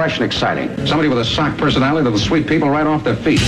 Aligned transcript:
fresh 0.00 0.16
and 0.16 0.24
exciting. 0.24 0.86
Somebody 0.86 1.10
with 1.10 1.18
a 1.18 1.24
sock 1.26 1.58
personality 1.58 2.04
that'll 2.04 2.18
sweep 2.18 2.46
people 2.46 2.70
right 2.70 2.86
off 2.86 3.04
their 3.04 3.16
feet. 3.16 3.42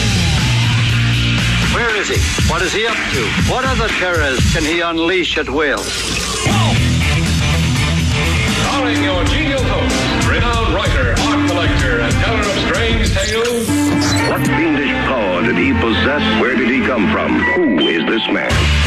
Where 1.73 1.97
is 1.97 2.09
he? 2.13 2.21
What 2.53 2.61
is 2.61 2.75
he 2.75 2.87
up 2.87 2.93
to? 2.93 3.25
What 3.51 3.65
other 3.65 3.89
terrors 3.89 4.39
can 4.53 4.63
he 4.63 4.83
unleash 4.83 5.39
at 5.39 5.49
will? 5.49 5.79
Starring 8.69 9.03
your 9.03 9.25
genial 9.25 9.63
host, 9.63 10.29
renowned 10.29 10.75
writer, 10.75 11.15
art 11.25 11.49
collector, 11.49 12.01
and 12.01 12.13
teller 12.21 12.41
of 12.41 12.59
strange 12.69 13.09
tales. 13.15 13.67
What 14.29 14.47
fiendish 14.47 14.93
power 15.09 15.41
did 15.41 15.57
he 15.57 15.73
possess? 15.73 16.21
Where 16.39 16.55
did 16.55 16.69
he 16.69 16.85
come 16.85 17.11
from? 17.11 17.33
Who 17.57 17.79
is 17.89 18.05
this 18.05 18.29
man? 18.29 18.82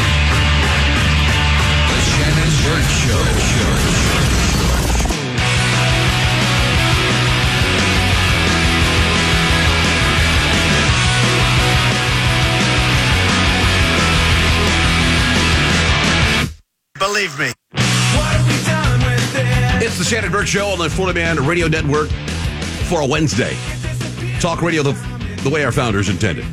Believe 17.16 17.38
me. 17.38 17.52
It's 19.82 19.96
the 19.96 20.04
Shannon 20.04 20.30
Burke 20.30 20.46
Show 20.46 20.66
on 20.66 20.78
the 20.78 20.90
Florida 20.90 21.18
Man 21.18 21.46
Radio 21.46 21.66
Network 21.66 22.10
for 22.90 23.00
a 23.00 23.06
Wednesday. 23.06 23.56
Talk 24.38 24.60
radio 24.60 24.82
the, 24.82 24.92
the 25.42 25.48
way 25.48 25.64
our 25.64 25.72
founders 25.72 26.10
intended. 26.10 26.44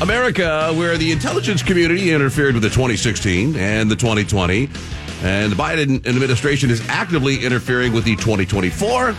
America, 0.00 0.72
where 0.74 0.96
the 0.96 1.10
intelligence 1.10 1.60
community 1.60 2.12
interfered 2.12 2.54
with 2.54 2.62
the 2.62 2.68
2016 2.68 3.56
and 3.56 3.90
the 3.90 3.96
2020, 3.96 4.68
and 5.24 5.50
the 5.50 5.56
Biden 5.56 6.06
administration 6.06 6.70
is 6.70 6.80
actively 6.88 7.44
interfering 7.44 7.92
with 7.92 8.04
the 8.04 8.14
2024. 8.14 9.10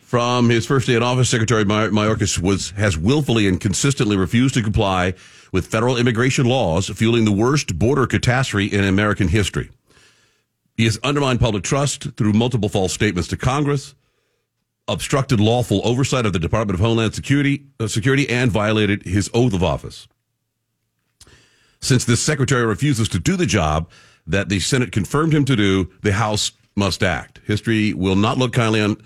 From 0.00 0.48
his 0.48 0.66
first 0.66 0.86
day 0.86 0.94
in 0.94 1.02
office, 1.02 1.28
Secretary 1.28 1.64
Mayorkas 1.64 2.38
was 2.38 2.70
has 2.70 2.96
willfully 2.96 3.46
and 3.46 3.60
consistently 3.60 4.16
refused 4.16 4.54
to 4.54 4.62
comply 4.62 5.14
with 5.52 5.66
federal 5.66 5.96
immigration 5.96 6.46
laws, 6.46 6.88
fueling 6.88 7.24
the 7.24 7.32
worst 7.32 7.78
border 7.78 8.06
catastrophe 8.06 8.74
in 8.74 8.84
American 8.84 9.28
history. 9.28 9.70
He 10.76 10.84
has 10.84 10.98
undermined 11.02 11.40
public 11.40 11.62
trust 11.62 12.16
through 12.16 12.32
multiple 12.32 12.68
false 12.68 12.92
statements 12.92 13.28
to 13.28 13.36
Congress, 13.36 13.94
obstructed 14.86 15.40
lawful 15.40 15.80
oversight 15.84 16.24
of 16.24 16.32
the 16.32 16.38
Department 16.38 16.78
of 16.78 16.84
Homeland 16.84 17.14
Security, 17.14 17.66
uh, 17.80 17.86
Security 17.86 18.28
and 18.30 18.50
violated 18.50 19.02
his 19.02 19.30
oath 19.34 19.52
of 19.52 19.62
office. 19.62 20.08
Since 21.80 22.04
this 22.04 22.22
secretary 22.22 22.64
refuses 22.64 23.08
to 23.10 23.18
do 23.18 23.36
the 23.36 23.46
job 23.46 23.90
that 24.26 24.48
the 24.48 24.60
Senate 24.60 24.92
confirmed 24.92 25.34
him 25.34 25.44
to 25.44 25.56
do, 25.56 25.90
the 26.02 26.12
House 26.12 26.52
must 26.78 27.02
act. 27.02 27.40
History 27.44 27.92
will 27.92 28.16
not 28.16 28.38
look 28.38 28.52
kindly 28.52 28.80
on, 28.80 28.96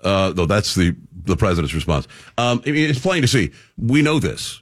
uh, 0.00 0.32
though 0.32 0.46
that's 0.46 0.74
the, 0.74 0.96
the 1.24 1.36
president's 1.36 1.74
response. 1.74 2.08
Um, 2.38 2.62
I 2.66 2.72
mean, 2.72 2.90
it's 2.90 2.98
plain 2.98 3.22
to 3.22 3.28
see. 3.28 3.52
We 3.76 4.02
know 4.02 4.18
this. 4.18 4.60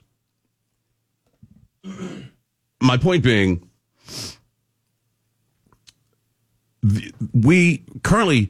My 2.81 2.97
point 2.97 3.23
being, 3.23 3.67
the, 6.83 7.11
we 7.33 7.85
currently, 8.03 8.49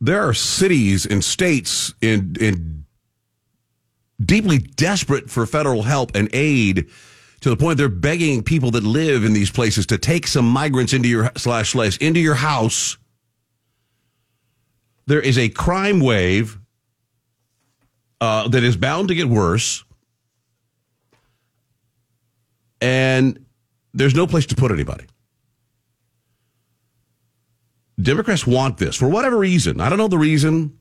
there 0.00 0.28
are 0.28 0.34
cities 0.34 1.06
and 1.06 1.24
states 1.24 1.94
in, 2.00 2.36
in 2.40 2.84
deeply 4.24 4.58
desperate 4.58 5.30
for 5.30 5.46
federal 5.46 5.82
help 5.82 6.14
and 6.14 6.28
aid 6.32 6.88
to 7.40 7.50
the 7.50 7.56
point 7.56 7.76
they're 7.76 7.88
begging 7.88 8.42
people 8.42 8.70
that 8.70 8.84
live 8.84 9.24
in 9.24 9.32
these 9.32 9.50
places 9.50 9.86
to 9.86 9.98
take 9.98 10.26
some 10.26 10.48
migrants 10.48 10.92
into 10.92 11.08
your 11.08 11.30
slash 11.36 11.70
slaves 11.70 11.96
into 11.98 12.20
your 12.20 12.36
house. 12.36 12.96
There 15.06 15.20
is 15.20 15.38
a 15.38 15.48
crime 15.48 16.00
wave 16.00 16.58
uh, 18.20 18.48
that 18.48 18.62
is 18.62 18.76
bound 18.76 19.08
to 19.08 19.14
get 19.14 19.28
worse, 19.28 19.84
and 22.80 23.44
there's 23.94 24.14
no 24.14 24.26
place 24.26 24.46
to 24.46 24.54
put 24.54 24.70
anybody. 24.70 25.06
Democrats 28.00 28.46
want 28.46 28.78
this 28.78 28.96
for 28.96 29.08
whatever 29.08 29.38
reason. 29.38 29.80
I 29.80 29.88
don't 29.88 29.98
know 29.98 30.08
the 30.08 30.18
reason, 30.18 30.78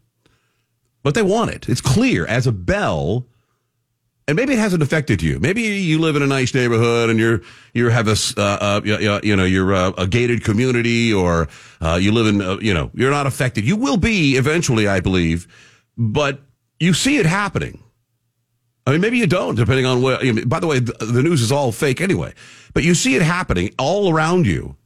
but 1.03 1.14
they 1.14 1.22
want 1.22 1.52
it. 1.52 1.68
It's 1.68 1.82
clear 1.82 2.26
as 2.26 2.48
a 2.48 2.52
bell 2.52 3.28
and 4.31 4.38
maybe 4.38 4.53
it 4.53 4.59
hasn't 4.59 4.81
affected 4.81 5.22
you. 5.22 5.40
Maybe 5.42 5.62
you 5.62 6.00
live 6.00 6.16
in 6.16 6.22
a 6.22 6.28
nice 6.28 6.53
neighborhood 6.53 7.09
and 7.09 7.19
you're 7.19 7.42
you 7.74 7.90
have 7.90 8.08
a 8.08 8.16
uh, 8.38 8.42
uh, 8.42 8.81
you, 8.81 9.19
you 9.22 9.36
know 9.36 9.44
you're 9.44 9.74
a, 9.74 9.90
a 9.97 10.08
gated 10.08 10.46
community, 10.46 11.12
or 11.12 11.50
uh, 11.81 12.00
you 12.02 12.14
live 12.14 12.28
in 12.28 12.41
uh, 12.41 12.58
you 12.62 12.74
know 12.74 12.91
you're 12.94 13.12
not 13.12 13.28
affected. 13.28 13.66
You 13.66 13.75
will 13.75 13.97
be 13.97 14.38
eventually, 14.38 14.88
I 14.88 15.02
believe, 15.02 15.50
but 15.97 16.40
you 16.80 16.94
see 16.94 17.18
it 17.18 17.25
happening. 17.25 17.84
I 18.88 18.91
mean, 18.91 19.02
maybe 19.02 19.18
you 19.18 19.28
don't, 19.28 19.56
depending 19.56 19.86
on 19.86 20.02
what. 20.02 20.24
You 20.24 20.31
know, 20.31 20.46
by 20.46 20.62
the 20.62 20.68
way, 20.68 20.80
the, 20.80 20.94
the 20.94 21.22
news 21.22 21.41
is 21.41 21.52
all 21.52 21.74
fake 21.74 22.00
anyway, 22.00 22.34
but 22.74 22.84
you 22.84 22.96
see 22.96 23.16
it 23.16 23.22
happening 23.22 23.75
all 23.78 24.14
around 24.14 24.47
you 24.47 24.78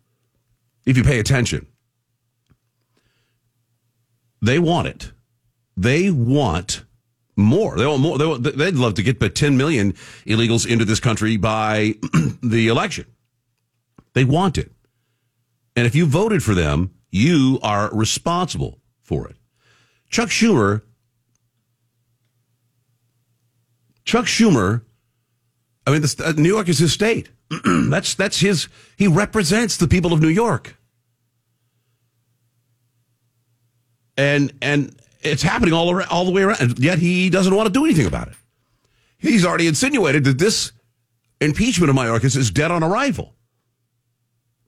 if 0.88 0.98
you 0.98 1.04
pay 1.04 1.20
attention. 1.20 1.68
They 4.42 4.58
want 4.58 4.88
it. 4.88 5.12
They 5.78 6.10
want 6.10 6.84
more. 7.36 7.78
They 7.78 7.86
want 7.86 8.02
more. 8.02 8.18
They 8.18 8.26
want, 8.26 8.44
they'd 8.44 8.76
love 8.76 8.96
to 8.96 9.04
get 9.04 9.20
but 9.20 9.36
10 9.36 9.58
million 9.58 9.94
illegals 10.26 10.68
into 10.68 10.86
this 10.86 11.00
country 11.00 11.38
by 11.38 11.96
the 12.44 12.68
election. 12.68 13.06
They 14.14 14.24
want 14.24 14.58
it. 14.58 14.72
And 15.76 15.86
if 15.86 15.96
you 15.96 16.06
voted 16.06 16.42
for 16.42 16.56
them, 16.56 16.92
you 17.12 17.60
are 17.62 17.90
responsible 17.94 18.80
for 19.02 19.28
it. 19.28 19.36
Chuck 20.10 20.30
Schumer, 20.30 20.82
Chuck 24.06 24.26
Schumer, 24.26 24.84
I 25.86 25.92
mean, 25.92 26.02
this, 26.02 26.20
uh, 26.20 26.34
New 26.38 26.50
York 26.50 26.70
is 26.70 26.80
his 26.80 26.94
state. 26.94 27.30
that's, 27.66 28.16
that's 28.16 28.40
his, 28.40 28.68
he 28.98 29.08
represents 29.08 29.78
the 29.78 29.88
people 29.88 30.14
of 30.14 30.22
New 30.22 30.30
York. 30.30 30.78
And, 34.18 34.54
and 34.62 34.96
it's 35.26 35.44
happening 35.44 35.74
all 35.74 35.92
around, 35.92 36.10
all 36.10 36.26
the 36.26 36.32
way 36.32 36.44
around. 36.44 36.62
And 36.62 36.80
yet 36.80 37.00
he 37.00 37.30
doesn't 37.30 37.54
want 37.54 37.68
to 37.68 37.74
do 37.74 37.86
anything 37.86 38.06
about 38.06 38.28
it. 38.28 38.36
He's 39.18 39.46
already 39.46 39.68
insinuated 39.68 40.24
that 40.26 40.38
this 40.38 40.72
impeachment 41.42 41.90
of 41.90 41.96
Mayorkas 41.96 42.36
is 42.38 42.52
dead 42.52 42.72
on 42.72 42.84
arrival. 42.84 43.36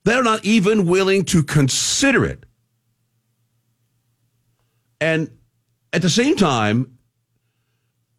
They're 0.04 0.24
not 0.24 0.44
even 0.46 0.88
willing 0.88 1.26
to 1.26 1.44
consider 1.44 2.26
it. 2.26 2.46
And 5.00 5.30
at 5.94 6.02
the 6.02 6.10
same 6.10 6.36
time, 6.36 6.98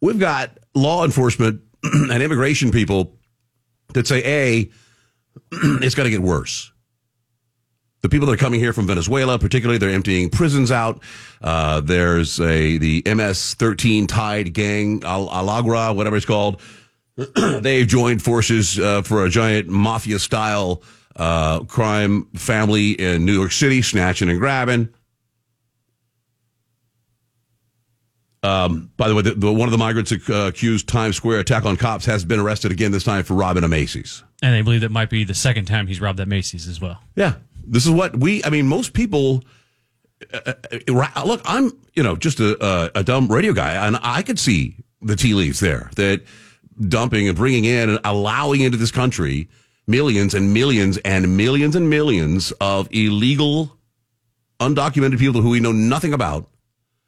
we've 0.01 0.19
got 0.19 0.57
law 0.75 1.03
enforcement 1.03 1.61
and 1.83 2.23
immigration 2.23 2.71
people 2.71 3.17
that 3.93 4.07
say, 4.07 4.23
A, 4.23 4.69
it's 5.51 5.95
going 5.95 6.05
to 6.05 6.11
get 6.11 6.21
worse. 6.21 6.71
The 8.01 8.09
people 8.09 8.27
that 8.27 8.33
are 8.33 8.37
coming 8.37 8.59
here 8.59 8.71
from 8.71 8.87
Venezuela, 8.87 9.37
particularly, 9.37 9.77
they're 9.77 9.89
emptying 9.89 10.29
prisons 10.29 10.71
out. 10.71 11.01
Uh, 11.41 11.81
there's 11.81 12.39
a 12.39 12.77
the 12.77 13.03
MS-13 13.05 14.07
tied 14.07 14.53
gang, 14.53 15.03
Al- 15.03 15.27
Alagra, 15.27 15.93
whatever 15.95 16.15
it's 16.15 16.25
called. 16.25 16.61
They've 17.35 17.87
joined 17.87 18.21
forces 18.21 18.79
uh, 18.79 19.01
for 19.01 19.25
a 19.25 19.29
giant 19.29 19.67
mafia-style 19.67 20.81
uh, 21.17 21.59
crime 21.65 22.25
family 22.35 22.91
in 22.91 23.25
New 23.25 23.33
York 23.33 23.51
City, 23.51 23.81
snatching 23.81 24.29
and 24.29 24.39
grabbing. 24.39 24.89
Um, 28.41 28.89
by 28.95 29.09
the 29.09 29.15
way, 29.15 29.21
the, 29.21 29.31
the, 29.31 29.51
one 29.51 29.67
of 29.67 29.71
the 29.71 29.77
migrants 29.77 30.13
uh, 30.13 30.33
accused 30.47 30.87
Times 30.87 31.17
Square 31.17 31.39
attack 31.39 31.65
on 31.65 31.75
cops 31.75 32.05
has 32.05 32.23
been 32.23 32.39
arrested 32.39 32.71
again 32.71 32.91
this 32.91 33.03
time 33.03 33.23
for 33.23 33.33
robbing 33.33 33.65
a 33.65 33.67
Macy's. 33.67 34.23
And 34.41 34.53
they 34.53 34.61
believe 34.61 34.81
that 34.81 34.91
might 34.91 35.09
be 35.09 35.25
the 35.25 35.33
second 35.33 35.65
time 35.65 35.87
he's 35.87 35.99
robbed 35.99 36.19
that 36.19 36.27
Macy's 36.29 36.67
as 36.67 36.79
well. 36.79 37.03
Yeah, 37.15 37.33
this 37.69 37.85
is 37.85 37.91
what 37.91 38.15
we. 38.15 38.43
I 38.43 38.49
mean, 38.49 38.67
most 38.67 38.93
people. 38.93 39.43
Uh, 40.33 40.53
uh, 40.71 41.23
look, 41.23 41.41
I'm 41.45 41.71
you 41.93 42.03
know 42.03 42.15
just 42.15 42.39
a, 42.39 42.57
a, 42.63 42.91
a 42.95 43.03
dumb 43.03 43.27
radio 43.27 43.53
guy, 43.53 43.85
and 43.87 43.97
I 44.01 44.21
could 44.21 44.39
see 44.39 44.75
the 45.01 45.15
tea 45.15 45.33
leaves 45.33 45.59
there 45.59 45.89
that 45.95 46.23
dumping 46.87 47.27
and 47.27 47.37
bringing 47.37 47.65
in 47.65 47.89
and 47.89 47.99
allowing 48.03 48.61
into 48.61 48.77
this 48.77 48.91
country 48.91 49.47
millions 49.87 50.33
and 50.33 50.53
millions 50.53 50.97
and 50.99 51.35
millions 51.37 51.75
and 51.75 51.89
millions 51.89 52.51
of 52.61 52.87
illegal, 52.91 53.77
undocumented 54.59 55.19
people 55.19 55.41
who 55.41 55.49
we 55.49 55.59
know 55.59 55.71
nothing 55.71 56.13
about 56.13 56.49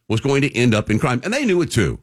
was 0.07 0.19
going 0.19 0.41
to 0.41 0.55
end 0.55 0.73
up 0.73 0.89
in 0.89 0.99
crime. 0.99 1.21
And 1.23 1.33
they 1.33 1.45
knew 1.45 1.61
it 1.61 1.71
too. 1.71 1.99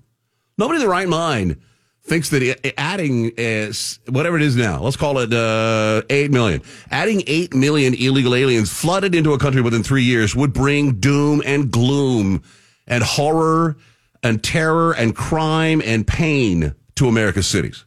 Nobody 0.57 0.77
in 0.77 0.81
their 0.81 0.91
right 0.91 1.09
mind 1.09 1.61
thinks 2.09 2.31
that 2.31 2.75
adding 2.79 3.33
uh, 3.39 3.73
whatever 4.11 4.37
it 4.37 4.43
is 4.43 4.57
now, 4.57 4.81
let's 4.81 4.97
call 4.97 5.19
it 5.19 5.33
uh, 5.33 6.03
8 6.09 6.31
million, 6.31 6.63
adding 6.91 7.23
8 7.27 7.55
million 7.55 7.95
illegal 7.95 8.35
aliens 8.35 8.73
flooded 8.73 9.15
into 9.15 9.33
a 9.33 9.39
country 9.39 9.61
within 9.61 9.83
three 9.83 10.03
years 10.03 10.35
would 10.35 10.53
bring 10.53 10.99
doom 11.01 11.43
and 11.45 11.71
gloom 11.71 12.43
and 12.87 13.05
horror 13.05 13.77
and 14.23 14.43
terror 14.43 14.93
and 14.93 15.15
crime 15.15 15.83
and 15.85 16.07
pain 16.07 16.75
to 16.97 17.09
America's 17.09 17.47
cities. 17.47 17.85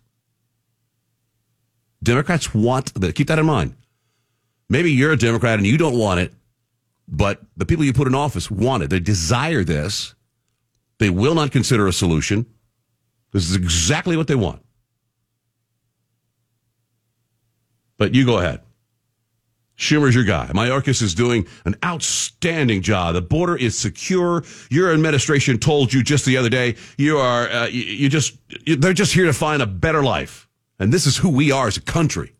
Democrats 2.04 2.54
want 2.54 2.94
that. 2.96 3.16
Keep 3.16 3.28
that 3.28 3.40
in 3.40 3.46
mind. 3.46 3.76
Maybe 4.70 4.92
you're 4.92 5.12
a 5.12 5.18
Democrat 5.18 5.60
and 5.60 5.68
you 5.68 5.78
don't 5.78 5.98
want 5.98 6.20
it, 6.22 6.34
but 7.08 7.42
the 7.58 7.66
people 7.66 7.84
you 7.84 7.94
put 7.94 8.08
in 8.08 8.16
office 8.16 8.50
want 8.50 8.84
it. 8.84 8.90
They 8.90 9.00
desire 9.00 9.64
this. 9.64 10.16
They 11.00 11.10
will 11.10 11.36
not 11.36 11.52
consider 11.52 11.88
a 11.88 11.94
solution. 11.94 12.46
This 13.32 13.50
is 13.50 13.56
exactly 13.56 14.18
what 14.18 14.28
they 14.28 14.36
want. 14.36 14.62
But 17.98 18.16
you 18.16 18.26
go 18.26 18.40
ahead. 18.40 18.62
Schumer's 19.78 20.14
your 20.14 20.24
guy. 20.24 20.48
Mayorkas 20.54 21.02
is 21.02 21.16
doing 21.16 21.48
an 21.66 21.76
outstanding 21.84 22.82
job. 22.84 23.16
The 23.16 23.22
border 23.22 23.56
is 23.56 23.78
secure. 23.78 24.44
Your 24.70 24.94
administration 24.94 25.58
told 25.58 25.92
you 25.92 26.04
just 26.04 26.26
the 26.26 26.38
other 26.38 26.50
day 26.50 26.76
you 26.98 27.18
are 27.18 27.50
uh, 27.50 27.66
you, 27.66 27.82
you 27.82 28.10
just 28.10 28.38
you, 28.66 28.76
they're 28.76 28.94
just 28.94 29.14
here 29.14 29.26
to 29.26 29.34
find 29.34 29.62
a 29.62 29.66
better 29.66 30.04
life, 30.04 30.48
and 30.78 30.94
this 30.94 31.08
is 31.08 31.18
who 31.18 31.30
we 31.30 31.52
are 31.52 31.68
as 31.68 31.78
a 31.78 31.82
country. 31.82 32.36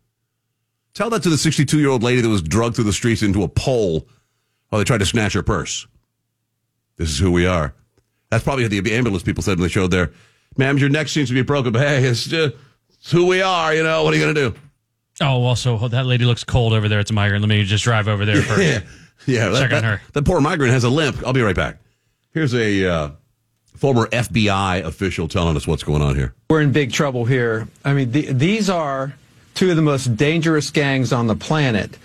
Tell 0.94 1.10
that 1.10 1.22
to 1.24 1.30
the 1.30 1.38
62 1.38 1.80
year 1.80 1.88
old 1.88 2.02
lady 2.02 2.20
that 2.20 2.28
was 2.28 2.42
drugged 2.42 2.76
through 2.76 2.84
the 2.84 2.92
streets 2.92 3.22
into 3.22 3.42
a 3.42 3.48
pole 3.48 4.06
while 4.68 4.78
they 4.78 4.84
tried 4.84 4.98
to 4.98 5.06
snatch 5.06 5.32
her 5.32 5.42
purse. 5.42 5.86
This 6.96 7.10
is 7.10 7.18
who 7.18 7.32
we 7.32 7.46
are. 7.46 7.74
That's 8.30 8.44
probably 8.44 8.64
what 8.64 8.70
the 8.70 8.94
ambulance 8.94 9.22
people 9.22 9.42
said 9.42 9.58
when 9.58 9.62
they 9.62 9.72
showed 9.72 9.90
there. 9.90 10.12
Ma'am, 10.56 10.78
your 10.78 10.88
neck 10.88 11.08
seems 11.08 11.28
to 11.28 11.34
be 11.34 11.42
broken, 11.42 11.72
but 11.72 11.86
hey, 11.86 12.04
it's, 12.04 12.32
uh, 12.32 12.50
it's 12.90 13.10
who 13.10 13.26
we 13.26 13.42
are. 13.42 13.74
You 13.74 13.82
know 13.82 14.04
what 14.04 14.14
are 14.14 14.16
you 14.16 14.22
going 14.22 14.34
to 14.34 14.50
do? 14.50 14.58
Oh, 15.20 15.44
also 15.44 15.88
that 15.88 16.06
lady 16.06 16.24
looks 16.24 16.44
cold 16.44 16.72
over 16.72 16.88
there. 16.88 17.00
It's 17.00 17.10
a 17.10 17.14
migrant. 17.14 17.42
Let 17.42 17.48
me 17.48 17.64
just 17.64 17.84
drive 17.84 18.08
over 18.08 18.24
there 18.24 18.42
first. 18.42 18.86
Yeah, 19.24 19.50
yeah. 19.50 19.60
Check 19.60 19.70
that, 19.70 19.78
on 19.78 19.84
her. 19.84 20.02
That, 20.06 20.14
that 20.14 20.24
poor 20.24 20.40
migrant 20.40 20.72
has 20.72 20.82
a 20.82 20.90
limp. 20.90 21.24
I'll 21.24 21.32
be 21.32 21.42
right 21.42 21.54
back. 21.54 21.78
Here's 22.32 22.54
a 22.54 22.84
uh, 22.84 23.10
former 23.76 24.06
FBI 24.06 24.82
official 24.84 25.28
telling 25.28 25.56
us 25.56 25.64
what's 25.64 25.84
going 25.84 26.02
on 26.02 26.16
here. 26.16 26.34
We're 26.50 26.60
in 26.60 26.72
big 26.72 26.92
trouble 26.92 27.24
here. 27.24 27.68
I 27.84 27.94
mean, 27.94 28.10
the, 28.10 28.32
these 28.32 28.68
are 28.68 29.14
two 29.54 29.70
of 29.70 29.76
the 29.76 29.82
most 29.82 30.16
dangerous 30.16 30.70
gangs 30.70 31.12
on 31.12 31.28
the 31.28 31.36
planet. 31.36 31.96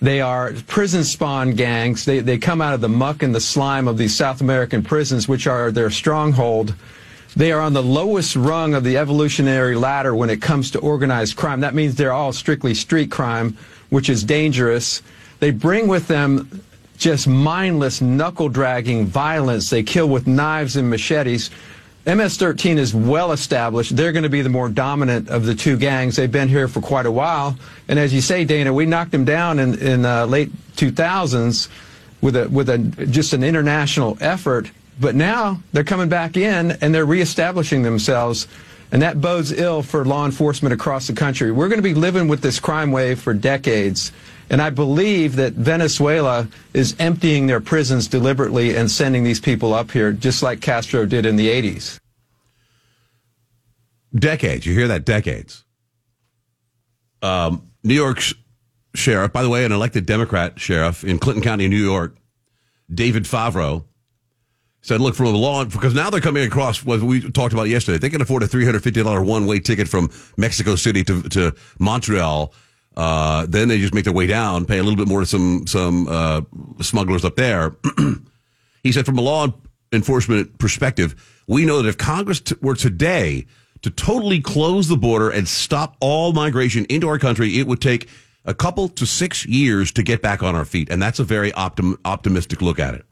They 0.00 0.20
are 0.20 0.52
prison 0.66 1.04
spawn 1.04 1.52
gangs. 1.52 2.04
They, 2.04 2.20
they 2.20 2.38
come 2.38 2.60
out 2.60 2.74
of 2.74 2.80
the 2.80 2.88
muck 2.88 3.22
and 3.22 3.34
the 3.34 3.40
slime 3.40 3.86
of 3.86 3.98
these 3.98 4.16
South 4.16 4.40
American 4.40 4.82
prisons, 4.82 5.28
which 5.28 5.46
are 5.46 5.70
their 5.70 5.90
stronghold. 5.90 6.74
They 7.34 7.52
are 7.52 7.60
on 7.60 7.72
the 7.72 7.82
lowest 7.82 8.36
rung 8.36 8.74
of 8.74 8.84
the 8.84 8.98
evolutionary 8.98 9.74
ladder 9.74 10.14
when 10.14 10.28
it 10.28 10.42
comes 10.42 10.70
to 10.72 10.78
organized 10.80 11.36
crime. 11.36 11.60
That 11.60 11.74
means 11.74 11.94
they're 11.94 12.12
all 12.12 12.32
strictly 12.32 12.74
street 12.74 13.10
crime, 13.10 13.56
which 13.88 14.10
is 14.10 14.22
dangerous. 14.22 15.02
They 15.40 15.50
bring 15.50 15.88
with 15.88 16.08
them 16.08 16.62
just 16.98 17.26
mindless 17.26 18.00
knuckle 18.00 18.48
dragging 18.48 19.06
violence. 19.06 19.70
They 19.70 19.82
kill 19.82 20.08
with 20.08 20.26
knives 20.26 20.76
and 20.76 20.90
machetes. 20.90 21.50
MS-13 22.04 22.76
is 22.76 22.94
well 22.94 23.32
established. 23.32 23.96
They're 23.96 24.12
going 24.12 24.24
to 24.24 24.28
be 24.28 24.42
the 24.42 24.48
more 24.48 24.68
dominant 24.68 25.28
of 25.28 25.46
the 25.46 25.54
two 25.54 25.76
gangs. 25.76 26.16
They've 26.16 26.30
been 26.30 26.48
here 26.48 26.68
for 26.68 26.80
quite 26.80 27.06
a 27.06 27.12
while. 27.12 27.56
And 27.88 27.98
as 27.98 28.12
you 28.12 28.20
say, 28.20 28.44
Dana, 28.44 28.72
we 28.72 28.86
knocked 28.86 29.12
them 29.12 29.24
down 29.24 29.58
in, 29.58 29.78
in 29.78 30.04
uh, 30.04 30.26
late 30.26 30.50
2000s 30.76 31.68
with 32.20 32.36
a 32.36 32.48
with 32.48 32.68
a 32.68 32.78
just 32.78 33.32
an 33.32 33.42
international 33.42 34.16
effort. 34.20 34.70
But 35.02 35.16
now 35.16 35.60
they're 35.72 35.82
coming 35.82 36.08
back 36.08 36.36
in 36.36 36.78
and 36.80 36.94
they're 36.94 37.04
reestablishing 37.04 37.82
themselves. 37.82 38.46
And 38.92 39.02
that 39.02 39.20
bodes 39.20 39.50
ill 39.50 39.82
for 39.82 40.04
law 40.04 40.24
enforcement 40.24 40.72
across 40.72 41.08
the 41.08 41.12
country. 41.12 41.50
We're 41.50 41.68
going 41.68 41.80
to 41.80 41.82
be 41.82 41.92
living 41.92 42.28
with 42.28 42.40
this 42.40 42.60
crime 42.60 42.92
wave 42.92 43.20
for 43.20 43.34
decades. 43.34 44.12
And 44.48 44.62
I 44.62 44.70
believe 44.70 45.34
that 45.36 45.54
Venezuela 45.54 46.46
is 46.72 46.94
emptying 47.00 47.48
their 47.48 47.60
prisons 47.60 48.06
deliberately 48.06 48.76
and 48.76 48.88
sending 48.88 49.24
these 49.24 49.40
people 49.40 49.74
up 49.74 49.90
here, 49.90 50.12
just 50.12 50.40
like 50.40 50.60
Castro 50.60 51.04
did 51.04 51.26
in 51.26 51.34
the 51.34 51.48
80s. 51.48 51.98
Decades. 54.14 54.66
You 54.66 54.74
hear 54.74 54.86
that? 54.86 55.04
Decades. 55.04 55.64
Um, 57.22 57.72
New 57.82 57.94
York's 57.94 58.34
sheriff, 58.94 59.32
by 59.32 59.42
the 59.42 59.48
way, 59.48 59.64
an 59.64 59.72
elected 59.72 60.06
Democrat 60.06 60.60
sheriff 60.60 61.02
in 61.02 61.18
Clinton 61.18 61.42
County, 61.42 61.66
New 61.66 61.82
York, 61.82 62.16
David 62.94 63.24
Favreau, 63.24 63.84
said, 64.82 65.00
look, 65.00 65.14
from 65.14 65.26
the 65.26 65.38
law, 65.38 65.64
because 65.64 65.94
now 65.94 66.10
they're 66.10 66.20
coming 66.20 66.44
across 66.44 66.84
what 66.84 67.00
we 67.00 67.20
talked 67.30 67.52
about 67.52 67.68
yesterday. 67.68 67.98
They 67.98 68.10
can 68.10 68.20
afford 68.20 68.42
a 68.42 68.48
$350 68.48 69.24
one 69.24 69.46
way 69.46 69.60
ticket 69.60 69.88
from 69.88 70.10
Mexico 70.36 70.74
City 70.74 71.04
to, 71.04 71.22
to 71.30 71.54
Montreal. 71.78 72.52
Uh, 72.96 73.46
then 73.48 73.68
they 73.68 73.78
just 73.78 73.94
make 73.94 74.04
their 74.04 74.12
way 74.12 74.26
down, 74.26 74.66
pay 74.66 74.78
a 74.78 74.82
little 74.82 74.96
bit 74.96 75.08
more 75.08 75.20
to 75.20 75.26
some, 75.26 75.66
some, 75.66 76.08
uh, 76.08 76.42
smugglers 76.80 77.24
up 77.24 77.36
there. 77.36 77.74
he 78.82 78.92
said, 78.92 79.06
from 79.06 79.16
a 79.16 79.22
law 79.22 79.46
enforcement 79.92 80.58
perspective, 80.58 81.14
we 81.46 81.64
know 81.64 81.80
that 81.80 81.88
if 81.88 81.96
Congress 81.96 82.40
t- 82.40 82.56
were 82.60 82.74
today 82.74 83.46
to 83.82 83.90
totally 83.90 84.40
close 84.40 84.88
the 84.88 84.96
border 84.96 85.30
and 85.30 85.48
stop 85.48 85.96
all 86.00 86.32
migration 86.32 86.84
into 86.86 87.08
our 87.08 87.18
country, 87.18 87.58
it 87.58 87.66
would 87.66 87.80
take 87.80 88.08
a 88.44 88.54
couple 88.54 88.88
to 88.88 89.06
six 89.06 89.46
years 89.46 89.92
to 89.92 90.02
get 90.02 90.20
back 90.20 90.42
on 90.42 90.54
our 90.54 90.64
feet. 90.64 90.90
And 90.90 91.00
that's 91.00 91.18
a 91.18 91.24
very 91.24 91.52
optim- 91.52 91.96
optimistic 92.04 92.60
look 92.60 92.78
at 92.78 92.94
it. 92.94 93.06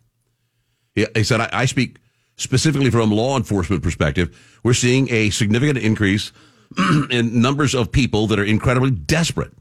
He, 0.94 1.24
said, 1.24 1.40
I, 1.40 1.48
I 1.52 1.64
speak 1.66 1.98
specifically 2.36 2.90
from 2.90 3.12
a 3.12 3.14
law 3.14 3.36
enforcement 3.36 3.82
perspective. 3.82 4.58
We're 4.62 4.74
seeing 4.74 5.10
a 5.10 5.30
significant 5.30 5.78
increase 5.78 6.32
in 7.10 7.40
numbers 7.40 7.74
of 7.74 7.92
people 7.92 8.26
that 8.28 8.38
are 8.38 8.44
incredibly 8.44 8.90
desperate. 8.90 9.52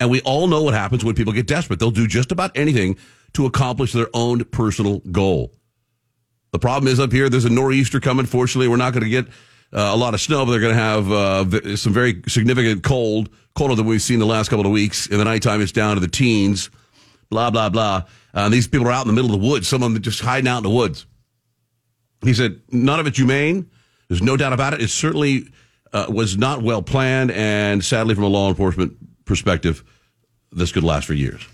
And 0.00 0.10
we 0.10 0.20
all 0.22 0.46
know 0.46 0.62
what 0.62 0.74
happens 0.74 1.04
when 1.04 1.14
people 1.14 1.32
get 1.32 1.46
desperate. 1.46 1.80
They'll 1.80 1.90
do 1.90 2.06
just 2.06 2.32
about 2.32 2.56
anything 2.56 2.96
to 3.34 3.46
accomplish 3.46 3.92
their 3.92 4.08
own 4.14 4.44
personal 4.44 5.00
goal. 5.10 5.52
The 6.52 6.58
problem 6.58 6.90
is 6.90 6.98
up 6.98 7.12
here, 7.12 7.28
there's 7.28 7.44
a 7.44 7.50
nor'easter 7.50 8.00
coming. 8.00 8.24
Fortunately, 8.24 8.68
we're 8.68 8.76
not 8.76 8.92
going 8.92 9.02
to 9.04 9.10
get 9.10 9.26
uh, 9.72 9.90
a 9.92 9.96
lot 9.96 10.14
of 10.14 10.20
snow, 10.20 10.46
but 10.46 10.52
they're 10.52 10.60
going 10.60 10.74
to 10.74 10.80
have 10.80 11.12
uh, 11.12 11.76
some 11.76 11.92
very 11.92 12.22
significant 12.26 12.82
cold, 12.82 13.28
colder 13.54 13.74
than 13.74 13.86
we've 13.86 14.00
seen 14.00 14.18
the 14.18 14.26
last 14.26 14.48
couple 14.48 14.64
of 14.64 14.72
weeks. 14.72 15.08
In 15.08 15.18
the 15.18 15.24
nighttime, 15.24 15.60
it's 15.60 15.72
down 15.72 15.96
to 15.96 16.00
the 16.00 16.08
teens, 16.08 16.70
blah, 17.28 17.50
blah, 17.50 17.68
blah. 17.68 18.04
Uh, 18.34 18.48
these 18.48 18.68
people 18.68 18.86
are 18.86 18.92
out 18.92 19.06
in 19.06 19.08
the 19.08 19.14
middle 19.14 19.34
of 19.34 19.40
the 19.40 19.46
woods, 19.46 19.68
some 19.68 19.82
of 19.82 19.92
them 19.92 20.02
just 20.02 20.20
hiding 20.20 20.48
out 20.48 20.58
in 20.58 20.62
the 20.62 20.70
woods. 20.70 21.06
He 22.22 22.34
said, 22.34 22.60
none 22.70 23.00
of 23.00 23.06
it's 23.06 23.16
humane. 23.16 23.70
There's 24.08 24.22
no 24.22 24.36
doubt 24.36 24.52
about 24.52 24.74
it. 24.74 24.82
It 24.82 24.90
certainly 24.90 25.48
uh, 25.92 26.06
was 26.08 26.36
not 26.36 26.62
well 26.62 26.82
planned, 26.82 27.30
and 27.30 27.84
sadly, 27.84 28.14
from 28.14 28.24
a 28.24 28.28
law 28.28 28.48
enforcement 28.48 28.96
perspective, 29.24 29.84
this 30.50 30.72
could 30.72 30.84
last 30.84 31.06
for 31.06 31.14
years. 31.14 31.46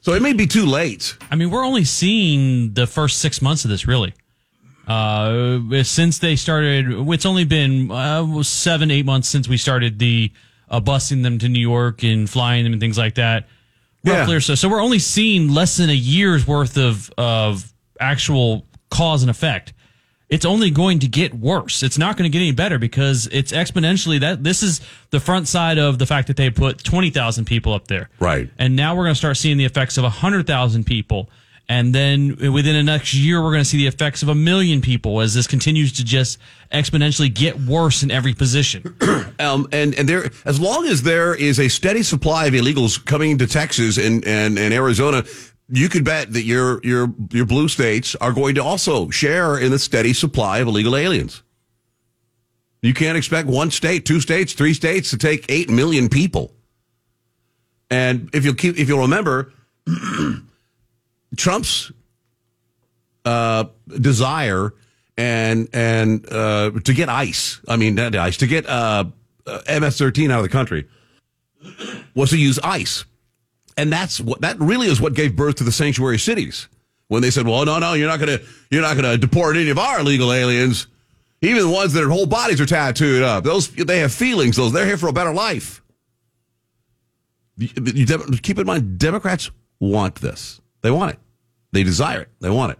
So 0.00 0.14
it 0.14 0.22
may 0.22 0.32
be 0.32 0.46
too 0.46 0.66
late. 0.66 1.16
I 1.30 1.36
mean, 1.36 1.50
we're 1.50 1.64
only 1.64 1.84
seeing 1.84 2.74
the 2.74 2.86
first 2.86 3.18
six 3.18 3.40
months 3.40 3.64
of 3.64 3.70
this, 3.70 3.86
really. 3.86 4.14
Uh, 4.86 5.60
since 5.84 6.18
they 6.18 6.34
started, 6.34 6.86
it's 7.08 7.24
only 7.24 7.44
been 7.44 7.90
uh, 7.90 8.42
seven, 8.42 8.90
eight 8.90 9.06
months 9.06 9.28
since 9.28 9.48
we 9.48 9.56
started 9.56 10.00
the 10.00 10.32
uh, 10.68 10.80
busing 10.80 11.22
them 11.22 11.38
to 11.38 11.48
New 11.48 11.60
York 11.60 12.02
and 12.02 12.28
flying 12.28 12.64
them 12.64 12.72
and 12.72 12.80
things 12.80 12.98
like 12.98 13.14
that. 13.14 13.48
Roughly 14.04 14.32
Yeah. 14.32 14.36
or 14.36 14.40
so. 14.40 14.54
So 14.54 14.68
we're 14.68 14.82
only 14.82 14.98
seeing 14.98 15.48
less 15.52 15.76
than 15.76 15.90
a 15.90 15.94
year's 15.94 16.46
worth 16.46 16.76
of 16.76 17.10
of 17.18 17.72
actual 18.00 18.66
cause 18.90 19.22
and 19.22 19.30
effect. 19.30 19.72
It's 20.28 20.46
only 20.46 20.70
going 20.70 21.00
to 21.00 21.08
get 21.08 21.34
worse. 21.34 21.82
It's 21.82 21.98
not 21.98 22.16
going 22.16 22.24
to 22.30 22.32
get 22.32 22.42
any 22.42 22.52
better 22.52 22.78
because 22.78 23.28
it's 23.30 23.52
exponentially 23.52 24.18
that 24.20 24.42
this 24.42 24.62
is 24.62 24.80
the 25.10 25.20
front 25.20 25.46
side 25.46 25.76
of 25.76 25.98
the 25.98 26.06
fact 26.06 26.26
that 26.28 26.38
they 26.38 26.48
put 26.48 26.82
20,000 26.82 27.44
people 27.44 27.74
up 27.74 27.86
there. 27.88 28.08
Right. 28.18 28.48
And 28.58 28.74
now 28.74 28.94
we're 28.96 29.04
going 29.04 29.12
to 29.14 29.18
start 29.18 29.36
seeing 29.36 29.58
the 29.58 29.66
effects 29.66 29.98
of 29.98 30.04
100,000 30.04 30.84
people. 30.86 31.28
And 31.72 31.94
then 31.94 32.36
within 32.52 32.74
the 32.74 32.82
next 32.82 33.14
year, 33.14 33.42
we're 33.42 33.50
going 33.50 33.62
to 33.62 33.68
see 33.68 33.78
the 33.78 33.86
effects 33.86 34.22
of 34.22 34.28
a 34.28 34.34
million 34.34 34.82
people 34.82 35.22
as 35.22 35.32
this 35.32 35.46
continues 35.46 35.90
to 35.94 36.04
just 36.04 36.38
exponentially 36.70 37.32
get 37.32 37.58
worse 37.60 38.02
in 38.02 38.10
every 38.10 38.34
position. 38.34 38.94
Um, 39.38 39.66
and 39.72 39.94
and 39.96 40.08
there, 40.08 40.30
as 40.44 40.60
long 40.60 40.86
as 40.86 41.02
there 41.02 41.34
is 41.34 41.58
a 41.58 41.68
steady 41.68 42.02
supply 42.04 42.46
of 42.46 42.52
illegals 42.52 43.02
coming 43.04 43.38
to 43.38 43.46
Texas 43.46 43.96
and, 43.96 44.24
and, 44.24 44.56
and 44.56 44.72
Arizona, 44.72 45.24
you 45.68 45.88
could 45.88 46.04
bet 46.04 46.32
that 46.34 46.42
your 46.42 46.80
your 46.84 47.12
your 47.30 47.46
blue 47.46 47.66
states 47.66 48.14
are 48.16 48.32
going 48.32 48.54
to 48.54 48.62
also 48.62 49.10
share 49.10 49.58
in 49.58 49.72
the 49.72 49.78
steady 49.78 50.12
supply 50.12 50.58
of 50.58 50.68
illegal 50.68 50.94
aliens. 50.94 51.42
You 52.82 52.94
can't 52.94 53.16
expect 53.16 53.48
one 53.48 53.70
state, 53.70 54.04
two 54.04 54.20
states, 54.20 54.52
three 54.52 54.74
states 54.74 55.10
to 55.10 55.18
take 55.18 55.46
eight 55.48 55.70
million 55.70 56.08
people. 56.08 56.54
And 57.90 58.30
if 58.32 58.44
you'll 58.44 58.54
keep, 58.54 58.78
if 58.78 58.88
you'll 58.88 59.00
remember, 59.00 59.52
Trump's 61.36 61.92
uh, 63.24 63.64
desire 63.86 64.72
and 65.16 65.68
and 65.72 66.30
uh, 66.30 66.70
to 66.84 66.94
get 66.94 67.08
ICE. 67.08 67.60
I 67.68 67.76
mean, 67.76 67.94
not 67.94 68.14
ICE 68.14 68.36
to 68.38 68.46
get 68.46 68.66
uh, 68.66 69.04
uh, 69.46 69.60
MS-13 69.68 70.30
out 70.30 70.38
of 70.38 70.42
the 70.42 70.48
country 70.48 70.88
was 72.14 72.30
to 72.30 72.36
use 72.36 72.58
ICE, 72.62 73.04
and 73.76 73.92
that's 73.92 74.20
what 74.20 74.40
that 74.40 74.58
really 74.58 74.88
is 74.88 75.00
what 75.00 75.14
gave 75.14 75.36
birth 75.36 75.56
to 75.56 75.64
the 75.64 75.72
sanctuary 75.72 76.18
cities. 76.18 76.68
When 77.08 77.22
they 77.22 77.30
said, 77.30 77.46
"Well, 77.46 77.64
no, 77.64 77.78
no, 77.78 77.92
you're 77.92 78.08
not 78.08 78.20
gonna 78.20 78.38
you're 78.70 78.82
not 78.82 78.96
gonna 78.96 79.18
deport 79.18 79.56
any 79.56 79.70
of 79.70 79.78
our 79.78 80.00
illegal 80.00 80.32
aliens, 80.32 80.86
even 81.42 81.62
the 81.62 81.70
ones 81.70 81.92
that 81.92 82.00
their 82.00 82.08
whole 82.08 82.26
bodies 82.26 82.60
are 82.60 82.66
tattooed 82.66 83.22
up. 83.22 83.44
Those 83.44 83.68
they 83.68 83.98
have 83.98 84.12
feelings. 84.12 84.56
Those 84.56 84.72
they're 84.72 84.86
here 84.86 84.98
for 84.98 85.08
a 85.08 85.12
better 85.12 85.32
life." 85.32 85.82
Keep 87.58 88.58
in 88.58 88.66
mind, 88.66 88.98
Democrats 88.98 89.50
want 89.78 90.16
this. 90.16 90.61
They 90.82 90.90
want 90.90 91.12
it. 91.12 91.18
They 91.72 91.82
desire 91.82 92.22
it. 92.22 92.28
They 92.40 92.50
want 92.50 92.72
it. 92.72 92.78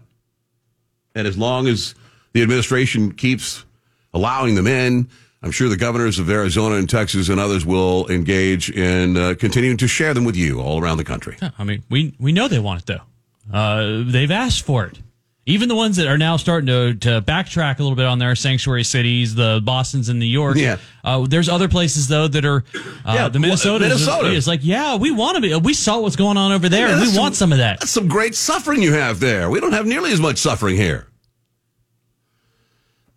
And 1.15 1.27
as 1.27 1.37
long 1.37 1.67
as 1.67 1.95
the 2.33 2.41
administration 2.41 3.13
keeps 3.13 3.65
allowing 4.13 4.55
them 4.55 4.67
in, 4.67 5.09
I'm 5.41 5.51
sure 5.51 5.67
the 5.67 5.77
governors 5.77 6.19
of 6.19 6.29
Arizona 6.29 6.75
and 6.75 6.89
Texas 6.89 7.27
and 7.29 7.39
others 7.39 7.65
will 7.65 8.07
engage 8.09 8.69
in 8.69 9.17
uh, 9.17 9.35
continuing 9.37 9.77
to 9.77 9.87
share 9.87 10.13
them 10.13 10.23
with 10.25 10.35
you 10.35 10.61
all 10.61 10.81
around 10.81 10.97
the 10.97 11.03
country. 11.03 11.37
I 11.59 11.63
mean, 11.63 11.83
we 11.89 12.13
we 12.19 12.31
know 12.31 12.47
they 12.47 12.59
want 12.59 12.81
it 12.81 12.85
though. 12.85 13.55
Uh, 13.57 14.03
they've 14.05 14.31
asked 14.31 14.63
for 14.65 14.85
it. 14.85 14.99
Even 15.45 15.67
the 15.67 15.75
ones 15.75 15.97
that 15.97 16.07
are 16.07 16.17
now 16.17 16.37
starting 16.37 16.67
to, 16.67 16.93
to 16.95 17.21
backtrack 17.21 17.79
a 17.79 17.83
little 17.83 17.97
bit 17.97 18.05
on 18.05 18.17
their 18.17 18.33
sanctuary 18.33 18.85
cities, 18.85 19.35
the 19.35 19.61
Boston's 19.61 20.07
and 20.07 20.17
New 20.17 20.25
York. 20.25 20.55
Yeah. 20.55 20.77
Uh, 21.03 21.25
there's 21.27 21.49
other 21.49 21.67
places 21.67 22.07
though 22.07 22.29
that 22.29 22.45
are 22.45 22.63
uh, 23.03 23.13
Yeah, 23.13 23.27
the 23.27 23.39
Minnesota. 23.39 23.83
Minnesota. 23.83 24.33
It's 24.33 24.47
like, 24.47 24.61
yeah, 24.63 24.95
we 24.95 25.11
want 25.11 25.35
to 25.35 25.41
be. 25.41 25.53
We 25.55 25.73
saw 25.73 25.99
what's 25.99 26.15
going 26.15 26.37
on 26.37 26.53
over 26.53 26.69
there. 26.69 26.87
Yeah, 26.87 26.93
and 26.93 27.01
we 27.01 27.07
that's 27.07 27.19
want 27.19 27.35
some 27.35 27.51
of 27.51 27.57
that. 27.57 27.81
That's 27.81 27.91
some 27.91 28.07
great 28.07 28.35
suffering 28.35 28.81
you 28.81 28.93
have 28.93 29.19
there. 29.19 29.49
We 29.49 29.59
don't 29.59 29.73
have 29.73 29.85
nearly 29.85 30.13
as 30.13 30.21
much 30.21 30.37
suffering 30.37 30.77
here. 30.77 31.07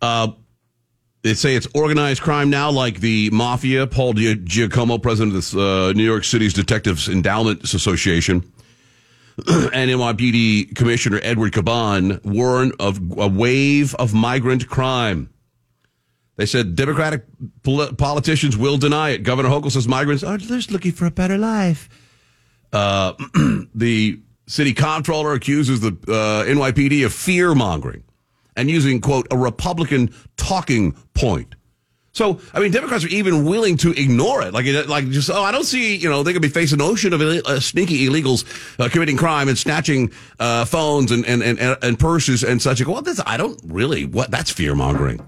Uh, 0.01 0.29
they 1.23 1.33
say 1.33 1.55
it's 1.55 1.67
organized 1.73 2.21
crime 2.21 2.49
now, 2.49 2.69
like 2.71 2.99
the 2.99 3.29
mafia. 3.31 3.87
Paul 3.87 4.13
Giacomo, 4.13 4.97
president 4.97 5.35
of 5.35 5.51
the 5.51 5.61
uh, 5.61 5.93
New 5.93 6.03
York 6.03 6.23
City's 6.25 6.53
Detectives 6.53 7.07
Endowment 7.09 7.63
Association, 7.63 8.51
and 9.47 9.91
NYPD 9.91 10.75
Commissioner 10.75 11.19
Edward 11.21 11.53
Caban 11.53 12.23
warn 12.25 12.71
of 12.79 12.99
a 13.17 13.27
wave 13.27 13.93
of 13.95 14.13
migrant 14.13 14.67
crime. 14.67 15.29
They 16.37 16.45
said 16.45 16.75
Democratic 16.75 17.25
pol- 17.63 17.93
politicians 17.93 18.57
will 18.57 18.77
deny 18.77 19.09
it. 19.09 19.23
Governor 19.23 19.49
Hochul 19.49 19.71
says 19.71 19.87
migrants 19.87 20.23
are 20.23 20.37
just 20.37 20.71
looking 20.71 20.91
for 20.91 21.05
a 21.05 21.11
better 21.11 21.37
life. 21.37 21.87
Uh, 22.73 23.13
the 23.75 24.19
city 24.47 24.73
comptroller 24.73 25.33
accuses 25.33 25.81
the 25.81 25.89
uh, 26.07 26.45
NYPD 26.45 27.05
of 27.05 27.13
fear 27.13 27.53
mongering 27.53 28.03
and 28.55 28.71
using, 28.71 29.01
quote, 29.01 29.27
a 29.29 29.37
Republican 29.37 30.13
talking 30.35 30.93
point. 31.13 31.55
So, 32.17 32.39
I 32.51 32.59
mean, 32.59 32.71
Democrats 32.71 33.05
are 33.05 33.09
even 33.09 33.45
willing 33.45 33.77
to 33.77 33.91
ignore 33.91 34.41
it. 34.41 34.51
Like, 34.51 34.65
like 34.87 35.07
just, 35.11 35.29
oh, 35.29 35.43
I 35.43 35.51
don't 35.51 35.65
see, 35.65 35.95
you 35.97 36.09
know, 36.09 36.23
they 36.23 36.33
could 36.33 36.41
be 36.41 36.47
facing 36.47 36.81
an 36.81 36.87
ocean 36.87 37.13
of 37.13 37.21
uh, 37.21 37.59
sneaky 37.59 38.07
illegals 38.07 38.43
uh, 38.79 38.89
committing 38.89 39.17
crime 39.17 39.47
and 39.47 39.55
snatching 39.55 40.11
uh, 40.39 40.65
phones 40.65 41.11
and, 41.11 41.23
and, 41.27 41.43
and, 41.43 41.59
and 41.59 41.99
purses 41.99 42.43
and 42.43 42.59
such. 42.59 42.83
Go, 42.83 42.93
well, 42.93 43.03
this, 43.03 43.21
I 43.23 43.37
don't 43.37 43.61
really, 43.63 44.05
what, 44.05 44.31
that's 44.31 44.49
fear 44.49 44.73
mongering. 44.73 45.23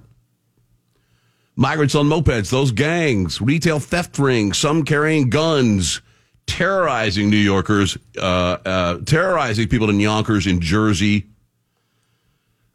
Migrants 1.56 1.94
on 1.94 2.08
mopeds, 2.08 2.50
those 2.50 2.72
gangs, 2.72 3.40
retail 3.40 3.80
theft 3.80 4.18
rings, 4.18 4.58
some 4.58 4.84
carrying 4.84 5.30
guns, 5.30 6.02
terrorizing 6.48 7.30
New 7.30 7.38
Yorkers, 7.38 8.00
uh, 8.18 8.58
uh, 8.66 8.98
terrorizing 9.06 9.68
people 9.68 9.92
in 9.92 10.00
Yonkers, 10.00 10.48
in 10.48 10.60
Jersey. 10.60 11.28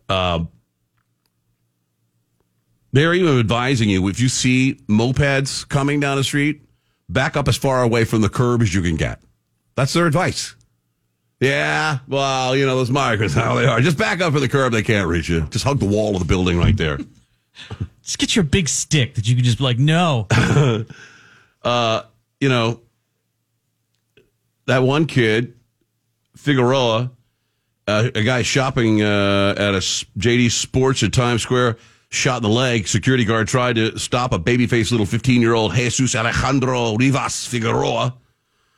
Uh, 0.09 0.45
they're 2.95 3.13
even 3.13 3.41
advising 3.41 3.91
you 3.91 4.07
if 4.07 4.21
you 4.21 4.29
see 4.29 4.77
mopeds 4.89 5.69
coming 5.69 5.99
down 5.99 6.17
the 6.17 6.23
street, 6.23 6.63
back 7.09 7.37
up 7.37 7.49
as 7.49 7.57
far 7.57 7.83
away 7.83 8.05
from 8.05 8.21
the 8.21 8.29
curb 8.29 8.63
as 8.63 8.73
you 8.73 8.83
can 8.83 8.95
get. 8.95 9.21
That's 9.75 9.93
their 9.93 10.07
advice. 10.07 10.55
Yeah, 11.41 11.99
well, 12.07 12.57
you 12.57 12.65
know, 12.65 12.77
those 12.77 12.93
migrants, 12.93 13.35
how 13.35 13.57
they 13.57 13.67
are. 13.67 13.81
Just 13.81 13.99
back 13.99 14.21
up 14.21 14.33
from 14.33 14.43
the 14.43 14.49
curb, 14.49 14.73
they 14.73 14.85
can't 14.85 15.09
reach 15.09 15.29
you. 15.29 15.41
Just 15.51 15.65
hug 15.65 15.81
the 15.81 15.87
wall 15.87 16.15
of 16.15 16.21
the 16.21 16.25
building 16.25 16.57
right 16.57 16.77
there. 16.77 16.99
Just 18.03 18.19
get 18.19 18.37
your 18.37 18.45
big 18.45 18.69
stick 18.69 19.15
that 19.15 19.27
you 19.27 19.35
can 19.35 19.45
just 19.45 19.57
be 19.57 19.65
like, 19.65 19.79
no. 19.79 20.27
uh, 21.63 22.03
you 22.39 22.51
know, 22.51 22.81
that 24.67 24.83
one 24.83 25.07
kid, 25.07 25.55
Figueroa, 26.37 27.11
uh, 27.89 28.11
a 28.15 28.23
guy 28.23 28.43
shopping 28.43 29.01
uh, 29.01 29.55
at 29.57 29.75
a 29.75 29.79
JD 29.79 30.51
Sports 30.51 31.03
at 31.03 31.15
Times 31.15 31.41
Square, 31.41 31.79
shot 32.15 32.39
in 32.39 32.43
the 32.43 32.49
leg. 32.49 32.89
Security 32.89 33.25
guard 33.25 33.49
tried 33.49 33.77
to 33.77 33.99
stop 33.99 34.33
a 34.33 34.39
baby-faced 34.39 34.91
little 34.91 35.07
15-year-old 35.07 35.75
Jesus 35.75 36.15
Alejandro 36.15 36.97
Rivas 36.97 37.47
Figueroa 37.47 38.15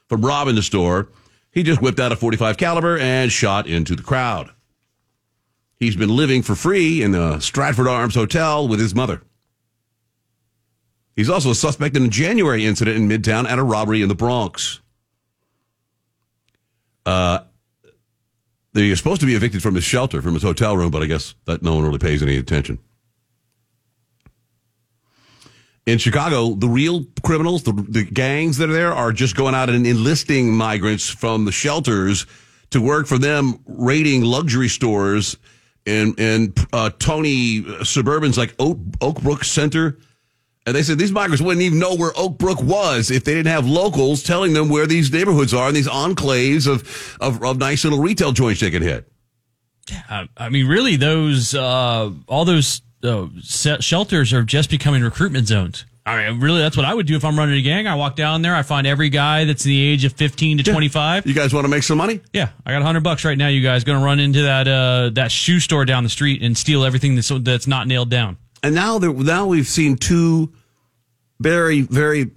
from 0.08 0.24
robbing 0.24 0.54
the 0.54 0.62
store. 0.62 1.08
He 1.50 1.62
just 1.62 1.80
whipped 1.80 2.00
out 2.00 2.12
a 2.12 2.16
45 2.16 2.56
caliber 2.56 2.98
and 2.98 3.32
shot 3.32 3.66
into 3.66 3.96
the 3.96 4.02
crowd. 4.02 4.50
He's 5.78 5.96
been 5.96 6.14
living 6.14 6.42
for 6.42 6.54
free 6.54 7.02
in 7.02 7.12
the 7.12 7.38
Stratford 7.40 7.86
Arms 7.86 8.14
Hotel 8.14 8.66
with 8.66 8.80
his 8.80 8.94
mother. 8.94 9.22
He's 11.14 11.30
also 11.30 11.50
a 11.50 11.54
suspect 11.54 11.96
in 11.96 12.04
a 12.04 12.08
January 12.08 12.64
incident 12.66 12.96
in 12.96 13.08
Midtown 13.08 13.46
and 13.48 13.58
a 13.58 13.62
robbery 13.62 14.02
in 14.02 14.08
the 14.08 14.14
Bronx. 14.14 14.80
Uh, 17.06 17.40
they're 18.72 18.94
supposed 18.96 19.20
to 19.20 19.26
be 19.26 19.34
evicted 19.34 19.62
from 19.62 19.74
his 19.74 19.84
shelter, 19.84 20.20
from 20.20 20.34
his 20.34 20.42
hotel 20.42 20.76
room, 20.76 20.90
but 20.90 21.02
I 21.02 21.06
guess 21.06 21.34
that 21.46 21.62
no 21.62 21.74
one 21.76 21.84
really 21.84 21.98
pays 21.98 22.22
any 22.22 22.36
attention. 22.36 22.78
In 25.86 25.98
Chicago, 25.98 26.54
the 26.54 26.68
real 26.68 27.06
criminals, 27.22 27.62
the, 27.62 27.72
the 27.72 28.02
gangs 28.02 28.58
that 28.58 28.68
are 28.68 28.72
there, 28.72 28.92
are 28.92 29.12
just 29.12 29.36
going 29.36 29.54
out 29.54 29.70
and 29.70 29.86
enlisting 29.86 30.52
migrants 30.52 31.08
from 31.08 31.44
the 31.44 31.52
shelters 31.52 32.26
to 32.70 32.80
work 32.80 33.06
for 33.06 33.18
them, 33.18 33.60
raiding 33.66 34.22
luxury 34.22 34.68
stores 34.68 35.36
and 35.86 36.18
in 36.18 36.52
uh, 36.72 36.90
Tony 36.98 37.62
suburbans 37.62 38.36
like 38.36 38.54
Oak, 38.58 38.78
Oak 39.00 39.22
Brook 39.22 39.44
Center. 39.44 39.98
And 40.66 40.74
they 40.74 40.82
said 40.82 40.98
these 40.98 41.12
migrants 41.12 41.40
wouldn't 41.40 41.62
even 41.62 41.78
know 41.78 41.94
where 41.94 42.10
Oak 42.16 42.38
Brook 42.38 42.60
was 42.60 43.12
if 43.12 43.22
they 43.22 43.34
didn't 43.34 43.52
have 43.52 43.68
locals 43.68 44.24
telling 44.24 44.52
them 44.52 44.68
where 44.68 44.88
these 44.88 45.12
neighborhoods 45.12 45.54
are 45.54 45.68
and 45.68 45.76
these 45.76 45.86
enclaves 45.86 46.66
of, 46.66 47.16
of, 47.20 47.40
of 47.44 47.58
nice 47.58 47.84
little 47.84 48.00
retail 48.00 48.32
joints 48.32 48.60
they 48.60 48.72
could 48.72 48.82
hit. 48.82 49.08
I 50.36 50.48
mean, 50.48 50.66
really, 50.66 50.96
those 50.96 51.54
uh, 51.54 52.10
all 52.26 52.44
those 52.44 52.82
uh, 53.02 53.26
shelters 53.40 54.32
are 54.32 54.42
just 54.42 54.70
becoming 54.70 55.02
recruitment 55.02 55.46
zones. 55.46 55.84
I 56.06 56.30
mean, 56.30 56.40
really, 56.40 56.60
that's 56.60 56.76
what 56.76 56.86
I 56.86 56.94
would 56.94 57.06
do 57.06 57.16
if 57.16 57.24
I'm 57.24 57.36
running 57.36 57.58
a 57.58 57.62
gang. 57.62 57.88
I 57.88 57.96
walk 57.96 58.14
down 58.14 58.40
there, 58.42 58.54
I 58.54 58.62
find 58.62 58.86
every 58.86 59.08
guy 59.08 59.44
that's 59.44 59.64
the 59.64 59.80
age 59.88 60.04
of 60.04 60.12
15 60.12 60.58
to 60.58 60.64
25. 60.64 61.26
You 61.26 61.34
guys 61.34 61.52
want 61.52 61.64
to 61.64 61.68
make 61.68 61.82
some 61.82 61.98
money? 61.98 62.20
Yeah, 62.32 62.50
I 62.64 62.70
got 62.70 62.78
100 62.78 63.02
bucks 63.02 63.24
right 63.24 63.36
now. 63.36 63.48
You 63.48 63.60
guys 63.60 63.82
going 63.82 63.98
to 63.98 64.04
run 64.04 64.20
into 64.20 64.42
that 64.42 64.68
uh, 64.68 65.10
that 65.14 65.32
shoe 65.32 65.58
store 65.58 65.84
down 65.84 66.04
the 66.04 66.08
street 66.08 66.42
and 66.42 66.56
steal 66.56 66.84
everything 66.84 67.16
that's 67.16 67.32
that's 67.40 67.66
not 67.66 67.88
nailed 67.88 68.08
down. 68.08 68.36
And 68.62 68.74
now 68.74 68.98
there, 68.98 69.12
now 69.12 69.46
we've 69.46 69.66
seen 69.66 69.96
two 69.96 70.52
very 71.40 71.80
very 71.82 72.30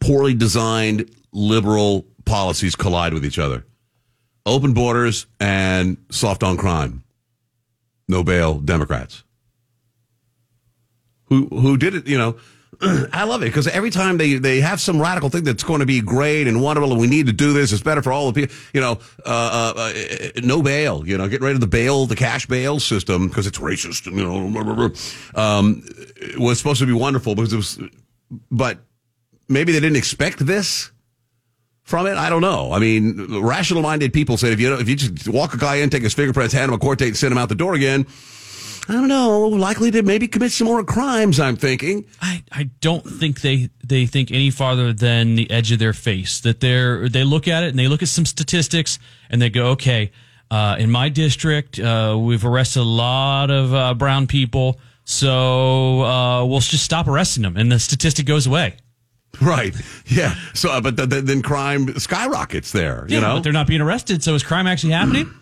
poorly 0.00 0.34
designed 0.34 1.10
liberal 1.32 2.06
policies 2.24 2.74
collide 2.74 3.14
with 3.14 3.24
each 3.24 3.38
other: 3.38 3.64
open 4.46 4.74
borders 4.74 5.26
and 5.38 5.96
soft 6.10 6.42
on 6.42 6.56
crime. 6.56 7.04
No 8.08 8.24
bail 8.24 8.58
Democrats. 8.58 9.23
Who 11.34 11.48
who 11.58 11.76
did 11.76 11.94
it? 11.94 12.06
You 12.06 12.18
know, 12.18 12.36
I 13.12 13.24
love 13.24 13.42
it 13.42 13.46
because 13.46 13.66
every 13.66 13.90
time 13.90 14.18
they, 14.18 14.34
they 14.34 14.60
have 14.60 14.80
some 14.80 15.00
radical 15.00 15.28
thing 15.28 15.44
that's 15.44 15.62
going 15.62 15.80
to 15.80 15.86
be 15.86 16.00
great 16.00 16.46
and 16.46 16.62
wonderful, 16.62 16.92
and 16.92 17.00
we 17.00 17.06
need 17.06 17.26
to 17.26 17.32
do 17.32 17.52
this. 17.52 17.72
It's 17.72 17.82
better 17.82 18.02
for 18.02 18.12
all 18.12 18.30
the 18.30 18.42
people. 18.42 18.56
You 18.72 18.80
know, 18.80 18.92
uh, 19.24 19.72
uh, 19.76 19.80
uh, 19.80 20.40
no 20.42 20.62
bail. 20.62 21.06
You 21.06 21.18
know, 21.18 21.28
get 21.28 21.40
rid 21.40 21.54
of 21.54 21.60
the 21.60 21.66
bail, 21.66 22.06
the 22.06 22.16
cash 22.16 22.46
bail 22.46 22.80
system 22.80 23.28
because 23.28 23.46
it's 23.46 23.58
racist. 23.58 24.06
You 24.06 24.24
know, 24.24 24.48
blah, 24.48 24.62
blah, 24.62 24.88
blah. 24.88 24.90
Um, 25.34 25.82
it 26.16 26.38
was 26.38 26.58
supposed 26.58 26.80
to 26.80 26.86
be 26.86 26.92
wonderful 26.92 27.34
because 27.34 27.52
it 27.52 27.56
was, 27.56 27.80
but 28.50 28.78
maybe 29.48 29.72
they 29.72 29.80
didn't 29.80 29.96
expect 29.96 30.44
this 30.44 30.90
from 31.82 32.06
it. 32.06 32.16
I 32.16 32.30
don't 32.30 32.42
know. 32.42 32.72
I 32.72 32.78
mean, 32.78 33.42
rational 33.42 33.82
minded 33.82 34.12
people 34.12 34.36
said 34.36 34.52
if 34.52 34.60
you 34.60 34.74
if 34.74 34.88
you 34.88 34.96
just 34.96 35.28
walk 35.28 35.54
a 35.54 35.58
guy 35.58 35.76
in, 35.76 35.90
take 35.90 36.02
his 36.02 36.14
fingerprints, 36.14 36.54
hand 36.54 36.70
him 36.70 36.74
a 36.74 36.78
court 36.78 36.98
date, 36.98 37.08
and 37.08 37.16
send 37.16 37.32
him 37.32 37.38
out 37.38 37.48
the 37.48 37.54
door 37.54 37.74
again. 37.74 38.06
I 38.88 38.92
don't 38.92 39.08
know. 39.08 39.40
Likely 39.48 39.90
to 39.92 40.02
maybe 40.02 40.28
commit 40.28 40.52
some 40.52 40.66
more 40.66 40.84
crimes. 40.84 41.40
I'm 41.40 41.56
thinking. 41.56 42.04
I, 42.20 42.42
I 42.52 42.64
don't 42.80 43.04
think 43.04 43.40
they 43.40 43.70
they 43.82 44.04
think 44.06 44.30
any 44.30 44.50
farther 44.50 44.92
than 44.92 45.36
the 45.36 45.50
edge 45.50 45.72
of 45.72 45.78
their 45.78 45.94
face. 45.94 46.40
That 46.40 46.60
they're 46.60 47.08
they 47.08 47.24
look 47.24 47.48
at 47.48 47.64
it 47.64 47.70
and 47.70 47.78
they 47.78 47.88
look 47.88 48.02
at 48.02 48.08
some 48.08 48.26
statistics 48.26 48.98
and 49.30 49.40
they 49.40 49.48
go, 49.48 49.68
okay, 49.68 50.12
uh, 50.50 50.76
in 50.78 50.90
my 50.90 51.08
district, 51.08 51.78
uh, 51.78 52.16
we've 52.20 52.44
arrested 52.44 52.80
a 52.80 52.82
lot 52.82 53.50
of 53.50 53.72
uh, 53.74 53.94
brown 53.94 54.26
people, 54.26 54.78
so 55.04 56.02
uh, 56.02 56.44
we'll 56.44 56.60
just 56.60 56.84
stop 56.84 57.08
arresting 57.08 57.42
them, 57.42 57.56
and 57.56 57.72
the 57.72 57.78
statistic 57.78 58.26
goes 58.26 58.46
away. 58.46 58.76
Right. 59.40 59.74
Yeah. 60.06 60.34
So, 60.52 60.70
uh, 60.70 60.80
but 60.80 60.96
th- 60.96 61.08
th- 61.10 61.24
then 61.24 61.42
crime 61.42 61.98
skyrockets 61.98 62.70
there. 62.70 63.04
You 63.08 63.16
Yeah, 63.16 63.20
know. 63.22 63.34
but 63.36 63.42
they're 63.42 63.52
not 63.52 63.66
being 63.66 63.80
arrested. 63.80 64.22
So 64.22 64.34
is 64.34 64.42
crime 64.44 64.66
actually 64.68 64.92
happening? 64.92 65.32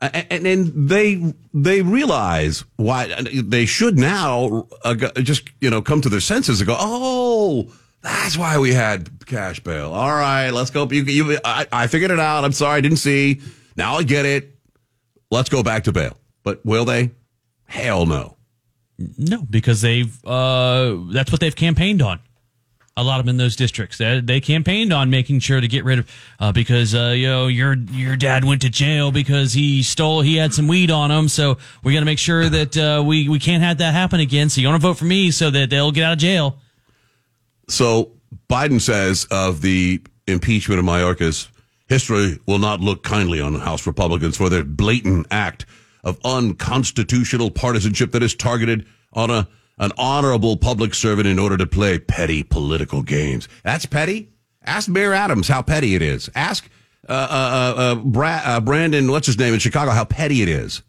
And 0.00 0.44
then 0.44 0.86
they 0.86 1.34
they 1.52 1.82
realize 1.82 2.64
why 2.76 3.12
they 3.22 3.66
should 3.66 3.98
now 3.98 4.68
uh, 4.84 4.94
just 4.94 5.50
you 5.60 5.70
know 5.70 5.82
come 5.82 6.00
to 6.02 6.08
their 6.08 6.20
senses 6.20 6.60
and 6.60 6.68
go, 6.68 6.76
oh, 6.78 7.72
that's 8.00 8.36
why 8.36 8.58
we 8.58 8.72
had 8.72 9.26
cash 9.26 9.58
bail. 9.60 9.92
All 9.92 10.10
right, 10.10 10.50
let's 10.50 10.70
go. 10.70 10.88
You, 10.88 11.02
you, 11.02 11.38
I, 11.44 11.66
I 11.72 11.86
figured 11.88 12.12
it 12.12 12.20
out. 12.20 12.44
I'm 12.44 12.52
sorry, 12.52 12.78
I 12.78 12.80
didn't 12.80 12.98
see. 12.98 13.40
Now 13.76 13.96
I 13.96 14.04
get 14.04 14.24
it. 14.24 14.56
Let's 15.32 15.48
go 15.48 15.64
back 15.64 15.84
to 15.84 15.92
bail. 15.92 16.16
But 16.44 16.64
will 16.64 16.84
they? 16.84 17.10
Hell 17.66 18.06
no. 18.06 18.36
No, 19.16 19.42
because 19.42 19.80
they've 19.80 20.24
uh, 20.24 20.96
that's 21.12 21.30
what 21.32 21.40
they've 21.40 21.54
campaigned 21.54 22.02
on. 22.02 22.20
A 22.98 23.04
lot 23.04 23.20
of 23.20 23.26
them 23.26 23.30
in 23.30 23.36
those 23.36 23.54
districts, 23.54 23.98
they, 23.98 24.18
they 24.18 24.40
campaigned 24.40 24.92
on 24.92 25.08
making 25.08 25.38
sure 25.38 25.60
to 25.60 25.68
get 25.68 25.84
rid 25.84 26.00
of 26.00 26.10
uh, 26.40 26.50
because 26.50 26.96
uh, 26.96 27.14
you 27.16 27.28
know 27.28 27.46
your 27.46 27.74
your 27.74 28.16
dad 28.16 28.44
went 28.44 28.62
to 28.62 28.68
jail 28.68 29.12
because 29.12 29.52
he 29.52 29.84
stole 29.84 30.20
he 30.20 30.36
had 30.36 30.52
some 30.52 30.66
weed 30.66 30.90
on 30.90 31.10
him, 31.10 31.28
so 31.28 31.58
we 31.84 31.92
got 31.92 32.00
to 32.00 32.06
make 32.06 32.18
sure 32.18 32.48
that 32.48 32.76
uh, 32.76 33.00
we 33.06 33.28
we 33.28 33.38
can't 33.38 33.62
have 33.62 33.78
that 33.78 33.94
happen 33.94 34.18
again. 34.18 34.48
So 34.48 34.60
you 34.60 34.66
want 34.66 34.82
to 34.82 34.88
vote 34.88 34.98
for 34.98 35.04
me 35.04 35.30
so 35.30 35.48
that 35.48 35.70
they'll 35.70 35.92
get 35.92 36.02
out 36.02 36.12
of 36.14 36.18
jail. 36.18 36.58
So 37.68 38.12
Biden 38.50 38.80
says 38.80 39.28
of 39.30 39.62
the 39.62 40.02
impeachment 40.26 40.80
of 40.80 40.84
Mayorkas, 40.84 41.48
history 41.88 42.38
will 42.46 42.58
not 42.58 42.80
look 42.80 43.04
kindly 43.04 43.40
on 43.40 43.54
House 43.54 43.86
Republicans 43.86 44.36
for 44.36 44.48
their 44.48 44.64
blatant 44.64 45.28
act 45.30 45.66
of 46.02 46.18
unconstitutional 46.24 47.50
partisanship 47.50 48.12
that 48.12 48.22
is 48.22 48.34
targeted 48.34 48.86
on 49.12 49.30
a 49.30 49.48
an 49.78 49.92
honorable 49.96 50.56
public 50.56 50.94
servant 50.94 51.26
in 51.26 51.38
order 51.38 51.56
to 51.56 51.66
play 51.66 51.98
petty 51.98 52.42
political 52.42 53.02
games. 53.02 53.48
That's 53.62 53.86
petty. 53.86 54.30
Ask 54.64 54.88
Mayor 54.88 55.12
Adams 55.12 55.48
how 55.48 55.62
petty 55.62 55.94
it 55.94 56.02
is. 56.02 56.28
Ask 56.34 56.68
uh, 57.08 57.12
uh, 57.12 57.16
uh, 57.16 57.80
uh, 57.80 57.94
Bra- 57.94 58.42
uh, 58.44 58.60
Brandon, 58.60 59.10
what's 59.10 59.26
his 59.26 59.38
name 59.38 59.54
in 59.54 59.60
Chicago, 59.60 59.92
how 59.92 60.04
petty 60.04 60.42
it 60.42 60.48
is. 60.48 60.82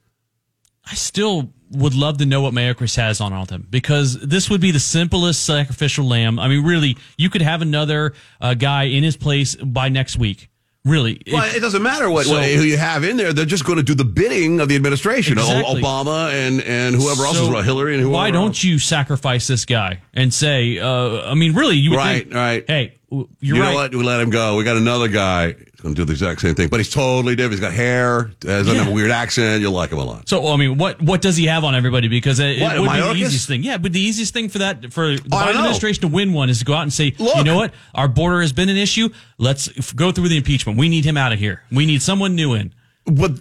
I 0.85 0.95
still 0.95 1.53
would 1.71 1.93
love 1.93 2.17
to 2.17 2.25
know 2.25 2.41
what 2.41 2.53
Mayorkas 2.53 2.95
has 2.95 3.21
on 3.21 3.31
all 3.31 3.43
of 3.43 3.47
them 3.47 3.67
because 3.69 4.19
this 4.19 4.49
would 4.49 4.59
be 4.59 4.71
the 4.71 4.79
simplest 4.79 5.45
sacrificial 5.45 6.05
lamb. 6.05 6.39
I 6.39 6.47
mean, 6.47 6.65
really, 6.65 6.97
you 7.17 7.29
could 7.29 7.41
have 7.41 7.61
another 7.61 8.13
uh, 8.41 8.55
guy 8.55 8.83
in 8.83 9.03
his 9.03 9.15
place 9.15 9.55
by 9.55 9.89
next 9.89 10.17
week. 10.17 10.48
Really, 10.85 11.21
Well, 11.31 11.43
it 11.53 11.59
doesn't 11.59 11.83
matter 11.83 12.09
what, 12.09 12.25
So- 12.25 12.35
what 12.35 12.43
who 12.49 12.61
you 12.63 12.77
have 12.77 13.03
in 13.03 13.17
there. 13.17 13.33
They're 13.33 13.45
just 13.45 13.65
going 13.65 13.77
to 13.77 13.83
do 13.83 13.93
the 13.95 14.05
bidding 14.05 14.61
of 14.61 14.69
the 14.69 14.75
administration. 14.77 15.37
Exactly. 15.37 15.81
Obama 15.81 16.31
and, 16.31 16.61
and 16.61 16.95
whoever 16.95 17.25
else 17.25 17.37
So 17.37 17.57
is 17.57 17.65
Hillary 17.65 17.95
and 17.95 18.01
whoever 18.01 18.13
Why 18.13 18.31
don't 18.31 18.63
you 18.63 18.79
sacrifice 18.79 19.45
this 19.45 19.65
guy 19.65 19.99
and 20.13 20.33
say? 20.33 20.79
Uh, 20.79 21.29
I 21.29 21.33
mean, 21.33 21.53
really, 21.53 21.75
you 21.75 21.91
would 21.91 21.97
Right, 21.97 22.23
think, 22.23 22.33
right. 22.33 22.63
Hey, 22.65 22.98
you're 23.11 23.27
you 23.39 23.53
right. 23.61 23.69
know 23.69 23.75
what? 23.75 23.91
We 23.95 24.03
let 24.03 24.21
him 24.21 24.29
go. 24.29 24.55
We 24.57 24.63
got 24.63 24.77
another 24.77 25.07
guy 25.07 25.53
who's 25.53 25.81
going 25.81 25.95
to 25.95 26.01
do 26.01 26.05
the 26.05 26.11
exact 26.11 26.41
same 26.41 26.53
thing, 26.53 26.67
but 26.69 26.79
he's 26.79 26.89
totally 26.91 27.35
different. 27.35 27.53
He's 27.53 27.59
got 27.61 27.73
hair, 27.73 28.31
doesn't 28.39 28.73
Yeah. 28.73 28.83
have 28.83 28.91
a 28.91 28.95
weird 28.95 29.09
accent. 29.11 29.61
You'll 29.61 29.71
like 29.71 29.91
him 29.91 29.97
a 29.97 30.03
lot. 30.03 30.29
So, 30.29 30.47
I 30.47 30.57
mean, 30.57 30.77
what 30.77 31.01
what 31.01 31.21
does 31.21 31.35
he 31.35 31.45
have 31.47 31.63
on 31.63 31.73
everybody? 31.73 32.07
Because 32.07 32.39
it, 32.39 32.59
it 32.59 32.61
What, 32.61 32.79
would 32.79 32.91
be 32.91 32.99
the 32.99 33.25
easiest 33.25 33.47
thing. 33.47 33.63
Yeah, 33.63 33.77
but 33.77 33.93
the 33.93 33.99
easiest 33.99 34.33
thing 34.33 34.47
for 34.49 34.59
that 34.59 34.93
for 34.93 35.15
the 35.15 35.17
Biden 35.21 35.55
administration 35.55 36.01
to 36.01 36.07
win 36.07 36.33
one 36.33 36.49
is 36.49 36.59
to 36.59 36.65
go 36.65 36.73
out 36.73 36.83
and 36.83 36.93
say, 36.93 37.15
Look. 37.17 37.35
you 37.37 37.43
know 37.43 37.55
what, 37.55 37.73
our 37.95 38.07
border 38.07 38.41
has 38.41 38.53
been 38.53 38.69
an 38.69 38.77
issue. 38.77 39.09
Let's 39.37 39.67
go 39.93 40.11
through 40.11 40.29
the 40.29 40.37
impeachment. 40.37 40.77
We 40.77 40.87
need 40.89 41.05
him 41.05 41.17
out 41.17 41.33
of 41.33 41.39
here. 41.39 41.63
We 41.71 41.85
need 41.85 42.01
someone 42.03 42.35
new 42.35 42.53
in. 42.53 42.73
But 43.05 43.31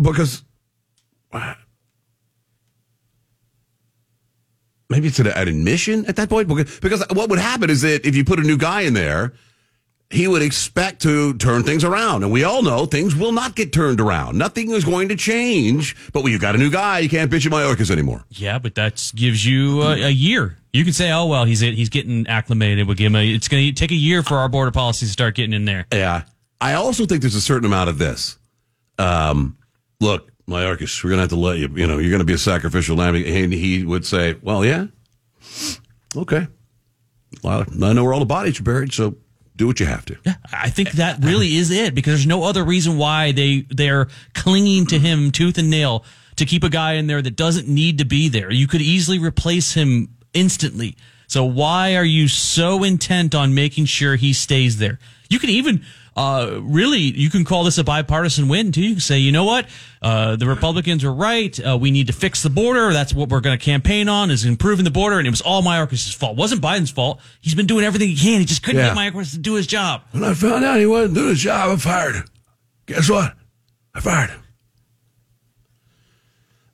because 0.00 0.44
maybe 4.90 5.08
it's 5.08 5.18
an, 5.18 5.28
an 5.28 5.48
admission 5.48 6.04
at 6.06 6.16
that 6.16 6.28
point. 6.28 6.48
Because, 6.48 7.04
what 7.12 7.30
would 7.30 7.38
happen 7.38 7.70
is 7.70 7.80
that 7.82 8.04
if 8.04 8.14
you 8.14 8.24
put 8.24 8.38
a 8.38 8.42
new 8.42 8.58
guy 8.58 8.82
in 8.82 8.94
there, 8.94 9.32
he 10.10 10.26
would 10.26 10.42
expect 10.42 11.02
to 11.02 11.34
turn 11.34 11.62
things 11.62 11.84
around. 11.84 12.24
And 12.24 12.32
we 12.32 12.42
all 12.42 12.62
know 12.62 12.84
things 12.84 13.14
will 13.14 13.32
not 13.32 13.54
get 13.54 13.72
turned 13.72 14.00
around. 14.00 14.36
Nothing 14.36 14.72
is 14.72 14.84
going 14.84 15.08
to 15.08 15.16
change. 15.16 15.96
But 16.12 16.24
when 16.24 16.32
you've 16.32 16.40
got 16.40 16.56
a 16.56 16.58
new 16.58 16.70
guy, 16.70 16.98
you 16.98 17.08
can't 17.08 17.30
bitch 17.30 17.46
at 17.46 17.52
Mayorkas 17.52 17.90
anymore. 17.90 18.24
Yeah, 18.28 18.58
but 18.58 18.74
that 18.74 19.10
gives 19.14 19.46
you 19.46 19.82
a, 19.82 20.06
a 20.06 20.10
year. 20.10 20.56
You 20.72 20.84
can 20.84 20.92
say, 20.92 21.10
oh 21.12 21.26
well, 21.26 21.44
he's 21.44 21.60
he's 21.60 21.88
getting 21.88 22.26
acclimated. 22.26 22.86
We'll 22.86 22.96
give 22.96 23.06
him. 23.06 23.16
A, 23.16 23.28
it's 23.28 23.48
going 23.48 23.64
to 23.66 23.72
take 23.72 23.92
a 23.92 23.96
year 23.96 24.22
for 24.22 24.38
our 24.38 24.48
border 24.48 24.72
policies 24.72 25.08
to 25.08 25.12
start 25.12 25.36
getting 25.36 25.52
in 25.52 25.64
there. 25.64 25.86
Yeah. 25.92 26.24
I 26.60 26.74
also 26.74 27.06
think 27.06 27.22
there's 27.22 27.34
a 27.34 27.40
certain 27.40 27.64
amount 27.64 27.88
of 27.88 27.98
this. 27.98 28.36
Um, 28.98 29.56
look, 30.00 30.30
Mayorkas, 30.50 31.02
we're 31.02 31.10
going 31.10 31.18
to 31.18 31.22
have 31.22 31.30
to 31.30 31.36
let 31.36 31.58
you, 31.58 31.68
you 31.74 31.86
know, 31.86 31.98
you're 31.98 32.10
going 32.10 32.20
to 32.20 32.26
be 32.26 32.34
a 32.34 32.38
sacrificial 32.38 32.96
lamb. 32.96 33.14
And 33.14 33.52
he 33.52 33.84
would 33.84 34.04
say, 34.04 34.36
well, 34.42 34.64
yeah. 34.64 34.86
Okay. 36.16 36.46
Well, 37.42 37.64
I 37.82 37.92
know 37.92 38.04
where 38.04 38.12
all 38.12 38.20
the 38.20 38.26
bodies 38.26 38.60
are 38.60 38.64
buried, 38.64 38.92
so 38.92 39.16
do 39.56 39.66
what 39.66 39.78
you 39.78 39.86
have 39.86 40.04
to. 40.06 40.16
Yeah, 40.24 40.34
I 40.52 40.70
think 40.70 40.92
that 40.92 41.22
really 41.22 41.56
is 41.56 41.70
it 41.70 41.94
because 41.94 42.14
there's 42.14 42.26
no 42.26 42.44
other 42.44 42.64
reason 42.64 42.96
why 42.96 43.32
they 43.32 43.66
they're 43.68 44.08
clinging 44.34 44.86
to 44.86 44.98
him 44.98 45.30
tooth 45.30 45.58
and 45.58 45.70
nail 45.70 46.04
to 46.36 46.46
keep 46.46 46.64
a 46.64 46.70
guy 46.70 46.94
in 46.94 47.06
there 47.06 47.20
that 47.20 47.36
doesn't 47.36 47.68
need 47.68 47.98
to 47.98 48.04
be 48.04 48.28
there. 48.28 48.50
You 48.50 48.66
could 48.66 48.80
easily 48.80 49.18
replace 49.18 49.74
him 49.74 50.16
instantly. 50.32 50.96
So 51.26 51.44
why 51.44 51.94
are 51.96 52.04
you 52.04 52.26
so 52.26 52.82
intent 52.82 53.34
on 53.34 53.54
making 53.54 53.84
sure 53.84 54.16
he 54.16 54.32
stays 54.32 54.78
there? 54.78 54.98
You 55.28 55.38
can 55.38 55.50
even 55.50 55.84
uh, 56.20 56.60
really 56.62 56.98
you 56.98 57.30
can 57.30 57.44
call 57.44 57.64
this 57.64 57.78
a 57.78 57.84
bipartisan 57.84 58.46
win 58.48 58.72
too. 58.72 58.82
You 58.82 58.90
can 58.92 59.00
say, 59.00 59.18
you 59.18 59.32
know 59.32 59.44
what, 59.44 59.66
uh, 60.02 60.36
the 60.36 60.46
Republicans 60.46 61.02
are 61.04 61.12
right. 61.12 61.58
Uh, 61.66 61.78
we 61.80 61.90
need 61.90 62.08
to 62.08 62.12
fix 62.12 62.42
the 62.42 62.50
border. 62.50 62.92
That's 62.92 63.14
what 63.14 63.28
we're 63.30 63.40
going 63.40 63.58
to 63.58 63.64
campaign 63.64 64.08
on 64.08 64.30
is 64.30 64.44
improving 64.44 64.84
the 64.84 64.90
border. 64.90 65.16
And 65.18 65.26
it 65.26 65.30
was 65.30 65.40
all 65.40 65.62
Mayorkas' 65.62 66.14
fault. 66.14 66.32
It 66.32 66.38
wasn't 66.38 66.60
Biden's 66.62 66.90
fault. 66.90 67.20
He's 67.40 67.54
been 67.54 67.66
doing 67.66 67.84
everything 67.84 68.08
he 68.08 68.16
can. 68.16 68.40
He 68.40 68.44
just 68.44 68.62
couldn't 68.62 68.80
Yeah. 68.80 68.94
get 68.94 69.14
Mayorkas 69.14 69.30
to 69.32 69.38
do 69.38 69.54
his 69.54 69.66
job. 69.66 70.02
When 70.12 70.24
I 70.24 70.34
found 70.34 70.62
out 70.64 70.78
he 70.78 70.86
wasn't 70.86 71.14
doing 71.14 71.28
his 71.30 71.40
job, 71.40 71.70
I 71.70 71.76
fired 71.76 72.16
him. 72.16 72.24
Guess 72.86 73.08
what? 73.08 73.34
I 73.94 74.00
fired 74.00 74.30
him. 74.30 74.40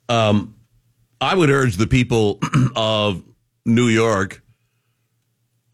Um, 0.09 0.55
I 1.21 1.35
would 1.35 1.49
urge 1.49 1.77
the 1.77 1.87
people 1.87 2.39
of 2.75 3.23
New 3.65 3.87
York, 3.87 4.41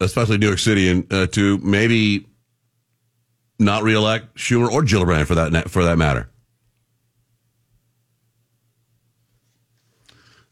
especially 0.00 0.38
New 0.38 0.46
York 0.46 0.58
City, 0.58 0.88
and 0.88 1.12
uh, 1.12 1.26
to 1.28 1.58
maybe 1.58 2.26
not 3.58 3.82
reelect 3.82 4.36
Schumer 4.36 4.70
or 4.70 4.82
Gillibrand 4.82 5.26
for 5.26 5.34
that 5.34 5.70
for 5.70 5.84
that 5.84 5.98
matter. 5.98 6.28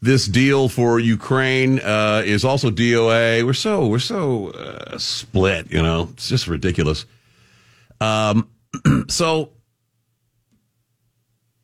This 0.01 0.25
deal 0.25 0.67
for 0.67 0.99
Ukraine 0.99 1.79
uh, 1.79 2.23
is 2.25 2.43
also 2.43 2.69
DOA. 2.69 3.45
We're 3.45 3.53
so 3.53 3.87
we're 3.87 3.99
so 3.99 4.49
uh, 4.49 4.97
split, 4.97 5.71
you 5.71 5.81
know. 5.81 6.09
It's 6.11 6.27
just 6.27 6.47
ridiculous. 6.47 7.05
Um, 8.01 8.49
so 9.07 9.51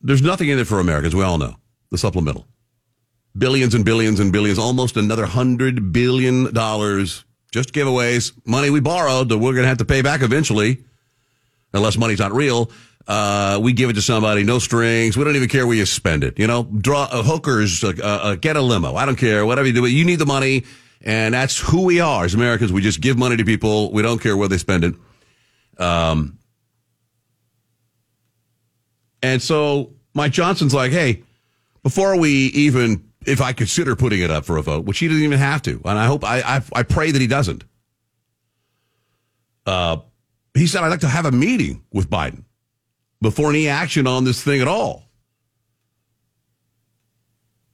there's 0.01 0.21
nothing 0.21 0.47
in 0.47 0.57
it 0.57 0.67
for 0.67 0.79
Americans. 0.79 1.13
We 1.13 1.23
all 1.23 1.37
know 1.37 1.55
the 1.91 1.97
supplemental, 1.97 2.47
billions 3.37 3.75
and 3.75 3.83
billions 3.83 4.21
and 4.21 4.31
billions, 4.31 4.57
almost 4.57 4.95
another 4.95 5.25
hundred 5.25 5.91
billion 5.91 6.53
dollars, 6.53 7.25
just 7.51 7.73
giveaways, 7.73 8.31
money 8.45 8.69
we 8.69 8.79
borrowed 8.79 9.27
that 9.29 9.37
we're 9.37 9.53
going 9.53 9.63
to 9.63 9.69
have 9.69 9.79
to 9.79 9.85
pay 9.85 10.01
back 10.01 10.21
eventually, 10.21 10.85
unless 11.73 11.97
money's 11.97 12.19
not 12.19 12.33
real. 12.33 12.71
Uh, 13.07 13.59
we 13.61 13.73
give 13.73 13.89
it 13.89 13.93
to 13.93 14.01
somebody, 14.01 14.43
no 14.43 14.59
strings. 14.59 15.17
We 15.17 15.23
don't 15.23 15.35
even 15.35 15.49
care 15.49 15.65
where 15.65 15.75
you 15.75 15.85
spend 15.85 16.23
it. 16.23 16.37
You 16.37 16.45
know, 16.45 16.63
draw 16.63 17.07
uh, 17.11 17.23
hookers, 17.23 17.83
uh, 17.83 17.93
uh, 17.99 18.35
get 18.35 18.55
a 18.55 18.61
limo. 18.61 18.95
I 18.95 19.05
don't 19.05 19.15
care, 19.15 19.45
whatever 19.45 19.67
you 19.67 19.73
do. 19.73 19.85
You 19.85 20.05
need 20.05 20.19
the 20.19 20.27
money, 20.27 20.65
and 21.01 21.33
that's 21.33 21.57
who 21.57 21.85
we 21.85 21.99
are 21.99 22.25
as 22.25 22.35
Americans. 22.35 22.71
We 22.71 22.81
just 22.81 23.01
give 23.01 23.17
money 23.17 23.35
to 23.37 23.45
people. 23.45 23.91
We 23.91 24.03
don't 24.03 24.21
care 24.21 24.37
where 24.37 24.47
they 24.47 24.59
spend 24.59 24.83
it. 24.83 24.95
Um, 25.79 26.37
and 29.23 29.41
so 29.41 29.93
Mike 30.13 30.31
Johnson's 30.31 30.73
like, 30.73 30.91
hey, 30.91 31.23
before 31.81 32.17
we 32.17 32.29
even, 32.29 33.09
if 33.25 33.41
I 33.41 33.53
consider 33.53 33.95
putting 33.95 34.21
it 34.21 34.29
up 34.29 34.45
for 34.45 34.57
a 34.57 34.61
vote, 34.61 34.85
which 34.85 34.99
he 34.99 35.07
doesn't 35.07 35.23
even 35.23 35.39
have 35.39 35.61
to, 35.63 35.81
and 35.83 35.97
I 35.97 36.05
hope, 36.05 36.23
I, 36.23 36.41
I, 36.41 36.61
I 36.73 36.83
pray 36.83 37.09
that 37.09 37.19
he 37.19 37.27
doesn't. 37.27 37.63
Uh, 39.65 39.97
he 40.53 40.67
said, 40.67 40.83
I'd 40.83 40.89
like 40.89 41.01
to 41.01 41.07
have 41.07 41.25
a 41.25 41.31
meeting 41.31 41.83
with 41.91 42.09
Biden 42.09 42.43
before 43.21 43.49
any 43.49 43.67
action 43.67 44.07
on 44.07 44.23
this 44.23 44.43
thing 44.43 44.61
at 44.61 44.67
all. 44.67 45.03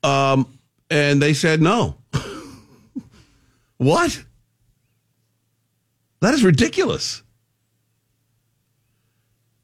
Um, 0.04 0.60
and 0.90 1.22
they 1.22 1.34
said 1.34 1.62
no. 1.62 1.98
what? 3.78 4.24
That 6.22 6.34
is 6.34 6.44
ridiculous. 6.44 7.24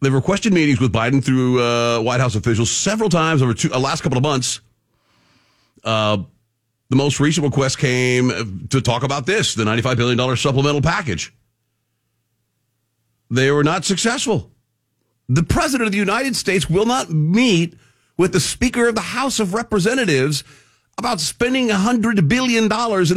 They've 0.02 0.14
requested 0.14 0.52
meetings 0.52 0.80
with 0.80 0.92
Biden 0.92 1.24
through 1.24 1.62
uh, 1.62 2.00
White 2.02 2.20
House 2.20 2.36
officials 2.36 2.72
several 2.72 3.10
times 3.10 3.44
over 3.44 3.54
two, 3.54 3.72
uh, 3.72 3.80
last 3.80 4.02
couple 4.02 4.18
of 4.18 4.24
months. 4.24 4.62
Uh, 5.84 6.18
the 6.90 6.96
most 6.96 7.20
recent 7.20 7.46
request 7.46 7.78
came 7.78 8.68
to 8.70 8.82
talk 8.82 9.04
about 9.04 9.26
this, 9.26 9.54
the 9.54 9.64
$95 9.64 9.98
billion 9.98 10.38
supplemental 10.38 10.82
package. 10.82 11.34
They 13.32 13.50
were 13.50 13.64
not 13.64 13.86
successful. 13.86 14.52
The 15.30 15.44
President 15.44 15.88
of 15.88 15.92
the 15.94 15.98
United 15.98 16.36
States 16.36 16.70
will 16.70 16.86
not 16.86 17.10
meet 17.10 17.76
with 18.18 18.34
the 18.34 18.40
Speaker 18.42 18.88
of 18.90 18.96
the 18.96 19.02
House 19.02 19.40
of 19.40 19.54
Representatives 19.54 20.44
about 20.98 21.22
spending 21.22 21.70
$100 21.70 22.28
billion 22.28 22.64
in 22.66 22.70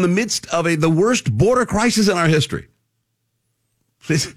the 0.02 0.08
midst 0.08 0.46
of 0.54 0.66
a, 0.66 0.76
the 0.76 0.88
worst 0.88 1.36
border 1.36 1.66
crisis 1.66 2.08
in 2.08 2.16
our 2.16 2.28
history. 2.28 2.68
It's, 4.08 4.28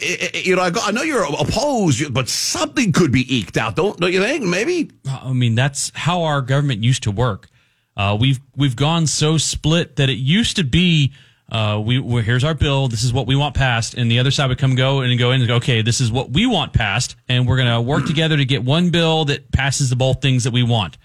I- 0.00 0.30
I- 0.34 0.38
you 0.38 0.56
know, 0.56 0.62
I, 0.62 0.70
go- 0.70 0.80
I 0.82 0.90
know 0.92 1.02
you're 1.02 1.24
opposed, 1.24 2.12
but 2.14 2.28
something 2.28 2.92
could 2.92 3.12
be 3.12 3.36
eked 3.36 3.58
out. 3.58 3.76
Don't 3.76 4.00
don't 4.00 4.12
you 4.12 4.22
think? 4.22 4.44
Maybe. 4.44 4.90
I 5.06 5.32
mean, 5.34 5.54
that's 5.54 5.92
how 5.94 6.22
our 6.22 6.40
government 6.40 6.82
used 6.82 7.02
to 7.02 7.10
work. 7.10 7.48
Uh, 7.96 8.16
we've 8.18 8.40
we've 8.56 8.76
gone 8.76 9.06
so 9.06 9.36
split 9.36 9.96
that 9.96 10.08
it 10.08 10.14
used 10.16 10.56
to 10.56 10.64
be 10.64 11.12
uh, 11.50 11.80
we 11.84 11.98
well, 11.98 12.22
here's 12.22 12.44
our 12.44 12.54
bill. 12.54 12.88
This 12.88 13.02
is 13.04 13.12
what 13.12 13.26
we 13.26 13.34
want 13.36 13.54
passed, 13.54 13.94
and 13.94 14.10
the 14.10 14.18
other 14.18 14.30
side 14.30 14.48
would 14.48 14.58
come 14.58 14.74
go 14.74 15.00
and 15.00 15.18
go 15.18 15.32
in 15.32 15.40
and 15.40 15.48
go, 15.48 15.56
okay, 15.56 15.82
this 15.82 16.00
is 16.00 16.10
what 16.12 16.30
we 16.30 16.46
want 16.46 16.72
passed, 16.72 17.16
and 17.28 17.46
we're 17.46 17.56
gonna 17.56 17.80
work 17.82 18.06
together 18.06 18.36
to 18.36 18.44
get 18.44 18.62
one 18.64 18.90
bill 18.90 19.24
that 19.26 19.50
passes 19.52 19.90
the 19.90 19.96
both 19.96 20.20
things 20.22 20.44
that 20.44 20.52
we 20.52 20.62
want. 20.62 20.96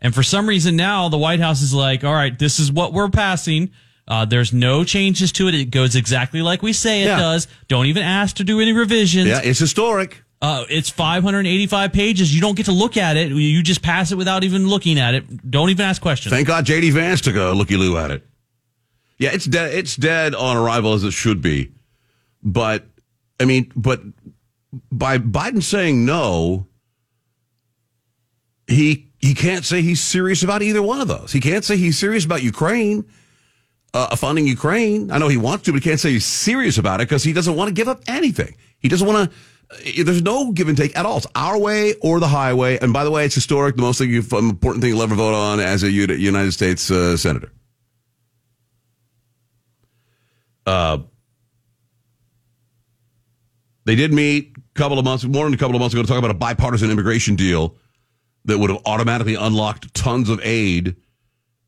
And 0.00 0.14
for 0.14 0.22
some 0.22 0.48
reason 0.48 0.76
now 0.76 1.08
the 1.10 1.18
White 1.18 1.40
House 1.40 1.60
is 1.60 1.74
like, 1.74 2.04
all 2.04 2.14
right, 2.14 2.36
this 2.38 2.58
is 2.58 2.72
what 2.72 2.92
we're 2.92 3.10
passing. 3.10 3.70
Uh, 4.08 4.24
there's 4.24 4.52
no 4.52 4.82
changes 4.82 5.30
to 5.32 5.46
it. 5.46 5.54
It 5.54 5.66
goes 5.70 5.94
exactly 5.94 6.42
like 6.42 6.62
we 6.62 6.72
say 6.72 7.02
it 7.02 7.06
Yeah. 7.06 7.18
does. 7.18 7.46
Don't 7.68 7.86
even 7.86 8.02
ask 8.02 8.36
to 8.36 8.44
do 8.44 8.58
any 8.60 8.72
revisions. 8.72 9.28
Yeah, 9.28 9.40
it's 9.44 9.58
historic. 9.60 10.24
Uh, 10.42 10.64
it's 10.70 10.88
585 10.88 11.92
pages. 11.92 12.34
You 12.34 12.40
don't 12.40 12.56
get 12.56 12.64
to 12.66 12.72
look 12.72 12.96
at 12.96 13.16
it. 13.18 13.30
You 13.30 13.62
just 13.62 13.82
pass 13.82 14.10
it 14.10 14.16
without 14.16 14.42
even 14.42 14.66
looking 14.68 14.98
at 14.98 15.14
it. 15.14 15.50
Don't 15.50 15.68
even 15.68 15.84
ask 15.84 16.00
questions. 16.00 16.32
Thank 16.32 16.48
God 16.48 16.64
JD 16.64 16.92
Vance 16.92 17.20
took 17.20 17.36
a 17.36 17.50
looky 17.50 17.76
loo 17.76 17.98
at 17.98 18.10
it. 18.10 18.26
Yeah, 19.20 19.32
it's 19.34 19.44
dead. 19.44 19.74
It's 19.74 19.96
dead 19.96 20.34
on 20.34 20.56
arrival 20.56 20.94
as 20.94 21.04
it 21.04 21.12
should 21.12 21.42
be. 21.42 21.72
But 22.42 22.86
I 23.38 23.44
mean, 23.44 23.70
but 23.76 24.00
by 24.90 25.18
Biden 25.18 25.62
saying 25.62 26.06
no, 26.06 26.66
he 28.66 29.10
he 29.18 29.34
can't 29.34 29.66
say 29.66 29.82
he's 29.82 30.00
serious 30.00 30.42
about 30.42 30.62
either 30.62 30.82
one 30.82 31.02
of 31.02 31.08
those. 31.08 31.32
He 31.32 31.40
can't 31.40 31.62
say 31.66 31.76
he's 31.76 31.98
serious 31.98 32.24
about 32.24 32.42
Ukraine, 32.42 33.04
uh, 33.92 34.16
funding 34.16 34.46
Ukraine. 34.46 35.10
I 35.10 35.18
know 35.18 35.28
he 35.28 35.36
wants 35.36 35.64
to, 35.64 35.72
but 35.72 35.82
he 35.82 35.90
can't 35.90 36.00
say 36.00 36.12
he's 36.12 36.24
serious 36.24 36.78
about 36.78 37.02
it 37.02 37.08
because 37.08 37.22
he 37.22 37.34
doesn't 37.34 37.54
want 37.54 37.68
to 37.68 37.74
give 37.74 37.88
up 37.88 38.00
anything. 38.06 38.56
He 38.78 38.88
doesn't 38.88 39.06
want 39.06 39.30
to. 39.30 40.02
There's 40.02 40.22
no 40.22 40.50
give 40.50 40.68
and 40.68 40.78
take 40.78 40.96
at 40.96 41.04
all. 41.04 41.18
It's 41.18 41.26
our 41.34 41.58
way 41.58 41.92
or 42.00 42.20
the 42.20 42.28
highway. 42.28 42.78
And 42.78 42.94
by 42.94 43.04
the 43.04 43.10
way, 43.10 43.26
it's 43.26 43.34
historic. 43.34 43.76
The 43.76 43.82
most 43.82 44.00
important 44.00 44.82
thing 44.82 44.94
you'll 44.94 45.02
ever 45.02 45.14
vote 45.14 45.34
on 45.34 45.60
as 45.60 45.82
a 45.82 45.90
United 45.90 46.52
States 46.52 46.90
uh, 46.90 47.18
senator. 47.18 47.52
Uh, 50.70 50.98
they 53.86 53.96
did 53.96 54.12
meet 54.12 54.56
a 54.56 54.78
couple 54.78 55.00
of 55.00 55.04
months, 55.04 55.24
more 55.24 55.44
than 55.44 55.52
a 55.52 55.56
couple 55.56 55.74
of 55.74 55.80
months 55.80 55.92
ago, 55.94 56.02
to 56.02 56.08
talk 56.08 56.18
about 56.18 56.30
a 56.30 56.34
bipartisan 56.34 56.92
immigration 56.92 57.34
deal 57.34 57.74
that 58.44 58.56
would 58.56 58.70
have 58.70 58.80
automatically 58.86 59.34
unlocked 59.34 59.92
tons 59.94 60.28
of 60.28 60.40
aid. 60.44 60.94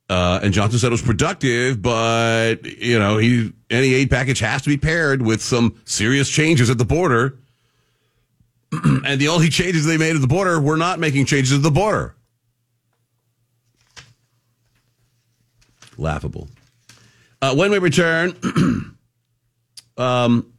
Uh, 0.08 0.38
and 0.44 0.54
Johnson 0.54 0.78
said 0.78 0.86
it 0.86 0.90
was 0.92 1.02
productive, 1.02 1.82
but 1.82 2.64
you 2.64 2.96
know, 2.96 3.16
he 3.18 3.52
any 3.70 3.92
aid 3.92 4.08
package 4.08 4.38
has 4.38 4.62
to 4.62 4.68
be 4.68 4.76
paired 4.76 5.20
with 5.20 5.42
some 5.42 5.80
serious 5.84 6.28
changes 6.28 6.70
at 6.70 6.78
the 6.78 6.84
border. 6.84 7.40
and 9.04 9.20
the 9.20 9.28
only 9.28 9.48
changes 9.48 9.84
they 9.84 9.96
made 9.96 10.14
at 10.14 10.20
the 10.20 10.28
border 10.28 10.60
were 10.60 10.76
not 10.76 11.00
making 11.00 11.24
changes 11.24 11.52
at 11.52 11.62
the 11.62 11.72
border. 11.72 12.14
Laughable. 15.98 16.48
Uh, 17.42 17.52
when 17.56 17.72
we 17.72 17.78
return, 17.78 18.36
um, 19.96 20.52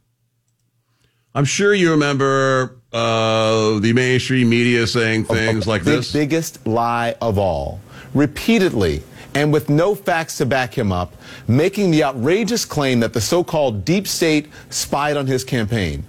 I'm 1.34 1.46
sure 1.46 1.72
you 1.72 1.92
remember 1.92 2.78
uh, 2.92 3.78
the 3.78 3.94
mainstream 3.94 4.50
media 4.50 4.86
saying 4.86 5.24
things 5.24 5.66
like 5.66 5.82
the 5.82 5.92
this. 5.92 6.12
biggest 6.12 6.66
lie 6.66 7.16
of 7.22 7.38
all. 7.38 7.80
Repeatedly, 8.12 9.02
and 9.34 9.50
with 9.50 9.70
no 9.70 9.94
facts 9.94 10.36
to 10.38 10.46
back 10.46 10.76
him 10.76 10.92
up, 10.92 11.14
making 11.48 11.90
the 11.90 12.04
outrageous 12.04 12.66
claim 12.66 13.00
that 13.00 13.14
the 13.14 13.20
so 13.20 13.42
called 13.42 13.86
deep 13.86 14.06
state 14.06 14.48
spied 14.68 15.16
on 15.16 15.26
his 15.26 15.42
campaign. 15.42 16.04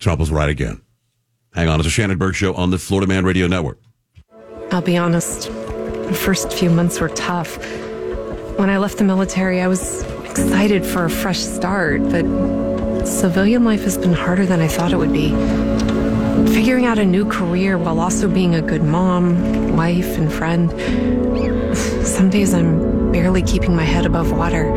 Trump 0.00 0.18
was 0.18 0.32
right 0.32 0.48
again. 0.48 0.82
Hang 1.54 1.68
on, 1.68 1.78
it's 1.78 1.86
a 1.86 1.90
Shannon 1.90 2.18
Burke 2.18 2.34
show 2.34 2.52
on 2.54 2.70
the 2.70 2.78
Florida 2.78 3.06
Man 3.06 3.24
Radio 3.24 3.46
Network. 3.46 3.78
I'll 4.72 4.82
be 4.82 4.96
honest, 4.96 5.44
the 5.44 6.14
first 6.14 6.52
few 6.52 6.68
months 6.68 7.00
were 7.00 7.08
tough. 7.10 7.58
When 8.58 8.70
I 8.70 8.78
left 8.78 8.98
the 8.98 9.04
military, 9.04 9.60
I 9.60 9.68
was 9.68 10.02
excited 10.24 10.84
for 10.84 11.04
a 11.04 11.10
fresh 11.10 11.38
start, 11.38 12.02
but 12.10 13.06
civilian 13.06 13.62
life 13.62 13.84
has 13.84 13.96
been 13.96 14.12
harder 14.12 14.46
than 14.46 14.60
I 14.60 14.66
thought 14.66 14.90
it 14.90 14.96
would 14.96 15.12
be. 15.12 15.28
Figuring 16.52 16.84
out 16.84 16.98
a 16.98 17.04
new 17.04 17.24
career 17.24 17.78
while 17.78 18.00
also 18.00 18.28
being 18.28 18.56
a 18.56 18.60
good 18.60 18.82
mom, 18.82 19.76
wife, 19.76 20.18
and 20.18 20.32
friend. 20.32 20.72
Some 22.04 22.30
days 22.30 22.52
I'm 22.52 23.12
barely 23.12 23.42
keeping 23.42 23.76
my 23.76 23.84
head 23.84 24.04
above 24.04 24.32
water. 24.32 24.74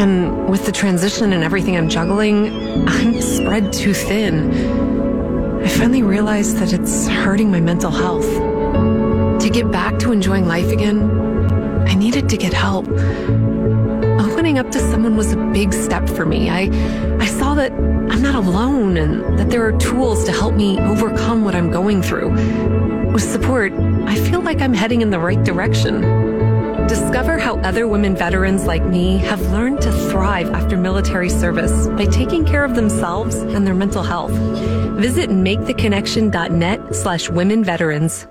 And 0.00 0.48
with 0.48 0.64
the 0.64 0.72
transition 0.72 1.34
and 1.34 1.44
everything 1.44 1.76
I'm 1.76 1.90
juggling, 1.90 2.88
I'm 2.88 3.20
spread 3.20 3.74
too 3.74 3.92
thin. 3.92 5.60
I 5.62 5.68
finally 5.68 6.02
realized 6.02 6.56
that 6.60 6.72
it's 6.72 7.08
hurting 7.08 7.50
my 7.50 7.60
mental 7.60 7.90
health. 7.90 8.30
To 9.42 9.50
get 9.50 9.70
back 9.70 9.98
to 9.98 10.12
enjoying 10.12 10.48
life 10.48 10.72
again, 10.72 11.25
I 11.86 11.94
needed 11.94 12.28
to 12.28 12.36
get 12.36 12.52
help. 12.52 12.86
Opening 14.20 14.58
up 14.58 14.70
to 14.72 14.78
someone 14.78 15.16
was 15.16 15.32
a 15.32 15.36
big 15.52 15.72
step 15.72 16.08
for 16.08 16.26
me. 16.26 16.50
I, 16.50 16.68
I 17.20 17.26
saw 17.26 17.54
that 17.54 17.72
I'm 17.72 18.22
not 18.22 18.34
alone 18.34 18.96
and 18.96 19.38
that 19.38 19.50
there 19.50 19.64
are 19.66 19.72
tools 19.78 20.24
to 20.24 20.32
help 20.32 20.54
me 20.54 20.78
overcome 20.80 21.44
what 21.44 21.54
I'm 21.54 21.70
going 21.70 22.02
through. 22.02 22.30
With 23.12 23.22
support, 23.22 23.72
I 23.72 24.14
feel 24.16 24.40
like 24.40 24.60
I'm 24.60 24.74
heading 24.74 25.00
in 25.00 25.10
the 25.10 25.18
right 25.18 25.42
direction. 25.42 26.00
Discover 26.86 27.38
how 27.38 27.58
other 27.60 27.88
women 27.88 28.14
veterans 28.14 28.64
like 28.64 28.84
me 28.84 29.18
have 29.18 29.40
learned 29.50 29.80
to 29.82 29.92
thrive 30.10 30.50
after 30.50 30.76
military 30.76 31.28
service 31.28 31.88
by 31.88 32.04
taking 32.06 32.44
care 32.44 32.64
of 32.64 32.76
themselves 32.76 33.36
and 33.36 33.66
their 33.66 33.74
mental 33.74 34.04
health. 34.04 34.32
Visit 35.00 35.30
maketheconnection.net 35.30 36.94
slash 36.94 37.28
women 37.28 37.64
veterans. 37.64 38.28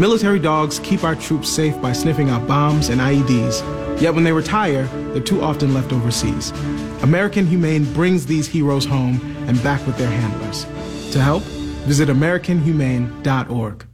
Military 0.00 0.38
dogs 0.38 0.78
keep 0.78 1.04
our 1.04 1.14
troops 1.14 1.50
safe 1.50 1.78
by 1.82 1.92
sniffing 1.92 2.30
out 2.30 2.48
bombs 2.48 2.88
and 2.88 3.02
IEDs. 3.02 4.00
Yet 4.00 4.14
when 4.14 4.24
they 4.24 4.32
retire, 4.32 4.84
they're 5.12 5.20
too 5.20 5.42
often 5.42 5.74
left 5.74 5.92
overseas. 5.92 6.52
American 7.02 7.46
Humane 7.46 7.84
brings 7.92 8.24
these 8.24 8.48
heroes 8.48 8.86
home 8.86 9.20
and 9.46 9.62
back 9.62 9.86
with 9.86 9.98
their 9.98 10.08
handlers. 10.08 10.64
To 11.12 11.20
help, 11.20 11.42
visit 11.84 12.08
AmericanHumane.org. 12.08 13.86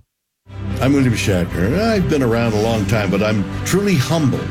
I'm 0.80 0.92
William 0.92 1.14
Shatner. 1.14 1.76
I've 1.76 2.08
been 2.08 2.22
around 2.22 2.52
a 2.52 2.62
long 2.62 2.86
time, 2.86 3.10
but 3.10 3.20
I'm 3.20 3.42
truly 3.64 3.96
humbled 3.96 4.48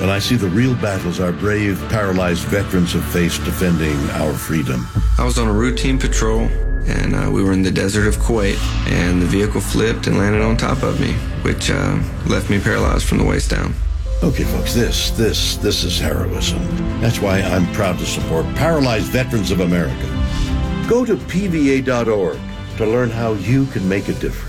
when 0.00 0.10
I 0.10 0.18
see 0.18 0.36
the 0.36 0.48
real 0.48 0.74
battles 0.74 1.20
our 1.20 1.32
brave, 1.32 1.82
paralyzed 1.88 2.42
veterans 2.48 2.92
have 2.92 3.04
faced 3.06 3.42
defending 3.44 3.96
our 4.10 4.34
freedom. 4.34 4.86
I 5.18 5.24
was 5.24 5.38
on 5.38 5.48
a 5.48 5.52
routine 5.54 5.98
patrol, 5.98 6.50
and 6.86 7.14
uh, 7.14 7.30
we 7.30 7.42
were 7.42 7.52
in 7.52 7.62
the 7.62 7.70
desert 7.70 8.06
of 8.06 8.16
Kuwait, 8.16 8.58
and 8.88 9.20
the 9.20 9.26
vehicle 9.26 9.60
flipped 9.60 10.06
and 10.06 10.18
landed 10.18 10.42
on 10.42 10.56
top 10.56 10.82
of 10.82 11.00
me, 11.00 11.12
which 11.42 11.70
uh, 11.70 11.98
left 12.26 12.50
me 12.50 12.60
paralyzed 12.60 13.06
from 13.06 13.18
the 13.18 13.24
waist 13.24 13.50
down. 13.50 13.74
Okay, 14.22 14.44
folks, 14.44 14.74
this, 14.74 15.10
this, 15.12 15.56
this 15.58 15.84
is 15.84 15.98
heroism. 15.98 16.58
That's 17.00 17.20
why 17.20 17.40
I'm 17.40 17.66
proud 17.72 17.98
to 17.98 18.06
support 18.06 18.46
Paralyzed 18.56 19.06
Veterans 19.06 19.50
of 19.50 19.60
America. 19.60 20.06
Go 20.88 21.04
to 21.04 21.16
PVA.org 21.16 22.38
to 22.78 22.86
learn 22.86 23.10
how 23.10 23.34
you 23.34 23.66
can 23.66 23.88
make 23.88 24.08
a 24.08 24.14
difference. 24.14 24.47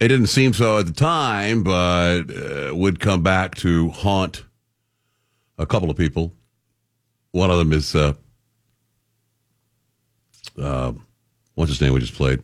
It 0.00 0.08
didn't 0.08 0.26
seem 0.26 0.52
so 0.52 0.78
at 0.78 0.86
the 0.86 0.92
time, 0.92 1.62
but 1.62 2.22
uh, 2.30 2.74
would 2.74 2.98
come 2.98 3.22
back 3.22 3.54
to 3.56 3.90
haunt 3.90 4.44
a 5.58 5.66
couple 5.66 5.90
of 5.90 5.96
people. 5.96 6.32
One 7.30 7.50
of 7.50 7.58
them 7.58 7.72
is 7.72 7.94
uh, 7.94 8.14
uh, 10.60 10.92
what's 11.54 11.70
his 11.70 11.80
name? 11.80 11.92
We 11.92 12.00
just 12.00 12.14
played 12.14 12.42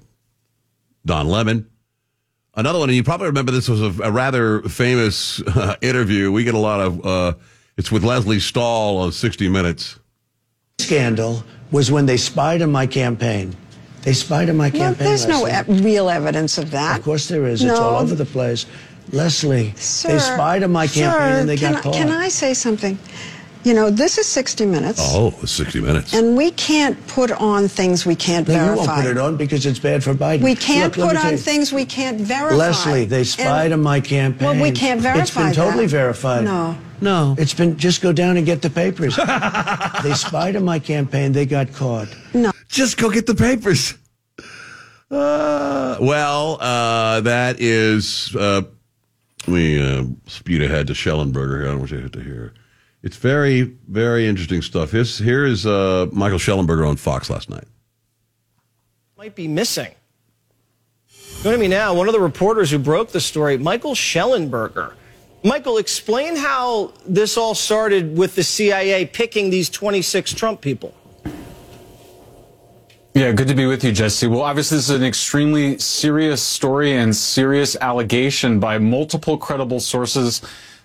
Don 1.05 1.29
Lemon. 1.29 1.69
Another 2.55 2.79
one, 2.79 2.89
and 2.89 2.97
you 2.97 3.05
probably 3.05 3.27
remember 3.27 3.53
this 3.53 3.69
was 3.69 3.81
a, 3.81 4.03
a 4.03 4.11
rather 4.11 4.63
famous 4.63 5.41
uh, 5.43 5.77
interview. 5.81 6.33
We 6.33 6.45
get 6.45 6.55
a 6.55 6.59
lot 6.59 6.81
of. 6.81 7.07
Uh, 7.07 7.35
it's 7.77 7.93
with 7.93 8.03
Lesley 8.03 8.41
Stahl 8.41 9.05
of 9.05 9.15
60 9.15 9.49
Minutes. 9.49 9.99
Scandal 10.79 11.45
was 11.71 11.93
when 11.93 12.07
they 12.07 12.17
spied 12.17 12.63
on 12.63 12.73
my 12.73 12.87
campaign. 12.87 13.57
They 14.09 14.15
spied 14.15 14.49
on 14.49 14.57
my 14.57 14.71
Well, 14.71 14.81
campaign. 14.85 15.07
there's 15.07 15.27
no 15.27 15.47
e- 15.47 15.53
real 15.83 16.09
evidence 16.09 16.57
of 16.57 16.71
that. 16.71 16.99
Of 16.99 17.05
course 17.05 17.29
there 17.29 17.47
is. 17.47 17.63
It's 17.63 17.79
all 17.79 17.97
over 18.01 18.15
the 18.15 18.25
place. 18.25 18.65
Lesley, 19.13 19.75
Sir, 19.77 20.13
they 20.13 20.19
spied 20.19 20.63
on 20.63 20.73
my 20.73 20.87
campaign 20.87 21.11
sir, 21.35 21.41
and 21.41 21.47
they 21.49 21.59
can 21.59 21.73
got 21.73 21.81
I, 21.81 21.83
caught. 21.83 21.93
Can 21.95 22.09
I 22.11 22.29
say 22.29 22.55
something? 22.55 22.99
You 23.65 23.75
know, 23.75 23.91
this 23.91 24.17
is 24.17 24.27
60 24.27 24.65
Minutes. 24.65 24.99
Oh, 25.03 25.31
60 25.45 25.81
minutes. 25.83 26.15
And 26.15 26.39
we 26.39 26.53
can't 26.53 26.97
put 27.07 27.31
on 27.33 27.69
things 27.69 28.07
we 28.07 28.15
can't 28.15 28.49
No, 28.49 28.55
you 28.55 28.61
verify. 28.61 28.87
won't 28.87 29.03
put 29.03 29.11
it 29.11 29.19
on 29.19 29.37
because 29.37 29.67
it's 29.67 29.79
bad 29.79 30.03
for 30.03 30.15
Biden. 30.15 30.41
We 30.41 30.55
can't 30.55 30.97
Look, 30.97 31.09
put 31.11 31.23
on 31.23 31.37
things 31.37 31.71
we 31.71 31.85
can't 31.85 32.19
verify. 32.19 32.57
Lesley, 32.57 33.05
they 33.05 33.25
spied 33.25 33.67
And- 33.67 33.75
on 33.75 33.83
my 33.83 34.01
campaign. 34.01 34.49
Well, 34.49 34.63
we 34.63 34.71
can't 34.71 35.03
verify 35.03 35.21
It's 35.21 35.33
been 35.33 35.53
totally 35.53 35.85
that. 35.85 35.91
verified. 35.91 36.45
No. 36.45 36.79
No. 37.03 37.35
It's 37.39 37.53
been, 37.53 37.77
just 37.77 38.01
go 38.01 38.13
down 38.13 38.39
and 38.39 38.47
get 38.47 38.63
the 38.63 38.71
papers. 38.71 39.17
they 40.03 40.15
spied 40.15 40.57
on 40.57 40.65
my 40.65 40.79
campaign. 40.79 41.33
They 41.33 41.45
got 41.45 41.75
caught. 41.75 42.09
No. 42.33 42.53
Just 42.69 42.97
go 42.97 43.11
get 43.11 43.27
the 43.27 43.35
papers. 43.35 43.95
Uh, 45.11 45.97
well, 46.01 46.59
uh, 46.61 47.21
that 47.23 47.61
is, 47.61 48.37
uh, 48.37 48.63
we 49.47 49.81
uh, 49.81 50.05
speed 50.27 50.63
ahead 50.63 50.87
to 50.89 50.93
Shellenberger. 50.93 51.63
I 51.63 51.69
don't 51.69 51.79
want 51.79 51.91
you 51.91 52.09
to 52.09 52.21
hear. 52.21 52.53
It's 53.03 53.17
very, 53.17 53.63
very 53.89 54.27
interesting 54.27 54.61
stuff. 54.61 54.91
Here's, 54.91 55.19
here 55.19 55.47
is 55.47 55.65
uh, 55.65 56.09
Michael 56.13 56.39
Shellenberger 56.39 56.87
on 56.87 56.97
Fox 56.97 57.31
last 57.31 57.49
night. 57.49 57.65
might 59.17 59.35
be 59.35 59.49
missing. 59.49 59.95
Joining 61.43 61.61
me 61.61 61.69
now, 61.69 61.95
one 61.95 62.09
of 62.09 62.13
the 62.13 62.21
reporters 62.21 62.71
who 62.71 62.79
broke 62.79 63.13
the 63.13 63.21
story, 63.21 63.57
Michael 63.57 63.95
Shellenberger. 63.95 64.95
Michael, 65.45 65.79
explain 65.79 66.35
how 66.35 66.93
this 67.07 67.37
all 67.37 67.55
started 67.55 68.19
with 68.19 68.35
the 68.35 68.43
CIA 68.43 69.07
picking 69.07 69.49
these 69.49 69.71
26 69.71 70.35
Trump 70.35 70.61
people. 70.61 70.93
Yeah, 73.19 73.33
good 73.33 73.49
to 73.49 73.55
be 73.57 73.67
with 73.67 73.83
you, 73.83 73.91
Jesse. 73.91 74.29
Well, 74.29 74.43
obviously, 74.43 74.77
this 74.77 74.91
is 74.91 74.95
an 74.95 75.03
extremely 75.03 75.77
serious 75.79 76.41
story 76.41 76.93
and 76.93 77.17
serious 77.17 77.75
allegation 77.81 78.61
by 78.61 78.79
multiple 78.79 79.37
credible 79.37 79.81
sources 79.81 80.41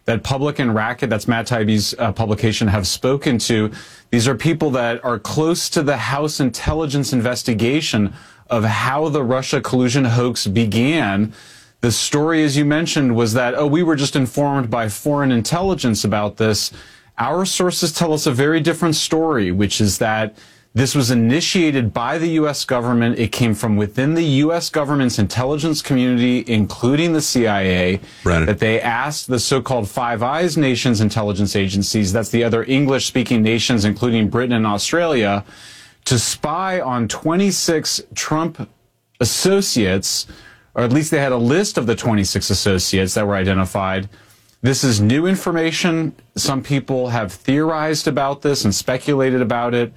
that 0.06 0.24
Public 0.24 0.58
and 0.58 0.74
Racket, 0.74 1.12
that's 1.12 1.28
Matt 1.28 1.46
Taibbi's 1.46 1.93
uh, 2.00 2.12
publication, 2.12 2.67
have 2.67 2.88
spoken 2.88 3.38
to. 3.38 3.69
These 4.10 4.28
are 4.28 4.34
people 4.34 4.72
that 4.72 5.06
are 5.06 5.19
close 5.19 5.69
to 5.69 5.84
the 5.84 5.96
House 5.96 6.39
intelligence 6.39 7.13
investigation 7.13 8.15
of 8.50 8.63
how 8.63 9.10
the 9.10 9.22
Russia 9.22 9.62
collusion 9.62 10.04
hoax 10.04 10.48
began. 10.48 11.34
The 11.82 11.91
story, 11.91 12.43
as 12.43 12.58
you 12.58 12.65
mentioned, 12.65 13.15
was 13.15 13.34
that, 13.34 13.54
oh, 13.54 13.67
we 13.67 13.84
were 13.84 13.96
just 13.96 14.15
informed 14.15 14.72
by 14.72 14.89
foreign 14.89 15.32
intelligence 15.32 16.04
about 16.04 16.38
this. 16.38 16.72
Our 17.19 17.46
sources 17.46 17.93
tell 17.93 18.12
us 18.12 18.26
a 18.26 18.32
very 18.32 18.60
different 18.60 18.96
story, 18.96 19.52
which 19.52 19.80
is 19.80 20.00
that 20.00 20.36
this 20.76 20.96
was 20.96 21.12
initiated 21.12 21.94
by 21.94 22.18
the 22.18 22.30
U.S. 22.30 22.66
government. 22.66 23.20
It 23.20 23.32
came 23.32 23.54
from 23.54 23.76
within 23.78 24.16
the 24.16 24.24
U.S. 24.24 24.72
government's 24.72 25.20
intelligence 25.20 25.84
community, 25.84 26.44
including 26.48 27.14
the 27.14 27.22
CIA, 27.22 28.00
that 28.48 28.58
they 28.58 28.82
asked 28.82 29.28
the 29.28 29.40
so-called 29.40 29.88
Five 29.88 30.24
Eyes 30.24 30.58
nations 30.58 31.00
intelligence 31.00 31.56
agencies, 31.56 32.12
that's 32.12 32.30
the 32.30 32.44
other 32.44 32.64
English-speaking 32.64 33.44
nations, 33.44 33.86
including 33.86 34.30
Britain 34.30 34.54
and 34.54 34.66
Australia, 34.66 35.46
to 36.06 36.18
spy 36.18 36.82
on 36.82 37.08
26 37.08 38.02
Trump 38.16 38.68
associates, 39.20 40.26
or 40.74 40.84
at 40.84 40.92
least 40.92 41.12
they 41.12 41.20
had 41.20 41.32
a 41.32 41.38
list 41.38 41.78
of 41.78 41.86
the 41.86 41.96
26 41.96 42.50
associates 42.50 43.14
that 43.14 43.28
were 43.28 43.36
identified. 43.36 44.10
This 44.64 44.84
is 44.84 45.00
new 45.00 45.28
information. 45.28 46.16
Some 46.36 46.64
people 46.64 47.10
have 47.10 47.32
theorized 47.32 48.08
about 48.08 48.42
this 48.42 48.66
and 48.66 48.74
speculated 48.74 49.42
about 49.42 49.76
it. 49.76 49.94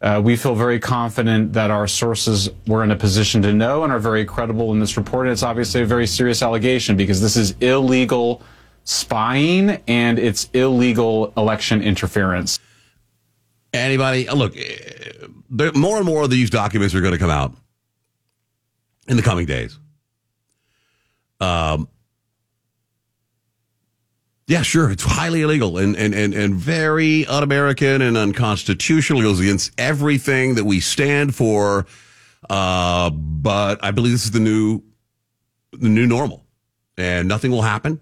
Uh, 0.00 0.20
we 0.22 0.34
feel 0.34 0.54
very 0.54 0.80
confident 0.80 1.52
that 1.52 1.70
our 1.70 1.86
sources 1.86 2.48
were 2.66 2.82
in 2.82 2.90
a 2.90 2.96
position 2.96 3.42
to 3.42 3.52
know 3.52 3.84
and 3.84 3.92
are 3.92 3.98
very 3.98 4.24
credible 4.24 4.72
in 4.72 4.80
this 4.80 4.96
report. 4.96 5.26
And 5.26 5.32
it's 5.32 5.42
obviously 5.42 5.82
a 5.82 5.86
very 5.86 6.06
serious 6.06 6.42
allegation 6.42 6.96
because 6.96 7.20
this 7.20 7.36
is 7.36 7.50
illegal 7.60 8.42
spying 8.84 9.78
and 9.86 10.18
it's 10.18 10.48
illegal 10.54 11.34
election 11.36 11.82
interference. 11.82 12.58
Anybody, 13.74 14.28
look, 14.30 14.56
eh, 14.56 15.70
more 15.74 15.98
and 15.98 16.06
more 16.06 16.22
of 16.22 16.30
these 16.30 16.48
documents 16.48 16.94
are 16.94 17.02
going 17.02 17.12
to 17.12 17.18
come 17.18 17.30
out 17.30 17.54
in 19.06 19.18
the 19.18 19.22
coming 19.22 19.44
days. 19.44 19.78
Um, 21.40 21.88
yeah, 24.50 24.62
sure, 24.62 24.90
it's 24.90 25.04
highly 25.04 25.42
illegal 25.42 25.78
and, 25.78 25.94
and, 25.96 26.12
and, 26.12 26.34
and 26.34 26.56
very 26.56 27.24
un 27.26 27.44
American 27.44 28.02
and 28.02 28.16
unconstitutional. 28.16 29.20
It 29.20 29.22
goes 29.22 29.38
against 29.38 29.70
everything 29.78 30.56
that 30.56 30.64
we 30.64 30.80
stand 30.80 31.36
for. 31.36 31.86
Uh, 32.48 33.10
but 33.10 33.78
I 33.84 33.92
believe 33.92 34.10
this 34.10 34.24
is 34.24 34.32
the 34.32 34.40
new 34.40 34.82
the 35.72 35.88
new 35.88 36.04
normal, 36.04 36.44
and 36.98 37.28
nothing 37.28 37.52
will 37.52 37.62
happen. 37.62 38.00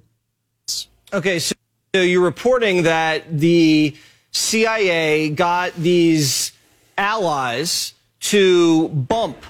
Okay, 1.12 1.38
so 1.38 1.54
you're 1.92 2.24
reporting 2.24 2.84
that 2.84 3.24
the 3.38 3.94
CIA 4.30 5.28
got 5.28 5.74
these 5.74 6.52
allies 6.96 7.92
to 8.20 8.88
bump 8.88 9.44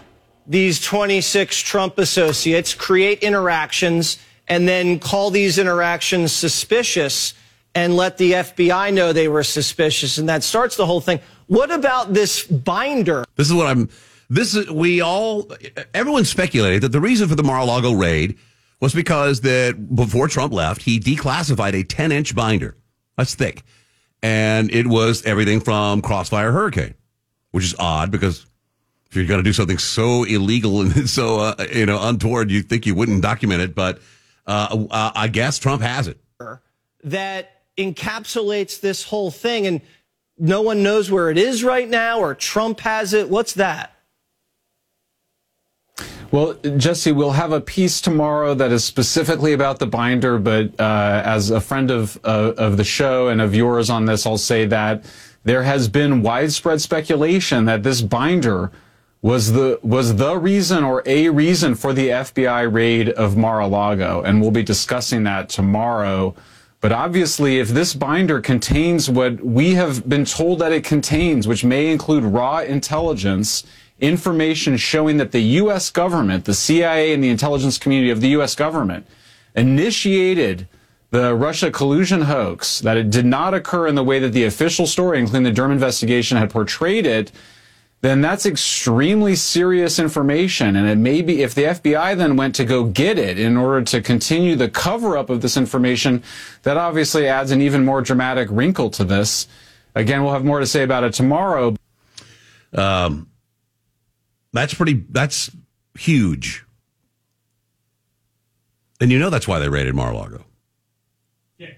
these 0.48 0.80
26 0.80 1.60
Trump 1.60 1.98
associates, 1.98 2.74
create 2.74 3.22
interactions, 3.22 4.18
and 4.48 4.66
then 4.66 4.98
call 4.98 5.30
these 5.30 5.58
interactions 5.58 6.32
suspicious 6.32 7.34
and 7.74 7.96
let 7.96 8.18
the 8.18 8.32
FBI 8.32 8.92
know 8.92 9.12
they 9.12 9.28
were 9.28 9.44
suspicious. 9.44 10.18
And 10.18 10.28
that 10.28 10.42
starts 10.42 10.76
the 10.76 10.86
whole 10.86 11.00
thing. 11.00 11.20
What 11.46 11.70
about 11.70 12.12
this 12.12 12.44
binder? 12.44 13.24
This 13.36 13.48
is 13.48 13.54
what 13.54 13.66
I'm. 13.66 13.88
This 14.30 14.54
is 14.54 14.70
we 14.70 15.00
all. 15.00 15.50
Everyone 15.94 16.24
speculated 16.24 16.82
that 16.82 16.92
the 16.92 17.00
reason 17.00 17.28
for 17.28 17.34
the 17.34 17.42
Mar-a-Lago 17.42 17.92
raid 17.92 18.36
was 18.80 18.94
because 18.94 19.40
that 19.42 19.94
before 19.94 20.28
Trump 20.28 20.52
left, 20.52 20.82
he 20.82 21.00
declassified 21.00 21.72
a 21.72 21.84
10-inch 21.84 22.34
binder. 22.34 22.76
That's 23.16 23.34
thick, 23.34 23.62
and 24.22 24.70
it 24.70 24.86
was 24.86 25.24
everything 25.24 25.60
from 25.60 26.02
Crossfire 26.02 26.52
Hurricane, 26.52 26.94
which 27.52 27.64
is 27.64 27.74
odd 27.78 28.10
because 28.10 28.46
if 29.08 29.16
you're 29.16 29.24
going 29.24 29.42
to 29.42 29.48
do 29.48 29.54
something 29.54 29.78
so 29.78 30.24
illegal 30.24 30.82
and 30.82 31.08
so 31.10 31.40
uh, 31.40 31.66
you 31.72 31.86
know 31.86 31.98
untoward, 32.02 32.50
you 32.50 32.62
think 32.62 32.86
you 32.86 32.94
wouldn't 32.94 33.22
document 33.22 33.62
it, 33.62 33.74
but 33.74 34.00
uh, 34.48 34.86
uh, 34.90 35.12
I 35.14 35.28
guess 35.28 35.58
Trump 35.58 35.82
has 35.82 36.08
it. 36.08 36.18
that 37.04 37.62
encapsulates 37.76 38.80
this 38.80 39.04
whole 39.04 39.30
thing 39.30 39.66
and 39.66 39.80
no 40.38 40.62
one 40.62 40.82
knows 40.82 41.10
where 41.10 41.30
it 41.30 41.38
is 41.38 41.62
right 41.62 41.88
now 41.88 42.18
or 42.18 42.34
Trump 42.34 42.80
has 42.80 43.12
it. 43.12 43.28
What's 43.28 43.54
that? 43.54 43.94
Well, 46.30 46.54
Jesse, 46.54 47.12
we'll 47.12 47.32
have 47.32 47.52
a 47.52 47.60
piece 47.60 48.00
tomorrow 48.00 48.54
that 48.54 48.70
is 48.70 48.84
specifically 48.84 49.54
about 49.54 49.78
the 49.78 49.86
binder, 49.86 50.38
but 50.38 50.78
uh, 50.78 51.22
as 51.24 51.50
a 51.50 51.60
friend 51.60 51.90
of 51.90 52.20
uh, 52.22 52.52
of 52.58 52.76
the 52.76 52.84
show 52.84 53.28
and 53.28 53.40
of 53.40 53.54
yours 53.54 53.88
on 53.88 54.04
this, 54.04 54.26
I'll 54.26 54.36
say 54.36 54.66
that 54.66 55.06
there 55.44 55.62
has 55.62 55.88
been 55.88 56.22
widespread 56.22 56.82
speculation 56.82 57.64
that 57.64 57.82
this 57.82 58.02
binder 58.02 58.70
was 59.20 59.52
the 59.52 59.80
was 59.82 60.16
the 60.16 60.36
reason 60.36 60.84
or 60.84 61.02
a 61.04 61.28
reason 61.28 61.74
for 61.74 61.92
the 61.92 62.08
FBI 62.08 62.72
raid 62.72 63.08
of 63.10 63.36
Mar-a-Lago, 63.36 64.22
and 64.22 64.40
we'll 64.40 64.50
be 64.50 64.62
discussing 64.62 65.24
that 65.24 65.48
tomorrow. 65.48 66.34
But 66.80 66.92
obviously, 66.92 67.58
if 67.58 67.68
this 67.68 67.94
binder 67.94 68.40
contains 68.40 69.10
what 69.10 69.40
we 69.40 69.74
have 69.74 70.08
been 70.08 70.24
told 70.24 70.60
that 70.60 70.72
it 70.72 70.84
contains, 70.84 71.48
which 71.48 71.64
may 71.64 71.90
include 71.90 72.22
raw 72.22 72.58
intelligence, 72.58 73.64
information 74.00 74.76
showing 74.76 75.16
that 75.16 75.32
the 75.32 75.40
U.S. 75.40 75.90
government, 75.90 76.44
the 76.44 76.54
CIA 76.54 77.12
and 77.12 77.22
the 77.22 77.30
intelligence 77.30 77.78
community 77.78 78.10
of 78.10 78.20
the 78.20 78.28
U.S. 78.28 78.54
government, 78.54 79.08
initiated 79.56 80.68
the 81.10 81.34
Russia 81.34 81.72
collusion 81.72 82.22
hoax, 82.22 82.78
that 82.80 82.96
it 82.96 83.10
did 83.10 83.26
not 83.26 83.54
occur 83.54 83.88
in 83.88 83.96
the 83.96 84.04
way 84.04 84.20
that 84.20 84.32
the 84.32 84.44
official 84.44 84.86
story, 84.86 85.18
including 85.18 85.42
the 85.42 85.50
Durham 85.50 85.72
investigation, 85.72 86.36
had 86.36 86.50
portrayed 86.50 87.06
it, 87.06 87.32
then 88.00 88.20
that's 88.20 88.46
extremely 88.46 89.34
serious 89.34 89.98
information. 89.98 90.76
And 90.76 90.88
it 90.88 90.98
may 90.98 91.20
be 91.20 91.42
if 91.42 91.54
the 91.54 91.64
FBI 91.64 92.16
then 92.16 92.36
went 92.36 92.54
to 92.56 92.64
go 92.64 92.84
get 92.84 93.18
it 93.18 93.38
in 93.38 93.56
order 93.56 93.82
to 93.86 94.00
continue 94.00 94.54
the 94.54 94.68
cover 94.68 95.16
up 95.16 95.30
of 95.30 95.40
this 95.40 95.56
information, 95.56 96.22
that 96.62 96.76
obviously 96.76 97.26
adds 97.26 97.50
an 97.50 97.60
even 97.60 97.84
more 97.84 98.00
dramatic 98.00 98.48
wrinkle 98.50 98.90
to 98.90 99.04
this. 99.04 99.48
Again, 99.94 100.22
we'll 100.22 100.32
have 100.32 100.44
more 100.44 100.60
to 100.60 100.66
say 100.66 100.84
about 100.84 101.02
it 101.02 101.12
tomorrow. 101.12 101.74
Um, 102.72 103.28
that's 104.52 104.74
pretty. 104.74 105.04
That's 105.10 105.50
huge, 105.94 106.64
and 109.00 109.10
you 109.10 109.18
know 109.18 109.30
that's 109.30 109.48
why 109.48 109.58
they 109.58 109.68
raided 109.68 109.94
Mar-a-Lago. 109.94 110.44
Yeah. 111.56 111.70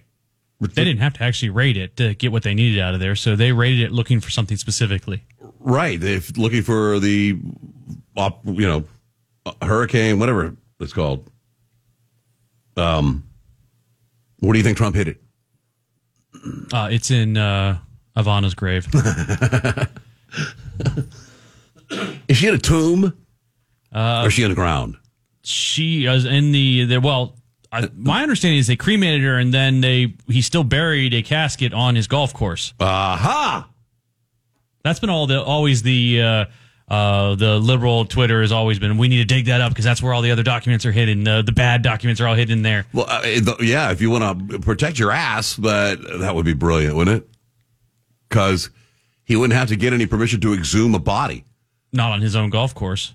They 0.61 0.85
didn't 0.85 0.99
have 0.99 1.15
to 1.15 1.23
actually 1.23 1.51
raid 1.51 1.77
it 1.77 1.97
to 1.97 2.15
get 2.15 2.33
what 2.33 2.43
they 2.43 2.55
needed 2.55 2.81
out 2.81 2.95
of 2.95 3.01
there, 3.01 3.17
so 3.17 3.37
they 3.37 3.53
raided 3.53 3.81
it 3.87 3.93
looking 3.93 4.21
for 4.21 4.31
something 4.31 4.57
specifically. 4.57 5.25
Right. 5.61 6.01
They're 6.01 6.20
looking 6.37 6.62
for 6.62 6.99
the, 6.99 7.38
you 8.16 8.35
know, 8.44 8.85
hurricane, 9.62 10.18
whatever 10.18 10.57
it's 10.81 10.92
called. 10.92 11.31
Um, 12.77 13.25
where 14.40 14.53
do 14.53 14.59
you 14.59 14.64
think 14.64 14.77
Trump 14.77 14.96
hit 14.96 15.09
it? 15.09 15.20
Uh, 16.73 16.88
it's 16.90 17.11
in 17.11 17.37
uh, 17.37 17.79
Ivana's 18.16 18.55
grave. 18.55 18.88
Is 22.29 22.37
she 22.37 22.46
in 22.46 22.55
a 22.55 22.59
tomb? 22.59 23.12
Uh, 23.92 24.23
or 24.25 24.29
is 24.29 24.35
she 24.35 24.44
in 24.44 24.51
the 24.51 24.55
ground? 24.55 24.96
She 25.42 26.07
is 26.07 26.25
in 26.25 26.53
the, 26.53 26.85
the 26.85 27.01
well. 27.01 27.37
I, 27.73 27.88
my 27.94 28.23
understanding 28.23 28.59
is 28.59 28.66
they 28.66 28.77
cremated 28.77 29.23
her 29.23 29.37
and 29.38 29.55
then 29.55 29.81
they 29.81 30.14
he 30.29 30.42
still 30.42 30.64
buried 30.64 31.14
a 31.14 31.23
casket 31.23 31.73
on 31.73 31.94
his 31.96 32.07
golf 32.07 32.33
course. 32.33 32.73
Aha! 32.79 33.68
That's 34.83 35.01
been 35.01 35.11
all 35.11 35.27
the 35.27 35.43
always 35.43 35.83
the 35.83 36.23
uh, 36.23 36.45
uh, 36.88 37.35
the 37.37 37.59
liberal 37.59 38.05
Twitter 38.05 38.40
has 38.40 38.51
always 38.53 38.79
been. 38.79 38.97
We 38.99 39.09
need 39.09 39.19
to 39.19 39.25
dig 39.35 39.47
that 39.47 39.61
up 39.61 39.71
because 39.73 39.85
that's 39.85 40.03
where 40.03 40.12
all 40.14 40.23
the 40.23 40.31
other 40.31 40.43
documents 40.43 40.85
are 40.87 40.93
hidden. 40.93 41.27
Uh, 41.29 41.43
the 41.43 41.53
bad 41.53 41.83
documents 41.83 42.21
are 42.21 42.27
all 42.27 42.35
hidden 42.35 42.62
there. 42.62 42.87
Well, 42.93 43.07
uh, 43.09 43.21
the- 43.23 43.57
yeah, 43.61 43.90
if 43.93 44.01
you 44.01 44.11
want 44.11 44.51
to 44.51 44.59
protect 44.59 44.99
your 44.99 45.12
ass, 45.12 45.55
but 45.57 45.97
that 46.21 46.35
would 46.35 46.45
be 46.47 46.55
brilliant, 46.55 46.97
wouldn't 46.97 47.19
it? 47.23 47.29
Because 48.29 48.71
he 49.25 49.37
wouldn't 49.37 49.59
have 49.59 49.69
to 49.69 49.77
get 49.77 49.93
any 49.93 50.07
permission 50.07 50.40
to 50.40 50.55
exhume 50.55 50.95
a 50.95 50.99
body. 50.99 51.45
Not 51.93 52.12
on 52.12 52.21
his 52.23 52.35
own 52.35 52.51
golf 52.51 52.75
course. 52.75 53.12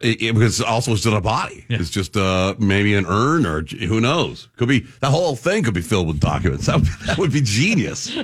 It, 0.00 0.20
it- 0.22 0.34
because 0.34 0.60
also 0.60 0.92
it's 0.92 1.04
not 1.06 1.14
a 1.16 1.20
body. 1.20 1.64
It's 1.68 1.90
just 1.90 2.16
uh, 2.16 2.54
maybe 2.58 2.94
an 2.94 3.06
urn 3.06 3.46
or 3.46 3.62
who 3.62 4.00
knows. 4.00 4.48
Could 4.56 4.68
be 4.68 4.80
the 5.00 5.10
whole 5.10 5.36
thing 5.36 5.62
could 5.62 5.74
be 5.74 5.80
filled 5.82 6.08
with 6.08 6.18
documents. 6.20 6.66
That 6.66 6.76
would, 6.76 6.86
that 7.06 7.18
would 7.18 7.32
be 7.32 7.40
genius. 7.42 8.10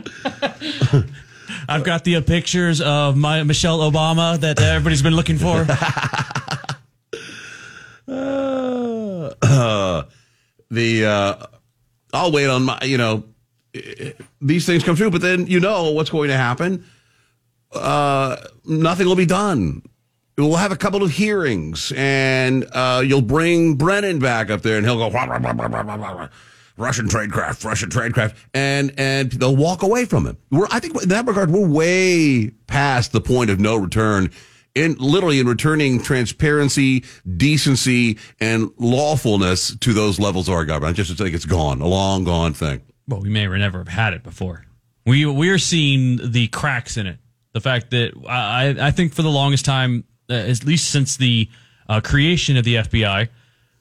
I've 1.68 1.84
got 1.84 2.04
the 2.04 2.16
uh, 2.16 2.20
pictures 2.20 2.80
of 2.80 3.16
my 3.16 3.42
Michelle 3.42 3.78
Obama 3.78 4.38
that 4.40 4.60
everybody's 4.60 5.02
been 5.02 5.16
looking 5.16 5.38
for. 5.38 5.66
Uh, 9.42 10.02
the 10.70 11.04
uh, 11.04 11.46
I'll 12.12 12.32
wait 12.32 12.46
on 12.46 12.64
my 12.64 12.78
you 12.82 12.98
know 12.98 13.24
these 14.40 14.66
things 14.66 14.82
come 14.82 14.96
true, 14.96 15.10
but 15.10 15.20
then 15.20 15.46
you 15.46 15.60
know 15.60 15.92
what's 15.92 16.10
going 16.10 16.28
to 16.28 16.36
happen. 16.36 16.84
Uh, 17.72 18.36
nothing 18.64 19.06
will 19.06 19.16
be 19.16 19.26
done. 19.26 19.82
We'll 20.36 20.56
have 20.56 20.72
a 20.72 20.76
couple 20.76 21.02
of 21.02 21.10
hearings, 21.10 21.92
and 21.94 22.66
uh, 22.72 23.02
you'll 23.04 23.20
bring 23.22 23.74
Brennan 23.74 24.18
back 24.18 24.50
up 24.50 24.62
there, 24.62 24.76
and 24.76 24.86
he'll 24.86 24.96
go 24.96 25.10
"Rah, 25.10 25.24
rah, 25.24 25.38
rah, 25.38 26.28
Russian 26.76 27.06
tradecraft, 27.08 27.64
Russian 27.64 27.90
tradecraft, 27.90 28.34
and 28.54 28.92
and 28.98 29.32
they'll 29.32 29.56
walk 29.56 29.82
away 29.82 30.04
from 30.04 30.26
him. 30.26 30.38
We're 30.50 30.66
I 30.70 30.80
think 30.80 31.02
in 31.02 31.08
that 31.10 31.26
regard 31.26 31.50
we're 31.50 31.66
way 31.66 32.50
past 32.66 33.12
the 33.12 33.20
point 33.20 33.50
of 33.50 33.60
no 33.60 33.76
return. 33.76 34.30
In 34.72 34.94
literally 35.00 35.40
in 35.40 35.48
returning 35.48 36.00
transparency, 36.00 37.04
decency, 37.36 38.18
and 38.38 38.70
lawfulness 38.78 39.76
to 39.76 39.92
those 39.92 40.20
levels 40.20 40.48
of 40.48 40.54
our 40.54 40.64
government. 40.64 40.92
I 40.92 41.02
just 41.02 41.18
think 41.18 41.34
it's 41.34 41.44
gone, 41.44 41.80
a 41.80 41.88
long 41.88 42.22
gone 42.22 42.54
thing. 42.54 42.80
well, 43.08 43.20
we 43.20 43.30
may 43.30 43.46
or 43.46 43.58
never 43.58 43.78
have 43.78 43.88
had 43.88 44.14
it 44.14 44.22
before. 44.22 44.64
We 45.04 45.26
we 45.26 45.48
are 45.50 45.58
seeing 45.58 46.20
the 46.30 46.46
cracks 46.48 46.96
in 46.96 47.08
it. 47.08 47.18
The 47.52 47.60
fact 47.60 47.90
that 47.90 48.12
I 48.28 48.76
I 48.78 48.90
think 48.92 49.12
for 49.12 49.22
the 49.22 49.28
longest 49.30 49.64
time, 49.64 50.04
uh, 50.30 50.34
at 50.34 50.64
least 50.64 50.88
since 50.90 51.16
the 51.16 51.48
uh, 51.88 52.00
creation 52.00 52.56
of 52.56 52.64
the 52.64 52.76
FBI, 52.76 53.28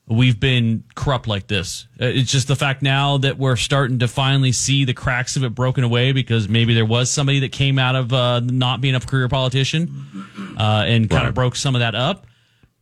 we've 0.09 0.39
been 0.39 0.83
corrupt 0.95 1.27
like 1.27 1.47
this. 1.47 1.87
Uh, 2.01 2.05
It's 2.05 2.31
just 2.31 2.47
the 2.47 2.55
fact 2.55 2.81
now 2.81 3.17
that 3.19 3.37
we're 3.37 3.55
starting 3.55 3.99
to 3.99 4.07
finally 4.07 4.51
see 4.51 4.83
the 4.85 4.93
cracks 4.93 5.35
of 5.35 5.43
it 5.43 5.53
broken 5.55 5.83
away 5.83 6.11
because 6.11 6.49
maybe 6.49 6.73
there 6.73 6.85
was 6.85 7.11
somebody 7.11 7.39
that 7.41 7.51
came 7.51 7.77
out 7.77 7.95
of 7.95 8.11
uh, 8.11 8.39
not 8.39 8.81
being 8.81 8.95
a 8.95 8.99
career 8.99 9.27
politician 9.29 10.25
uh, 10.57 10.83
and 10.87 11.09
kind 11.09 11.27
of 11.27 11.33
broke 11.35 11.55
some 11.55 11.75
of 11.75 11.79
that 11.81 11.93
up. 11.95 12.25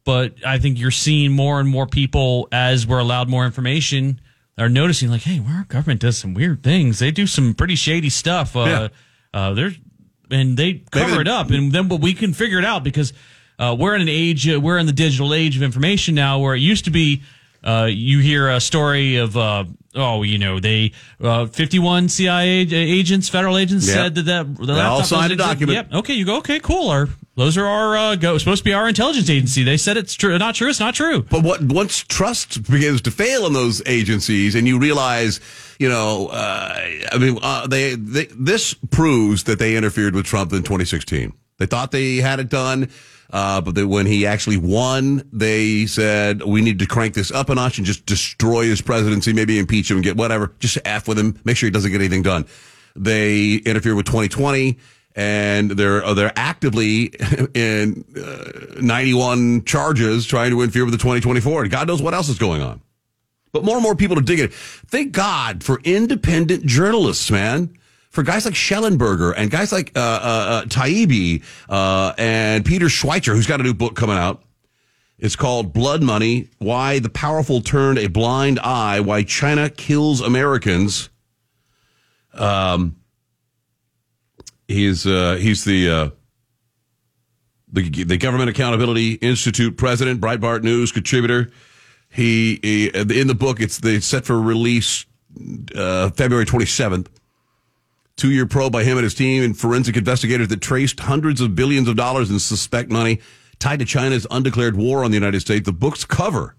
But 0.06 0.36
I 0.46 0.58
think 0.58 0.80
you're 0.80 0.90
seeing 0.90 1.34
more 1.34 1.60
and 1.60 1.68
more 1.68 1.86
people 1.86 2.48
as 2.54 2.88
we're 2.88 3.00
allowed 3.00 3.28
more 3.28 3.46
information 3.46 4.22
are 4.58 4.70
noticing 4.70 5.10
like, 5.10 5.22
hey, 5.24 5.42
our 5.48 5.66
government 5.66 6.00
does 6.00 6.18
some 6.18 6.34
weird 6.34 6.64
things. 6.64 7.00
They 7.00 7.12
do 7.12 7.28
some 7.28 7.54
pretty 7.54 7.76
shady 7.76 8.10
stuff. 8.10 8.56
Uh, 8.56 8.90
Yeah. 9.34 9.40
uh, 9.40 9.70
and 10.32 10.58
they 10.58 10.76
cover 10.92 11.16
they- 11.16 11.22
it 11.22 11.28
up, 11.28 11.52
and 11.52 11.72
then 11.72 11.88
but 11.90 12.00
we 12.02 12.14
can 12.14 12.34
figure 12.34 12.58
it 12.58 12.66
out 12.66 12.84
because 12.84 13.14
uh, 13.60 13.76
we're 13.78 13.96
in 13.96 14.02
an 14.02 14.10
age, 14.10 14.48
uh, 14.48 14.60
we're 14.60 14.78
in 14.78 14.86
the 14.86 14.92
digital 14.94 15.34
age 15.34 15.56
of 15.56 15.64
information 15.64 16.16
now, 16.16 16.40
where 16.40 16.56
it 16.56 16.60
used 16.60 16.86
to 16.86 16.92
be. 16.92 17.22
Uh, 17.64 17.86
you 17.90 18.20
hear 18.20 18.50
a 18.50 18.62
story 18.62 19.18
of, 19.18 19.36
uh, 19.36 19.66
oh, 19.96 20.22
you 20.24 20.38
know, 20.38 20.60
they, 20.60 20.94
uh, 21.20 21.48
51 21.48 22.08
CIA 22.08 22.62
agents, 22.72 23.28
federal 23.28 23.58
agents 23.58 23.86
Yep. 23.88 23.96
said 23.96 24.16
that 24.16 24.22
that 24.24 24.56
the 24.58 24.66
They 24.74 24.80
all 24.80 25.04
signed 25.04 25.34
a 25.34 25.36
document. 25.36 25.76
Yep. 25.76 25.94
Okay, 26.00 26.14
you 26.14 26.24
go. 26.24 26.38
Okay, 26.38 26.60
cool. 26.60 26.90
Our 26.90 27.10
those 27.36 27.56
are 27.58 27.66
our 27.66 27.98
uh, 27.98 28.16
go 28.16 28.38
supposed 28.38 28.60
to 28.60 28.64
be 28.64 28.74
our 28.74 28.88
intelligence 28.88 29.30
agency. 29.30 29.64
They 29.64 29.78
said 29.78 29.96
it's 29.98 30.16
true, 30.16 30.38
not 30.40 30.56
true. 30.56 30.70
It's 30.70 30.80
not 30.80 30.96
true. 30.96 31.24
But 31.30 31.44
what 31.44 31.62
once 31.62 32.00
trust 32.04 32.64
begins 32.72 33.02
to 33.02 33.12
fail 33.12 33.46
in 33.46 33.54
those 33.54 33.82
agencies, 33.86 34.56
and 34.56 34.68
you 34.68 34.80
realize, 34.80 35.40
you 35.78 35.88
know, 35.90 36.28
uh, 36.28 36.80
I 37.12 37.18
mean, 37.20 37.38
uh, 37.42 37.68
they, 37.68 37.96
they 37.96 38.26
this 38.36 38.74
proves 38.74 39.44
that 39.44 39.60
they 39.60 39.76
interfered 39.76 40.16
with 40.16 40.26
Trump 40.26 40.52
in 40.54 40.60
2016. 40.60 41.34
They 41.60 41.66
thought 41.68 41.92
they 41.92 42.18
had 42.18 42.40
it 42.40 42.50
done, 42.50 42.90
uh, 43.32 43.62
but 43.62 43.86
when 43.86 44.06
he 44.06 44.26
actually 44.26 44.58
won, 44.58 45.28
they 45.34 45.86
said 45.86 46.44
we 46.44 46.62
need 46.62 46.80
to 46.80 46.86
crank 46.86 47.14
this 47.14 47.32
up 47.32 47.50
a 47.50 47.56
notch 47.56 47.78
and 47.78 47.86
just 47.86 48.06
destroy 48.06 48.66
his 48.66 48.82
presidency, 48.82 49.34
maybe 49.34 49.60
impeach 49.60 49.92
him 49.92 49.98
and 49.98 50.04
get 50.04 50.16
whatever, 50.16 50.54
just 50.60 50.78
f 50.86 51.08
with 51.08 51.20
him, 51.20 51.40
make 51.44 51.58
sure 51.58 51.68
he 51.68 51.72
doesn't 51.72 51.92
get 51.92 52.00
anything 52.00 52.22
done. 52.22 52.46
They 52.96 53.56
interfered 53.56 53.96
with 53.96 54.06
2020 54.06 54.78
and 55.18 55.72
they're 55.72 56.06
uh, 56.06 56.14
they're 56.14 56.32
actively 56.36 57.06
in 57.54 58.06
uh, 58.16 58.80
91 58.80 59.66
charges 59.66 60.26
trying 60.26 60.52
to 60.52 60.62
interfere 60.62 60.86
with 60.86 60.94
the 60.94 61.00
2024. 61.00 61.64
And 61.64 61.72
God 61.72 61.88
knows 61.88 62.02
what 62.02 62.14
else 62.14 62.30
is 62.30 62.38
going 62.38 62.62
on. 62.62 62.82
But 63.52 63.64
more 63.64 63.76
and 63.76 63.84
more 63.84 63.96
people 63.96 64.18
are 64.20 64.22
digging 64.22 64.46
it. 64.46 64.54
Thank 64.54 65.14
God 65.14 65.64
for 65.64 65.82
independent 65.84 66.66
journalists, 66.66 67.32
man. 67.32 67.76
For 68.10 68.24
guys 68.24 68.46
like 68.46 68.56
Shellenberger 68.56 69.34
and 69.38 69.52
guys 69.52 69.72
like 69.72 69.92
uh, 69.96 70.00
uh, 70.00 70.04
uh, 70.04 70.66
Taibbi 70.66 71.44
uh, 71.70 72.14
and 72.18 72.66
Peter 72.66 72.88
Schweizer, 72.88 73.34
who's 73.34 73.48
got 73.48 73.60
a 73.60 73.64
new 73.64 73.74
book 73.74 73.96
coming 73.96 74.18
out. 74.18 74.44
It's 75.20 75.36
called 75.36 75.74
Blood 75.74 76.04
Money 76.04 76.50
Why 76.60 77.00
the 77.00 77.10
Powerful 77.10 77.62
Turned 77.62 78.00
a 78.00 78.08
Blind 78.08 78.60
Eye, 78.60 79.00
Why 79.00 79.24
China 79.24 79.70
Kills 79.70 80.22
Americans. 80.22 81.10
Um, 82.34 82.96
He's 84.68 85.08
uh, 85.08 85.38
he's 85.40 85.64
the 85.64 85.90
uh, 85.90 86.10
the 87.72 88.04
the 88.04 88.18
Government 88.18 88.50
Accountability 88.50 89.14
Institute 89.14 89.78
president, 89.78 90.20
Breitbart 90.20 90.62
News 90.62 90.92
contributor. 90.92 91.52
He, 92.10 92.60
he 92.62 92.88
in 92.90 93.28
the 93.28 93.36
book 93.36 93.62
it's 93.62 93.78
they 93.78 94.02
set 94.02 94.26
for 94.26 94.42
release 94.42 95.06
uh, 95.74 96.10
February 96.10 96.46
twenty 96.46 96.66
seventh. 96.66 97.10
Two 98.18 98.32
year 98.32 98.46
probe 98.46 98.74
by 98.74 98.84
him 98.84 98.98
and 98.98 99.04
his 99.04 99.14
team 99.14 99.44
and 99.44 99.58
forensic 99.58 99.96
investigators 99.96 100.48
that 100.50 100.60
traced 100.60 101.00
hundreds 101.00 101.40
of 101.40 101.56
billions 101.56 101.88
of 101.88 101.96
dollars 101.96 102.30
in 102.30 102.40
suspect 102.40 102.90
money 102.90 103.22
tied 103.60 103.80
to 103.80 103.86
China's 103.86 104.28
undeclared 104.30 104.76
war 104.76 105.04
on 105.04 105.12
the 105.12 105.16
United 105.16 105.40
States. 105.40 105.66
The 105.66 105.72
book's 105.72 106.04
cover 106.04 106.56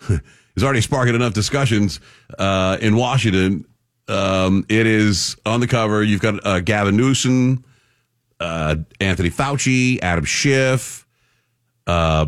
is 0.08 0.62
already 0.62 0.80
sparking 0.80 1.14
enough 1.14 1.32
discussions 1.32 2.00
uh, 2.38 2.76
in 2.80 2.96
Washington. 2.96 3.64
Um, 4.08 4.66
it 4.68 4.86
is 4.86 5.36
on 5.46 5.60
the 5.60 5.66
cover. 5.66 6.02
You've 6.02 6.20
got 6.20 6.44
uh, 6.44 6.60
Gavin 6.60 6.96
Newsom, 6.96 7.64
uh, 8.40 8.76
Anthony 9.00 9.30
Fauci, 9.30 10.00
Adam 10.02 10.24
Schiff, 10.24 11.06
uh, 11.86 12.26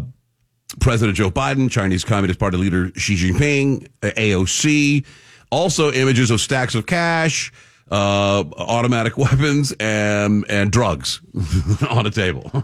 President 0.81 1.17
Joe 1.17 1.31
Biden, 1.31 1.71
Chinese 1.71 2.05
Communist 2.05 2.39
Party 2.39 2.57
leader 2.57 2.91
Xi 2.97 3.17
Jinping, 3.17 3.89
AOC. 4.01 5.05
Also, 5.51 5.93
images 5.93 6.31
of 6.31 6.41
stacks 6.41 6.75
of 6.75 6.87
cash, 6.87 7.53
uh, 7.91 8.45
automatic 8.57 9.17
weapons, 9.19 9.73
and 9.79 10.45
and 10.49 10.71
drugs 10.71 11.21
on 11.91 12.07
a 12.07 12.11
table. 12.11 12.51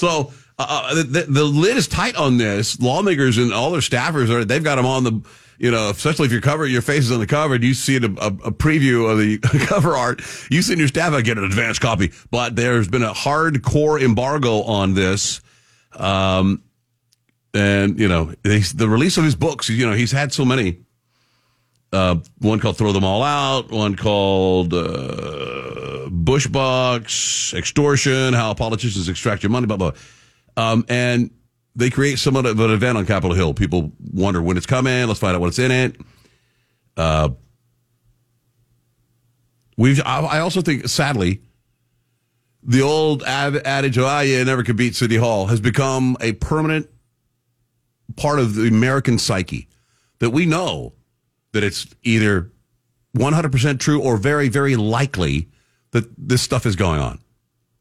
So 0.00 0.32
uh, 0.58 0.94
the, 0.94 1.02
the, 1.02 1.22
the 1.28 1.44
lid 1.44 1.76
is 1.76 1.86
tight 1.86 2.16
on 2.16 2.38
this. 2.38 2.80
Lawmakers 2.80 3.36
and 3.36 3.52
all 3.52 3.70
their 3.70 3.82
staffers 3.82 4.30
are 4.30 4.46
they've 4.46 4.64
got 4.64 4.76
them 4.76 4.86
on 4.86 5.04
the 5.04 5.20
you 5.58 5.70
know 5.70 5.90
especially 5.90 6.24
if 6.24 6.32
you're 6.32 6.40
covering 6.40 6.72
your 6.72 6.80
face 6.80 7.04
is 7.04 7.12
on 7.12 7.20
the 7.20 7.26
cover 7.26 7.54
and 7.54 7.62
you 7.62 7.74
see 7.74 7.96
a, 7.96 8.04
a, 8.04 8.28
a 8.28 8.50
preview 8.50 9.10
of 9.10 9.18
the 9.18 9.38
cover 9.66 9.94
art 9.94 10.22
you 10.50 10.62
send 10.62 10.78
your 10.78 10.88
staff 10.88 11.12
get 11.22 11.36
an 11.36 11.44
advanced 11.44 11.82
copy 11.82 12.10
but 12.30 12.56
there's 12.56 12.88
been 12.88 13.02
a 13.02 13.12
hardcore 13.12 14.00
embargo 14.02 14.62
on 14.62 14.94
this 14.94 15.42
um 15.96 16.62
and 17.52 18.00
you 18.00 18.08
know 18.08 18.32
they, 18.42 18.60
the 18.60 18.88
release 18.88 19.18
of 19.18 19.24
his 19.24 19.36
books 19.36 19.68
you 19.68 19.86
know 19.86 19.92
he's 19.92 20.12
had 20.12 20.32
so 20.32 20.46
many 20.46 20.80
uh, 21.92 22.16
one 22.38 22.60
called 22.60 22.76
Throw 22.76 22.92
Them 22.92 23.04
All 23.04 23.22
Out, 23.22 23.70
one 23.70 23.96
called 23.96 24.72
uh, 24.72 26.08
Bush 26.10 26.46
Bucks, 26.46 27.52
Extortion, 27.54 28.32
How 28.32 28.54
Politicians 28.54 29.08
Extract 29.08 29.42
Your 29.42 29.50
Money, 29.50 29.66
blah, 29.66 29.76
blah. 29.76 29.92
Um, 30.56 30.84
and 30.88 31.30
they 31.74 31.90
create 31.90 32.18
somewhat 32.18 32.46
of 32.46 32.58
an 32.60 32.70
event 32.70 32.98
on 32.98 33.06
Capitol 33.06 33.34
Hill. 33.34 33.54
People 33.54 33.92
wonder 34.12 34.42
when 34.42 34.56
it's 34.56 34.66
coming. 34.66 35.06
Let's 35.06 35.20
find 35.20 35.34
out 35.34 35.40
what's 35.40 35.58
in 35.58 35.70
it. 35.70 35.96
Uh, 36.96 37.30
we've, 39.76 40.00
I 40.04 40.20
I 40.20 40.40
also 40.40 40.60
think, 40.60 40.88
sadly, 40.88 41.42
the 42.62 42.82
old 42.82 43.22
ad- 43.22 43.66
adage, 43.66 43.98
oh, 43.98 44.06
ah, 44.06 44.20
you 44.20 44.44
never 44.44 44.62
could 44.62 44.76
beat 44.76 44.94
City 44.94 45.16
Hall, 45.16 45.46
has 45.46 45.60
become 45.60 46.16
a 46.20 46.32
permanent 46.34 46.88
part 48.16 48.38
of 48.38 48.54
the 48.54 48.68
American 48.68 49.18
psyche 49.18 49.68
that 50.18 50.30
we 50.30 50.44
know 50.46 50.92
that 51.52 51.64
it's 51.64 51.86
either 52.02 52.50
100% 53.16 53.78
true 53.78 54.00
or 54.00 54.16
very, 54.16 54.48
very 54.48 54.76
likely 54.76 55.48
that 55.92 56.04
this 56.16 56.42
stuff 56.42 56.66
is 56.66 56.76
going 56.76 57.00
on. 57.00 57.18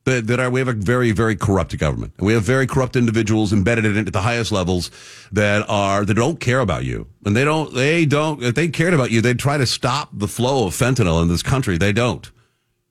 That, 0.05 0.27
that 0.27 0.39
are, 0.39 0.49
we 0.49 0.59
have 0.59 0.69
a 0.69 0.73
very, 0.73 1.11
very 1.11 1.35
corrupt 1.35 1.77
government. 1.77 2.13
And 2.17 2.25
we 2.25 2.33
have 2.33 2.43
very 2.43 2.65
corrupt 2.65 2.95
individuals 2.95 3.53
embedded 3.53 3.85
in 3.85 3.97
it 3.97 4.07
at 4.07 4.13
the 4.13 4.21
highest 4.21 4.51
levels 4.51 4.89
that 5.31 5.69
are, 5.69 6.03
that 6.05 6.13
don't 6.13 6.39
care 6.39 6.61
about 6.61 6.83
you. 6.85 7.07
And 7.25 7.35
they 7.35 7.43
don't, 7.43 7.73
they 7.73 8.05
don't, 8.05 8.41
if 8.41 8.55
they 8.55 8.69
cared 8.69 8.93
about 8.93 9.11
you, 9.11 9.21
they'd 9.21 9.37
try 9.37 9.57
to 9.57 9.67
stop 9.67 10.09
the 10.13 10.27
flow 10.27 10.65
of 10.65 10.73
fentanyl 10.73 11.21
in 11.21 11.27
this 11.27 11.43
country. 11.43 11.77
They 11.77 11.91
don't. 11.91 12.31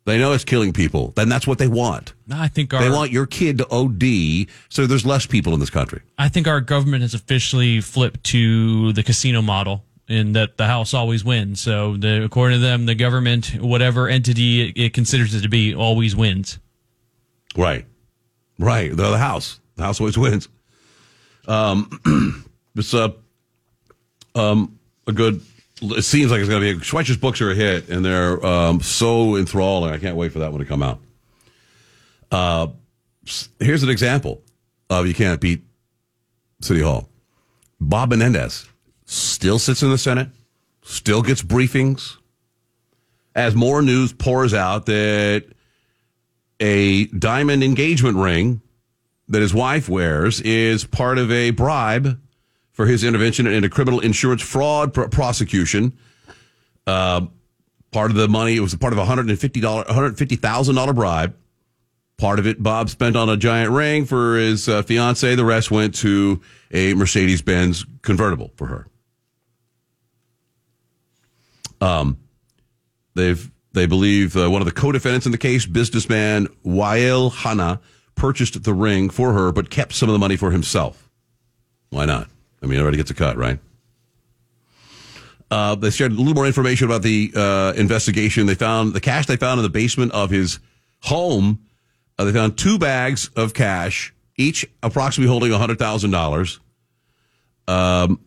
They 0.05 0.17
know 0.17 0.33
it's 0.33 0.45
killing 0.45 0.73
people. 0.73 1.13
Then 1.17 1.29
that's 1.29 1.47
what 1.47 1.59
they 1.59 1.69
want. 1.69 2.15
I 2.33 2.49
think 2.49 2.73
our 2.73 2.81
They 2.81 2.89
want 2.89 3.11
your 3.11 3.27
kid 3.27 3.59
to 3.59 3.69
OD 3.69 4.49
so 4.71 4.87
there's 4.87 5.05
less 5.05 5.27
people 5.27 5.53
in 5.53 5.61
this 5.61 5.69
country. 5.69 6.01
I 6.17 6.31
think 6.31 6.47
our 6.47 6.63
government 6.63 7.03
has 7.03 7.13
officially 7.13 7.83
flipped 7.83 8.25
to 8.25 8.95
the 8.95 9.03
casino 9.03 9.43
model 9.43 9.85
in 10.09 10.33
that 10.33 10.57
the 10.57 10.67
house 10.67 10.95
always 10.95 11.25
wins. 11.25 11.61
So 11.61 11.97
the, 11.97 12.25
according 12.25 12.61
to 12.61 12.63
them, 12.63 12.87
the 12.87 12.95
government, 12.95 13.55
whatever 13.61 14.09
entity 14.09 14.69
it, 14.69 14.77
it 14.77 14.95
considers 14.95 15.35
it 15.35 15.43
to 15.43 15.49
be, 15.49 15.75
always 15.75 16.17
wins. 16.17 16.59
Right. 17.57 17.85
Right. 18.59 18.91
The, 18.91 19.11
the 19.11 19.19
house. 19.19 19.61
The 19.77 19.83
house 19.85 20.01
always 20.01 20.17
wins. 20.17 20.49
Um, 21.47 22.45
it's 22.75 22.95
a, 22.95 23.15
um, 24.35 24.79
a 25.07 25.13
good, 25.13 25.43
it 25.83 26.03
seems 26.03 26.31
like 26.31 26.41
it's 26.41 26.49
going 26.49 26.63
to 26.63 26.75
be, 26.75 26.85
Schweizer's 26.85 27.19
books 27.19 27.41
are 27.41 27.51
a 27.51 27.55
hit 27.55 27.89
and 27.89 28.05
they're 28.05 28.45
um, 28.45 28.81
so 28.81 29.37
enthralling. 29.37 29.93
I 29.93 29.99
can't 29.99 30.17
wait 30.17 30.33
for 30.33 30.41
that 30.41 30.53
one 30.53 30.61
to 30.61 30.67
come 30.67 30.83
out. 30.83 31.01
Uh, 32.31 32.69
here's 33.59 33.83
an 33.83 33.91
example 33.91 34.43
of 34.91 35.07
you 35.07 35.15
can't 35.15 35.41
beat 35.41 35.63
City 36.61 36.81
Hall. 36.81 37.09
Bob 37.81 38.11
Menendez 38.11 38.69
still 39.09 39.59
sits 39.59 39.83
in 39.83 39.91
the 39.91 39.99
Senate, 39.99 40.29
still 40.83 41.23
gets 41.23 41.43
briefings. 41.43 42.17
As 43.35 43.55
more 43.55 43.83
news 43.83 44.13
pours 44.13 44.53
out 44.53 44.87
that 44.87 45.45
a 46.61 47.07
diamond 47.07 47.63
engagement 47.63 48.17
ring 48.17 48.61
that 49.29 49.43
his 49.43 49.55
wife 49.55 49.89
wears 49.89 50.41
is 50.41 50.85
part 50.85 51.19
of 51.19 51.31
a 51.31 51.51
bribe 51.51 52.21
for 52.73 52.87
his 52.87 53.05
intervention 53.05 53.47
in 53.47 53.65
a 53.65 53.69
criminal 53.69 54.01
insurance 54.01 54.43
fraud 54.43 54.93
pr- 54.93 55.05
prosecution. 55.05 55.97
Uh, 56.87 57.27
part 57.93 58.11
of 58.11 58.17
the 58.17 58.29
money 58.29 58.57
it 58.57 58.61
was 58.61 58.75
part 58.75 58.93
of 58.93 58.99
a 58.99 59.05
hundred 59.05 59.29
and 59.29 59.39
fifty 59.39 59.61
dollar, 59.61 59.85
hundred 59.89 60.19
fifty 60.19 60.37
thousand 60.37 60.75
dollar 60.75 60.93
bribe. 60.93 61.35
Part 62.17 62.41
of 62.41 62.47
it 62.47 62.61
Bob 62.61 62.91
spent 62.91 63.15
on 63.15 63.29
a 63.29 63.37
giant 63.37 63.71
ring 63.71 64.05
for 64.05 64.37
his 64.37 64.69
uh, 64.69 64.83
fiance. 64.83 65.35
The 65.35 65.45
rest 65.45 65.71
went 65.71 65.95
to 65.97 66.41
a 66.73 66.95
Mercedes 66.95 67.43
Benz 67.43 67.87
convertible 68.03 68.51
for 68.57 68.67
her. 68.67 68.89
Um, 71.81 72.19
they've 73.15 73.51
they 73.73 73.87
believe 73.87 74.37
uh, 74.37 74.51
one 74.51 74.63
of 74.63 74.67
the 74.67 74.73
co-defendants 74.73 75.27
in 75.27 75.33
the 75.33 75.39
case, 75.39 75.67
businessman 75.67 76.49
Wael 76.65 77.33
Hana, 77.33 77.81
purchased 78.15 78.63
the 78.63 78.75
ring 78.75 79.11
for 79.11 79.33
her, 79.33 79.53
but 79.53 79.71
kept 79.71 79.93
some 79.93 80.09
of 80.09 80.13
the 80.13 80.19
money 80.19 80.37
for 80.37 80.51
himself. 80.51 81.09
Why 81.91 82.05
not? 82.05 82.29
I 82.63 82.67
mean, 82.67 82.79
everybody 82.79 82.97
gets 82.97 83.11
a 83.11 83.15
cut, 83.15 83.37
right? 83.37 83.59
Uh, 85.51 85.75
they 85.75 85.91
shared 85.91 86.13
a 86.13 86.15
little 86.15 86.35
more 86.35 86.47
information 86.47 86.87
about 86.87 87.03
the 87.03 87.33
uh, 87.35 87.73
investigation. 87.77 88.47
They 88.47 88.55
found 88.55 88.93
the 88.93 89.01
cash 89.01 89.27
they 89.27 89.37
found 89.37 89.59
in 89.59 89.63
the 89.63 89.71
basement 89.71 90.13
of 90.13 90.31
his 90.31 90.59
home. 91.03 91.61
Uh, 92.19 92.25
they 92.25 92.33
found 92.33 92.59
two 92.59 92.79
bags 92.79 93.31
of 93.37 93.55
cash, 93.55 94.13
each 94.37 94.67
approximately 94.83 95.31
holding 95.31 95.53
hundred 95.53 95.79
thousand 95.79 96.11
dollars. 96.11 96.61
Um, 97.67 98.21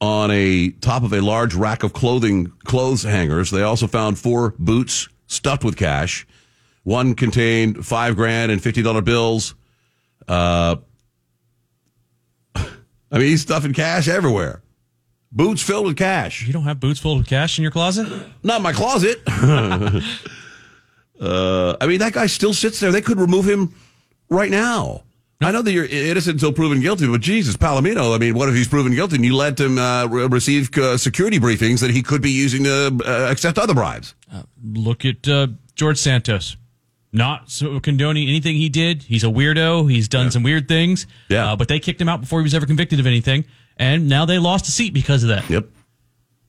on 0.00 0.30
a 0.30 0.70
top 0.70 1.02
of 1.02 1.12
a 1.12 1.20
large 1.20 1.54
rack 1.54 1.82
of 1.82 1.92
clothing 1.92 2.52
clothes 2.64 3.02
hangers. 3.02 3.50
They 3.50 3.62
also 3.62 3.86
found 3.86 4.18
four 4.18 4.54
boots 4.58 5.08
stuffed 5.26 5.64
with 5.64 5.76
cash. 5.76 6.26
One 6.84 7.14
contained 7.14 7.84
five 7.84 8.16
grand 8.16 8.50
and 8.52 8.62
fifty 8.62 8.82
dollar 8.82 9.02
bills. 9.02 9.54
Uh, 10.26 10.76
I 12.54 12.68
mean, 13.12 13.22
he's 13.22 13.42
stuffing 13.42 13.72
cash 13.74 14.08
everywhere. 14.08 14.62
Boots 15.30 15.62
filled 15.62 15.86
with 15.86 15.96
cash. 15.96 16.46
You 16.46 16.52
don't 16.52 16.62
have 16.62 16.80
boots 16.80 17.00
filled 17.00 17.18
with 17.18 17.28
cash 17.28 17.58
in 17.58 17.62
your 17.62 17.70
closet? 17.70 18.08
Not 18.42 18.62
my 18.62 18.72
closet. 18.72 19.20
uh, 19.26 20.02
I 21.80 21.86
mean, 21.86 21.98
that 21.98 22.14
guy 22.14 22.26
still 22.26 22.54
sits 22.54 22.80
there. 22.80 22.90
They 22.90 23.02
could 23.02 23.20
remove 23.20 23.46
him 23.46 23.74
right 24.30 24.50
now. 24.50 25.02
I 25.40 25.52
know 25.52 25.62
that 25.62 25.70
you're 25.70 25.84
innocent 25.84 26.34
until 26.34 26.52
proven 26.52 26.80
guilty, 26.80 27.06
but 27.06 27.20
Jesus, 27.20 27.56
Palomino, 27.56 28.12
I 28.14 28.18
mean, 28.18 28.34
what 28.34 28.48
if 28.48 28.56
he's 28.56 28.66
proven 28.66 28.92
guilty 28.92 29.16
and 29.16 29.24
you 29.24 29.36
let 29.36 29.58
him 29.58 29.78
uh, 29.78 30.06
re- 30.06 30.26
receive 30.26 30.76
uh, 30.76 30.98
security 30.98 31.38
briefings 31.38 31.80
that 31.80 31.92
he 31.92 32.02
could 32.02 32.20
be 32.20 32.32
using 32.32 32.64
to 32.64 32.98
uh, 33.06 33.30
accept 33.30 33.56
other 33.56 33.72
bribes? 33.72 34.16
Look 34.62 35.04
at 35.04 35.28
uh, 35.28 35.48
George 35.76 35.98
Santos. 35.98 36.56
Not 37.12 37.50
so 37.50 37.78
condoning 37.78 38.28
anything 38.28 38.56
he 38.56 38.68
did. 38.68 39.04
He's 39.04 39.22
a 39.22 39.28
weirdo. 39.28 39.90
He's 39.90 40.08
done 40.08 40.30
some 40.30 40.42
weird 40.42 40.66
things. 40.68 41.06
Yeah. 41.30 41.52
Uh, 41.52 41.56
but 41.56 41.68
they 41.68 41.78
kicked 41.78 42.00
him 42.00 42.08
out 42.08 42.20
before 42.20 42.40
he 42.40 42.42
was 42.42 42.54
ever 42.54 42.66
convicted 42.66 42.98
of 43.00 43.06
anything. 43.06 43.44
And 43.76 44.08
now 44.08 44.24
they 44.26 44.38
lost 44.38 44.66
a 44.66 44.72
seat 44.72 44.92
because 44.92 45.22
of 45.22 45.28
that. 45.28 45.48
Yep. 45.48 45.68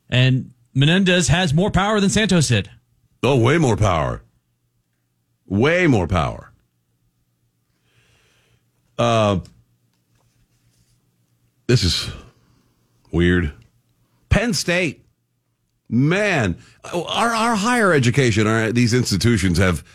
And 0.10 0.52
Menendez 0.74 1.28
has 1.28 1.54
more 1.54 1.70
power 1.72 2.00
than 2.00 2.10
Santos 2.10 2.48
did. 2.48 2.70
Oh, 3.22 3.38
way 3.38 3.58
more 3.58 3.78
power. 3.78 4.24
Way 5.46 5.88
more 5.88 6.08
power. 6.08 6.49
Uh, 9.00 9.40
this 11.68 11.86
is 11.86 12.12
weird. 13.14 13.54
Penn 14.28 14.54
State, 14.54 15.06
man, 15.90 16.58
our 16.84 17.30
our 17.30 17.56
higher 17.56 17.94
education, 17.94 18.46
our, 18.46 18.74
these 18.74 18.94
institutions 18.94 19.58
have 19.58 19.86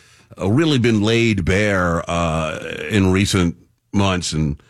uh, 0.40 0.50
really 0.50 0.78
been 0.78 1.02
laid 1.02 1.44
bare 1.44 2.02
uh, 2.11 2.59
in 2.90 3.12
recent 3.12 3.57
months, 3.92 4.32
and 4.32 4.61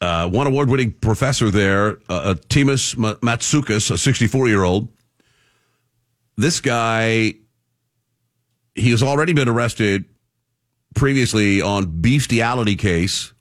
uh, 0.00 0.28
one 0.28 0.48
award-winning 0.48 0.92
professor 0.94 1.48
there, 1.48 1.98
uh, 2.08 2.34
Themis 2.50 2.96
Matsoukas, 2.96 3.90
a 3.92 3.94
64-year-old. 3.94 4.88
This 6.36 6.60
guy, 6.60 7.34
he 8.74 8.90
has 8.90 9.04
already 9.04 9.32
been 9.32 9.48
arrested 9.48 10.06
previously 10.96 11.62
on 11.62 12.00
bestiality 12.00 12.74
case 12.74 13.31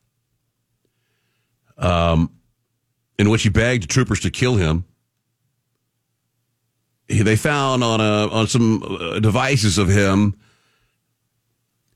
um, 1.82 2.32
in 3.20 3.30
which 3.30 3.44
he 3.44 3.50
begged 3.50 3.90
troopers 3.90 4.22
to 4.22 4.32
kill 4.32 4.56
him. 4.56 4.86
He, 7.08 7.24
they 7.24 7.36
found 7.36 7.84
on 7.84 8.00
a 8.00 8.28
on 8.30 8.48
some 8.48 8.84
uh, 8.84 9.20
devices 9.20 9.78
of 9.78 9.90
him 9.90 10.36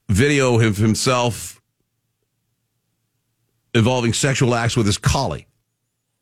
video 0.10 0.60
of 0.60 0.78
himself 0.78 1.62
involving 3.74 4.14
sexual 4.14 4.54
acts 4.56 4.76
with 4.78 4.86
his 4.86 4.98
collie. 4.98 5.48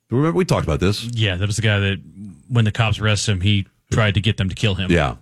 Remember 0.10 0.38
we 0.38 0.46
talked 0.46 0.66
about 0.66 0.80
this? 0.80 1.04
Yeah, 1.06 1.36
that 1.36 1.48
was 1.48 1.56
the 1.56 1.62
guy 1.62 1.80
that 1.80 2.02
when 2.48 2.66
the 2.66 2.72
cops 2.72 3.00
arrested 3.00 3.32
him, 3.32 3.42
he 3.42 3.68
tried 3.92 4.14
to 4.14 4.22
get 4.22 4.38
them 4.38 4.50
to 4.50 4.56
kill 4.56 4.76
him. 4.76 4.92
Yeah. 4.92 5.16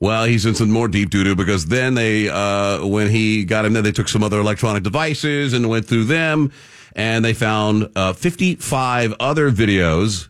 Well, 0.00 0.24
he's 0.24 0.44
in 0.44 0.54
some 0.54 0.70
more 0.70 0.88
deep 0.88 1.10
doo 1.10 1.24
doo 1.24 1.34
because 1.34 1.66
then 1.66 1.94
they, 1.94 2.28
uh, 2.28 2.86
when 2.86 3.10
he 3.10 3.44
got 3.44 3.64
him 3.64 3.72
there, 3.72 3.82
they 3.82 3.92
took 3.92 4.08
some 4.08 4.22
other 4.22 4.38
electronic 4.38 4.82
devices 4.82 5.52
and 5.52 5.68
went 5.68 5.86
through 5.86 6.04
them, 6.04 6.52
and 6.94 7.24
they 7.24 7.34
found 7.34 7.90
uh, 7.96 8.12
55 8.12 9.14
other 9.18 9.50
videos. 9.50 10.28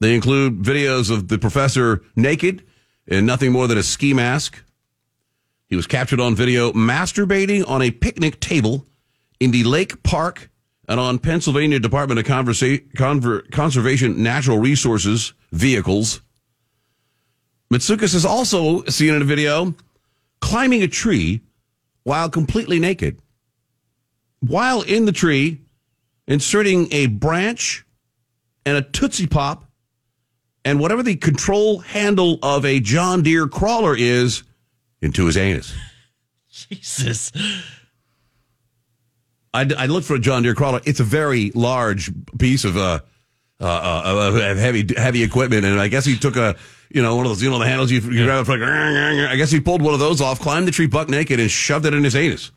They 0.00 0.14
include 0.14 0.62
videos 0.62 1.10
of 1.10 1.28
the 1.28 1.38
professor 1.38 2.02
naked 2.16 2.66
in 3.06 3.26
nothing 3.26 3.52
more 3.52 3.68
than 3.68 3.78
a 3.78 3.82
ski 3.82 4.14
mask. 4.14 4.62
He 5.68 5.76
was 5.76 5.86
captured 5.86 6.20
on 6.20 6.34
video 6.34 6.72
masturbating 6.72 7.68
on 7.68 7.82
a 7.82 7.90
picnic 7.90 8.40
table 8.40 8.86
in 9.38 9.52
the 9.52 9.64
lake 9.64 10.02
park 10.02 10.50
and 10.88 10.98
on 10.98 11.20
Pennsylvania 11.20 11.78
Department 11.78 12.18
of 12.18 12.26
Conversa- 12.26 12.92
Conver- 12.94 13.48
Conservation 13.52 14.22
Natural 14.22 14.58
Resources 14.58 15.34
vehicles. 15.52 16.20
Matsoukas 17.72 18.14
is 18.14 18.24
also 18.24 18.82
seen 18.86 19.14
in 19.14 19.22
a 19.22 19.24
video 19.24 19.74
climbing 20.40 20.82
a 20.82 20.88
tree 20.88 21.42
while 22.02 22.28
completely 22.28 22.80
naked. 22.80 23.20
While 24.40 24.82
in 24.82 25.04
the 25.04 25.12
tree, 25.12 25.60
inserting 26.26 26.88
a 26.92 27.06
branch 27.06 27.84
and 28.64 28.76
a 28.76 28.82
Tootsie 28.82 29.26
Pop 29.26 29.64
and 30.64 30.78
whatever 30.80 31.02
the 31.02 31.16
control 31.16 31.78
handle 31.80 32.38
of 32.42 32.64
a 32.64 32.80
John 32.80 33.22
Deere 33.22 33.48
crawler 33.48 33.96
is 33.96 34.42
into 35.00 35.26
his 35.26 35.36
anus. 35.36 35.74
Jesus. 36.50 37.32
I, 39.52 39.68
I 39.76 39.86
looked 39.86 40.06
for 40.06 40.14
a 40.14 40.20
John 40.20 40.42
Deere 40.42 40.54
crawler. 40.54 40.80
It's 40.84 41.00
a 41.00 41.04
very 41.04 41.50
large 41.54 42.10
piece 42.38 42.64
of 42.64 42.76
uh, 42.76 43.00
uh, 43.60 43.64
uh, 43.64 44.54
heavy 44.54 44.86
heavy 44.96 45.22
equipment, 45.22 45.64
and 45.64 45.80
I 45.80 45.88
guess 45.88 46.04
he 46.04 46.16
took 46.16 46.36
a 46.36 46.56
you 46.90 47.02
know 47.02 47.16
one 47.16 47.26
of 47.26 47.30
those 47.30 47.42
you 47.42 47.50
know 47.50 47.58
the 47.58 47.66
handles 47.66 47.90
you, 47.90 48.00
you 48.00 48.24
grab 48.24 48.42
it 48.42 48.44
for 48.44 48.56
like, 48.56 48.68
I 48.68 49.36
guess 49.36 49.50
he 49.50 49.60
pulled 49.60 49.82
one 49.82 49.94
of 49.94 50.00
those 50.00 50.20
off, 50.20 50.40
climbed 50.40 50.68
the 50.68 50.72
tree 50.72 50.86
buck 50.86 51.08
naked, 51.08 51.40
and 51.40 51.50
shoved 51.50 51.84
it 51.86 51.94
in 51.94 52.04
his 52.04 52.14
anus. 52.14 52.52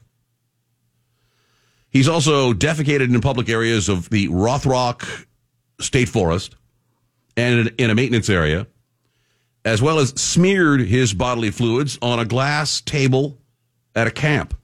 He's 1.94 2.08
also 2.08 2.54
defecated 2.54 3.14
in 3.14 3.22
public 3.22 3.48
areas 3.50 3.88
of 3.88 4.10
the 4.10 4.28
Rothrock 4.28 5.28
State 5.80 6.10
Forest 6.10 6.56
and 7.38 7.72
in 7.78 7.92
a 7.92 7.96
maintenance 7.96 8.30
area, 8.30 8.66
as 9.64 9.80
well 9.80 10.00
as 10.00 10.10
smeared 10.10 10.82
his 10.82 11.14
bodily 11.14 11.52
fluids 11.52 12.00
on 12.02 12.18
a 12.18 12.26
glass 12.26 12.82
table 12.82 13.38
at 13.96 14.08
a 14.08 14.12
camp. 14.12 14.56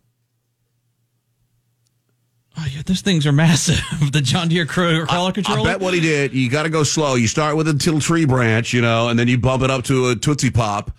Oh, 2.57 2.65
yeah, 2.73 2.81
those 2.83 3.01
things 3.01 3.27
are 3.27 3.31
massive. 3.31 3.79
the 4.11 4.21
John 4.21 4.49
Deere 4.49 4.65
crawler 4.65 5.05
I 5.07 5.31
controller. 5.31 5.63
bet 5.63 5.79
what 5.79 5.93
he 5.93 5.99
did, 5.99 6.33
you 6.33 6.49
got 6.49 6.63
to 6.63 6.69
go 6.69 6.83
slow. 6.83 7.13
You 7.13 7.27
start 7.27 7.55
with 7.55 7.67
a 7.67 7.73
little 7.73 8.01
tree 8.01 8.25
branch, 8.25 8.73
you 8.73 8.81
know, 8.81 9.07
and 9.07 9.17
then 9.17 9.27
you 9.27 9.37
bump 9.37 9.63
it 9.63 9.69
up 9.69 9.83
to 9.85 10.09
a 10.09 10.15
Tootsie 10.15 10.49
Pop, 10.49 10.91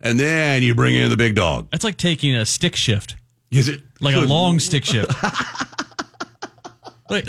and 0.00 0.20
then 0.20 0.62
you 0.62 0.74
bring 0.74 0.94
in 0.94 1.08
the 1.08 1.16
big 1.16 1.34
dog. 1.34 1.68
That's 1.72 1.82
like 1.82 1.96
taking 1.96 2.36
a 2.36 2.44
stick 2.44 2.76
shift. 2.76 3.16
Is 3.50 3.68
it? 3.68 3.80
Like 4.00 4.14
a 4.14 4.20
long 4.20 4.58
stick 4.60 4.84
shift. 4.84 5.10
Wait, 7.10 7.26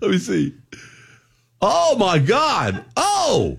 Let 0.00 0.10
me 0.10 0.18
see. 0.18 0.54
Oh 1.60 1.96
my 1.98 2.18
God! 2.18 2.84
Oh, 2.96 3.58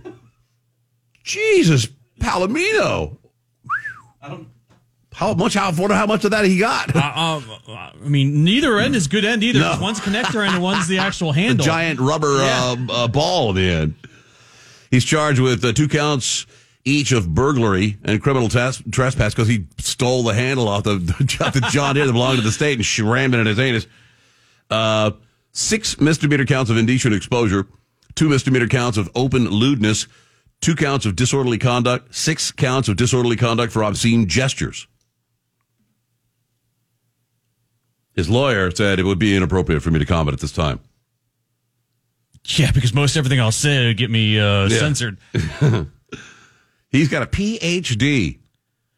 Jesus, 1.24 1.88
Palomino. 2.20 3.18
I 4.22 4.30
don't. 4.30 4.48
How 5.14 5.34
much? 5.34 5.58
I 5.58 5.70
wonder 5.72 5.96
how 5.96 6.06
much 6.06 6.26
of 6.26 6.32
that 6.32 6.46
he 6.46 6.60
got. 6.60 6.96
Uh, 6.96 7.00
um, 7.16 7.44
I 7.68 7.92
mean, 8.02 8.44
neither 8.44 8.78
end 8.80 8.96
is 8.96 9.08
good 9.08 9.26
end 9.26 9.44
either. 9.44 9.60
No. 9.60 9.78
One's 9.82 10.00
connector 10.00 10.46
end 10.46 10.54
and 10.56 10.64
one's 10.64 10.88
the 10.88 11.00
actual 11.00 11.34
the 11.34 11.42
handle. 11.42 11.66
giant 11.66 12.00
rubber 12.00 12.38
Yeah. 12.38 12.76
uh, 12.90 12.94
uh, 12.94 13.08
ball 13.08 13.50
in 13.52 13.56
the 13.56 13.70
end. 13.70 13.96
He's 14.92 15.04
charged 15.04 15.40
with 15.40 15.66
uh, 15.66 15.74
two 15.74 15.88
counts 15.88 16.46
each 16.88 17.12
of 17.12 17.34
burglary 17.34 17.98
and 18.04 18.22
criminal 18.22 18.48
trespass 18.50 19.34
because 19.34 19.48
he 19.48 19.66
stole 19.78 20.24
the 20.24 20.34
handle 20.34 20.68
off 20.70 20.84
the, 20.84 20.96
the 21.54 21.68
John 21.70 21.96
Deere 21.96 22.06
that 22.08 22.14
belonged 22.14 22.38
to 22.38 22.44
the 22.44 22.52
state 22.52 22.78
and 22.78 22.86
she 22.86 23.02
rammed 23.02 23.34
it 23.36 23.40
in 23.40 23.46
his 23.46 23.60
anus. 23.60 23.88
Uh, 24.70 25.12
six 25.52 26.00
misdemeanor 26.00 26.46
counts 26.46 26.72
of 26.72 26.78
indecent 26.78 27.14
exposure, 27.14 27.68
two 28.16 28.30
misdemeanor 28.30 28.68
counts 28.68 28.98
of 28.98 29.10
open 29.16 29.50
lewdness, 29.50 30.08
two 30.62 30.76
counts 30.76 31.06
of 31.06 31.16
disorderly 31.16 31.58
conduct, 31.58 32.16
six 32.16 32.52
counts 32.52 32.88
of 32.88 32.96
disorderly 32.96 33.36
conduct 33.36 33.74
for 33.74 33.84
obscene 33.84 34.28
gestures. 34.28 34.88
His 38.16 38.30
lawyer 38.30 38.72
said 38.72 38.98
it 39.00 39.04
would 39.04 39.20
be 39.20 39.36
inappropriate 39.36 39.84
for 39.84 39.92
me 39.92 40.00
to 40.00 40.06
comment 40.06 40.34
at 40.34 40.40
this 40.40 40.52
time. 40.52 40.80
Yeah, 42.46 42.72
because 42.72 42.94
most 42.94 43.18
everything 43.18 43.40
I'll 43.42 43.52
say 43.52 43.88
would 43.88 43.98
get 43.98 44.10
me 44.10 44.40
uh, 44.40 44.68
Yeah. 44.70 44.80
censored. 44.80 45.18
He's 46.90 47.10
got 47.10 47.24
a 47.24 47.26
PhD 47.28 48.40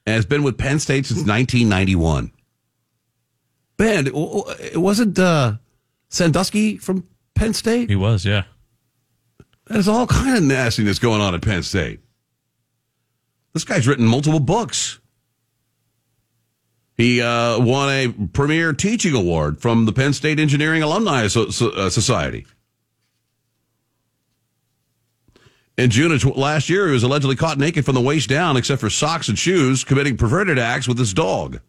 and 0.05 0.15
has 0.15 0.25
been 0.25 0.43
with 0.43 0.57
Penn 0.57 0.79
State 0.79 1.05
since 1.05 1.19
1991. 1.19 2.31
Ben, 3.77 4.07
it 4.07 4.11
w- 4.13 4.43
w- 4.43 4.55
it 4.73 4.77
wasn't 4.77 5.17
uh, 5.17 5.53
Sandusky 6.09 6.77
from 6.77 7.07
Penn 7.35 7.53
State? 7.53 7.89
He 7.89 7.95
was, 7.95 8.25
yeah. 8.25 8.43
There's 9.67 9.87
all 9.87 10.07
kind 10.07 10.35
of 10.37 10.43
nastiness 10.43 10.99
going 10.99 11.21
on 11.21 11.33
at 11.35 11.41
Penn 11.41 11.63
State. 11.63 11.99
This 13.53 13.63
guy's 13.63 13.87
written 13.87 14.05
multiple 14.05 14.39
books. 14.39 14.99
He 16.97 17.21
uh, 17.21 17.59
won 17.59 17.89
a 17.89 18.13
premier 18.33 18.73
teaching 18.73 19.15
award 19.15 19.61
from 19.61 19.85
the 19.85 19.93
Penn 19.93 20.11
State 20.13 20.39
Engineering 20.39 20.83
Alumni 20.83 21.27
so- 21.27 21.49
so- 21.49 21.69
uh, 21.71 21.89
Society. 21.89 22.45
In 25.79 25.89
June 25.89 26.11
of 26.11 26.21
tw- 26.21 26.35
last 26.35 26.67
year, 26.69 26.87
he 26.87 26.91
was 26.91 27.03
allegedly 27.03 27.37
caught 27.37 27.57
naked 27.57 27.85
from 27.85 27.95
the 27.95 28.01
waist 28.01 28.27
down, 28.27 28.57
except 28.57 28.81
for 28.81 28.89
socks 28.89 29.29
and 29.29 29.39
shoes, 29.39 29.85
committing 29.85 30.17
perverted 30.17 30.59
acts 30.59 30.89
with 30.89 30.99
his 30.99 31.13
dog. 31.13 31.61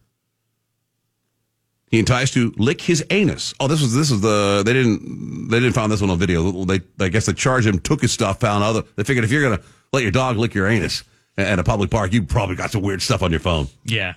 He 1.93 2.01
enticed 2.01 2.35
to 2.35 2.53
lick 2.57 2.81
his 2.81 3.05
anus. 3.11 3.55
Oh, 3.61 3.69
this 3.69 3.81
was 3.81 3.95
this 3.95 4.11
is 4.11 4.21
the 4.21 4.65
they 4.67 4.73
didn't 4.73 5.49
they 5.49 5.61
didn't 5.61 5.75
find 5.75 5.93
this 5.93 6.01
one 6.01 6.11
on 6.11 6.19
video. 6.19 6.65
They 6.65 6.81
I 6.99 7.09
guess 7.09 7.27
they 7.27 7.35
charged 7.35 7.69
him, 7.69 7.79
took 7.79 8.03
his 8.03 8.11
stuff, 8.11 8.41
found 8.41 8.65
other. 8.65 8.83
They 8.97 9.05
figured 9.05 9.25
if 9.25 9.31
you're 9.31 9.43
gonna 9.43 9.63
let 9.93 10.03
your 10.03 10.13
dog 10.13 10.37
lick 10.39 10.55
your 10.55 10.67
anus 10.67 11.05
at 11.39 11.61
a 11.61 11.65
public 11.65 11.91
park, 11.91 12.13
you 12.13 12.25
probably 12.25 12.57
got 12.57 12.73
some 12.73 12.83
weird 12.83 13.03
stuff 13.03 13.23
on 13.23 13.31
your 13.31 13.41
phone. 13.41 13.69
Yeah. 13.85 14.15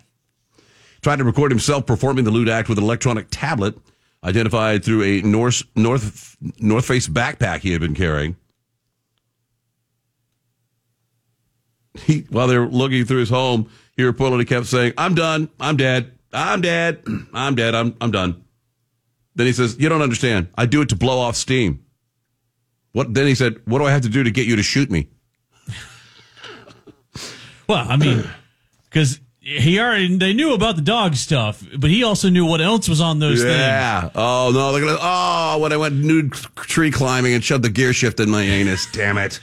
Tried 1.01 1.17
to 1.17 1.23
record 1.23 1.51
himself 1.51 1.85
performing 1.85 2.25
the 2.25 2.31
lewd 2.31 2.49
act 2.49 2.67
with 2.67 2.79
an 2.79 2.83
electronic 2.83 3.27
tablet, 3.29 3.77
identified 4.23 4.83
through 4.83 5.03
a 5.03 5.21
North 5.21 5.61
North 5.75 6.35
North 6.59 6.85
Face 6.85 7.07
backpack 7.07 7.59
he 7.59 7.73
had 7.73 7.81
been 7.81 7.93
carrying. 7.93 8.37
He, 11.95 12.21
while 12.29 12.47
they 12.47 12.57
were 12.57 12.67
looking 12.67 13.05
through 13.05 13.19
his 13.19 13.29
home, 13.29 13.69
he 13.95 14.03
reportedly 14.03 14.47
kept 14.47 14.65
saying, 14.65 14.93
"I'm 14.97 15.13
done. 15.15 15.49
I'm 15.59 15.77
dead. 15.77 16.11
I'm 16.31 16.61
dead. 16.61 17.03
I'm 17.33 17.55
dead. 17.55 17.75
I'm 17.75 17.95
I'm 18.01 18.09
done." 18.11 18.43
Then 19.35 19.45
he 19.47 19.53
says, 19.53 19.77
"You 19.79 19.89
don't 19.89 20.01
understand. 20.01 20.47
I 20.57 20.65
do 20.65 20.81
it 20.81 20.89
to 20.89 20.95
blow 20.95 21.19
off 21.19 21.35
steam." 21.35 21.85
What? 22.93 23.13
Then 23.13 23.27
he 23.27 23.35
said, 23.35 23.61
"What 23.65 23.79
do 23.79 23.85
I 23.85 23.91
have 23.91 24.01
to 24.01 24.09
do 24.09 24.23
to 24.23 24.31
get 24.31 24.47
you 24.47 24.55
to 24.55 24.63
shoot 24.63 24.89
me?" 24.89 25.07
Well, 27.67 27.85
I 27.87 27.95
mean, 27.95 28.27
because 28.89 29.19
he 29.39 29.79
already 29.79 30.17
they 30.17 30.33
knew 30.33 30.53
about 30.53 30.75
the 30.75 30.81
dog 30.81 31.15
stuff, 31.15 31.63
but 31.77 31.89
he 31.89 32.03
also 32.03 32.29
knew 32.29 32.45
what 32.45 32.59
else 32.61 32.89
was 32.89 32.99
on 33.01 33.19
those 33.19 33.41
things. 33.41 33.53
yeah. 33.53 34.09
Oh 34.15 34.51
no, 34.53 34.71
they're 34.73 34.81
gonna. 34.81 34.97
Oh, 34.99 35.59
when 35.59 35.71
I 35.71 35.77
went 35.77 35.95
nude 35.95 36.33
tree 36.33 36.91
climbing 36.91 37.33
and 37.33 37.43
shoved 37.43 37.63
the 37.63 37.69
gear 37.69 37.93
shift 37.93 38.19
in 38.19 38.29
my 38.29 38.41
anus. 38.41 38.85
Damn 38.91 39.17
it. 39.17 39.39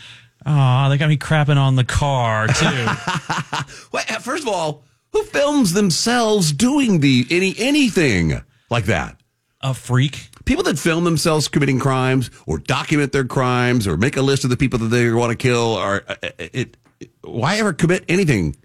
Oh, 0.46 0.88
they 0.88 0.96
got 0.98 1.08
me 1.08 1.16
crapping 1.16 1.56
on 1.56 1.76
the 1.76 1.84
car 1.84 2.46
too. 2.48 2.86
Well, 3.92 4.04
first 4.20 4.42
of 4.44 4.48
all, 4.48 4.84
who 5.12 5.22
films 5.24 5.72
themselves 5.72 6.52
doing 6.52 7.00
the 7.00 7.26
any 7.30 7.54
anything 7.58 8.40
like 8.70 8.84
that? 8.86 9.16
A 9.60 9.74
freak. 9.74 10.30
People 10.44 10.64
that 10.64 10.78
film 10.78 11.04
themselves 11.04 11.48
committing 11.48 11.78
crimes 11.78 12.30
or 12.46 12.58
document 12.58 13.12
their 13.12 13.24
crimes 13.24 13.86
or 13.86 13.96
make 13.96 14.16
a 14.16 14.22
list 14.22 14.44
of 14.44 14.50
the 14.50 14.56
people 14.56 14.78
that 14.78 14.88
they 14.88 15.10
want 15.10 15.30
to 15.30 15.36
kill 15.36 15.74
are 15.74 16.02
uh, 16.08 16.14
it, 16.38 16.50
it 16.54 16.76
why 17.22 17.56
ever 17.58 17.72
commit 17.72 18.04
anything 18.08 18.56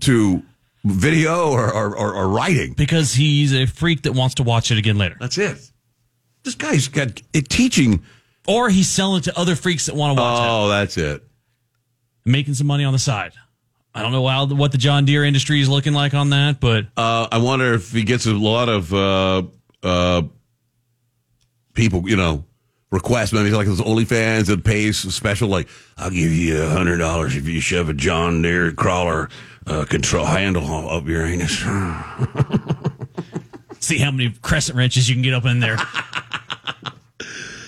to 0.00 0.42
video 0.84 1.50
or, 1.50 1.72
or, 1.72 1.96
or, 1.96 2.14
or 2.14 2.28
writing? 2.28 2.72
because 2.74 3.12
he's 3.14 3.52
a 3.52 3.66
freak 3.66 4.02
that 4.02 4.12
wants 4.12 4.36
to 4.36 4.42
watch 4.42 4.70
it 4.70 4.78
again 4.78 4.98
later. 4.98 5.16
That's 5.20 5.38
it. 5.38 5.70
This 6.44 6.54
guy's 6.54 6.88
got 6.88 7.20
it 7.32 7.48
teaching. 7.48 8.02
Or 8.46 8.68
he's 8.68 8.88
selling 8.88 9.18
it 9.18 9.24
to 9.24 9.38
other 9.38 9.54
freaks 9.54 9.86
that 9.86 9.94
want 9.94 10.16
to 10.16 10.22
watch 10.22 10.40
it. 10.40 10.50
Oh, 10.50 10.68
that's 10.68 10.96
it. 10.96 11.16
it, 11.16 11.22
making 12.24 12.54
some 12.54 12.66
money 12.66 12.84
on 12.84 12.92
the 12.92 12.98
side. 12.98 13.32
I 13.94 14.02
don't 14.02 14.12
know 14.12 14.26
how, 14.26 14.46
what 14.46 14.72
the 14.72 14.78
John 14.78 15.04
Deere 15.04 15.24
industry 15.24 15.60
is 15.60 15.68
looking 15.68 15.92
like 15.92 16.14
on 16.14 16.30
that, 16.30 16.60
but 16.60 16.86
Uh, 16.96 17.28
I 17.30 17.38
wonder 17.38 17.74
if 17.74 17.92
he 17.92 18.04
gets 18.04 18.26
a 18.26 18.32
lot 18.32 18.68
of 18.68 18.92
uh, 18.92 19.42
uh, 19.82 20.22
people, 21.74 22.08
you 22.08 22.16
know, 22.16 22.44
requests. 22.90 23.32
Maybe 23.32 23.50
like 23.50 23.66
those 23.66 23.80
OnlyFans 23.82 24.46
that 24.46 24.64
pays 24.64 24.98
special, 24.98 25.48
like 25.48 25.68
I'll 25.98 26.10
give 26.10 26.32
you 26.32 26.62
a 26.62 26.70
hundred 26.70 26.98
dollars 26.98 27.36
if 27.36 27.46
you 27.46 27.60
shove 27.60 27.90
a 27.90 27.94
John 27.94 28.42
Deere 28.42 28.72
crawler 28.72 29.28
uh, 29.66 29.84
control 29.84 30.24
handle 30.24 30.88
up 30.88 31.06
your 31.06 31.26
anus. 31.26 31.58
see 33.80 33.98
how 33.98 34.10
many 34.10 34.30
crescent 34.42 34.76
wrenches 34.78 35.08
you 35.08 35.14
can 35.14 35.22
get 35.22 35.34
up 35.34 35.44
in 35.44 35.60
there. 35.60 35.76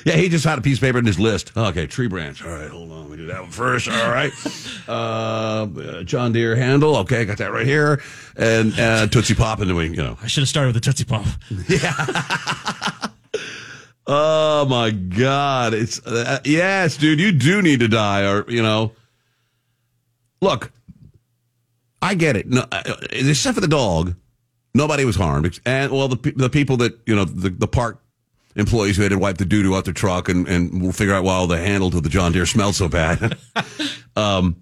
Yeah, 0.05 0.17
he 0.17 0.29
just 0.29 0.45
had 0.45 0.59
a 0.59 0.61
piece 0.61 0.77
of 0.77 0.83
paper 0.83 0.99
in 0.99 1.07
his 1.07 1.19
list. 1.19 1.57
Okay, 1.57 1.87
tree 1.87 2.09
branch. 2.09 2.45
All 2.45 2.51
right, 2.51 2.69
hold 2.71 2.93
on. 2.93 3.09
We 3.09 3.17
do 3.17 3.27
that 3.27 3.41
one 3.41 3.51
first. 3.51 3.89
All 3.89 4.11
right. 4.11 4.33
Uh, 4.87 5.67
uh, 5.81 6.03
John 6.03 6.33
Deere 6.33 6.55
handle. 6.57 6.97
Okay, 6.97 7.23
I 7.23 7.25
got 7.25 7.39
that 7.39 7.51
right 7.55 7.65
here. 7.67 8.03
And 8.37 8.79
uh, 8.79 9.07
Tootsie 9.07 9.35
Pop, 9.35 9.61
and 9.61 9.71
then 9.71 9.77
we, 9.77 9.89
you 9.89 9.97
know. 9.97 10.19
I 10.23 10.27
should 10.27 10.43
have 10.43 10.49
started 10.51 10.75
with 10.75 10.85
the 10.85 10.93
Tootsie 10.93 11.07
Pop. 11.07 11.25
Yeah. 11.69 13.09
oh 14.07 14.67
my 14.67 14.91
God! 14.91 15.73
It's 15.73 16.07
uh, 16.07 16.41
yes, 16.45 16.99
dude. 16.99 17.19
You 17.19 17.33
do 17.33 17.63
need 17.63 17.81
to 17.81 17.89
die, 17.89 18.31
or 18.31 18.45
you 18.47 18.63
know. 18.63 18.93
Look, 20.43 20.71
I 22.03 22.15
get 22.15 22.37
it. 22.37 22.47
No, 22.47 22.67
uh, 22.71 22.97
except 23.09 23.55
for 23.55 23.63
the 23.63 23.69
dog, 23.69 24.15
nobody 24.75 25.07
was 25.07 25.17
harmed, 25.17 25.59
and 25.65 25.91
well, 25.93 26.09
the 26.09 26.33
the 26.37 26.51
people 26.51 26.77
that 26.79 26.99
you 27.07 27.17
know, 27.17 27.25
the, 27.25 27.49
the 27.49 27.69
park 27.69 28.04
employees 28.57 28.97
who 28.97 29.03
had 29.03 29.11
to 29.11 29.19
wipe 29.19 29.39
the 29.39 29.45
doo 29.45 29.63
doo 29.63 29.75
out 29.75 29.85
their 29.85 29.95
truck, 29.95 30.29
and 30.29 30.49
and 30.49 30.83
we'll 30.83 30.93
figure 30.93 31.15
out 31.15 31.25
why 31.25 31.35
all 31.35 31.47
the 31.47 31.59
handle 31.59 31.91
to 31.91 32.01
the 32.01 32.09
John 32.09 32.33
Deere 32.33 32.47
smelled 32.47 32.75
so 32.75 32.89
bad. 32.89 33.37
um, 34.17 34.57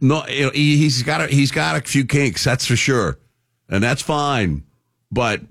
no, 0.00 0.20
he, 0.22 0.76
he's 0.76 1.02
got 1.02 1.22
a, 1.22 1.26
he's 1.26 1.50
got 1.50 1.76
a 1.76 1.80
few 1.80 2.04
kinks, 2.04 2.44
that's 2.44 2.66
for 2.66 2.76
sure, 2.76 3.18
and 3.68 3.82
that's 3.82 4.02
fine, 4.02 4.64
but 5.10 5.42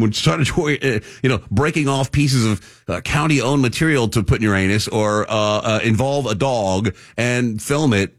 when 0.00 0.12
started 0.12 0.48
you 1.22 1.28
know 1.28 1.40
breaking 1.50 1.88
off 1.88 2.10
pieces 2.10 2.44
of 2.44 2.84
uh, 2.88 3.00
county 3.02 3.40
owned 3.40 3.62
material 3.62 4.08
to 4.08 4.22
put 4.22 4.38
in 4.38 4.42
your 4.42 4.54
anus 4.54 4.88
or 4.88 5.30
uh, 5.30 5.34
uh, 5.34 5.80
involve 5.84 6.26
a 6.26 6.34
dog 6.34 6.94
and 7.16 7.62
film 7.62 7.92
it 7.92 8.16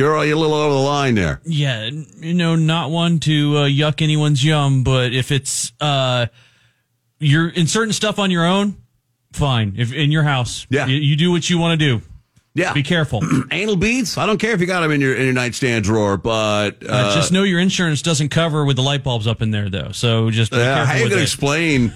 you're, 0.00 0.24
you're 0.24 0.36
a 0.36 0.40
little 0.40 0.56
over 0.56 0.74
the 0.74 0.80
line 0.80 1.14
there 1.14 1.40
Yeah, 1.44 1.90
you 2.20 2.34
know, 2.34 2.56
not 2.56 2.90
one 2.90 3.18
to 3.20 3.56
uh, 3.58 3.60
yuck 3.68 4.02
anyone's 4.02 4.44
yum, 4.44 4.82
but 4.84 5.12
if 5.12 5.30
it's 5.30 5.72
uh, 5.80 6.26
you're 7.18 7.48
inserting 7.48 7.92
stuff 7.92 8.18
on 8.18 8.30
your 8.30 8.46
own, 8.46 8.76
fine. 9.32 9.74
If 9.76 9.92
in 9.92 10.10
your 10.10 10.22
house, 10.24 10.66
Yeah. 10.70 10.86
you, 10.86 10.96
you 10.96 11.16
do 11.16 11.30
what 11.30 11.48
you 11.50 11.58
want 11.58 11.78
to 11.78 11.86
do. 11.98 12.02
yeah 12.54 12.72
Be 12.72 12.82
careful. 12.82 13.22
anal 13.52 13.76
beads 13.76 14.16
i 14.18 14.26
don't 14.26 14.38
care 14.40 14.52
if 14.52 14.60
you 14.60 14.66
got 14.66 14.80
them 14.80 14.90
in 14.90 15.00
your 15.00 15.14
in 15.14 15.24
your 15.24 15.32
nightstand 15.34 15.84
drawer 15.84 16.16
but 16.16 16.82
uh, 16.82 16.92
Uh, 16.92 17.14
just 17.14 17.30
know 17.30 17.44
your 17.44 17.60
insurance 17.60 18.02
doesn't 18.02 18.30
cover 18.30 18.64
with 18.64 18.74
the 18.76 18.82
light 18.82 19.04
bulbs 19.04 19.26
up 19.28 19.40
in 19.42 19.50
there, 19.52 19.68
though. 19.70 19.92
So 19.92 20.30
just 20.30 20.50
be 20.50 20.56
uh, 20.58 20.64
careful 20.74 20.86
how 20.86 20.94
you 20.98 21.08
gonna 21.08 21.20
it. 21.20 21.22
explain 21.22 21.92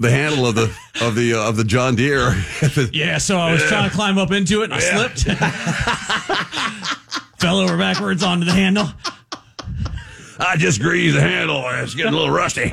the 0.00 0.10
handle 0.10 0.46
of 0.46 0.54
the 0.56 0.74
of 1.02 1.14
the 1.14 1.34
uh, 1.34 1.48
of 1.48 1.56
the 1.56 1.62
john 1.64 1.94
deere 1.94 2.34
yeah, 2.92 3.18
so 3.18 3.36
I 3.38 3.52
was 3.52 3.62
trying 3.64 3.88
to 3.88 3.94
climb 3.94 4.18
up 4.18 4.32
into 4.32 4.62
it 4.62 4.70
and 4.70 4.74
I 4.74 4.80
slipped. 4.80 5.24
fell 7.44 7.58
over 7.58 7.76
backwards 7.76 8.22
onto 8.22 8.46
the 8.46 8.52
handle. 8.52 8.86
I 10.38 10.56
just 10.56 10.80
greased 10.80 11.14
the 11.14 11.20
handle. 11.20 11.62
It's 11.66 11.94
getting 11.94 12.14
a 12.14 12.16
little 12.16 12.34
rusty. 12.34 12.72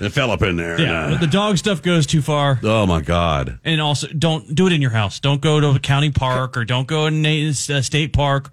It 0.00 0.10
fell 0.10 0.30
up 0.30 0.42
in 0.42 0.56
there. 0.56 0.80
Yeah, 0.80 1.04
and, 1.04 1.14
but 1.14 1.20
the 1.20 1.26
dog 1.26 1.56
stuff 1.56 1.80
goes 1.80 2.06
too 2.06 2.20
far. 2.20 2.60
uh, 2.62 2.82
oh 2.82 2.86
my 2.86 3.00
god. 3.00 3.60
And 3.64 3.80
also, 3.80 4.08
don't 4.08 4.54
do 4.54 4.66
it 4.66 4.72
in 4.72 4.82
your 4.82 4.90
house. 4.90 5.20
Don't 5.20 5.40
go 5.40 5.60
to 5.60 5.70
a 5.70 5.78
county 5.78 6.10
park 6.10 6.56
or 6.56 6.64
don't 6.64 6.86
go 6.86 7.06
in 7.06 7.24
a 7.24 7.48
uh, 7.48 7.52
state 7.52 8.12
park. 8.12 8.50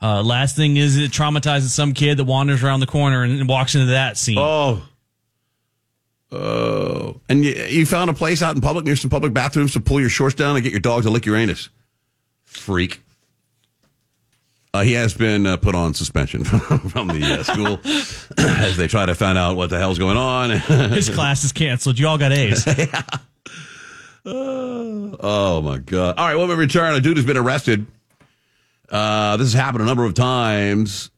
Uh, 0.00 0.22
last 0.22 0.56
thing 0.56 0.76
is 0.76 0.96
it 0.96 1.10
traumatizes 1.10 1.68
some 1.68 1.92
kid 1.92 2.16
that 2.18 2.24
wanders 2.24 2.62
around 2.62 2.80
the 2.80 2.86
corner 2.86 3.22
and 3.22 3.48
walks 3.48 3.74
into 3.74 3.88
that 3.88 4.16
scene. 4.16 4.38
Oh. 4.38 4.82
Oh. 6.32 7.20
And 7.28 7.44
you, 7.44 7.52
you 7.52 7.86
found 7.86 8.08
a 8.08 8.14
place 8.14 8.40
out 8.40 8.54
in 8.54 8.60
public 8.60 8.84
near 8.84 8.96
some 8.96 9.10
public 9.10 9.34
bathrooms 9.34 9.72
to 9.74 9.80
pull 9.80 10.00
your 10.00 10.08
shorts 10.08 10.34
down 10.34 10.56
and 10.56 10.62
get 10.62 10.72
your 10.72 10.80
dog 10.80 11.02
to 11.02 11.10
lick 11.10 11.26
your 11.26 11.36
anus. 11.36 11.68
Freak. 12.44 13.02
Uh, 14.74 14.82
he 14.82 14.92
has 14.94 15.14
been 15.14 15.46
uh, 15.46 15.56
put 15.56 15.76
on 15.76 15.94
suspension 15.94 16.42
from 16.90 17.06
the 17.06 17.22
uh, 17.22 17.42
school 17.44 17.78
as 18.38 18.76
they 18.76 18.88
try 18.88 19.06
to 19.06 19.14
find 19.14 19.38
out 19.38 19.56
what 19.56 19.70
the 19.70 19.78
hell's 19.78 20.00
going 20.00 20.16
on. 20.16 20.50
His 20.90 21.08
class 21.08 21.44
is 21.44 21.52
canceled. 21.52 21.96
You 21.96 22.08
all 22.08 22.18
got 22.18 22.32
A's. 22.32 22.66
Oh 24.26 25.60
my 25.62 25.76
god! 25.78 26.16
All 26.16 26.26
right, 26.26 26.34
when 26.34 26.48
we 26.48 26.54
return, 26.54 26.94
a 26.94 27.00
dude 27.00 27.18
has 27.18 27.26
been 27.26 27.36
arrested. 27.36 27.86
Uh, 28.88 29.36
this 29.36 29.52
has 29.52 29.60
happened 29.60 29.82
a 29.82 29.86
number 29.86 30.04
of 30.06 30.14
times. 30.14 31.10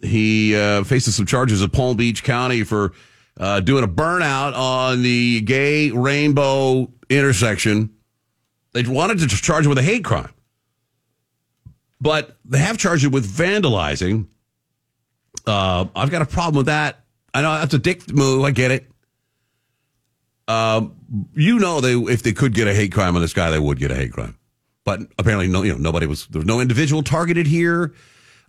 He 0.00 0.54
uh, 0.54 0.84
faces 0.84 1.16
some 1.16 1.26
charges 1.26 1.60
of 1.60 1.72
Palm 1.72 1.96
Beach 1.96 2.22
County 2.22 2.62
for 2.62 2.92
uh, 3.38 3.58
doing 3.60 3.82
a 3.82 3.88
burnout 3.88 4.54
on 4.56 5.02
the 5.02 5.40
gay 5.40 5.90
rainbow 5.90 6.88
intersection. 7.10 7.90
They 8.72 8.84
wanted 8.84 9.18
to 9.18 9.26
charge 9.28 9.64
him 9.64 9.70
with 9.70 9.78
a 9.78 9.82
hate 9.82 10.04
crime, 10.04 10.32
but 12.00 12.36
they 12.44 12.58
have 12.58 12.78
charged 12.78 13.04
him 13.04 13.12
with 13.12 13.26
vandalizing. 13.26 14.26
Uh, 15.46 15.86
I've 15.94 16.10
got 16.10 16.22
a 16.22 16.26
problem 16.26 16.56
with 16.56 16.66
that. 16.66 17.04
I 17.32 17.42
know 17.42 17.52
that's 17.58 17.74
a 17.74 17.78
dick 17.78 18.12
move. 18.12 18.44
I 18.44 18.50
get 18.50 18.70
it. 18.70 18.90
Um, 20.48 20.94
you 21.34 21.58
know, 21.58 21.80
they 21.80 21.94
if 21.94 22.22
they 22.22 22.32
could 22.32 22.54
get 22.54 22.68
a 22.68 22.74
hate 22.74 22.92
crime 22.92 23.16
on 23.16 23.22
this 23.22 23.32
guy, 23.32 23.50
they 23.50 23.58
would 23.58 23.78
get 23.78 23.90
a 23.90 23.94
hate 23.96 24.12
crime. 24.12 24.36
But 24.84 25.00
apparently, 25.18 25.48
no, 25.48 25.62
you 25.62 25.72
know, 25.72 25.78
nobody 25.78 26.06
was 26.06 26.26
there 26.28 26.38
was 26.38 26.46
no 26.46 26.60
individual 26.60 27.02
targeted 27.02 27.46
here. 27.46 27.94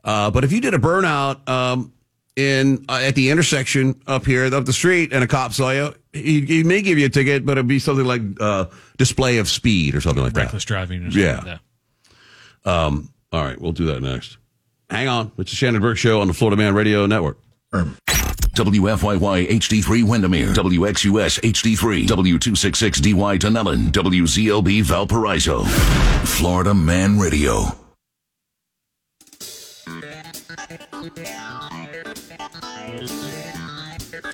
Uh, 0.04 0.30
but 0.32 0.44
if 0.44 0.52
you 0.52 0.62
did 0.62 0.74
a 0.76 0.78
burnout 0.78 1.48
um, 1.50 1.92
in 2.36 2.86
uh, 2.88 3.00
at 3.04 3.16
the 3.16 3.32
intersection 3.32 4.00
up 4.06 4.26
here 4.26 4.46
up 4.54 4.66
the 4.66 4.74
street, 4.74 5.12
and 5.12 5.24
a 5.24 5.28
cop 5.28 5.54
saw 5.54 5.72
you, 5.72 5.94
he, 6.14 6.42
he 6.46 6.64
may 6.64 6.84
give 6.84 7.00
you 7.00 7.08
a 7.08 7.10
ticket, 7.10 7.46
but 7.46 7.54
it'd 7.54 7.68
be 7.68 7.80
something 7.80 8.06
like 8.06 8.22
uh, 8.40 8.66
display 8.98 9.40
of 9.40 9.50
speed 9.50 9.96
or 9.96 10.02
something 10.02 10.24
like 10.24 10.36
Reckless 10.38 10.64
that. 10.66 10.74
Reckless 10.76 10.90
driving 10.90 11.02
or 11.04 11.12
something 11.12 11.22
Yeah. 11.24 11.36
like 11.38 11.60
that. 12.64 12.72
Um, 12.72 13.10
all 13.32 13.44
right, 13.44 13.60
we'll 13.60 13.72
do 13.74 13.86
that 13.86 14.02
next. 14.02 14.38
Hang 14.90 15.08
on, 15.08 15.32
it's 15.38 15.52
the 15.52 15.58
Shannon 15.58 15.82
Burke 15.82 15.98
Show 15.98 16.22
on 16.22 16.28
the 16.28 16.34
Florida 16.34 16.58
Man 16.58 16.74
Radio 16.74 17.06
Network. 17.06 17.38
WFYY 17.74 19.50
HD3 19.50 20.04
Windermere, 20.04 20.54
WXUS 20.54 21.40
HD3, 21.42 22.08
W266DY 22.08 23.40
Dunellen, 23.40 23.92
WZLB 23.92 24.82
Valparaiso. 24.84 25.64
Florida 26.26 26.74
Man 26.74 27.20
Radio. 27.20 27.66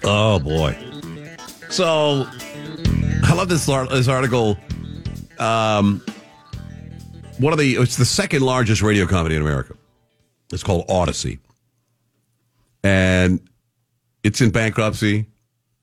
Oh 0.05 0.39
boy. 0.39 0.77
So 1.69 2.27
I 3.23 3.33
love 3.33 3.49
this 3.49 3.65
this 3.65 4.07
article. 4.07 4.57
Um, 5.39 6.01
one 7.43 7.51
of 7.51 7.59
the 7.59 7.75
it's 7.75 7.97
the 7.97 8.05
second 8.05 8.41
largest 8.41 8.81
radio 8.81 9.05
company 9.05 9.35
in 9.35 9.41
America. 9.41 9.75
It's 10.51 10.63
called 10.63 10.87
Audacy, 10.87 11.39
and 12.83 13.41
it's 14.23 14.39
in 14.39 14.51
bankruptcy. 14.51 15.25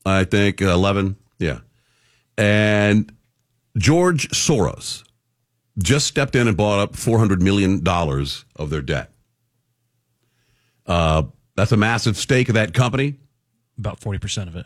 I 0.05 0.23
think 0.23 0.61
eleven, 0.61 1.15
yeah. 1.37 1.59
And 2.37 3.13
George 3.77 4.29
Soros 4.29 5.03
just 5.77 6.07
stepped 6.07 6.35
in 6.35 6.47
and 6.47 6.57
bought 6.57 6.79
up 6.79 6.95
four 6.95 7.19
hundred 7.19 7.41
million 7.41 7.83
dollars 7.83 8.43
of 8.55 8.71
their 8.71 8.81
debt. 8.81 9.11
Uh, 10.87 11.23
that's 11.55 11.71
a 11.71 11.77
massive 11.77 12.17
stake 12.17 12.49
of 12.49 12.55
that 12.55 12.73
company 12.73 13.15
About 13.77 13.99
40% 13.99 14.47
of 14.47 14.55
it. 14.55 14.65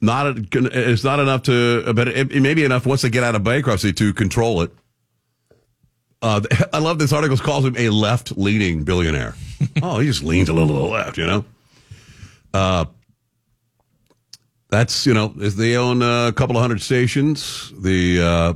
not 0.00 0.38
it's 0.52 1.02
not 1.02 1.18
enough 1.18 1.42
to 1.42 1.92
but 1.92 2.06
it, 2.06 2.32
it 2.32 2.40
may 2.40 2.54
be 2.54 2.64
enough 2.64 2.86
once 2.86 3.02
they 3.02 3.10
get 3.10 3.24
out 3.24 3.34
of 3.34 3.42
bankruptcy 3.42 3.92
to 3.92 4.14
control 4.14 4.62
it 4.62 4.70
uh, 6.22 6.40
i 6.72 6.78
love 6.78 6.98
this 6.98 7.12
article. 7.12 7.36
Calls 7.36 7.64
him 7.64 7.76
a 7.76 7.90
left-leaning 7.90 8.84
billionaire. 8.84 9.34
Oh 9.82 9.98
he 9.98 10.06
just 10.06 10.22
leans 10.22 10.48
a 10.48 10.52
little 10.52 10.68
to 10.68 10.74
the 10.74 10.80
left 10.80 11.18
you 11.18 11.26
know? 11.26 11.44
Uh, 12.54 12.84
that's 14.70 15.04
you 15.04 15.12
know 15.12 15.28
they 15.28 15.76
own 15.76 16.00
a 16.00 16.32
couple 16.32 16.56
of 16.56 16.62
hundred 16.62 16.80
stations 16.80 17.72
the 17.76 18.20
uh, 18.22 18.54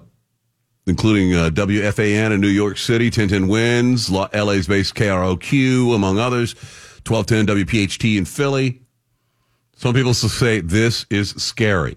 including 0.87 1.35
uh, 1.35 1.51
wfan 1.51 2.33
in 2.33 2.41
new 2.41 2.47
york 2.47 2.79
city 2.79 3.07
1010 3.07 3.49
wins 3.49 4.11
la's 4.11 4.69
based 4.69 4.95
kroq 4.95 5.93
among 5.93 6.21
others 6.21 6.55
1210 7.07 7.67
wpht 7.67 8.17
in 8.17 8.25
philly. 8.25 8.81
Some 9.77 9.95
people 9.95 10.15
say 10.15 10.61
this 10.61 11.07
is 11.11 11.31
scary. 11.31 11.97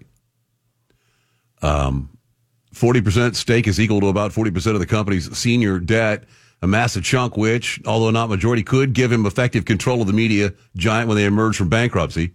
Um, 1.62 2.15
40% 2.76 3.34
stake 3.34 3.66
is 3.66 3.80
equal 3.80 4.00
to 4.02 4.08
about 4.08 4.32
40% 4.32 4.74
of 4.74 4.80
the 4.80 4.86
company's 4.86 5.34
senior 5.36 5.78
debt, 5.78 6.24
a 6.60 6.66
massive 6.66 7.04
chunk 7.04 7.36
which, 7.36 7.80
although 7.86 8.10
not 8.10 8.28
majority, 8.28 8.62
could 8.62 8.92
give 8.92 9.10
him 9.10 9.24
effective 9.24 9.64
control 9.64 10.02
of 10.02 10.06
the 10.06 10.12
media 10.12 10.52
giant 10.76 11.08
when 11.08 11.16
they 11.16 11.24
emerge 11.24 11.56
from 11.56 11.70
bankruptcy. 11.70 12.32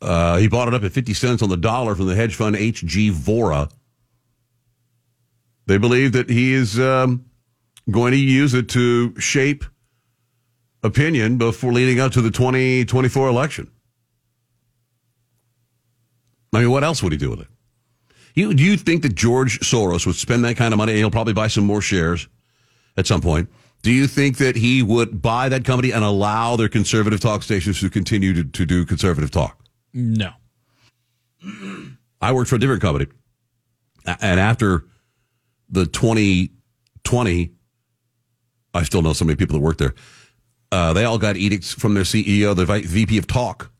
Uh, 0.00 0.36
he 0.36 0.46
bought 0.46 0.68
it 0.68 0.74
up 0.74 0.84
at 0.84 0.92
50 0.92 1.12
cents 1.14 1.42
on 1.42 1.48
the 1.48 1.56
dollar 1.56 1.94
from 1.94 2.06
the 2.06 2.14
hedge 2.14 2.36
fund 2.36 2.54
HG 2.54 3.10
Vora. 3.12 3.70
They 5.66 5.76
believe 5.76 6.12
that 6.12 6.30
he 6.30 6.52
is 6.52 6.78
um, 6.78 7.26
going 7.90 8.12
to 8.12 8.18
use 8.18 8.54
it 8.54 8.68
to 8.70 9.18
shape 9.20 9.64
opinion 10.82 11.38
before 11.38 11.72
leading 11.72 12.00
up 12.00 12.12
to 12.12 12.22
the 12.22 12.30
2024 12.30 13.28
election. 13.28 13.70
I 16.52 16.60
mean, 16.60 16.70
what 16.70 16.84
else 16.84 17.02
would 17.02 17.12
he 17.12 17.18
do 17.18 17.30
with 17.30 17.40
it? 17.40 17.49
You, 18.34 18.54
do 18.54 18.62
you 18.62 18.76
think 18.76 19.02
that 19.02 19.14
George 19.14 19.60
Soros 19.60 20.06
would 20.06 20.16
spend 20.16 20.44
that 20.44 20.56
kind 20.56 20.72
of 20.72 20.78
money? 20.78 20.92
And 20.92 20.98
he'll 20.98 21.10
probably 21.10 21.32
buy 21.32 21.48
some 21.48 21.64
more 21.64 21.80
shares 21.80 22.28
at 22.96 23.06
some 23.06 23.20
point. 23.20 23.48
Do 23.82 23.92
you 23.92 24.06
think 24.06 24.36
that 24.38 24.56
he 24.56 24.82
would 24.82 25.22
buy 25.22 25.48
that 25.48 25.64
company 25.64 25.90
and 25.92 26.04
allow 26.04 26.56
their 26.56 26.68
conservative 26.68 27.20
talk 27.20 27.42
stations 27.42 27.80
to 27.80 27.88
continue 27.88 28.34
to, 28.34 28.44
to 28.44 28.66
do 28.66 28.84
conservative 28.84 29.30
talk? 29.30 29.58
No. 29.94 30.32
I 32.20 32.32
worked 32.32 32.50
for 32.50 32.56
a 32.56 32.58
different 32.58 32.82
company. 32.82 33.06
And 34.06 34.38
after 34.38 34.84
the 35.70 35.86
2020, 35.86 37.52
I 38.74 38.82
still 38.82 39.02
know 39.02 39.12
so 39.12 39.24
many 39.24 39.36
people 39.36 39.54
that 39.54 39.64
work 39.64 39.78
there. 39.78 39.94
Uh, 40.70 40.92
they 40.92 41.04
all 41.04 41.18
got 41.18 41.36
edicts 41.36 41.72
from 41.72 41.94
their 41.94 42.04
CEO, 42.04 42.54
the 42.54 42.66
VP 42.66 43.18
of 43.18 43.26
talk 43.26 43.70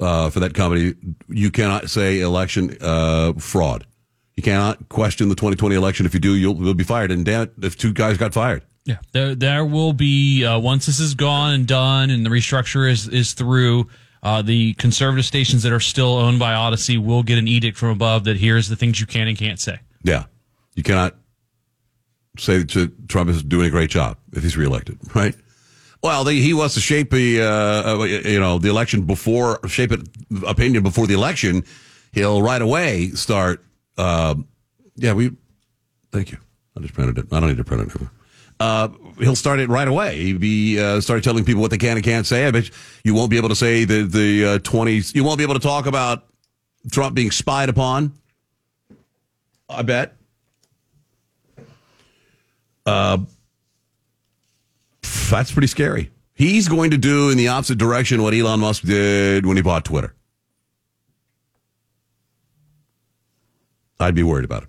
uh, 0.00 0.30
for 0.30 0.40
that 0.40 0.54
company. 0.54 0.94
You 1.28 1.50
cannot 1.50 1.90
say 1.90 2.20
election 2.20 2.76
uh, 2.80 3.34
fraud. 3.34 3.86
You 4.34 4.42
cannot 4.42 4.88
question 4.88 5.28
the 5.28 5.34
2020 5.34 5.74
election. 5.74 6.06
If 6.06 6.14
you 6.14 6.20
do, 6.20 6.34
you'll, 6.34 6.56
you'll 6.56 6.74
be 6.74 6.84
fired. 6.84 7.10
And 7.10 7.24
damn 7.24 7.42
it, 7.42 7.52
if 7.62 7.76
two 7.76 7.92
guys 7.92 8.18
got 8.18 8.34
fired. 8.34 8.62
Yeah, 8.84 8.98
there 9.10 9.34
there 9.34 9.64
will 9.64 9.92
be 9.92 10.44
uh, 10.44 10.60
once 10.60 10.86
this 10.86 11.00
is 11.00 11.14
gone 11.14 11.54
and 11.54 11.66
done 11.66 12.10
and 12.10 12.24
the 12.24 12.30
restructure 12.30 12.88
is 12.88 13.08
is 13.08 13.32
through. 13.32 13.88
Uh, 14.22 14.42
the 14.42 14.74
conservative 14.74 15.24
stations 15.24 15.62
that 15.62 15.72
are 15.72 15.80
still 15.80 16.14
owned 16.14 16.38
by 16.38 16.52
Audacy 16.52 16.98
will 16.98 17.22
get 17.22 17.38
an 17.38 17.46
edict 17.46 17.76
from 17.76 17.90
above 17.90 18.24
that 18.24 18.36
here's 18.36 18.68
the 18.68 18.74
things 18.74 18.98
you 19.00 19.06
can 19.06 19.28
and 19.28 19.38
can't 19.38 19.60
say. 19.60 19.78
Yeah. 20.02 20.24
You 20.74 20.82
cannot 20.82 21.14
say 22.38 22.58
that 22.58 23.08
Trump 23.08 23.30
is 23.30 23.42
doing 23.42 23.66
a 23.66 23.70
great 23.70 23.90
job 23.90 24.18
if 24.32 24.42
he's 24.42 24.56
reelected, 24.56 24.98
right? 25.14 25.34
Well, 26.02 26.24
he 26.26 26.54
wants 26.54 26.74
to 26.74 26.80
shape 26.80 27.10
the, 27.10 27.42
uh, 27.42 27.46
uh, 27.46 28.02
you 28.04 28.38
know, 28.38 28.58
the 28.58 28.68
election 28.68 29.02
before, 29.02 29.66
shape 29.66 29.92
it, 29.92 30.00
opinion 30.46 30.82
before 30.82 31.06
the 31.06 31.14
election. 31.14 31.64
He'll 32.12 32.42
right 32.42 32.62
away 32.62 33.10
start, 33.10 33.64
uh, 33.98 34.36
yeah, 34.94 35.12
we, 35.14 35.32
thank 36.12 36.32
you. 36.32 36.38
I 36.76 36.80
just 36.80 36.94
printed 36.94 37.18
it. 37.18 37.32
I 37.32 37.40
don't 37.40 37.48
need 37.48 37.56
to 37.58 37.64
print 37.64 37.92
it. 37.94 38.08
Uh, 38.60 38.88
he'll 39.18 39.36
start 39.36 39.58
it 39.58 39.68
right 39.68 39.88
away. 39.88 40.18
He'll 40.22 40.38
be, 40.38 40.78
uh, 40.80 41.00
start 41.00 41.24
telling 41.24 41.44
people 41.44 41.60
what 41.60 41.70
they 41.70 41.78
can 41.78 41.96
and 41.96 42.04
can't 42.04 42.26
say. 42.26 42.46
I 42.46 42.50
bet 42.50 42.70
you 43.04 43.14
won't 43.14 43.30
be 43.30 43.36
able 43.36 43.48
to 43.48 43.56
say 43.56 43.84
the, 43.84 44.02
the, 44.04 44.44
uh, 44.44 44.58
20s, 44.58 45.14
you 45.14 45.24
won't 45.24 45.38
be 45.38 45.44
able 45.44 45.54
to 45.54 45.60
talk 45.60 45.86
about 45.86 46.26
Trump 46.90 47.14
being 47.14 47.30
spied 47.30 47.68
upon. 47.68 48.12
I 49.68 49.82
bet. 49.82 50.16
Uh, 52.84 53.18
that's 55.30 55.52
pretty 55.52 55.68
scary. 55.68 56.10
He's 56.34 56.68
going 56.68 56.90
to 56.90 56.98
do 56.98 57.30
in 57.30 57.38
the 57.38 57.48
opposite 57.48 57.78
direction 57.78 58.22
what 58.22 58.34
Elon 58.34 58.60
Musk 58.60 58.82
did 58.82 59.46
when 59.46 59.56
he 59.56 59.62
bought 59.62 59.84
Twitter. 59.84 60.14
I'd 63.98 64.14
be 64.14 64.22
worried 64.22 64.44
about 64.44 64.64
it. 64.64 64.68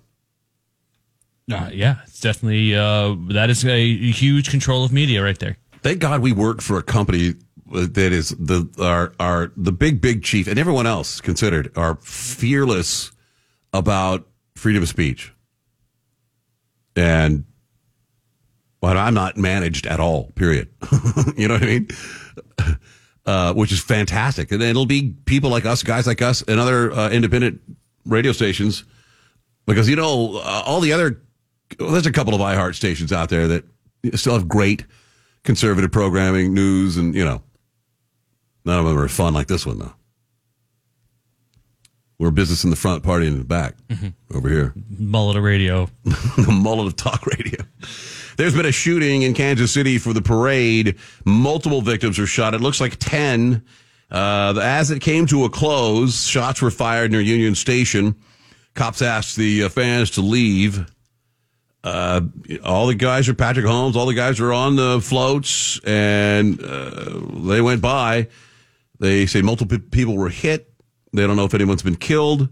Uh, 1.52 1.70
yeah, 1.72 1.96
it's 2.06 2.20
definitely 2.20 2.74
uh, 2.74 3.14
that 3.30 3.50
is 3.50 3.64
a 3.64 4.10
huge 4.10 4.50
control 4.50 4.84
of 4.84 4.92
media 4.92 5.22
right 5.22 5.38
there. 5.38 5.56
Thank 5.82 6.00
God 6.00 6.20
we 6.20 6.32
work 6.32 6.60
for 6.60 6.78
a 6.78 6.82
company 6.82 7.34
that 7.70 8.12
is 8.12 8.30
the 8.30 8.68
our 8.78 9.12
our 9.20 9.52
the 9.56 9.72
big 9.72 10.00
big 10.00 10.22
chief 10.22 10.46
and 10.46 10.58
everyone 10.58 10.86
else 10.86 11.20
considered 11.20 11.70
are 11.76 11.96
fearless 11.96 13.12
about 13.72 14.26
freedom 14.56 14.82
of 14.82 14.88
speech. 14.88 15.32
And 16.96 17.44
but 18.80 18.96
I'm 18.96 19.14
not 19.14 19.36
managed 19.36 19.86
at 19.86 20.00
all. 20.00 20.30
Period. 20.34 20.68
you 21.36 21.48
know 21.48 21.54
what 21.54 21.62
I 21.62 21.66
mean? 21.66 21.88
Uh, 23.26 23.52
which 23.52 23.72
is 23.72 23.80
fantastic, 23.80 24.50
and 24.52 24.62
it'll 24.62 24.86
be 24.86 25.14
people 25.26 25.50
like 25.50 25.66
us, 25.66 25.82
guys 25.82 26.06
like 26.06 26.22
us, 26.22 26.42
and 26.48 26.58
other 26.58 26.90
uh, 26.92 27.10
independent 27.10 27.60
radio 28.06 28.32
stations, 28.32 28.84
because 29.66 29.88
you 29.88 29.96
know 29.96 30.38
uh, 30.38 30.62
all 30.64 30.80
the 30.80 30.92
other. 30.92 31.20
Well, 31.78 31.90
there's 31.90 32.06
a 32.06 32.12
couple 32.12 32.34
of 32.34 32.40
iHeart 32.40 32.74
stations 32.74 33.12
out 33.12 33.28
there 33.28 33.46
that 33.48 33.64
still 34.14 34.32
have 34.32 34.48
great 34.48 34.86
conservative 35.44 35.92
programming, 35.92 36.54
news, 36.54 36.96
and 36.96 37.14
you 37.14 37.24
know, 37.24 37.42
none 38.64 38.78
of 38.78 38.86
them 38.86 38.98
are 38.98 39.08
fun 39.08 39.34
like 39.34 39.46
this 39.46 39.66
one 39.66 39.78
though. 39.78 39.94
We're 42.18 42.30
business 42.32 42.64
in 42.64 42.70
the 42.70 42.76
front, 42.76 43.04
party 43.04 43.28
in 43.28 43.38
the 43.38 43.44
back 43.44 43.76
over 44.34 44.48
here. 44.48 44.72
Mullet 44.98 45.36
of 45.36 45.44
radio. 45.44 45.88
the 46.04 46.50
mullet 46.50 46.88
of 46.88 46.96
talk 46.96 47.24
radio. 47.26 47.62
There's 48.38 48.54
been 48.54 48.66
a 48.66 48.72
shooting 48.72 49.22
in 49.22 49.34
Kansas 49.34 49.72
City 49.72 49.98
for 49.98 50.12
the 50.12 50.22
parade. 50.22 50.96
Multiple 51.24 51.82
victims 51.82 52.20
were 52.20 52.26
shot. 52.26 52.54
It 52.54 52.60
looks 52.60 52.80
like 52.80 52.94
10. 53.00 53.64
Uh, 54.12 54.54
as 54.62 54.92
it 54.92 55.00
came 55.00 55.26
to 55.26 55.44
a 55.44 55.50
close, 55.50 56.24
shots 56.24 56.62
were 56.62 56.70
fired 56.70 57.10
near 57.10 57.20
Union 57.20 57.56
Station. 57.56 58.14
Cops 58.74 59.02
asked 59.02 59.34
the 59.34 59.64
uh, 59.64 59.68
fans 59.68 60.12
to 60.12 60.20
leave. 60.20 60.86
Uh, 61.82 62.20
all 62.62 62.86
the 62.86 62.94
guys 62.94 63.28
are 63.28 63.34
Patrick 63.34 63.66
Mahomes. 63.66 63.96
All 63.96 64.06
the 64.06 64.14
guys 64.14 64.38
are 64.38 64.52
on 64.52 64.76
the 64.76 65.00
floats, 65.00 65.80
and 65.84 66.62
uh, 66.62 67.20
they 67.44 67.60
went 67.60 67.82
by. 67.82 68.28
They 69.00 69.26
say 69.26 69.42
multiple 69.42 69.78
people 69.90 70.16
were 70.16 70.28
hit. 70.28 70.72
They 71.12 71.26
don't 71.26 71.34
know 71.34 71.44
if 71.44 71.54
anyone's 71.54 71.82
been 71.82 71.96
killed. 71.96 72.48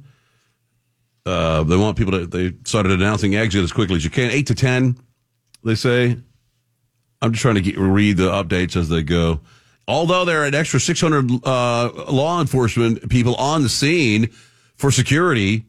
Uh, 1.25 1.63
they 1.63 1.77
want 1.77 1.97
people 1.97 2.13
to. 2.13 2.27
They 2.27 2.55
started 2.65 2.91
announcing 2.91 3.37
exit 3.37 3.63
as 3.63 3.73
quickly 3.73 3.95
as 3.95 4.05
you 4.05 4.11
can. 4.11 4.33
Eight 4.33 4.49
to 4.49 4.55
ten, 4.57 4.97
they 5.67 5.75
say. 5.75 6.19
I'm 7.23 7.33
just 7.33 7.43
trying 7.43 7.55
to 7.55 7.63
get, 7.63 7.79
read 7.79 8.19
the 8.19 8.31
updates 8.31 8.77
as 8.77 8.89
they 8.89 9.03
go. 9.03 9.41
Although 9.89 10.25
there 10.25 10.43
are 10.43 10.45
an 10.45 10.55
extra 10.55 10.79
600 10.79 11.31
uh, 11.45 11.91
law 12.11 12.41
enforcement 12.41 13.09
people 13.09 13.35
on 13.37 13.63
the 13.63 13.69
scene 13.69 14.31
for 14.77 14.91
security, 14.91 15.65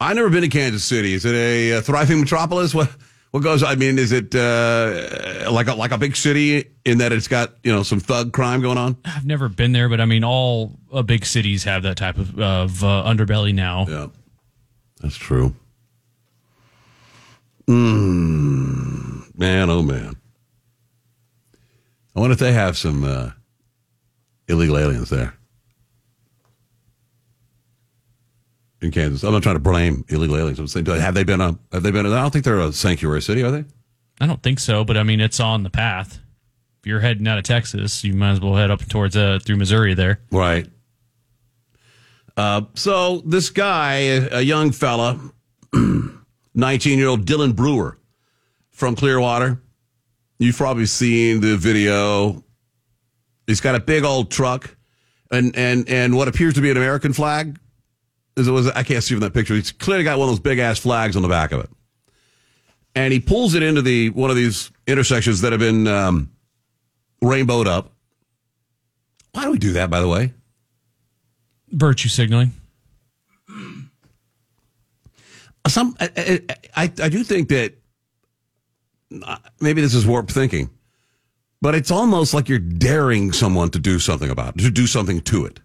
I've 0.00 0.16
never 0.16 0.30
been 0.30 0.42
to 0.42 0.48
Kansas 0.48 0.84
City. 0.84 1.12
Is 1.12 1.24
it 1.24 1.34
a, 1.34 1.74
uh 1.74 1.80
thriving 1.80 2.20
metropolis? 2.20 2.74
What 2.74 2.90
what 3.30 3.42
goes? 3.42 3.62
I 3.62 3.74
mean, 3.74 3.98
is 3.98 4.12
it 4.12 4.34
uh, 4.34 5.50
like 5.50 5.66
a, 5.66 5.74
like 5.74 5.90
a 5.90 5.98
big 5.98 6.16
city 6.16 6.70
in 6.84 6.98
that 6.98 7.12
it's 7.12 7.28
got 7.28 7.54
you 7.62 7.72
know 7.72 7.82
some 7.82 8.00
thug 8.00 8.32
crime 8.32 8.62
going 8.62 8.78
on? 8.78 8.96
I've 9.04 9.26
never 9.26 9.48
been 9.48 9.72
there, 9.72 9.88
but 9.88 10.00
I 10.00 10.06
mean, 10.06 10.24
all 10.24 10.78
uh, 10.92 11.02
big 11.02 11.26
cities 11.26 11.64
have 11.64 11.82
that 11.82 11.96
type 11.96 12.16
of, 12.16 12.38
of 12.38 12.82
uh, 12.82 13.04
underbelly 13.06 13.54
now. 13.54 13.86
Yeah, 13.88 14.06
that's 15.00 15.16
true. 15.16 15.54
Mm, 17.68 19.38
man, 19.38 19.70
oh 19.70 19.82
man. 19.82 20.16
I 22.16 22.20
wonder 22.20 22.32
if 22.32 22.38
they 22.38 22.52
have 22.52 22.76
some 22.76 23.04
uh, 23.04 23.30
illegal 24.48 24.78
aliens 24.78 25.10
there 25.10 25.34
in 28.80 28.90
Kansas. 28.90 29.22
I'm 29.22 29.32
not 29.32 29.42
trying 29.42 29.56
to 29.56 29.60
blame 29.60 30.04
illegal 30.08 30.36
aliens. 30.36 30.58
I'm 30.58 30.66
saying, 30.66 30.86
have 30.86 31.14
they 31.14 31.24
been 31.24 31.40
a? 31.40 31.58
Have 31.72 31.82
they 31.82 31.90
been? 31.90 32.06
A, 32.06 32.10
I 32.10 32.22
don't 32.22 32.32
think 32.32 32.44
they're 32.44 32.60
a 32.60 32.72
sanctuary 32.72 33.22
city, 33.22 33.42
are 33.42 33.50
they? 33.50 33.64
I 34.20 34.26
don't 34.26 34.42
think 34.42 34.58
so, 34.58 34.84
but 34.84 34.96
I 34.96 35.02
mean, 35.02 35.20
it's 35.20 35.40
on 35.40 35.62
the 35.62 35.70
path. 35.70 36.18
If 36.80 36.86
you're 36.86 37.00
heading 37.00 37.26
out 37.28 37.38
of 37.38 37.44
Texas, 37.44 38.02
you 38.04 38.14
might 38.14 38.32
as 38.32 38.40
well 38.40 38.54
head 38.54 38.70
up 38.70 38.86
towards 38.88 39.16
uh, 39.16 39.38
through 39.44 39.56
Missouri 39.56 39.94
there. 39.94 40.20
Right. 40.30 40.66
Uh, 42.36 42.62
so 42.74 43.18
this 43.26 43.50
guy, 43.50 43.94
a 43.96 44.40
young 44.40 44.70
fella, 44.70 45.20
19 46.58 46.98
year 46.98 47.08
old 47.08 47.24
Dylan 47.24 47.54
Brewer 47.54 47.98
from 48.70 48.96
Clearwater. 48.96 49.62
You've 50.38 50.56
probably 50.56 50.86
seen 50.86 51.40
the 51.40 51.56
video. 51.56 52.44
He's 53.46 53.60
got 53.60 53.76
a 53.76 53.80
big 53.80 54.04
old 54.04 54.30
truck 54.30 54.76
and, 55.30 55.56
and, 55.56 55.88
and 55.88 56.16
what 56.16 56.28
appears 56.28 56.54
to 56.54 56.60
be 56.60 56.70
an 56.70 56.76
American 56.76 57.12
flag. 57.12 57.58
Is 58.36 58.46
it 58.46 58.50
was 58.50 58.68
I 58.68 58.82
can't 58.82 59.02
see 59.02 59.14
from 59.14 59.20
that 59.20 59.34
picture. 59.34 59.54
He's 59.54 59.72
clearly 59.72 60.04
got 60.04 60.18
one 60.18 60.28
of 60.28 60.32
those 60.32 60.40
big 60.40 60.58
ass 60.58 60.78
flags 60.78 61.16
on 61.16 61.22
the 61.22 61.28
back 61.28 61.52
of 61.52 61.60
it. 61.60 61.70
And 62.94 63.12
he 63.12 63.20
pulls 63.20 63.54
it 63.54 63.62
into 63.62 63.82
the 63.82 64.10
one 64.10 64.30
of 64.30 64.36
these 64.36 64.70
intersections 64.86 65.40
that 65.42 65.52
have 65.52 65.60
been 65.60 65.86
um, 65.86 66.30
rainbowed 67.22 67.68
up. 67.68 67.92
Why 69.32 69.44
do 69.44 69.52
we 69.52 69.58
do 69.58 69.72
that, 69.74 69.90
by 69.90 70.00
the 70.00 70.08
way? 70.08 70.34
Virtue 71.70 72.08
signaling. 72.08 72.52
Some, 75.68 75.96
I, 76.00 76.40
I, 76.76 76.82
I 77.02 77.08
do 77.08 77.22
think 77.24 77.48
that 77.48 77.74
uh, 79.22 79.36
maybe 79.60 79.80
this 79.80 79.94
is 79.94 80.06
warped 80.06 80.32
thinking, 80.32 80.70
but 81.60 81.74
it's 81.74 81.90
almost 81.90 82.34
like 82.34 82.48
you're 82.48 82.58
daring 82.58 83.32
someone 83.32 83.70
to 83.70 83.78
do 83.78 83.98
something 83.98 84.30
about 84.30 84.56
it, 84.56 84.62
to 84.62 84.70
do 84.70 84.86
something 84.86 85.20
to 85.22 85.44
it. 85.46 85.60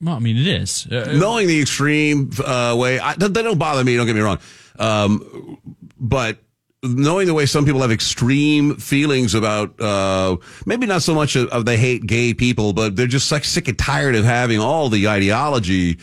Well, 0.00 0.14
I 0.14 0.18
mean, 0.18 0.36
it 0.36 0.46
is. 0.46 0.86
Uh, 0.86 1.14
Knowing 1.16 1.46
the 1.46 1.60
extreme 1.60 2.30
uh, 2.44 2.76
way, 2.78 2.98
I, 3.00 3.14
they 3.14 3.42
don't 3.42 3.58
bother 3.58 3.82
me. 3.82 3.96
Don't 3.96 4.06
get 4.06 4.14
me 4.14 4.20
wrong, 4.20 4.38
um, 4.78 5.58
but 5.98 6.38
knowing 6.82 7.26
the 7.26 7.34
way 7.34 7.46
some 7.46 7.64
people 7.64 7.80
have 7.80 7.90
extreme 7.90 8.76
feelings 8.76 9.34
about 9.34 9.80
uh, 9.80 10.36
maybe 10.66 10.86
not 10.86 11.02
so 11.02 11.14
much 11.14 11.34
of, 11.34 11.48
of 11.48 11.64
they 11.64 11.76
hate 11.76 12.06
gay 12.06 12.34
people, 12.34 12.72
but 12.72 12.94
they're 12.94 13.06
just 13.06 13.32
like 13.32 13.44
sick 13.44 13.68
and 13.68 13.78
tired 13.78 14.14
of 14.14 14.24
having 14.24 14.60
all 14.60 14.88
the 14.88 15.08
ideology 15.08 15.98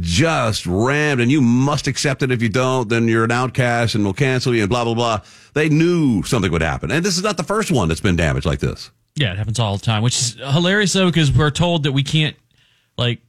just 0.00 0.66
rammed, 0.66 1.20
and 1.20 1.30
you 1.30 1.40
must 1.40 1.86
accept 1.86 2.22
it. 2.22 2.30
If 2.30 2.42
you 2.42 2.48
don't, 2.48 2.88
then 2.88 3.06
you're 3.08 3.24
an 3.24 3.30
outcast, 3.30 3.94
and 3.94 4.04
we'll 4.04 4.12
cancel 4.12 4.54
you, 4.54 4.62
and 4.62 4.68
blah 4.68 4.84
blah 4.84 4.94
blah. 4.94 5.20
They 5.54 5.68
knew 5.68 6.22
something 6.24 6.50
would 6.50 6.62
happen, 6.62 6.90
and 6.90 7.04
this 7.04 7.16
is 7.16 7.22
not 7.22 7.36
the 7.36 7.44
first 7.44 7.70
one 7.70 7.88
that's 7.88 8.00
been 8.00 8.16
damaged 8.16 8.46
like 8.46 8.60
this. 8.60 8.90
Yeah, 9.16 9.32
it 9.32 9.38
happens 9.38 9.60
all 9.60 9.76
the 9.76 9.84
time, 9.84 10.02
which 10.02 10.16
is 10.16 10.34
hilarious 10.34 10.92
though, 10.92 11.06
because 11.06 11.30
we're 11.30 11.50
told 11.50 11.84
that 11.84 11.92
we 11.92 12.02
can't, 12.02 12.36
like, 12.98 13.20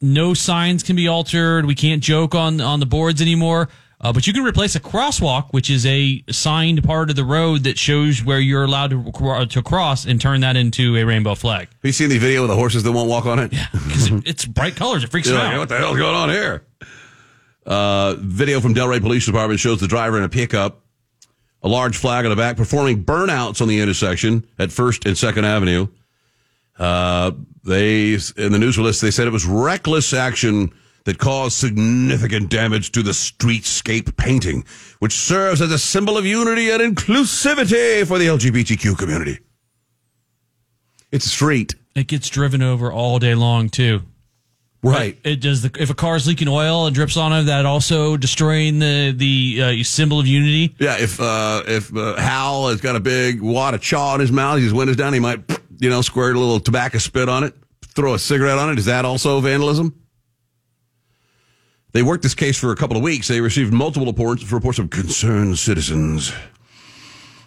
no 0.00 0.34
signs 0.34 0.82
can 0.82 0.96
be 0.96 1.08
altered. 1.08 1.64
We 1.64 1.74
can't 1.74 2.02
joke 2.02 2.34
on 2.34 2.60
on 2.60 2.80
the 2.80 2.86
boards 2.86 3.22
anymore. 3.22 3.68
Uh, 4.02 4.12
but 4.12 4.26
you 4.26 4.32
can 4.32 4.42
replace 4.42 4.74
a 4.74 4.80
crosswalk, 4.80 5.50
which 5.52 5.70
is 5.70 5.86
a 5.86 6.24
signed 6.28 6.82
part 6.82 7.08
of 7.08 7.14
the 7.14 7.24
road 7.24 7.62
that 7.62 7.78
shows 7.78 8.24
where 8.24 8.40
you're 8.40 8.64
allowed 8.64 8.90
to, 8.90 9.46
to 9.46 9.62
cross, 9.62 10.04
and 10.06 10.20
turn 10.20 10.40
that 10.40 10.56
into 10.56 10.96
a 10.96 11.04
rainbow 11.04 11.36
flag. 11.36 11.68
Have 11.68 11.78
you 11.84 11.92
seen 11.92 12.08
the 12.08 12.18
video 12.18 12.42
of 12.42 12.48
the 12.48 12.56
horses 12.56 12.82
that 12.82 12.90
won't 12.90 13.08
walk 13.08 13.26
on 13.26 13.38
it? 13.38 13.52
Yeah, 13.52 13.66
because 13.72 14.10
it, 14.10 14.22
it's 14.26 14.44
bright 14.44 14.74
colors. 14.74 15.04
It 15.04 15.10
freaks 15.10 15.28
You're 15.28 15.36
them 15.36 15.46
like, 15.46 15.54
out. 15.54 15.58
what 15.60 15.68
the 15.68 15.78
hell's 15.78 15.98
going 15.98 16.16
on 16.16 16.30
here? 16.30 16.64
Uh, 17.64 18.16
video 18.18 18.60
from 18.60 18.74
Delray 18.74 19.00
Police 19.00 19.24
Department 19.24 19.60
shows 19.60 19.78
the 19.78 19.86
driver 19.86 20.18
in 20.18 20.24
a 20.24 20.28
pickup, 20.28 20.80
a 21.62 21.68
large 21.68 21.96
flag 21.96 22.24
on 22.24 22.30
the 22.30 22.36
back, 22.36 22.56
performing 22.56 23.04
burnouts 23.04 23.62
on 23.62 23.68
the 23.68 23.78
intersection 23.78 24.44
at 24.58 24.72
First 24.72 25.06
and 25.06 25.16
Second 25.16 25.44
Avenue. 25.44 25.86
Uh, 26.76 27.30
they 27.64 28.14
in 28.36 28.50
the 28.50 28.58
news 28.58 28.76
release 28.76 29.00
they 29.00 29.12
said 29.12 29.28
it 29.28 29.32
was 29.32 29.46
reckless 29.46 30.12
action 30.12 30.72
that 31.04 31.18
caused 31.18 31.56
significant 31.56 32.50
damage 32.50 32.92
to 32.92 33.02
the 33.02 33.10
streetscape 33.10 34.16
painting, 34.16 34.64
which 35.00 35.12
serves 35.12 35.60
as 35.60 35.72
a 35.72 35.78
symbol 35.78 36.16
of 36.16 36.24
unity 36.24 36.70
and 36.70 36.80
inclusivity 36.80 38.06
for 38.06 38.18
the 38.18 38.26
LGBTQ 38.26 38.96
community. 38.96 39.38
It's 41.10 41.26
a 41.26 41.30
street. 41.30 41.74
It 41.94 42.06
gets 42.06 42.28
driven 42.28 42.62
over 42.62 42.90
all 42.90 43.18
day 43.18 43.34
long 43.34 43.68
too. 43.68 44.02
Right. 44.84 45.16
It 45.22 45.40
does 45.40 45.62
the 45.62 45.70
if 45.78 45.90
a 45.90 45.94
car's 45.94 46.26
leaking 46.26 46.48
oil 46.48 46.86
and 46.86 46.94
drips 46.94 47.16
on 47.16 47.32
it, 47.32 47.44
that 47.44 47.66
also 47.66 48.16
destroying 48.16 48.80
the 48.80 49.14
the 49.16 49.80
uh, 49.80 49.84
symbol 49.84 50.18
of 50.18 50.26
unity. 50.26 50.74
Yeah, 50.80 50.96
if 50.98 51.20
uh, 51.20 51.62
if 51.68 51.96
uh, 51.96 52.16
Hal 52.16 52.68
has 52.68 52.80
got 52.80 52.96
a 52.96 53.00
big 53.00 53.40
wad 53.40 53.74
of 53.74 53.80
chaw 53.80 54.14
in 54.16 54.20
his 54.20 54.32
mouth, 54.32 54.58
his 54.58 54.74
windows 54.74 54.96
down, 54.96 55.12
he 55.12 55.20
might 55.20 55.38
you 55.78 55.88
know 55.88 56.02
squirt 56.02 56.34
a 56.34 56.38
little 56.38 56.58
tobacco 56.58 56.98
spit 56.98 57.28
on 57.28 57.44
it, 57.44 57.54
throw 57.94 58.14
a 58.14 58.18
cigarette 58.18 58.58
on 58.58 58.70
it. 58.70 58.78
Is 58.78 58.86
that 58.86 59.04
also 59.04 59.38
vandalism? 59.40 60.01
They 61.92 62.02
worked 62.02 62.22
this 62.22 62.34
case 62.34 62.58
for 62.58 62.72
a 62.72 62.76
couple 62.76 62.96
of 62.96 63.02
weeks. 63.02 63.28
They 63.28 63.40
received 63.40 63.72
multiple 63.72 64.06
reports, 64.06 64.50
reports 64.50 64.78
of 64.78 64.90
concerned 64.90 65.58
citizens 65.58 66.32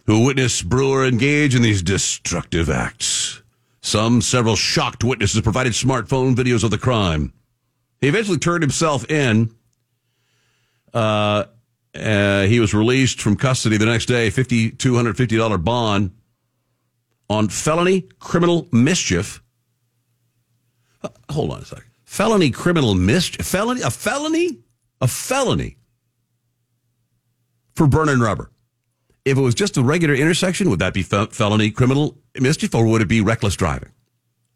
who 0.05 0.23
witnessed 0.23 0.69
Brewer 0.69 1.05
engage 1.05 1.55
in 1.55 1.63
these 1.63 1.81
destructive 1.81 2.69
acts. 2.69 3.41
Some, 3.81 4.21
several 4.21 4.55
shocked 4.55 5.03
witnesses 5.03 5.41
provided 5.41 5.73
smartphone 5.73 6.35
videos 6.35 6.63
of 6.63 6.71
the 6.71 6.77
crime. 6.77 7.33
He 8.01 8.07
eventually 8.07 8.37
turned 8.37 8.61
himself 8.61 9.09
in. 9.09 9.51
Uh, 10.93 11.45
uh, 11.95 12.43
he 12.43 12.59
was 12.59 12.73
released 12.73 13.21
from 13.21 13.35
custody 13.35 13.77
the 13.77 13.85
next 13.85 14.05
day, 14.05 14.29
$5,250 14.29 15.63
bond 15.63 16.11
on 17.29 17.49
felony 17.49 18.01
criminal 18.19 18.67
mischief. 18.71 19.41
Uh, 21.01 21.09
hold 21.29 21.51
on 21.51 21.61
a 21.61 21.65
second. 21.65 21.94
Felony 22.15 22.49
criminal 22.49 22.95
mischief? 22.95 23.45
Felony? 23.45 23.81
A 23.81 23.91
felony? 23.91 24.59
A 25.01 25.07
felony 25.07 25.75
for 27.75 27.87
burning 27.87 28.21
rubber. 28.21 28.49
If 29.25 29.37
it 29.37 29.41
was 29.41 29.53
just 29.53 29.75
a 29.75 29.83
regular 29.83 30.15
intersection, 30.15 30.69
would 30.69 30.79
that 30.79 30.93
be 30.93 31.03
fel- 31.03 31.27
felony 31.27 31.71
criminal 31.71 32.17
mischief 32.39 32.73
or 32.73 32.85
would 32.85 33.01
it 33.01 33.09
be 33.09 33.19
reckless 33.19 33.57
driving? 33.57 33.89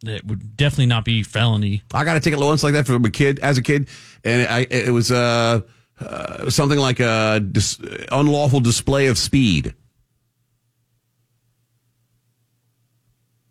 It 0.05 0.25
would 0.25 0.55
definitely 0.55 0.85
not 0.85 1.03
be 1.03 1.21
felony. 1.21 1.83
I 1.93 2.05
got 2.05 2.15
a 2.15 2.21
ticket 2.21 2.39
once 2.39 2.63
like 2.63 2.71
that 2.75 2.87
from 2.87 3.03
a 3.03 3.09
kid 3.09 3.39
as 3.39 3.57
a 3.57 3.61
kid, 3.61 3.89
and 4.23 4.47
I, 4.47 4.59
it 4.61 4.93
was 4.93 5.11
uh, 5.11 5.59
uh, 5.99 6.49
something 6.49 6.79
like 6.79 7.01
a 7.01 7.41
dis- 7.41 7.77
unlawful 8.09 8.61
display 8.61 9.07
of 9.07 9.17
speed. 9.17 9.75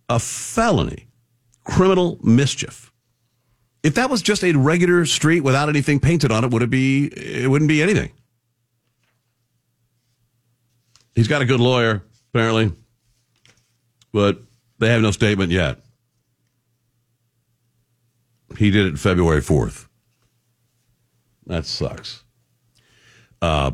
A 0.08 0.18
felony, 0.18 1.08
criminal 1.64 2.18
mischief. 2.22 2.87
If 3.82 3.94
that 3.94 4.10
was 4.10 4.22
just 4.22 4.42
a 4.44 4.52
regular 4.52 5.06
street 5.06 5.40
without 5.40 5.68
anything 5.68 6.00
painted 6.00 6.32
on 6.32 6.44
it, 6.44 6.50
would 6.50 6.62
it 6.62 6.70
be? 6.70 7.06
It 7.06 7.48
wouldn't 7.48 7.68
be 7.68 7.82
anything. 7.82 8.10
He's 11.14 11.28
got 11.28 11.42
a 11.42 11.44
good 11.44 11.60
lawyer, 11.60 12.02
apparently, 12.32 12.72
but 14.12 14.40
they 14.78 14.88
have 14.90 15.02
no 15.02 15.10
statement 15.10 15.50
yet. 15.50 15.80
He 18.56 18.70
did 18.70 18.86
it 18.86 18.98
February 18.98 19.40
4th. 19.40 19.86
That 21.46 21.66
sucks. 21.66 22.24
Uh, 23.40 23.72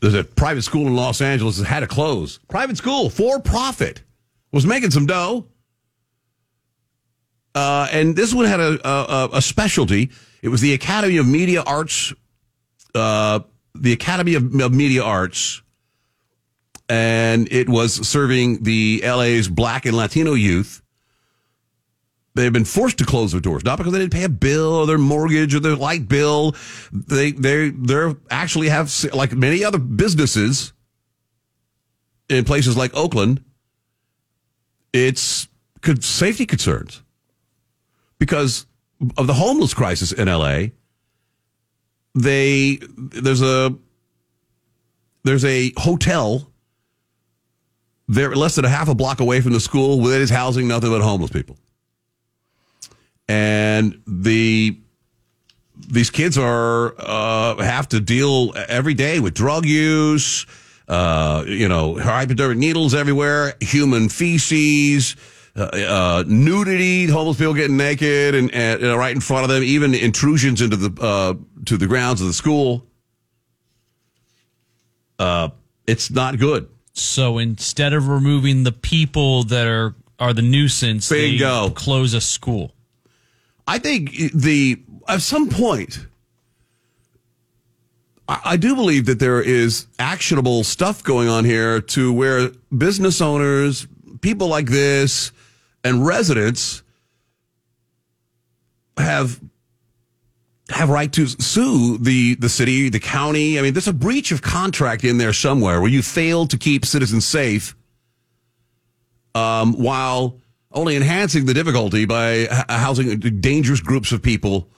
there's 0.00 0.14
a 0.14 0.24
private 0.24 0.62
school 0.62 0.86
in 0.86 0.94
Los 0.94 1.20
Angeles 1.20 1.58
that 1.58 1.64
had 1.64 1.80
to 1.80 1.86
close. 1.86 2.38
Private 2.48 2.76
school, 2.76 3.08
for 3.10 3.40
profit, 3.40 4.02
was 4.52 4.66
making 4.66 4.90
some 4.90 5.06
dough. 5.06 5.46
Uh, 7.54 7.86
and 7.92 8.16
this 8.16 8.34
one 8.34 8.46
had 8.46 8.60
a, 8.60 8.88
a, 8.88 9.28
a 9.34 9.42
specialty. 9.42 10.10
It 10.42 10.48
was 10.48 10.60
the 10.60 10.74
Academy 10.74 11.18
of 11.18 11.26
Media 11.26 11.62
Arts, 11.62 12.12
uh, 12.94 13.40
the 13.74 13.92
Academy 13.92 14.34
of, 14.34 14.60
of 14.60 14.74
Media 14.74 15.04
Arts, 15.04 15.62
and 16.88 17.50
it 17.52 17.68
was 17.68 18.06
serving 18.06 18.64
the 18.64 19.02
LA's 19.04 19.48
black 19.48 19.86
and 19.86 19.96
Latino 19.96 20.34
youth. 20.34 20.82
They've 22.34 22.52
been 22.52 22.64
forced 22.64 22.98
to 22.98 23.04
close 23.04 23.30
their 23.30 23.40
doors, 23.40 23.64
not 23.64 23.78
because 23.78 23.92
they 23.92 24.00
didn't 24.00 24.12
pay 24.12 24.24
a 24.24 24.28
bill 24.28 24.74
or 24.74 24.86
their 24.86 24.98
mortgage 24.98 25.54
or 25.54 25.60
their 25.60 25.76
light 25.76 26.08
bill. 26.08 26.56
They 26.92 27.30
they 27.30 27.70
they 27.70 28.12
actually 28.28 28.70
have 28.70 28.92
like 29.14 29.32
many 29.32 29.64
other 29.64 29.78
businesses 29.78 30.72
in 32.28 32.44
places 32.44 32.76
like 32.76 32.92
Oakland. 32.96 33.44
It's 34.92 35.46
safety 36.00 36.44
concerns 36.44 37.03
because 38.26 38.66
of 39.16 39.26
the 39.26 39.34
homeless 39.34 39.74
crisis 39.74 40.12
in 40.12 40.28
LA. 40.28 40.66
They 42.14 42.78
there's 42.96 43.42
a 43.42 43.74
there's 45.24 45.44
a 45.44 45.72
hotel 45.76 46.50
there 48.06 48.34
less 48.34 48.54
than 48.54 48.64
a 48.64 48.68
half 48.68 48.88
a 48.88 48.94
block 48.94 49.20
away 49.20 49.40
from 49.40 49.52
the 49.52 49.60
school 49.60 50.02
that 50.04 50.20
is 50.20 50.30
housing 50.30 50.68
nothing 50.68 50.90
but 50.90 51.00
homeless 51.00 51.30
people 51.30 51.56
and 53.28 54.00
the 54.06 54.78
these 55.88 56.10
kids 56.10 56.38
are 56.38 56.94
uh, 56.98 57.56
have 57.62 57.88
to 57.88 58.00
deal 58.00 58.52
every 58.68 58.94
day 58.94 59.18
with 59.20 59.34
drug 59.34 59.66
use, 59.66 60.46
uh, 60.88 61.44
you 61.46 61.68
know, 61.68 61.98
hypodermic 61.98 62.58
needles 62.58 62.94
everywhere, 62.94 63.54
human 63.60 64.08
feces, 64.08 65.16
uh, 65.56 65.62
uh, 65.62 66.24
nudity, 66.26 67.06
homeless 67.06 67.38
people 67.38 67.54
getting 67.54 67.76
naked 67.76 68.34
and, 68.34 68.52
and 68.52 68.80
you 68.80 68.88
know, 68.88 68.96
right 68.96 69.14
in 69.14 69.20
front 69.20 69.44
of 69.44 69.50
them, 69.50 69.62
even 69.62 69.94
intrusions 69.94 70.60
into 70.60 70.76
the 70.76 71.02
uh, 71.02 71.34
to 71.66 71.76
the 71.76 71.86
grounds 71.86 72.20
of 72.20 72.26
the 72.26 72.32
school. 72.32 72.84
Uh, 75.18 75.50
it's 75.86 76.10
not 76.10 76.38
good. 76.38 76.68
So 76.92 77.38
instead 77.38 77.92
of 77.92 78.08
removing 78.08 78.64
the 78.64 78.72
people 78.72 79.44
that 79.44 79.66
are 79.68 79.94
are 80.18 80.32
the 80.32 80.42
nuisance, 80.42 81.08
Bingo. 81.08 81.68
they 81.68 81.74
close 81.74 82.14
a 82.14 82.20
school. 82.20 82.72
I 83.66 83.78
think 83.78 84.10
the 84.34 84.82
at 85.06 85.22
some 85.22 85.48
point, 85.48 86.04
I, 88.28 88.40
I 88.44 88.56
do 88.56 88.74
believe 88.74 89.06
that 89.06 89.20
there 89.20 89.40
is 89.40 89.86
actionable 90.00 90.64
stuff 90.64 91.04
going 91.04 91.28
on 91.28 91.44
here 91.44 91.80
to 91.80 92.12
where 92.12 92.50
business 92.76 93.20
owners, 93.20 93.86
people 94.20 94.48
like 94.48 94.66
this, 94.66 95.30
and 95.84 96.04
residents 96.04 96.82
have 98.96 99.40
have 100.70 100.88
right 100.88 101.12
to 101.12 101.26
sue 101.26 101.98
the 101.98 102.34
the 102.36 102.48
city, 102.48 102.88
the 102.88 103.00
county. 103.00 103.58
I 103.58 103.62
mean, 103.62 103.74
there's 103.74 103.88
a 103.88 103.92
breach 103.92 104.32
of 104.32 104.42
contract 104.42 105.04
in 105.04 105.18
there 105.18 105.32
somewhere 105.32 105.80
where 105.80 105.90
you 105.90 106.02
failed 106.02 106.50
to 106.50 106.58
keep 106.58 106.86
citizens 106.86 107.26
safe, 107.26 107.76
um, 109.34 109.74
while 109.74 110.40
only 110.72 110.96
enhancing 110.96 111.44
the 111.44 111.54
difficulty 111.54 112.06
by 112.06 112.46
housing 112.68 113.18
dangerous 113.18 113.80
groups 113.80 114.10
of 114.10 114.22
people 114.22 114.68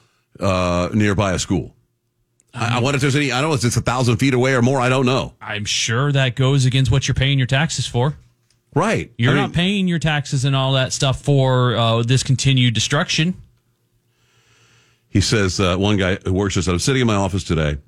uh, 0.40 0.90
nearby 0.92 1.32
a 1.32 1.38
school. 1.38 1.74
I, 2.52 2.78
I 2.78 2.80
wonder 2.80 2.96
if 2.96 3.00
there's 3.00 3.16
any. 3.16 3.30
I 3.32 3.40
don't 3.40 3.50
know 3.50 3.56
if 3.56 3.64
it's 3.64 3.76
a 3.76 3.80
thousand 3.80 4.16
feet 4.16 4.34
away 4.34 4.54
or 4.54 4.62
more. 4.62 4.80
I 4.80 4.88
don't 4.88 5.06
know. 5.06 5.34
I'm 5.40 5.64
sure 5.64 6.10
that 6.12 6.34
goes 6.36 6.64
against 6.64 6.90
what 6.90 7.06
you're 7.06 7.14
paying 7.14 7.38
your 7.38 7.46
taxes 7.46 7.86
for. 7.86 8.16
Right. 8.76 9.10
You're 9.16 9.32
I 9.32 9.36
not 9.36 9.46
mean- 9.46 9.54
paying 9.54 9.88
your 9.88 9.98
taxes 9.98 10.44
and 10.44 10.54
all 10.54 10.74
that 10.74 10.92
stuff 10.92 11.22
for 11.22 11.74
uh, 11.74 12.02
this 12.02 12.22
continued 12.22 12.74
destruction. 12.74 13.34
He 15.08 15.22
says, 15.22 15.58
uh, 15.58 15.78
one 15.78 15.96
guy 15.96 16.16
who 16.16 16.34
works 16.34 16.56
says, 16.56 16.68
I'm 16.68 16.78
sitting 16.78 17.00
in 17.00 17.06
my 17.06 17.14
office 17.14 17.42
today 17.42 17.78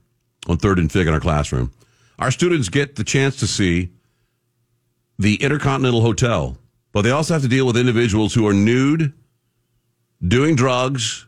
on 0.49 0.57
third 0.57 0.78
and 0.78 0.91
fig 0.91 1.07
in 1.07 1.12
our 1.12 1.20
classroom. 1.20 1.72
Our 2.18 2.30
students 2.30 2.70
get 2.70 2.97
the 2.97 3.05
chance 3.05 3.36
to 3.41 3.47
see 3.47 3.91
the 5.18 5.34
Intercontinental 5.34 6.01
Hotel, 6.01 6.57
but 6.93 7.03
they 7.03 7.11
also 7.11 7.34
have 7.34 7.43
to 7.43 7.49
deal 7.49 7.66
with 7.66 7.76
individuals 7.76 8.32
who 8.32 8.47
are 8.49 8.55
nude, 8.55 9.12
doing 10.26 10.57
drugs, 10.57 11.26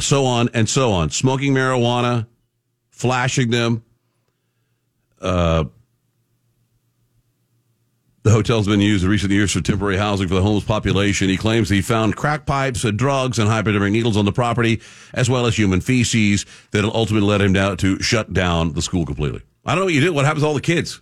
so 0.00 0.24
on 0.24 0.48
and 0.54 0.66
so 0.70 0.90
on, 0.92 1.10
smoking 1.10 1.52
marijuana, 1.52 2.26
flashing 2.90 3.50
them. 3.50 3.84
Uh, 5.20 5.64
the 8.22 8.30
hotel's 8.30 8.68
been 8.68 8.80
used 8.80 9.04
in 9.04 9.10
recent 9.10 9.32
years 9.32 9.52
for 9.52 9.60
temporary 9.60 9.96
housing 9.96 10.28
for 10.28 10.34
the 10.34 10.42
homeless 10.42 10.64
population. 10.64 11.28
He 11.28 11.36
claims 11.36 11.68
he 11.68 11.82
found 11.82 12.16
crack 12.16 12.46
pipes, 12.46 12.84
and 12.84 12.98
drugs, 12.98 13.38
and 13.38 13.48
hypodermic 13.48 13.92
needles 13.92 14.16
on 14.16 14.24
the 14.24 14.32
property, 14.32 14.80
as 15.12 15.28
well 15.28 15.46
as 15.46 15.56
human 15.56 15.80
feces 15.80 16.46
that 16.70 16.84
ultimately 16.84 17.28
led 17.28 17.40
him 17.40 17.52
down 17.52 17.76
to 17.78 18.00
shut 18.00 18.32
down 18.32 18.74
the 18.74 18.82
school 18.82 19.04
completely. 19.04 19.42
I 19.64 19.72
don't 19.72 19.80
know 19.80 19.84
what 19.86 19.94
you 19.94 20.00
do. 20.00 20.12
What 20.12 20.24
happens 20.24 20.42
to 20.42 20.48
all 20.48 20.54
the 20.54 20.60
kids? 20.60 21.00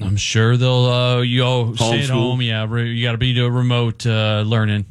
I'm 0.00 0.16
sure 0.16 0.56
they'll 0.56 0.84
uh, 0.86 1.20
you 1.22 1.42
all 1.42 1.74
stay 1.74 2.02
at 2.02 2.10
home. 2.10 2.42
Yeah, 2.42 2.70
you 2.76 3.02
got 3.02 3.12
to 3.12 3.18
be 3.18 3.34
to 3.34 3.50
remote 3.50 4.06
uh, 4.06 4.44
learning. 4.46 4.86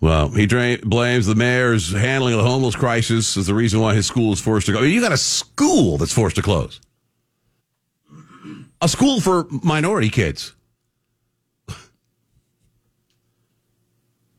Well, 0.00 0.28
he 0.28 0.44
dra- 0.44 0.76
blames 0.84 1.24
the 1.24 1.34
mayor's 1.34 1.90
handling 1.90 2.34
of 2.34 2.42
the 2.42 2.48
homeless 2.48 2.76
crisis 2.76 3.38
as 3.38 3.46
the 3.46 3.54
reason 3.54 3.80
why 3.80 3.94
his 3.94 4.06
school 4.06 4.34
is 4.34 4.40
forced 4.40 4.66
to 4.66 4.72
go. 4.72 4.80
I 4.80 4.82
mean, 4.82 4.92
you 4.92 5.00
got 5.00 5.12
a 5.12 5.16
school 5.16 5.96
that's 5.96 6.12
forced 6.12 6.36
to 6.36 6.42
close. 6.42 6.78
A 8.84 8.88
school 8.88 9.18
for 9.18 9.46
minority 9.62 10.10
kids. 10.10 10.54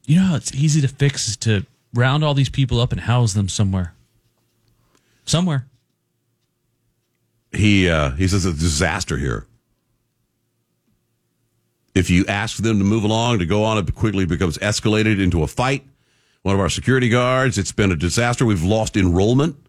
You 0.05 0.17
know 0.17 0.21
how 0.21 0.35
it's 0.35 0.53
easy 0.53 0.81
to 0.81 0.87
fix 0.87 1.27
is 1.27 1.37
to 1.37 1.65
round 1.95 2.23
all 2.23 2.35
these 2.35 2.49
people 2.49 2.79
up 2.79 2.91
and 2.91 3.01
house 3.01 3.33
them 3.33 3.49
somewhere. 3.49 3.95
Somewhere. 5.25 5.65
he 7.51 7.89
uh, 7.89 8.11
he 8.11 8.27
says 8.27 8.45
it's 8.45 8.55
a 8.55 8.61
disaster 8.61 9.17
here. 9.17 9.47
If 11.95 12.11
you 12.11 12.23
ask 12.27 12.61
them 12.61 12.77
to 12.77 12.85
move 12.85 13.03
along 13.03 13.39
to 13.39 13.47
go 13.47 13.63
on, 13.63 13.79
it 13.79 13.95
quickly 13.95 14.25
becomes 14.25 14.59
escalated 14.59 15.19
into 15.19 15.41
a 15.41 15.47
fight. 15.47 15.87
One 16.43 16.53
of 16.53 16.61
our 16.61 16.69
security 16.69 17.09
guards, 17.09 17.57
it's 17.57 17.71
been 17.71 17.91
a 17.91 17.95
disaster. 17.95 18.45
We've 18.45 18.61
lost 18.61 18.95
enrollment. 18.95 19.64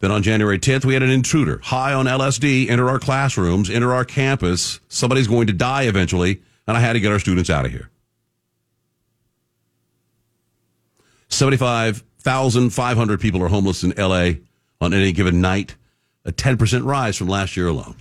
Then 0.00 0.12
on 0.12 0.22
January 0.22 0.58
10th, 0.58 0.84
we 0.84 0.94
had 0.94 1.02
an 1.02 1.10
intruder 1.10 1.60
high 1.64 1.92
on 1.92 2.06
LSD 2.06 2.70
enter 2.70 2.88
our 2.88 3.00
classrooms, 3.00 3.68
enter 3.68 3.92
our 3.92 4.04
campus. 4.04 4.78
Somebody's 4.88 5.26
going 5.26 5.48
to 5.48 5.52
die 5.52 5.82
eventually, 5.82 6.40
and 6.66 6.76
I 6.76 6.80
had 6.80 6.92
to 6.92 7.00
get 7.00 7.10
our 7.10 7.18
students 7.18 7.50
out 7.50 7.64
of 7.64 7.72
here. 7.72 7.90
75,500 11.30 13.20
people 13.20 13.42
are 13.42 13.48
homeless 13.48 13.82
in 13.82 13.92
LA 13.96 14.30
on 14.80 14.94
any 14.94 15.12
given 15.12 15.40
night, 15.40 15.74
a 16.24 16.32
10% 16.32 16.84
rise 16.84 17.16
from 17.16 17.28
last 17.28 17.56
year 17.56 17.66
alone. 17.68 17.96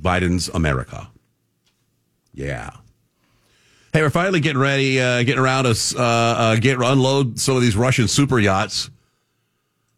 Biden's 0.00 0.48
America. 0.48 1.10
Yeah. 2.32 2.70
Hey, 3.92 4.02
we're 4.02 4.10
finally 4.10 4.38
getting 4.40 4.60
ready, 4.60 5.00
uh, 5.00 5.24
getting 5.24 5.40
around 5.40 5.66
us, 5.66 5.94
uh, 5.94 6.00
uh, 6.00 6.56
get 6.56 6.78
unload 6.78 7.40
some 7.40 7.56
of 7.56 7.62
these 7.62 7.76
Russian 7.76 8.06
super 8.06 8.38
yachts. 8.38 8.88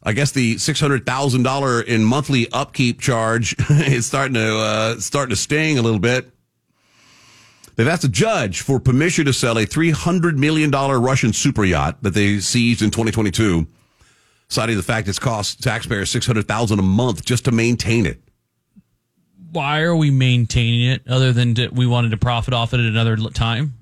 I 0.02 0.12
guess 0.12 0.32
the 0.32 0.58
six 0.58 0.80
hundred 0.80 1.06
thousand 1.06 1.44
dollar 1.44 1.80
in 1.80 2.02
monthly 2.04 2.50
upkeep 2.52 3.00
charge 3.00 3.54
is 3.70 4.06
starting 4.06 4.34
to 4.34 4.58
uh, 4.58 4.98
starting 5.00 5.30
to 5.30 5.36
sting 5.40 5.78
a 5.78 5.82
little 5.82 6.00
bit. 6.00 6.30
They've 7.76 7.88
asked 7.88 8.04
a 8.04 8.08
judge 8.08 8.60
for 8.60 8.78
permission 8.78 9.24
to 9.24 9.32
sell 9.32 9.56
a 9.56 9.64
$300 9.64 10.36
million 10.36 10.70
Russian 10.70 11.32
super 11.32 11.64
yacht 11.64 12.02
that 12.02 12.12
they 12.12 12.38
seized 12.38 12.82
in 12.82 12.90
2022, 12.90 13.66
citing 14.48 14.76
the 14.76 14.82
fact 14.82 15.08
it's 15.08 15.18
cost 15.18 15.62
taxpayers 15.62 16.10
600000 16.10 16.78
a 16.78 16.82
month 16.82 17.24
just 17.24 17.46
to 17.46 17.50
maintain 17.50 18.04
it. 18.04 18.20
Why 19.52 19.80
are 19.80 19.96
we 19.96 20.10
maintaining 20.10 20.82
it 20.90 21.08
other 21.08 21.32
than 21.32 21.56
we 21.72 21.86
wanted 21.86 22.10
to 22.10 22.18
profit 22.18 22.52
off 22.52 22.74
it 22.74 22.80
at 22.80 22.84
another 22.86 23.16
time? 23.30 23.72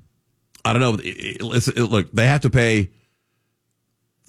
I 0.65 0.73
don't 0.73 0.81
know. 0.83 0.95
It- 1.03 1.41
it- 1.77 1.91
look, 1.91 2.13
they 2.13 2.27
have 2.29 2.43
to 2.43 2.51
pay 2.51 2.91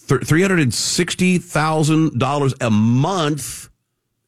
three 0.08 0.41
hundred 0.41 0.60
and 0.60 0.74
sixty 0.74 1.38
thousand 1.38 2.20
dollars 2.20 2.54
a 2.62 2.70
month 2.70 3.70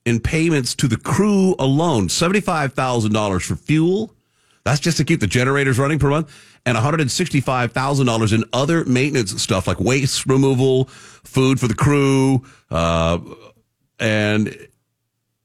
in 0.06 0.20
payments 0.20 0.76
to 0.76 0.88
the 0.88 0.98
crew 0.98 1.56
alone. 1.60 2.10
Seventy 2.10 2.42
five 2.42 2.74
thousand 2.74 3.14
dollars 3.14 3.46
for 3.46 3.56
fuel. 3.56 4.14
That's 4.64 4.80
just 4.80 4.98
to 4.98 5.04
keep 5.04 5.20
the 5.20 5.28
generators 5.28 5.78
running 5.78 6.00
per 6.00 6.10
month, 6.10 6.34
and 6.66 6.76
one 6.76 6.84
hundred 6.84 7.02
and 7.02 7.12
sixty 7.12 7.42
five 7.42 7.74
thousand 7.74 8.06
dollars 8.06 8.32
in 8.32 8.46
other 8.54 8.86
maintenance 8.86 9.42
stuff 9.42 9.68
like 9.68 9.80
waste 9.80 10.26
removal, 10.26 10.86
food 10.86 11.60
for 11.60 11.68
the 11.68 11.76
crew, 11.76 12.44
uh, 12.72 13.20
and 14.00 14.56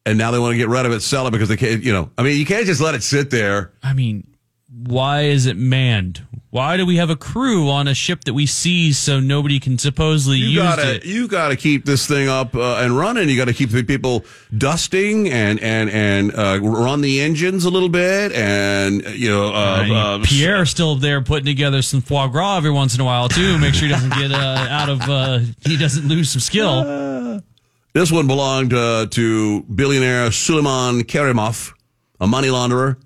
and 0.06 0.18
now 0.18 0.30
they 0.30 0.38
want 0.38 0.52
to 0.52 0.56
get 0.56 0.68
rid 0.68 0.86
of 0.86 0.92
it, 0.92 1.00
sell 1.00 1.26
it 1.26 1.32
because 1.32 1.48
they 1.48 1.56
can't. 1.56 1.82
You 1.82 1.92
know, 1.92 2.10
I 2.16 2.22
mean, 2.22 2.38
you 2.38 2.46
can't 2.46 2.64
just 2.64 2.80
let 2.80 2.94
it 2.94 3.02
sit 3.02 3.30
there. 3.30 3.72
I 3.82 3.92
mean, 3.92 4.27
why 4.70 5.22
is 5.22 5.46
it 5.46 5.56
manned? 5.56 6.26
Why 6.50 6.78
do 6.78 6.86
we 6.86 6.96
have 6.96 7.10
a 7.10 7.16
crew 7.16 7.68
on 7.68 7.86
a 7.88 7.94
ship 7.94 8.24
that 8.24 8.32
we 8.32 8.46
seize 8.46 8.96
so 8.96 9.20
nobody 9.20 9.60
can 9.60 9.76
supposedly 9.76 10.38
You 10.38 10.46
use 10.48 10.62
gotta, 10.62 10.94
it? 10.96 11.04
you 11.04 11.28
gotta 11.28 11.56
keep 11.56 11.84
this 11.84 12.06
thing 12.06 12.26
up 12.28 12.54
uh, 12.54 12.76
and 12.76 12.96
running. 12.96 13.28
You 13.28 13.36
gotta 13.36 13.52
keep 13.52 13.68
the 13.70 13.82
people 13.82 14.24
dusting 14.56 15.28
and 15.28 15.60
and 15.60 15.90
and 15.90 16.34
uh, 16.34 16.58
run 16.62 17.02
the 17.02 17.20
engines 17.20 17.66
a 17.66 17.70
little 17.70 17.90
bit, 17.90 18.32
and 18.32 19.04
you 19.14 19.28
know, 19.28 19.48
uh, 19.52 19.86
uh, 19.92 20.18
Pierre's 20.24 20.70
still 20.70 20.96
there 20.96 21.20
putting 21.22 21.44
together 21.44 21.82
some 21.82 22.00
foie 22.00 22.28
gras 22.28 22.56
every 22.56 22.70
once 22.70 22.94
in 22.94 23.02
a 23.02 23.04
while 23.04 23.28
too. 23.28 23.58
Make 23.58 23.74
sure 23.74 23.88
he 23.88 23.92
doesn't 23.92 24.14
get 24.14 24.32
uh, 24.32 24.66
out 24.70 24.88
of 24.88 25.02
uh, 25.02 25.40
he 25.66 25.76
doesn't 25.76 26.08
lose 26.08 26.30
some 26.30 26.40
skill. 26.40 27.42
This 27.94 28.12
one 28.12 28.26
belonged 28.28 28.74
uh, 28.74 29.06
to 29.10 29.62
billionaire 29.62 30.30
Suleiman 30.30 31.02
Kerimov, 31.04 31.72
a 32.20 32.26
money 32.28 32.48
launderer, 32.48 32.96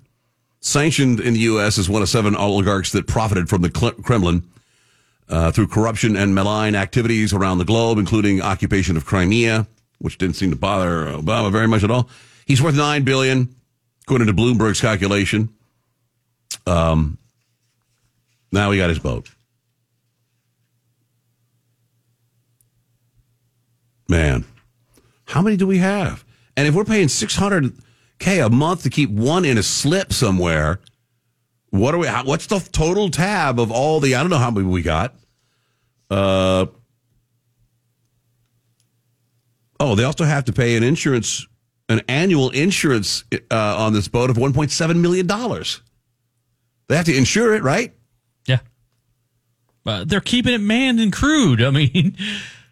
sanctioned 0.63 1.19
in 1.19 1.33
the 1.33 1.41
U.S. 1.41 1.77
as 1.77 1.89
one 1.89 2.01
of 2.01 2.09
seven 2.09 2.35
oligarchs 2.35 2.93
that 2.93 3.05
profited 3.05 3.49
from 3.49 3.61
the 3.61 3.69
Kremlin 3.69 4.43
uh, 5.29 5.51
through 5.51 5.67
corruption 5.67 6.15
and 6.15 6.33
malign 6.33 6.73
activities 6.73 7.33
around 7.33 7.57
the 7.57 7.65
globe, 7.65 7.97
including 7.97 8.41
occupation 8.41 8.95
of 8.95 9.05
Crimea, 9.05 9.67
which 9.99 10.17
didn't 10.17 10.37
seem 10.37 10.49
to 10.51 10.55
bother 10.55 11.07
Obama 11.07 11.51
very 11.51 11.67
much 11.67 11.83
at 11.83 11.91
all. 11.91 12.09
He's 12.45 12.61
worth 12.61 12.75
nine 12.75 13.03
billion, 13.03 13.53
according 14.03 14.27
to 14.27 14.33
Bloomberg's 14.33 14.81
calculation. 14.81 15.49
Um, 16.65 17.17
now 18.51 18.71
he 18.71 18.79
got 18.79 18.89
his 18.89 18.99
boat. 18.99 19.29
Man, 24.07 24.45
how 25.25 25.41
many 25.41 25.57
do 25.57 25.67
we 25.67 25.79
have? 25.79 26.23
And 26.55 26.67
if 26.67 26.75
we're 26.75 26.85
paying 26.85 27.07
600K 28.23 28.45
a 28.45 28.49
month 28.49 28.83
to 28.83 28.89
keep 28.89 29.09
one 29.09 29.45
in 29.45 29.57
a 29.57 29.63
slip 29.63 30.13
somewhere, 30.13 30.79
what 31.69 31.93
are 31.93 31.97
we, 31.97 32.07
how, 32.07 32.23
what's 32.23 32.47
the 32.47 32.59
total 32.59 33.09
tab 33.09 33.59
of 33.59 33.71
all 33.71 33.99
the, 33.99 34.15
I 34.15 34.21
don't 34.21 34.29
know 34.29 34.37
how 34.37 34.51
many 34.51 34.67
we 34.67 34.81
got. 34.81 35.15
Uh, 36.09 36.67
oh, 39.79 39.95
they 39.95 40.03
also 40.03 40.23
have 40.23 40.45
to 40.45 40.53
pay 40.53 40.75
an 40.75 40.83
insurance, 40.83 41.47
an 41.89 42.01
annual 42.07 42.49
insurance 42.51 43.23
uh, 43.51 43.75
on 43.77 43.93
this 43.93 44.07
boat 44.07 44.29
of 44.29 44.37
$1.7 44.37 44.99
million. 44.99 45.27
They 46.87 46.95
have 46.95 47.05
to 47.05 47.17
insure 47.17 47.55
it, 47.55 47.63
right? 47.63 47.93
Yeah. 48.45 48.59
Uh, 49.85 50.03
they're 50.05 50.21
keeping 50.21 50.53
it 50.53 50.61
manned 50.61 50.99
and 50.99 51.11
crewed. 51.11 51.61
I 51.61 51.71
mean, 51.71 52.15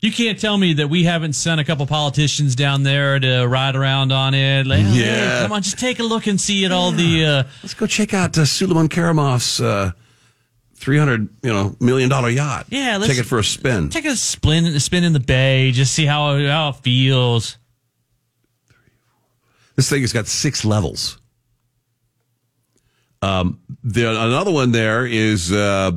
you 0.00 0.10
can't 0.12 0.38
tell 0.40 0.56
me 0.56 0.72
that 0.74 0.88
we 0.88 1.04
haven't 1.04 1.34
sent 1.34 1.60
a 1.60 1.64
couple 1.64 1.86
politicians 1.86 2.54
down 2.56 2.82
there 2.84 3.18
to 3.20 3.44
ride 3.46 3.76
around 3.76 4.12
on 4.12 4.32
it. 4.34 4.66
Like, 4.66 4.80
hey, 4.80 5.04
Yeah. 5.04 5.42
come 5.42 5.52
on, 5.52 5.62
just 5.62 5.78
take 5.78 5.98
a 5.98 6.02
look 6.02 6.26
and 6.26 6.40
see 6.40 6.64
at 6.64 6.72
all 6.72 6.90
the. 6.90 7.24
Uh, 7.24 7.42
Let's 7.62 7.74
go 7.74 7.86
check 7.86 8.14
out 8.14 8.36
uh, 8.38 8.44
Suleiman 8.46 8.88
Kerimov's 8.88 9.60
uh, 9.60 9.92
300 10.76 11.28
you 11.42 11.52
know, 11.52 11.76
million 11.80 12.08
dollar 12.08 12.30
yacht. 12.30 12.66
Yeah, 12.70 12.96
let's- 12.96 13.12
Take 13.12 13.20
it 13.20 13.28
for 13.28 13.38
a 13.38 13.44
spin. 13.44 13.90
take 13.90 14.06
a 14.06 14.16
spin, 14.16 14.64
a 14.64 14.80
spin 14.80 15.04
in 15.04 15.12
the 15.12 15.20
bay, 15.20 15.70
just 15.72 15.92
see 15.92 16.06
how 16.06 16.38
how 16.46 16.70
it 16.70 16.76
feels. 16.76 17.58
This 19.76 19.88
thing 19.90 20.00
has 20.02 20.12
got 20.12 20.26
six 20.26 20.64
levels. 20.64 21.18
Um, 23.22 23.60
the, 23.84 24.10
another 24.10 24.50
one 24.50 24.72
there 24.72 25.04
is 25.06 25.52
uh, 25.52 25.92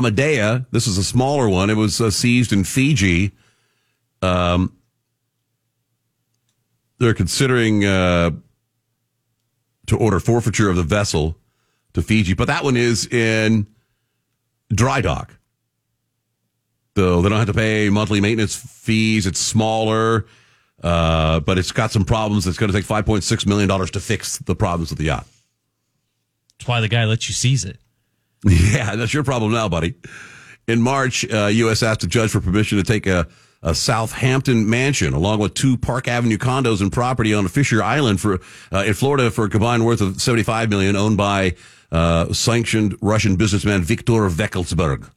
Amadea. 0.00 0.66
This 0.70 0.86
is 0.86 0.98
a 0.98 1.04
smaller 1.04 1.48
one. 1.48 1.70
It 1.70 1.76
was 1.76 2.00
uh, 2.00 2.10
seized 2.10 2.52
in 2.52 2.64
Fiji. 2.64 3.32
Um, 4.20 4.76
they're 6.98 7.14
considering 7.14 7.84
uh, 7.84 8.30
to 9.86 9.98
order 9.98 10.20
forfeiture 10.20 10.70
of 10.70 10.76
the 10.76 10.82
vessel 10.82 11.36
to 11.94 12.02
Fiji, 12.02 12.34
but 12.34 12.46
that 12.46 12.64
one 12.64 12.76
is 12.76 13.06
in 13.06 13.66
dry 14.72 15.00
dock. 15.00 15.36
So 16.96 17.22
they 17.22 17.28
don't 17.28 17.38
have 17.38 17.48
to 17.48 17.54
pay 17.54 17.88
monthly 17.90 18.20
maintenance 18.20 18.54
fees. 18.54 19.26
It's 19.26 19.40
smaller, 19.40 20.26
uh, 20.82 21.40
but 21.40 21.58
it's 21.58 21.72
got 21.72 21.90
some 21.90 22.04
problems. 22.04 22.46
It's 22.46 22.58
going 22.58 22.70
to 22.70 22.78
take 22.78 22.86
$5.6 22.86 23.46
million 23.46 23.68
to 23.68 24.00
fix 24.00 24.38
the 24.38 24.54
problems 24.54 24.90
with 24.90 24.98
the 24.98 25.06
yacht. 25.06 25.26
That's 26.58 26.68
why 26.68 26.80
the 26.80 26.88
guy 26.88 27.04
lets 27.06 27.28
you 27.28 27.34
seize 27.34 27.64
it. 27.64 27.78
Yeah, 28.48 28.96
that's 28.96 29.14
your 29.14 29.24
problem 29.24 29.52
now, 29.52 29.68
buddy. 29.68 29.94
In 30.66 30.80
March, 30.80 31.28
uh, 31.30 31.46
U.S. 31.46 31.82
asked 31.82 32.02
a 32.04 32.06
judge 32.06 32.30
for 32.30 32.40
permission 32.40 32.78
to 32.78 32.84
take 32.84 33.06
a, 33.06 33.26
a 33.62 33.74
Southampton 33.74 34.68
mansion 34.68 35.12
along 35.12 35.38
with 35.40 35.54
two 35.54 35.76
Park 35.76 36.08
Avenue 36.08 36.38
condos 36.38 36.80
and 36.80 36.92
property 36.92 37.34
on 37.34 37.46
Fisher 37.48 37.82
Island 37.82 38.20
for 38.20 38.40
uh, 38.72 38.84
in 38.84 38.94
Florida 38.94 39.30
for 39.30 39.44
a 39.44 39.48
combined 39.48 39.84
worth 39.84 40.00
of 40.00 40.20
75 40.20 40.70
million, 40.70 40.96
owned 40.96 41.16
by 41.16 41.54
uh, 41.90 42.32
sanctioned 42.32 42.96
Russian 43.00 43.36
businessman 43.36 43.82
Viktor 43.82 44.28
Vekselberg. 44.28 45.10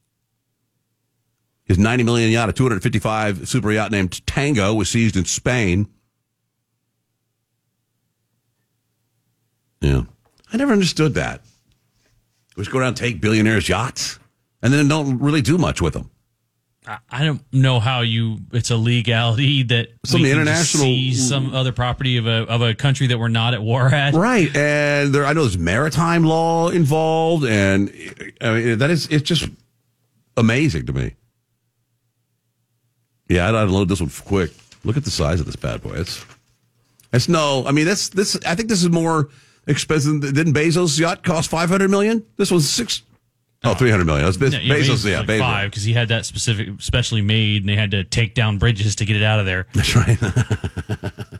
His 1.65 1.79
90 1.79 2.03
million 2.03 2.29
yacht, 2.29 2.49
a 2.49 2.53
255 2.53 3.47
super 3.47 3.71
yacht 3.71 3.91
named 3.91 4.25
Tango, 4.27 4.73
was 4.75 4.89
seized 4.89 5.15
in 5.15 5.25
Spain. 5.25 5.87
Yeah. 9.81 10.03
I 10.53 10.57
never 10.57 10.73
understood 10.73 11.15
that. 11.15 11.41
We 12.55 12.61
just 12.63 12.71
go 12.71 12.79
around 12.79 12.89
and 12.89 12.97
take 12.97 13.19
billionaires' 13.21 13.67
yachts 13.67 14.19
and 14.61 14.73
then 14.73 14.87
don't 14.87 15.19
really 15.19 15.41
do 15.41 15.57
much 15.57 15.81
with 15.81 15.93
them. 15.93 16.09
I- 16.87 16.99
I 17.09 17.23
don't 17.25 17.41
know 17.51 17.79
how 17.79 18.01
you. 18.01 18.37
It's 18.53 18.69
a 18.69 18.77
legality 18.77 19.63
that 19.63 19.89
Some 20.05 20.23
international- 20.23 21.13
some 21.15 21.55
other 21.55 21.71
property 21.71 22.17
of 22.17 22.27
a 22.27 22.43
of 22.43 22.61
a 22.61 22.75
country 22.75 23.07
that 23.07 23.17
we're 23.17 23.27
not 23.27 23.53
at 23.55 23.61
war 23.63 23.87
at. 23.89 24.13
Right. 24.13 24.55
And 24.55 25.13
there, 25.13 25.25
I 25.25 25.33
know 25.33 25.41
there's 25.41 25.57
maritime 25.57 26.23
law 26.23 26.69
involved. 26.69 27.43
And 27.45 27.89
I 28.39 28.51
mean, 28.53 28.77
that 28.77 28.91
is, 28.91 29.07
it's 29.07 29.23
just 29.27 29.49
amazing 30.37 30.85
to 30.85 30.93
me. 30.93 31.15
Yeah, 33.29 33.49
I'd 33.49 33.55
unload 33.55 33.89
this 33.89 33.99
one 34.01 34.11
quick. 34.11 34.51
Look 34.83 34.97
at 34.97 35.03
the 35.03 35.11
size 35.11 35.39
of 35.39 35.47
this 35.47 35.55
bad 35.55 35.81
boy. 35.81 35.93
It's, 35.95 36.23
it's 37.11 37.27
no, 37.27 37.65
I 37.65 37.71
mean, 37.71 37.85
that's, 37.85 38.09
this, 38.09 38.37
I 38.45 38.53
think 38.53 38.69
this 38.69 38.83
is 38.83 38.89
more 38.91 39.29
expensive. 39.67 40.21
Didn't 40.21 40.53
Bezos' 40.53 40.99
yacht 40.99 41.23
cost 41.23 41.49
500 41.49 41.89
million? 41.89 42.25
This 42.37 42.51
was 42.51 42.69
six, 42.69 43.01
oh, 43.63 43.73
300 43.73 44.05
million. 44.05 44.25
That's 44.25 44.37
Bez- 44.37 44.53
Yeah, 44.53 44.59
yeah, 44.61 44.75
Bezos, 44.75 45.05
yeah, 45.09 45.19
like 45.19 45.27
Bezos. 45.27 45.39
five 45.39 45.71
because 45.71 45.83
he 45.83 45.93
had 45.93 46.07
that 46.09 46.25
specific, 46.25 46.69
specially 46.79 47.21
made, 47.21 47.61
and 47.63 47.69
they 47.69 47.75
had 47.75 47.91
to 47.91 48.03
take 48.03 48.33
down 48.33 48.57
bridges 48.57 48.95
to 48.97 49.05
get 49.05 49.15
it 49.15 49.23
out 49.23 49.39
of 49.39 49.45
there. 49.45 49.67
That's 49.73 49.95
right. 49.95 50.17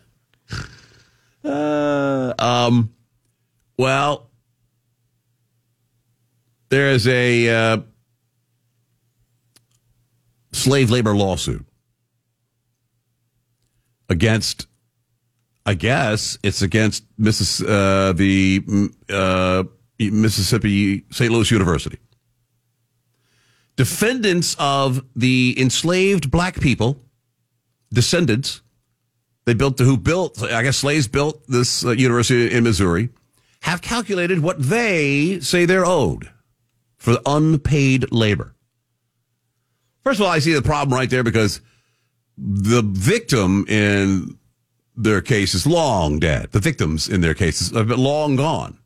Uh, 1.43 2.33
um, 2.39 2.91
well, 3.77 4.31
there's 6.69 7.07
a 7.07 7.47
uh, 7.49 7.77
slave 10.53 10.89
labor 10.89 11.15
lawsuit 11.15 11.63
against. 14.09 14.65
I 15.65 15.73
guess 15.73 16.37
it's 16.43 16.61
against 16.61 17.05
Missis, 17.17 17.61
uh, 17.61 18.13
the 18.15 18.59
mm, 18.61 18.93
uh, 19.09 19.63
Mississippi 19.99 21.05
St. 21.11 21.31
Louis 21.31 21.49
University. 21.49 21.97
Defendants 23.75 24.55
of 24.59 25.03
the 25.15 25.55
enslaved 25.57 26.31
black 26.31 26.59
people, 26.59 27.01
descendants, 27.91 28.61
they 29.45 29.53
built 29.53 29.77
the 29.77 29.83
who 29.83 29.97
built 29.97 30.41
I 30.41 30.63
guess 30.63 30.77
slaves 30.77 31.07
built 31.07 31.45
this 31.47 31.85
uh, 31.85 31.91
university 31.91 32.51
in 32.51 32.63
Missouri 32.63 33.09
have 33.61 33.81
calculated 33.81 34.39
what 34.39 34.61
they 34.61 35.39
say 35.39 35.65
they're 35.65 35.85
owed 35.85 36.31
for 36.97 37.17
unpaid 37.25 38.11
labor. 38.11 38.55
First 40.03 40.19
of 40.19 40.25
all, 40.25 40.31
I 40.31 40.39
see 40.39 40.53
the 40.53 40.61
problem 40.61 40.95
right 40.97 41.09
there 41.09 41.23
because 41.23 41.61
the 42.37 42.83
victim 42.83 43.65
in 43.67 44.37
their 44.95 45.21
case 45.21 45.53
is 45.53 45.67
long 45.67 46.19
dead. 46.19 46.51
The 46.51 46.59
victims 46.59 47.07
in 47.07 47.21
their 47.21 47.33
cases 47.33 47.71
have 47.71 47.87
been 47.87 47.99
long 47.99 48.35
gone. 48.35 48.79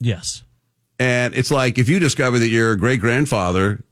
Yes. 0.00 0.42
And 0.98 1.34
it's 1.34 1.50
like 1.50 1.78
if 1.78 1.88
you 1.88 1.98
discover 1.98 2.38
that 2.38 2.48
your 2.48 2.76
great 2.76 3.00
grandfather, 3.00 3.82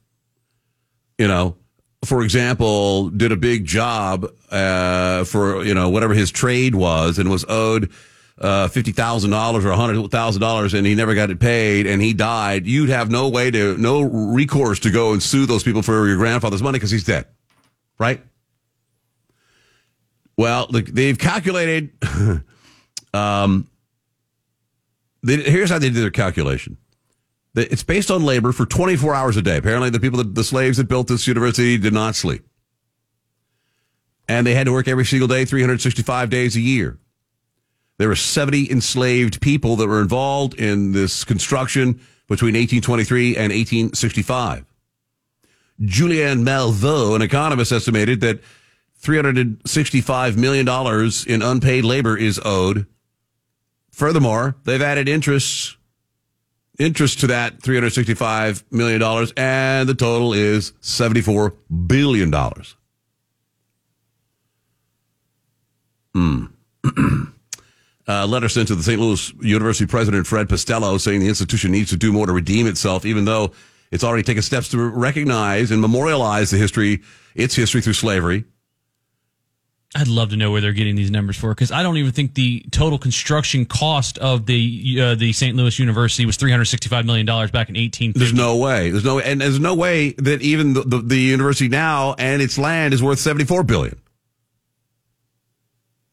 you 1.18 1.28
know, 1.28 1.56
for 2.04 2.22
example, 2.22 3.10
did 3.10 3.32
a 3.32 3.36
big 3.36 3.64
job 3.64 4.26
uh, 4.50 5.24
for 5.24 5.64
you 5.64 5.74
know 5.74 5.88
whatever 5.88 6.14
his 6.14 6.30
trade 6.30 6.74
was 6.74 7.18
and 7.18 7.30
was 7.30 7.44
owed 7.48 7.90
uh, 8.38 8.68
fifty 8.68 8.92
thousand 8.92 9.30
dollars 9.30 9.64
or 9.64 9.72
hundred 9.72 10.10
thousand 10.10 10.40
dollars, 10.40 10.74
and 10.74 10.86
he 10.86 10.94
never 10.94 11.14
got 11.14 11.30
it 11.30 11.40
paid, 11.40 11.86
and 11.86 12.02
he 12.02 12.12
died. 12.12 12.66
You'd 12.66 12.90
have 12.90 13.10
no 13.10 13.28
way 13.28 13.50
to, 13.50 13.76
no 13.78 14.02
recourse 14.02 14.80
to 14.80 14.90
go 14.90 15.12
and 15.12 15.22
sue 15.22 15.46
those 15.46 15.62
people 15.62 15.82
for 15.82 16.06
your 16.06 16.16
grandfather's 16.16 16.62
money 16.62 16.78
because 16.78 16.90
he's 16.90 17.04
dead, 17.04 17.26
right? 17.98 18.20
Well, 20.36 20.68
they've 20.68 21.18
calculated. 21.18 21.92
um, 23.14 23.68
they, 25.22 25.36
here's 25.36 25.70
how 25.70 25.78
they 25.78 25.90
did 25.90 26.02
their 26.02 26.10
calculation. 26.10 26.76
It's 27.54 27.82
based 27.82 28.10
on 28.10 28.22
labor 28.22 28.52
for 28.52 28.66
24 28.66 29.14
hours 29.14 29.36
a 29.38 29.42
day. 29.42 29.56
Apparently, 29.56 29.88
the 29.88 29.98
people, 29.98 30.18
that, 30.18 30.34
the 30.34 30.44
slaves 30.44 30.76
that 30.76 30.88
built 30.88 31.08
this 31.08 31.26
university 31.26 31.78
did 31.78 31.94
not 31.94 32.14
sleep. 32.14 32.46
And 34.28 34.46
they 34.46 34.54
had 34.54 34.66
to 34.66 34.72
work 34.72 34.88
every 34.88 35.06
single 35.06 35.28
day, 35.28 35.46
365 35.46 36.28
days 36.28 36.54
a 36.56 36.60
year. 36.60 36.98
There 37.98 38.08
were 38.08 38.16
70 38.16 38.70
enslaved 38.70 39.40
people 39.40 39.76
that 39.76 39.88
were 39.88 40.02
involved 40.02 40.60
in 40.60 40.92
this 40.92 41.24
construction 41.24 41.94
between 42.28 42.54
1823 42.54 43.36
and 43.36 43.52
1865. 43.52 44.66
Julianne 45.80 46.42
Malveaux, 46.42 47.14
an 47.14 47.22
economist, 47.22 47.72
estimated 47.72 48.20
that 48.20 48.40
$365 49.06 50.36
million 50.36 50.68
in 51.26 51.42
unpaid 51.42 51.84
labor 51.84 52.16
is 52.16 52.40
owed. 52.44 52.86
Furthermore, 53.92 54.56
they've 54.64 54.82
added 54.82 55.08
interest 55.08 55.76
interest 56.78 57.20
to 57.20 57.28
that 57.28 57.60
$365 57.60 58.64
million, 58.70 59.02
and 59.36 59.88
the 59.88 59.94
total 59.94 60.34
is 60.34 60.72
$74 60.82 61.54
billion. 61.86 62.32
Hmm. 66.14 66.46
letter 68.06 68.48
sent 68.48 68.68
to 68.68 68.74
the 68.74 68.82
St. 68.82 69.00
Louis 69.00 69.32
University 69.40 69.86
president, 69.86 70.26
Fred 70.26 70.48
Pestello, 70.48 71.00
saying 71.00 71.20
the 71.20 71.28
institution 71.28 71.72
needs 71.72 71.90
to 71.90 71.96
do 71.96 72.12
more 72.12 72.26
to 72.26 72.32
redeem 72.32 72.66
itself, 72.66 73.04
even 73.06 73.24
though 73.24 73.52
it's 73.90 74.04
already 74.04 74.22
taken 74.22 74.42
steps 74.42 74.68
to 74.70 74.78
recognize 74.78 75.70
and 75.70 75.80
memorialize 75.80 76.50
the 76.50 76.58
history, 76.58 77.02
its 77.34 77.54
history 77.54 77.80
through 77.80 77.94
slavery. 77.94 78.44
I'd 79.94 80.08
love 80.08 80.30
to 80.30 80.36
know 80.36 80.50
where 80.50 80.60
they're 80.60 80.72
getting 80.72 80.96
these 80.96 81.10
numbers 81.10 81.36
for 81.36 81.50
because 81.50 81.70
I 81.70 81.82
don't 81.82 81.96
even 81.96 82.12
think 82.12 82.34
the 82.34 82.64
total 82.70 82.98
construction 82.98 83.64
cost 83.64 84.18
of 84.18 84.46
the 84.46 84.98
uh, 85.00 85.14
the 85.14 85.32
St. 85.32 85.56
Louis 85.56 85.78
University 85.78 86.26
was 86.26 86.36
three 86.36 86.50
hundred 86.50 86.64
sixty 86.66 86.88
five 86.88 87.06
million 87.06 87.24
dollars 87.24 87.50
back 87.50 87.68
in 87.68 87.76
eighteen. 87.76 88.12
There's 88.14 88.34
no 88.34 88.56
way. 88.56 88.90
There's 88.90 89.04
no, 89.04 89.20
and 89.20 89.40
there's 89.40 89.60
no 89.60 89.74
way 89.74 90.10
that 90.18 90.42
even 90.42 90.74
the, 90.74 90.82
the, 90.82 90.98
the 90.98 91.18
university 91.18 91.68
now 91.68 92.14
and 92.18 92.42
its 92.42 92.58
land 92.58 92.94
is 92.94 93.02
worth 93.02 93.20
74 93.20 93.62
billion. 93.62 93.98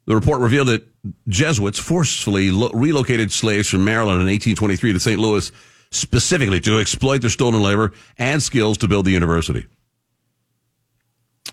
The 0.06 0.16
report 0.16 0.42
revealed 0.42 0.68
that 0.68 0.88
Jesuits 1.28 1.80
forcefully 1.80 2.52
lo- 2.52 2.72
relocated 2.74 3.32
slaves 3.32 3.70
from 3.70 3.86
Maryland 3.86 4.22
in 4.22 4.28
1823 4.28 4.94
to 4.94 5.00
St. 5.00 5.20
Louis 5.20 5.52
specifically 5.92 6.60
to 6.62 6.80
exploit 6.80 7.22
their 7.22 7.30
stolen 7.30 7.62
labor 7.62 7.94
and 8.18 8.42
skills 8.42 8.78
to 8.80 8.88
build 8.88 9.06
the 9.06 9.12
university. 9.12 9.66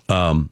Um, 0.09 0.49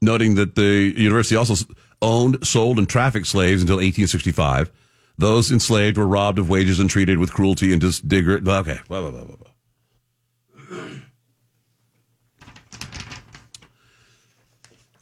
noting 0.00 0.34
that 0.36 0.54
the 0.54 0.92
university 0.96 1.36
also 1.36 1.64
owned, 2.02 2.46
sold, 2.46 2.78
and 2.78 2.88
trafficked 2.88 3.26
slaves 3.26 3.62
until 3.62 3.76
1865. 3.76 4.70
Those 5.18 5.52
enslaved 5.52 5.98
were 5.98 6.06
robbed 6.06 6.38
of 6.38 6.48
wages 6.48 6.80
and 6.80 6.88
treated 6.88 7.18
with 7.18 7.32
cruelty 7.32 7.72
and 7.72 7.82
disdigger. 7.82 8.36
Okay, 8.36 8.78
blah, 8.88 9.00
blah, 9.02 9.10
blah, 9.10 9.24
blah, 9.24 9.36
blah. 9.36 9.46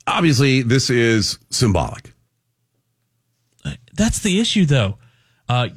Obviously, 0.08 0.62
this 0.62 0.90
is 0.90 1.38
symbolic. 1.50 2.12
That's 3.94 4.20
the 4.20 4.40
issue, 4.40 4.64
though. 4.64 4.96
Uh, 5.48 5.68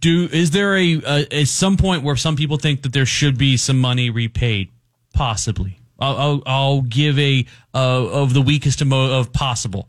do 0.00 0.28
is 0.30 0.50
there 0.52 0.76
a, 0.76 1.00
a 1.04 1.40
at 1.40 1.48
some 1.48 1.76
point 1.76 2.02
where 2.02 2.14
some 2.14 2.36
people 2.36 2.58
think 2.58 2.82
that 2.82 2.92
there 2.92 3.06
should 3.06 3.36
be 3.36 3.56
some 3.56 3.78
money 3.78 4.10
repaid? 4.10 4.70
Possibly. 5.14 5.80
I'll 5.98 6.16
I'll, 6.16 6.42
I'll 6.46 6.80
give 6.82 7.18
a 7.18 7.44
uh, 7.74 7.78
of 7.78 8.34
the 8.34 8.42
weakest 8.42 8.80
emo- 8.82 9.18
of 9.18 9.32
possible. 9.32 9.88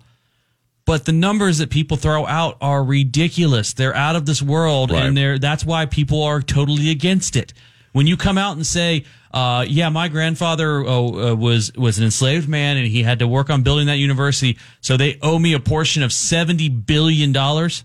But 0.85 1.05
the 1.05 1.11
numbers 1.11 1.59
that 1.59 1.69
people 1.69 1.97
throw 1.97 2.25
out 2.25 2.57
are 2.61 2.83
ridiculous. 2.83 3.73
They're 3.73 3.95
out 3.95 4.15
of 4.15 4.25
this 4.25 4.41
world, 4.41 4.89
Right. 4.91 5.03
and 5.05 5.15
they're 5.15 5.37
that's 5.37 5.63
why 5.63 5.85
people 5.85 6.23
are 6.23 6.41
totally 6.41 6.89
against 6.89 7.35
it. 7.35 7.53
When 7.91 8.07
you 8.07 8.17
come 8.17 8.37
out 8.39 8.55
and 8.55 8.65
say, 8.65 9.05
uh, 9.31 9.65
"Yeah, 9.67 9.89
my 9.89 10.07
grandfather 10.07 10.83
uh, 10.83 10.89
uh, 11.31 11.35
was 11.35 11.71
was 11.75 11.99
an 11.99 12.05
enslaved 12.05 12.47
man, 12.49 12.77
and 12.77 12.87
he 12.87 13.03
had 13.03 13.19
to 13.19 13.27
work 13.27 13.49
on 13.51 13.61
building 13.61 13.85
that 13.87 13.97
university, 13.97 14.57
so 14.81 14.97
they 14.97 15.19
owe 15.21 15.37
me 15.37 15.53
a 15.53 15.59
portion 15.59 16.01
of 16.01 16.11
seventy 16.11 16.69
billion 16.69 17.31
dollars," 17.33 17.83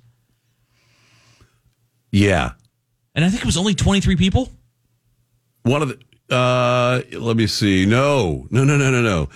Yeah. 2.10 2.52
and 3.14 3.24
I 3.24 3.28
think 3.28 3.42
it 3.42 3.46
was 3.46 3.56
only 3.56 3.74
twenty 3.74 4.00
three 4.00 4.16
people. 4.16 4.50
One 5.62 5.82
of 5.82 5.88
the, 5.88 5.98
uh, 6.34 7.02
let 7.12 7.36
me 7.36 7.46
see. 7.46 7.86
No, 7.86 8.46
no, 8.50 8.64
no, 8.64 8.76
no, 8.76 8.90
no, 8.90 9.02
no. 9.02 9.28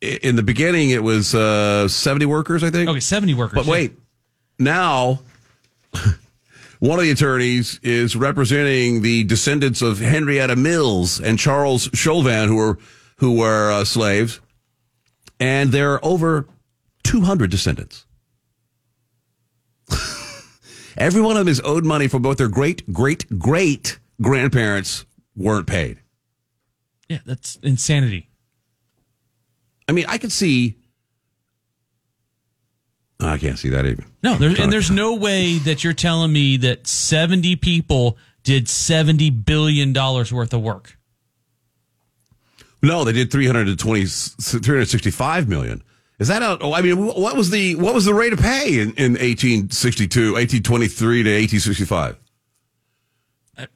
In 0.00 0.36
the 0.36 0.42
beginning, 0.42 0.90
it 0.90 1.02
was 1.02 1.34
uh, 1.34 1.88
70 1.88 2.26
workers, 2.26 2.62
I 2.64 2.70
think. 2.70 2.88
Okay, 2.88 3.00
seventy 3.00 3.34
workers. 3.34 3.56
But 3.56 3.66
wait, 3.66 3.92
now 4.58 5.20
one 6.80 6.98
of 6.98 7.04
the 7.04 7.12
attorneys 7.12 7.78
is 7.82 8.16
representing 8.16 9.02
the 9.02 9.24
descendants 9.24 9.82
of 9.82 10.00
Henrietta 10.00 10.56
Mills 10.56 11.20
and 11.20 11.38
Charles 11.38 11.88
Chauvin, 11.94 12.48
who 12.48 12.56
were 12.56 12.78
who 13.18 13.36
were 13.38 13.70
uh, 13.70 13.84
slaves, 13.84 14.40
and 15.38 15.70
there 15.70 15.92
are 15.92 16.04
over 16.04 16.48
200 17.04 17.50
descendants. 17.50 18.04
Every 20.96 21.20
one 21.20 21.36
of 21.36 21.38
them 21.38 21.48
is 21.48 21.60
owed 21.64 21.84
money 21.84 22.08
for 22.08 22.18
both 22.18 22.38
their 22.38 22.48
great 22.48 22.92
great 22.92 23.38
great 23.38 24.00
grandparents 24.20 25.06
weren't 25.36 25.68
paid. 25.68 26.01
Yeah, 27.08 27.18
that's 27.26 27.56
insanity. 27.56 28.28
I 29.88 29.92
mean, 29.92 30.06
I 30.08 30.18
could 30.18 30.32
see. 30.32 30.78
Oh, 33.20 33.28
I 33.28 33.38
can't 33.38 33.58
see 33.58 33.68
that 33.70 33.86
even. 33.86 34.04
No, 34.22 34.36
there's, 34.36 34.58
and 34.58 34.72
there's 34.72 34.90
no 35.04 35.14
way 35.14 35.58
that 35.58 35.84
you're 35.84 35.92
telling 35.92 36.32
me 36.32 36.56
that 36.58 36.86
70 36.86 37.56
people 37.56 38.16
did 38.42 38.68
70 38.68 39.30
billion 39.30 39.92
dollars 39.92 40.32
worth 40.32 40.52
of 40.52 40.62
work. 40.62 40.98
No, 42.82 43.04
they 43.04 43.12
did 43.12 43.30
320, 43.30 44.06
365 44.06 45.48
million. 45.48 45.84
Is 46.18 46.28
that 46.28 46.42
a, 46.42 46.58
oh, 46.60 46.72
I 46.72 46.82
mean, 46.82 47.06
what 47.06 47.36
was 47.36 47.50
the, 47.50 47.76
what 47.76 47.94
was 47.94 48.04
the 48.04 48.14
rate 48.14 48.32
of 48.32 48.40
pay 48.40 48.80
in, 48.80 48.92
in 48.94 49.12
1862, 49.12 50.32
1823 50.32 51.22
to 51.22 51.30
1865? 51.30 52.16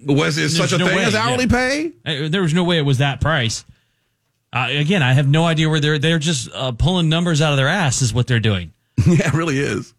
Was 0.05 0.39
it 0.39 0.51
such 0.51 0.73
a 0.73 0.79
no 0.79 0.87
thing 0.87 0.97
way, 0.97 1.05
as 1.05 1.15
hourly 1.15 1.45
yeah. 1.45 1.93
pay? 2.05 2.25
Uh, 2.25 2.29
There 2.29 2.43
was 2.43 2.55
no 2.55 2.65
way 2.65 2.79
it 2.79 2.83
was 2.83 2.99
that 2.99 3.21
price. 3.21 3.65
Uh, 4.53 4.69
again, 4.71 5.03
I 5.03 5.13
have 5.13 5.29
no 5.29 5.45
idea 5.45 5.69
where 5.69 5.81
they're 5.81 5.99
they're 5.99 6.19
just 6.19 6.49
uh, 6.53 6.73
pulling 6.73 7.09
numbers 7.09 7.43
out 7.43 7.53
of 7.53 7.57
their 7.57 7.69
ass 7.69 8.01
is 8.01 8.15
what 8.15 8.27
they're 8.27 8.41
doing. 8.41 8.73
yeah, 9.07 9.29
it 9.29 9.35
really 9.35 9.59
is. 9.59 9.93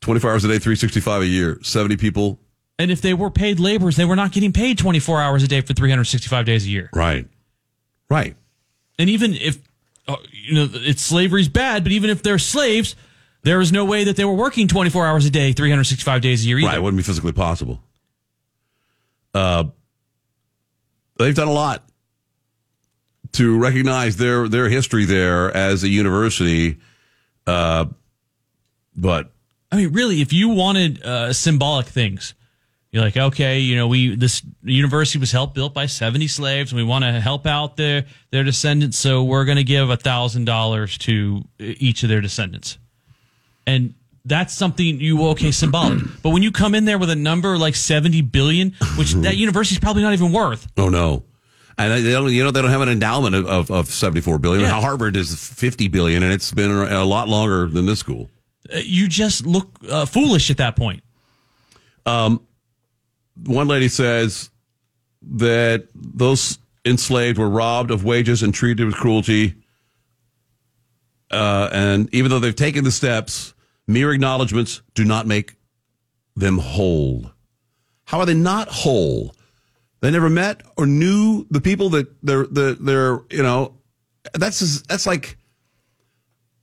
24 0.00 0.30
hours 0.30 0.44
a 0.44 0.48
day, 0.48 0.54
365 0.54 1.22
a 1.22 1.26
year, 1.26 1.58
70 1.62 1.98
people. 1.98 2.38
And 2.78 2.90
if 2.90 3.02
they 3.02 3.12
were 3.12 3.30
paid 3.30 3.60
laborers, 3.60 3.96
they 3.96 4.06
were 4.06 4.16
not 4.16 4.32
getting 4.32 4.52
paid 4.54 4.78
24 4.78 5.20
hours 5.20 5.42
a 5.42 5.48
day 5.48 5.60
for 5.60 5.74
365 5.74 6.46
days 6.46 6.64
a 6.64 6.70
year. 6.70 6.88
Right. 6.94 7.28
Right. 8.08 8.36
And 8.98 9.10
even 9.10 9.34
if 9.34 9.58
uh, 10.08 10.16
you 10.32 10.54
know 10.54 10.68
it's 10.72 11.02
slavery's 11.02 11.48
bad, 11.48 11.82
but 11.82 11.92
even 11.92 12.08
if 12.08 12.22
they're 12.22 12.38
slaves, 12.38 12.96
there 13.42 13.60
is 13.60 13.70
no 13.70 13.84
way 13.84 14.04
that 14.04 14.16
they 14.16 14.24
were 14.24 14.34
working 14.34 14.66
24 14.66 15.06
hours 15.06 15.26
a 15.26 15.30
day, 15.30 15.52
365 15.52 16.22
days 16.22 16.44
a 16.44 16.48
year 16.48 16.58
either. 16.58 16.68
Right. 16.68 16.76
It 16.78 16.82
wouldn't 16.82 16.98
be 16.98 17.02
physically 17.02 17.32
possible. 17.32 17.82
Uh, 19.34 19.64
they've 21.18 21.34
done 21.34 21.48
a 21.48 21.52
lot 21.52 21.84
to 23.32 23.58
recognize 23.58 24.16
their, 24.16 24.48
their 24.48 24.68
history 24.68 25.04
there 25.04 25.54
as 25.56 25.84
a 25.84 25.88
university. 25.88 26.78
Uh, 27.46 27.86
but 28.96 29.32
I 29.72 29.76
mean, 29.76 29.92
really, 29.92 30.20
if 30.20 30.32
you 30.32 30.48
wanted 30.48 31.02
uh, 31.02 31.32
symbolic 31.32 31.86
things, 31.86 32.34
you're 32.90 33.04
like, 33.04 33.16
okay, 33.16 33.60
you 33.60 33.76
know, 33.76 33.86
we 33.86 34.16
this 34.16 34.42
university 34.64 35.20
was 35.20 35.30
helped 35.30 35.54
built 35.54 35.72
by 35.72 35.86
70 35.86 36.26
slaves, 36.26 36.72
and 36.72 36.76
we 36.76 36.84
want 36.84 37.04
to 37.04 37.20
help 37.20 37.46
out 37.46 37.76
their 37.76 38.06
their 38.30 38.42
descendants, 38.42 38.98
so 38.98 39.22
we're 39.22 39.44
going 39.44 39.58
to 39.58 39.64
give 39.64 39.90
a 39.90 39.96
thousand 39.96 40.44
dollars 40.44 40.98
to 40.98 41.42
each 41.58 42.02
of 42.02 42.08
their 42.08 42.20
descendants, 42.20 42.78
and 43.64 43.94
that's 44.30 44.54
something 44.54 45.00
you 45.00 45.26
okay 45.28 45.50
symbolic. 45.50 46.00
but 46.22 46.30
when 46.30 46.42
you 46.42 46.50
come 46.52 46.74
in 46.74 46.86
there 46.86 46.96
with 46.98 47.10
a 47.10 47.16
number 47.16 47.58
like 47.58 47.74
70 47.74 48.22
billion, 48.22 48.72
which 48.96 49.12
that 49.14 49.36
university's 49.36 49.78
probably 49.80 50.02
not 50.02 50.14
even 50.14 50.32
worth, 50.32 50.66
Oh 50.78 50.88
no. 50.88 51.24
And 51.76 52.04
they 52.04 52.12
don't, 52.12 52.30
you 52.30 52.44
know, 52.44 52.50
they 52.50 52.60
don't 52.60 52.70
have 52.70 52.82
an 52.82 52.90
endowment 52.90 53.34
of, 53.34 53.46
of, 53.46 53.70
of 53.70 53.86
74 53.88 54.38
billion. 54.38 54.62
Yeah. 54.62 54.80
Harvard 54.80 55.16
is 55.16 55.34
50 55.34 55.88
billion 55.88 56.22
and 56.22 56.32
it's 56.32 56.52
been 56.52 56.70
a 56.70 57.04
lot 57.04 57.28
longer 57.28 57.66
than 57.68 57.86
this 57.86 57.98
school. 57.98 58.30
uh, 58.72 58.78
you 58.78 59.08
just 59.08 59.46
look 59.46 59.78
uh, 59.90 60.04
foolish 60.06 60.50
at 60.50 60.58
that 60.58 60.76
point. 60.76 61.02
Um, 62.06 62.40
one 63.46 63.66
lady 63.68 63.88
says 63.88 64.50
that 65.22 65.88
those 65.94 66.58
enslaved 66.84 67.38
were 67.38 67.48
robbed 67.48 67.90
of 67.90 68.04
wages 68.04 68.42
and 68.42 68.52
treated 68.54 68.84
with 68.86 68.94
cruelty. 68.96 69.54
Uh, 71.30 71.68
and 71.72 72.12
even 72.14 72.30
though 72.30 72.40
they've 72.40 72.56
taken 72.56 72.84
the 72.84 72.90
steps, 72.90 73.54
Mere 73.90 74.12
acknowledgments 74.12 74.82
do 74.94 75.04
not 75.04 75.26
make 75.26 75.56
them 76.36 76.58
whole. 76.58 77.32
How 78.04 78.20
are 78.20 78.26
they 78.26 78.34
not 78.34 78.68
whole? 78.68 79.34
They 80.00 80.12
never 80.12 80.30
met 80.30 80.62
or 80.76 80.86
knew 80.86 81.44
the 81.50 81.60
people 81.60 81.90
that 81.90 82.06
they're, 82.22 82.46
they're, 82.46 82.74
they're 82.74 83.18
you 83.30 83.42
know, 83.42 83.74
that's, 84.32 84.82
that's 84.82 85.06
like 85.06 85.36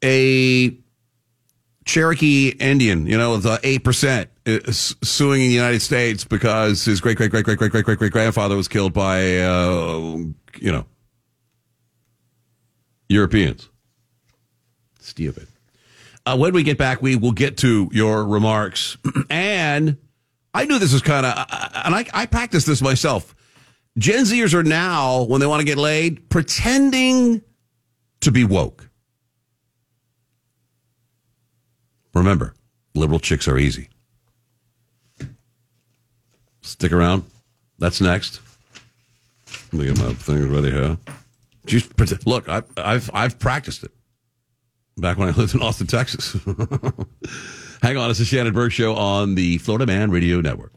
a 0.01 0.77
Cherokee 1.83 2.49
Indian, 2.49 3.05
you 3.07 3.17
know, 3.17 3.35
the 3.37 3.57
8% 3.57 4.27
suing 5.03 5.41
in 5.41 5.47
the 5.49 5.53
United 5.53 5.81
States 5.81 6.23
because 6.23 6.85
his 6.85 7.01
great, 7.01 7.17
great, 7.17 7.31
great, 7.31 7.43
great, 7.43 7.57
great, 7.57 7.71
great, 7.71 7.83
great, 7.83 7.99
great 7.99 8.11
grandfather 8.13 8.55
was 8.55 8.69
killed 8.69 8.93
by, 8.93 9.39
uh, 9.39 10.17
you 10.59 10.71
know, 10.71 10.85
Europeans. 13.09 13.69
Stupid. 14.99 15.47
Uh, 16.27 16.35
when 16.35 16.53
we 16.53 16.61
get 16.61 16.77
back, 16.77 17.01
we 17.01 17.15
will 17.15 17.31
get 17.31 17.55
to 17.55 17.89
your 17.93 18.25
remarks. 18.25 18.97
and 19.29 19.97
I 20.53 20.65
knew 20.65 20.77
this 20.77 20.91
was 20.91 21.01
kind 21.01 21.25
of, 21.25 21.33
and 21.85 21.95
I, 21.95 22.05
I 22.13 22.25
practice 22.25 22.65
this 22.65 22.81
myself. 22.81 23.33
Gen 23.97 24.25
Zers 24.25 24.53
are 24.53 24.63
now, 24.63 25.23
when 25.23 25.39
they 25.39 25.47
want 25.47 25.61
to 25.61 25.65
get 25.65 25.77
laid, 25.77 26.29
pretending 26.29 27.41
to 28.19 28.31
be 28.31 28.43
woke. 28.43 28.89
Remember, 32.13 32.53
liberal 32.93 33.19
chicks 33.19 33.47
are 33.47 33.57
easy. 33.57 33.87
Stick 36.59 36.91
around. 36.91 37.23
That's 37.79 38.01
next. 38.01 38.41
Let 39.71 39.73
me 39.73 39.85
get 39.85 39.97
my 39.97 40.11
things 40.15 40.45
ready 40.47 40.71
here. 40.71 40.97
Just 41.65 41.95
pretend, 41.95 42.27
look, 42.27 42.49
I, 42.49 42.63
I've 42.75 43.09
I've 43.13 43.39
practiced 43.39 43.85
it 43.85 43.91
back 44.97 45.17
when 45.17 45.29
I 45.29 45.31
lived 45.31 45.55
in 45.55 45.61
Austin, 45.61 45.87
Texas. 45.87 46.33
Hang 47.81 47.97
on, 47.97 48.09
it's 48.09 48.19
the 48.19 48.25
Shannon 48.25 48.53
Burke 48.53 48.71
Show 48.71 48.95
on 48.95 49.35
the 49.35 49.59
Florida 49.59 49.85
Man 49.85 50.11
Radio 50.11 50.41
Network. 50.41 50.73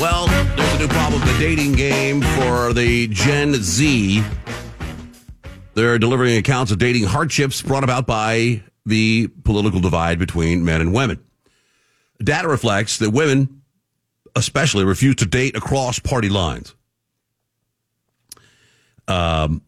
Well, 0.00 0.26
there's 0.56 0.74
a 0.74 0.78
new 0.78 0.88
problem 0.88 1.20
the 1.20 1.36
dating 1.38 1.72
game 1.72 2.22
for 2.22 2.72
the 2.72 3.08
Gen 3.08 3.54
Z. 3.54 4.22
They're 5.74 5.98
delivering 5.98 6.38
accounts 6.38 6.72
of 6.72 6.78
dating 6.78 7.04
hardships 7.04 7.60
brought 7.60 7.84
about 7.84 8.06
by 8.06 8.62
the 8.86 9.28
political 9.44 9.80
divide 9.80 10.18
between 10.18 10.64
men 10.64 10.80
and 10.80 10.94
women. 10.94 11.22
Data 12.22 12.48
reflects 12.48 12.98
that 12.98 13.10
women, 13.10 13.62
especially, 14.36 14.84
refuse 14.84 15.16
to 15.16 15.26
date 15.26 15.56
across 15.56 15.98
party 15.98 16.28
lines. 16.28 16.74
Um, 19.08 19.62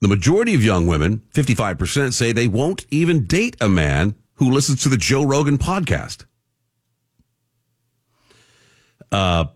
the 0.00 0.08
majority 0.08 0.54
of 0.54 0.62
young 0.62 0.86
women, 0.86 1.22
55%, 1.32 2.12
say 2.12 2.32
they 2.32 2.48
won't 2.48 2.84
even 2.90 3.24
date 3.24 3.56
a 3.60 3.68
man 3.68 4.14
who 4.34 4.50
listens 4.50 4.82
to 4.82 4.88
the 4.88 4.96
Joe 4.96 5.24
Rogan 5.24 5.56
podcast. 5.56 6.26
Uh, 9.10 9.46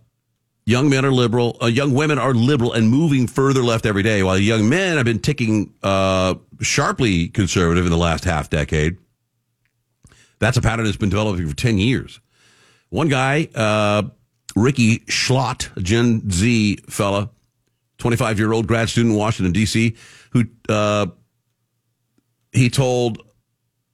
young 0.65 0.89
men 0.89 1.05
are 1.05 1.13
liberal. 1.13 1.59
Uh, 1.61 1.67
young 1.67 1.93
women 1.93 2.19
are 2.19 2.33
liberal 2.33 2.73
and 2.73 2.89
moving 2.89 3.27
further 3.27 3.63
left 3.63 3.85
every 3.85 4.03
day, 4.03 4.23
while 4.23 4.39
young 4.39 4.69
men 4.69 4.97
have 4.97 5.05
been 5.05 5.19
ticking 5.19 5.75
uh, 5.83 6.35
sharply 6.61 7.29
conservative 7.29 7.85
in 7.85 7.91
the 7.91 7.99
last 7.99 8.25
half 8.25 8.49
decade. 8.49 8.97
That's 10.39 10.57
a 10.57 10.63
pattern 10.63 10.87
that's 10.87 10.97
been 10.97 11.11
developing 11.11 11.47
for 11.47 11.55
10 11.55 11.79
years. 11.79 12.21
One 12.89 13.09
guy, 13.09 13.49
uh, 13.55 14.05
Ricky 14.57 15.01
Schlott, 15.01 15.71
Gen 15.83 16.31
Z 16.31 16.77
fella, 16.89 17.31
25 17.99 18.39
year 18.39 18.53
old 18.53 18.67
grad 18.67 18.89
student 18.89 19.13
in 19.13 19.19
Washington, 19.19 19.53
D.C., 19.53 19.95
who 20.33 20.45
uh, 20.69 21.07
he 22.53 22.71
told 22.71 23.23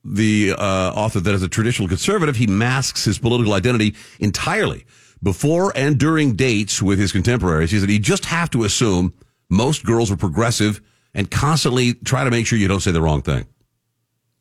the 0.03 0.53
uh, 0.57 0.91
author 0.95 1.19
that 1.19 1.33
as 1.33 1.43
a 1.43 1.49
traditional 1.49 1.87
conservative, 1.87 2.35
he 2.35 2.47
masks 2.47 3.03
his 3.03 3.19
political 3.19 3.53
identity 3.53 3.95
entirely 4.19 4.85
before 5.21 5.73
and 5.75 5.97
during 5.97 6.35
dates 6.35 6.81
with 6.81 6.99
his 6.99 7.11
contemporaries. 7.11 7.71
He 7.71 7.79
said 7.79 7.89
he 7.89 7.99
just 7.99 8.25
have 8.25 8.49
to 8.51 8.63
assume 8.63 9.13
most 9.49 9.85
girls 9.85 10.11
are 10.11 10.17
progressive 10.17 10.81
and 11.13 11.29
constantly 11.29 11.93
try 11.93 12.23
to 12.23 12.31
make 12.31 12.45
sure 12.45 12.57
you 12.57 12.67
don't 12.67 12.81
say 12.81 12.91
the 12.91 13.01
wrong 13.01 13.21
thing. 13.21 13.45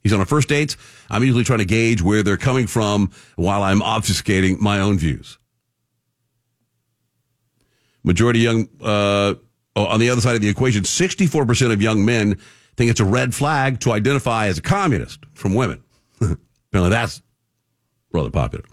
He's 0.02 0.12
on 0.12 0.20
a 0.20 0.26
first 0.26 0.48
date. 0.48 0.76
I'm 1.10 1.24
usually 1.24 1.43
trying 1.43 1.59
to 1.59 1.64
gauge 1.64 2.01
where 2.01 2.22
they're 2.22 2.36
coming 2.36 2.68
from 2.68 3.10
while 3.34 3.62
I'm 3.62 3.80
obfuscating 3.80 4.60
my 4.60 4.78
own 4.78 4.98
views. 4.98 5.38
Majority 8.06 8.38
young, 8.38 8.68
uh, 8.80 9.34
on 9.74 10.00
the 10.00 10.08
other 10.08 10.20
side 10.22 10.36
of 10.36 10.40
the 10.40 10.48
equation, 10.48 10.84
64% 10.84 11.72
of 11.72 11.82
young 11.82 12.04
men 12.04 12.38
think 12.76 12.90
it's 12.90 13.00
a 13.00 13.04
red 13.04 13.34
flag 13.34 13.80
to 13.80 13.92
identify 13.92 14.46
as 14.46 14.58
a 14.58 14.62
communist 14.62 15.26
from 15.34 15.54
women. 15.54 15.82
Apparently 16.20 16.90
that's 16.90 17.20
rather 18.12 18.30
popular. 18.30 18.64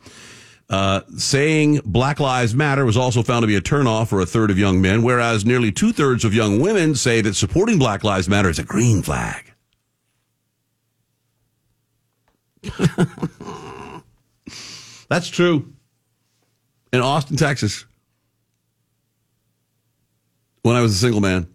Uh, 0.69 1.01
saying 1.18 1.81
Black 1.84 2.19
Lives 2.19 2.55
Matter 2.55 2.85
was 2.85 2.95
also 2.95 3.23
found 3.23 3.43
to 3.43 3.47
be 3.47 3.55
a 3.55 3.61
turnoff 3.61 4.07
for 4.10 4.22
a 4.22 4.26
third 4.26 4.51
of 4.51 4.57
young 4.57 4.81
men, 4.81 5.03
whereas 5.03 5.45
nearly 5.45 5.72
two 5.72 5.91
thirds 5.91 6.23
of 6.23 6.34
young 6.34 6.60
women 6.60 6.95
say 6.95 7.22
that 7.22 7.35
supporting 7.35 7.77
Black 7.80 8.03
Lives 8.03 8.30
Matter 8.30 8.49
is 8.49 8.60
a 8.60 8.64
green 8.64 9.01
flag. 9.01 9.51
That's 15.10 15.27
true. 15.27 15.73
In 16.91 17.01
Austin, 17.01 17.35
Texas, 17.38 17.85
when 20.64 20.76
I 20.76 20.81
was 20.81 20.94
a 20.94 20.98
single 20.98 21.22
man, 21.22 21.48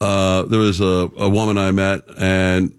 uh, 0.00 0.42
there 0.42 0.60
was 0.60 0.80
a, 0.80 1.10
a 1.16 1.28
woman 1.28 1.58
I 1.58 1.70
met, 1.72 2.02
and 2.16 2.78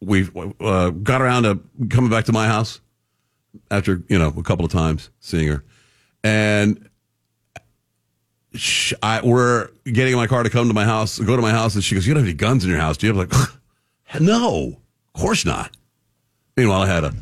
we 0.00 0.28
uh, 0.60 0.90
got 0.90 1.20
around 1.20 1.42
to 1.42 1.60
coming 1.88 2.10
back 2.10 2.24
to 2.26 2.32
my 2.32 2.46
house 2.46 2.80
after 3.70 4.02
you 4.08 4.18
know 4.18 4.32
a 4.36 4.42
couple 4.42 4.64
of 4.64 4.72
times 4.72 5.10
seeing 5.20 5.48
her, 5.48 5.64
and 6.24 6.88
she, 8.54 8.94
I 9.02 9.20
we're 9.22 9.68
getting 9.84 10.12
in 10.12 10.18
my 10.18 10.28
car 10.28 10.44
to 10.44 10.50
come 10.50 10.68
to 10.68 10.74
my 10.74 10.84
house, 10.84 11.18
go 11.18 11.36
to 11.36 11.42
my 11.42 11.50
house, 11.50 11.74
and 11.74 11.82
she 11.82 11.94
goes, 11.94 12.06
"You 12.06 12.14
don't 12.14 12.22
have 12.22 12.28
any 12.28 12.36
guns 12.36 12.64
in 12.64 12.70
your 12.70 12.78
house, 12.78 12.96
do 12.96 13.06
you?" 13.08 13.12
I'm 13.12 13.18
like, 13.18 13.32
"No, 14.20 14.80
of 15.14 15.20
course 15.20 15.44
not." 15.44 15.76
Meanwhile, 16.56 16.82
I 16.82 16.86
had 16.86 17.04
a 17.04 17.14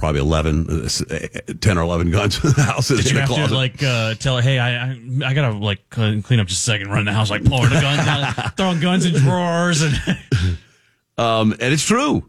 probably 0.00 0.20
11, 0.20 0.84
uh, 0.84 1.52
10 1.60 1.78
or 1.78 1.82
11 1.82 2.10
guns 2.10 2.36
in 2.44 2.50
the 2.50 2.62
house. 2.62 2.88
Did 2.88 3.00
in 3.00 3.06
you 3.06 3.12
the 3.12 3.20
have 3.20 3.28
closet. 3.28 3.48
to 3.48 3.54
like 3.54 3.82
uh, 3.82 4.14
tell 4.14 4.36
her, 4.36 4.42
hey, 4.42 4.58
I, 4.58 4.90
I 4.90 5.00
I 5.26 5.34
gotta 5.34 5.56
like 5.56 5.88
clean 5.90 6.22
clean 6.22 6.40
up 6.40 6.48
just 6.48 6.60
a 6.60 6.64
second, 6.64 6.88
run 6.90 7.04
the 7.04 7.12
house, 7.12 7.30
like 7.30 7.44
pulling 7.44 7.68
the 7.70 7.80
guns 7.80 8.06
out, 8.08 8.56
throwing 8.56 8.80
guns 8.80 9.04
in 9.06 9.14
drawers, 9.14 9.82
and 9.82 9.94
Um, 11.18 11.52
and 11.52 11.72
it's 11.74 11.84
true. 11.84 12.26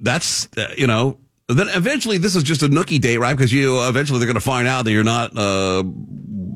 That's, 0.00 0.48
uh, 0.58 0.74
you 0.76 0.88
know, 0.88 1.18
then 1.48 1.68
eventually 1.68 2.18
this 2.18 2.34
is 2.34 2.42
just 2.42 2.64
a 2.64 2.68
nookie 2.68 3.00
date, 3.00 3.18
right? 3.18 3.36
Because 3.36 3.52
you 3.52 3.80
eventually 3.86 4.18
they're 4.18 4.26
going 4.26 4.34
to 4.34 4.40
find 4.40 4.66
out 4.66 4.84
that 4.86 4.90
you're 4.90 5.04
not 5.04 5.38
uh, 5.38 5.84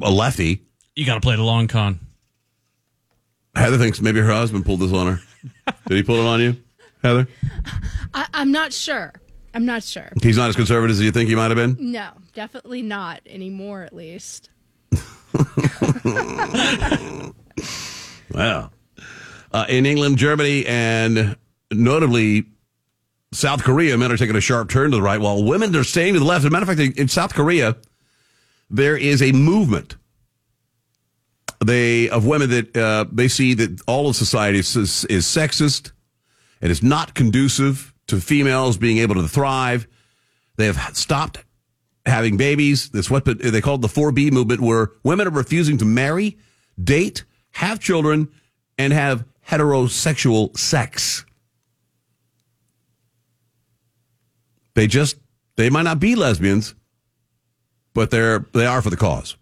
a 0.03 0.11
lefty. 0.11 0.67
you 0.97 1.07
got 1.07 1.15
to 1.15 1.21
play 1.21 1.37
the 1.37 1.43
long 1.45 1.69
con. 1.69 2.01
Heather 3.55 3.79
thinks 3.79 4.01
maybe 4.01 4.19
her 4.19 4.27
husband 4.33 4.65
pulled 4.67 4.81
this 4.81 4.93
on 4.93 5.07
her. 5.07 5.73
Did 5.87 5.97
he 5.99 6.03
pull 6.03 6.17
it 6.17 6.27
on 6.27 6.41
you, 6.41 6.57
Heather? 7.03 7.29
I, 8.13 8.27
I'm 8.35 8.51
not 8.51 8.73
sure. 8.73 9.13
I'm 9.55 9.65
not 9.65 9.83
sure. 9.83 10.13
He's 10.23 10.37
not 10.37 10.49
as 10.49 10.57
conservative 10.57 10.97
as 10.97 11.03
you 11.03 11.11
think 11.11 11.29
he 11.29 11.35
might 11.35 11.51
have 11.51 11.57
been. 11.57 11.77
No, 11.79 12.11
definitely 12.35 12.83
not 12.83 13.21
anymore, 13.27 13.83
at 13.83 13.95
least. 13.95 14.51
Wow. 18.31 18.71
Uh, 19.51 19.65
in 19.69 19.87
England, 19.87 20.19
Germany, 20.19 20.67
and 20.67 21.37
notably 21.73 22.47
South 23.33 23.63
Korea, 23.63 23.97
men 23.97 24.13
are 24.13 24.17
taking 24.17 24.37
a 24.37 24.41
sharp 24.41 24.71
turn 24.71 24.91
to 24.91 24.99
the 24.99 25.03
right, 25.03 25.21
while 25.21 25.45
women 25.45 25.75
are 25.77 25.85
staying 25.85 26.15
to 26.15 26.21
the 26.21 26.25
left. 26.25 26.41
As 26.41 26.45
a 26.47 26.51
matter 26.51 26.71
of 26.71 26.79
fact, 26.79 26.99
in 26.99 27.09
South 27.09 27.35
Korea, 27.35 27.77
there 28.71 28.97
is 28.97 29.23
a 29.23 29.33
movement 29.33 29.97
they 31.65 32.09
of 32.11 32.25
women 32.25 32.51
that 32.51 32.77
uh, 32.77 33.05
they 33.11 33.27
see 33.27 33.55
that 33.55 33.81
all 33.89 34.09
of 34.09 34.15
society 34.15 34.61
is, 34.61 34.77
is, 34.77 35.05
is 35.07 35.27
sexist 35.27 35.91
and 36.61 36.71
is 36.71 36.83
not 36.83 37.15
conducive 37.15 37.93
to 38.09 38.21
females 38.21 38.77
being 38.77 38.99
able 38.99 39.15
to 39.15 39.29
thrive. 39.29 39.87
They 40.57 40.67
have 40.67 40.97
stopped 40.97 41.45
having 42.05 42.37
babies. 42.37 42.91
That's 42.91 43.11
what 43.11 43.25
they 43.25 43.61
called 43.61 43.83
the 43.83 43.89
4B 43.89 44.33
movement, 44.33 44.61
where 44.61 44.91
women 45.05 45.29
are 45.29 45.31
refusing 45.31 45.79
to 45.79 45.85
marry, 45.85 46.39
date, 46.83 47.25
have 47.53 47.79
children, 47.81 48.29
and 48.77 48.93
have 48.93 49.25
heterosexual 49.47 50.57
sex. 50.57 51.25
They 54.75 54.87
just 54.87 55.17
they 55.57 55.71
might 55.71 55.83
not 55.83 55.99
be 55.99 56.15
lesbians, 56.15 56.75
but 57.95 58.11
they're 58.11 58.47
they 58.53 58.67
are 58.67 58.81
for 58.81 58.91
the 58.91 58.97
cause. 58.97 59.37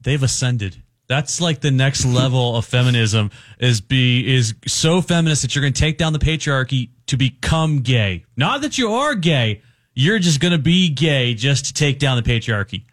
They've 0.00 0.22
ascended. 0.22 0.82
That's 1.08 1.40
like 1.40 1.60
the 1.60 1.70
next 1.70 2.04
level 2.04 2.56
of 2.56 2.64
feminism 2.64 3.30
is 3.60 3.80
be 3.80 4.34
is 4.34 4.54
so 4.66 5.00
feminist 5.00 5.42
that 5.42 5.54
you're 5.54 5.62
going 5.62 5.72
to 5.72 5.80
take 5.80 5.98
down 5.98 6.12
the 6.12 6.18
patriarchy 6.18 6.90
to 7.06 7.16
become 7.16 7.80
gay. 7.80 8.24
Not 8.36 8.62
that 8.62 8.76
you 8.76 8.90
are 8.90 9.14
gay. 9.14 9.62
You're 9.94 10.18
just 10.18 10.40
going 10.40 10.52
to 10.52 10.58
be 10.58 10.88
gay 10.88 11.34
just 11.34 11.66
to 11.66 11.72
take 11.72 11.98
down 11.98 12.22
the 12.22 12.28
patriarchy. 12.28 12.84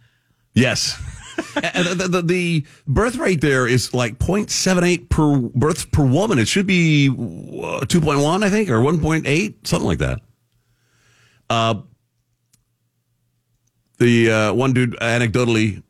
Yes. 0.53 0.95
the, 1.56 2.07
the, 2.10 2.22
the 2.22 2.65
birth 2.88 3.15
rate 3.15 3.41
there 3.41 3.68
is 3.68 3.94
like 3.94 4.19
0.78 4.19 5.10
per 5.10 5.38
birth 5.38 5.91
per 5.91 6.06
woman. 6.06 6.38
It 6.38 6.48
should 6.48 6.68
be 6.68 7.10
uh, 7.10 7.81
2.1, 7.85 8.44
I 8.44 8.49
think, 8.49 8.69
or 8.69 8.77
1.8, 8.77 9.68
something 9.68 9.88
like 9.88 9.98
that. 9.98 10.22
Uh, 11.49 11.81
the 13.98 14.31
uh, 14.31 14.53
one 14.53 14.73
dude 14.73 14.95
anecdotally 14.99 15.84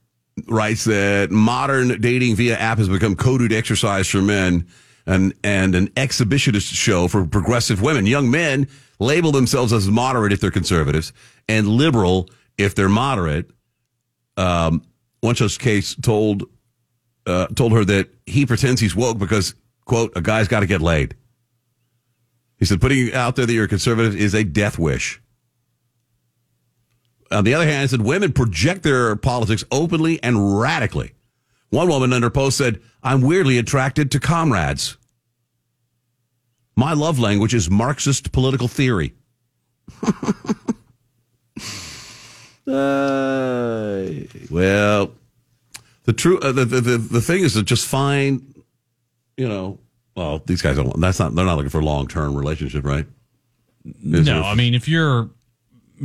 writes 0.47 0.85
that 0.85 1.31
modern 1.31 2.01
dating 2.01 2.35
via 2.35 2.57
app 2.57 2.77
has 2.77 2.89
become 2.89 3.15
coded 3.15 3.53
exercise 3.53 4.07
for 4.07 4.21
men 4.21 4.67
and 5.05 5.33
and 5.43 5.75
an 5.75 5.87
exhibitionist 5.89 6.73
show 6.73 7.07
for 7.07 7.25
progressive 7.25 7.81
women. 7.81 8.05
Young 8.05 8.31
men 8.31 8.67
label 8.99 9.31
themselves 9.31 9.73
as 9.73 9.89
moderate 9.89 10.31
if 10.31 10.39
they're 10.39 10.51
conservatives 10.51 11.13
and 11.47 11.67
liberal 11.67 12.29
if 12.57 12.75
they're 12.75 12.89
moderate. 12.89 13.49
Um, 14.37 14.83
one 15.21 15.35
such 15.35 15.59
case 15.59 15.95
told 15.95 16.43
uh, 17.25 17.47
told 17.47 17.73
her 17.73 17.85
that 17.85 18.09
he 18.25 18.45
pretends 18.45 18.81
he's 18.81 18.95
woke 18.95 19.17
because 19.17 19.55
quote 19.85 20.11
a 20.15 20.21
guy's 20.21 20.47
got 20.47 20.61
to 20.61 20.67
get 20.67 20.81
laid. 20.81 21.15
He 22.57 22.65
said 22.65 22.81
putting 22.81 23.13
out 23.13 23.35
there 23.35 23.45
that 23.45 23.53
you're 23.53 23.65
a 23.65 23.69
conservative 23.69 24.15
is 24.15 24.33
a 24.33 24.43
death 24.43 24.79
wish. 24.79 25.21
On 27.33 27.43
the 27.43 27.53
other 27.53 27.65
hand, 27.65 27.81
he 27.81 27.87
said 27.87 28.01
women 28.05 28.31
project 28.31 28.83
their 28.83 29.15
politics 29.15 29.63
openly 29.71 30.21
and 30.23 30.59
radically. 30.59 31.13
One 31.69 31.87
woman 31.89 32.13
under 32.13 32.27
her 32.27 32.31
post 32.31 32.57
said, 32.57 32.79
I'm 33.01 33.21
weirdly 33.21 33.57
attracted 33.57 34.11
to 34.11 34.19
comrades. 34.19 34.97
My 36.75 36.93
love 36.93 37.19
language 37.19 37.53
is 37.53 37.69
Marxist 37.69 38.31
political 38.31 38.67
theory. 38.67 39.13
Uh, 42.65 44.07
well, 44.49 45.11
the 46.05 46.13
true 46.13 46.39
uh, 46.39 46.51
the, 46.53 46.63
the 46.65 46.81
the 46.81 46.97
the 46.97 47.21
thing 47.21 47.43
is 47.43 47.53
to 47.53 47.63
just 47.63 47.85
find, 47.85 48.63
you 49.35 49.47
know, 49.47 49.79
well, 50.15 50.41
these 50.45 50.61
guys 50.61 50.77
don't. 50.77 50.97
That's 50.99 51.19
not. 51.19 51.35
They're 51.35 51.45
not 51.45 51.55
looking 51.57 51.69
for 51.69 51.81
a 51.81 51.85
long 51.85 52.07
term 52.07 52.35
relationship, 52.37 52.85
right? 52.85 53.05
Is 53.85 53.93
no, 54.03 54.21
there- 54.21 54.43
I 54.43 54.55
mean 54.55 54.73
if 54.75 54.87
you're 54.87 55.29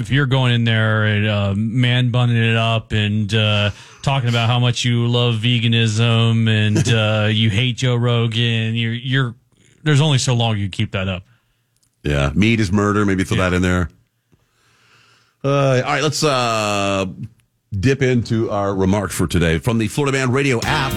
if 0.01 0.11
you're 0.11 0.27
going 0.27 0.53
in 0.53 0.65
there 0.65 1.05
and 1.05 1.27
uh, 1.27 1.55
man 1.57 2.11
bunning 2.11 2.37
it 2.37 2.57
up 2.57 2.93
and 2.93 3.33
uh, 3.35 3.71
talking 4.03 4.29
about 4.29 4.49
how 4.49 4.59
much 4.59 4.85
you 4.85 5.07
love 5.07 5.37
veganism 5.37 6.49
and 6.49 6.89
uh, 6.93 7.29
you 7.29 7.51
hate 7.51 7.77
Joe 7.77 7.97
Rogan, 7.97 8.75
you're 8.75 8.93
you're 8.93 9.35
there's 9.83 10.01
only 10.01 10.19
so 10.19 10.35
long 10.35 10.57
you 10.57 10.65
can 10.65 10.71
keep 10.71 10.93
that 10.93 11.09
up. 11.09 11.25
Yeah, 12.03 12.31
meat 12.35 12.61
is 12.61 12.73
murder. 12.73 13.05
Maybe 13.05 13.25
throw 13.25 13.39
that 13.39 13.53
in 13.53 13.63
there. 13.63 13.91
Uh, 15.45 15.83
all 15.85 15.93
right, 15.93 16.03
let's 16.03 16.23
uh, 16.25 17.07
dip 17.79 18.03
into 18.03 18.51
our 18.51 18.75
remarks 18.75 19.15
for 19.15 19.27
today 19.27 19.59
from 19.59 19.79
the 19.79 19.89
Florida 19.89 20.17
Man 20.17 20.33
Radio 20.33 20.61
app, 20.65 20.93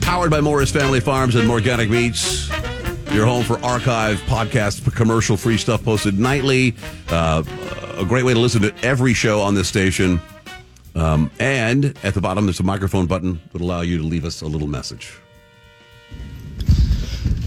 powered 0.00 0.30
by 0.30 0.40
Morris 0.40 0.70
Family 0.70 1.00
Farms 1.00 1.34
and 1.34 1.50
Organic 1.50 1.90
Meats. 1.90 2.48
Your 3.12 3.24
home 3.24 3.44
for 3.44 3.58
archive 3.64 4.18
podcast, 4.22 4.94
commercial 4.94 5.36
free 5.36 5.56
stuff 5.56 5.84
posted 5.84 6.18
nightly. 6.18 6.74
Uh, 7.08 7.42
a 7.96 8.04
great 8.04 8.24
way 8.24 8.34
to 8.34 8.40
listen 8.40 8.62
to 8.62 8.74
every 8.84 9.14
show 9.14 9.40
on 9.40 9.54
this 9.54 9.68
station. 9.68 10.20
Um, 10.94 11.30
and 11.38 11.96
at 12.02 12.14
the 12.14 12.20
bottom, 12.20 12.46
there's 12.46 12.60
a 12.60 12.64
microphone 12.64 13.06
button 13.06 13.40
that 13.52 13.60
will 13.60 13.66
allow 13.66 13.80
you 13.80 13.98
to 13.98 14.04
leave 14.04 14.24
us 14.24 14.42
a 14.42 14.46
little 14.46 14.68
message. 14.68 15.14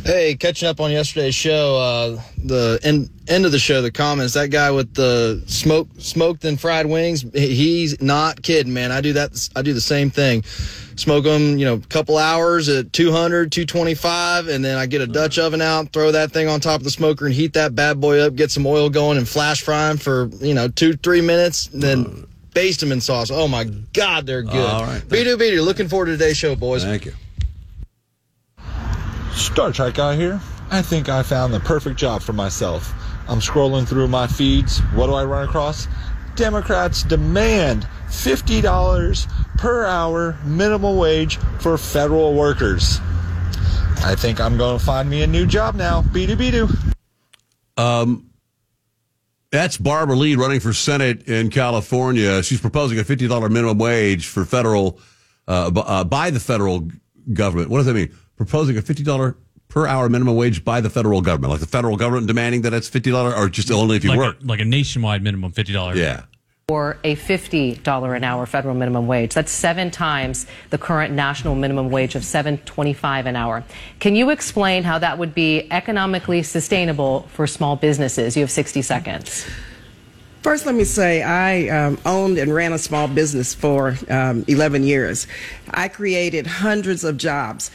Hey, 0.05 0.35
catching 0.35 0.67
up 0.67 0.79
on 0.79 0.91
yesterday's 0.91 1.35
show, 1.35 1.77
uh, 1.77 2.21
the 2.37 2.79
end, 2.83 3.09
end 3.27 3.45
of 3.45 3.51
the 3.51 3.59
show, 3.59 3.81
the 3.81 3.91
comments, 3.91 4.33
that 4.33 4.49
guy 4.49 4.71
with 4.71 4.93
the 4.93 5.43
smoke, 5.45 5.87
smoked 5.97 6.45
and 6.45 6.59
fried 6.59 6.85
wings, 6.85 7.25
he's 7.33 8.01
not 8.01 8.41
kidding, 8.41 8.73
man. 8.73 8.91
I 8.91 9.01
do 9.01 9.13
that. 9.13 9.49
I 9.55 9.61
do 9.61 9.73
the 9.73 9.81
same 9.81 10.09
thing. 10.09 10.43
Smoke 10.95 11.25
them, 11.25 11.57
you 11.57 11.65
know, 11.65 11.75
a 11.75 11.79
couple 11.79 12.17
hours 12.17 12.69
at 12.69 12.91
200, 12.93 13.51
225, 13.51 14.47
and 14.47 14.63
then 14.63 14.77
I 14.77 14.85
get 14.85 15.01
a 15.01 15.07
Dutch 15.07 15.37
uh-huh. 15.37 15.47
oven 15.47 15.61
out, 15.61 15.93
throw 15.93 16.11
that 16.11 16.31
thing 16.31 16.47
on 16.47 16.59
top 16.59 16.79
of 16.79 16.83
the 16.83 16.91
smoker 16.91 17.25
and 17.25 17.33
heat 17.33 17.53
that 17.53 17.75
bad 17.75 18.01
boy 18.01 18.19
up, 18.19 18.35
get 18.35 18.51
some 18.51 18.65
oil 18.65 18.89
going 18.89 19.17
and 19.17 19.27
flash 19.27 19.61
fry 19.61 19.89
them 19.89 19.97
for, 19.97 20.29
you 20.39 20.53
know, 20.53 20.67
two, 20.67 20.93
three 20.93 21.21
minutes, 21.21 21.67
and 21.67 21.83
then 21.83 22.05
uh-huh. 22.05 22.25
baste 22.53 22.79
them 22.79 22.91
in 22.91 23.01
sauce. 23.01 23.31
Oh 23.31 23.47
my 23.47 23.61
uh-huh. 23.61 23.71
God, 23.93 24.25
they're 24.25 24.43
good. 24.43 24.55
All 24.55 24.83
right. 24.83 25.01
Beedoo, 25.03 25.37
beedoo. 25.37 25.63
Looking 25.63 25.87
forward 25.87 26.07
to 26.07 26.11
today's 26.13 26.37
show, 26.37 26.55
boys. 26.55 26.83
Thank 26.83 27.05
you. 27.05 27.13
Star 29.39 29.71
Trek 29.71 29.95
guy 29.95 30.15
here. 30.15 30.39
I 30.71 30.81
think 30.81 31.09
I 31.09 31.23
found 31.23 31.53
the 31.53 31.59
perfect 31.61 31.97
job 31.97 32.21
for 32.21 32.33
myself. 32.33 32.93
I'm 33.27 33.39
scrolling 33.39 33.87
through 33.87 34.07
my 34.07 34.27
feeds. 34.27 34.79
What 34.93 35.07
do 35.07 35.13
I 35.13 35.23
run 35.23 35.47
across? 35.47 35.87
Democrats 36.35 37.03
demand 37.03 37.87
$50 38.07 39.57
per 39.57 39.85
hour 39.85 40.37
minimum 40.45 40.97
wage 40.97 41.37
for 41.59 41.77
federal 41.77 42.33
workers. 42.33 42.99
I 44.01 44.15
think 44.15 44.39
I'm 44.39 44.57
going 44.57 44.79
to 44.79 44.83
find 44.83 45.09
me 45.09 45.21
a 45.23 45.27
new 45.27 45.45
job 45.45 45.75
now. 45.75 46.01
Beedoo 46.01 46.35
beedoo. 46.35 46.93
Um, 47.77 48.29
that's 49.51 49.77
Barbara 49.77 50.15
Lee 50.15 50.35
running 50.35 50.59
for 50.59 50.73
Senate 50.73 51.27
in 51.27 51.49
California. 51.49 52.43
She's 52.43 52.61
proposing 52.61 52.99
a 52.99 53.03
fifty 53.03 53.27
dollar 53.27 53.49
minimum 53.49 53.77
wage 53.77 54.27
for 54.27 54.45
federal 54.45 54.99
uh, 55.47 55.71
uh, 55.75 56.03
by 56.03 56.29
the 56.29 56.39
federal 56.39 56.89
government. 57.33 57.69
What 57.69 57.79
does 57.79 57.87
that 57.87 57.93
mean? 57.93 58.13
Proposing 58.39 58.77
a 58.77 58.81
fifty 58.81 59.03
dollar 59.03 59.35
per 59.67 59.85
hour 59.85 60.07
minimum 60.07 60.37
wage 60.37 60.63
by 60.63 60.79
the 60.79 60.89
federal 60.89 61.19
government, 61.19 61.51
like 61.51 61.59
the 61.59 61.67
federal 61.67 61.97
government 61.97 62.25
demanding 62.25 62.61
that 62.61 62.73
it's 62.73 62.87
fifty 62.87 63.11
dollar, 63.11 63.35
or 63.35 63.49
just 63.49 63.69
only 63.69 63.97
if 63.97 64.05
you 64.05 64.11
like 64.11 64.17
work. 64.17 64.41
A, 64.41 64.45
like 64.45 64.61
a 64.61 64.65
nationwide 64.65 65.21
minimum 65.21 65.51
fifty 65.51 65.73
dollars. 65.73 65.99
Yeah. 65.99 66.23
or 66.69 66.97
a 67.03 67.15
$50 67.15 68.15
an 68.15 68.23
hour 68.23 68.45
federal 68.45 68.75
minimum 68.75 69.07
wage. 69.07 69.33
That's 69.33 69.51
seven 69.51 69.91
times 69.91 70.45
the 70.69 70.77
current 70.77 71.13
national 71.13 71.55
minimum 71.55 71.89
wage 71.89 72.13
of 72.15 72.21
$7.25 72.21 73.25
an 73.25 73.35
hour. 73.35 73.63
Can 73.99 74.15
you 74.15 74.29
explain 74.29 74.83
how 74.83 74.99
that 74.99 75.17
would 75.17 75.33
be 75.33 75.67
economically 75.71 76.43
sustainable 76.43 77.23
for 77.33 77.45
small 77.45 77.75
businesses? 77.75 78.37
You 78.37 78.43
have 78.43 78.51
60 78.51 78.83
seconds. 78.83 79.45
First, 80.43 80.65
let 80.65 80.75
me 80.75 80.85
say 80.85 81.21
I 81.21 81.67
um, 81.67 81.97
owned 82.05 82.37
and 82.37 82.53
ran 82.53 82.71
a 82.71 82.77
small 82.77 83.07
business 83.09 83.53
for 83.53 83.97
um, 84.09 84.45
11 84.47 84.83
years. 84.83 85.27
I 85.71 85.89
created 85.89 86.47
hundreds 86.47 87.03
of 87.03 87.17
jobs, 87.17 87.71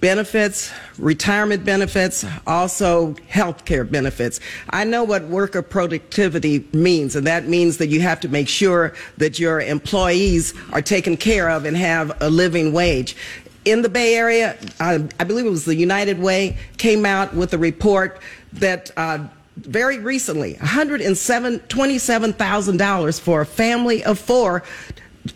benefits, 0.00 0.72
retirement 0.98 1.64
benefits, 1.64 2.26
also 2.46 3.14
health 3.28 3.64
care 3.64 3.84
benefits. 3.84 4.40
I 4.70 4.84
know 4.84 5.04
what 5.04 5.24
worker 5.24 5.62
productivity 5.62 6.66
means, 6.72 7.16
and 7.16 7.26
that 7.26 7.48
means 7.48 7.78
that 7.78 7.88
you 7.88 8.00
have 8.00 8.20
to 8.20 8.28
make 8.28 8.48
sure 8.48 8.94
that 9.18 9.38
your 9.38 9.60
employees 9.60 10.54
are 10.72 10.82
taken 10.82 11.16
care 11.16 11.50
of 11.50 11.64
and 11.64 11.76
have 11.76 12.16
a 12.20 12.30
living 12.30 12.72
wage. 12.72 13.16
In 13.64 13.82
the 13.82 13.88
Bay 13.88 14.14
Area, 14.14 14.56
uh, 14.80 15.00
I 15.18 15.24
believe 15.24 15.46
it 15.46 15.50
was 15.50 15.64
the 15.64 15.74
United 15.74 16.18
Way, 16.18 16.58
came 16.76 17.06
out 17.06 17.34
with 17.34 17.54
a 17.54 17.58
report 17.58 18.20
that 18.52 18.90
uh, 18.96 19.26
very 19.56 19.98
recently, 19.98 20.54
$127,000 20.54 23.20
for 23.20 23.40
a 23.40 23.46
family 23.46 24.04
of 24.04 24.18
four 24.18 24.62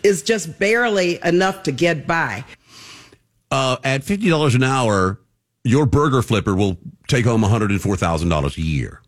is 0.03 0.21
just 0.21 0.59
barely 0.59 1.19
enough 1.23 1.63
to 1.63 1.71
get 1.71 2.05
by. 2.05 2.45
Uh, 3.51 3.77
at 3.83 4.03
fifty 4.03 4.29
dollars 4.29 4.55
an 4.55 4.63
hour, 4.63 5.19
your 5.63 5.85
burger 5.85 6.21
flipper 6.21 6.55
will 6.55 6.77
take 7.07 7.25
home 7.25 7.41
one 7.41 7.49
hundred 7.51 7.71
and 7.71 7.81
four 7.81 7.95
thousand 7.95 8.29
dollars 8.29 8.57
a 8.57 8.61
year. 8.61 9.01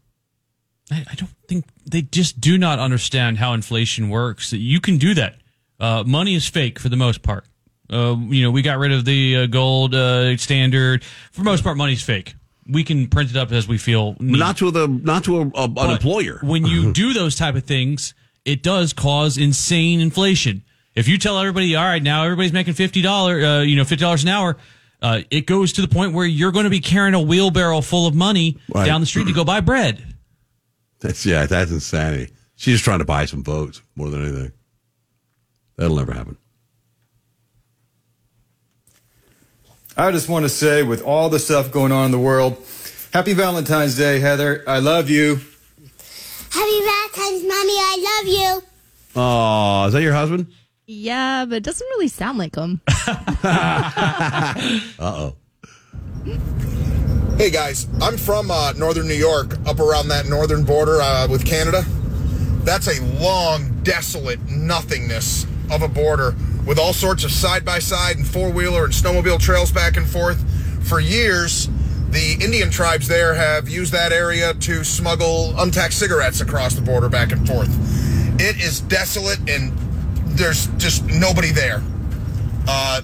I, 0.91 1.05
I 1.11 1.15
don't 1.15 1.31
think 1.47 1.65
they 1.85 2.01
just 2.01 2.41
do 2.41 2.57
not 2.57 2.79
understand 2.79 3.37
how 3.37 3.53
inflation 3.53 4.09
works. 4.09 4.51
You 4.51 4.81
can 4.81 4.97
do 4.97 5.13
that. 5.13 5.35
Uh, 5.79 6.03
money 6.05 6.35
is 6.35 6.47
fake 6.47 6.79
for 6.79 6.89
the 6.89 6.97
most 6.97 7.21
part. 7.21 7.45
Uh, 7.91 8.15
you 8.29 8.43
know, 8.43 8.51
we 8.51 8.61
got 8.61 8.77
rid 8.77 8.91
of 8.91 9.05
the 9.05 9.37
uh, 9.37 9.45
gold 9.47 9.93
uh, 9.93 10.37
standard. 10.37 11.03
For 11.31 11.43
most 11.43 11.63
part, 11.63 11.77
money's 11.77 12.01
fake. 12.01 12.35
We 12.67 12.83
can 12.83 13.07
print 13.07 13.31
it 13.31 13.35
up 13.35 13.51
as 13.51 13.67
we 13.67 13.77
feel. 13.77 14.15
Not 14.19 14.57
to 14.57 14.71
the 14.71 14.87
not 14.87 15.23
to 15.25 15.41
a, 15.41 15.51
a, 15.55 15.63
an 15.65 15.91
employer. 15.91 16.39
when 16.43 16.65
you 16.65 16.93
do 16.93 17.13
those 17.13 17.35
type 17.35 17.55
of 17.55 17.63
things, 17.65 18.13
it 18.45 18.63
does 18.63 18.93
cause 18.93 19.37
insane 19.37 19.99
inflation. 19.99 20.63
If 20.95 21.07
you 21.07 21.17
tell 21.17 21.39
everybody, 21.39 21.75
all 21.75 21.85
right, 21.85 22.03
now 22.03 22.23
everybody's 22.25 22.51
making 22.53 22.73
fifty 22.73 23.01
dollars, 23.01 23.43
uh, 23.43 23.61
you 23.65 23.75
know, 23.75 23.83
fifty 23.85 24.03
dollars 24.03 24.23
an 24.23 24.29
hour, 24.29 24.57
uh, 25.01 25.21
it 25.29 25.45
goes 25.45 25.73
to 25.73 25.81
the 25.81 25.87
point 25.87 26.13
where 26.13 26.25
you're 26.25 26.51
going 26.51 26.65
to 26.65 26.69
be 26.69 26.81
carrying 26.81 27.13
a 27.13 27.21
wheelbarrow 27.21 27.81
full 27.81 28.07
of 28.07 28.13
money 28.15 28.57
Right. 28.73 28.85
down 28.85 28.99
the 29.01 29.07
street 29.07 29.27
to 29.27 29.33
go 29.33 29.43
buy 29.45 29.61
bread. 29.61 30.03
That's 30.99 31.25
yeah, 31.25 31.45
that's 31.45 31.71
insanity. 31.71 32.31
She's 32.55 32.75
just 32.75 32.83
trying 32.83 32.99
to 32.99 33.05
buy 33.05 33.25
some 33.25 33.43
votes 33.43 33.81
more 33.95 34.09
than 34.09 34.21
anything. 34.23 34.51
That'll 35.77 35.95
never 35.97 36.11
happen. 36.13 36.37
I 39.97 40.11
just 40.11 40.29
want 40.29 40.43
to 40.45 40.49
say, 40.49 40.83
with 40.83 41.01
all 41.03 41.29
the 41.29 41.39
stuff 41.39 41.71
going 41.71 41.91
on 41.91 42.05
in 42.05 42.11
the 42.11 42.19
world, 42.19 42.57
happy 43.13 43.33
Valentine's 43.33 43.97
Day, 43.97 44.19
Heather. 44.19 44.63
I 44.67 44.79
love 44.79 45.09
you. 45.09 45.35
Happy 46.49 46.79
Valentine's, 46.79 47.43
Mommy. 47.43 47.73
I 47.77 48.21
love 48.23 48.33
you. 48.33 48.63
Oh, 49.15 49.85
is 49.87 49.93
that 49.93 50.01
your 50.01 50.13
husband? 50.13 50.47
Yeah, 50.93 51.45
but 51.45 51.55
it 51.55 51.63
doesn't 51.63 51.87
really 51.91 52.09
sound 52.09 52.37
like 52.37 52.55
him. 52.55 52.81
Uh 53.43 54.83
oh. 54.99 55.35
Hey 57.37 57.49
guys, 57.49 57.87
I'm 58.01 58.17
from 58.17 58.51
uh, 58.51 58.73
northern 58.73 59.07
New 59.07 59.15
York, 59.15 59.57
up 59.65 59.79
around 59.79 60.09
that 60.09 60.27
northern 60.27 60.63
border 60.63 61.01
uh, 61.01 61.27
with 61.29 61.45
Canada. 61.45 61.83
That's 62.63 62.87
a 62.87 63.01
long, 63.21 63.81
desolate 63.83 64.41
nothingness 64.49 65.45
of 65.71 65.81
a 65.81 65.87
border 65.87 66.35
with 66.67 66.77
all 66.77 66.93
sorts 66.93 67.23
of 67.23 67.31
side 67.31 67.63
by 67.63 67.79
side 67.79 68.17
and 68.17 68.27
four 68.27 68.51
wheeler 68.51 68.83
and 68.83 68.93
snowmobile 68.93 69.39
trails 69.39 69.71
back 69.71 69.95
and 69.95 70.07
forth. 70.07 70.43
For 70.87 70.99
years, 70.99 71.69
the 72.09 72.37
Indian 72.43 72.69
tribes 72.69 73.07
there 73.07 73.33
have 73.33 73.69
used 73.69 73.93
that 73.93 74.11
area 74.11 74.53
to 74.55 74.83
smuggle 74.83 75.57
untaxed 75.57 75.97
cigarettes 75.97 76.41
across 76.41 76.75
the 76.75 76.81
border 76.81 77.07
back 77.07 77.31
and 77.31 77.47
forth. 77.47 77.69
It 78.39 78.61
is 78.61 78.81
desolate 78.81 79.49
and 79.49 79.71
there's 80.33 80.67
just 80.77 81.05
nobody 81.05 81.51
there. 81.51 81.81
Uh, 82.67 83.01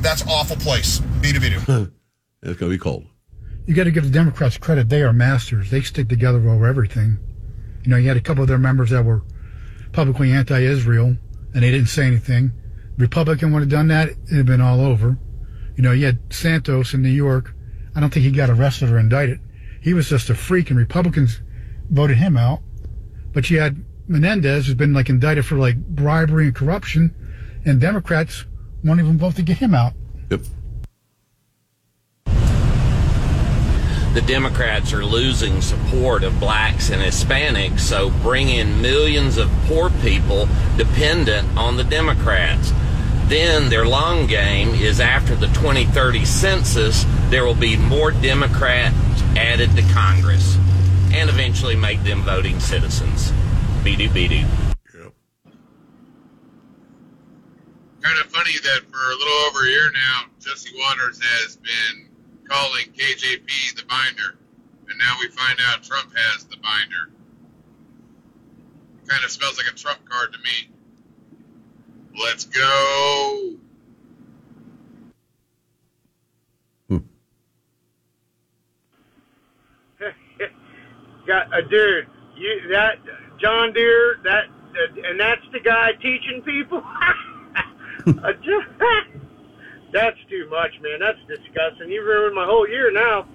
that's 0.00 0.26
awful 0.26 0.56
place. 0.56 1.00
Bidu 1.20 1.38
bidu. 1.38 1.92
It's 2.40 2.56
going 2.58 2.70
to 2.70 2.78
be 2.78 2.78
cold. 2.78 3.04
You 3.66 3.74
got 3.74 3.84
to 3.84 3.90
give 3.90 4.04
the 4.04 4.10
Democrats 4.10 4.56
credit. 4.56 4.88
They 4.88 5.02
are 5.02 5.12
masters. 5.12 5.70
They 5.70 5.80
stick 5.80 6.08
together 6.08 6.38
over 6.48 6.68
everything. 6.68 7.18
You 7.82 7.90
know, 7.90 7.96
you 7.96 8.06
had 8.06 8.16
a 8.16 8.20
couple 8.20 8.42
of 8.42 8.48
their 8.48 8.58
members 8.58 8.90
that 8.90 9.04
were 9.04 9.22
publicly 9.92 10.30
anti-Israel, 10.32 11.16
and 11.52 11.62
they 11.62 11.72
didn't 11.72 11.88
say 11.88 12.06
anything. 12.06 12.52
Republican 12.96 13.52
would 13.52 13.60
have 13.60 13.68
done 13.68 13.88
that; 13.88 14.10
it'd 14.10 14.36
have 14.36 14.46
been 14.46 14.60
all 14.60 14.80
over. 14.80 15.18
You 15.76 15.82
know, 15.82 15.90
you 15.90 16.06
had 16.06 16.20
Santos 16.30 16.94
in 16.94 17.02
New 17.02 17.08
York. 17.08 17.54
I 17.94 18.00
don't 18.00 18.12
think 18.14 18.24
he 18.24 18.30
got 18.30 18.50
arrested 18.50 18.90
or 18.90 18.98
indicted. 18.98 19.40
He 19.82 19.94
was 19.94 20.08
just 20.08 20.30
a 20.30 20.34
freak, 20.34 20.70
and 20.70 20.78
Republicans 20.78 21.40
voted 21.90 22.18
him 22.18 22.36
out. 22.36 22.60
But 23.32 23.50
you 23.50 23.60
had 23.60 23.84
Menendez, 24.08 24.66
who's 24.66 24.74
been 24.74 24.94
like 24.94 25.08
indicted 25.08 25.46
for 25.46 25.56
like 25.56 25.76
bribery 25.76 26.46
and 26.46 26.54
corruption, 26.54 27.14
and 27.64 27.80
Democrats 27.80 28.44
won't 28.82 29.00
even 29.00 29.18
vote 29.18 29.36
to 29.36 29.42
get 29.42 29.58
him 29.58 29.74
out. 29.74 29.92
Yep. 30.30 30.40
the 34.18 34.26
Democrats 34.26 34.92
are 34.92 35.04
losing 35.04 35.60
support 35.60 36.24
of 36.24 36.40
blacks 36.40 36.90
and 36.90 37.00
Hispanics, 37.00 37.78
so 37.78 38.10
bring 38.10 38.48
in 38.48 38.82
millions 38.82 39.36
of 39.36 39.48
poor 39.66 39.90
people 40.02 40.48
dependent 40.76 41.46
on 41.56 41.76
the 41.76 41.84
Democrats. 41.84 42.72
Then 43.26 43.70
their 43.70 43.86
long 43.86 44.26
game 44.26 44.70
is 44.70 44.98
after 44.98 45.36
the 45.36 45.46
2030 45.46 46.24
census, 46.24 47.04
there 47.28 47.44
will 47.44 47.54
be 47.54 47.76
more 47.76 48.10
Democrats 48.10 48.96
added 49.36 49.76
to 49.76 49.82
Congress 49.92 50.56
and 51.12 51.30
eventually 51.30 51.76
make 51.76 52.02
them 52.02 52.22
voting 52.22 52.58
citizens. 52.58 53.32
Beedoo 53.88 54.10
beedoo. 54.10 54.44
Kind 58.02 58.20
of 58.20 58.26
funny 58.26 58.52
that 58.62 58.82
for 58.90 58.98
a 58.98 59.16
little 59.16 59.38
over 59.48 59.64
a 59.64 59.68
year 59.68 59.90
now, 59.92 60.24
Jesse 60.38 60.68
Watters 60.78 61.18
has 61.22 61.56
been 61.56 62.10
calling 62.46 62.84
KJP 62.92 63.76
the 63.76 63.84
binder, 63.88 64.36
and 64.90 64.98
now 64.98 65.16
we 65.18 65.28
find 65.28 65.58
out 65.68 65.82
Trump 65.82 66.12
has 66.14 66.44
the 66.44 66.58
binder. 66.58 67.08
Kind 69.06 69.24
of 69.24 69.30
smells 69.30 69.56
like 69.56 69.68
a 69.72 69.74
Trump 69.74 70.04
card 70.04 70.34
to 70.34 70.38
me. 70.40 70.68
Let's 72.22 72.44
go. 72.44 73.54
Got 81.26 81.54
a 81.54 81.56
uh, 81.56 81.60
dude. 81.70 82.06
You 82.36 82.68
that 82.70 82.98
John 83.40 83.72
Deere 83.72 84.18
that 84.24 84.44
uh, 84.46 85.08
and 85.08 85.18
that's 85.18 85.42
the 85.52 85.60
guy 85.60 85.92
teaching 85.92 86.42
people. 86.42 86.82
Uh, 88.06 88.32
that's 89.92 90.16
too 90.30 90.48
much, 90.48 90.70
man. 90.80 90.98
That's 90.98 91.18
disgusting. 91.26 91.90
You 91.90 92.02
ruined 92.02 92.34
my 92.34 92.46
whole 92.46 92.66
year 92.66 92.90
now. 92.90 93.26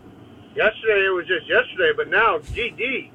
Yesterday 0.55 1.05
it 1.05 1.13
was 1.13 1.27
just 1.27 1.47
yesterday, 1.47 1.91
but 1.95 2.09
now 2.09 2.39
GD. 2.39 3.11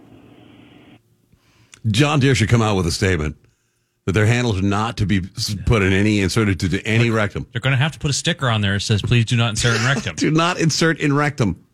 John 1.91 2.21
Deere 2.21 2.37
should 2.37 2.49
come 2.49 2.63
out 2.63 2.77
with 2.77 2.87
a 2.87 2.93
statement 2.93 3.37
that 4.05 4.13
their 4.13 4.27
handles 4.27 4.59
are 4.59 4.63
not 4.63 4.97
to 4.99 5.07
be 5.07 5.21
put 5.67 5.83
in 5.83 5.93
any 5.93 6.21
inserted 6.21 6.61
to 6.61 6.83
any 6.87 7.11
rectum. 7.11 7.47
They're 7.53 7.61
going 7.61 7.73
to 7.73 7.77
have 7.77 7.93
to 7.93 7.99
put 7.99 8.11
a 8.11 8.15
sticker 8.15 8.49
on 8.49 8.61
there 8.61 8.75
that 8.75 8.81
says, 8.81 9.03
please 9.03 9.25
do 9.25 9.37
not 9.37 9.51
insert 9.51 9.81
in 9.81 9.87
rectum. 9.87 10.17
Do 10.17 10.31
not 10.31 10.59
insert 10.59 11.01
in 11.01 11.15
rectum. 11.15 11.65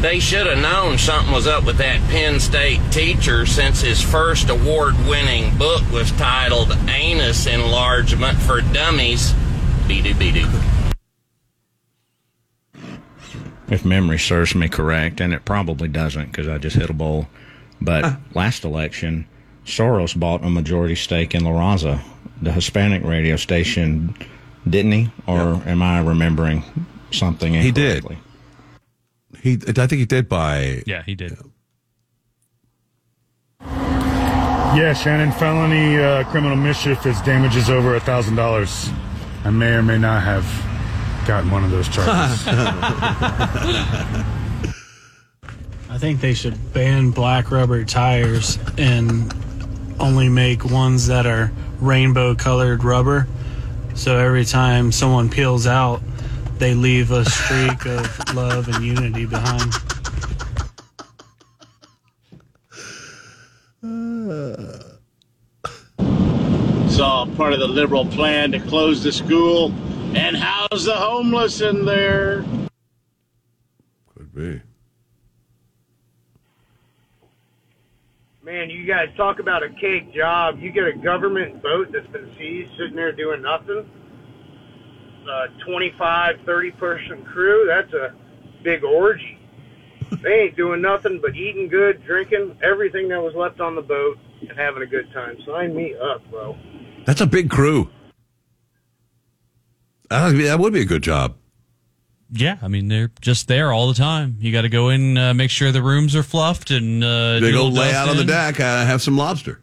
They 0.00 0.18
should 0.18 0.46
have 0.46 0.58
known 0.58 0.96
something 0.96 1.32
was 1.32 1.46
up 1.46 1.66
with 1.66 1.76
that 1.76 2.00
Penn 2.08 2.40
State 2.40 2.80
teacher 2.90 3.44
since 3.44 3.82
his 3.82 4.00
first 4.00 4.48
award 4.48 4.94
winning 5.06 5.56
book 5.58 5.82
was 5.92 6.10
titled 6.12 6.72
Anus 6.88 7.46
Enlargement 7.46 8.38
for 8.38 8.62
Dummies. 8.62 9.32
Beedoo 9.86 10.14
beedoo. 10.14 10.80
if 13.70 13.84
memory 13.84 14.18
serves 14.18 14.54
me 14.54 14.68
correct, 14.68 15.20
and 15.20 15.32
it 15.32 15.44
probably 15.44 15.88
doesn't 15.88 16.26
because 16.26 16.48
I 16.48 16.58
just 16.58 16.76
hit 16.76 16.90
a 16.90 16.94
bowl. 16.94 17.28
But 17.80 18.04
uh. 18.04 18.16
last 18.34 18.64
election, 18.64 19.26
Soros 19.64 20.18
bought 20.18 20.42
a 20.42 20.50
majority 20.50 20.96
stake 20.96 21.34
in 21.34 21.44
La 21.44 21.52
Raza, 21.52 22.00
the 22.42 22.52
Hispanic 22.52 23.04
radio 23.04 23.36
station, 23.36 24.16
didn't 24.68 24.92
he? 24.92 25.12
Or 25.26 25.62
am 25.66 25.82
I 25.82 26.00
remembering 26.00 26.64
something 27.12 27.54
incorrectly? 27.54 28.14
He 28.14 28.16
did. 28.16 28.29
Incorrectly? 29.42 29.74
He, 29.74 29.82
I 29.82 29.86
think 29.86 29.98
he 30.00 30.06
did 30.06 30.28
by. 30.28 30.82
Yeah, 30.86 31.02
he 31.02 31.14
did. 31.14 31.36
Yeah, 34.72 34.92
Shannon, 34.94 35.32
felony 35.32 35.98
uh, 35.98 36.22
criminal 36.30 36.56
mischief 36.56 37.04
is 37.04 37.20
damages 37.22 37.68
over 37.68 37.96
a 37.96 38.00
thousand 38.00 38.36
dollars. 38.36 38.88
I 39.44 39.50
may 39.50 39.72
or 39.72 39.82
may 39.82 39.98
not 39.98 40.22
have 40.22 40.44
gotten 41.26 41.50
one 41.50 41.64
of 41.64 41.70
those 41.70 41.88
charges. 41.88 42.46
I 45.90 45.98
think 45.98 46.20
they 46.20 46.34
should 46.34 46.72
ban 46.72 47.10
black 47.10 47.50
rubber 47.50 47.84
tires 47.84 48.58
and 48.78 49.34
only 49.98 50.28
make 50.28 50.64
ones 50.64 51.08
that 51.08 51.26
are 51.26 51.50
rainbow 51.80 52.36
colored 52.36 52.84
rubber. 52.84 53.26
So 53.94 54.16
every 54.18 54.44
time 54.44 54.92
someone 54.92 55.28
peels 55.28 55.66
out, 55.66 56.00
they 56.60 56.74
leave 56.74 57.10
a 57.10 57.24
streak 57.24 57.86
of 57.86 58.34
love 58.34 58.68
and 58.68 58.84
unity 58.84 59.24
behind. 59.24 59.72
It's 66.84 67.00
all 67.00 67.26
part 67.28 67.54
of 67.54 67.60
the 67.60 67.66
liberal 67.66 68.04
plan 68.04 68.52
to 68.52 68.60
close 68.60 69.02
the 69.02 69.10
school 69.10 69.72
and 70.14 70.36
house 70.36 70.84
the 70.84 70.94
homeless 70.94 71.62
in 71.62 71.86
there. 71.86 72.44
Could 74.14 74.34
be. 74.34 74.60
Man, 78.42 78.68
you 78.68 78.84
guys 78.84 79.08
talk 79.16 79.38
about 79.38 79.62
a 79.62 79.70
cake 79.70 80.12
job. 80.14 80.58
You 80.58 80.70
get 80.72 80.86
a 80.86 80.92
government 80.92 81.62
boat 81.62 81.88
that's 81.90 82.06
been 82.08 82.30
seized 82.36 82.70
sitting 82.76 82.96
there 82.96 83.12
doing 83.12 83.40
nothing. 83.40 83.88
A 85.28 85.48
25, 85.64 86.40
30 86.44 86.70
person 86.72 87.24
crew. 87.24 87.66
That's 87.66 87.92
a 87.92 88.14
big 88.64 88.82
orgy. 88.84 89.38
they 90.22 90.40
ain't 90.40 90.56
doing 90.56 90.80
nothing 90.82 91.20
but 91.20 91.36
eating 91.36 91.68
good, 91.68 92.04
drinking 92.04 92.58
everything 92.62 93.08
that 93.08 93.22
was 93.22 93.34
left 93.34 93.60
on 93.60 93.74
the 93.74 93.82
boat, 93.82 94.18
and 94.40 94.58
having 94.58 94.82
a 94.82 94.86
good 94.86 95.12
time. 95.12 95.36
Sign 95.46 95.74
me 95.74 95.94
up, 95.94 96.28
bro. 96.30 96.56
That's 97.06 97.20
a 97.20 97.26
big 97.26 97.48
crew. 97.50 97.88
That 100.08 100.26
would 100.26 100.36
be, 100.36 100.44
that 100.44 100.58
would 100.58 100.72
be 100.72 100.80
a 100.80 100.86
good 100.86 101.02
job. 101.02 101.36
Yeah, 102.32 102.58
I 102.62 102.68
mean 102.68 102.88
they're 102.88 103.10
just 103.20 103.48
there 103.48 103.72
all 103.72 103.88
the 103.88 103.94
time. 103.94 104.36
You 104.38 104.52
got 104.52 104.62
to 104.62 104.68
go 104.68 104.88
in, 104.88 105.18
uh, 105.18 105.34
make 105.34 105.50
sure 105.50 105.72
the 105.72 105.82
rooms 105.82 106.14
are 106.14 106.22
fluffed, 106.22 106.70
and 106.70 107.02
uh, 107.02 107.34
They 107.34 107.50
do 107.50 107.52
go 107.52 107.66
lay 107.68 107.92
out 107.92 108.08
on 108.08 108.16
the 108.16 108.24
deck, 108.24 108.60
uh, 108.60 108.84
have 108.86 109.02
some 109.02 109.16
lobster. 109.16 109.60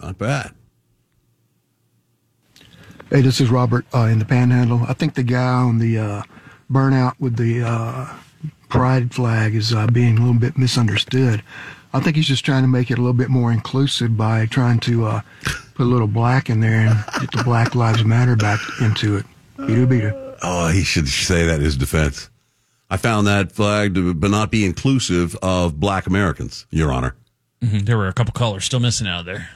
Not 0.00 0.16
bad. 0.18 0.52
Hey, 3.12 3.20
this 3.20 3.42
is 3.42 3.50
Robert 3.50 3.84
uh, 3.94 4.04
in 4.04 4.18
the 4.18 4.24
Panhandle. 4.24 4.84
I 4.88 4.94
think 4.94 5.12
the 5.14 5.22
guy 5.22 5.44
on 5.52 5.78
the 5.78 5.98
uh, 5.98 6.22
burnout 6.70 7.12
with 7.20 7.36
the 7.36 7.62
uh, 7.62 8.06
pride 8.70 9.12
flag 9.12 9.54
is 9.54 9.74
uh, 9.74 9.86
being 9.88 10.16
a 10.16 10.20
little 10.20 10.40
bit 10.40 10.56
misunderstood. 10.56 11.42
I 11.92 12.00
think 12.00 12.16
he's 12.16 12.26
just 12.26 12.42
trying 12.42 12.62
to 12.62 12.68
make 12.68 12.90
it 12.90 12.94
a 12.94 13.02
little 13.02 13.12
bit 13.12 13.28
more 13.28 13.52
inclusive 13.52 14.16
by 14.16 14.46
trying 14.46 14.80
to 14.80 15.04
uh, 15.04 15.20
put 15.74 15.82
a 15.84 15.90
little 15.90 16.06
black 16.06 16.48
in 16.48 16.60
there 16.60 16.86
and 16.86 17.04
get 17.20 17.30
the 17.32 17.44
Black 17.44 17.74
Lives 17.74 18.02
Matter 18.02 18.34
back 18.34 18.60
into 18.80 19.18
it. 19.18 19.26
Beater, 19.58 19.84
beater. 19.86 20.36
Oh, 20.42 20.68
he 20.68 20.82
should 20.82 21.06
say 21.06 21.44
that 21.44 21.56
in 21.56 21.64
his 21.66 21.76
defense. 21.76 22.30
I 22.88 22.96
found 22.96 23.26
that 23.26 23.52
flag 23.52 23.94
to 23.94 24.14
but 24.14 24.30
not 24.30 24.50
be 24.50 24.64
inclusive 24.64 25.36
of 25.42 25.78
black 25.78 26.06
Americans, 26.06 26.64
Your 26.70 26.90
Honor. 26.90 27.14
Mhm, 27.62 27.84
There 27.84 27.98
were 27.98 28.08
a 28.08 28.12
couple 28.14 28.32
colors 28.32 28.64
still 28.64 28.80
missing 28.80 29.06
out 29.06 29.20
of 29.20 29.26
there. 29.26 29.50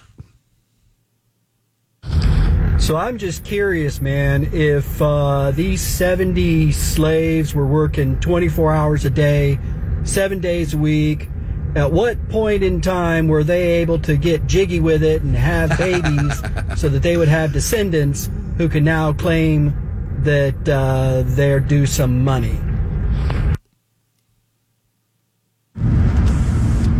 So 2.78 2.96
I'm 2.96 3.16
just 3.18 3.42
curious, 3.42 4.00
man, 4.00 4.50
if 4.52 5.00
uh, 5.00 5.50
these 5.50 5.80
70 5.80 6.72
slaves 6.72 7.54
were 7.54 7.66
working 7.66 8.20
24 8.20 8.72
hours 8.72 9.04
a 9.04 9.10
day, 9.10 9.58
seven 10.04 10.40
days 10.40 10.74
a 10.74 10.78
week, 10.78 11.28
At 11.76 11.92
what 11.92 12.30
point 12.30 12.62
in 12.62 12.80
time 12.80 13.28
were 13.28 13.44
they 13.44 13.82
able 13.82 13.98
to 14.00 14.16
get 14.16 14.46
jiggy 14.46 14.80
with 14.80 15.02
it 15.02 15.20
and 15.20 15.36
have 15.36 15.76
babies 15.78 16.40
so 16.80 16.88
that 16.88 17.02
they 17.02 17.18
would 17.18 17.28
have 17.28 17.52
descendants 17.52 18.30
who 18.56 18.66
can 18.66 18.82
now 18.82 19.12
claim 19.12 19.74
that 20.22 20.66
uh, 20.66 21.22
they're 21.26 21.60
due 21.60 21.84
some 21.84 22.24
money? 22.24 22.58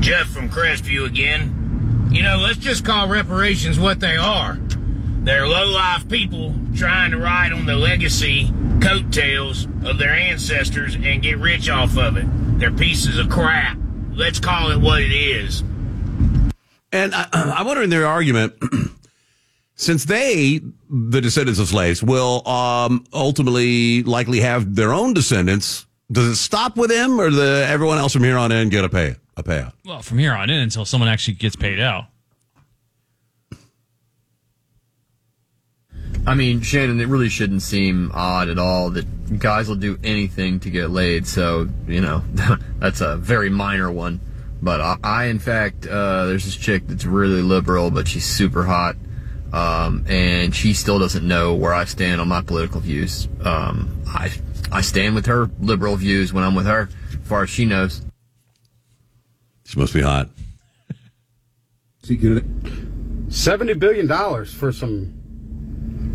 Jeff 0.01 0.27
from 0.29 0.51
Crestview 0.51 1.07
again. 1.07 2.09
You 2.11 2.23
know, 2.23 2.37
let's 2.37 2.59
just 2.59 2.85
call 2.85 3.09
reparations 3.09 3.81
what 3.81 4.01
they 4.01 4.19
are. 4.19 4.59
They're 5.27 5.49
low-life 5.49 6.09
people 6.09 6.55
trying 6.77 7.11
to 7.11 7.19
ride 7.19 7.53
on 7.53 7.67
the 7.67 7.75
legacy 7.75 8.49
coattails 8.81 9.67
of 9.85 9.99
their 9.99 10.13
ancestors 10.13 10.95
and 10.95 11.21
get 11.21 11.39
rich 11.39 11.69
off 11.69 11.99
of 11.99 12.17
it. 12.17 12.27
They're 12.61 12.71
pieces 12.71 13.19
of 13.19 13.29
crap. 13.29 13.77
Let's 14.13 14.39
call 14.39 14.71
it 14.71 14.81
what 14.81 15.03
it 15.03 15.11
is. 15.11 15.65
And 16.93 17.13
I, 17.13 17.27
I 17.59 17.65
wonder 17.65 17.83
in 17.83 17.91
their 17.91 18.07
argument, 18.07 18.55
since 19.75 20.05
they, 20.05 20.61
the 20.89 21.21
descendants 21.21 21.59
of 21.59 21.67
slaves, 21.67 22.05
will 22.05 22.47
um, 22.47 23.05
ultimately 23.13 24.05
likely 24.05 24.39
have 24.43 24.77
their 24.77 24.93
own 24.93 25.13
descendants, 25.13 25.87
does 26.13 26.29
it 26.29 26.37
stop 26.37 26.77
with 26.77 26.91
them, 26.91 27.21
or 27.21 27.33
the 27.33 27.67
everyone 27.69 27.99
else 27.99 28.13
from 28.13 28.23
here 28.23 28.39
on 28.39 28.53
in 28.53 28.69
get 28.69 28.85
a 28.85 28.89
pay 28.89 29.17
a 29.37 29.43
payout? 29.43 29.73
Well, 29.85 30.03
from 30.03 30.19
here 30.19 30.35
on 30.35 30.51
in 30.51 30.61
until 30.61 30.85
someone 30.85 31.09
actually 31.09 31.35
gets 31.35 31.57
paid 31.57 31.81
out. 31.81 32.05
I 36.27 36.35
mean, 36.35 36.61
Shannon, 36.61 37.01
it 37.01 37.07
really 37.07 37.29
shouldn't 37.29 37.63
seem 37.63 38.11
odd 38.13 38.49
at 38.49 38.59
all 38.59 38.91
that 38.91 39.39
guys 39.39 39.69
will 39.69 39.77
do 39.77 39.97
anything 40.03 40.59
to 40.61 40.71
get 40.71 40.91
laid. 40.91 41.27
So, 41.27 41.69
you 41.87 42.01
know, 42.01 42.23
that's 42.79 43.01
a 43.01 43.17
very 43.17 43.49
minor 43.49 43.93
one. 43.93 44.21
But 44.61 44.81
I, 44.81 44.97
I 45.05 45.25
in 45.27 45.39
fact, 45.39 45.87
uh, 45.87 46.27
there's 46.27 46.45
this 46.45 46.57
chick 46.57 46.89
that's 46.89 47.05
really 47.05 47.43
liberal, 47.43 47.93
but 47.93 48.09
she's 48.09 48.25
super 48.25 48.65
hot. 48.65 48.97
Um, 49.53 50.05
and 50.09 50.53
she 50.55 50.75
still 50.75 50.99
doesn't 50.99 51.27
know 51.27 51.55
where 51.55 51.73
I 51.73 51.85
stand 51.85 52.21
on 52.21 52.27
my 52.27 52.43
political 52.43 52.81
views. 52.81 53.29
Um, 53.45 54.03
I, 54.09 54.33
I 54.73 54.81
stand 54.81 55.15
with 55.15 55.27
her 55.27 55.49
liberal 55.61 55.95
views 55.95 56.33
when 56.33 56.43
I'm 56.43 56.57
with 56.57 56.67
her, 56.67 56.89
as 57.11 57.29
far 57.29 57.45
as 57.45 57.51
she 57.51 57.65
knows. 57.65 58.03
She 59.65 59.79
must 59.79 59.95
be 59.95 60.03
hot. 60.03 60.29
Seventy 63.29 63.75
billion 63.75 64.07
dollars 64.07 64.53
for 64.53 64.73
some 64.73 65.13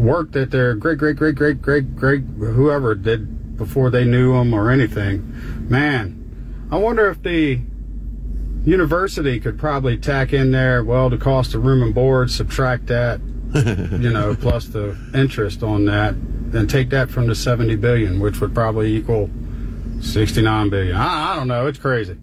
work 0.01 0.31
that 0.31 0.51
their 0.51 0.75
great 0.75 0.97
great 0.97 1.15
great 1.15 1.35
great 1.35 1.61
great 1.61 1.95
great 1.95 2.23
whoever 2.23 2.95
did 2.95 3.57
before 3.57 3.89
they 3.89 4.03
knew 4.03 4.33
them 4.33 4.53
or 4.53 4.71
anything. 4.71 5.69
Man, 5.69 6.67
I 6.71 6.77
wonder 6.77 7.09
if 7.09 7.21
the 7.21 7.61
university 8.65 9.39
could 9.39 9.59
probably 9.59 9.97
tack 9.97 10.33
in 10.33 10.51
there. 10.51 10.83
Well, 10.83 11.09
the 11.09 11.17
cost 11.17 11.53
of 11.53 11.63
room 11.63 11.83
and 11.83 11.93
board, 11.93 12.31
subtract 12.31 12.87
that, 12.87 13.19
you 13.53 14.09
know, 14.09 14.35
plus 14.35 14.67
the 14.67 14.97
interest 15.13 15.63
on 15.63 15.85
that, 15.85 16.15
then 16.51 16.67
take 16.67 16.89
that 16.89 17.09
from 17.09 17.27
the 17.27 17.35
seventy 17.35 17.75
billion, 17.75 18.19
which 18.19 18.41
would 18.41 18.53
probably 18.53 18.95
equal 18.95 19.29
sixty 20.01 20.41
nine 20.41 20.69
billion. 20.69 20.95
I, 20.95 21.33
I 21.33 21.35
don't 21.35 21.47
know. 21.47 21.67
It's 21.67 21.79
crazy. 21.79 22.17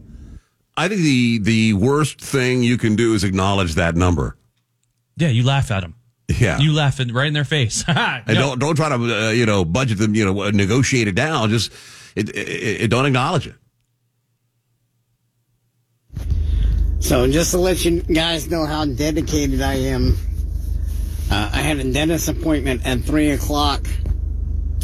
I 0.77 0.89
think 0.89 1.01
the 1.01 1.39
the 1.39 1.73
worst 1.75 2.21
thing 2.21 2.63
you 2.63 2.77
can 2.79 2.97
do 2.97 3.15
is 3.15 3.25
acknowledge 3.25 3.75
that 3.75 3.95
number. 3.95 4.37
Yeah, 5.17 5.29
you 5.29 5.45
laugh 5.45 5.71
at 5.71 5.81
them. 5.81 5.95
Yeah, 6.29 6.59
You 6.59 6.75
laugh 6.75 7.01
in, 7.01 7.13
right 7.13 7.27
in 7.27 7.33
their 7.33 7.45
face. 7.45 7.85
and 7.89 8.27
don't 8.27 8.59
don't 8.59 8.77
try 8.77 8.91
to 8.91 9.29
uh, 9.29 9.31
you 9.31 9.47
know 9.47 9.65
budget 9.65 9.99
them, 9.99 10.15
you 10.15 10.25
know, 10.25 10.51
negotiate 10.51 11.09
it 11.09 11.15
down. 11.15 11.49
Just 11.51 11.73
it, 12.15 12.29
it, 12.31 12.83
it 12.83 12.91
don't 12.91 13.07
acknowledge 13.07 13.47
it. 13.47 13.55
So 17.01 17.31
just 17.31 17.53
to 17.53 17.59
let 17.59 17.85
you 17.85 18.03
guys 18.03 18.51
know 18.51 18.67
how 18.67 18.85
dedicated 18.85 19.63
I 19.63 19.75
am, 19.75 20.19
uh, 21.31 21.51
I 21.53 21.61
had 21.61 21.79
a 21.79 21.93
dentist 21.93 22.29
appointment 22.29 22.87
at 22.87 23.01
three 23.01 23.31
o'clock. 23.31 23.87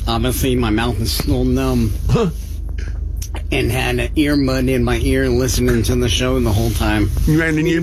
Obviously, 0.07 0.55
my 0.55 0.71
mouth 0.71 0.99
is 1.01 1.13
still 1.13 1.45
numb, 1.45 1.93
and 3.51 3.71
had 3.71 3.99
an 3.99 4.15
earbud 4.15 4.71
in 4.71 4.85
my 4.85 4.97
ear 4.99 5.29
listening 5.29 5.83
to 5.83 5.97
the 5.97 6.09
show 6.09 6.39
the 6.41 6.53
whole 6.53 6.71
time. 6.71 7.11
You 7.27 7.43
And 7.43 7.59
in 7.59 7.67
your 7.67 7.83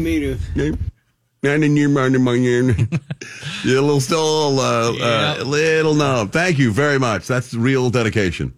mind, 1.44 2.16
in 2.16 2.22
my 2.22 2.34
ear, 2.34 2.64
you're 3.64 3.80
a 3.80 3.82
little 3.82 4.00
still 4.00 4.60
uh, 4.60 4.94
uh, 4.94 5.44
little 5.44 5.96
numb. 5.96 6.30
Thank 6.30 6.60
you 6.60 6.72
very 6.72 7.00
much. 7.00 7.28
That's 7.28 7.54
real 7.54 7.90
dedication. 7.90 8.54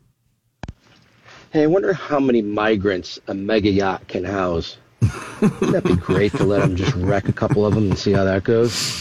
Hey, 1.51 1.63
I 1.63 1.67
wonder 1.67 1.93
how 1.93 2.19
many 2.19 2.41
migrants 2.41 3.19
a 3.27 3.33
mega 3.33 3.69
yacht 3.69 4.07
can 4.07 4.23
house. 4.23 4.77
Wouldn't 5.41 5.71
that 5.71 5.83
be 5.83 5.95
great 5.95 6.33
to 6.33 6.43
let 6.43 6.61
them 6.61 6.75
just 6.75 6.95
wreck 6.95 7.29
a 7.29 7.33
couple 7.33 7.65
of 7.65 7.75
them 7.75 7.89
and 7.91 7.97
see 7.97 8.11
how 8.11 8.23
that 8.23 8.43
goes? 8.43 8.99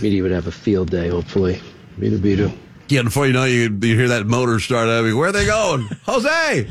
Media 0.00 0.22
would 0.22 0.32
have 0.32 0.46
a 0.46 0.52
field 0.52 0.90
day, 0.90 1.08
hopefully. 1.08 1.60
Beetle 1.98 2.20
beetle. 2.20 2.52
Yeah, 2.88 3.02
before 3.02 3.26
you 3.26 3.32
know, 3.32 3.44
it, 3.44 3.50
you 3.50 3.78
you 3.82 3.96
hear 3.96 4.08
that 4.08 4.26
motor 4.26 4.58
start 4.60 4.88
up. 4.88 5.04
Where 5.04 5.28
are 5.28 5.32
they 5.32 5.46
going, 5.46 5.88
Jose? 6.04 6.68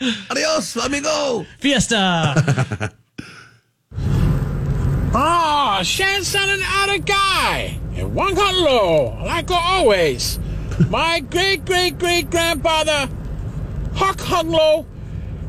Adios, 0.30 0.76
let 0.76 0.90
me 0.90 1.00
go. 1.00 1.46
Fiesta. 1.58 2.92
Ah, 5.14 5.78
oh, 5.78 5.82
Shan 5.82 6.24
sounded 6.24 6.60
out 6.64 6.94
a 6.94 6.98
guy. 6.98 7.78
And 7.94 8.14
one 8.14 8.34
got 8.34 8.54
low, 8.54 9.18
like 9.24 9.50
always. 9.50 10.38
My 10.88 11.20
great 11.30 11.64
great 11.64 11.98
great 11.98 12.30
grandfather, 12.30 13.08
Huck 13.94 14.18
Hunglow, 14.20 14.86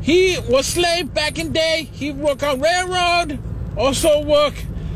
he 0.00 0.38
was 0.48 0.66
slave 0.66 1.12
back 1.12 1.38
in 1.38 1.52
day. 1.52 1.88
He 1.92 2.12
worked 2.12 2.42
on 2.42 2.60
railroad, 2.60 3.38
also 3.76 4.24
work 4.24 4.54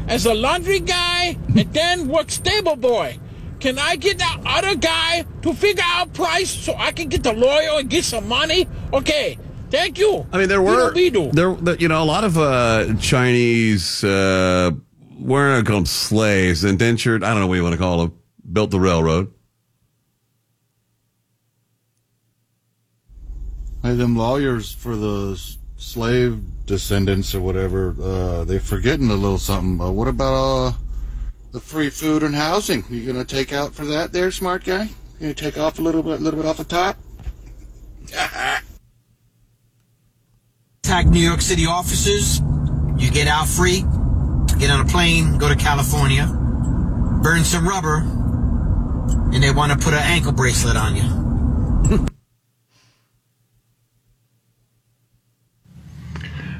as 0.09 0.24
a 0.24 0.34
laundry 0.34 0.80
guy, 0.80 1.36
and 1.56 1.72
then 1.74 2.09
work 2.09 2.30
stable 2.30 2.76
boy. 2.76 3.18
Can 3.60 3.78
I 3.78 3.97
get 3.97 4.18
that 4.18 4.40
other 4.44 4.74
guy 4.74 5.24
to 5.43 5.55
figure 5.55 5.84
out 5.86 6.14
price 6.14 6.51
so 6.51 6.74
I 6.74 6.93
can 6.93 7.09
get 7.09 7.22
the 7.22 7.32
lawyer 7.32 7.78
and 7.78 7.89
get 7.89 8.05
some 8.05 8.26
money? 8.26 8.66
Okay, 8.93 9.39
thank 9.73 9.99
you. 9.99 10.24
I 10.32 10.39
mean, 10.39 10.49
there 10.49 10.62
were 10.62 10.93
Beetle, 10.93 11.31
beetle. 11.32 11.57
there, 11.57 11.74
you 11.77 11.89
know, 11.89 12.03
a 12.03 12.05
lot 12.05 12.23
of 12.23 12.39
uh, 12.39 12.94
Chinese 13.01 14.05
uh, 14.05 14.70
we're 15.19 15.57
not 15.57 15.66
call 15.66 15.77
them 15.77 15.86
slaves, 15.86 16.65
indentured. 16.65 17.23
I 17.23 17.31
don't 17.31 17.40
know 17.40 17.47
what 17.47 17.55
you 17.55 17.62
want 17.62 17.74
to 17.74 17.78
call 17.78 17.99
them. 17.99 18.19
Built 18.53 18.70
the 18.70 18.81
railroad. 18.81 19.32
Hey, 23.82 23.94
them 23.94 24.16
lawyers 24.16 24.73
for 24.73 24.97
the 24.97 25.40
slave 25.77 26.40
descendants 26.66 27.35
or 27.35 27.40
whatever, 27.40 27.94
uh, 28.01 28.44
they 28.44 28.59
forgetting 28.59 29.11
a 29.11 29.15
little 29.15 29.39
something. 29.39 29.81
Uh, 29.85 29.90
what 29.90 30.09
about 30.09 30.35
uh, 30.35 30.73
the 31.53 31.61
free 31.61 31.90
food 31.90 32.23
and 32.23 32.35
housing? 32.35 32.85
You 32.89 33.05
gonna 33.07 33.24
take 33.24 33.53
out 33.53 33.74
for 33.74 33.85
that, 33.86 34.12
there, 34.12 34.31
smart 34.31 34.65
guy? 34.65 34.85
You 34.85 35.20
gonna 35.20 35.35
take 35.35 35.59
off 35.59 35.78
a 35.78 35.82
little 35.82 36.03
bit, 36.03 36.20
a 36.20 36.23
little 36.23 36.40
bit 36.40 36.49
off 36.49 36.59
the 36.59 36.65
top? 36.65 36.97
Attack 40.93 41.06
New 41.06 41.20
York 41.20 41.40
City 41.40 41.64
officers. 41.64 42.40
You 42.98 43.10
get 43.10 43.27
out 43.27 43.48
free, 43.48 43.81
get 44.59 44.70
on 44.70 44.81
a 44.81 44.85
plane, 44.85 45.39
go 45.39 45.48
to 45.48 45.56
California, 45.56 46.27
burn 47.23 47.44
some 47.44 47.66
rubber, 47.66 48.01
and 49.32 49.43
they 49.43 49.51
want 49.52 49.73
to 49.73 49.78
put 49.78 49.94
an 49.94 50.02
ankle 50.02 50.32
bracelet 50.32 50.77
on 50.77 50.97
you. 50.97 52.09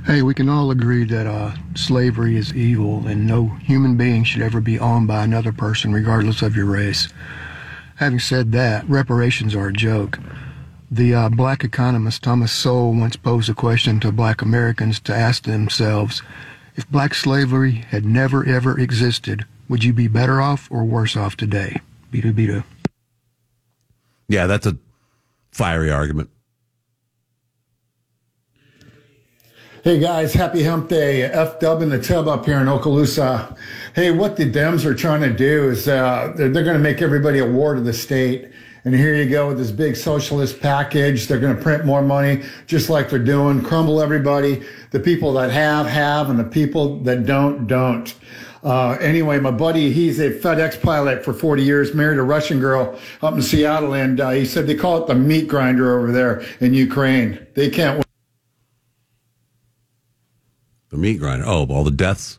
Hey, 0.07 0.23
we 0.23 0.35
can 0.35 0.49
all 0.49 0.71
agree 0.71 1.05
that 1.05 1.27
uh, 1.27 1.53
slavery 1.77 2.37
is 2.37 2.55
evil 2.55 3.07
and 3.07 3.27
no 3.27 3.49
human 3.63 3.97
being 3.97 4.25
should 4.25 4.43
ever 4.43 4.61
be 4.61 4.79
owned 4.79 5.07
by 5.07 5.23
another 5.23 5.53
person, 5.53 5.93
regardless 5.93 6.43
of 6.43 6.57
your 6.57 6.67
race. 6.67 7.09
Having 7.97 8.19
said 8.19 8.53
that, 8.53 8.89
reparations 8.89 9.55
are 9.55 9.69
a 9.69 9.73
joke. 9.73 10.19
The 10.93 11.15
uh, 11.15 11.29
black 11.31 11.65
economist 11.65 12.23
Thomas 12.23 12.53
Sowell 12.53 12.93
once 12.93 13.17
posed 13.17 13.49
a 13.49 13.55
question 13.55 13.99
to 14.01 14.13
black 14.13 14.43
Americans 14.43 15.01
to 15.01 15.17
ask 15.17 15.45
themselves 15.45 16.21
if 16.77 16.87
black 16.91 17.15
slavery 17.15 17.87
had 17.89 18.05
never 18.05 18.47
ever 18.47 18.79
existed, 18.79 19.47
would 19.71 19.85
you 19.85 19.95
be 19.95 20.07
better 20.07 20.43
off 20.43 20.71
or 20.71 20.85
worse 20.85 21.17
off 21.17 21.35
today? 21.35 21.81
Bida 22.13 22.35
bida. 22.35 22.65
Yeah, 24.29 24.47
that's 24.47 24.67
a 24.67 24.77
fiery 25.51 25.91
argument. 25.91 26.29
Hey 29.85 29.99
guys, 29.99 30.35
happy 30.35 30.63
hump 30.63 30.91
day. 30.91 31.23
F 31.23 31.59
dub 31.59 31.81
in 31.81 31.89
the 31.89 32.03
tub 32.03 32.29
up 32.29 32.45
here 32.45 32.59
in 32.59 32.67
Okaloosa. 32.67 33.57
Hey, 33.95 34.11
what 34.11 34.37
the 34.37 34.45
Dems 34.45 34.85
are 34.85 34.95
trying 34.95 35.23
to 35.23 35.33
do 35.33 35.71
is 35.71 35.89
uh, 35.89 36.35
they're, 36.37 36.51
they're 36.51 36.65
going 36.65 36.77
to 36.77 36.83
make 36.83 37.01
everybody 37.01 37.39
a 37.39 37.47
ward 37.47 37.79
of 37.79 37.87
the 37.87 37.95
state. 37.95 38.51
And 38.85 38.95
here 38.95 39.15
you 39.15 39.29
go 39.29 39.49
with 39.49 39.59
this 39.59 39.71
big 39.71 39.95
socialist 39.95 40.61
package. 40.61 41.29
They're 41.29 41.39
going 41.39 41.57
to 41.57 41.63
print 41.63 41.85
more 41.85 42.03
money, 42.03 42.43
just 42.67 42.91
like 42.91 43.11
they're 43.11 43.21
doing, 43.21 43.63
crumble 43.63 44.03
everybody. 44.03 44.63
The 44.91 44.99
people 44.99 45.33
that 45.35 45.53
have, 45.53 45.87
have, 45.87 46.31
and 46.31 46.39
the 46.39 46.45
people 46.45 46.99
that 47.01 47.25
don't, 47.25 47.69
don't. 47.69 48.13
Uh, 48.65 48.97
anyway, 49.01 49.39
my 49.39 49.53
buddy, 49.53 49.93
he's 49.93 50.19
a 50.19 50.31
FedEx 50.31 50.81
pilot 50.83 51.25
for 51.25 51.33
40 51.33 51.63
years, 51.63 51.95
married 51.95 52.19
a 52.19 52.23
Russian 52.23 52.59
girl 52.59 52.99
up 53.21 53.35
in 53.35 53.43
Seattle, 53.43 53.95
and 53.95 54.21
uh, 54.21 54.31
he 54.31 54.45
said 54.45 54.67
they 54.67 54.75
call 54.75 55.03
it 55.03 55.07
the 55.07 55.15
meat 55.15 55.47
grinder 55.47 55.99
over 55.99 56.11
there 56.11 56.45
in 56.61 56.75
Ukraine. 56.75 57.45
They 57.55 57.71
can't 57.71 58.05
The 60.91 60.97
meat 60.97 61.19
grinder. 61.19 61.45
Oh, 61.47 61.67
all 61.67 61.85
the 61.85 61.91
deaths. 61.91 62.39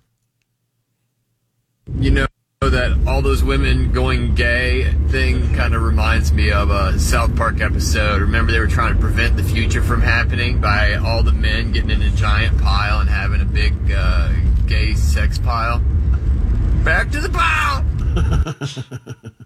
You 1.99 2.11
know 2.11 2.27
that 2.73 2.97
all 3.07 3.21
those 3.21 3.43
women 3.43 3.91
going 3.91 4.33
gay 4.33 4.91
thing 5.09 5.53
kind 5.53 5.75
of 5.75 5.83
reminds 5.83 6.33
me 6.33 6.51
of 6.51 6.71
a 6.71 6.97
South 6.97 7.35
Park 7.35 7.61
episode. 7.61 8.19
Remember 8.19 8.51
they 8.51 8.59
were 8.59 8.67
trying 8.67 8.95
to 8.95 8.99
prevent 8.99 9.37
the 9.37 9.43
future 9.43 9.81
from 9.81 10.01
happening 10.01 10.59
by 10.59 10.95
all 10.95 11.21
the 11.21 11.31
men 11.31 11.71
getting 11.71 11.91
in 11.91 12.01
a 12.01 12.09
giant 12.11 12.59
pile 12.59 12.99
and 12.99 13.09
having 13.09 13.41
a 13.41 13.45
big 13.45 13.73
uh, 13.95 14.31
gay 14.65 14.95
sex 14.95 15.37
pile. 15.37 15.79
Back 16.83 17.11
to 17.11 17.21
the 17.21 17.29
pile. 17.29 17.85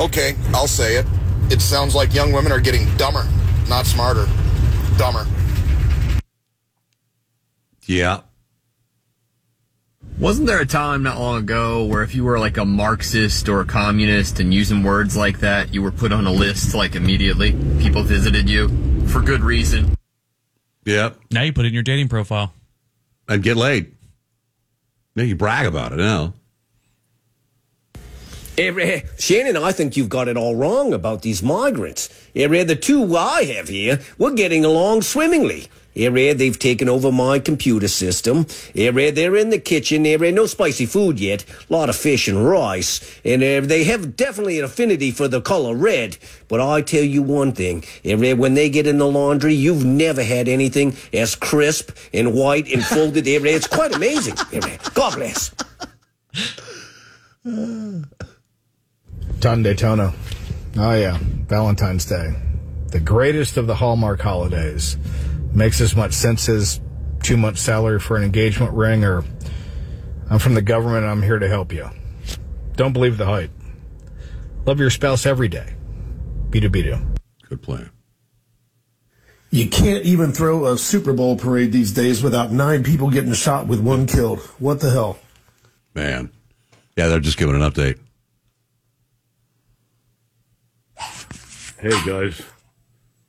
Okay, 0.00 0.36
I'll 0.54 0.68
say 0.68 0.94
it. 0.94 1.06
It 1.50 1.60
sounds 1.60 1.92
like 1.92 2.14
young 2.14 2.30
women 2.30 2.52
are 2.52 2.60
getting 2.60 2.86
dumber, 2.96 3.26
not 3.68 3.84
smarter. 3.84 4.26
Dumber. 4.96 5.26
Yeah. 7.84 8.20
Wasn't 10.20 10.48
there 10.48 10.60
a 10.60 10.66
time 10.66 11.04
not 11.04 11.20
long 11.20 11.38
ago 11.38 11.84
where 11.84 12.02
if 12.02 12.12
you 12.12 12.24
were 12.24 12.40
like 12.40 12.56
a 12.56 12.64
Marxist 12.64 13.48
or 13.48 13.60
a 13.60 13.64
communist 13.64 14.40
and 14.40 14.52
using 14.52 14.82
words 14.82 15.16
like 15.16 15.38
that, 15.38 15.72
you 15.72 15.80
were 15.80 15.92
put 15.92 16.10
on 16.10 16.26
a 16.26 16.32
list 16.32 16.74
like 16.74 16.96
immediately? 16.96 17.52
People 17.78 18.02
visited 18.02 18.50
you 18.50 18.68
for 19.06 19.20
good 19.20 19.42
reason. 19.42 19.94
Yep. 20.86 21.20
Now 21.30 21.42
you 21.42 21.52
put 21.52 21.66
it 21.66 21.68
in 21.68 21.74
your 21.74 21.84
dating 21.84 22.08
profile. 22.08 22.52
And 23.28 23.44
get 23.44 23.56
laid. 23.56 23.94
Now 25.14 25.22
you 25.22 25.36
brag 25.36 25.66
about 25.66 25.92
it 25.92 25.98
now. 25.98 26.34
Shannon, 29.20 29.56
I 29.56 29.70
think 29.70 29.96
you've 29.96 30.08
got 30.08 30.26
it 30.26 30.36
all 30.36 30.56
wrong 30.56 30.92
about 30.92 31.22
these 31.22 31.44
migrants. 31.44 32.08
The 32.34 32.78
two 32.80 33.16
I 33.16 33.44
have 33.44 33.68
here, 33.68 34.00
we're 34.18 34.34
getting 34.34 34.64
along 34.64 35.02
swimmingly. 35.02 35.68
Eh, 35.96 36.32
they've 36.32 36.58
taken 36.58 36.88
over 36.88 37.10
my 37.10 37.38
computer 37.38 37.88
system. 37.88 38.46
Eh, 38.74 39.10
they're 39.10 39.36
in 39.36 39.50
the 39.50 39.58
kitchen. 39.58 40.06
Eh, 40.06 40.16
no 40.30 40.46
spicy 40.46 40.86
food 40.86 41.18
yet. 41.18 41.44
A 41.68 41.72
lot 41.72 41.88
of 41.88 41.96
fish 41.96 42.28
and 42.28 42.48
rice. 42.48 43.00
And 43.24 43.42
eh, 43.42 43.60
they 43.60 43.84
have 43.84 44.16
definitely 44.16 44.58
an 44.58 44.64
affinity 44.64 45.10
for 45.10 45.28
the 45.28 45.40
color 45.40 45.74
red. 45.74 46.16
But 46.46 46.60
I 46.60 46.82
tell 46.82 47.02
you 47.02 47.22
one 47.22 47.52
thing. 47.52 47.84
Eh, 48.04 48.32
when 48.34 48.54
they 48.54 48.70
get 48.70 48.86
in 48.86 48.98
the 48.98 49.06
laundry, 49.06 49.54
you've 49.54 49.84
never 49.84 50.22
had 50.22 50.48
anything 50.48 50.96
as 51.12 51.34
crisp 51.34 51.90
and 52.14 52.34
white 52.34 52.72
and 52.72 52.84
folded. 52.84 53.26
Eh, 53.26 53.40
it's 53.44 53.66
quite 53.66 53.94
amazing. 53.94 54.34
Eh, 54.52 54.78
God 54.94 55.16
bless. 55.16 55.54
Ton 59.40 59.62
Daytona. 59.62 60.14
Oh, 60.76 60.94
yeah. 60.94 61.18
Valentine's 61.48 62.04
Day. 62.04 62.34
The 62.88 63.00
greatest 63.00 63.56
of 63.56 63.66
the 63.66 63.74
Hallmark 63.74 64.20
holidays. 64.20 64.96
Makes 65.52 65.80
as 65.80 65.96
much 65.96 66.12
sense 66.12 66.48
as 66.48 66.80
two 67.22 67.36
months' 67.36 67.60
salary 67.60 67.98
for 67.98 68.16
an 68.16 68.22
engagement 68.22 68.72
ring, 68.74 69.04
or 69.04 69.24
I'm 70.30 70.38
from 70.38 70.54
the 70.54 70.62
government 70.62 71.04
and 71.04 71.10
I'm 71.10 71.22
here 71.22 71.38
to 71.38 71.48
help 71.48 71.72
you. 71.72 71.90
Don't 72.76 72.92
believe 72.92 73.16
the 73.18 73.26
hype. 73.26 73.50
Love 74.66 74.78
your 74.78 74.90
spouse 74.90 75.26
every 75.26 75.48
day. 75.48 75.74
Beat 76.50 76.70
beat 76.70 76.94
Good 77.48 77.62
plan. 77.62 77.90
You 79.50 79.68
can't 79.68 80.04
even 80.04 80.32
throw 80.32 80.66
a 80.66 80.76
Super 80.76 81.14
Bowl 81.14 81.36
parade 81.36 81.72
these 81.72 81.92
days 81.92 82.22
without 82.22 82.52
nine 82.52 82.84
people 82.84 83.10
getting 83.10 83.32
shot 83.32 83.66
with 83.66 83.80
one 83.80 84.06
killed. 84.06 84.40
What 84.58 84.80
the 84.80 84.90
hell? 84.90 85.18
Man. 85.94 86.30
Yeah, 86.96 87.08
they're 87.08 87.20
just 87.20 87.38
giving 87.38 87.54
an 87.54 87.62
update. 87.62 87.98
Hey 91.80 91.90
guys, 92.04 92.42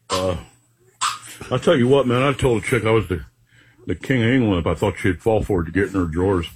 uh, 0.09 0.35
I'll 1.51 1.59
tell 1.59 1.77
you 1.77 1.87
what, 1.87 2.05
man. 2.05 2.21
I 2.21 2.33
told 2.33 2.61
a 2.61 2.65
chick 2.65 2.85
I 2.85 2.91
was 2.91 3.07
the 3.07 3.25
the 3.87 3.95
king 3.95 4.21
of 4.21 4.29
England 4.29 4.59
if 4.59 4.67
I 4.67 4.75
thought 4.75 4.99
she'd 4.99 5.21
fall 5.21 5.41
for 5.43 5.61
it 5.61 5.65
to 5.65 5.71
get 5.71 5.87
in 5.87 5.93
her 5.93 6.05
drawers. 6.05 6.47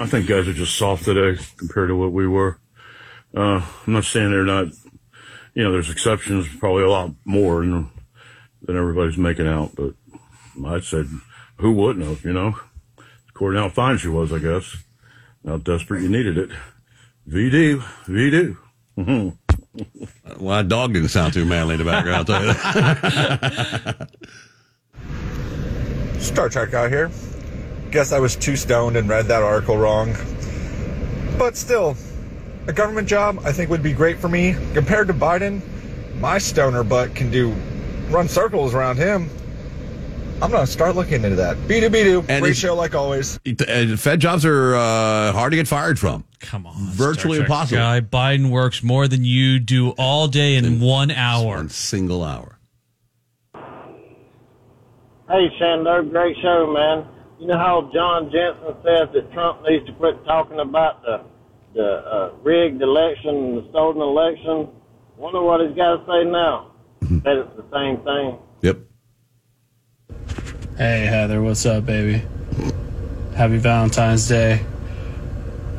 I 0.00 0.06
think 0.06 0.26
guys 0.26 0.48
are 0.48 0.54
just 0.54 0.76
soft 0.76 1.04
today 1.04 1.40
compared 1.58 1.88
to 1.88 1.96
what 1.96 2.12
we 2.12 2.26
were. 2.26 2.58
Uh, 3.36 3.62
I'm 3.86 3.92
not 3.92 4.04
saying 4.04 4.30
they're 4.30 4.44
not. 4.44 4.68
You 5.54 5.64
know, 5.64 5.72
there's 5.72 5.90
exceptions, 5.90 6.46
probably 6.58 6.84
a 6.84 6.90
lot 6.90 7.10
more 7.24 7.60
than 7.60 7.90
than 8.62 8.76
everybody's 8.76 9.18
making 9.18 9.46
out. 9.46 9.72
But 9.76 9.94
I 10.64 10.80
said, 10.80 11.06
who 11.56 11.72
wouldn't 11.72 12.06
have? 12.06 12.24
You 12.24 12.32
know, 12.32 12.58
according 13.28 13.58
to 13.58 13.68
how 13.68 13.74
fine 13.74 13.98
she 13.98 14.08
was, 14.08 14.32
I 14.32 14.38
guess. 14.38 14.76
How 15.46 15.58
desperate 15.58 16.02
you 16.02 16.08
needed 16.08 16.38
it. 16.38 16.50
VD, 17.28 17.80
VD. 18.06 19.38
Well, 20.38 20.58
that 20.58 20.68
dog 20.68 20.92
didn't 20.92 21.08
sound 21.08 21.32
too 21.32 21.44
manly 21.44 21.74
in 21.74 21.78
the 21.78 21.84
background, 21.84 22.16
I'll 22.18 22.24
tell 22.24 22.46
you 22.46 22.52
that. 22.52 24.08
Star 26.20 26.48
Trek 26.48 26.74
out 26.74 26.90
here. 26.90 27.10
Guess 27.90 28.12
I 28.12 28.20
was 28.20 28.36
too 28.36 28.54
stoned 28.54 28.96
and 28.96 29.08
read 29.08 29.26
that 29.26 29.42
article 29.42 29.76
wrong. 29.76 30.14
But 31.38 31.56
still, 31.56 31.96
a 32.68 32.72
government 32.72 33.08
job 33.08 33.40
I 33.44 33.52
think 33.52 33.70
would 33.70 33.82
be 33.82 33.92
great 33.92 34.18
for 34.18 34.28
me. 34.28 34.54
Compared 34.74 35.08
to 35.08 35.14
Biden, 35.14 35.62
my 36.20 36.38
stoner 36.38 36.84
butt 36.84 37.14
can 37.14 37.30
do 37.30 37.52
run 38.10 38.28
circles 38.28 38.74
around 38.74 38.96
him. 38.96 39.30
I'm 40.40 40.52
gonna 40.52 40.68
start 40.68 40.94
looking 40.94 41.24
into 41.24 41.34
that. 41.36 41.66
Be 41.66 41.80
do 41.80 41.90
be 41.90 42.04
do. 42.04 42.24
And 42.28 42.44
Great 42.44 42.56
show 42.56 42.76
like 42.76 42.94
always. 42.94 43.40
Uh, 43.44 43.96
Fed 43.98 44.20
jobs 44.20 44.46
are 44.46 44.76
uh, 44.76 45.32
hard 45.32 45.50
to 45.50 45.56
get 45.56 45.66
fired 45.66 45.98
from. 45.98 46.24
Come 46.38 46.64
on. 46.64 46.74
Virtually 46.76 47.38
impossible. 47.38 47.78
Guy, 47.78 48.00
Biden 48.00 48.50
works 48.50 48.84
more 48.84 49.08
than 49.08 49.24
you 49.24 49.58
do 49.58 49.90
all 49.98 50.28
day 50.28 50.54
in 50.54 50.80
one 50.80 51.10
hour. 51.10 51.54
In 51.54 51.62
one 51.64 51.68
single 51.70 52.22
hour. 52.22 52.56
Hey, 55.28 55.48
Shandor, 55.58 56.04
great 56.04 56.36
show, 56.40 56.72
man. 56.72 57.08
You 57.40 57.48
know 57.48 57.58
how 57.58 57.90
John 57.92 58.30
Jensen 58.30 58.76
says 58.84 59.08
that 59.14 59.32
Trump 59.32 59.62
needs 59.68 59.84
to 59.86 59.92
quit 59.94 60.24
talking 60.24 60.60
about 60.60 61.02
the 61.02 61.24
the 61.74 61.84
uh, 61.84 62.32
rigged 62.42 62.80
election 62.80 63.34
and 63.34 63.58
the 63.58 63.68
stolen 63.70 64.00
election? 64.00 64.68
Wonder 65.16 65.42
what 65.42 65.66
he's 65.66 65.76
got 65.76 65.96
to 65.96 66.04
say 66.06 66.30
now. 66.30 66.70
that 67.00 67.36
it's 67.38 67.56
the 67.56 67.66
same 67.72 68.04
thing. 68.04 68.38
Yep. 68.62 68.87
Hey 70.78 71.04
Heather, 71.06 71.42
what's 71.42 71.66
up, 71.66 71.86
baby? 71.86 72.22
Happy 73.34 73.56
Valentine's 73.56 74.28
Day. 74.28 74.64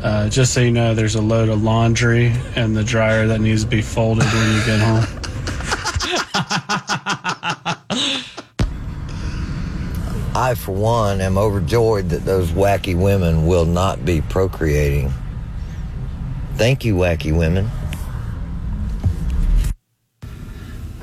Uh, 0.03 0.27
just 0.27 0.53
so 0.53 0.59
you 0.59 0.71
know, 0.71 0.93
there's 0.93 1.15
a 1.15 1.21
load 1.21 1.47
of 1.47 1.63
laundry 1.63 2.33
in 2.57 2.73
the 2.73 2.83
dryer 2.83 3.25
that 3.27 3.39
needs 3.39 3.63
to 3.63 3.69
be 3.69 3.81
folded 3.81 4.25
when 4.25 4.57
you 4.57 4.65
get 4.65 4.81
home. 4.81 5.05
I, 10.35 10.53
for 10.57 10.73
one, 10.73 11.21
am 11.21 11.37
overjoyed 11.37 12.09
that 12.09 12.25
those 12.25 12.51
wacky 12.51 13.01
women 13.01 13.47
will 13.47 13.65
not 13.65 14.03
be 14.03 14.19
procreating. 14.19 15.13
Thank 16.55 16.83
you, 16.83 16.95
wacky 16.95 17.33
women. 17.33 17.69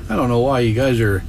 I 0.07 0.15
don't 0.15 0.29
know 0.29 0.41
why 0.41 0.59
you 0.59 0.75
guys 0.75 1.01
are 1.01 1.23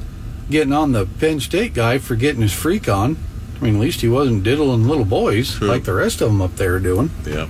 getting 0.51 0.73
on 0.73 0.93
the 0.93 1.07
Penn 1.07 1.41
State 1.41 1.75
guy 1.75 1.99
for 1.99 2.16
getting 2.16 2.43
his 2.43 2.53
freak 2.53 2.89
on. 2.89 3.16
I 3.57 3.65
mean, 3.65 3.75
at 3.77 3.81
least 3.81 4.01
he 4.01 4.09
wasn't 4.09 4.45
diddling 4.45 4.87
little 4.87 5.05
boys 5.05 5.61
like 5.61 5.85
the 5.85 5.95
rest 5.95 6.20
of 6.20 6.29
them 6.29 6.41
up 6.41 6.55
there 6.57 6.77
are 6.77 6.81
doing. 6.81 7.11
Yeah. 7.27 7.49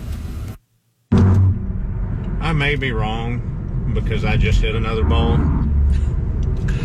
I 2.41 2.53
may 2.53 2.77
be 2.77 2.93
wrong 2.93 3.91
because 3.95 4.25
I 4.25 4.37
just 4.37 4.61
hit 4.61 4.75
another 4.75 5.05
ball. 5.05 5.37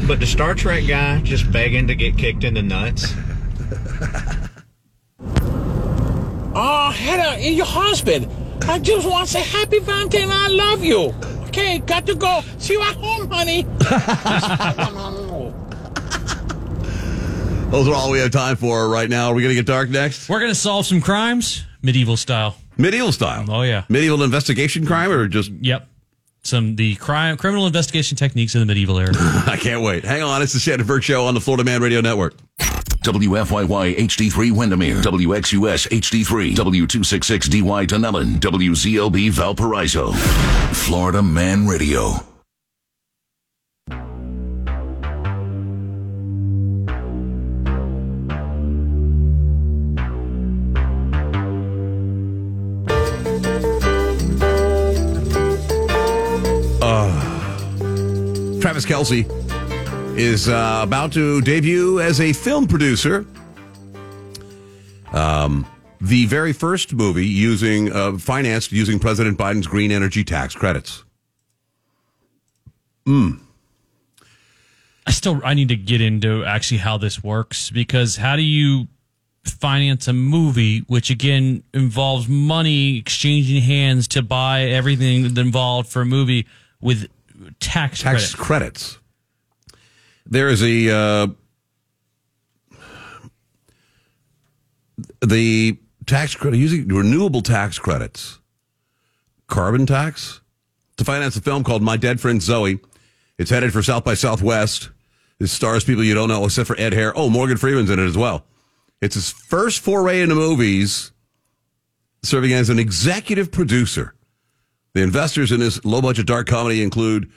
But 0.05 0.19
the 0.19 0.25
Star 0.25 0.53
Trek 0.53 0.85
guy 0.87 1.21
just 1.21 1.49
begging 1.51 1.87
to 1.87 1.95
get 1.95 2.17
kicked 2.17 2.43
in 2.43 2.53
the 2.53 2.61
nuts. 2.61 3.13
Oh, 6.55 6.91
Heather, 6.91 7.39
your 7.41 7.65
husband. 7.65 8.29
I 8.67 8.77
just 8.77 9.07
want 9.07 9.27
to 9.27 9.33
say 9.33 9.41
happy 9.41 9.79
Valentine. 9.79 10.29
I 10.29 10.49
love 10.49 10.83
you. 10.83 11.11
Okay, 11.47 11.79
got 11.79 12.05
to 12.05 12.13
go. 12.13 12.41
See 12.59 12.73
you 12.73 12.81
at 12.83 12.95
home, 12.95 13.27
honey. 13.29 13.65
Those 17.73 17.87
are 17.87 17.95
all 17.95 18.11
we 18.11 18.19
have 18.19 18.29
time 18.29 18.55
for 18.55 18.87
right 18.87 19.09
now. 19.09 19.29
Are 19.29 19.33
we 19.33 19.41
going 19.41 19.49
to 19.49 19.55
get 19.55 19.65
dark 19.65 19.89
next? 19.89 20.29
We're 20.29 20.37
going 20.37 20.51
to 20.51 20.55
solve 20.55 20.85
some 20.85 21.01
crimes 21.01 21.65
medieval 21.81 22.15
style. 22.17 22.55
Medieval 22.77 23.11
style. 23.11 23.45
Oh 23.49 23.63
yeah. 23.63 23.85
Medieval 23.89 24.21
investigation 24.21 24.85
crime 24.85 25.09
or 25.09 25.27
just 25.27 25.49
Yep. 25.49 25.89
Some 26.43 26.75
the 26.75 26.93
crime 26.97 27.35
criminal 27.35 27.65
investigation 27.65 28.15
techniques 28.15 28.53
in 28.53 28.59
the 28.59 28.67
medieval 28.67 28.99
era. 28.99 29.13
I 29.15 29.57
can't 29.59 29.81
wait. 29.81 30.05
Hang 30.05 30.21
on. 30.21 30.43
It's 30.43 30.53
the 30.53 30.59
Shannon 30.59 30.85
Burke 30.85 31.01
Show 31.01 31.25
on 31.25 31.33
the 31.33 31.41
Florida 31.41 31.63
Man 31.63 31.81
Radio 31.81 32.01
Network. 32.01 32.35
WFYY 32.59 33.95
HD3 33.95 34.51
Windermere, 34.51 35.01
WXUS 35.01 35.87
HD3, 35.89 36.53
W266DY 36.53 37.87
Tunellen, 37.87 38.35
WZLB 38.35 39.31
Valparaiso. 39.31 40.11
Florida 40.73 41.23
Man 41.23 41.65
Radio. 41.65 42.32
Travis 58.63 58.85
Kelce 58.85 59.27
is 60.17 60.47
uh, 60.47 60.79
about 60.83 61.11
to 61.11 61.41
debut 61.41 61.99
as 61.99 62.21
a 62.21 62.31
film 62.31 62.65
producer 62.65 63.25
Um, 65.11 65.67
the 65.99 66.27
very 66.27 66.53
first 66.53 66.93
movie 66.93 67.27
using 67.27 67.91
uh, 67.91 68.17
financed 68.17 68.71
using 68.71 68.99
President 68.99 69.37
Biden's 69.37 69.67
green 69.67 69.91
energy 69.91 70.23
tax 70.23 70.55
credits. 70.55 71.03
Hmm. 73.05 73.31
I 75.05 75.11
still 75.11 75.41
I 75.43 75.55
need 75.55 75.67
to 75.67 75.75
get 75.75 75.99
into 75.99 76.45
actually 76.45 76.77
how 76.77 76.97
this 76.97 77.21
works 77.21 77.69
because 77.69 78.15
how 78.15 78.37
do 78.37 78.43
you 78.43 78.87
finance 79.43 80.07
a 80.07 80.13
movie 80.13 80.85
which 80.87 81.09
again 81.09 81.63
involves 81.73 82.29
money 82.29 82.97
exchanging 82.97 83.61
hands 83.61 84.07
to 84.07 84.21
buy 84.21 84.61
everything 84.61 85.25
involved 85.35 85.89
for 85.89 86.03
a 86.03 86.05
movie 86.05 86.47
with 86.79 87.09
tax, 87.59 88.01
tax 88.01 88.33
credit? 88.35 88.45
credits. 88.45 88.97
There 90.25 90.49
is 90.49 90.63
a 90.63 90.95
uh, 90.95 91.27
the 95.25 95.77
tax 96.05 96.35
credit 96.35 96.57
using 96.57 96.87
renewable 96.87 97.41
tax 97.41 97.79
credits, 97.79 98.39
carbon 99.47 99.85
tax 99.85 100.41
to 100.97 101.03
finance 101.03 101.35
a 101.35 101.41
film 101.41 101.63
called 101.63 101.81
My 101.81 101.97
Dead 101.97 102.19
Friend 102.19 102.41
Zoe. 102.41 102.79
It's 103.37 103.49
headed 103.49 103.73
for 103.73 103.81
South 103.81 104.03
by 104.03 104.13
Southwest. 104.13 104.89
It 105.39 105.47
stars 105.47 105.83
people 105.83 106.03
you 106.03 106.13
don't 106.13 106.29
know 106.29 106.45
except 106.45 106.67
for 106.67 106.79
Ed 106.79 106.93
Hare. 106.93 107.17
Oh, 107.17 107.29
Morgan 107.29 107.57
Freeman's 107.57 107.89
in 107.89 107.99
it 107.99 108.05
as 108.05 108.17
well. 108.17 108.45
It's 109.01 109.15
his 109.15 109.31
first 109.31 109.81
foray 109.81 110.21
into 110.21 110.35
movies, 110.35 111.11
serving 112.21 112.53
as 112.53 112.69
an 112.69 112.79
executive 112.79 113.51
producer. 113.51 114.15
The 114.93 115.01
investors 115.01 115.51
in 115.51 115.59
this 115.59 115.83
low 115.83 116.01
budget 116.01 116.27
dark 116.27 116.47
comedy 116.47 116.83
include 116.83 117.31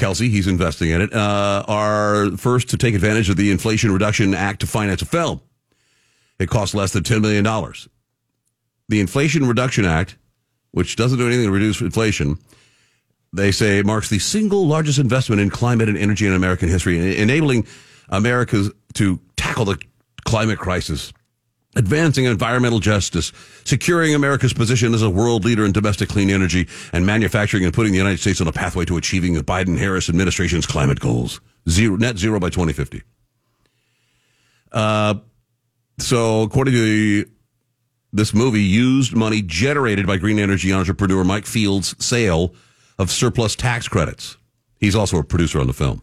Kelce, 0.00 0.30
he's 0.30 0.46
investing 0.46 0.90
in 0.90 1.02
it, 1.02 1.12
uh, 1.12 1.64
are 1.68 2.30
first 2.36 2.70
to 2.70 2.78
take 2.78 2.94
advantage 2.94 3.28
of 3.28 3.36
the 3.36 3.50
Inflation 3.50 3.92
Reduction 3.92 4.34
Act 4.34 4.60
to 4.60 4.66
finance 4.66 5.02
a 5.02 5.06
film. 5.06 5.42
It 6.38 6.48
costs 6.48 6.74
less 6.74 6.92
than 6.92 7.02
$10 7.02 7.20
million. 7.20 7.44
The 8.88 9.00
Inflation 9.00 9.46
Reduction 9.46 9.84
Act, 9.84 10.16
which 10.70 10.96
doesn't 10.96 11.18
do 11.18 11.26
anything 11.26 11.44
to 11.44 11.52
reduce 11.52 11.82
inflation, 11.82 12.38
they 13.32 13.52
say 13.52 13.82
marks 13.82 14.08
the 14.08 14.18
single 14.18 14.66
largest 14.66 14.98
investment 14.98 15.42
in 15.42 15.50
climate 15.50 15.88
and 15.88 15.98
energy 15.98 16.26
in 16.26 16.32
American 16.32 16.68
history, 16.70 17.18
enabling 17.18 17.66
America 18.08 18.70
to 18.94 19.20
tackle 19.36 19.66
the 19.66 19.78
climate 20.24 20.58
crisis, 20.58 21.12
advancing 21.76 22.24
environmental 22.24 22.80
justice, 22.80 23.32
securing 23.64 24.14
America's 24.14 24.52
position 24.52 24.92
as 24.94 25.02
a 25.02 25.10
world 25.10 25.44
leader 25.44 25.64
in 25.64 25.72
domestic 25.72 26.08
clean 26.08 26.30
energy 26.30 26.68
and 26.92 27.06
manufacturing, 27.06 27.64
and 27.64 27.72
putting 27.72 27.92
the 27.92 27.98
United 27.98 28.18
States 28.18 28.40
on 28.40 28.48
a 28.48 28.52
pathway 28.52 28.84
to 28.84 28.96
achieving 28.96 29.34
the 29.34 29.42
Biden 29.42 29.78
Harris 29.78 30.08
administration's 30.08 30.66
climate 30.66 31.00
goals. 31.00 31.40
Zero, 31.68 31.96
net 31.96 32.18
zero 32.18 32.40
by 32.40 32.48
2050. 32.48 33.02
Uh, 34.72 35.14
so, 35.98 36.42
according 36.42 36.74
to 36.74 36.80
the, 36.80 37.30
this 38.12 38.34
movie, 38.34 38.62
used 38.62 39.14
money 39.14 39.42
generated 39.42 40.06
by 40.06 40.16
green 40.16 40.38
energy 40.38 40.72
entrepreneur 40.72 41.24
Mike 41.24 41.46
Fields' 41.46 41.94
sale 42.04 42.54
of 42.98 43.10
surplus 43.10 43.54
tax 43.54 43.88
credits. 43.88 44.36
He's 44.78 44.96
also 44.96 45.18
a 45.18 45.24
producer 45.24 45.60
on 45.60 45.66
the 45.66 45.72
film. 45.72 46.02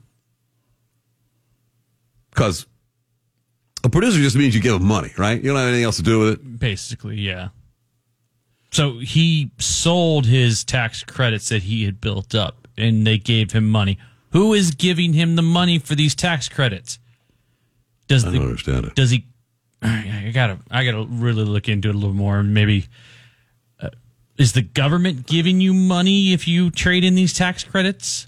Because 2.29 2.67
a 3.83 3.89
producer 3.89 4.19
just 4.19 4.35
means 4.35 4.55
you 4.55 4.61
give 4.61 4.75
him 4.75 4.85
money, 4.85 5.11
right? 5.17 5.41
You 5.41 5.49
don't 5.49 5.57
have 5.57 5.67
anything 5.67 5.83
else 5.83 5.97
to 5.97 6.03
do 6.03 6.19
with 6.19 6.33
it. 6.33 6.59
Basically, 6.59 7.17
yeah. 7.17 7.49
So 8.71 8.99
he 8.99 9.51
sold 9.59 10.25
his 10.25 10.63
tax 10.63 11.03
credits 11.03 11.49
that 11.49 11.63
he 11.63 11.85
had 11.85 12.01
built 12.01 12.35
up 12.35 12.67
and 12.77 13.07
they 13.07 13.17
gave 13.17 13.51
him 13.51 13.69
money. 13.69 13.97
Who 14.31 14.53
is 14.53 14.71
giving 14.71 15.13
him 15.13 15.35
the 15.35 15.41
money 15.41 15.79
for 15.79 15.95
these 15.95 16.15
tax 16.15 16.49
credits? 16.49 16.99
Does 18.07 18.25
I 18.25 18.31
don't 18.31 18.43
understand 18.43 18.85
it. 18.85 18.95
Does 18.95 19.11
he 19.11 19.25
I 19.81 20.31
gotta 20.33 20.59
I 20.71 20.83
gotta 20.85 21.05
really 21.09 21.43
look 21.43 21.69
into 21.69 21.89
it 21.89 21.95
a 21.95 21.97
little 21.97 22.15
more 22.15 22.43
maybe 22.43 22.85
uh, 23.79 23.89
is 24.37 24.53
the 24.53 24.61
government 24.61 25.27
giving 25.27 25.61
you 25.61 25.73
money 25.73 26.33
if 26.33 26.47
you 26.47 26.71
trade 26.71 27.03
in 27.03 27.15
these 27.15 27.33
tax 27.33 27.63
credits? 27.63 28.27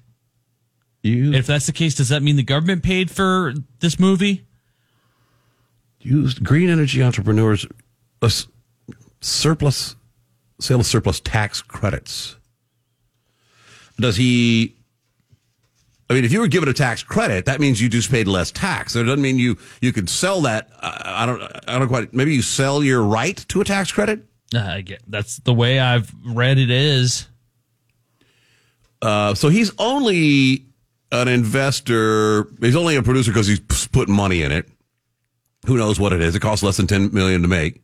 You, 1.02 1.34
if 1.34 1.48
that's 1.48 1.66
the 1.66 1.72
case, 1.72 1.96
does 1.96 2.10
that 2.10 2.22
mean 2.22 2.36
the 2.36 2.44
government 2.44 2.84
paid 2.84 3.10
for 3.10 3.54
this 3.80 4.00
movie? 4.00 4.46
Used 6.02 6.44
green 6.44 6.70
energy 6.70 7.04
entrepreneurs 7.04 7.66
a 8.22 8.32
surplus 9.22 9.96
sale 10.60 10.80
of 10.80 10.86
surplus 10.86 11.20
tax 11.20 11.62
credits. 11.62 12.38
Does 14.00 14.16
he? 14.16 14.76
I 16.10 16.16
mean, 16.16 16.26
if 16.26 16.32
you 16.32 16.40
were 16.40 16.48
given 16.48 16.70
a 16.70 16.74
tax 16.74 17.04
credit, 17.04 17.46
that 17.46 17.60
means 17.60 17.82
you 17.82 17.88
just 17.90 18.10
paid 18.10 18.28
less 18.28 18.52
tax. 18.52 18.96
It 18.96 19.04
doesn't 19.04 19.22
mean 19.22 19.38
you 19.38 19.58
you 19.82 19.92
could 19.92 20.10
sell 20.10 20.42
that. 20.42 20.70
I 20.82 21.24
I 21.24 21.26
don't. 21.26 21.42
I 21.68 21.80
don't 21.80 21.88
quite. 21.88 22.14
Maybe 22.14 22.34
you 22.34 22.42
sell 22.42 22.84
your 22.84 23.04
right 23.04 23.38
to 23.50 23.62
a 23.62 23.66
tax 23.66 23.92
credit. 23.92 24.24
Uh, 24.54 24.60
I 24.60 24.82
get 24.82 25.04
that's 25.08 25.38
the 25.38 25.54
way 25.54 25.80
I've 25.80 26.14
read 26.26 26.58
it 26.58 26.72
is. 26.72 27.28
Uh, 29.02 29.34
so 29.34 29.50
he's 29.50 29.72
only 29.78 30.66
an 31.12 31.28
investor. 31.28 32.48
He's 32.60 32.76
only 32.76 32.96
a 32.96 33.04
producer 33.04 33.32
because 33.32 33.48
he's 33.48 33.60
put 33.60 34.10
money 34.10 34.42
in 34.42 34.52
it. 34.52 34.68
Who 35.66 35.78
knows 35.78 36.00
what 36.00 36.14
it 36.14 36.22
is? 36.22 36.36
It 36.36 36.40
costs 36.40 36.64
less 36.64 36.78
than 36.78 36.88
ten 36.88 37.14
million 37.14 37.42
to 37.42 37.48
make. 37.48 37.82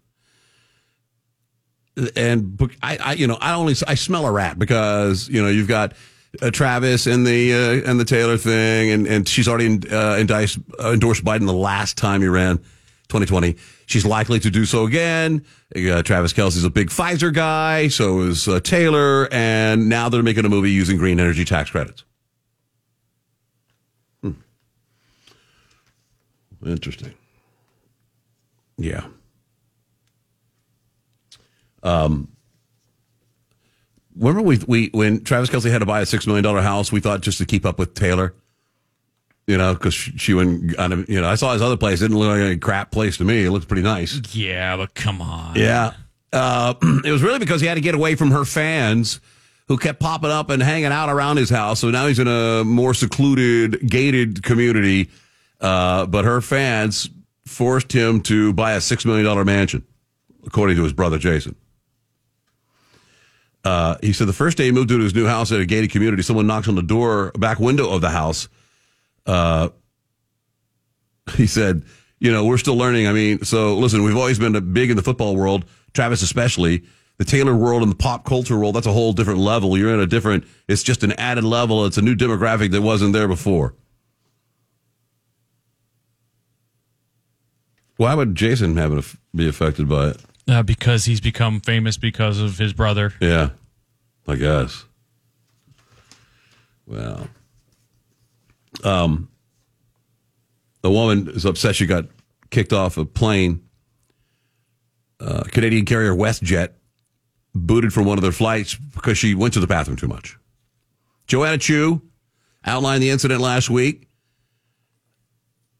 And 2.16 2.60
I, 2.82 2.98
I, 2.98 3.14
you 3.14 3.28
know, 3.28 3.38
I 3.40 3.54
only 3.54 3.76
I 3.88 3.96
smell 3.96 4.26
a 4.26 4.32
rat 4.32 4.60
because 4.60 5.30
you 5.30 5.42
know 5.42 5.48
you've 5.50 5.68
got 5.68 5.94
uh, 6.42 6.52
Travis 6.52 7.08
and 7.08 7.26
the 7.26 7.54
uh, 7.54 7.90
and 7.90 8.00
the 8.00 8.06
Taylor 8.06 8.38
thing, 8.38 8.92
and 8.92 9.08
and 9.08 9.28
she's 9.28 9.48
already 9.48 9.80
uh, 9.90 10.18
endorsed, 10.18 10.60
uh, 10.80 10.92
endorsed 10.92 11.24
Biden 11.24 11.46
the 11.46 11.54
last 11.54 11.98
time 11.98 12.22
he 12.22 12.28
ran, 12.28 12.58
2020. 13.10 13.56
She's 13.86 14.06
likely 14.06 14.40
to 14.40 14.50
do 14.50 14.66
so 14.66 14.86
again. 14.86 15.46
Uh, 15.76 16.02
Travis 16.02 16.34
Kelce's 16.34 16.64
a 16.64 16.70
big 16.70 16.90
Pfizer 16.90 17.34
guy, 17.34 17.88
so 17.88 18.22
is 18.22 18.48
uh, 18.48 18.60
Taylor, 18.60 19.28
and 19.32 19.90
now 19.90 20.10
they're 20.10 20.24
making 20.24 20.46
a 20.46 20.50
movie 20.50 20.72
using 20.72 20.98
green 20.98 21.20
energy 21.20 21.46
tax 21.46 21.70
credits. 21.70 22.04
Hmm. 24.22 24.32
Interesting. 26.66 27.14
Yeah. 28.78 29.06
Um. 31.84 32.30
Remember 34.18 34.42
we 34.42 34.60
we 34.68 34.90
when 34.94 35.24
Travis 35.24 35.50
Kelce 35.50 35.70
had 35.70 35.80
to 35.80 35.86
buy 35.86 36.02
a 36.02 36.06
six 36.06 36.26
million 36.26 36.44
dollar 36.44 36.62
house, 36.62 36.92
we 36.92 37.00
thought 37.00 37.22
just 37.22 37.38
to 37.40 37.46
keep 37.46 37.66
up 37.66 37.78
with 37.78 37.94
Taylor, 37.94 38.34
you 39.46 39.58
know, 39.58 39.74
because 39.74 39.94
she, 39.94 40.34
went 40.34 40.78
on 40.78 40.94
a, 40.94 40.96
you 41.08 41.20
know 41.20 41.28
I 41.28 41.36
saw 41.36 41.54
his 41.54 41.62
other 41.62 41.78
place 41.78 42.02
it 42.02 42.06
didn't 42.06 42.18
look 42.18 42.30
like 42.30 42.58
a 42.58 42.58
crap 42.58 42.92
place 42.92 43.18
to 43.18 43.26
me. 43.26 43.46
It 43.46 43.52
looked 43.52 43.68
pretty 43.68 43.84
nice. 43.84 44.22
Yeah, 44.34 44.78
but 44.78 44.94
come 44.94 45.22
on. 45.22 45.56
Yeah. 45.56 45.94
Uh, 46.32 46.74
it 47.06 47.12
was 47.12 47.22
really 47.24 47.40
because 47.40 47.62
he 47.62 47.68
had 47.68 47.76
to 47.76 47.82
get 47.82 47.96
away 47.96 48.16
from 48.16 48.32
her 48.32 48.46
fans 48.46 49.20
who 49.68 49.78
kept 49.78 50.00
popping 50.00 50.32
up 50.32 50.50
and 50.50 50.62
hanging 50.62 50.86
out 50.86 51.10
around 51.10 51.38
his 51.38 51.50
house. 51.50 51.80
So 51.80 51.90
now 51.90 52.08
he's 52.08 52.20
in 52.20 52.28
a 52.28 52.64
more 52.64 52.94
secluded, 52.94 53.90
gated 53.90 54.44
community. 54.44 55.10
Uh, 55.60 56.06
but 56.06 56.26
her 56.26 56.42
fans 56.42 57.10
forced 57.46 57.92
him 57.92 58.22
to 58.22 58.54
buy 58.54 58.74
a 58.74 58.80
$6 58.80 59.06
million 59.06 59.46
mansion, 59.46 59.86
according 60.46 60.76
to 60.78 60.84
his 60.84 60.94
brother 60.94 61.18
Jason. 61.18 61.56
Uh, 63.64 63.98
he 64.02 64.14
said 64.14 64.28
the 64.28 64.34
first 64.34 64.58
day 64.58 64.66
he 64.66 64.72
moved 64.72 64.92
into 64.92 65.04
his 65.04 65.16
new 65.16 65.26
house 65.26 65.52
at 65.52 65.60
a 65.60 65.66
gated 65.66 65.92
community, 65.92 66.22
someone 66.22 66.46
knocked 66.46 66.68
on 66.68 66.76
the 66.76 66.84
door, 66.84 67.32
back 67.32 67.60
window 67.60 67.90
of 67.90 68.02
the 68.02 68.10
house. 68.10 68.48
Uh, 69.26 69.70
he 71.36 71.48
said, 71.48 71.84
you 72.20 72.32
know, 72.32 72.46
we're 72.46 72.58
still 72.58 72.78
learning. 72.78 73.08
I 73.08 73.14
mean, 73.14 73.44
so 73.44 73.76
listen, 73.76 74.04
we've 74.04 74.16
always 74.16 74.38
been 74.38 74.74
big 74.74 74.92
in 74.92 74.96
the 74.96 75.04
football 75.04 75.36
world, 75.36 75.66
Travis 75.94 76.22
especially. 76.22 76.84
The 77.18 77.26
Taylor 77.26 77.56
world 77.56 77.82
and 77.82 77.92
the 77.92 77.96
pop 77.96 78.26
culture 78.26 78.58
world, 78.58 78.76
that's 78.76 78.88
a 78.88 78.92
whole 78.92 79.14
different 79.14 79.40
level. 79.40 79.78
You're 79.78 79.94
in 79.94 80.02
a 80.02 80.06
different, 80.06 80.44
it's 80.68 80.84
just 80.84 81.02
an 81.04 81.14
added 81.14 81.46
level. 81.46 81.86
It's 81.86 81.98
a 81.98 82.02
new 82.02 82.14
demographic 82.14 82.72
that 82.72 82.82
wasn't 82.82 83.14
there 83.14 83.28
before. 83.28 83.74
Why 87.98 88.14
would 88.14 88.36
Jason 88.36 88.78
have 88.78 88.94
it 88.94 89.06
be 89.34 89.48
affected 89.48 89.88
by 89.88 90.10
it? 90.10 90.22
Uh, 90.48 90.64
because 90.64 91.06
he's 91.06 91.22
become 91.22 91.60
famous 91.60 91.98
because 91.98 92.40
of 92.40 92.58
his 92.58 92.74
brother. 92.74 93.14
Yeah, 93.20 93.50
I 94.28 94.36
guess. 94.36 94.86
Well, 96.86 97.28
um, 98.84 99.30
the 100.82 100.92
woman 100.92 101.30
is 101.30 101.46
upset 101.46 101.76
she 101.76 101.88
got 101.88 102.06
kicked 102.52 102.74
off 102.74 102.98
a 102.98 103.06
plane. 103.06 103.62
Uh, 105.20 105.44
Canadian 105.44 105.86
carrier 105.86 106.14
WestJet 106.14 106.74
booted 107.56 107.94
from 107.94 108.06
one 108.06 108.18
of 108.18 108.22
their 108.22 108.32
flights 108.32 108.76
because 108.76 109.18
she 109.18 109.34
went 109.34 109.54
to 109.56 109.60
the 109.60 109.68
bathroom 109.68 109.98
too 109.98 110.08
much. 110.08 110.38
Joanna 111.26 111.58
Chu 111.58 112.02
outlined 112.66 113.02
the 113.02 113.10
incident 113.10 113.42
last 113.42 113.70
week. 113.70 114.08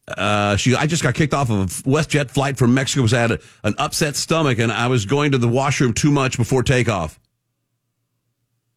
Uh, 0.08 0.56
she, 0.56 0.76
I 0.76 0.86
just 0.86 1.02
got 1.02 1.16
kicked 1.16 1.34
off 1.34 1.50
of 1.50 1.62
a 1.62 1.66
WestJet 1.90 2.30
flight 2.30 2.58
from 2.58 2.74
Mexico. 2.74 3.02
Was 3.02 3.12
had 3.12 3.32
a, 3.32 3.40
an 3.64 3.74
upset 3.78 4.16
stomach, 4.16 4.60
and 4.60 4.72
I 4.72 4.88
was 4.88 5.06
going 5.06 5.32
to 5.32 5.38
the 5.38 5.48
washroom 5.48 5.94
too 5.94 6.12
much 6.12 6.38
before 6.38 6.62
takeoff. 6.64 7.20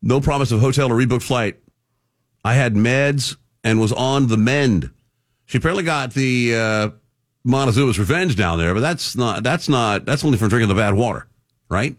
No 0.00 0.20
promise 0.20 0.52
of 0.52 0.60
hotel 0.60 0.90
or 0.90 0.94
rebooked 0.94 1.22
flight. 1.22 1.58
I 2.44 2.54
had 2.54 2.74
meds 2.74 3.36
and 3.62 3.80
was 3.80 3.92
on 3.92 4.28
the 4.28 4.36
mend. 4.36 4.90
She 5.46 5.58
apparently 5.58 5.84
got 5.84 6.14
the 6.14 6.54
uh, 6.54 6.90
Montezuma's 7.46 7.98
revenge 7.98 8.36
down 8.36 8.58
there, 8.58 8.74
but 8.74 8.80
that's 8.80 9.16
not 9.16 9.42
that's 9.42 9.68
not 9.68 10.04
that's 10.04 10.24
only 10.24 10.38
from 10.38 10.48
drinking 10.48 10.68
the 10.68 10.74
bad 10.74 10.94
water, 10.94 11.26
right? 11.68 11.96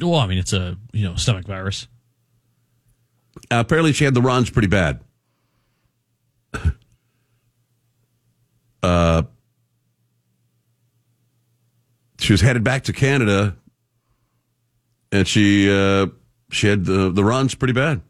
Well, 0.00 0.18
I 0.18 0.26
mean, 0.26 0.38
it's 0.38 0.52
a 0.52 0.76
you 0.92 1.04
know 1.04 1.14
stomach 1.16 1.46
virus. 1.46 1.88
Uh, 3.50 3.60
apparently, 3.60 3.92
she 3.92 4.04
had 4.04 4.14
the 4.14 4.22
runs 4.22 4.50
pretty 4.50 4.68
bad. 4.68 5.00
Uh, 8.84 9.22
she 12.18 12.32
was 12.32 12.40
headed 12.40 12.64
back 12.64 12.84
to 12.84 12.92
Canada, 12.92 13.56
and 15.10 15.26
she 15.26 15.70
uh, 15.70 16.06
she 16.50 16.66
had 16.66 16.84
the 16.84 17.10
the 17.10 17.24
runs 17.24 17.54
pretty 17.54 17.74
bad. 17.74 18.02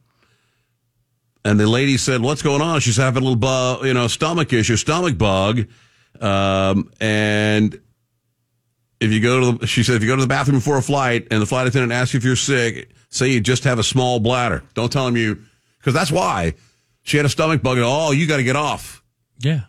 And 1.44 1.60
the 1.60 1.66
lady 1.66 1.96
said, 1.98 2.20
"What's 2.22 2.42
going 2.42 2.62
on?" 2.62 2.80
She's 2.80 2.96
having 2.96 3.22
a 3.22 3.26
little, 3.26 3.36
bu- 3.36 3.86
you 3.86 3.94
know, 3.94 4.06
stomach 4.06 4.52
issue, 4.52 4.76
stomach 4.76 5.18
bug, 5.18 5.66
um, 6.20 6.90
and 7.00 7.78
if 9.00 9.12
you 9.12 9.20
go 9.20 9.52
to 9.52 9.58
the, 9.58 9.66
she 9.66 9.82
said, 9.82 9.96
if 9.96 10.02
you 10.02 10.08
go 10.08 10.16
to 10.16 10.22
the 10.22 10.28
bathroom 10.28 10.58
before 10.58 10.78
a 10.78 10.82
flight 10.82 11.28
and 11.30 11.42
the 11.42 11.46
flight 11.46 11.66
attendant 11.66 11.92
asks 11.92 12.14
you 12.14 12.18
if 12.18 12.24
you're 12.24 12.36
sick, 12.36 12.90
say 13.10 13.28
you 13.28 13.40
just 13.40 13.64
have 13.64 13.78
a 13.78 13.82
small 13.82 14.20
bladder. 14.20 14.62
Don't 14.74 14.90
tell 14.90 15.06
him 15.06 15.16
you, 15.16 15.42
because 15.78 15.92
that's 15.92 16.10
why 16.10 16.54
she 17.02 17.16
had 17.18 17.26
a 17.26 17.28
stomach 17.28 17.62
bug. 17.62 17.76
And, 17.76 17.86
oh, 17.86 18.12
you 18.12 18.26
got 18.26 18.38
to 18.38 18.44
get 18.44 18.56
off. 18.56 19.02
Yeah. 19.40 19.62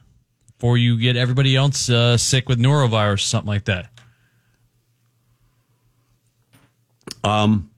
Before 0.66 0.80
you 0.80 1.00
get 1.00 1.16
everybody 1.16 1.56
else 1.56 1.92
uh, 1.92 2.18
sick 2.18 2.50
with 2.50 2.58
norovirus, 2.58 3.20
something 3.20 3.48
like 3.48 3.66
that. 3.66 3.88
Um, 7.24 7.70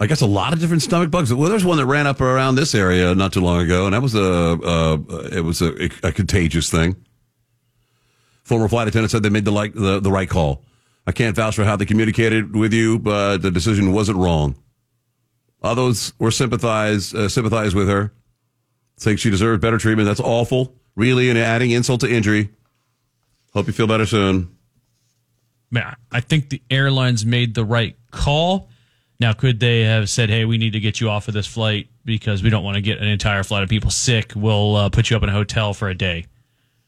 I 0.00 0.06
guess 0.06 0.22
a 0.22 0.26
lot 0.26 0.54
of 0.54 0.60
different 0.60 0.80
stomach 0.80 1.10
bugs. 1.10 1.30
Well, 1.34 1.50
there's 1.50 1.62
one 1.62 1.76
that 1.76 1.84
ran 1.84 2.06
up 2.06 2.22
around 2.22 2.54
this 2.54 2.74
area 2.74 3.14
not 3.14 3.34
too 3.34 3.42
long 3.42 3.60
ago, 3.60 3.84
and 3.84 3.92
that 3.92 4.00
was 4.00 4.14
a, 4.14 5.28
it 5.30 5.42
was 5.42 5.60
a, 5.60 5.90
a 6.02 6.10
contagious 6.10 6.70
thing. 6.70 6.96
Former 8.44 8.66
flight 8.66 8.88
attendant 8.88 9.10
said 9.10 9.22
they 9.22 9.28
made 9.28 9.44
the 9.44 9.52
like 9.52 9.74
the, 9.74 10.00
the 10.00 10.10
right 10.10 10.30
call. 10.30 10.62
I 11.06 11.12
can't 11.12 11.36
vouch 11.36 11.54
for 11.54 11.64
how 11.64 11.76
they 11.76 11.84
communicated 11.84 12.56
with 12.56 12.72
you, 12.72 12.98
but 12.98 13.42
the 13.42 13.50
decision 13.50 13.92
wasn't 13.92 14.16
wrong. 14.16 14.56
Others 15.62 16.14
were 16.18 16.30
sympathize 16.30 17.12
uh, 17.12 17.28
sympathize 17.28 17.74
with 17.74 17.90
her, 17.90 18.10
saying 18.96 19.18
she 19.18 19.28
deserved 19.28 19.60
better 19.60 19.76
treatment. 19.76 20.06
That's 20.06 20.20
awful, 20.20 20.74
really, 20.96 21.30
and 21.30 21.38
adding 21.38 21.70
insult 21.70 22.00
to 22.00 22.10
injury. 22.10 22.50
Hope 23.52 23.66
you 23.66 23.72
feel 23.72 23.86
better 23.86 24.06
soon. 24.06 24.56
Man, 25.70 25.94
I 26.12 26.20
think 26.20 26.50
the 26.50 26.62
airlines 26.70 27.24
made 27.24 27.54
the 27.54 27.64
right 27.64 27.96
call. 28.10 28.68
Now, 29.20 29.32
could 29.32 29.60
they 29.60 29.82
have 29.82 30.10
said, 30.10 30.28
"Hey, 30.28 30.44
we 30.44 30.58
need 30.58 30.72
to 30.72 30.80
get 30.80 31.00
you 31.00 31.08
off 31.08 31.28
of 31.28 31.34
this 31.34 31.46
flight 31.46 31.88
because 32.04 32.42
we 32.42 32.50
don't 32.50 32.64
want 32.64 32.76
to 32.76 32.80
get 32.80 32.98
an 32.98 33.08
entire 33.08 33.42
flight 33.42 33.62
of 33.62 33.68
people 33.68 33.90
sick. 33.90 34.32
We'll 34.34 34.76
uh, 34.76 34.88
put 34.88 35.10
you 35.10 35.16
up 35.16 35.22
in 35.22 35.28
a 35.28 35.32
hotel 35.32 35.72
for 35.72 35.88
a 35.88 35.94
day, 35.94 36.26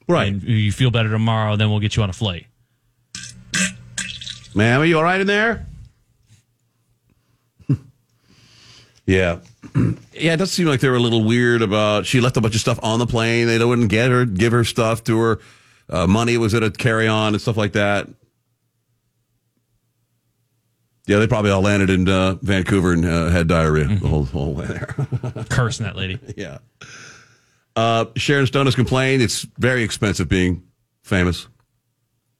right? 0.07 0.27
And 0.27 0.43
you 0.43 0.71
feel 0.71 0.91
better 0.91 1.09
tomorrow, 1.09 1.55
then 1.55 1.69
we'll 1.69 1.79
get 1.79 1.95
you 1.95 2.03
on 2.03 2.09
a 2.09 2.13
flight." 2.13 2.47
Ma'am, 4.55 4.81
are 4.81 4.85
you 4.85 4.97
all 4.97 5.03
right 5.03 5.21
in 5.21 5.27
there? 5.27 5.65
yeah. 9.05 9.39
yeah, 10.19 10.33
it 10.33 10.37
does 10.37 10.51
seem 10.51 10.67
like 10.67 10.79
they 10.79 10.89
were 10.89 10.95
a 10.95 10.99
little 10.99 11.23
weird 11.23 11.61
about 11.61 12.05
she 12.05 12.21
left 12.21 12.37
a 12.37 12.41
bunch 12.41 12.55
of 12.55 12.61
stuff 12.61 12.79
on 12.83 12.99
the 12.99 13.07
plane. 13.07 13.47
They 13.47 13.63
wouldn't 13.63 13.89
get 13.89 14.11
her, 14.11 14.25
give 14.25 14.51
her 14.51 14.63
stuff 14.63 15.03
to 15.05 15.19
her. 15.19 15.39
Uh, 15.89 16.07
money 16.07 16.37
was 16.37 16.53
at 16.53 16.63
a 16.63 16.71
carry 16.71 17.07
on 17.07 17.33
and 17.33 17.41
stuff 17.41 17.57
like 17.57 17.73
that. 17.73 18.07
Yeah, 21.07 21.19
they 21.19 21.27
probably 21.27 21.51
all 21.51 21.61
landed 21.61 21.89
in 21.89 22.07
uh, 22.09 22.35
Vancouver 22.41 22.91
and 22.91 23.05
uh, 23.05 23.29
had 23.29 23.47
diarrhea 23.47 23.87
the 23.87 24.07
whole, 24.09 24.25
whole 24.25 24.53
way 24.53 24.65
there. 24.65 25.45
Cursing 25.49 25.85
that 25.85 25.95
lady. 25.95 26.19
yeah. 26.35 26.57
Uh, 27.77 28.05
Sharon 28.17 28.45
Stone 28.45 28.65
has 28.65 28.75
complained 28.75 29.21
it's 29.21 29.43
very 29.57 29.83
expensive 29.83 30.27
being 30.27 30.63
famous. 31.03 31.47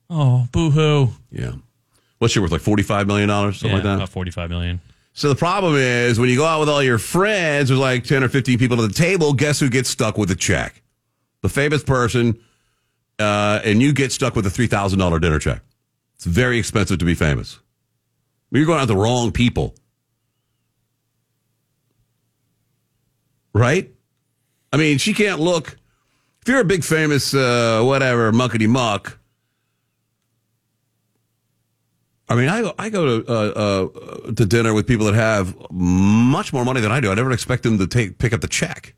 Oh, 0.10 0.48
boo 0.52 0.70
hoo. 0.70 1.12
Yeah. 1.32 1.54
What's 2.18 2.34
she 2.34 2.40
worth? 2.40 2.52
Like 2.52 2.62
$45 2.62 3.08
million? 3.08 3.30
Something 3.30 3.70
yeah, 3.70 3.76
like 3.76 3.84
that? 3.84 3.96
About 3.96 4.10
45 4.10 4.50
million. 4.50 4.82
So 5.18 5.30
the 5.30 5.36
problem 5.36 5.74
is 5.78 6.20
when 6.20 6.30
you 6.30 6.36
go 6.36 6.46
out 6.46 6.60
with 6.60 6.70
all 6.70 6.84
your 6.84 7.00
friends, 7.00 7.70
there's 7.70 7.80
like 7.80 8.04
10 8.04 8.24
or 8.24 8.30
15 8.30 8.60
people 8.60 8.80
at 8.84 8.88
the 8.88 8.94
table, 8.94 9.34
guess 9.34 9.60
who 9.60 9.68
gets 9.68 9.90
stuck 9.90 10.16
with 10.16 10.30
the 10.30 10.36
check? 10.36 10.84
The 11.42 11.50
famous 11.50 11.84
person, 11.84 12.40
uh, 13.18 13.60
and 13.66 13.82
you 13.82 13.94
get 13.94 14.12
stuck 14.12 14.36
with 14.36 14.46
a 14.46 14.52
$3,000 14.52 15.20
dinner 15.20 15.40
check. 15.40 15.64
It's 16.18 16.26
very 16.26 16.60
expensive 16.60 17.00
to 17.00 17.06
be 17.06 17.16
famous. 17.16 17.58
You're 18.52 18.68
going 18.68 18.80
out 18.80 18.88
the 18.88 18.96
wrong 18.96 19.32
people. 19.32 19.74
Right? 23.54 23.92
I 24.72 24.78
mean, 24.78 25.00
she 25.00 25.16
can't 25.16 25.40
look. 25.40 25.80
If 26.44 26.48
you're 26.48 26.62
a 26.62 26.64
big 26.64 26.84
famous, 26.84 27.34
uh, 27.34 27.82
whatever, 27.82 28.32
muckety 28.32 28.70
muck, 28.70 29.17
I 32.30 32.36
mean, 32.36 32.50
I 32.50 32.62
go, 32.62 32.74
I 32.78 32.90
go 32.90 33.22
to 33.22 33.32
uh, 33.32 33.34
uh, 33.34 34.32
to 34.34 34.46
dinner 34.46 34.74
with 34.74 34.86
people 34.86 35.06
that 35.06 35.16
have 35.16 35.56
much 35.72 36.52
more 36.52 36.66
money 36.66 36.82
than 36.82 36.92
I 36.92 37.00
do. 37.00 37.10
I 37.12 37.16
never 37.16 37.32
expect 37.32 37.64
them 37.64 37.78
to 37.78 37.88
take 37.88 38.18
pick 38.18 38.34
up 38.34 38.42
the 38.42 38.48
check. 38.48 38.96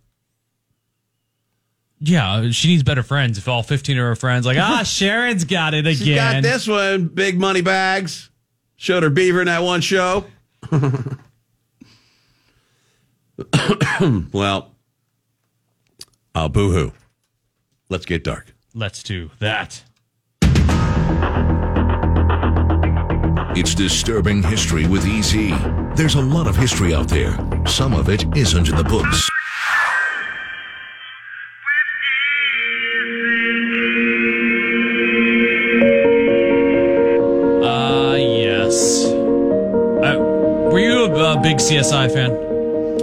Yeah, 2.02 2.50
she 2.52 2.70
needs 2.70 2.82
better 2.84 3.04
friends. 3.04 3.38
If 3.38 3.48
all 3.48 3.62
15 3.62 3.98
of 3.98 4.04
her 4.04 4.16
friends, 4.16 4.46
like, 4.46 4.58
ah, 4.58 4.84
Sharon's 4.86 5.44
got 5.44 5.74
it 5.74 5.86
again. 5.86 5.96
She 5.96 6.16
got 6.16 6.42
this 6.42 6.68
one, 6.68 7.08
big 7.08 7.38
money 7.38 7.62
bags. 7.62 8.30
Showed 8.78 9.04
her 9.04 9.10
beaver 9.10 9.42
in 9.42 9.48
that 9.48 9.62
one 9.62 9.82
show. 9.82 10.26
well, 14.32 14.74
uh, 16.34 16.48
boo 16.48 16.72
hoo. 16.72 16.94
Let's 17.90 18.06
get 18.06 18.24
dark. 18.24 18.54
Let's 18.74 19.04
do 19.04 19.32
that. 19.40 19.84
It's 23.60 23.76
disturbing 23.76 24.42
history 24.42 24.88
with 24.88 25.06
EZ. 25.06 25.34
There's 25.94 26.16
a 26.16 26.22
lot 26.22 26.48
of 26.48 26.56
history 26.56 26.94
out 26.94 27.10
there. 27.10 27.38
Some 27.68 27.94
of 27.94 28.08
it 28.08 28.24
isn't 28.34 28.70
in 28.70 28.76
the 28.78 28.86
books. 28.86 29.30
Uh, 37.62 38.16
yes. 38.16 39.08
Uh, 39.08 40.20
were 40.72 40.80
you 40.80 41.04
a, 41.04 41.38
a 41.38 41.42
big 41.42 41.58
CSI 41.58 42.14
fan 42.14 42.59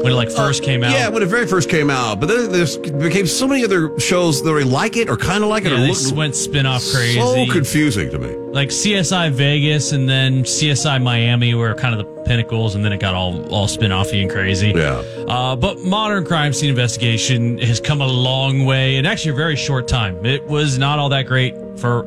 when 0.07 0.13
it 0.13 0.17
like 0.17 0.31
first 0.31 0.63
came 0.63 0.83
out? 0.83 0.93
Yeah, 0.93 1.09
when 1.09 1.23
it 1.23 1.27
very 1.27 1.47
first 1.47 1.69
came 1.69 1.91
out, 1.91 2.21
but 2.21 2.27
then 2.27 2.53
there 2.53 2.67
became 2.99 3.27
so 3.27 3.47
many 3.47 3.65
other 3.65 3.99
shows 3.99 4.43
that 4.43 4.51
were 4.51 4.65
like 4.65 4.97
it 4.97 5.09
or 5.09 5.17
kind 5.17 5.43
of 5.45 5.51
like 5.51 5.65
it 5.65 5.73
Yeah, 5.73 5.91
or 5.91 5.95
they 5.95 6.17
went 6.17 6.35
spin-off 6.35 6.83
crazy. 6.93 7.21
So 7.21 7.47
confusing 7.53 8.11
to 8.11 8.19
me. 8.19 8.35
like 8.53 8.69
CSI 8.71 9.31
Vegas 9.33 9.93
and 9.93 10.09
then 10.09 10.45
CSI 10.45 11.03
Miami 11.03 11.55
were 11.55 11.75
kind 11.75 11.99
of 11.99 12.07
the 12.07 12.23
pinnacles, 12.23 12.75
and 12.75 12.85
then 12.85 12.93
it 12.93 13.01
got 13.01 13.15
all 13.15 13.45
all 13.53 13.69
spin-offy 13.69 14.23
and 14.23 14.31
crazy. 14.31 14.73
Yeah. 14.75 15.03
Uh, 15.29 15.57
but 15.57 15.81
modern 15.81 16.25
crime 16.25 16.53
scene 16.53 16.71
investigation 16.71 17.59
has 17.59 17.81
come 17.81 18.01
a 18.01 18.07
long 18.07 18.65
way 18.65 18.97
in 18.97 19.07
actually 19.07 19.33
a 19.33 19.35
very 19.35 19.57
short 19.57 19.89
time. 19.89 20.25
It 20.25 20.45
was 20.45 20.79
not 20.79 20.99
all 20.99 21.09
that 21.11 21.27
great 21.27 21.55
for 21.79 22.05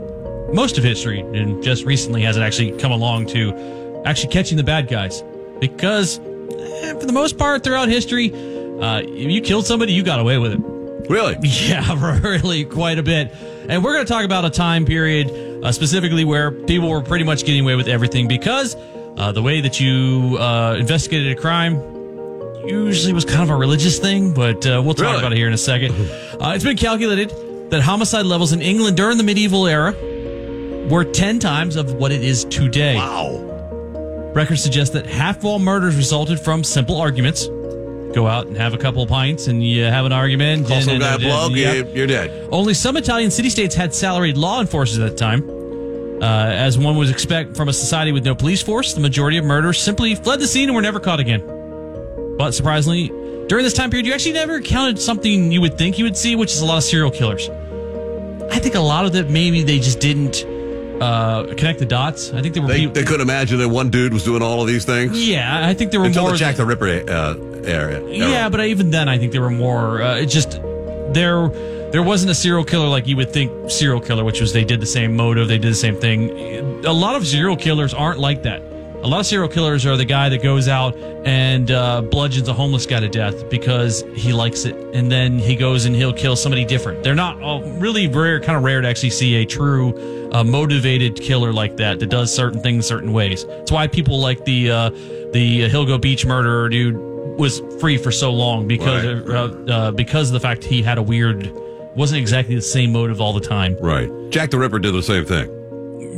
most 0.54 0.78
of 0.78 0.84
history, 0.84 1.20
and 1.20 1.62
just 1.62 1.84
recently 1.86 2.22
has 2.24 2.38
it 2.38 2.42
actually 2.42 2.72
come 2.80 2.92
along 2.92 3.28
to 3.28 4.02
actually 4.06 4.32
catching 4.32 4.58
the 4.58 4.64
bad 4.64 4.88
guys 4.88 5.24
because 5.60 6.20
for 7.00 7.06
the 7.06 7.14
most 7.14 7.38
part 7.38 7.64
throughout 7.64 7.88
history, 7.90 8.32
uh, 8.34 9.02
if 9.02 9.32
you 9.32 9.42
killed 9.42 9.66
somebody, 9.66 9.94
you 9.94 10.04
got 10.04 10.20
away 10.20 10.38
with 10.38 10.54
it. 10.54 10.60
Really? 11.10 11.38
Yeah, 11.44 12.20
really, 12.24 12.66
quite 12.66 13.00
a 13.00 13.04
bit. 13.04 13.32
And 13.68 13.84
we're 13.84 13.94
going 13.94 14.06
to 14.06 14.12
talk 14.12 14.26
about 14.26 14.46
a 14.46 14.50
time 14.50 14.86
period 14.86 15.64
uh, 15.64 15.72
specifically 15.72 16.24
where 16.26 16.52
people 16.52 16.90
were 16.90 17.02
pretty 17.02 17.24
much 17.26 17.46
getting 17.46 17.62
away 17.62 17.76
with 17.76 17.88
everything 17.88 18.28
because 18.28 18.76
uh, 19.18 19.32
the 19.32 19.42
way 19.42 19.62
that 19.62 19.80
you 19.80 20.38
uh, 20.40 20.76
investigated 20.80 21.38
a 21.38 21.42
crime 21.42 21.76
usually 22.68 23.14
was 23.14 23.26
kind 23.26 23.42
of 23.42 23.50
a 23.50 23.56
religious 23.56 24.00
thing, 24.00 24.34
but 24.34 24.66
uh, 24.68 24.82
we'll 24.84 24.94
talk 24.94 25.06
Really? 25.08 25.20
about 25.20 25.32
it 25.34 25.38
here 25.38 25.48
in 25.48 25.54
a 25.54 25.58
second. 25.58 25.94
Uh, 26.40 26.54
it's 26.56 26.64
been 26.64 26.78
calculated 26.78 27.30
that 27.70 27.82
homicide 27.82 28.26
levels 28.26 28.54
in 28.54 28.62
England 28.62 28.96
during 28.96 29.18
the 29.18 29.24
medieval 29.26 29.68
era 29.68 29.92
were 30.90 31.04
10 31.04 31.38
times 31.40 31.76
of 31.76 31.92
what 31.96 32.14
it 32.14 32.24
is 32.24 32.46
today. 32.46 32.96
Wow. 32.96 33.49
Records 34.34 34.62
suggest 34.62 34.94
that 34.94 35.06
half 35.06 35.38
of 35.38 35.46
all 35.46 35.60
murders 35.60 35.96
resulted 35.96 36.40
from 36.40 36.64
simple 36.64 37.00
arguments. 37.02 37.48
Go 38.14 38.28
out 38.28 38.48
and 38.48 38.58
have 38.58 38.74
a 38.74 38.78
couple 38.78 39.04
of 39.04 39.10
pints 39.10 39.48
and 39.48 39.64
you 39.64 39.84
have 39.84 40.06
an 40.06 40.14
argument. 40.14 40.68
Call 40.68 40.82
some 40.82 41.00
guy 41.00 41.16
a 41.16 41.18
you- 41.76 41.88
you're 41.94 42.08
dead. 42.08 42.48
Only 42.52 42.74
some 42.74 42.98
Italian 42.98 43.32
city 43.32 43.50
states 43.50 43.76
had 43.76 43.94
salaried 43.94 44.38
law 44.38 44.62
enforcers 44.62 44.98
at 45.00 45.12
the 45.12 45.16
time. 45.16 45.48
Uh, 46.22 46.26
as 46.26 46.78
one 46.78 46.98
would 46.98 47.10
expect 47.10 47.56
from 47.56 47.70
a 47.70 47.74
society 47.74 48.12
with 48.12 48.26
no 48.26 48.36
police 48.36 48.62
force, 48.62 48.94
the 48.94 49.00
majority 49.00 49.38
of 49.38 49.46
murders 49.46 49.80
simply 49.80 50.16
fled 50.16 50.40
the 50.40 50.48
scene 50.48 50.68
and 50.70 50.76
were 50.76 50.82
never 50.82 51.00
caught 51.00 51.20
again. 51.20 51.42
But 52.38 52.52
surprisingly, 52.54 53.08
during 53.48 53.64
this 53.64 53.74
time 53.74 53.90
period, 53.90 54.06
you 54.06 54.14
actually 54.14 54.34
never 54.34 54.58
encountered 54.58 55.00
something 55.00 55.52
you 55.52 55.62
would 55.62 55.78
think 55.78 55.98
you 55.98 56.04
would 56.06 56.18
see, 56.18 56.36
which 56.36 56.52
is 56.52 56.62
a 56.62 56.66
lot 56.66 56.78
of 56.78 56.84
serial 56.84 57.12
killers. 57.12 57.50
I 58.52 58.60
think 58.60 58.76
a 58.76 58.80
lot 58.80 59.06
of 59.06 59.14
that 59.14 59.30
maybe 59.30 59.62
they 59.64 59.80
just 59.80 60.00
didn't 60.00 60.46
uh, 61.02 61.44
connect 61.56 61.80
the 61.80 61.86
dots. 61.86 62.32
I 62.34 62.42
think 62.42 62.54
there 62.54 62.64
were 62.64 62.70
They, 62.70 62.80
people. 62.80 62.94
they 62.94 63.04
couldn't 63.04 63.22
imagine 63.22 63.60
that 63.60 63.70
one 63.70 63.90
dude 63.90 64.14
was 64.14 64.24
doing 64.24 64.42
all 64.42 64.62
of 64.62 64.68
these 64.68 64.86
things. 64.86 65.28
Yeah, 65.28 65.68
I 65.68 65.74
think 65.74 65.92
there 65.92 66.00
were 66.00 66.08
Until 66.08 66.24
more 66.24 66.32
the 66.32 66.38
Jack 66.38 66.56
the 66.56 66.66
Ripper 66.66 66.88
uh, 67.10 67.36
area. 67.66 68.06
Yeah, 68.08 68.50
but 68.50 68.66
even 68.66 68.92
then, 68.92 69.08
I 69.10 69.18
think 69.18 69.32
there 69.32 69.42
were 69.42 69.50
more. 69.50 70.02
Uh, 70.02 70.16
it 70.18 70.28
just 70.28 70.62
there 71.14 71.50
there 71.92 72.04
wasn't 72.04 72.32
a 72.32 72.36
serial 72.36 72.64
killer 72.64 72.88
like 72.88 73.08
you 73.08 73.16
would 73.18 73.32
think 73.34 73.72
serial 73.72 74.00
killer, 74.00 74.24
which 74.24 74.42
was 74.42 74.54
they 74.54 74.64
did 74.64 74.80
the 74.80 74.86
same 74.86 75.16
motive, 75.16 75.48
they 75.48 75.58
did 75.58 75.72
the 75.72 75.76
same 75.76 75.96
thing. 76.00 76.30
A 76.86 76.94
lot 76.94 77.16
of 77.16 77.26
serial 77.26 77.56
killers 77.56 77.94
aren't 77.94 78.20
like 78.20 78.44
that. 78.44 78.62
A 79.02 79.08
lot 79.08 79.22
of 79.22 79.26
serial 79.26 79.48
killers 79.48 79.86
are 79.86 79.96
the 79.96 80.04
guy 80.04 80.28
that 80.28 80.44
goes 80.44 80.68
out 80.68 80.94
and 81.26 81.72
uh, 81.72 82.02
bludgeons 82.02 82.50
a 82.50 82.54
homeless 82.54 82.86
guy 82.86 83.00
to 83.00 83.08
death 83.08 83.50
because 83.50 84.04
he 84.14 84.34
likes 84.34 84.66
it, 84.66 84.76
and 84.94 85.10
then 85.10 85.40
he 85.40 85.56
goes 85.56 85.86
and 85.86 85.96
he'll 85.96 86.12
kill 86.12 86.36
somebody 86.36 86.66
different. 86.66 87.02
They're 87.02 87.16
not 87.16 87.42
oh, 87.42 87.62
really 87.80 88.10
rare, 88.10 88.42
kind 88.42 88.58
of 88.58 88.64
rare 88.64 88.82
to 88.82 88.88
actually 88.90 89.12
see 89.12 89.36
a 89.36 89.46
true 89.46 90.30
uh, 90.34 90.44
motivated 90.44 91.16
killer 91.16 91.54
like 91.54 91.78
that 91.78 92.00
that 92.00 92.08
does 92.08 92.34
certain 92.34 92.62
things 92.62 92.86
certain 92.86 93.14
ways. 93.14 93.46
That's 93.46 93.72
why 93.72 93.88
people 93.88 94.20
like 94.20 94.44
the 94.44 94.70
uh, 94.70 94.90
the 94.90 95.70
Gilgo 95.70 96.00
Beach 96.00 96.26
murderer 96.26 96.68
dude 96.68 96.98
was 97.40 97.62
free 97.80 97.98
for 97.98 98.12
so 98.12 98.34
long 98.34 98.68
because 98.68 99.06
uh, 99.06 99.72
uh, 99.72 99.92
because 99.92 100.28
of 100.28 100.34
the 100.34 100.42
fact 100.42 100.66
he 100.66 100.82
had 100.82 100.98
a 100.98 101.02
weird 101.02 101.50
wasn't 101.96 102.20
exactly 102.20 102.56
the 102.56 102.62
same 102.62 102.92
motive 102.92 103.22
all 103.22 103.32
the 103.32 103.40
time. 103.40 103.78
Right. 103.80 104.10
Jack 104.30 104.52
the 104.52 104.60
Ripper 104.60 104.80
did 104.80 104.94
the 104.94 105.02
same 105.02 105.24
thing. 105.24 105.56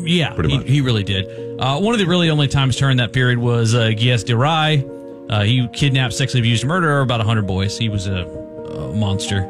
Yeah, 0.03 0.33
Pretty 0.33 0.57
he, 0.57 0.63
he 0.63 0.81
really 0.81 1.03
did. 1.03 1.50
Uh, 1.61 1.79
one 1.79 1.93
of 1.93 1.99
the 1.99 2.05
really 2.07 2.31
only 2.31 2.47
times 2.47 2.75
during 2.75 2.97
that 2.97 3.13
period 3.13 3.37
was 3.37 3.75
uh, 3.75 3.91
Gilles 3.91 4.23
de 4.23 4.35
Rais. 4.35 4.83
Uh, 5.29 5.43
he 5.43 5.67
kidnapped, 5.67 6.11
sexually 6.11 6.39
abused, 6.39 6.65
murdered 6.65 7.01
about 7.01 7.19
100 7.19 7.45
boys. 7.45 7.77
He 7.77 7.87
was 7.87 8.07
a, 8.07 8.25
a 8.25 8.93
monster. 8.95 9.47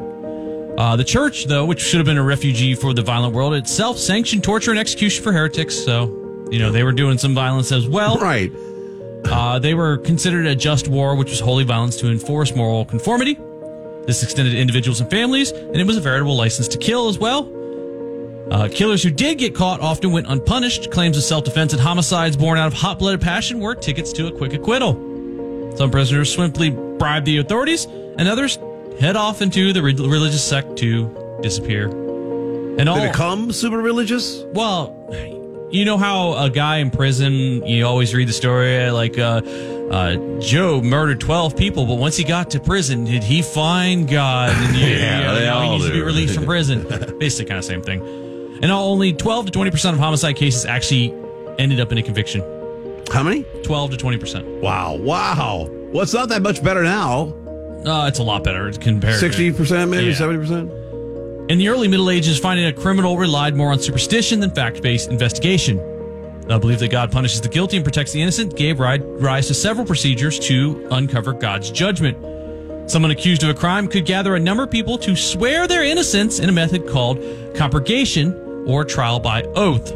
Uh, 0.77 0.97
the 0.97 1.05
church, 1.05 1.45
though, 1.45 1.63
which 1.63 1.79
should 1.79 1.99
have 1.99 2.05
been 2.05 2.17
a 2.17 2.23
refugee 2.23 2.75
for 2.75 2.93
the 2.93 3.01
violent 3.01 3.33
world 3.33 3.53
itself, 3.53 3.97
sanctioned 3.97 4.43
torture 4.43 4.71
and 4.71 4.79
execution 4.79 5.23
for 5.23 5.31
heretics. 5.31 5.73
So, 5.73 6.47
you 6.51 6.59
know, 6.59 6.69
they 6.69 6.83
were 6.83 6.91
doing 6.91 7.17
some 7.17 7.33
violence 7.33 7.71
as 7.71 7.87
well. 7.87 8.17
Right. 8.17 8.51
Uh, 9.25 9.59
they 9.59 9.73
were 9.73 9.97
considered 9.99 10.45
a 10.47 10.55
just 10.55 10.89
war, 10.89 11.15
which 11.15 11.29
was 11.29 11.39
holy 11.39 11.63
violence 11.63 11.95
to 11.97 12.09
enforce 12.09 12.53
moral 12.53 12.83
conformity. 12.83 13.37
This 14.05 14.21
extended 14.21 14.51
to 14.51 14.59
individuals 14.59 14.99
and 14.99 15.09
families, 15.09 15.51
and 15.51 15.77
it 15.77 15.87
was 15.87 15.95
a 15.95 16.01
veritable 16.01 16.35
license 16.35 16.67
to 16.69 16.77
kill 16.77 17.07
as 17.07 17.17
well. 17.17 17.60
Uh, 18.51 18.67
killers 18.69 19.01
who 19.01 19.09
did 19.09 19.37
get 19.37 19.55
caught 19.55 19.79
often 19.79 20.11
went 20.11 20.27
unpunished. 20.27 20.91
Claims 20.91 21.15
of 21.17 21.23
self 21.23 21.45
defense 21.45 21.71
and 21.71 21.81
homicides 21.81 22.35
born 22.35 22.57
out 22.57 22.67
of 22.67 22.73
hot 22.73 22.99
blooded 22.99 23.21
passion 23.21 23.59
were 23.61 23.73
tickets 23.73 24.11
to 24.13 24.27
a 24.27 24.31
quick 24.31 24.53
acquittal. 24.53 24.93
Some 25.77 25.89
prisoners 25.89 26.31
swiftly 26.33 26.69
bribed 26.69 27.25
the 27.25 27.37
authorities, 27.37 27.85
and 27.85 28.27
others 28.27 28.57
head 28.99 29.15
off 29.15 29.41
into 29.41 29.71
the 29.71 29.81
re- 29.81 29.93
religious 29.95 30.43
sect 30.43 30.75
to 30.79 31.39
disappear. 31.41 31.87
And 31.87 32.89
all 32.89 32.97
They 32.99 33.07
become 33.07 33.51
super 33.53 33.77
religious? 33.77 34.43
well, 34.53 34.97
you 35.71 35.85
know 35.85 35.97
how 35.97 36.33
a 36.33 36.49
guy 36.49 36.77
in 36.79 36.91
prison, 36.91 37.65
you 37.65 37.85
always 37.85 38.13
read 38.13 38.27
the 38.27 38.33
story 38.33 38.91
like 38.91 39.17
uh, 39.17 39.41
uh, 39.89 40.39
Job 40.41 40.83
murdered 40.83 41.21
12 41.21 41.55
people, 41.55 41.85
but 41.85 41.95
once 41.95 42.17
he 42.17 42.25
got 42.25 42.49
to 42.51 42.59
prison, 42.59 43.05
did 43.05 43.23
he 43.23 43.41
find 43.41 44.09
God? 44.09 44.51
And 44.53 44.75
you, 44.75 44.87
Yeah, 44.87 45.29
you 45.29 45.39
they 45.39 45.45
know, 45.45 45.61
he 45.61 45.67
all 45.67 45.71
needs 45.77 45.85
to 45.87 45.93
be 45.93 46.01
released 46.01 46.35
from 46.35 46.43
prison. 46.45 46.83
Basically, 47.19 47.45
kind 47.45 47.59
of 47.59 47.63
same 47.63 47.81
thing. 47.81 48.01
And 48.61 48.71
only 48.71 49.13
12 49.13 49.47
to 49.51 49.59
20% 49.59 49.93
of 49.93 49.99
homicide 49.99 50.35
cases 50.35 50.65
actually 50.65 51.13
ended 51.57 51.79
up 51.79 51.91
in 51.91 51.97
a 51.97 52.03
conviction. 52.03 52.41
How 53.11 53.23
many? 53.23 53.43
12 53.63 53.91
to 53.91 53.97
20%. 53.97 54.61
Wow. 54.61 54.95
Wow. 54.95 55.67
Well, 55.91 56.03
it's 56.03 56.13
not 56.13 56.29
that 56.29 56.41
much 56.41 56.63
better 56.63 56.83
now. 56.83 57.33
Uh, 57.85 58.07
it's 58.07 58.19
a 58.19 58.23
lot 58.23 58.43
better 58.43 58.71
compared 58.73 59.19
to 59.19 59.29
60%, 59.29 59.89
maybe 59.89 60.05
Yeah. 60.07 60.13
70%? 60.13 61.49
In 61.49 61.57
the 61.57 61.67
early 61.69 61.87
Middle 61.87 62.09
Ages, 62.11 62.39
finding 62.39 62.67
a 62.67 62.71
criminal 62.73 63.17
relied 63.17 63.55
more 63.55 63.71
on 63.71 63.79
superstition 63.79 64.39
than 64.39 64.51
fact 64.51 64.81
based 64.81 65.09
investigation. 65.09 65.77
The 66.47 66.59
belief 66.59 66.79
that 66.79 66.91
God 66.91 67.11
punishes 67.11 67.41
the 67.41 67.49
guilty 67.49 67.77
and 67.77 67.83
protects 67.83 68.11
the 68.11 68.21
innocent 68.21 68.55
gave 68.55 68.79
ri- 68.79 68.99
rise 68.99 69.47
to 69.47 69.53
several 69.53 69.85
procedures 69.85 70.37
to 70.39 70.87
uncover 70.91 71.33
God's 71.33 71.71
judgment. 71.71 72.17
Someone 72.89 73.11
accused 73.11 73.43
of 73.43 73.49
a 73.49 73.53
crime 73.53 73.87
could 73.87 74.05
gather 74.05 74.35
a 74.35 74.39
number 74.39 74.63
of 74.63 74.71
people 74.71 74.97
to 74.99 75.15
swear 75.15 75.67
their 75.67 75.83
innocence 75.83 76.39
in 76.39 76.47
a 76.49 76.51
method 76.51 76.87
called 76.87 77.17
compurgation 77.53 78.33
or 78.65 78.83
trial 78.85 79.19
by 79.19 79.43
oath. 79.55 79.89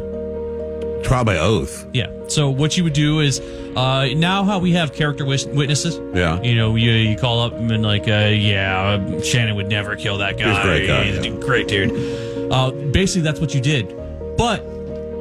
Trial 1.04 1.24
by 1.24 1.38
oath. 1.38 1.86
Yeah. 1.92 2.10
So 2.28 2.50
what 2.50 2.76
you 2.76 2.84
would 2.84 2.92
do 2.92 3.20
is 3.20 3.40
uh, 3.76 4.08
now 4.16 4.42
how 4.44 4.58
we 4.58 4.72
have 4.72 4.92
character 4.92 5.24
wis- 5.24 5.46
witnesses. 5.46 6.00
Yeah. 6.14 6.40
You 6.42 6.54
know, 6.56 6.74
you, 6.74 6.90
you 6.90 7.16
call 7.16 7.40
up 7.40 7.52
and 7.52 7.82
like, 7.82 8.08
uh, 8.08 8.30
yeah, 8.32 9.20
Shannon 9.20 9.54
would 9.56 9.68
never 9.68 9.94
kill 9.96 10.18
that 10.18 10.38
guy. 10.38 10.48
He's 10.48 10.58
a 10.58 10.62
great 10.62 10.86
guy, 10.86 11.04
He's 11.04 11.24
yeah. 11.24 11.32
a 11.32 11.40
great 11.40 11.68
dude. 11.68 12.52
Uh, 12.52 12.70
basically, 12.70 13.22
that's 13.22 13.40
what 13.40 13.54
you 13.54 13.60
did, 13.60 13.94
but 14.36 14.64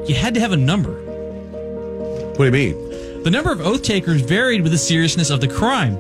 you 0.08 0.16
had 0.16 0.34
to 0.36 0.40
have 0.40 0.52
a 0.52 0.58
number. 0.58 0.94
What 0.94 2.38
do 2.38 2.46
you 2.46 2.52
mean? 2.52 3.24
The 3.24 3.32
number 3.32 3.52
of 3.52 3.62
oath 3.62 3.82
takers 3.82 4.22
varied 4.22 4.62
with 4.62 4.72
the 4.72 4.78
seriousness 4.78 5.30
of 5.30 5.42
the 5.42 5.48
crime. 5.48 5.98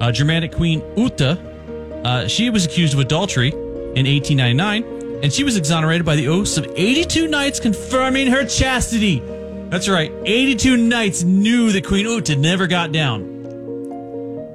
Uh, 0.00 0.12
Germanic 0.12 0.52
queen 0.52 0.82
Uta, 0.96 1.38
uh, 2.04 2.26
she 2.28 2.50
was 2.50 2.64
accused 2.64 2.94
of 2.94 3.00
adultery 3.00 3.48
in 3.50 4.06
1899, 4.06 4.99
and 5.22 5.32
she 5.32 5.44
was 5.44 5.56
exonerated 5.56 6.04
by 6.06 6.16
the 6.16 6.28
oaths 6.28 6.56
of 6.56 6.66
82 6.76 7.28
knights 7.28 7.60
confirming 7.60 8.28
her 8.28 8.44
chastity. 8.44 9.20
That's 9.70 9.88
right, 9.88 10.12
82 10.24 10.76
knights 10.76 11.22
knew 11.22 11.72
that 11.72 11.86
Queen 11.86 12.06
Uta 12.06 12.36
never 12.36 12.66
got 12.66 12.92
down. 12.92 13.30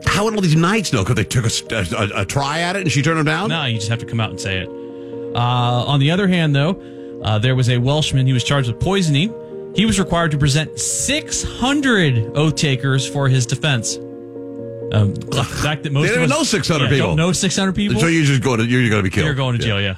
How 0.06 0.26
would 0.26 0.36
all 0.36 0.42
these 0.42 0.56
knights 0.56 0.94
know? 0.94 1.04
Because 1.04 1.16
they 1.16 1.24
took 1.24 1.46
a, 1.46 2.20
a, 2.20 2.22
a 2.22 2.26
try 2.26 2.60
at 2.62 2.76
it 2.76 2.82
and 2.82 2.92
she 2.92 3.02
turned 3.02 3.18
them 3.18 3.26
down? 3.26 3.50
No, 3.50 3.66
you 3.66 3.78
just 3.78 3.90
have 3.90 4.00
to 4.00 4.06
come 4.06 4.20
out 4.20 4.30
and 4.30 4.40
say 4.40 4.60
it. 4.60 4.68
Uh, 4.68 5.84
on 5.88 6.00
the 6.00 6.12
other 6.12 6.28
hand, 6.28 6.56
though, 6.56 6.82
uh, 7.24 7.40
there 7.40 7.56
was 7.56 7.70
a 7.70 7.78
Welshman 7.78 8.28
who 8.28 8.34
was 8.34 8.44
charged 8.44 8.72
with 8.72 8.80
poisoning. 8.80 9.34
He 9.76 9.86
was 9.86 10.00
required 10.00 10.32
to 10.32 10.38
present 10.38 10.80
600 10.80 12.38
oath 12.38 12.56
takers 12.56 13.08
for 13.08 13.28
his 13.28 13.46
defense. 13.46 13.98
Um, 13.98 15.14
the 15.16 15.44
fact 15.44 15.84
that 15.84 15.92
most 15.92 16.08
They 16.08 16.14
didn't 16.14 16.30
know 16.30 16.44
600 16.44 16.84
yeah, 16.84 16.90
people. 16.90 17.08
Don't 17.08 17.18
know 17.18 17.32
600 17.32 17.76
people. 17.76 18.00
So 18.00 18.08
you're 18.08 18.24
just 18.24 18.42
go 18.42 18.56
to, 18.56 18.64
you're 18.64 18.90
going 18.90 19.04
to 19.04 19.04
be 19.04 19.10
killed. 19.10 19.26
You're 19.26 19.36
going 19.36 19.58
to 19.58 19.64
jail, 19.64 19.82
yeah. 19.82 19.96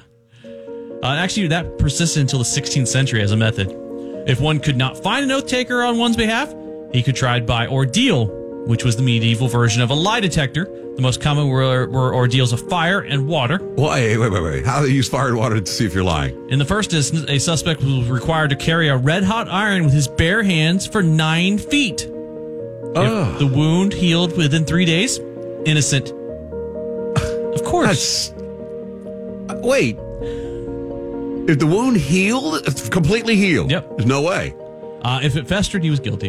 Uh, 1.03 1.15
actually, 1.15 1.47
that 1.47 1.77
persisted 1.77 2.21
until 2.21 2.39
the 2.39 2.45
16th 2.45 2.87
century 2.87 3.21
as 3.21 3.31
a 3.31 3.37
method. 3.37 3.69
If 4.27 4.41
one 4.41 4.59
could 4.59 4.77
not 4.77 4.97
find 4.97 5.23
an 5.23 5.31
oath 5.31 5.47
taker 5.47 5.83
on 5.83 5.97
one's 5.97 6.17
behalf, 6.17 6.53
he 6.91 7.03
could 7.03 7.15
try 7.15 7.39
by 7.39 7.67
ordeal, 7.67 8.27
which 8.65 8.83
was 8.83 8.95
the 8.95 9.03
medieval 9.03 9.47
version 9.47 9.81
of 9.81 9.89
a 9.89 9.93
lie 9.93 10.19
detector. 10.19 10.65
The 10.65 11.01
most 11.01 11.21
common 11.21 11.47
were, 11.47 11.87
were 11.87 12.15
ordeals 12.15 12.51
of 12.51 12.67
fire 12.67 12.99
and 13.01 13.27
water. 13.27 13.59
Wait, 13.61 14.17
wait, 14.17 14.31
wait, 14.31 14.43
wait. 14.43 14.65
How 14.65 14.81
do 14.81 14.87
they 14.87 14.93
use 14.93 15.07
fire 15.07 15.27
and 15.27 15.37
water 15.37 15.61
to 15.61 15.65
see 15.71 15.85
if 15.85 15.93
you're 15.93 16.03
lying? 16.03 16.49
In 16.49 16.57
the 16.57 16.65
first 16.65 16.91
instance, 16.93 17.25
a 17.29 17.37
suspect 17.37 17.83
was 17.83 18.09
required 18.09 18.49
to 18.49 18.55
carry 18.55 18.89
a 18.89 18.97
red 18.97 19.23
hot 19.23 19.47
iron 19.47 19.83
with 19.83 19.93
his 19.93 20.07
bare 20.07 20.41
hands 20.41 20.87
for 20.87 21.03
nine 21.03 21.59
feet. 21.59 22.01
If 22.03 23.39
the 23.39 23.47
wound 23.47 23.93
healed 23.93 24.35
within 24.35 24.65
three 24.65 24.85
days, 24.85 25.19
innocent. 25.65 26.11
Of 27.53 27.63
course. 27.63 28.33
Wait. 29.61 29.99
If 31.47 31.59
the 31.59 31.67
wound 31.67 31.97
healed, 31.97 32.67
it's 32.67 32.89
completely 32.89 33.35
healed. 33.35 33.71
Yep. 33.71 33.89
There's 33.97 34.05
no 34.05 34.21
way. 34.21 34.53
Uh, 35.01 35.21
if 35.23 35.35
it 35.35 35.47
festered, 35.47 35.83
he 35.83 35.89
was 35.89 35.99
guilty. 35.99 36.27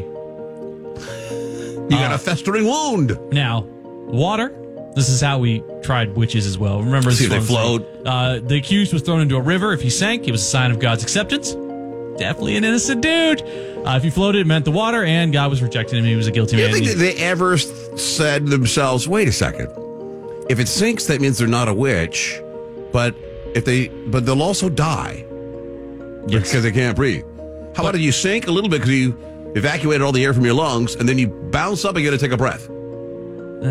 You 1.90 1.96
got 1.96 2.12
a 2.12 2.18
festering 2.18 2.66
wound. 2.66 3.18
Now, 3.32 3.62
water. 3.62 4.54
This 4.94 5.08
is 5.08 5.20
how 5.20 5.38
we 5.38 5.62
tried 5.82 6.16
witches 6.16 6.46
as 6.46 6.58
well. 6.58 6.82
Remember, 6.82 7.10
See 7.12 7.26
they 7.26 7.40
float. 7.40 7.86
Uh, 8.04 8.40
the 8.40 8.56
accused 8.56 8.92
was 8.92 9.02
thrown 9.02 9.20
into 9.20 9.36
a 9.36 9.40
river. 9.40 9.72
If 9.72 9.80
he 9.80 9.90
sank, 9.90 10.28
it 10.28 10.32
was 10.32 10.42
a 10.42 10.46
sign 10.46 10.70
of 10.70 10.80
God's 10.80 11.02
acceptance. 11.02 11.52
Definitely 12.18 12.56
an 12.56 12.64
innocent 12.64 13.00
dude. 13.00 13.42
Uh, 13.42 13.94
if 13.96 14.02
he 14.02 14.10
floated, 14.10 14.40
it 14.40 14.46
meant 14.46 14.64
the 14.64 14.72
water, 14.72 15.04
and 15.04 15.32
God 15.32 15.50
was 15.50 15.62
rejecting 15.62 15.98
him. 15.98 16.04
He 16.04 16.16
was 16.16 16.26
a 16.26 16.32
guilty 16.32 16.56
you 16.56 16.64
man. 16.64 16.72
think 16.72 16.86
they 16.86 17.14
ever 17.14 17.56
said 17.58 18.46
themselves, 18.48 19.08
wait 19.08 19.28
a 19.28 19.32
second. 19.32 19.68
If 20.50 20.58
it 20.58 20.68
sinks, 20.68 21.06
that 21.06 21.20
means 21.20 21.38
they're 21.38 21.46
not 21.46 21.68
a 21.68 21.74
witch. 21.74 22.40
But 22.92 23.14
if 23.54 23.64
they, 23.64 23.88
but 23.88 24.26
they'll 24.26 24.42
also 24.42 24.68
die 24.68 25.24
because 26.28 26.62
they 26.62 26.72
can't 26.72 26.96
breathe. 26.96 27.24
How 27.74 27.82
about 27.82 27.94
if 27.94 28.00
you 28.00 28.12
sink 28.12 28.48
a 28.48 28.50
little 28.50 28.70
bit 28.70 28.80
because 28.80 28.94
you 28.94 29.16
evacuated 29.54 30.02
all 30.02 30.12
the 30.12 30.24
air 30.24 30.34
from 30.34 30.44
your 30.44 30.54
lungs 30.54 30.94
and 30.94 31.08
then 31.08 31.18
you 31.18 31.28
bounce 31.28 31.84
up 31.84 31.90
and 31.90 31.98
again 31.98 32.12
to 32.12 32.18
take 32.18 32.32
a 32.32 32.36
breath? 32.36 32.68
Uh, 32.68 33.64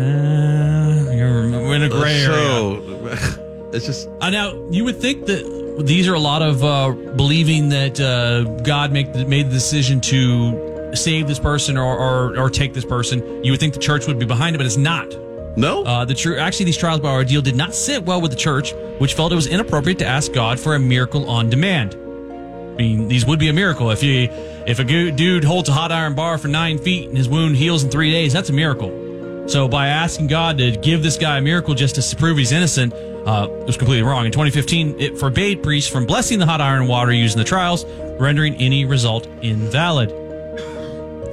you're 1.12 1.74
in 1.74 1.82
a 1.82 1.88
gray 1.88 2.22
area. 2.22 2.26
So, 2.26 3.70
it's 3.72 3.86
just 3.86 4.08
Uh, 4.20 4.30
now, 4.30 4.52
you 4.70 4.84
would 4.84 5.00
think 5.00 5.26
that 5.26 5.84
these 5.86 6.08
are 6.08 6.14
a 6.14 6.18
lot 6.20 6.42
of 6.42 6.64
uh, 6.64 6.90
believing 7.16 7.68
that 7.68 8.00
uh, 8.00 8.42
God 8.62 8.92
make 8.92 9.14
made 9.14 9.46
the 9.46 9.52
decision 9.52 10.00
to 10.02 10.90
save 10.94 11.28
this 11.28 11.38
person 11.38 11.76
or, 11.76 11.96
or, 11.96 12.38
or 12.38 12.50
take 12.50 12.74
this 12.74 12.84
person. 12.84 13.44
You 13.44 13.52
would 13.52 13.60
think 13.60 13.74
the 13.74 13.80
church 13.80 14.06
would 14.06 14.18
be 14.18 14.26
behind 14.26 14.56
it, 14.56 14.58
but 14.58 14.66
it's 14.66 14.76
not. 14.76 15.06
No. 15.58 15.82
Uh, 15.82 16.04
the 16.04 16.14
true 16.14 16.38
actually, 16.38 16.66
these 16.66 16.76
trials 16.76 17.00
by 17.00 17.10
ordeal 17.10 17.42
did 17.42 17.56
not 17.56 17.74
sit 17.74 18.04
well 18.04 18.20
with 18.20 18.30
the 18.30 18.36
church, 18.36 18.72
which 18.98 19.14
felt 19.14 19.32
it 19.32 19.34
was 19.34 19.48
inappropriate 19.48 19.98
to 19.98 20.06
ask 20.06 20.32
God 20.32 20.60
for 20.60 20.74
a 20.74 20.78
miracle 20.78 21.28
on 21.28 21.50
demand. 21.50 21.94
I 21.94 22.82
mean, 22.82 23.08
these 23.08 23.26
would 23.26 23.40
be 23.40 23.48
a 23.48 23.52
miracle 23.52 23.90
if 23.90 24.02
you 24.04 24.28
if 24.66 24.78
a 24.78 24.84
dude 24.84 25.42
holds 25.42 25.68
a 25.68 25.72
hot 25.72 25.90
iron 25.90 26.14
bar 26.14 26.38
for 26.38 26.46
nine 26.46 26.78
feet 26.78 27.08
and 27.08 27.18
his 27.18 27.28
wound 27.28 27.56
heals 27.56 27.82
in 27.82 27.90
three 27.90 28.12
days. 28.12 28.32
That's 28.32 28.50
a 28.50 28.52
miracle. 28.52 29.48
So 29.48 29.66
by 29.66 29.88
asking 29.88 30.28
God 30.28 30.58
to 30.58 30.72
give 30.72 31.02
this 31.02 31.16
guy 31.16 31.38
a 31.38 31.40
miracle 31.40 31.74
just 31.74 31.96
to 31.96 32.16
prove 32.16 32.36
he's 32.38 32.52
innocent, 32.52 32.92
uh, 32.92 33.48
it 33.50 33.66
was 33.66 33.76
completely 33.76 34.02
wrong. 34.02 34.26
In 34.26 34.30
2015, 34.32 35.00
it 35.00 35.18
forbade 35.18 35.62
priests 35.62 35.90
from 35.90 36.06
blessing 36.06 36.38
the 36.38 36.46
hot 36.46 36.60
iron 36.60 36.86
water 36.86 37.12
used 37.12 37.34
in 37.34 37.38
the 37.38 37.48
trials, 37.48 37.84
rendering 38.20 38.54
any 38.56 38.84
result 38.84 39.26
invalid. 39.42 40.10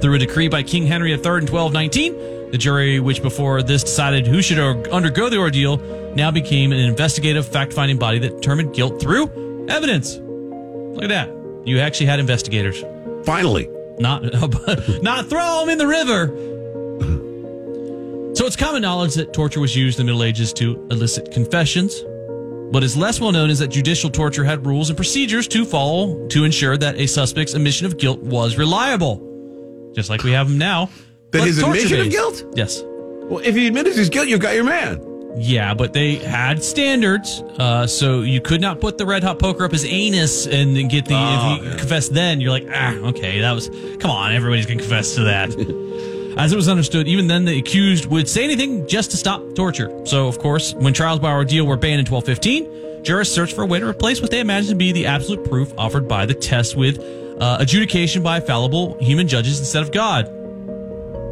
Through 0.00 0.14
a 0.14 0.18
decree 0.18 0.48
by 0.48 0.62
King 0.62 0.86
Henry 0.86 1.10
III 1.10 1.16
in 1.16 1.46
1219, 1.46 2.35
The 2.56 2.62
jury, 2.62 3.00
which 3.00 3.20
before 3.20 3.62
this 3.62 3.84
decided 3.84 4.26
who 4.26 4.40
should 4.40 4.58
undergo 4.88 5.28
the 5.28 5.36
ordeal, 5.36 5.76
now 6.14 6.30
became 6.30 6.72
an 6.72 6.78
investigative, 6.78 7.46
fact 7.46 7.74
finding 7.74 7.98
body 7.98 8.18
that 8.20 8.36
determined 8.36 8.74
guilt 8.74 8.98
through 8.98 9.66
evidence. 9.68 10.16
Look 10.16 11.02
at 11.04 11.10
that. 11.10 11.28
You 11.66 11.80
actually 11.80 12.06
had 12.06 12.18
investigators. 12.18 12.82
Finally. 13.26 13.68
Not, 13.98 14.22
not 15.02 15.26
throw 15.26 15.60
them 15.60 15.68
in 15.68 15.76
the 15.76 15.86
river. 15.86 16.28
So 18.34 18.46
it's 18.46 18.56
common 18.56 18.80
knowledge 18.80 19.16
that 19.16 19.34
torture 19.34 19.60
was 19.60 19.76
used 19.76 20.00
in 20.00 20.06
the 20.06 20.10
Middle 20.10 20.24
Ages 20.24 20.54
to 20.54 20.88
elicit 20.90 21.30
confessions. 21.30 22.02
What 22.72 22.82
is 22.84 22.96
less 22.96 23.20
well 23.20 23.32
known 23.32 23.50
is 23.50 23.58
that 23.58 23.68
judicial 23.68 24.08
torture 24.08 24.44
had 24.44 24.64
rules 24.64 24.88
and 24.88 24.96
procedures 24.96 25.46
to 25.48 25.66
follow 25.66 26.26
to 26.28 26.44
ensure 26.44 26.78
that 26.78 26.96
a 26.96 27.06
suspect's 27.06 27.52
admission 27.52 27.84
of 27.84 27.98
guilt 27.98 28.20
was 28.20 28.56
reliable. 28.56 29.92
Just 29.94 30.08
like 30.08 30.22
we 30.22 30.32
have 30.32 30.48
them 30.48 30.56
now. 30.56 30.88
That 31.38 31.46
his 31.46 31.60
torture 31.60 31.78
admission 31.78 32.00
of 32.00 32.10
guilt? 32.10 32.44
Yes. 32.54 32.82
Well, 32.82 33.40
if 33.44 33.54
he 33.54 33.66
admits 33.66 33.96
his 33.96 34.08
guilt, 34.08 34.28
you've 34.28 34.40
got 34.40 34.54
your 34.54 34.64
man. 34.64 35.00
Yeah, 35.38 35.74
but 35.74 35.92
they 35.92 36.16
had 36.16 36.62
standards, 36.62 37.42
uh, 37.58 37.86
so 37.86 38.22
you 38.22 38.40
could 38.40 38.62
not 38.62 38.80
put 38.80 38.96
the 38.96 39.04
red 39.04 39.22
hot 39.22 39.38
poker 39.38 39.64
up 39.64 39.72
his 39.72 39.84
anus 39.84 40.46
and 40.46 40.74
then 40.74 40.88
get 40.88 41.04
the. 41.04 41.14
Oh, 41.14 41.58
if 41.60 41.72
he 41.72 41.78
confessed 41.78 42.14
then, 42.14 42.40
you're 42.40 42.50
like, 42.50 42.66
ah, 42.72 42.94
okay, 43.08 43.40
that 43.40 43.52
was. 43.52 43.68
Come 43.98 44.10
on, 44.10 44.32
everybody's 44.32 44.64
gonna 44.64 44.80
confess 44.80 45.14
to 45.16 45.24
that. 45.24 45.50
As 46.38 46.52
it 46.52 46.56
was 46.56 46.68
understood, 46.68 47.08
even 47.08 47.28
then, 47.28 47.44
the 47.44 47.58
accused 47.58 48.06
would 48.06 48.28
say 48.28 48.44
anything 48.44 48.86
just 48.86 49.10
to 49.10 49.16
stop 49.16 49.42
torture. 49.54 49.90
So, 50.06 50.28
of 50.28 50.38
course, 50.38 50.74
when 50.74 50.92
trials 50.92 51.18
by 51.18 51.32
ordeal 51.32 51.66
were 51.66 51.76
banned 51.76 52.00
in 52.00 52.06
1215, 52.06 53.04
jurists 53.04 53.34
searched 53.34 53.54
for 53.54 53.62
a 53.62 53.66
way 53.66 53.80
to 53.80 53.86
replace 53.86 54.20
what 54.20 54.30
they 54.30 54.40
imagined 54.40 54.70
to 54.70 54.74
be 54.76 54.92
the 54.92 55.06
absolute 55.06 55.48
proof 55.48 55.72
offered 55.78 56.06
by 56.06 56.26
the 56.26 56.34
test 56.34 56.76
with 56.76 56.98
uh, 57.40 57.56
adjudication 57.58 58.22
by 58.22 58.40
fallible 58.40 58.98
human 59.00 59.28
judges 59.28 59.58
instead 59.58 59.82
of 59.82 59.92
God. 59.92 60.30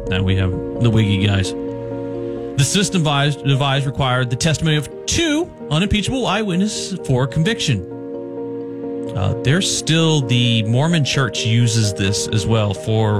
Now 0.07 0.21
we 0.21 0.35
have 0.35 0.51
the 0.51 0.89
wiggy 0.89 1.25
guys. 1.25 1.51
The 1.51 2.63
system 2.63 3.01
devised, 3.01 3.43
devised 3.43 3.85
required 3.85 4.29
the 4.29 4.35
testimony 4.35 4.77
of 4.77 4.87
two 5.05 5.51
unimpeachable 5.69 6.25
eyewitnesses 6.25 6.99
for 7.05 7.27
conviction. 7.27 7.91
Uh, 9.15 9.33
there's 9.43 9.77
still 9.77 10.21
the 10.21 10.63
Mormon 10.63 11.03
Church 11.03 11.45
uses 11.45 11.93
this 11.93 12.27
as 12.27 12.45
well 12.45 12.73
for 12.73 13.19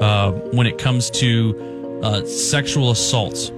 uh, 0.00 0.32
when 0.52 0.66
it 0.66 0.78
comes 0.78 1.10
to 1.10 2.00
uh, 2.02 2.24
sexual 2.26 2.90
assaults. 2.90 3.50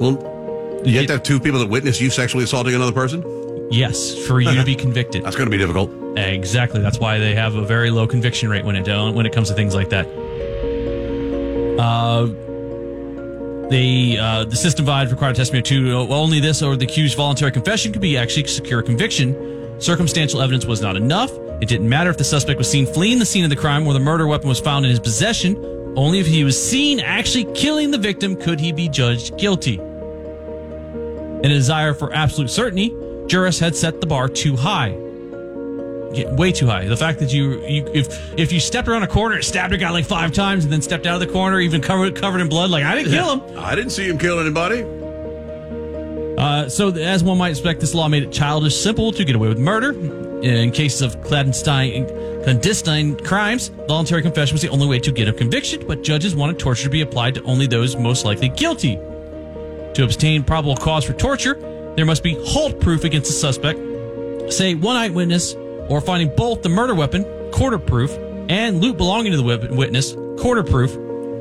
Well, 0.00 0.82
you 0.84 0.98
have 0.98 1.06
to 1.06 1.12
have 1.14 1.22
two 1.22 1.40
people 1.40 1.58
that 1.60 1.68
witness 1.68 2.00
you 2.00 2.10
sexually 2.10 2.44
assaulting 2.44 2.74
another 2.74 2.92
person? 2.92 3.24
Yes, 3.70 4.16
for 4.26 4.40
you 4.40 4.54
to 4.54 4.64
be 4.64 4.74
convicted. 4.86 5.24
That's 5.24 5.36
going 5.36 5.46
to 5.46 5.50
be 5.50 5.58
difficult. 5.58 5.90
Exactly. 6.16 6.80
That's 6.80 6.98
why 6.98 7.18
they 7.18 7.34
have 7.34 7.54
a 7.54 7.64
very 7.64 7.90
low 7.90 8.06
conviction 8.06 8.48
rate 8.48 8.64
when 8.64 8.76
it 8.76 9.14
when 9.14 9.26
it 9.26 9.32
comes 9.32 9.48
to 9.48 9.54
things 9.54 9.74
like 9.74 9.90
that. 9.90 10.06
Uh, 11.78 12.26
uh, 13.68 14.44
the 14.44 14.56
system 14.56 14.84
provides 14.84 15.10
required 15.10 15.36
testimony 15.36 15.62
to 15.62 15.92
only 15.92 16.40
this 16.40 16.62
or 16.62 16.74
the 16.74 16.84
accused 16.84 17.16
voluntary 17.16 17.52
confession 17.52 17.92
could 17.92 18.02
be 18.02 18.16
actually 18.16 18.46
secure 18.46 18.82
conviction. 18.82 19.80
Circumstantial 19.80 20.40
evidence 20.40 20.64
was 20.64 20.80
not 20.80 20.96
enough. 20.96 21.30
It 21.60 21.68
didn't 21.68 21.88
matter 21.88 22.10
if 22.10 22.16
the 22.16 22.24
suspect 22.24 22.58
was 22.58 22.70
seen 22.70 22.86
fleeing 22.86 23.18
the 23.18 23.26
scene 23.26 23.44
of 23.44 23.50
the 23.50 23.56
crime 23.56 23.86
or 23.86 23.92
the 23.92 24.00
murder 24.00 24.26
weapon 24.26 24.48
was 24.48 24.58
found 24.58 24.84
in 24.84 24.90
his 24.90 25.00
possession. 25.00 25.56
Only 25.96 26.18
if 26.18 26.26
he 26.26 26.44
was 26.44 26.60
seen 26.60 27.00
actually 27.00 27.44
killing 27.54 27.90
the 27.90 27.98
victim 27.98 28.36
could 28.36 28.58
he 28.58 28.72
be 28.72 28.88
judged 28.88 29.38
guilty. 29.38 29.78
In 29.78 31.44
a 31.44 31.48
desire 31.48 31.94
for 31.94 32.12
absolute 32.12 32.50
certainty, 32.50 32.94
jurists 33.26 33.60
had 33.60 33.76
set 33.76 34.00
the 34.00 34.06
bar 34.06 34.28
too 34.28 34.56
high. 34.56 34.96
Yeah, 36.12 36.32
way 36.34 36.52
too 36.52 36.66
high. 36.66 36.86
The 36.86 36.96
fact 36.96 37.18
that 37.18 37.32
you, 37.32 37.60
you 37.66 37.86
if 37.92 38.38
if 38.38 38.50
you 38.50 38.60
stepped 38.60 38.88
around 38.88 39.02
a 39.02 39.06
corner 39.06 39.42
stabbed 39.42 39.74
a 39.74 39.76
guy 39.76 39.90
like 39.90 40.06
five 40.06 40.32
times 40.32 40.64
and 40.64 40.72
then 40.72 40.80
stepped 40.80 41.06
out 41.06 41.20
of 41.20 41.20
the 41.20 41.32
corner, 41.32 41.60
even 41.60 41.82
covered 41.82 42.16
covered 42.16 42.40
in 42.40 42.48
blood, 42.48 42.70
like 42.70 42.84
I 42.84 42.94
didn't 42.94 43.12
kill 43.12 43.38
him. 43.38 43.58
I 43.58 43.74
didn't 43.74 43.90
see 43.90 44.08
him 44.08 44.18
kill 44.18 44.40
anybody. 44.40 44.84
Uh, 46.38 46.68
so, 46.68 46.88
as 46.90 47.24
one 47.24 47.36
might 47.36 47.50
expect, 47.50 47.80
this 47.80 47.94
law 47.94 48.08
made 48.08 48.22
it 48.22 48.30
childish 48.30 48.76
simple 48.76 49.10
to 49.10 49.24
get 49.24 49.34
away 49.34 49.48
with 49.48 49.58
murder. 49.58 49.90
In 50.40 50.70
cases 50.70 51.02
of 51.02 51.20
clandestine, 51.22 52.06
clandestine 52.44 53.16
crimes, 53.18 53.68
voluntary 53.88 54.22
confession 54.22 54.54
was 54.54 54.62
the 54.62 54.68
only 54.68 54.86
way 54.86 55.00
to 55.00 55.10
get 55.10 55.26
a 55.26 55.32
conviction, 55.32 55.84
but 55.84 56.04
judges 56.04 56.36
wanted 56.36 56.56
torture 56.60 56.84
to 56.84 56.90
be 56.90 57.00
applied 57.00 57.34
to 57.34 57.42
only 57.42 57.66
those 57.66 57.96
most 57.96 58.24
likely 58.24 58.48
guilty. 58.50 58.94
To 59.94 60.04
obtain 60.04 60.44
probable 60.44 60.76
cause 60.76 61.04
for 61.04 61.12
torture, 61.12 61.54
there 61.96 62.06
must 62.06 62.22
be 62.22 62.36
halt 62.46 62.80
proof 62.80 63.02
against 63.02 63.26
the 63.26 63.34
suspect, 63.34 63.80
say 64.52 64.76
one 64.76 64.94
eyewitness, 64.94 65.56
or 65.88 66.00
finding 66.00 66.34
both 66.34 66.62
the 66.62 66.68
murder 66.68 66.94
weapon, 66.94 67.24
quarter 67.52 67.78
proof, 67.78 68.10
and 68.48 68.80
loot 68.80 68.96
belonging 68.96 69.32
to 69.32 69.36
the 69.38 69.68
witness, 69.72 70.14
quarter 70.40 70.62
proof, 70.62 70.94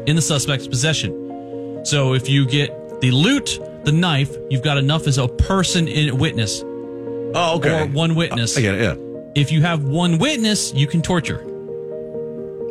in 0.07 0.15
the 0.15 0.21
suspect's 0.21 0.67
possession. 0.67 1.85
So 1.85 2.13
if 2.13 2.29
you 2.29 2.45
get 2.45 3.01
the 3.01 3.11
loot, 3.11 3.59
the 3.83 3.91
knife, 3.91 4.35
you've 4.49 4.63
got 4.63 4.77
enough 4.77 5.07
as 5.07 5.17
a 5.17 5.27
person 5.27 5.87
in 5.87 6.17
witness. 6.17 6.61
Oh, 6.63 7.57
okay. 7.57 7.83
Or 7.83 7.87
one 7.87 8.15
witness. 8.15 8.57
I 8.57 8.61
get 8.61 8.75
it, 8.75 8.81
yeah. 8.81 8.95
If 9.35 9.51
you 9.51 9.61
have 9.61 9.83
one 9.83 10.17
witness, 10.17 10.73
you 10.73 10.87
can 10.87 11.01
torture. 11.01 11.39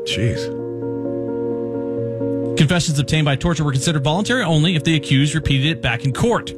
Jeez. 0.04 0.54
Confessions 2.56 2.98
obtained 2.98 3.26
by 3.26 3.36
torture 3.36 3.64
were 3.64 3.72
considered 3.72 4.02
voluntary 4.02 4.42
only 4.42 4.76
if 4.76 4.84
the 4.84 4.96
accused 4.96 5.34
repeated 5.34 5.66
it 5.66 5.82
back 5.82 6.04
in 6.04 6.12
court, 6.12 6.52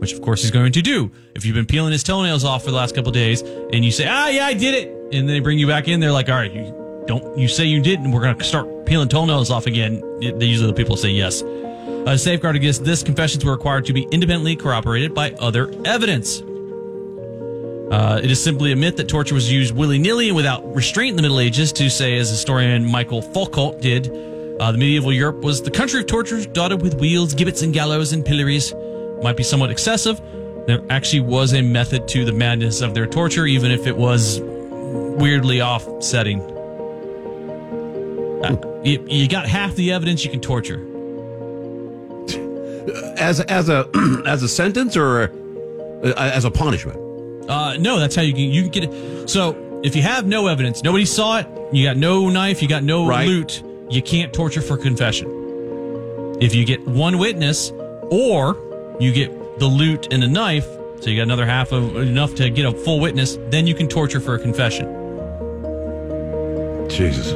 which 0.00 0.14
of 0.14 0.22
course 0.22 0.40
he's 0.40 0.50
going 0.50 0.72
to 0.72 0.82
do. 0.82 1.10
If 1.34 1.44
you've 1.44 1.54
been 1.54 1.66
peeling 1.66 1.92
his 1.92 2.02
toenails 2.02 2.42
off 2.42 2.64
for 2.64 2.70
the 2.70 2.76
last 2.76 2.94
couple 2.94 3.12
days 3.12 3.42
and 3.42 3.84
you 3.84 3.90
say, 3.90 4.06
"Ah, 4.08 4.28
yeah, 4.28 4.46
I 4.46 4.54
did 4.54 4.74
it," 4.74 5.14
and 5.14 5.28
they 5.28 5.40
bring 5.40 5.58
you 5.58 5.66
back 5.66 5.88
in, 5.88 6.00
they're 6.00 6.10
like, 6.10 6.28
"All 6.28 6.36
right, 6.36 6.52
you 6.52 7.04
don't 7.06 7.38
you 7.38 7.48
say 7.48 7.64
you 7.66 7.80
didn't? 7.80 8.10
We're 8.10 8.22
going 8.22 8.36
to 8.36 8.44
start 8.44 8.86
peeling 8.86 9.08
toenails 9.08 9.50
off 9.50 9.66
again." 9.66 10.00
They 10.20 10.46
usually 10.46 10.68
the 10.68 10.74
people 10.74 10.96
say 10.96 11.10
yes. 11.10 11.42
A 12.06 12.16
safeguard 12.16 12.56
against 12.56 12.82
this, 12.84 13.02
confessions 13.02 13.44
were 13.44 13.52
required 13.52 13.84
to 13.84 13.92
be 13.92 14.02
independently 14.10 14.56
corroborated 14.56 15.14
by 15.14 15.32
other 15.32 15.70
evidence. 15.84 16.42
Uh, 17.90 18.20
it 18.22 18.30
is 18.30 18.42
simply 18.42 18.72
a 18.72 18.76
myth 18.76 18.96
that 18.96 19.08
torture 19.08 19.34
was 19.34 19.52
used 19.52 19.74
willy 19.74 19.98
nilly 19.98 20.28
and 20.28 20.36
without 20.36 20.74
restraint 20.74 21.10
in 21.10 21.16
the 21.16 21.22
Middle 21.22 21.40
Ages. 21.40 21.72
To 21.74 21.90
say, 21.90 22.16
as 22.16 22.30
historian 22.30 22.90
Michael 22.90 23.20
Foucault 23.20 23.80
did, 23.80 24.08
uh, 24.60 24.72
the 24.72 24.78
medieval 24.78 25.12
Europe 25.12 25.42
was 25.42 25.60
the 25.60 25.70
country 25.70 26.00
of 26.00 26.06
tortures, 26.06 26.46
dotted 26.46 26.80
with 26.80 26.94
wheels, 27.00 27.34
gibbets, 27.34 27.62
and 27.62 27.74
gallows 27.74 28.12
and 28.12 28.24
pillories. 28.24 28.72
Might 29.22 29.36
be 29.36 29.42
somewhat 29.42 29.70
excessive. 29.70 30.20
There 30.66 30.80
actually 30.90 31.20
was 31.20 31.52
a 31.54 31.62
method 31.62 32.06
to 32.08 32.24
the 32.24 32.32
madness 32.32 32.80
of 32.80 32.94
their 32.94 33.06
torture, 33.06 33.46
even 33.46 33.70
if 33.70 33.86
it 33.86 33.96
was 33.96 34.40
weirdly 34.40 35.60
offsetting. 35.62 36.40
Uh, 38.42 38.80
you, 38.84 39.04
you 39.08 39.28
got 39.28 39.46
half 39.46 39.74
the 39.74 39.92
evidence, 39.92 40.24
you 40.24 40.30
can 40.30 40.40
torture. 40.40 40.76
As 43.18 43.40
as 43.40 43.68
a 43.68 43.88
as 44.26 44.42
a 44.42 44.48
sentence 44.48 44.96
or 44.96 45.24
uh, 46.02 46.12
as 46.16 46.44
a 46.46 46.50
punishment? 46.50 46.98
Uh, 47.48 47.76
no, 47.78 47.98
that's 47.98 48.14
how 48.16 48.22
you 48.22 48.32
can 48.32 48.42
you 48.44 48.62
can 48.62 48.70
get 48.70 48.84
it. 48.84 49.28
So 49.28 49.80
if 49.84 49.94
you 49.94 50.02
have 50.02 50.26
no 50.26 50.46
evidence, 50.46 50.82
nobody 50.82 51.04
saw 51.04 51.38
it, 51.38 51.46
you 51.72 51.84
got 51.84 51.98
no 51.98 52.30
knife, 52.30 52.62
you 52.62 52.68
got 52.68 52.82
no 52.82 53.06
Right. 53.06 53.26
loot, 53.28 53.62
you 53.90 54.00
can't 54.00 54.32
torture 54.32 54.62
for 54.62 54.76
confession. 54.78 55.28
If 56.40 56.54
you 56.54 56.64
get 56.64 56.86
one 56.86 57.18
witness, 57.18 57.70
or 58.10 58.54
you 59.00 59.12
get 59.12 59.58
the 59.58 59.66
loot 59.66 60.12
and 60.12 60.22
a 60.22 60.28
knife, 60.28 60.66
so 61.00 61.08
you 61.08 61.16
got 61.16 61.22
another 61.22 61.46
half 61.46 61.72
of 61.72 61.96
enough 61.96 62.34
to 62.36 62.50
get 62.50 62.66
a 62.66 62.72
full 62.72 63.00
witness, 63.00 63.38
then 63.48 63.66
you 63.66 63.74
can 63.74 63.88
torture 63.88 64.20
for 64.20 64.34
a 64.34 64.38
confession. 64.38 64.86
Jesus. 66.90 67.32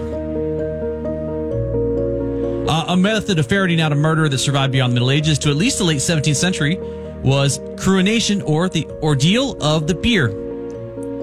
Uh, 2.69 2.85
a 2.89 2.97
method 2.97 3.39
of 3.39 3.47
ferreting 3.47 3.81
out 3.81 3.93
a 3.93 3.95
murder 3.95 4.28
that 4.28 4.39
survived 4.39 4.73
beyond 4.73 4.93
the 4.93 4.95
Middle 4.95 5.11
Ages 5.11 5.39
to 5.41 5.51
at 5.51 5.57
least 5.57 5.78
the 5.78 5.85
late 5.85 5.99
17th 5.99 6.36
century 6.36 6.77
was 7.23 7.59
cruentation 7.78 8.43
or 8.43 8.69
the 8.69 8.86
ordeal 9.03 9.57
of 9.62 9.86
the 9.86 9.95
beer. 9.95 10.28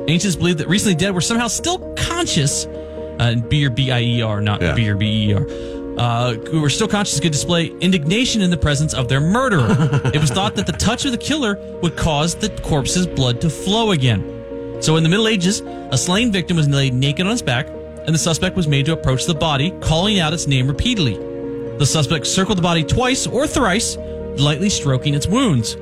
Ancients 0.07 0.35
believed 0.35 0.57
that 0.57 0.67
recently 0.67 0.95
dead 0.95 1.13
were 1.13 1.21
somehow 1.21 1.47
still 1.47 1.93
conscious, 1.95 2.65
uh, 2.65 3.17
and 3.19 3.47
beer, 3.47 3.69
B 3.69 3.91
I 3.91 4.01
E 4.01 4.21
R, 4.23 4.41
not 4.41 4.59
beer, 4.59 4.95
B 4.95 5.29
E 5.29 5.33
R, 5.33 5.41
uh, 5.97 6.33
who 6.33 6.61
were 6.61 6.69
still 6.69 6.87
conscious 6.87 7.19
could 7.19 7.31
display 7.31 7.67
indignation 7.79 8.41
in 8.41 8.49
the 8.49 8.57
presence 8.57 8.93
of 8.93 9.07
their 9.07 9.19
murderer. 9.19 9.67
it 10.13 10.19
was 10.19 10.31
thought 10.31 10.55
that 10.55 10.65
the 10.65 10.73
touch 10.73 11.05
of 11.05 11.11
the 11.11 11.17
killer 11.17 11.57
would 11.81 11.97
cause 11.97 12.35
the 12.35 12.49
corpse's 12.63 13.07
blood 13.07 13.41
to 13.41 13.49
flow 13.49 13.91
again. 13.91 14.21
So 14.81 14.97
in 14.97 15.03
the 15.03 15.09
Middle 15.09 15.27
Ages, 15.27 15.61
a 15.61 15.97
slain 15.97 16.31
victim 16.31 16.57
was 16.57 16.67
laid 16.67 16.93
naked 16.93 17.25
on 17.25 17.31
his 17.31 17.41
back, 17.41 17.67
and 17.67 18.15
the 18.15 18.19
suspect 18.19 18.55
was 18.55 18.67
made 18.67 18.85
to 18.87 18.93
approach 18.93 19.25
the 19.25 19.35
body, 19.35 19.71
calling 19.81 20.19
out 20.19 20.33
its 20.33 20.47
name 20.47 20.67
repeatedly. 20.67 21.17
The 21.77 21.85
suspect 21.85 22.25
circled 22.25 22.57
the 22.57 22.63
body 22.63 22.83
twice 22.83 23.27
or 23.27 23.45
thrice, 23.45 23.97
lightly 24.37 24.69
stroking 24.69 25.13
its 25.13 25.27
wounds. 25.27 25.77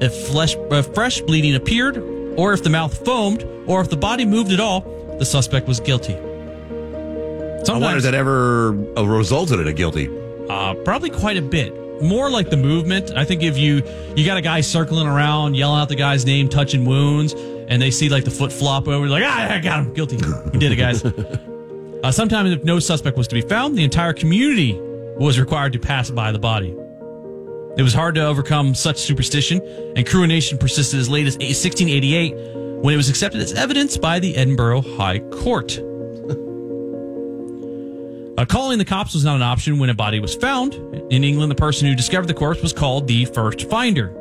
If 0.00 0.28
flesh, 0.28 0.56
if 0.56 0.94
fresh 0.94 1.20
bleeding 1.20 1.54
appeared, 1.54 1.98
or 2.36 2.52
if 2.52 2.62
the 2.62 2.70
mouth 2.70 3.04
foamed, 3.04 3.44
or 3.66 3.80
if 3.80 3.90
the 3.90 3.96
body 3.96 4.24
moved 4.24 4.52
at 4.52 4.60
all, 4.60 4.80
the 5.18 5.24
suspect 5.24 5.66
was 5.66 5.80
guilty. 5.80 6.16
I 7.68 7.78
wonder 7.78 7.96
if 7.96 8.02
that 8.04 8.14
ever 8.14 8.70
uh, 8.96 9.06
resulted 9.06 9.60
in 9.60 9.68
a 9.68 9.72
guilty. 9.72 10.08
Uh, 10.48 10.74
probably 10.74 11.10
quite 11.10 11.36
a 11.36 11.42
bit. 11.42 11.72
More 12.02 12.28
like 12.28 12.50
the 12.50 12.56
movement. 12.56 13.12
I 13.12 13.24
think 13.24 13.42
if 13.42 13.56
you 13.56 13.82
you 14.16 14.26
got 14.26 14.36
a 14.36 14.42
guy 14.42 14.60
circling 14.60 15.06
around, 15.06 15.54
yelling 15.54 15.80
out 15.80 15.88
the 15.88 15.96
guy's 15.96 16.26
name, 16.26 16.48
touching 16.48 16.84
wounds, 16.84 17.32
and 17.32 17.80
they 17.80 17.90
see 17.90 18.08
like 18.08 18.24
the 18.24 18.30
foot 18.30 18.52
flop 18.52 18.88
over, 18.88 19.08
like 19.08 19.22
ah, 19.24 19.52
I 19.54 19.60
got 19.60 19.80
him, 19.80 19.94
guilty. 19.94 20.16
We 20.52 20.58
did 20.58 20.72
it, 20.72 20.76
guys. 20.76 21.04
uh, 22.04 22.12
sometimes, 22.12 22.50
if 22.50 22.64
no 22.64 22.78
suspect 22.80 23.16
was 23.16 23.28
to 23.28 23.34
be 23.34 23.42
found, 23.42 23.78
the 23.78 23.84
entire 23.84 24.12
community 24.12 24.78
was 25.18 25.38
required 25.38 25.72
to 25.74 25.78
pass 25.78 26.10
by 26.10 26.32
the 26.32 26.38
body. 26.38 26.76
It 27.76 27.82
was 27.82 27.94
hard 27.94 28.14
to 28.16 28.26
overcome 28.26 28.74
such 28.74 28.98
superstition, 28.98 29.60
and 29.96 30.06
cruentation 30.06 30.58
persisted 30.58 31.00
as 31.00 31.08
late 31.08 31.26
as 31.26 31.34
1688 31.34 32.82
when 32.82 32.92
it 32.92 32.96
was 32.96 33.08
accepted 33.08 33.40
as 33.40 33.52
evidence 33.52 33.96
by 33.96 34.18
the 34.18 34.36
Edinburgh 34.36 34.82
High 34.96 35.20
Court. 35.20 35.80
Uh, 38.36 38.44
calling 38.44 38.78
the 38.78 38.84
cops 38.84 39.14
was 39.14 39.24
not 39.24 39.36
an 39.36 39.42
option 39.42 39.78
when 39.78 39.90
a 39.90 39.94
body 39.94 40.18
was 40.18 40.34
found. 40.34 40.74
In 41.12 41.22
England, 41.22 41.52
the 41.52 41.56
person 41.56 41.86
who 41.86 41.94
discovered 41.94 42.26
the 42.26 42.34
corpse 42.34 42.60
was 42.62 42.72
called 42.72 43.06
the 43.06 43.26
first 43.26 43.70
finder. 43.70 44.12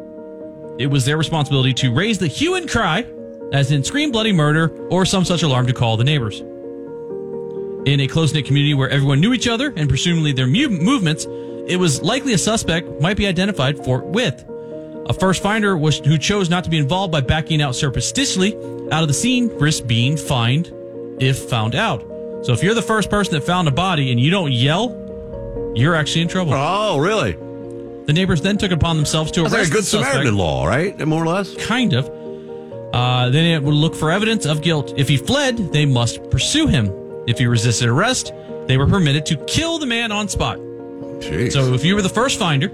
It 0.78 0.88
was 0.88 1.06
their 1.06 1.18
responsibility 1.18 1.74
to 1.76 1.92
raise 1.92 2.20
the 2.20 2.28
hue 2.28 2.54
and 2.56 2.70
cry, 2.70 3.08
as 3.52 3.72
in 3.72 3.84
scream 3.84 4.12
bloody 4.12 4.32
murder 4.32 4.70
or 4.90 5.06
some 5.06 5.26
such 5.26 5.42
alarm 5.42 5.66
to 5.66 5.74
call 5.74 5.98
the 5.98 6.04
neighbors. 6.04 6.42
In 7.88 8.00
a 8.00 8.08
close 8.08 8.34
knit 8.34 8.46
community 8.46 8.76
where 8.76 8.90
everyone 8.90 9.20
knew 9.20 9.34
each 9.34 9.48
other 9.48 9.74
and 9.76 9.90
presumably 9.90 10.32
their 10.32 10.48
mu- 10.48 10.70
movements, 10.70 11.26
it 11.68 11.80
was 11.80 12.02
likely 12.04 12.34
a 12.34 12.38
suspect 12.38 13.02
might 13.02 13.18
be 13.18 13.26
identified 13.26 13.84
forthwith. 13.84 14.46
A 15.08 15.14
first 15.14 15.42
finder 15.42 15.76
was 15.76 15.98
who 15.98 16.20
chose 16.20 16.50
not 16.50 16.64
to 16.66 16.70
be 16.70 16.78
involved 16.78 17.12
by 17.12 17.22
backing 17.22 17.62
out 17.62 17.76
surreptitiously 17.76 18.56
out 18.92 19.02
of 19.02 19.08
the 19.08 19.14
scene 19.14 19.50
risked 19.58 19.88
being 19.88 20.18
fined 20.18 20.72
if 21.20 21.50
found 21.50 21.74
out. 21.74 22.13
So 22.44 22.52
if 22.52 22.62
you're 22.62 22.74
the 22.74 22.82
first 22.82 23.10
person 23.10 23.34
that 23.34 23.42
found 23.42 23.68
a 23.68 23.72
body 23.72 24.12
and 24.12 24.20
you 24.20 24.30
don't 24.30 24.52
yell, 24.52 25.72
you're 25.76 25.96
actually 25.96 26.24
in 26.24 26.28
trouble. 26.28 26.54
Oh, 26.54 27.00
really? 27.00 27.32
The 28.06 28.12
neighbors 28.12 28.42
then 28.42 28.58
took 28.58 28.72
it 28.72 28.76
upon 28.76 28.98
themselves 28.98 29.32
to 29.32 29.44
That's 29.44 29.54
arrest 29.54 29.70
like 29.72 29.80
a 29.80 29.82
good. 29.82 29.86
Samaritan 29.86 30.36
law, 30.36 30.66
right? 30.66 31.08
More 31.08 31.24
or 31.24 31.28
less? 31.28 31.56
Kind 31.56 31.94
of. 31.94 32.10
Uh, 32.94 33.30
then 33.30 33.46
it 33.46 33.64
would 33.64 33.74
look 33.74 33.96
for 33.96 34.12
evidence 34.12 34.46
of 34.46 34.62
guilt. 34.62 34.94
If 34.98 35.08
he 35.08 35.16
fled, 35.16 35.72
they 35.72 35.86
must 35.86 36.30
pursue 36.30 36.68
him. 36.68 36.92
If 37.28 37.40
he 37.40 37.48
resisted 37.48 37.88
arrest, 37.88 38.34
they 38.68 38.78
were 38.78 38.88
permitted 38.88 39.26
to 39.28 39.38
kill 39.46 39.80
the 39.80 39.86
man 39.86 40.12
on 40.12 40.28
spot. 40.28 40.58
Jeez. 40.58 41.54
So 41.54 41.74
if 41.74 41.86
you 41.86 41.96
were 41.96 42.02
the 42.02 42.10
first 42.10 42.38
finder 42.38 42.68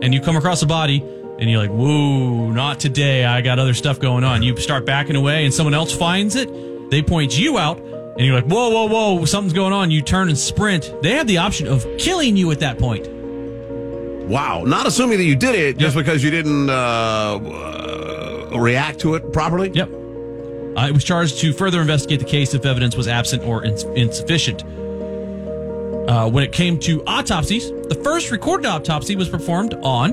and 0.00 0.14
you 0.14 0.20
come 0.20 0.36
across 0.36 0.62
a 0.62 0.66
body 0.66 1.00
and 1.00 1.50
you're 1.50 1.60
like, 1.60 1.70
whoa, 1.70 2.52
not 2.52 2.78
today. 2.78 3.24
I 3.24 3.40
got 3.40 3.58
other 3.58 3.74
stuff 3.74 3.98
going 3.98 4.22
on. 4.22 4.44
You 4.44 4.56
start 4.58 4.86
backing 4.86 5.16
away 5.16 5.44
and 5.44 5.52
someone 5.52 5.74
else 5.74 5.94
finds 5.94 6.36
it. 6.36 6.48
They 6.90 7.02
point 7.02 7.36
you 7.36 7.58
out 7.58 7.78
and 8.18 8.26
you're 8.26 8.34
like, 8.34 8.46
whoa, 8.46 8.68
whoa, 8.70 8.86
whoa, 8.86 9.24
something's 9.26 9.52
going 9.52 9.72
on. 9.72 9.92
You 9.92 10.02
turn 10.02 10.28
and 10.28 10.36
sprint. 10.36 10.92
They 11.02 11.12
have 11.12 11.28
the 11.28 11.38
option 11.38 11.68
of 11.68 11.86
killing 11.98 12.36
you 12.36 12.50
at 12.50 12.58
that 12.60 12.76
point. 12.76 13.08
Wow. 14.28 14.64
Not 14.64 14.86
assuming 14.86 15.18
that 15.18 15.24
you 15.24 15.36
did 15.36 15.54
it 15.54 15.78
just 15.78 15.94
because 15.94 16.24
you 16.24 16.32
didn't 16.32 16.68
uh, 16.68 16.72
uh, 16.72 18.58
react 18.58 18.98
to 19.00 19.14
it 19.14 19.32
properly? 19.32 19.70
Yep. 19.70 19.88
Uh, 19.88 20.86
it 20.88 20.92
was 20.92 21.04
charged 21.04 21.38
to 21.38 21.52
further 21.52 21.80
investigate 21.80 22.18
the 22.18 22.24
case 22.24 22.54
if 22.54 22.66
evidence 22.66 22.96
was 22.96 23.06
absent 23.06 23.44
or 23.44 23.64
ins- 23.64 23.84
insufficient. 23.84 24.64
Uh, 26.08 26.28
when 26.28 26.42
it 26.42 26.50
came 26.50 26.76
to 26.80 27.04
autopsies, 27.04 27.70
the 27.70 28.00
first 28.02 28.32
recorded 28.32 28.66
autopsy 28.66 29.14
was 29.14 29.28
performed 29.28 29.74
on 29.82 30.12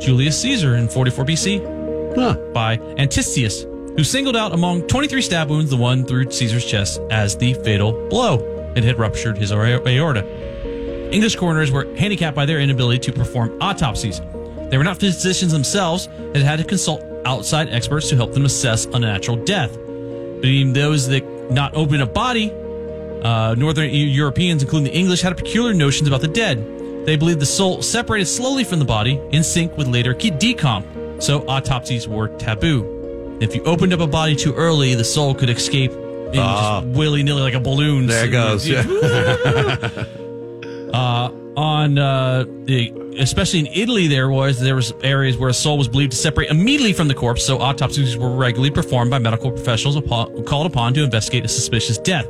Julius 0.00 0.40
Caesar 0.40 0.76
in 0.76 0.88
44 0.88 1.24
BC 1.26 2.54
by 2.54 2.78
Antistius, 2.96 3.66
who 3.96 4.04
singled 4.04 4.36
out 4.36 4.52
among 4.52 4.82
23 4.88 5.22
stab 5.22 5.50
wounds 5.50 5.70
the 5.70 5.76
one 5.76 6.04
through 6.04 6.30
Caesar's 6.30 6.64
chest 6.64 7.00
as 7.10 7.36
the 7.36 7.54
fatal 7.54 7.92
blow. 8.08 8.72
It 8.74 8.82
had 8.82 8.98
ruptured 8.98 9.38
his 9.38 9.52
aorta. 9.52 10.24
English 11.12 11.36
coroners 11.36 11.70
were 11.70 11.84
handicapped 11.96 12.34
by 12.34 12.44
their 12.44 12.58
inability 12.58 12.98
to 12.98 13.12
perform 13.12 13.56
autopsies. 13.60 14.20
They 14.70 14.78
were 14.78 14.84
not 14.84 14.98
physicians 14.98 15.52
themselves 15.52 16.06
and 16.06 16.38
had 16.38 16.58
to 16.58 16.64
consult 16.64 17.04
outside 17.24 17.68
experts 17.68 18.08
to 18.08 18.16
help 18.16 18.32
them 18.32 18.44
assess 18.44 18.86
unnatural 18.86 19.36
death. 19.44 19.72
Being 20.40 20.72
those 20.72 21.06
that 21.08 21.24
not 21.50 21.74
open 21.74 22.00
a 22.00 22.06
body, 22.06 22.50
uh, 23.22 23.54
Northern 23.56 23.90
Europeans, 23.90 24.62
including 24.62 24.92
the 24.92 24.98
English, 24.98 25.22
had 25.22 25.36
peculiar 25.36 25.72
notions 25.72 26.08
about 26.08 26.20
the 26.20 26.28
dead. 26.28 27.06
They 27.06 27.16
believed 27.16 27.40
the 27.40 27.46
soul 27.46 27.80
separated 27.80 28.26
slowly 28.26 28.64
from 28.64 28.78
the 28.78 28.84
body 28.84 29.20
in 29.30 29.44
sync 29.44 29.76
with 29.76 29.86
later 29.86 30.14
decomp, 30.14 31.22
so 31.22 31.46
autopsies 31.46 32.08
were 32.08 32.28
taboo. 32.28 32.93
If 33.40 33.54
you 33.54 33.62
opened 33.64 33.92
up 33.92 34.00
a 34.00 34.06
body 34.06 34.36
too 34.36 34.54
early, 34.54 34.94
the 34.94 35.04
soul 35.04 35.34
could 35.34 35.50
escape 35.50 35.90
in 35.92 36.38
Ah. 36.40 36.80
just 36.80 36.96
willy 36.96 37.22
nilly 37.22 37.42
like 37.42 37.54
a 37.54 37.60
balloon. 37.60 38.06
There 38.06 38.24
it 38.26 38.30
goes. 38.30 38.66
Yeah. 38.66 38.82
uh, 40.92 41.30
on 41.56 41.98
uh, 41.98 42.44
the, 42.64 42.92
especially 43.18 43.60
in 43.60 43.66
Italy, 43.68 44.08
there 44.08 44.28
was 44.28 44.58
there 44.60 44.74
was 44.74 44.92
areas 45.02 45.36
where 45.36 45.48
a 45.50 45.54
soul 45.54 45.78
was 45.78 45.88
believed 45.88 46.12
to 46.12 46.18
separate 46.18 46.50
immediately 46.50 46.92
from 46.92 47.06
the 47.08 47.14
corpse, 47.14 47.44
so 47.44 47.58
autopsies 47.58 48.16
were 48.16 48.30
regularly 48.34 48.70
performed 48.70 49.10
by 49.10 49.18
medical 49.18 49.50
professionals 49.52 49.96
upon, 49.96 50.44
called 50.44 50.66
upon 50.66 50.94
to 50.94 51.04
investigate 51.04 51.44
a 51.44 51.48
suspicious 51.48 51.98
death. 51.98 52.26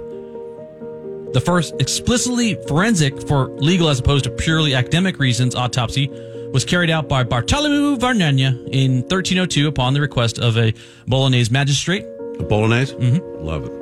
The 1.33 1.41
first 1.45 1.75
explicitly 1.81 2.55
forensic 2.69 3.27
for 3.27 3.49
legal 3.49 3.89
as 3.89 3.99
opposed 3.99 4.25
to 4.25 4.31
purely 4.31 4.75
academic 4.75 5.19
reasons 5.19 5.55
autopsy 5.55 6.09
was 6.55 6.65
carried 6.65 6.89
out 6.89 7.09
by 7.09 7.25
Bartolomeo 7.25 7.97
Varignana 7.97 8.69
in 8.71 9.03
1302 9.03 9.67
upon 9.67 9.93
the 9.93 10.01
request 10.01 10.39
of 10.39 10.57
a 10.57 10.73
Bolognese 11.09 11.53
magistrate. 11.53 12.07
A 12.39 12.45
Bolognese? 12.45 12.95
Mm-hmm. 12.95 13.45
Love 13.45 13.65
it. 13.67 13.73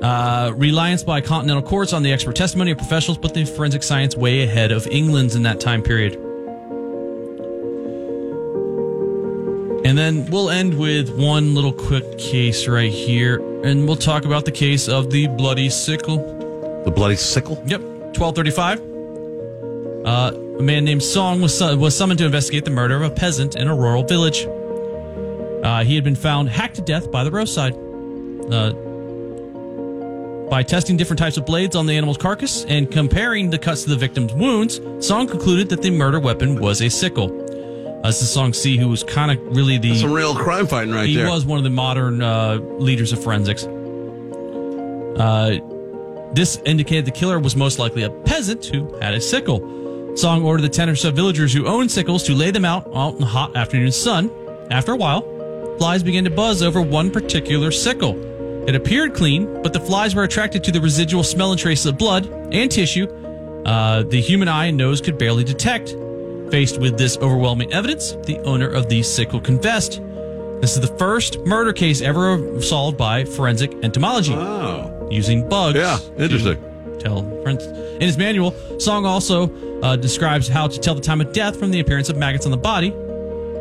Uh, 0.00 0.52
reliance 0.54 1.02
by 1.02 1.20
continental 1.20 1.62
courts 1.62 1.92
on 1.92 2.04
the 2.04 2.12
expert 2.12 2.36
testimony 2.36 2.70
of 2.70 2.78
professionals 2.78 3.18
put 3.18 3.34
the 3.34 3.44
forensic 3.44 3.82
science 3.82 4.16
way 4.16 4.42
ahead 4.42 4.70
of 4.70 4.86
England's 4.86 5.34
in 5.34 5.42
that 5.42 5.58
time 5.58 5.82
period. 5.82 6.14
And 9.84 9.98
then 9.98 10.30
we'll 10.30 10.50
end 10.50 10.78
with 10.78 11.10
one 11.18 11.56
little 11.56 11.72
quick 11.72 12.16
case 12.16 12.68
right 12.68 12.92
here, 12.92 13.38
and 13.64 13.88
we'll 13.88 13.96
talk 13.96 14.24
about 14.24 14.44
the 14.44 14.52
case 14.52 14.88
of 14.88 15.10
the 15.10 15.26
bloody 15.26 15.68
sickle. 15.68 16.18
The 16.84 16.92
bloody 16.92 17.16
sickle? 17.16 17.60
Yep, 17.66 17.80
1235. 18.16 18.92
Uh, 20.04 20.51
a 20.62 20.64
man 20.64 20.84
named 20.84 21.02
Song 21.02 21.40
was, 21.42 21.58
su- 21.58 21.76
was 21.76 21.96
summoned 21.96 22.18
to 22.18 22.24
investigate 22.24 22.64
the 22.64 22.70
murder 22.70 22.94
of 22.94 23.02
a 23.02 23.10
peasant 23.10 23.56
in 23.56 23.66
a 23.66 23.74
rural 23.74 24.04
village. 24.04 24.46
Uh, 25.64 25.82
he 25.82 25.96
had 25.96 26.04
been 26.04 26.14
found 26.14 26.48
hacked 26.48 26.76
to 26.76 26.82
death 26.82 27.10
by 27.10 27.24
the 27.24 27.30
roadside. 27.32 27.74
Uh, 27.74 28.72
by 30.48 30.62
testing 30.62 30.96
different 30.96 31.18
types 31.18 31.36
of 31.36 31.46
blades 31.46 31.74
on 31.74 31.86
the 31.86 31.96
animal's 31.96 32.18
carcass 32.18 32.64
and 32.66 32.90
comparing 32.92 33.50
the 33.50 33.58
cuts 33.58 33.82
to 33.84 33.90
the 33.90 33.96
victim's 33.96 34.32
wounds, 34.34 34.80
Song 35.04 35.26
concluded 35.26 35.68
that 35.70 35.82
the 35.82 35.90
murder 35.90 36.20
weapon 36.20 36.60
was 36.60 36.80
a 36.80 36.88
sickle. 36.88 37.40
Uh, 38.04 38.08
this 38.08 38.22
is 38.22 38.30
Song 38.30 38.52
Ci, 38.52 38.76
who 38.76 38.88
was 38.88 39.02
kind 39.02 39.32
of 39.32 39.56
really 39.56 39.78
the 39.78 39.96
Some 39.96 40.12
real 40.12 40.34
crime 40.34 40.66
fighting 40.68 40.94
right 40.94 41.08
he 41.08 41.16
there. 41.16 41.28
was 41.28 41.44
one 41.44 41.58
of 41.58 41.64
the 41.64 41.70
modern 41.70 42.22
uh, 42.22 42.56
leaders 42.78 43.12
of 43.12 43.22
forensics. 43.22 43.64
Uh, 45.18 45.58
this 46.34 46.60
indicated 46.64 47.04
the 47.04 47.10
killer 47.10 47.40
was 47.40 47.56
most 47.56 47.78
likely 47.80 48.02
a 48.04 48.10
peasant 48.10 48.64
who 48.66 48.94
had 48.98 49.14
a 49.14 49.20
sickle. 49.20 49.81
Song 50.14 50.44
ordered 50.44 50.62
the 50.62 50.68
10 50.68 50.90
or 50.90 50.96
so 50.96 51.10
villagers 51.10 51.52
who 51.52 51.66
owned 51.66 51.90
sickles 51.90 52.22
to 52.24 52.34
lay 52.34 52.50
them 52.50 52.64
out 52.64 52.86
out 52.94 53.14
in 53.14 53.20
the 53.20 53.26
hot 53.26 53.56
afternoon 53.56 53.92
sun. 53.92 54.30
After 54.70 54.92
a 54.92 54.96
while, 54.96 55.22
flies 55.78 56.02
began 56.02 56.24
to 56.24 56.30
buzz 56.30 56.62
over 56.62 56.80
one 56.82 57.10
particular 57.10 57.70
sickle. 57.70 58.16
It 58.68 58.74
appeared 58.74 59.14
clean, 59.14 59.62
but 59.62 59.72
the 59.72 59.80
flies 59.80 60.14
were 60.14 60.22
attracted 60.22 60.62
to 60.64 60.72
the 60.72 60.80
residual 60.80 61.24
smell 61.24 61.50
and 61.50 61.58
traces 61.58 61.86
of 61.86 61.98
blood 61.98 62.26
and 62.52 62.70
tissue 62.70 63.06
uh, 63.64 64.02
the 64.02 64.20
human 64.20 64.48
eye 64.48 64.66
and 64.66 64.76
nose 64.76 65.00
could 65.00 65.18
barely 65.18 65.44
detect. 65.44 65.90
Faced 66.50 66.78
with 66.78 66.98
this 66.98 67.16
overwhelming 67.18 67.72
evidence, 67.72 68.12
the 68.26 68.38
owner 68.40 68.68
of 68.68 68.88
the 68.88 69.02
sickle 69.02 69.40
confessed. 69.40 70.02
This 70.60 70.74
is 70.76 70.80
the 70.80 70.94
first 70.98 71.38
murder 71.46 71.72
case 71.72 72.02
ever 72.02 72.60
solved 72.60 72.98
by 72.98 73.24
forensic 73.24 73.72
entomology. 73.82 74.32
Using 75.14 75.48
bugs. 75.48 75.78
Yeah, 75.78 75.98
interesting. 76.18 76.62
Tell 76.98 77.22
friends. 77.42 77.64
In 77.64 78.02
his 78.02 78.18
manual, 78.18 78.52
Song 78.78 79.06
also 79.06 79.46
uh, 79.82 79.96
describes 79.96 80.48
how 80.48 80.68
to 80.68 80.78
tell 80.78 80.94
the 80.94 81.00
time 81.00 81.20
of 81.20 81.32
death 81.32 81.58
from 81.58 81.70
the 81.70 81.80
appearance 81.80 82.08
of 82.08 82.16
maggots 82.16 82.46
on 82.46 82.50
the 82.50 82.56
body. 82.56 82.94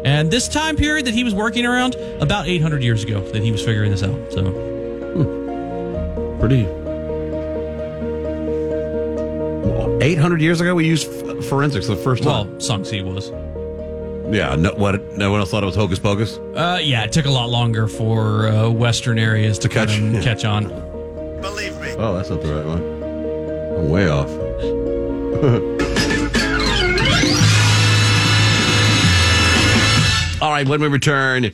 And 0.06 0.32
this 0.32 0.48
time 0.48 0.76
period 0.78 1.06
that 1.06 1.14
he 1.14 1.24
was 1.24 1.34
working 1.34 1.66
around, 1.66 1.96
about 2.20 2.48
800 2.48 2.84
years 2.84 3.04
ago, 3.04 3.22
that 3.32 3.44
he 3.44 3.52
was 3.52 3.64
figuring 3.64 3.92
this 3.92 4.04
out. 4.04 4.32
So, 4.32 4.52
Pretty. 6.40 6.64
Well, 9.64 10.02
800 10.02 10.42
years 10.42 10.60
ago, 10.60 10.74
we 10.74 10.88
used 10.88 11.08
f- 11.08 11.46
forensics 11.46 11.86
for 11.86 11.94
the 11.94 12.02
first 12.02 12.24
time. 12.24 12.50
well, 12.50 12.60
Song 12.60 12.84
Ci 12.84 13.04
was. 13.04 13.30
yeah, 14.34 14.56
no, 14.56 14.72
what, 14.72 15.00
no 15.16 15.30
one 15.30 15.40
else 15.40 15.52
thought 15.52 15.62
it 15.62 15.68
was 15.68 15.76
hocus 15.76 16.00
pocus? 16.00 16.38
Uh, 16.56 16.80
yeah, 16.82 17.04
it 17.04 17.12
took 17.12 17.26
a 17.26 17.30
lot 17.30 17.50
longer 17.50 17.88
for 17.88 18.48
uh, 18.48 18.70
Western 18.70 19.20
areas 19.20 19.60
to, 19.60 19.70
catch 19.70 20.00
yeah. 20.00 20.22
catch 20.22 20.44
on. 20.46 20.70
Believe 21.42 21.80
me. 21.80 21.92
Oh, 22.00 22.16
that's 22.16 22.32
not 22.32 22.42
the 22.42 22.56
right 22.56 22.66
one. 22.66 22.82
I'm 23.78 23.90
way 23.90 24.10
off. 24.10 24.30
right, 30.62 30.70
when 30.70 30.82
we 30.82 30.88
return, 30.88 31.52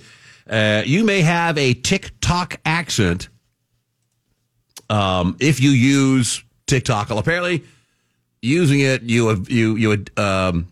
uh, 0.50 0.84
you 0.86 1.04
may 1.04 1.22
have 1.22 1.58
a 1.58 1.74
TikTok 1.74 2.60
accent 2.66 3.30
um, 4.90 5.36
if 5.40 5.60
you 5.60 5.72
use 5.72 6.44
TikTok. 6.66 7.10
Well, 7.10 7.20
apparently, 7.20 7.64
using 8.42 8.80
it, 8.80 9.04
you 9.04 9.46
you 9.48 9.76
you 9.76 10.06
um, 10.18 10.68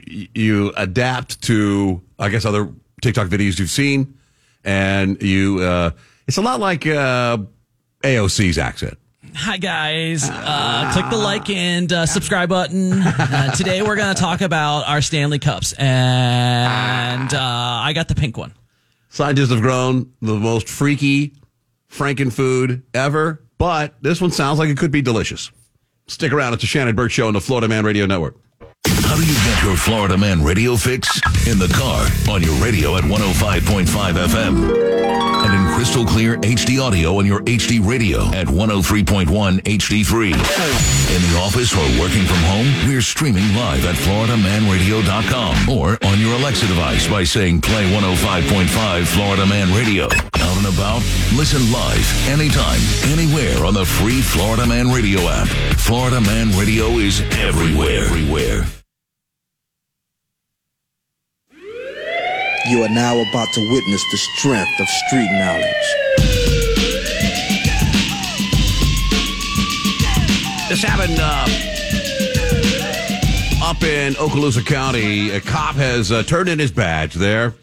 you 0.00 0.72
adapt 0.76 1.42
to, 1.42 2.02
I 2.18 2.28
guess, 2.28 2.44
other 2.44 2.72
TikTok 3.02 3.28
videos 3.28 3.58
you've 3.58 3.70
seen, 3.70 4.18
and 4.64 5.20
you. 5.22 5.60
Uh, 5.60 5.90
it's 6.26 6.36
a 6.36 6.42
lot 6.42 6.60
like 6.60 6.86
uh, 6.86 7.38
AOC's 8.02 8.58
accent. 8.58 8.98
Hi, 9.40 9.56
guys. 9.56 10.28
Uh, 10.28 10.90
click 10.92 11.08
the 11.10 11.16
like 11.16 11.48
and 11.48 11.92
uh, 11.92 12.06
subscribe 12.06 12.48
button. 12.48 12.92
Uh, 12.92 13.52
today, 13.52 13.82
we're 13.82 13.94
going 13.94 14.12
to 14.12 14.20
talk 14.20 14.40
about 14.40 14.88
our 14.88 15.00
Stanley 15.00 15.38
Cups. 15.38 15.74
And 15.74 17.32
uh, 17.32 17.38
I 17.40 17.92
got 17.92 18.08
the 18.08 18.16
pink 18.16 18.36
one. 18.36 18.52
Scientists 19.10 19.50
have 19.50 19.60
grown 19.60 20.12
the 20.20 20.34
most 20.34 20.68
freaky 20.68 21.34
Franken 21.88 22.32
food 22.32 22.82
ever, 22.92 23.44
but 23.58 23.94
this 24.02 24.20
one 24.20 24.32
sounds 24.32 24.58
like 24.58 24.70
it 24.70 24.76
could 24.76 24.90
be 24.90 25.02
delicious. 25.02 25.52
Stick 26.08 26.32
around. 26.32 26.54
It's 26.54 26.62
the 26.62 26.66
Shannon 26.66 26.96
Burke 26.96 27.12
Show 27.12 27.28
on 27.28 27.34
the 27.34 27.40
Florida 27.40 27.68
Man 27.68 27.84
Radio 27.84 28.06
Network. 28.06 28.36
How 28.86 29.14
do 29.16 29.24
you 29.24 29.34
get 29.34 29.62
your 29.62 29.76
Florida 29.76 30.18
Man 30.18 30.42
radio 30.42 30.74
fix? 30.74 31.08
In 31.46 31.58
the 31.58 31.68
car, 31.68 32.06
on 32.34 32.42
your 32.42 32.54
radio 32.56 32.96
at 32.96 33.04
105.5 33.04 33.86
FM. 34.26 34.97
Crystal 35.78 36.04
clear 36.04 36.36
HD 36.38 36.82
audio 36.82 37.18
on 37.18 37.24
your 37.24 37.38
HD 37.42 37.78
radio 37.78 38.24
at 38.34 38.48
103.1 38.48 39.28
HD3. 39.62 40.24
In 40.26 41.22
the 41.22 41.38
office 41.38 41.72
or 41.72 42.02
working 42.02 42.24
from 42.24 42.42
home, 42.50 42.66
we're 42.88 43.00
streaming 43.00 43.44
live 43.54 43.86
at 43.86 43.94
FloridaManRadio.com 43.94 45.68
or 45.68 45.96
on 46.04 46.18
your 46.18 46.34
Alexa 46.34 46.66
device 46.66 47.06
by 47.06 47.22
saying 47.22 47.60
play 47.60 47.88
105.5 47.92 49.06
Florida 49.06 49.46
Man 49.46 49.72
Radio. 49.72 50.06
Out 50.06 50.56
and 50.56 50.66
about, 50.66 51.00
listen 51.36 51.70
live, 51.70 52.28
anytime, 52.28 52.80
anywhere 53.12 53.64
on 53.64 53.72
the 53.72 53.86
free 53.86 54.20
Florida 54.20 54.66
Man 54.66 54.88
Radio 54.88 55.20
app. 55.28 55.46
Florida 55.78 56.20
Man 56.20 56.50
Radio 56.58 56.98
is 56.98 57.20
everywhere. 57.38 58.06
Everywhere. 58.06 58.77
You 62.68 62.82
are 62.82 62.88
now 62.90 63.18
about 63.18 63.50
to 63.54 63.70
witness 63.70 64.04
the 64.10 64.18
strength 64.18 64.78
of 64.78 64.86
street 64.88 65.30
knowledge. 65.32 65.64
This 70.68 70.82
happened 70.82 71.18
uh, 71.18 71.46
up 73.64 73.82
in 73.82 74.12
Okaloosa 74.14 74.66
County. 74.66 75.30
A 75.30 75.40
cop 75.40 75.76
has 75.76 76.12
uh, 76.12 76.22
turned 76.24 76.50
in 76.50 76.58
his 76.58 76.70
badge 76.70 77.14
there. 77.14 77.54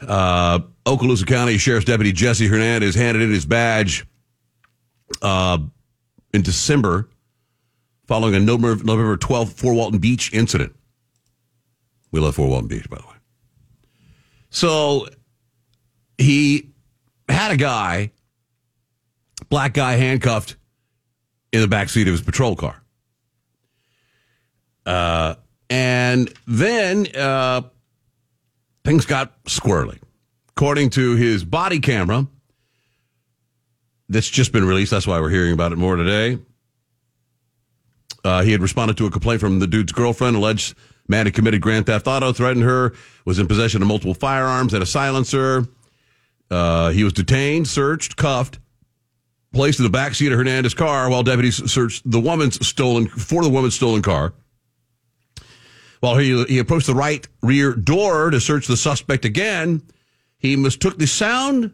Uh, 0.00 0.58
Okaloosa 0.84 1.24
County 1.24 1.56
Sheriff's 1.56 1.86
Deputy 1.86 2.10
Jesse 2.10 2.48
Hernandez 2.48 2.96
handed 2.96 3.22
in 3.22 3.30
his 3.30 3.46
badge 3.46 4.04
uh, 5.22 5.58
in 6.34 6.42
December 6.42 7.08
following 8.08 8.34
a 8.34 8.40
November, 8.40 8.82
November 8.82 9.16
12th 9.16 9.52
Fort 9.52 9.76
Walton 9.76 10.00
Beach 10.00 10.32
incident. 10.32 10.74
We 12.10 12.18
love 12.18 12.34
Fort 12.34 12.50
Walton 12.50 12.66
Beach, 12.66 12.90
by 12.90 12.96
the 12.96 13.06
way. 13.06 13.15
So 14.56 15.06
he 16.16 16.70
had 17.28 17.50
a 17.50 17.58
guy, 17.58 18.12
black 19.50 19.74
guy, 19.74 19.96
handcuffed 19.96 20.56
in 21.52 21.60
the 21.60 21.68
back 21.68 21.90
seat 21.90 22.08
of 22.08 22.12
his 22.12 22.22
patrol 22.22 22.56
car. 22.56 22.82
Uh, 24.86 25.34
and 25.68 26.32
then 26.46 27.06
uh, 27.14 27.64
things 28.82 29.04
got 29.04 29.44
squirrely. 29.44 29.98
According 30.56 30.88
to 30.90 31.16
his 31.16 31.44
body 31.44 31.78
camera, 31.78 32.26
that's 34.08 34.30
just 34.30 34.52
been 34.52 34.64
released. 34.64 34.90
That's 34.90 35.06
why 35.06 35.20
we're 35.20 35.28
hearing 35.28 35.52
about 35.52 35.72
it 35.72 35.76
more 35.76 35.96
today. 35.96 36.38
Uh, 38.24 38.42
he 38.42 38.52
had 38.52 38.62
responded 38.62 38.96
to 38.96 39.04
a 39.04 39.10
complaint 39.10 39.42
from 39.42 39.58
the 39.58 39.66
dude's 39.66 39.92
girlfriend, 39.92 40.34
alleged 40.34 40.74
man 41.08 41.26
had 41.26 41.34
committed 41.34 41.60
grand 41.60 41.86
theft 41.86 42.06
auto, 42.06 42.32
threatened 42.32 42.64
her, 42.64 42.94
was 43.24 43.38
in 43.38 43.46
possession 43.46 43.82
of 43.82 43.88
multiple 43.88 44.14
firearms 44.14 44.74
and 44.74 44.82
a 44.82 44.86
silencer. 44.86 45.66
Uh, 46.50 46.90
he 46.90 47.04
was 47.04 47.12
detained, 47.12 47.68
searched, 47.68 48.16
cuffed, 48.16 48.58
placed 49.52 49.78
in 49.78 49.84
the 49.84 49.90
back 49.90 50.14
seat 50.14 50.30
of 50.32 50.38
Hernandez's 50.38 50.74
car 50.74 51.08
while 51.08 51.22
deputies 51.22 51.70
searched 51.70 52.08
the 52.10 52.20
woman's 52.20 52.64
stolen 52.66 53.08
for 53.08 53.42
the 53.42 53.50
woman's 53.50 53.74
stolen 53.74 54.02
car. 54.02 54.32
While 56.00 56.18
he 56.18 56.44
he 56.44 56.58
approached 56.58 56.86
the 56.86 56.94
right 56.94 57.26
rear 57.42 57.74
door 57.74 58.30
to 58.30 58.40
search 58.40 58.66
the 58.66 58.76
suspect 58.76 59.24
again, 59.24 59.82
he 60.38 60.54
mistook 60.56 60.98
the 60.98 61.06
sound 61.06 61.72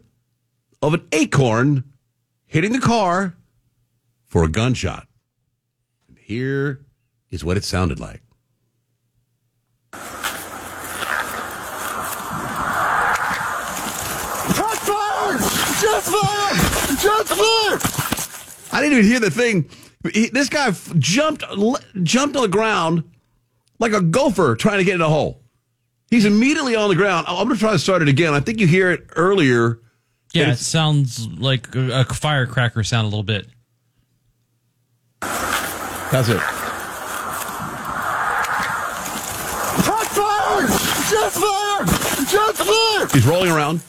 of 0.81 0.93
an 0.93 1.07
acorn 1.11 1.83
hitting 2.45 2.71
the 2.71 2.79
car 2.79 3.35
for 4.25 4.43
a 4.43 4.47
gunshot. 4.47 5.07
And 6.07 6.17
here 6.17 6.85
is 7.29 7.43
what 7.43 7.57
it 7.57 7.63
sounded 7.63 7.99
like. 7.99 8.21
Shots 14.53 14.87
fired! 14.87 15.41
Shots 15.79 16.11
fired! 16.11 16.99
Shots 17.27 18.69
fired! 18.69 18.75
I 18.75 18.81
didn't 18.81 18.99
even 18.99 19.09
hear 19.09 19.19
the 19.19 19.31
thing. 19.31 19.69
He, 20.13 20.27
this 20.29 20.49
guy 20.49 20.67
f- 20.69 20.93
jumped 20.97 21.43
jumped 22.03 22.35
on 22.35 22.41
the 22.41 22.49
ground 22.49 23.03
like 23.79 23.93
a 23.93 24.01
gopher 24.01 24.55
trying 24.55 24.79
to 24.79 24.83
get 24.83 24.95
in 24.95 25.01
a 25.01 25.07
hole. 25.09 25.41
He's 26.09 26.25
immediately 26.25 26.75
on 26.75 26.89
the 26.89 26.95
ground. 26.95 27.25
I'm 27.27 27.47
going 27.47 27.55
to 27.55 27.59
try 27.59 27.71
to 27.71 27.79
start 27.79 28.01
it 28.01 28.07
again. 28.07 28.33
I 28.33 28.39
think 28.39 28.59
you 28.59 28.67
hear 28.67 28.91
it 28.91 29.05
earlier. 29.15 29.79
Yeah, 30.33 30.51
it 30.51 30.57
sounds 30.57 31.27
like 31.27 31.73
a, 31.75 32.01
a 32.01 32.05
firecracker 32.05 32.83
sound 32.83 33.05
a 33.05 33.07
little 33.09 33.23
bit. 33.23 33.47
That's 35.21 36.29
it. 36.29 36.39
Shots 39.83 40.17
fired! 40.17 40.69
Shots 41.09 41.39
fired! 41.39 41.89
Shots 42.29 42.61
fired! 42.63 43.11
He's 43.11 43.25
rolling 43.25 43.51
around. 43.51 43.81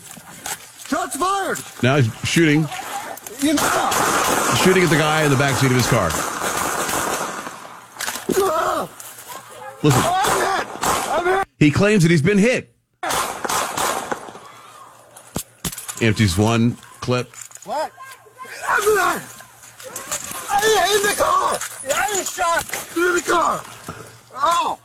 Shots 0.86 1.16
fired! 1.16 1.58
Now 1.82 1.96
he's 1.96 2.14
shooting, 2.28 2.66
You 3.40 3.54
know. 3.54 3.90
shooting 4.62 4.82
at 4.82 4.90
the 4.90 4.96
guy 4.96 5.24
in 5.24 5.30
the 5.30 5.36
back 5.36 5.54
seat 5.56 5.70
of 5.70 5.76
his 5.76 5.86
car. 5.86 6.10
Listen, 9.82 10.02
I'm 10.02 10.40
hit! 10.40 10.66
I'm 11.10 11.26
hit! 11.26 11.48
he 11.58 11.70
claims 11.70 12.02
that 12.04 12.10
he's 12.10 12.22
been 12.22 12.38
hit. 12.38 12.74
Empties 16.00 16.38
one 16.38 16.76
clip. 17.00 17.34
What? 17.64 17.92
I'm 18.66 18.94
not. 18.94 19.22
I 20.50 20.96
in 20.96 21.02
the 21.02 21.14
car! 21.16 21.58
I 21.94 22.16
was 22.16 22.30
shot 22.30 22.64
through 22.64 23.20
the 23.20 23.22
car! 23.22 23.62
Oh! 24.34 24.78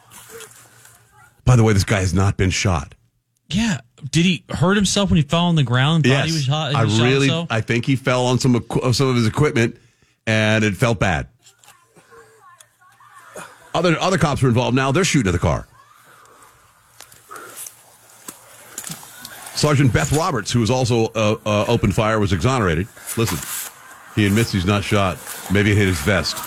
By 1.45 1.55
the 1.55 1.63
way, 1.63 1.73
this 1.73 1.83
guy 1.83 1.99
has 2.01 2.13
not 2.13 2.35
been 2.37 2.49
shot. 2.49 2.93
Yeah. 3.49 3.79
Did 4.11 4.25
he 4.25 4.43
hurt 4.49 4.75
himself 4.75 5.09
when 5.09 5.17
he 5.17 5.23
fell 5.23 5.45
on 5.45 5.55
the 5.55 5.63
ground? 5.63 6.05
thought 6.05 6.25
he 6.25 6.31
was 6.31 6.43
shot, 6.43 6.71
he 6.71 6.77
I 6.77 6.83
really, 6.83 7.27
himself? 7.27 7.47
I 7.49 7.61
think 7.61 7.85
he 7.85 7.95
fell 7.95 8.25
on 8.25 8.39
some 8.39 8.55
equi- 8.55 8.93
some 8.93 9.09
of 9.09 9.15
his 9.15 9.27
equipment, 9.27 9.77
and 10.25 10.63
it 10.63 10.75
felt 10.75 10.99
bad. 10.99 11.27
Other 13.73 13.99
other 13.99 14.17
cops 14.17 14.41
were 14.41 14.49
involved. 14.49 14.75
Now 14.75 14.91
they're 14.91 15.03
shooting 15.03 15.29
at 15.29 15.33
the 15.33 15.39
car. 15.39 15.67
Sergeant 19.55 19.91
Beth 19.91 20.13
Roberts, 20.13 20.51
who 20.51 20.61
was 20.61 20.71
also 20.71 21.07
uh, 21.07 21.37
uh, 21.45 21.65
open 21.67 21.91
fire, 21.91 22.17
was 22.17 22.31
exonerated. 22.31 22.87
Listen, 23.17 23.37
he 24.15 24.25
admits 24.25 24.53
he's 24.53 24.65
not 24.65 24.83
shot. 24.85 25.17
Maybe 25.51 25.71
it 25.71 25.77
hit 25.77 25.87
his 25.87 25.99
vest. 25.99 26.37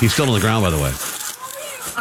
He's 0.00 0.12
still 0.12 0.26
on 0.26 0.34
the 0.34 0.40
ground, 0.40 0.64
by 0.64 0.70
the 0.70 0.76
way. 0.76 0.92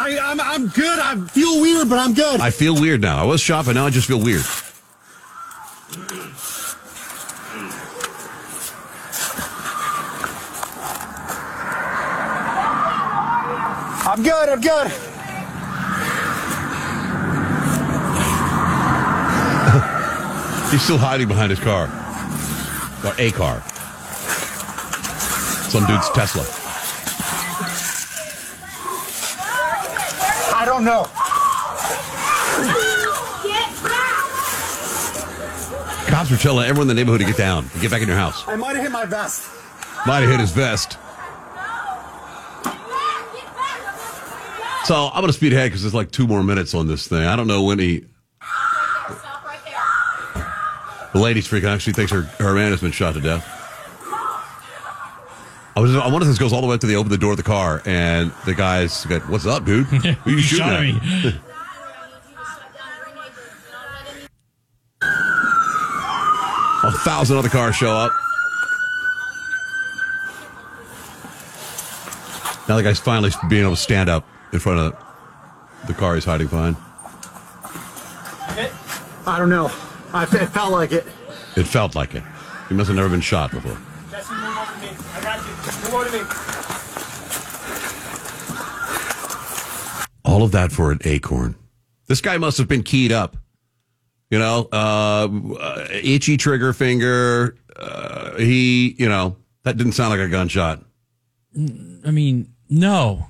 I, 0.08 0.32
I'm, 0.32 0.40
I'm 0.40 0.68
good. 0.70 1.00
I 1.00 1.16
feel 1.28 1.60
weird, 1.60 1.90
but 1.90 2.00
I'm 2.00 2.14
good. 2.14 2.40
I 2.40 2.50
feel 2.50 2.80
weird 2.80 3.02
now. 3.02 3.18
I 3.18 3.26
was 3.26 3.42
shopping. 3.42 3.74
now 3.74 3.86
I 3.86 3.90
just 3.90 4.08
feel 4.08 4.22
weird. 4.22 4.46
I'm 14.08 14.24
good. 14.24 14.50
I'm 14.50 14.62
good. 14.62 14.88
He's 20.72 20.82
still 20.82 20.98
hiding 20.98 21.28
behind 21.28 21.50
his 21.50 21.60
car. 21.60 21.88
Or 23.04 23.14
a 23.18 23.32
car. 23.32 23.62
Some 25.70 25.86
dude's 25.86 26.10
Tesla. 26.12 26.57
Don't 30.78 30.86
know. 30.86 31.04
Cops 36.08 36.32
were 36.32 36.38
telling 36.38 36.68
everyone 36.68 36.84
in 36.84 36.88
the 36.88 36.94
neighborhood 36.94 37.22
to 37.22 37.26
get 37.26 37.38
down, 37.38 37.70
get 37.82 37.92
back 37.92 38.02
in 38.02 38.08
your 38.08 38.18
house. 38.18 38.48
I 38.48 38.56
might 38.56 38.76
have 38.76 38.84
hit 38.84 38.92
my 38.92 39.06
vest. 39.06 39.50
Might 40.06 40.22
have 40.22 40.30
hit 40.30 40.40
his 40.40 40.52
vest. 40.52 40.98
So 44.86 45.08
I'm 45.08 45.22
going 45.22 45.28
to 45.28 45.34
speed 45.34 45.52
ahead 45.52 45.72
because 45.72 45.82
there's 45.82 45.94
like 45.94 46.12
two 46.12 46.28
more 46.28 46.44
minutes 46.44 46.74
on 46.74 46.88
this 46.88 47.08
thing. 47.08 47.26
I 47.26 47.36
don't 47.36 47.48
know 47.48 47.64
when 47.64 47.80
he. 47.80 48.06
The 51.14 51.20
lady's 51.20 51.48
freaking 51.48 51.66
out. 51.66 51.82
She 51.82 51.92
thinks 51.92 52.12
her, 52.12 52.22
her 52.22 52.54
man 52.54 52.72
has 52.72 52.82
been 52.82 52.92
shot 52.92 53.16
to 53.16 53.22
death. 53.22 53.57
I 55.78 55.80
was 55.80 55.96
one 55.96 56.24
of 56.24 56.28
those 56.28 56.40
goes 56.40 56.54
all 56.54 56.62
the 56.62 56.66
way 56.66 56.74
up 56.74 56.82
to 56.82 56.88
the 56.88 56.96
open 56.96 57.12
the 57.12 57.20
door 57.20 57.30
of 57.34 57.38
the 57.38 57.44
car, 57.44 57.84
and 57.86 58.32
the 58.48 58.56
guy's 58.56 59.06
like, 59.06 59.22
got, 59.22 59.30
"What's 59.30 59.46
up, 59.46 59.64
dude? 59.64 59.86
Who 59.86 60.32
you, 60.32 60.38
you 60.38 60.42
shooting 60.42 60.66
at?" 60.66 60.82
Me. 60.82 61.00
A 66.84 66.92
thousand 67.04 67.38
other 67.38 67.50
cars 67.50 67.76
show 67.76 67.92
up. 67.92 68.12
Now 72.68 72.78
the 72.78 72.84
guy's 72.84 73.00
finally 73.00 73.30
being 73.48 73.62
able 73.62 73.76
to 73.76 73.82
stand 73.82 74.10
up 74.10 74.28
in 74.54 74.58
front 74.58 74.80
of 74.80 74.96
the 75.86 75.94
car 75.94 76.16
he's 76.16 76.26
hiding 76.26 76.48
behind. 76.48 76.76
I 79.28 79.38
don't 79.38 79.50
know. 79.50 79.72
I, 80.12 80.24
it 80.24 80.48
felt 80.48 80.72
like 80.72 80.92
it. 80.92 81.06
It 81.56 81.66
felt 81.66 81.94
like 81.94 82.16
it. 82.16 82.24
He 82.68 82.74
must 82.74 82.88
have 82.88 82.96
never 82.96 83.10
been 83.10 83.22
shot 83.22 83.52
before. 83.52 83.78
All 90.24 90.44
of 90.44 90.52
that 90.52 90.72
for 90.72 90.92
an 90.92 91.00
acorn. 91.04 91.56
This 92.08 92.22
guy 92.22 92.38
must 92.38 92.58
have 92.58 92.68
been 92.68 92.84
keyed 92.84 93.12
up. 93.12 93.38
You 94.30 94.40
know, 94.40 94.68
uh, 94.74 95.30
uh, 95.60 95.88
itchy 95.90 96.36
trigger 96.36 96.74
finger. 96.74 97.56
Uh, 97.76 98.36
he, 98.36 98.96
you 99.00 99.08
know, 99.08 99.38
that 99.64 99.78
didn't 99.78 99.94
sound 99.94 100.12
like 100.12 100.20
a 100.20 100.28
gunshot. 100.28 100.84
I 101.56 102.12
mean, 102.12 102.54
no. 102.70 103.28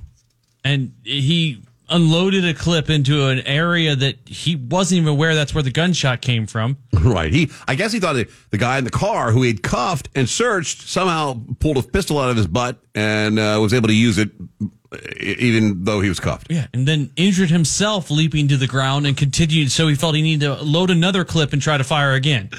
And 0.63 0.93
he 1.03 1.63
unloaded 1.89 2.45
a 2.45 2.53
clip 2.53 2.89
into 2.89 3.27
an 3.27 3.39
area 3.41 3.95
that 3.95 4.17
he 4.27 4.55
wasn't 4.55 4.97
even 4.97 5.09
aware 5.09 5.35
that's 5.35 5.53
where 5.53 5.63
the 5.63 5.71
gunshot 5.71 6.21
came 6.21 6.47
from. 6.47 6.77
Right. 6.97 7.31
He, 7.31 7.51
I 7.67 7.75
guess 7.75 7.93
he 7.93 7.99
thought 7.99 8.17
the 8.49 8.57
guy 8.57 8.79
in 8.79 8.83
the 8.83 8.89
car 8.89 9.31
who 9.31 9.43
he'd 9.43 9.63
cuffed 9.63 10.09
and 10.13 10.27
searched 10.27 10.81
somehow 10.81 11.39
pulled 11.59 11.77
a 11.77 11.83
pistol 11.83 12.19
out 12.19 12.29
of 12.29 12.35
his 12.35 12.47
butt 12.47 12.79
and 12.95 13.39
uh, 13.39 13.59
was 13.61 13.73
able 13.73 13.87
to 13.87 13.93
use 13.93 14.17
it 14.17 14.31
even 15.19 15.83
though 15.83 16.01
he 16.01 16.09
was 16.09 16.19
cuffed. 16.19 16.47
Yeah, 16.49 16.67
and 16.73 16.87
then 16.87 17.11
injured 17.15 17.49
himself 17.49 18.09
leaping 18.09 18.47
to 18.49 18.57
the 18.57 18.67
ground 18.67 19.05
and 19.05 19.15
continued. 19.15 19.71
So 19.71 19.87
he 19.87 19.95
felt 19.95 20.15
he 20.15 20.21
needed 20.21 20.45
to 20.45 20.55
load 20.63 20.89
another 20.89 21.25
clip 21.25 21.53
and 21.53 21.61
try 21.61 21.77
to 21.77 21.83
fire 21.83 22.13
again. 22.13 22.49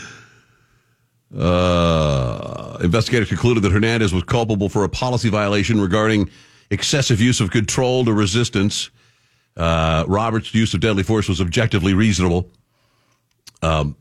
Uh, 1.37 2.79
investigators 2.81 3.29
concluded 3.29 3.63
that 3.63 3.73
Hernandez 3.73 4.13
was 4.15 4.23
culpable 4.25 4.69
for 4.69 4.85
a 4.85 4.89
policy 4.89 5.29
violation 5.29 5.81
regarding 5.81 6.31
excessive 6.71 7.21
use 7.21 7.41
of 7.41 7.51
controlled 7.51 8.09
or 8.09 8.15
resistance. 8.15 8.91
Uh, 9.59 10.05
Roberts' 10.07 10.55
use 10.55 10.73
of 10.73 10.81
deadly 10.81 11.03
force 11.03 11.29
was 11.29 11.41
objectively 11.41 11.93
reasonable. 11.93 12.49
Um, 13.61 13.97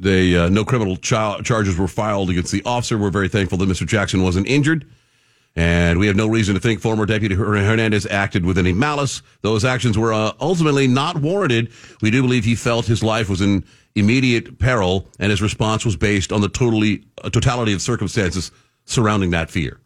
they 0.00 0.34
uh, 0.34 0.48
no 0.48 0.64
criminal 0.64 0.96
char- 0.96 1.42
charges 1.42 1.76
were 1.76 1.88
filed 1.88 2.30
against 2.30 2.50
the 2.50 2.62
officer. 2.64 2.96
We're 2.96 3.10
very 3.10 3.28
thankful 3.28 3.58
that 3.58 3.68
Mr. 3.68 3.86
Jackson 3.86 4.22
wasn't 4.22 4.46
injured, 4.46 4.86
and 5.56 5.98
we 5.98 6.06
have 6.06 6.16
no 6.16 6.26
reason 6.26 6.54
to 6.54 6.60
think 6.60 6.80
former 6.80 7.04
Deputy 7.04 7.34
Hernandez 7.34 8.06
acted 8.06 8.46
with 8.46 8.56
any 8.56 8.72
malice. 8.72 9.20
Those 9.42 9.64
actions 9.64 9.98
were 9.98 10.14
uh, 10.14 10.32
ultimately 10.40 10.86
not 10.86 11.20
warranted. 11.20 11.70
We 12.00 12.10
do 12.10 12.22
believe 12.22 12.44
he 12.44 12.54
felt 12.54 12.86
his 12.86 13.02
life 13.02 13.28
was 13.28 13.42
in 13.42 13.64
immediate 13.94 14.58
peril, 14.58 15.08
and 15.18 15.30
his 15.30 15.42
response 15.42 15.84
was 15.84 15.96
based 15.96 16.32
on 16.32 16.40
the 16.40 16.48
totally 16.48 17.04
uh, 17.22 17.28
totality 17.28 17.74
of 17.74 17.82
circumstances 17.82 18.52
surrounding 18.86 19.30
that 19.30 19.50
fear. 19.50 19.80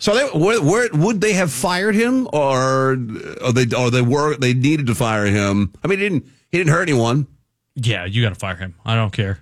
So, 0.00 0.14
they, 0.14 0.26
where, 0.38 0.60
where, 0.62 0.88
would 0.92 1.20
they 1.20 1.34
have 1.34 1.52
fired 1.52 1.94
him, 1.94 2.26
or, 2.32 2.92
or 2.92 3.52
they, 3.52 3.66
or 3.76 3.90
they 3.90 4.02
were 4.02 4.34
they 4.36 4.54
needed 4.54 4.86
to 4.88 4.94
fire 4.94 5.26
him? 5.26 5.72
I 5.84 5.88
mean, 5.88 5.98
he 5.98 6.08
didn't 6.08 6.24
he 6.50 6.58
didn't 6.58 6.70
hurt 6.72 6.82
anyone. 6.82 7.26
Yeah, 7.76 8.04
you 8.06 8.22
got 8.22 8.30
to 8.30 8.34
fire 8.34 8.56
him. 8.56 8.74
I 8.84 8.94
don't 8.96 9.12
care. 9.12 9.40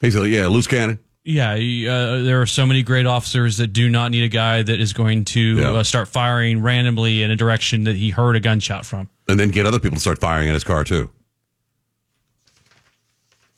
He's 0.00 0.14
like, 0.14 0.28
yeah, 0.28 0.46
loose 0.46 0.66
cannon. 0.66 0.98
Yeah, 1.24 1.54
uh, 1.54 2.22
there 2.22 2.40
are 2.40 2.46
so 2.46 2.64
many 2.66 2.84
great 2.84 3.04
officers 3.06 3.56
that 3.56 3.68
do 3.72 3.88
not 3.88 4.12
need 4.12 4.22
a 4.22 4.28
guy 4.28 4.62
that 4.62 4.80
is 4.80 4.92
going 4.92 5.24
to 5.24 5.40
Yeah. 5.40 5.70
uh, 5.72 5.82
start 5.82 6.06
firing 6.06 6.62
randomly 6.62 7.22
in 7.24 7.32
a 7.32 7.36
direction 7.36 7.82
that 7.84 7.96
he 7.96 8.10
heard 8.10 8.36
a 8.36 8.40
gunshot 8.40 8.86
from. 8.86 9.08
and 9.28 9.40
then 9.40 9.48
get 9.50 9.66
other 9.66 9.80
people 9.80 9.96
to 9.96 10.00
start 10.00 10.20
firing 10.20 10.46
at 10.48 10.54
his 10.54 10.62
car 10.62 10.84
too. 10.84 11.10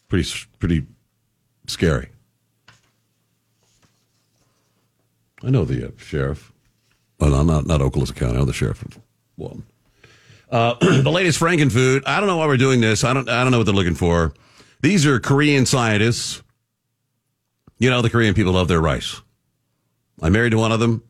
Pretty 0.08 0.26
pretty 0.58 0.86
scary. 1.66 2.08
I 5.42 5.50
know 5.50 5.64
the 5.64 5.88
uh, 5.88 5.90
sheriff. 5.96 6.52
Well, 7.18 7.30
no, 7.30 7.42
not 7.42 7.66
not 7.66 7.80
Okaloosa 7.80 8.14
County. 8.14 8.34
I 8.34 8.36
know 8.38 8.44
the 8.44 8.52
sheriff 8.52 8.82
of 8.82 8.98
Walton. 9.36 9.64
Uh, 10.50 10.74
the 10.80 11.10
latest 11.10 11.40
Frankenfood. 11.40 12.02
I 12.06 12.20
don't 12.20 12.28
know 12.28 12.36
why 12.36 12.46
we're 12.46 12.56
doing 12.56 12.80
this. 12.80 13.04
I 13.04 13.12
don't. 13.12 13.28
I 13.28 13.42
don't 13.42 13.52
know 13.52 13.58
what 13.58 13.64
they're 13.64 13.74
looking 13.74 13.94
for. 13.94 14.32
These 14.80 15.06
are 15.06 15.18
Korean 15.20 15.66
scientists. 15.66 16.42
You 17.78 17.90
know, 17.90 18.02
the 18.02 18.10
Korean 18.10 18.34
people 18.34 18.52
love 18.52 18.68
their 18.68 18.80
rice. 18.80 19.20
I'm 20.20 20.32
married 20.32 20.50
to 20.50 20.58
one 20.58 20.72
of 20.72 20.80
them. 20.80 21.02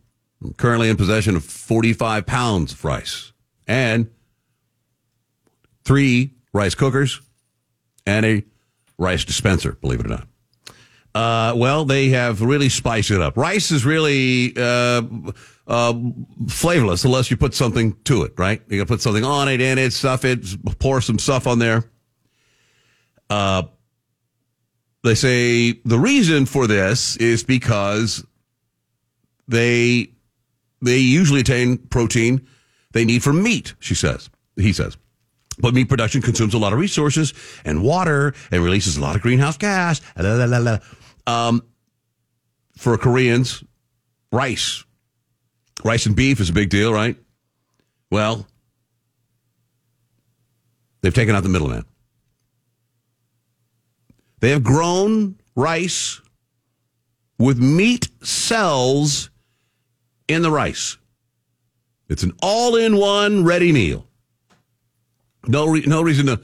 I'm 0.43 0.53
currently 0.55 0.89
in 0.91 0.97
possession 0.97 1.35
of 1.35 1.45
45 1.45 2.27
pounds 2.27 2.73
of 2.73 2.85
rice 2.85 3.33
and 3.67 4.11
three 5.85 6.35
rice 6.53 6.75
cookers 6.75 7.21
and 8.07 8.25
a 8.25 8.45
rice 8.99 9.25
dispenser, 9.25 9.73
believe 9.73 10.01
it 10.01 10.07
or 10.07 10.11
not. 10.11 10.28
Uh, 11.15 11.53
well, 11.57 11.85
they 11.85 12.11
have 12.11 12.41
really 12.43 12.69
spiced 12.69 13.11
it 13.11 13.21
up. 13.21 13.37
Rice 13.37 13.71
is 13.71 13.85
really 13.85 14.53
uh, 14.57 15.03
uh, 15.67 15.95
flavorless 16.49 17.05
unless 17.05 17.31
you 17.31 17.37
put 17.37 17.55
something 17.55 17.97
to 18.05 18.23
it, 18.23 18.33
right? 18.37 18.63
You 18.69 18.79
got 18.79 18.85
to 18.85 18.95
put 18.95 19.01
something 19.01 19.25
on 19.25 19.49
it, 19.49 19.61
in 19.61 19.79
it, 19.79 19.93
stuff 19.93 20.25
it, 20.25 20.47
pour 20.79 21.01
some 21.01 21.19
stuff 21.19 21.47
on 21.47 21.59
there. 21.59 21.85
Uh, 23.31 23.65
they 25.05 25.15
say 25.15 25.73
the 25.85 25.99
reason 25.99 26.47
for 26.47 26.67
this 26.67 27.17
is 27.17 27.45
because 27.45 28.25
they 29.47 30.13
they 30.83 30.99
usually 30.99 31.41
attain 31.41 31.79
protein 31.79 32.47
they 32.93 33.05
need 33.05 33.23
from 33.23 33.43
meat. 33.43 33.75
She 33.81 33.95
says. 33.95 34.31
He 34.57 34.73
says. 34.73 34.97
But 35.61 35.75
meat 35.75 35.89
production 35.89 36.23
consumes 36.23 36.55
a 36.55 36.59
lot 36.59 36.73
of 36.73 36.79
resources 36.79 37.35
and 37.65 37.83
water 37.83 38.35
and 38.51 38.63
releases 38.63 38.97
a 38.97 39.01
lot 39.01 39.17
of 39.17 39.23
greenhouse 39.23 39.57
gas. 39.57 40.01
La, 40.17 40.35
la, 40.35 40.59
la. 40.59 40.79
Um, 41.29 41.63
for 42.79 42.97
Koreans, 42.97 43.63
rice, 44.33 44.83
rice 45.85 46.07
and 46.07 46.17
beef 46.17 46.41
is 46.41 46.49
a 46.49 46.55
big 46.55 46.71
deal, 46.71 46.91
right? 46.91 47.17
Well, 48.11 48.47
they've 51.03 51.13
taken 51.13 51.35
out 51.35 51.43
the 51.43 51.51
middleman. 51.51 51.85
They 54.41 54.51
have 54.51 54.65
grown 54.65 55.37
rice 55.55 56.23
with 57.39 57.59
meat 57.59 58.09
cells 58.23 59.29
in 60.29 60.41
the 60.41 60.51
rice. 60.51 60.97
It's 62.09 62.23
an 62.23 62.33
all-in-one 62.41 63.45
ready 63.45 63.71
meal. 63.71 64.07
No, 65.47 65.67
re- 65.67 65.85
no 65.87 66.01
reason 66.01 66.25
to 66.27 66.41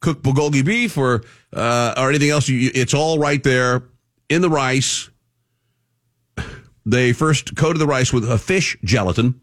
cook 0.00 0.22
bulgogi 0.22 0.64
beef 0.64 0.96
or 0.96 1.22
uh, 1.52 1.92
or 1.98 2.08
anything 2.08 2.30
else. 2.30 2.48
You- 2.48 2.70
it's 2.74 2.94
all 2.94 3.18
right 3.18 3.42
there 3.42 3.82
in 4.32 4.42
the 4.42 4.50
rice. 4.50 5.10
They 6.86 7.12
first 7.12 7.54
coated 7.54 7.80
the 7.80 7.86
rice 7.86 8.12
with 8.12 8.28
a 8.28 8.38
fish 8.38 8.76
gelatin. 8.82 9.40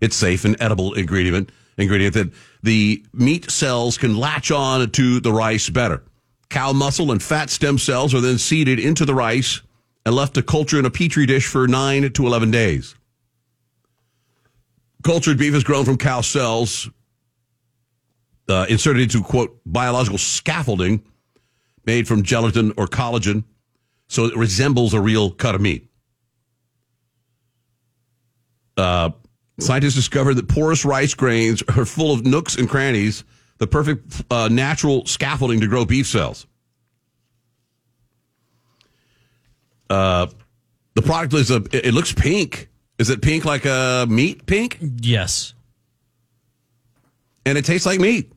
It's 0.00 0.16
safe 0.16 0.44
and 0.44 0.56
edible 0.60 0.94
ingredient 0.94 1.50
ingredient 1.78 2.14
that 2.14 2.32
the 2.62 3.02
meat 3.12 3.50
cells 3.50 3.98
can 3.98 4.16
latch 4.16 4.50
on 4.50 4.90
to 4.90 5.20
the 5.20 5.32
rice 5.32 5.70
better. 5.70 6.02
Cow 6.50 6.72
muscle 6.72 7.10
and 7.12 7.22
fat 7.22 7.50
stem 7.50 7.78
cells 7.78 8.14
are 8.14 8.20
then 8.20 8.38
seeded 8.38 8.78
into 8.78 9.04
the 9.04 9.14
rice 9.14 9.62
and 10.04 10.14
left 10.14 10.34
to 10.34 10.42
culture 10.42 10.78
in 10.78 10.84
a 10.84 10.90
petri 10.90 11.26
dish 11.26 11.46
for 11.46 11.66
nine 11.66 12.12
to 12.12 12.26
eleven 12.26 12.50
days. 12.50 12.94
Cultured 15.02 15.38
beef 15.38 15.54
is 15.54 15.64
grown 15.64 15.84
from 15.84 15.96
cow 15.96 16.20
cells 16.20 16.88
uh, 18.48 18.66
inserted 18.68 19.02
into 19.02 19.22
quote 19.22 19.58
biological 19.64 20.18
scaffolding 20.18 21.02
made 21.84 22.06
from 22.06 22.22
gelatin 22.22 22.72
or 22.76 22.86
collagen, 22.86 23.44
so 24.08 24.24
it 24.24 24.36
resembles 24.36 24.94
a 24.94 25.00
real 25.00 25.30
cut 25.30 25.54
of 25.54 25.60
meat. 25.60 25.88
Uh, 28.76 29.10
scientists 29.60 29.94
discovered 29.94 30.34
that 30.34 30.48
porous 30.48 30.84
rice 30.84 31.14
grains 31.14 31.62
are 31.76 31.84
full 31.84 32.12
of 32.12 32.24
nooks 32.24 32.56
and 32.56 32.68
crannies, 32.68 33.24
the 33.58 33.66
perfect 33.66 34.22
uh, 34.30 34.48
natural 34.48 35.04
scaffolding 35.06 35.60
to 35.60 35.66
grow 35.66 35.84
beef 35.84 36.06
cells. 36.06 36.46
Uh, 39.88 40.26
the 40.94 41.02
product 41.02 41.34
is 41.34 41.50
a. 41.50 41.56
It 41.56 41.86
it 41.86 41.94
looks 41.94 42.12
pink. 42.12 42.68
Is 42.98 43.10
it 43.10 43.20
pink 43.20 43.44
like 43.44 43.64
a 43.64 44.06
meat 44.08 44.46
pink? 44.46 44.78
Yes. 44.80 45.54
And 47.44 47.58
it 47.58 47.64
tastes 47.64 47.86
like 47.86 47.98
meat. 48.00 48.32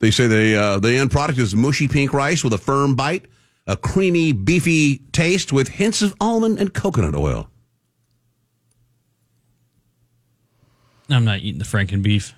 They 0.00 0.10
say 0.10 0.26
the 0.26 0.56
uh, 0.56 0.78
the 0.78 0.96
end 0.96 1.10
product 1.10 1.38
is 1.38 1.54
mushy 1.54 1.86
pink 1.86 2.12
rice 2.12 2.42
with 2.42 2.52
a 2.54 2.58
firm 2.58 2.96
bite, 2.96 3.26
a 3.66 3.76
creamy, 3.76 4.32
beefy 4.32 4.98
taste 5.12 5.52
with 5.52 5.68
hints 5.68 6.02
of 6.02 6.14
almond 6.20 6.58
and 6.58 6.72
coconut 6.72 7.14
oil. 7.14 7.48
I'm 11.10 11.24
not 11.24 11.40
eating 11.40 11.58
the 11.58 11.64
Franken 11.64 12.02
beef. 12.02 12.34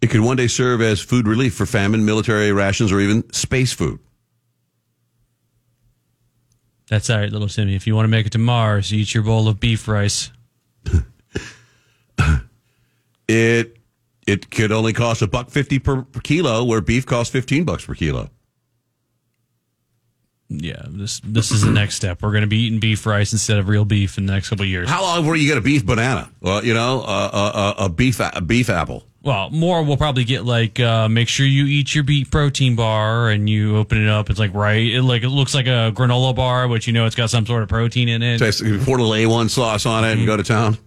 It 0.00 0.08
could 0.08 0.20
one 0.20 0.36
day 0.36 0.46
serve 0.46 0.80
as 0.80 1.00
food 1.00 1.28
relief 1.28 1.54
for 1.54 1.66
famine, 1.66 2.04
military 2.04 2.52
rations, 2.52 2.90
or 2.90 3.00
even 3.00 3.30
space 3.32 3.72
food. 3.72 4.00
That's 6.88 7.08
all 7.10 7.18
right, 7.18 7.30
little 7.30 7.48
Timmy. 7.48 7.76
If 7.76 7.86
you 7.86 7.94
want 7.94 8.04
to 8.04 8.10
make 8.10 8.26
it 8.26 8.32
to 8.32 8.38
Mars, 8.38 8.92
eat 8.92 9.14
your 9.14 9.22
bowl 9.22 9.46
of 9.46 9.60
beef 9.60 9.86
rice. 9.86 10.30
It 13.32 13.79
it 14.30 14.50
could 14.50 14.72
only 14.72 14.92
cost 14.92 15.22
a 15.22 15.26
buck 15.26 15.50
fifty 15.50 15.78
per, 15.78 16.02
per 16.02 16.20
kilo, 16.20 16.64
where 16.64 16.80
beef 16.80 17.06
costs 17.06 17.32
fifteen 17.32 17.64
bucks 17.64 17.84
per 17.84 17.94
kilo. 17.94 18.30
Yeah, 20.52 20.82
this 20.88 21.20
this 21.20 21.52
is 21.52 21.62
the 21.62 21.70
next 21.70 21.94
step. 21.94 22.22
We're 22.22 22.32
going 22.32 22.42
to 22.42 22.48
be 22.48 22.58
eating 22.58 22.80
beef 22.80 23.06
rice 23.06 23.32
instead 23.32 23.58
of 23.58 23.68
real 23.68 23.84
beef 23.84 24.18
in 24.18 24.26
the 24.26 24.32
next 24.32 24.48
couple 24.48 24.64
of 24.64 24.68
years. 24.68 24.88
How 24.88 25.02
long 25.02 25.24
were 25.24 25.36
you 25.36 25.46
get 25.46 25.56
a 25.56 25.60
beef 25.60 25.86
banana? 25.86 26.28
Well, 26.40 26.64
you 26.64 26.74
know, 26.74 27.02
uh, 27.02 27.30
uh, 27.32 27.52
uh, 27.54 27.84
a 27.84 27.88
beef 27.88 28.20
a 28.20 28.40
beef 28.40 28.68
apple. 28.68 29.04
Well, 29.22 29.50
more 29.50 29.84
we'll 29.84 29.96
probably 29.96 30.24
get 30.24 30.44
like 30.44 30.80
uh, 30.80 31.08
make 31.08 31.28
sure 31.28 31.46
you 31.46 31.66
eat 31.66 31.94
your 31.94 32.02
beef 32.02 32.32
protein 32.32 32.74
bar 32.74 33.28
and 33.28 33.48
you 33.48 33.76
open 33.76 34.02
it 34.02 34.08
up. 34.08 34.28
It's 34.28 34.40
like 34.40 34.52
right, 34.52 34.84
it 34.84 35.02
like 35.02 35.22
it 35.22 35.28
looks 35.28 35.54
like 35.54 35.66
a 35.66 35.92
granola 35.94 36.34
bar, 36.34 36.66
but 36.66 36.84
you 36.86 36.92
know 36.94 37.06
it's 37.06 37.14
got 37.14 37.30
some 37.30 37.46
sort 37.46 37.62
of 37.62 37.68
protein 37.68 38.08
in 38.08 38.20
it. 38.20 38.38
Taste, 38.38 38.60
pour 38.84 38.98
a 38.98 39.02
little 39.02 39.10
A1 39.10 39.50
sauce 39.50 39.86
on 39.86 40.04
it 40.04 40.18
and 40.18 40.26
go 40.26 40.36
to 40.36 40.42
town. 40.42 40.78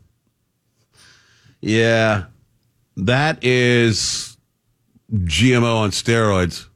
Yeah, 1.62 2.26
that 2.98 3.44
is 3.44 4.38
GMO 5.12 5.78
on 5.78 5.92
steroids. 5.92 6.68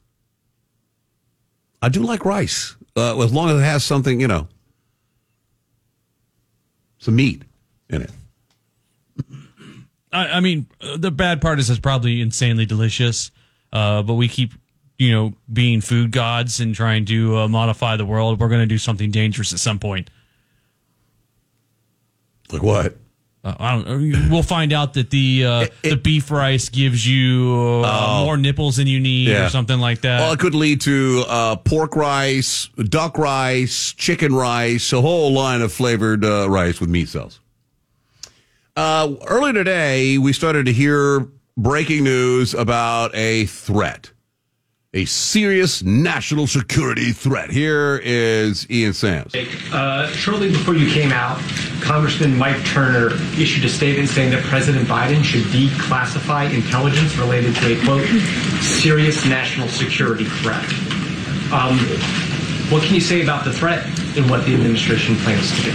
I 1.81 1.89
do 1.89 2.01
like 2.01 2.25
rice, 2.25 2.75
uh, 2.95 3.21
as 3.21 3.31
long 3.31 3.49
as 3.49 3.59
it 3.59 3.63
has 3.63 3.83
something, 3.83 4.19
you 4.19 4.27
know, 4.27 4.47
some 6.97 7.15
meat 7.15 7.43
in 7.89 8.01
it. 8.01 8.11
I, 10.11 10.27
I 10.27 10.39
mean, 10.39 10.67
the 10.97 11.11
bad 11.11 11.41
part 11.41 11.59
is 11.59 11.69
it's 11.69 11.79
probably 11.79 12.21
insanely 12.21 12.65
delicious, 12.65 13.31
uh, 13.71 14.01
but 14.01 14.15
we 14.15 14.27
keep, 14.27 14.53
you 14.97 15.11
know, 15.11 15.33
being 15.51 15.81
food 15.81 16.11
gods 16.11 16.59
and 16.59 16.73
trying 16.73 17.05
to 17.05 17.37
uh, 17.37 17.47
modify 17.47 17.95
the 17.95 18.05
world. 18.05 18.39
We're 18.39 18.49
going 18.49 18.61
to 18.61 18.65
do 18.67 18.79
something 18.79 19.11
dangerous 19.11 19.53
at 19.53 19.59
some 19.59 19.77
point. 19.77 20.09
Like 22.51 22.63
what? 22.63 22.97
Uh, 23.47 23.55
I 23.59 23.75
don't. 23.75 23.87
know. 24.09 24.27
We'll 24.29 24.43
find 24.43 24.73
out 24.73 24.93
that 24.95 25.09
the 25.09 25.45
uh, 25.45 25.67
the 25.83 25.95
beef 25.95 26.29
rice 26.31 26.67
gives 26.69 27.07
you 27.07 27.81
uh, 27.85 28.17
Oh. 28.19 28.25
more 28.25 28.35
nipples 28.37 28.75
than 28.75 28.87
you 28.87 28.99
need, 28.99 29.29
Yeah. 29.29 29.45
or 29.45 29.49
something 29.49 29.79
like 29.79 30.01
that. 30.01 30.19
Well, 30.19 30.33
it 30.33 30.39
could 30.39 30.55
lead 30.55 30.81
to 30.81 31.23
uh, 31.27 31.55
pork 31.57 31.95
rice, 31.95 32.67
duck 32.77 33.17
rice, 33.17 33.93
chicken 33.93 34.33
rice, 34.35 34.91
a 34.91 34.99
whole 35.01 35.31
line 35.31 35.61
of 35.61 35.71
flavored 35.71 36.25
uh, 36.25 36.49
rice 36.49 36.79
with 36.81 36.89
meat 36.89 37.07
cells. 37.07 37.39
Uh, 38.75 39.13
earlier 39.27 39.53
today, 39.53 40.17
we 40.17 40.33
started 40.33 40.65
to 40.65 40.73
hear 40.73 41.27
breaking 41.55 42.03
news 42.03 42.53
about 42.53 43.15
a 43.15 43.45
threat, 43.45 44.11
a 44.93 45.05
serious 45.05 45.83
national 45.83 46.47
security 46.47 47.11
threat. 47.11 47.49
Here 47.49 48.01
is 48.03 48.69
Ian 48.69 48.93
Sams. 48.93 49.33
Uh, 49.71 50.07
shortly 50.11 50.49
before 50.49 50.75
you 50.75 50.89
came 50.89 51.11
out, 51.11 51.39
Congressman 51.81 52.37
Mike 52.37 52.63
Turner 52.65 53.13
issued 53.39 53.65
a 53.65 53.69
statement 53.69 54.09
saying 54.09 54.31
that 54.31 54.43
President 54.45 54.87
Biden 54.87 55.23
should 55.23 55.43
declassify 55.43 56.51
intelligence 56.53 57.15
related 57.17 57.55
to 57.57 57.77
a 57.77 57.85
quote 57.85 58.07
serious 58.61 59.25
national 59.25 59.67
security 59.67 60.25
threat. 60.25 60.63
Um, 61.51 61.77
what 62.71 62.83
can 62.83 62.95
you 62.95 63.01
say 63.01 63.21
about 63.21 63.45
the 63.45 63.53
threat 63.53 63.85
and 64.17 64.29
what 64.29 64.45
the 64.45 64.53
administration 64.53 65.15
plans 65.17 65.55
to 65.55 65.63
do? 65.63 65.71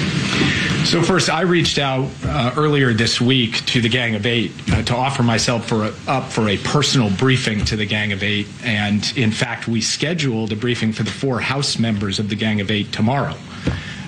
So 0.84 1.00
first, 1.00 1.30
I 1.30 1.42
reached 1.42 1.78
out 1.78 2.10
uh, 2.24 2.52
earlier 2.56 2.92
this 2.92 3.20
week 3.20 3.64
to 3.66 3.80
the 3.80 3.88
Gang 3.88 4.16
of 4.16 4.26
Eight 4.26 4.52
uh, 4.72 4.82
to 4.82 4.96
offer 4.96 5.22
myself 5.22 5.66
for 5.66 5.84
a, 5.84 5.92
up 6.08 6.30
for 6.30 6.48
a 6.48 6.58
personal 6.58 7.08
briefing 7.10 7.64
to 7.66 7.76
the 7.76 7.86
Gang 7.86 8.12
of 8.12 8.22
Eight, 8.22 8.48
and 8.64 9.12
in 9.16 9.30
fact, 9.30 9.68
we 9.68 9.80
scheduled 9.80 10.52
a 10.52 10.56
briefing 10.56 10.92
for 10.92 11.04
the 11.04 11.10
four 11.10 11.40
House 11.40 11.78
members 11.78 12.18
of 12.18 12.28
the 12.28 12.34
Gang 12.34 12.60
of 12.60 12.70
Eight 12.70 12.92
tomorrow. 12.92 13.36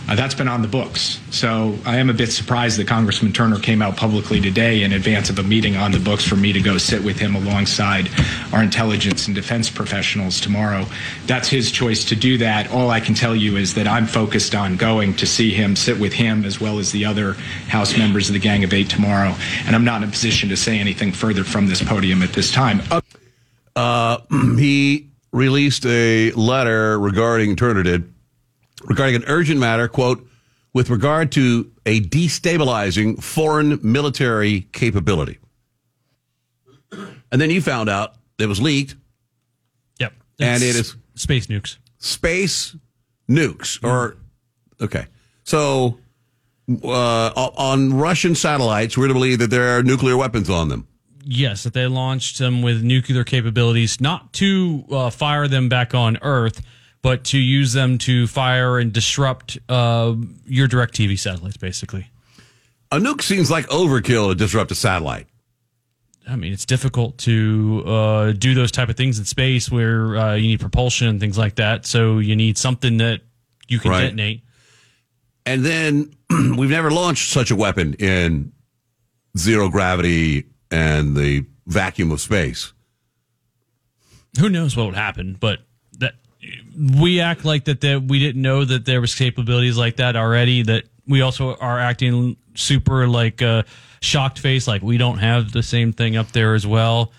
Uh, 0.06 0.14
that's 0.14 0.35
been 0.35 0.48
on 0.48 0.60
the 0.60 0.68
books. 0.68 1.18
So 1.31 1.78
I 1.86 1.97
am 1.97 2.10
a 2.10 2.12
bit 2.12 2.31
surprised 2.31 2.78
that 2.78 2.86
Congressman 2.86 3.32
Turner 3.32 3.59
came 3.59 3.81
out 3.81 3.97
publicly 3.97 4.40
today 4.40 4.82
in 4.82 4.93
advance 4.93 5.31
of 5.31 5.39
a 5.39 5.43
meeting 5.43 5.76
on 5.76 5.93
the 5.93 5.98
books 5.98 6.26
for 6.26 6.36
me 6.36 6.52
to 6.52 6.60
go 6.60 6.76
sit 6.76 7.02
with 7.02 7.18
him 7.18 7.35
alongside 7.35 8.10
our 8.52 8.62
intelligence 8.62 9.26
and 9.26 9.35
defense 9.35 9.70
professionals 9.70 10.40
tomorrow. 10.40 10.85
That's 11.26 11.48
his 11.48 11.70
choice 11.70 12.05
to 12.06 12.16
do 12.16 12.36
that. 12.39 12.70
All 12.70 12.90
I 12.90 13.01
can 13.01 13.14
tell 13.14 13.35
you 13.35 13.56
is 13.56 13.74
that 13.74 13.89
I'm 13.89 14.06
focused 14.06 14.55
on 14.55 14.76
going 14.76 15.14
to 15.16 15.26
see 15.26 15.52
him, 15.52 15.74
sit 15.74 15.98
with 15.98 16.12
him, 16.12 16.44
as 16.44 16.60
well 16.60 16.78
as 16.78 16.93
the 16.93 17.06
other 17.06 17.35
House 17.68 17.97
members 17.97 18.28
of 18.28 18.35
the 18.35 18.40
Gang 18.40 18.62
of 18.62 18.72
Eight 18.74 18.90
tomorrow. 18.90 19.35
And 19.66 19.74
I'm 19.74 19.85
not 19.85 20.02
in 20.02 20.09
a 20.09 20.12
position 20.12 20.51
to 20.51 20.56
say 20.56 20.78
anything 20.78 21.12
further 21.12 21.44
from 21.44 21.66
this 21.66 21.82
podium 21.82 22.22
at 22.22 22.35
this 22.35 22.52
time. 22.52 22.82
Uh, 23.74 24.18
he 24.59 25.09
released 25.32 25.85
a 25.86 26.31
letter 26.32 26.98
regarding 26.98 27.56
Turner 27.56 27.82
did 27.82 28.14
regarding 28.85 29.16
an 29.16 29.24
urgent 29.27 29.61
matter, 29.61 29.89
quote, 29.89 30.27
with 30.73 30.90
regard 30.90 31.32
to 31.32 31.70
a 31.86 32.01
destabilizing 32.01 33.23
foreign 33.23 33.78
military 33.82 34.62
capability. 34.73 35.39
And 37.31 37.40
then 37.40 37.51
you 37.51 37.61
found 37.61 37.89
out 37.89 38.15
it 38.39 38.47
was 38.47 38.61
leaked. 38.61 38.97
Yep. 40.01 40.12
And 40.40 40.62
It's 40.62 40.97
space 41.15 41.47
nukes. 41.47 41.78
Space 41.98 42.77
nukes 43.28 43.82
or 43.82 44.16
okay. 44.81 45.06
So 45.44 45.98
uh, 46.82 47.31
on 47.56 47.94
Russian 47.94 48.35
satellites, 48.35 48.97
we're 48.97 49.09
to 49.09 49.15
believe 49.15 49.39
that 49.39 49.51
there 49.51 49.77
are 49.77 49.82
nuclear 49.82 50.16
weapons 50.16 50.48
on 50.51 50.69
them. 50.69 50.86
Yes, 51.27 51.62
that 51.62 51.73
they 51.73 51.86
launched 51.86 52.39
them 52.39 52.61
with 52.61 52.82
nuclear 52.82 53.24
capabilities, 53.24 54.01
not 54.01 54.32
to 54.35 54.85
uh, 54.90 55.11
fire 55.11 55.48
them 55.48 55.70
back 55.70 55.94
on 55.94 56.19
Earth, 56.20 56.61
but 57.05 57.22
to 57.22 57.39
use 57.39 57.74
them 57.74 57.98
to 57.98 58.26
fire 58.26 58.78
and 58.78 58.90
disrupt 58.90 59.59
uh, 59.68 60.14
your 60.47 60.66
direct 60.66 60.94
TV 60.94 61.18
satellites, 61.18 61.59
basically. 61.59 62.09
A 62.90 62.97
nuke 62.97 63.20
seems 63.20 63.51
like 63.51 63.66
overkill 63.68 64.31
to 64.31 64.35
disrupt 64.35 64.70
a 64.70 64.74
satellite. 64.74 65.26
I 66.26 66.36
mean, 66.36 66.55
it's 66.55 66.64
difficult 66.64 67.18
to 67.18 67.82
uh, 67.86 68.32
do 68.32 68.55
those 68.55 68.72
type 68.72 68.89
of 68.89 68.97
things 68.97 69.18
in 69.18 69.26
space 69.26 69.70
where 69.70 70.16
uh, 70.16 70.35
you 70.36 70.47
need 70.48 70.60
propulsion 70.60 71.06
and 71.09 71.20
things 71.20 71.36
like 71.36 71.56
that. 71.56 71.85
So 71.85 72.20
you 72.20 72.36
need 72.36 72.56
something 72.56 72.97
that 72.97 73.20
you 73.68 73.78
can 73.78 73.90
Right. 73.90 74.05
detonate. 74.05 74.40
And 75.44 75.62
then 75.62 76.14
we've 76.56 76.70
never 76.70 76.90
launched 76.90 77.31
such 77.31 77.51
a 77.51 77.56
weapon 77.56 77.93
in 77.98 78.52
zero 79.36 79.68
gravity 79.68 80.47
and 80.70 81.14
the 81.14 81.44
vacuum 81.66 82.10
of 82.12 82.22
space. 82.22 82.72
Who 84.40 84.48
knows 84.48 84.74
what 84.74 84.86
would 84.86 84.94
happen? 84.94 85.36
But 85.39 85.59
we 87.01 87.21
act 87.21 87.45
like 87.45 87.65
that. 87.65 87.81
That 87.81 88.03
we 88.03 88.19
didn't 88.19 88.43
know 88.43 88.65
that 88.65 88.85
there 88.85 89.01
was 89.01 89.15
capabilities 89.15 89.77
like 89.77 89.97
that 89.97 90.16
already. 90.16 90.62
That 90.62 90.85
we 91.07 91.21
also 91.21 91.55
are 91.57 91.79
acting 91.79 92.37
super 92.55 93.07
like 93.07 93.43
uh, 93.43 93.65
shocked 94.01 94.39
face, 94.39 94.66
like 94.69 94.83
we 94.83 94.99
don't 94.99 95.19
have 95.19 95.53
the 95.53 95.62
same 95.62 95.93
thing 95.93 96.16
up 96.16 96.33
there 96.33 96.55
as 96.55 96.66
well. 96.66 97.12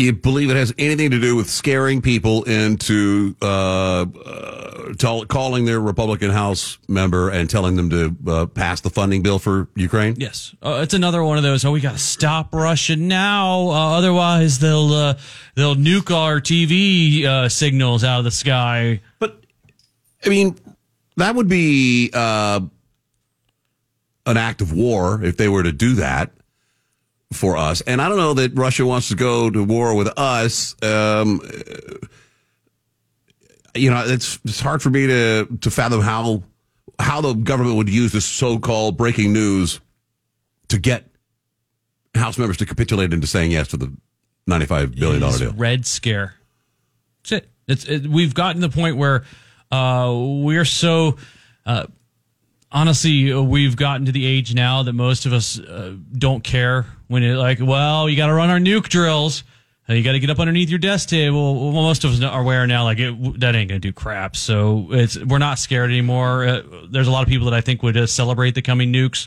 You 0.00 0.14
believe 0.14 0.48
it 0.48 0.56
has 0.56 0.72
anything 0.78 1.10
to 1.10 1.20
do 1.20 1.36
with 1.36 1.50
scaring 1.50 2.00
people 2.00 2.44
into 2.44 3.36
uh, 3.42 4.06
uh, 4.06 4.94
tell, 4.96 5.26
calling 5.26 5.66
their 5.66 5.78
Republican 5.78 6.30
House 6.30 6.78
member 6.88 7.28
and 7.28 7.50
telling 7.50 7.76
them 7.76 7.90
to 7.90 8.16
uh, 8.26 8.46
pass 8.46 8.80
the 8.80 8.88
funding 8.88 9.22
bill 9.22 9.38
for 9.38 9.68
Ukraine? 9.74 10.14
Yes, 10.16 10.54
uh, 10.62 10.80
it's 10.82 10.94
another 10.94 11.22
one 11.22 11.36
of 11.36 11.42
those. 11.42 11.66
Oh, 11.66 11.72
we 11.72 11.82
got 11.82 11.92
to 11.92 11.98
stop 11.98 12.54
Russia 12.54 12.96
now, 12.96 13.68
uh, 13.68 13.98
otherwise 13.98 14.58
they'll 14.58 14.90
uh, 14.90 15.18
they'll 15.54 15.76
nuke 15.76 16.10
our 16.10 16.40
TV 16.40 17.26
uh, 17.26 17.50
signals 17.50 18.02
out 18.02 18.20
of 18.20 18.24
the 18.24 18.30
sky. 18.30 19.02
But 19.18 19.44
I 20.24 20.30
mean, 20.30 20.56
that 21.18 21.34
would 21.34 21.48
be 21.50 22.10
uh, 22.14 22.60
an 24.24 24.36
act 24.38 24.62
of 24.62 24.72
war 24.72 25.22
if 25.22 25.36
they 25.36 25.50
were 25.50 25.62
to 25.62 25.72
do 25.72 25.96
that 25.96 26.30
for 27.32 27.56
us. 27.56 27.80
And 27.82 28.02
I 28.02 28.08
don't 28.08 28.18
know 28.18 28.34
that 28.34 28.56
Russia 28.56 28.84
wants 28.84 29.08
to 29.08 29.14
go 29.14 29.50
to 29.50 29.64
war 29.64 29.94
with 29.94 30.08
us. 30.18 30.74
Um, 30.82 31.40
you 33.74 33.90
know, 33.90 34.04
it's 34.04 34.38
it's 34.44 34.60
hard 34.60 34.82
for 34.82 34.90
me 34.90 35.06
to 35.06 35.46
to 35.60 35.70
fathom 35.70 36.00
how 36.00 36.42
how 36.98 37.20
the 37.20 37.34
government 37.34 37.76
would 37.76 37.88
use 37.88 38.12
this 38.12 38.24
so-called 38.24 38.96
breaking 38.96 39.32
news 39.32 39.80
to 40.68 40.78
get 40.78 41.06
House 42.14 42.36
members 42.36 42.56
to 42.56 42.66
capitulate 42.66 43.12
into 43.12 43.26
saying 43.28 43.52
yes 43.52 43.68
to 43.68 43.76
the 43.76 43.96
ninety-five 44.46 44.96
billion 44.96 45.20
dollar 45.20 45.38
deal. 45.38 45.52
Red 45.52 45.86
Scare. 45.86 46.34
That's 47.22 47.32
it. 47.32 47.48
It's 47.68 47.84
it, 47.84 48.06
we've 48.08 48.34
gotten 48.34 48.60
to 48.60 48.66
the 48.66 48.74
point 48.74 48.96
where 48.96 49.24
uh, 49.70 50.12
we're 50.12 50.64
so 50.64 51.16
uh, 51.64 51.86
honestly 52.72 53.32
uh, 53.32 53.40
we've 53.40 53.76
gotten 53.76 54.06
to 54.06 54.12
the 54.12 54.26
age 54.26 54.52
now 54.52 54.82
that 54.82 54.92
most 54.92 55.26
of 55.26 55.32
us 55.32 55.60
uh, 55.60 55.94
don't 56.12 56.42
care 56.42 56.86
when 57.10 57.22
it 57.24 57.34
like 57.34 57.58
well 57.60 58.08
you 58.08 58.16
got 58.16 58.28
to 58.28 58.34
run 58.34 58.50
our 58.50 58.58
nuke 58.58 58.88
drills. 58.88 59.42
Uh, 59.88 59.94
You 59.94 60.04
got 60.04 60.12
to 60.12 60.20
get 60.20 60.30
up 60.30 60.38
underneath 60.38 60.68
your 60.70 60.78
desk 60.78 61.08
table. 61.08 61.72
Well, 61.72 61.82
most 61.82 62.04
of 62.04 62.12
us 62.12 62.22
are 62.22 62.40
aware 62.40 62.66
now, 62.66 62.84
like 62.84 62.98
it, 63.00 63.40
that 63.40 63.56
ain't 63.56 63.68
gonna 63.68 63.80
do 63.80 63.92
crap. 63.92 64.36
So 64.36 64.86
it's 64.92 65.18
we're 65.18 65.38
not 65.38 65.58
scared 65.58 65.90
anymore. 65.90 66.46
Uh, 66.46 66.62
there's 66.88 67.08
a 67.08 67.10
lot 67.10 67.22
of 67.22 67.28
people 67.28 67.50
that 67.50 67.54
I 67.56 67.60
think 67.60 67.82
would 67.82 67.96
uh, 67.96 68.06
celebrate 68.06 68.54
the 68.54 68.62
coming 68.62 68.92
nukes. 68.92 69.26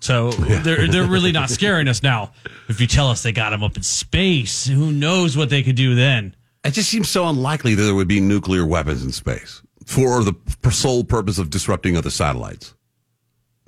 So 0.00 0.32
they're 0.32 0.88
they're 0.88 1.06
really 1.06 1.32
not 1.32 1.48
scaring 1.58 1.88
us 1.88 2.02
now. 2.02 2.32
If 2.68 2.80
you 2.80 2.86
tell 2.86 3.08
us 3.08 3.22
they 3.22 3.32
got 3.32 3.50
them 3.50 3.62
up 3.64 3.76
in 3.76 3.82
space, 3.82 4.66
who 4.66 4.92
knows 4.92 5.36
what 5.36 5.48
they 5.48 5.62
could 5.62 5.76
do 5.76 5.94
then? 5.94 6.36
It 6.64 6.72
just 6.72 6.90
seems 6.90 7.08
so 7.08 7.26
unlikely 7.28 7.74
that 7.76 7.82
there 7.82 7.94
would 7.94 8.08
be 8.08 8.20
nuclear 8.20 8.66
weapons 8.66 9.02
in 9.04 9.12
space 9.12 9.62
for 9.86 10.22
the 10.22 10.34
sole 10.70 11.04
purpose 11.04 11.38
of 11.38 11.50
disrupting 11.50 11.96
other 11.96 12.10
satellites. 12.10 12.74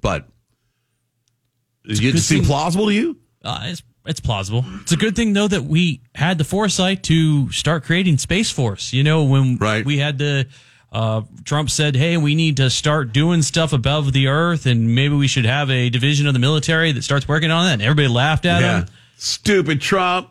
But 0.00 0.28
does 1.86 2.00
it 2.00 2.18
seem 2.18 2.44
plausible 2.44 2.86
to 2.86 2.92
you? 2.92 3.16
Uh, 3.44 3.60
it's 3.64 3.82
it's 4.06 4.20
plausible. 4.20 4.64
It's 4.82 4.92
a 4.92 4.96
good 4.96 5.14
thing 5.16 5.32
though 5.34 5.48
that 5.48 5.64
we 5.64 6.00
had 6.14 6.38
the 6.38 6.44
foresight 6.44 7.02
to 7.04 7.50
start 7.52 7.84
creating 7.84 8.18
Space 8.18 8.50
Force. 8.50 8.92
You 8.92 9.02
know, 9.04 9.24
when 9.24 9.56
right. 9.58 9.84
we 9.84 9.98
had 9.98 10.18
the 10.18 10.46
Uh, 10.92 11.22
Trump 11.44 11.70
said, 11.70 11.96
"Hey, 11.96 12.16
we 12.16 12.34
need 12.36 12.56
to 12.58 12.70
start 12.70 13.12
doing 13.12 13.42
stuff 13.42 13.72
above 13.72 14.12
the 14.12 14.28
earth, 14.28 14.64
and 14.64 14.94
maybe 14.94 15.14
we 15.16 15.26
should 15.26 15.44
have 15.44 15.68
a 15.68 15.90
division 15.90 16.28
of 16.28 16.34
the 16.34 16.38
military 16.38 16.92
that 16.92 17.02
starts 17.02 17.26
working 17.26 17.50
on 17.50 17.66
that." 17.66 17.72
And 17.74 17.82
everybody 17.82 18.06
laughed 18.08 18.46
at 18.46 18.60
Yeah. 18.62 18.78
him. 18.82 18.86
Stupid 19.16 19.80
Trump. 19.80 20.28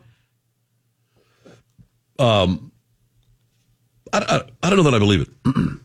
Um, 2.17 2.71
I, 4.13 4.19
I, 4.19 4.41
I 4.63 4.69
don't 4.69 4.77
know 4.77 4.83
that 4.83 4.93
I 4.93 4.99
believe 4.99 5.21
it. 5.21 5.29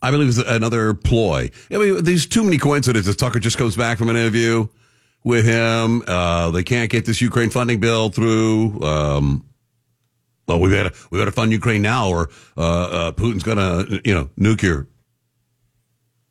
I 0.00 0.10
believe 0.12 0.28
it's 0.28 0.38
another 0.38 0.94
ploy. 0.94 1.50
I 1.70 1.76
mean, 1.76 2.04
there's 2.04 2.24
too 2.26 2.44
many 2.44 2.56
coincidences. 2.56 3.16
Tucker 3.16 3.40
just 3.40 3.58
comes 3.58 3.76
back 3.76 3.98
from 3.98 4.08
an 4.08 4.16
interview 4.16 4.68
with 5.24 5.44
him. 5.44 6.02
Uh, 6.06 6.50
they 6.50 6.62
can't 6.62 6.90
get 6.90 7.04
this 7.04 7.20
Ukraine 7.20 7.50
funding 7.50 7.80
bill 7.80 8.08
through. 8.10 8.80
Um, 8.82 9.44
well, 10.46 10.60
we've 10.60 10.72
got 10.72 10.92
to 10.92 10.98
we 11.10 11.18
got 11.18 11.26
to 11.26 11.32
fund 11.32 11.52
Ukraine 11.52 11.82
now, 11.82 12.08
or 12.08 12.30
uh, 12.56 12.60
uh, 12.60 13.12
Putin's 13.12 13.42
gonna 13.42 13.84
you 14.04 14.14
know 14.14 14.30
nuke 14.38 14.62
your 14.62 14.86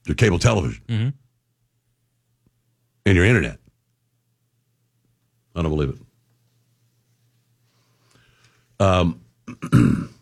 your 0.06 0.16
cable 0.16 0.40
television 0.40 0.82
Mm-hmm. 0.88 1.10
and 3.06 3.16
your 3.16 3.26
internet. 3.26 3.60
I 5.56 5.62
don't 5.62 5.72
believe 5.72 5.90
it. 5.90 5.98
Um, 8.80 9.22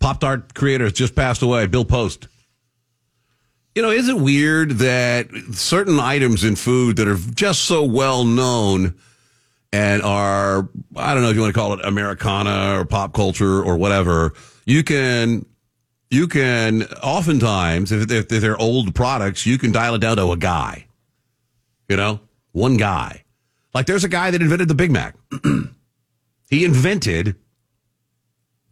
Pop 0.00 0.20
Tart 0.20 0.54
creator 0.54 0.84
has 0.84 0.94
just 0.94 1.14
passed 1.14 1.42
away, 1.42 1.66
Bill 1.66 1.84
Post. 1.84 2.28
You 3.74 3.82
know, 3.82 3.90
is 3.90 4.08
it 4.08 4.16
weird 4.16 4.72
that 4.78 5.28
certain 5.52 6.00
items 6.00 6.42
in 6.42 6.56
food 6.56 6.96
that 6.96 7.06
are 7.06 7.16
just 7.16 7.64
so 7.64 7.84
well 7.84 8.24
known 8.24 8.96
and 9.72 10.02
are, 10.02 10.68
I 10.96 11.14
don't 11.14 11.22
know 11.22 11.30
if 11.30 11.36
you 11.36 11.42
want 11.42 11.54
to 11.54 11.60
call 11.60 11.74
it 11.74 11.84
Americana 11.84 12.80
or 12.80 12.84
pop 12.84 13.12
culture 13.12 13.62
or 13.62 13.76
whatever, 13.76 14.34
you 14.64 14.82
can, 14.82 15.46
you 16.10 16.26
can 16.26 16.82
oftentimes, 17.02 17.92
if, 17.92 18.10
if 18.10 18.28
they're 18.28 18.60
old 18.60 18.94
products, 18.94 19.46
you 19.46 19.56
can 19.56 19.70
dial 19.70 19.94
it 19.94 20.00
down 20.00 20.16
to 20.16 20.32
a 20.32 20.36
guy. 20.36 20.86
You 21.88 21.96
know, 21.96 22.20
one 22.50 22.76
guy. 22.76 23.24
Like 23.72 23.86
there's 23.86 24.04
a 24.04 24.08
guy 24.08 24.32
that 24.32 24.42
invented 24.42 24.66
the 24.66 24.74
Big 24.74 24.90
Mac. 24.90 25.14
he 26.50 26.64
invented 26.64 27.36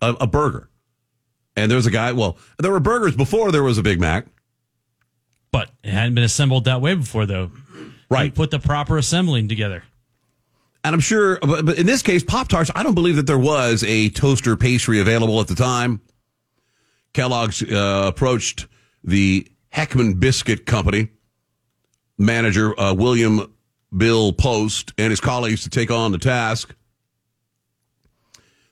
a, 0.01 0.17
a 0.21 0.27
burger. 0.27 0.69
And 1.57 1.71
there's 1.71 1.87
a 1.87 1.91
guy, 1.91 2.13
well, 2.13 2.37
there 2.59 2.71
were 2.71 2.81
burgers 2.81 3.17
before 3.17 3.51
there 3.53 3.63
was 3.63 3.79
a 3.79 3.83
Big 3.83 4.01
Mac. 4.01 4.27
But 5.51 5.71
it 5.83 5.91
hadn't 5.91 6.15
been 6.15 6.25
assembled 6.25 6.65
that 6.65 6.81
way 6.81 6.95
before, 6.95 7.27
though. 7.27 7.51
Right. 8.11 8.35
put 8.35 8.51
the 8.51 8.59
proper 8.59 8.97
assembling 8.97 9.49
together. 9.49 9.83
And 10.83 10.95
I'm 10.95 11.01
sure, 11.01 11.39
but, 11.41 11.67
but 11.67 11.79
in 11.79 11.87
this 11.87 12.03
case, 12.03 12.23
Pop 12.23 12.49
Tarts, 12.49 12.71
I 12.75 12.83
don't 12.83 12.95
believe 12.95 13.17
that 13.17 13.27
there 13.27 13.39
was 13.39 13.85
a 13.85 14.09
toaster 14.11 14.57
pastry 14.57 15.01
available 15.01 15.41
at 15.41 15.49
the 15.49 15.55
time. 15.55 16.01
Kellogg's 17.13 17.63
uh, 17.63 18.05
approached 18.07 18.67
the 19.05 19.47
Hekman 19.75 20.21
Biscuit 20.21 20.67
Company 20.67 21.09
manager, 22.17 22.79
uh, 22.79 22.95
William 22.95 23.53
Bill 23.97 24.33
Post, 24.33 24.93
and 24.99 25.11
his 25.11 25.21
colleagues 25.21 25.65
to 25.65 25.71
take 25.71 25.91
on 25.91 26.13
the 26.13 26.19
task. 26.19 26.75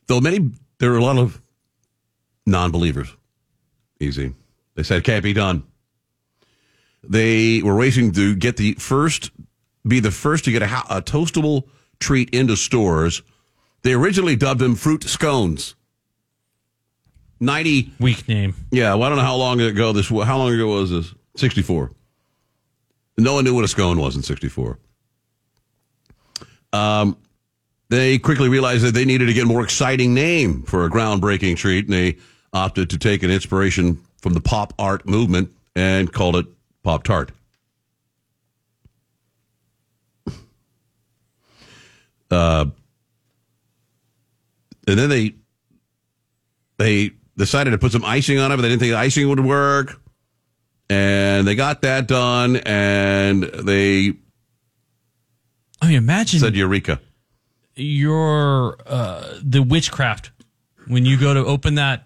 Though 0.06 0.20
many, 0.20 0.50
there 0.78 0.92
are 0.92 0.98
a 0.98 1.02
lot 1.02 1.18
of 1.18 1.40
non 2.44 2.70
believers. 2.70 3.08
Easy. 4.00 4.34
They 4.74 4.82
said 4.82 5.04
can't 5.04 5.24
be 5.24 5.32
done. 5.32 5.64
They 7.08 7.62
were 7.62 7.74
racing 7.74 8.12
to 8.12 8.34
get 8.34 8.56
the 8.56 8.74
first, 8.74 9.30
be 9.86 10.00
the 10.00 10.10
first 10.10 10.44
to 10.44 10.52
get 10.52 10.62
a, 10.62 10.82
a 10.90 11.02
toastable 11.02 11.68
treat 12.00 12.30
into 12.30 12.56
stores. 12.56 13.22
They 13.82 13.92
originally 13.92 14.36
dubbed 14.36 14.60
them 14.60 14.74
fruit 14.74 15.04
scones. 15.04 15.74
90 17.38 17.92
weak 18.00 18.26
name. 18.28 18.54
Yeah, 18.70 18.94
well, 18.94 19.04
I 19.04 19.08
don't 19.08 19.18
know 19.18 19.24
how 19.24 19.36
long 19.36 19.60
ago 19.60 19.92
this 19.92 20.10
was. 20.10 20.26
How 20.26 20.38
long 20.38 20.52
ago 20.52 20.68
was 20.68 20.90
this? 20.90 21.14
64. 21.36 21.92
No 23.18 23.34
one 23.34 23.44
knew 23.44 23.54
what 23.54 23.64
a 23.64 23.68
scone 23.68 23.98
was 23.98 24.16
in 24.16 24.22
64. 24.22 24.78
Um, 26.72 27.16
they 27.88 28.18
quickly 28.18 28.48
realized 28.48 28.84
that 28.84 28.94
they 28.94 29.04
needed 29.04 29.26
to 29.26 29.32
get 29.32 29.44
a 29.44 29.46
more 29.46 29.62
exciting 29.62 30.12
name 30.12 30.62
for 30.62 30.84
a 30.84 30.90
groundbreaking 30.90 31.56
treat, 31.56 31.84
and 31.84 31.94
they 31.94 32.16
opted 32.52 32.90
to 32.90 32.98
take 32.98 33.22
an 33.22 33.30
inspiration 33.30 34.02
from 34.18 34.34
the 34.34 34.40
pop 34.40 34.72
art 34.78 35.06
movement 35.06 35.52
and 35.74 36.12
called 36.12 36.36
it 36.36 36.46
Pop 36.86 37.02
Tart. 37.02 37.32
Uh, 42.30 42.66
and 44.86 44.96
then 44.96 45.08
they 45.08 45.34
they 46.78 47.10
decided 47.36 47.72
to 47.72 47.78
put 47.78 47.90
some 47.90 48.04
icing 48.04 48.38
on 48.38 48.52
it, 48.52 48.56
but 48.56 48.62
they 48.62 48.68
didn't 48.68 48.78
think 48.78 48.92
the 48.92 48.98
icing 48.98 49.28
would 49.28 49.40
work. 49.40 50.00
And 50.88 51.44
they 51.44 51.56
got 51.56 51.82
that 51.82 52.06
done, 52.06 52.58
and 52.58 53.42
they 53.42 54.14
I 55.82 55.88
mean, 55.88 55.96
imagine 55.96 56.38
said 56.38 56.54
Eureka. 56.54 57.00
your 57.74 58.78
uh, 58.86 59.38
the 59.42 59.60
witchcraft 59.64 60.30
when 60.86 61.04
you 61.04 61.18
go 61.18 61.34
to 61.34 61.44
open 61.44 61.74
that 61.74 62.05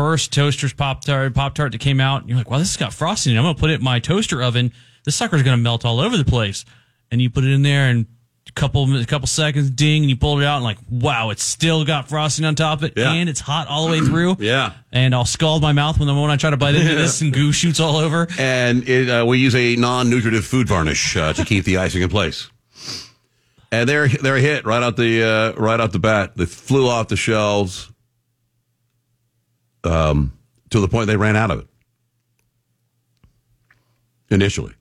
first 0.00 0.32
toaster's 0.32 0.72
pop 0.72 1.04
tart 1.04 1.34
pop 1.34 1.54
tart 1.54 1.72
that 1.72 1.80
came 1.80 2.00
out. 2.00 2.26
You're 2.26 2.38
like, 2.38 2.50
wow, 2.50 2.58
this 2.58 2.68
has 2.72 2.76
got 2.78 2.94
frosting. 2.94 3.36
I'm 3.36 3.44
gonna 3.44 3.54
put 3.54 3.70
it 3.70 3.74
in 3.80 3.84
my 3.84 3.98
toaster 3.98 4.42
oven. 4.42 4.72
This 5.04 5.14
sucker's 5.14 5.42
gonna 5.42 5.56
melt 5.58 5.84
all 5.84 6.00
over 6.00 6.16
the 6.16 6.24
place. 6.24 6.64
And 7.10 7.20
you 7.20 7.28
put 7.28 7.44
it 7.44 7.50
in 7.50 7.62
there, 7.62 7.88
and 7.90 8.06
a 8.48 8.52
couple 8.52 8.96
a 8.96 9.04
couple 9.04 9.26
seconds, 9.26 9.68
ding, 9.70 10.02
and 10.04 10.10
you 10.10 10.16
pull 10.16 10.40
it 10.40 10.44
out, 10.46 10.56
and 10.56 10.64
like, 10.64 10.78
wow, 10.88 11.30
it's 11.30 11.42
still 11.42 11.84
got 11.84 12.08
frosting 12.08 12.44
on 12.46 12.54
top 12.54 12.78
of 12.78 12.84
it, 12.84 12.94
Yeah. 12.96 13.12
and 13.12 13.28
it's 13.28 13.40
hot 13.40 13.68
all 13.68 13.86
the 13.86 13.92
way 13.92 14.00
through. 14.00 14.36
Yeah. 14.40 14.72
And 14.92 15.14
I'll 15.14 15.24
scald 15.26 15.60
my 15.60 15.72
mouth 15.72 15.98
when 15.98 16.06
the 16.08 16.14
moment 16.14 16.32
I 16.32 16.36
try 16.36 16.50
to 16.50 16.56
bite 16.56 16.74
into 16.76 16.94
this, 16.94 17.20
and 17.22 17.32
goo 17.32 17.52
shoots 17.52 17.78
all 17.80 17.96
over. 17.96 18.26
And 18.38 18.88
it, 18.88 19.08
uh, 19.10 19.26
we 19.26 19.38
use 19.38 19.54
a 19.54 19.76
non-nutritive 19.76 20.44
food 20.46 20.66
varnish 20.68 21.16
uh, 21.16 21.32
to 21.34 21.44
keep 21.44 21.64
the 21.64 21.76
icing 21.78 22.02
in 22.02 22.08
place. 22.08 22.48
And 23.72 23.88
they're 23.88 24.08
they're 24.08 24.36
hit 24.38 24.64
right 24.64 24.82
out 24.82 24.96
the 24.96 25.22
uh, 25.22 25.52
right 25.60 25.78
out 25.78 25.92
the 25.92 26.00
bat. 26.00 26.36
They 26.36 26.46
flew 26.46 26.88
off 26.88 27.06
the 27.08 27.16
shelves 27.16 27.88
um, 29.84 30.32
to 30.70 30.80
the 30.80 30.88
point 30.88 31.06
they 31.06 31.16
ran 31.16 31.36
out 31.36 31.50
of 31.50 31.60
it 31.60 31.66
initially. 34.30 34.74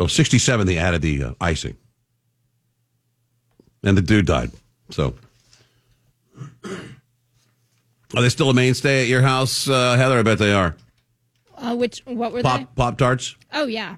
Oh, 0.00 0.06
67, 0.06 0.66
they 0.66 0.78
added 0.78 1.02
the 1.02 1.22
uh, 1.24 1.34
icing. 1.40 1.76
And 3.82 3.96
the 3.96 4.02
dude 4.02 4.26
died. 4.26 4.50
So, 4.90 5.14
are 6.64 8.22
they 8.22 8.28
still 8.28 8.50
a 8.50 8.54
mainstay 8.54 9.02
at 9.02 9.08
your 9.08 9.22
house, 9.22 9.68
uh, 9.68 9.96
Heather? 9.96 10.18
I 10.18 10.22
bet 10.22 10.38
they 10.38 10.52
are. 10.52 10.74
Uh, 11.56 11.76
which 11.76 12.02
what 12.06 12.32
were 12.32 12.38
they? 12.38 12.48
Pop 12.48 12.74
Pop 12.74 12.98
Tarts. 12.98 13.36
Oh 13.52 13.66
yeah. 13.66 13.96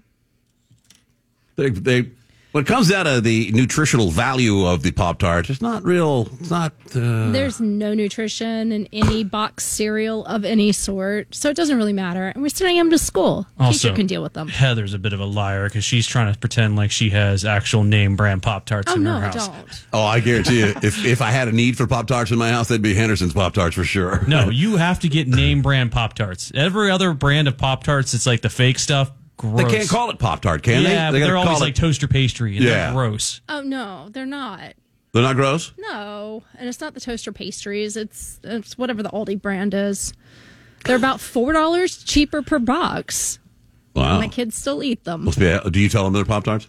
They, 1.57 1.71
they 1.71 2.11
when 2.57 2.65
it 2.65 2.69
comes 2.69 2.89
down 2.89 3.05
to 3.05 3.21
the 3.21 3.51
nutritional 3.53 4.09
value 4.11 4.65
of 4.67 4.83
the 4.83 4.91
Pop 4.91 5.19
Tart, 5.19 5.51
it's 5.51 5.61
not 5.61 5.85
real. 5.85 6.27
It's 6.41 6.49
not. 6.51 6.73
Uh, 6.95 7.31
There's 7.31 7.61
no 7.61 7.93
nutrition 7.93 8.73
in 8.73 8.89
any 8.95 9.25
box 9.25 9.63
cereal 9.67 10.25
of 10.25 10.43
any 10.47 10.73
sort, 10.73 11.35
so 11.35 11.51
it 11.51 11.55
doesn't 11.55 11.77
really 11.77 11.93
matter. 11.93 12.29
And 12.29 12.43
we're 12.43 12.49
sending 12.49 12.79
them 12.79 12.89
to 12.93 12.97
school. 12.99 13.47
Also, 13.61 13.89
Teacher 13.89 13.95
can 13.95 14.07
deal 14.07 14.23
with 14.23 14.33
them. 14.33 14.49
Heather's 14.49 14.95
a 14.95 14.99
bit 14.99 15.13
of 15.13 15.21
a 15.21 15.27
liar 15.27 15.69
because 15.69 15.85
she's 15.85 16.07
trying 16.07 16.33
to 16.33 16.39
pretend 16.39 16.77
like 16.77 16.91
she 16.91 17.11
has 17.11 17.45
actual 17.45 17.85
name 17.85 18.17
brand 18.17 18.43
Pop 18.43 18.65
Tarts 18.65 18.91
Oh 18.91 18.95
in 18.95 19.03
no, 19.05 19.19
her 19.19 19.27
I 19.27 19.31
house. 19.33 19.49
don't. 19.49 19.85
oh, 19.93 20.05
I 20.07 20.21
guarantee 20.21 20.61
you, 20.61 20.73
if 20.83 21.05
if 21.05 21.21
I 21.21 21.33
had 21.33 21.49
a 21.49 21.53
need 21.53 21.77
for 21.77 21.87
Pop 21.87 22.07
Tarts 22.07 22.31
in 22.31 22.39
my 22.39 22.49
house, 22.49 22.69
they'd 22.69 22.81
be 22.81 22.95
Henderson's 22.95 23.35
Pop 23.35 23.53
Tarts 23.53 23.75
for 23.75 23.85
sure. 23.85 24.25
No, 24.27 24.49
you 24.49 24.77
have 24.77 24.99
to 25.01 25.11
get 25.11 25.29
name 25.29 25.61
brand 25.61 25.93
Pop 25.93 26.15
Tarts. 26.15 26.51
Every 26.55 26.91
other 26.91 27.13
brand 27.13 27.49
of 27.49 27.59
Pop 27.59 27.85
Tarts, 27.85 28.15
it's 28.15 28.25
like 28.25 28.41
the 28.41 28.49
fake 28.49 28.79
stuff. 28.79 29.11
Gross. 29.37 29.57
They 29.57 29.65
can't 29.65 29.89
call 29.89 30.11
it 30.11 30.19
Pop 30.19 30.41
Tart, 30.41 30.63
can 30.63 30.83
they? 30.85 30.91
yeah, 30.93 31.11
They 31.11 31.21
but 31.21 31.27
they're 31.27 31.37
always 31.37 31.49
call 31.49 31.57
it- 31.59 31.67
like 31.67 31.75
toaster 31.75 32.09
pastry. 32.09 32.57
And 32.57 32.65
Yeah. 32.65 32.87
They're 32.87 32.93
gross. 32.95 33.41
Oh 33.49 33.61
no, 33.63 34.09
they're 34.11 34.25
not. 34.27 34.75
They're 35.13 35.23
not 35.23 35.37
gross. 35.37 35.73
No, 35.79 36.43
and 36.59 36.69
it's 36.69 36.81
not 36.81 36.95
the 36.95 37.01
toaster 37.01 37.33
pastries. 37.33 37.97
It's 37.97 38.39
it's 38.45 38.77
whatever 38.79 39.03
the 39.03 39.09
Aldi 39.11 39.41
brand 39.41 39.73
is. 39.75 40.13
They're 40.85 40.97
about 40.97 41.21
four 41.21 41.53
dollars 41.53 42.03
cheaper 42.05 42.43
per 42.43 42.59
box. 42.59 43.39
Wow. 43.95 44.19
My 44.19 44.29
kids 44.29 44.57
still 44.57 44.83
eat 44.83 45.05
them. 45.05 45.25
Do 45.31 45.81
you 45.81 45.89
tell 45.89 46.05
them 46.05 46.13
they're 46.13 46.25
Pop 46.25 46.45
Tarts? 46.45 46.69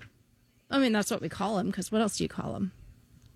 I 0.71 0.79
mean, 0.79 0.91
that's 0.93 1.11
what 1.11 1.21
we 1.21 1.29
call 1.29 1.57
them. 1.57 1.67
Because 1.67 1.91
what 1.91 2.01
else 2.01 2.17
do 2.17 2.23
you 2.23 2.29
call 2.29 2.53
them? 2.53 2.71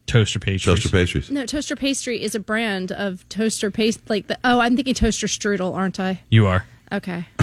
Toaster 0.08 0.40
pastries. 0.40 0.64
Toaster 0.76 0.90
pastries. 0.90 1.30
No, 1.32 1.46
toaster 1.46 1.76
pastry 1.76 2.22
is 2.22 2.34
a 2.36 2.40
brand 2.40 2.92
of 2.92 3.28
toaster 3.30 3.70
paste. 3.72 4.10
Like 4.10 4.28
the 4.28 4.38
oh, 4.44 4.60
I'm 4.60 4.76
thinking 4.76 4.94
toaster 4.94 5.28
strudel, 5.28 5.74
aren't 5.76 6.00
I? 6.00 6.22
You 6.30 6.48
are. 6.48 6.66
Okay. 6.92 7.26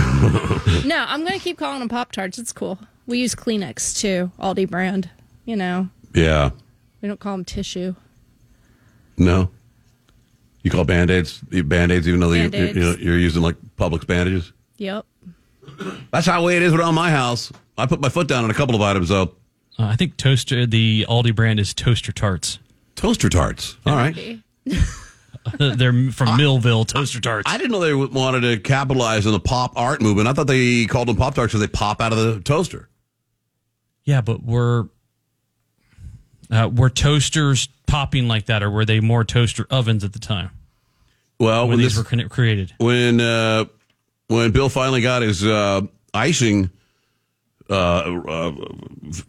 no, 0.85 1.05
I'm 1.09 1.25
gonna 1.25 1.39
keep 1.39 1.59
calling 1.59 1.81
them 1.81 1.89
Pop 1.89 2.13
Tarts. 2.13 2.39
It's 2.39 2.53
cool. 2.53 2.79
We 3.07 3.19
use 3.21 3.35
Kleenex 3.35 3.99
too, 3.99 4.31
Aldi 4.39 4.69
brand. 4.69 5.11
You 5.45 5.57
know, 5.57 5.89
Yeah. 6.15 6.51
we 7.01 7.09
don't 7.09 7.19
call 7.21 7.33
them 7.33 7.45
tissue. 7.45 7.95
No. 9.17 9.51
You 10.63 10.71
call 10.71 10.85
band 10.85 11.11
aids 11.11 11.39
band 11.41 11.93
aids, 11.93 12.07
even 12.07 12.21
though 12.21 12.33
you're, 12.33 12.55
you 12.55 12.75
know, 12.75 12.97
you're 12.99 13.19
using 13.19 13.41
like 13.43 13.57
Publix 13.77 14.07
bandages. 14.07 14.53
Yep. 14.77 15.07
That's 16.13 16.27
how 16.27 16.41
the 16.41 16.47
way 16.47 16.57
it 16.57 16.63
is 16.63 16.75
around 16.75 16.95
my 16.95 17.11
house. 17.11 17.51
I 17.79 17.87
put 17.87 18.01
my 18.01 18.09
foot 18.09 18.27
down 18.29 18.45
on 18.45 18.51
a 18.51 18.55
couple 18.55 18.75
of 18.75 18.83
items 18.83 19.09
though. 19.09 19.35
Uh, 19.79 19.85
I 19.87 19.97
think 19.97 20.17
toaster. 20.17 20.67
The 20.67 21.07
Aldi 21.09 21.35
brand 21.35 21.61
is 21.61 21.73
Toaster 21.73 22.13
Tarts. 22.13 22.59
Toaster 22.97 23.29
tarts. 23.29 23.77
All 23.87 23.95
right. 23.95 24.41
They're 25.59 26.11
from 26.13 26.37
Millville 26.37 26.85
toaster 26.85 27.21
tarts. 27.21 27.51
I 27.51 27.57
didn't 27.59 27.73
know 27.73 27.81
they 27.81 27.95
wanted 27.95 28.41
to 28.41 28.59
capitalize 28.59 29.27
on 29.27 29.33
the 29.33 29.41
pop 29.41 29.73
art 29.77 30.01
movement. 30.01 30.29
I 30.29 30.33
thought 30.33 30.47
they 30.47 30.87
called 30.87 31.09
them 31.09 31.17
pop 31.17 31.35
tarts 31.35 31.53
because 31.53 31.61
they 31.61 31.73
pop 31.73 32.01
out 32.01 32.13
of 32.13 32.19
the 32.19 32.41
toaster. 32.41 32.89
Yeah, 34.05 34.21
but 34.21 34.43
were 34.43 34.89
uh, 36.51 36.71
were 36.75 36.91
toasters 36.91 37.69
popping 37.87 38.29
like 38.29 38.47
that, 38.47 38.63
or 38.63 38.71
were 38.71 38.85
they 38.85 39.01
more 39.01 39.25
toaster 39.25 39.67
ovens 39.71 40.05
at 40.05 40.13
the 40.13 40.19
time? 40.19 40.51
Well, 41.39 41.63
when, 41.63 41.71
when 41.71 41.79
these 41.81 41.97
this- 41.97 42.13
were 42.13 42.29
created. 42.29 42.73
When 42.79 43.21
uh, 43.21 43.67
when 44.29 44.51
Bill 44.53 44.69
finally 44.69 45.01
got 45.01 45.23
his 45.23 45.45
uh, 45.45 45.83
icing 46.15 46.71
uh, 47.71 47.75
uh, 47.75 48.53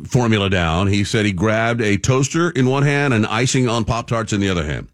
formula 0.07 0.49
down, 0.49 0.87
he 0.87 1.03
said 1.03 1.25
he 1.25 1.33
grabbed 1.33 1.81
a 1.81 1.97
toaster 1.97 2.49
in 2.49 2.67
one 2.67 2.83
hand 2.83 3.13
and 3.13 3.25
icing 3.25 3.67
on 3.67 3.85
pop 3.85 4.07
tarts 4.07 4.33
in 4.33 4.39
the 4.39 4.49
other 4.49 4.65
hand. 4.65 4.87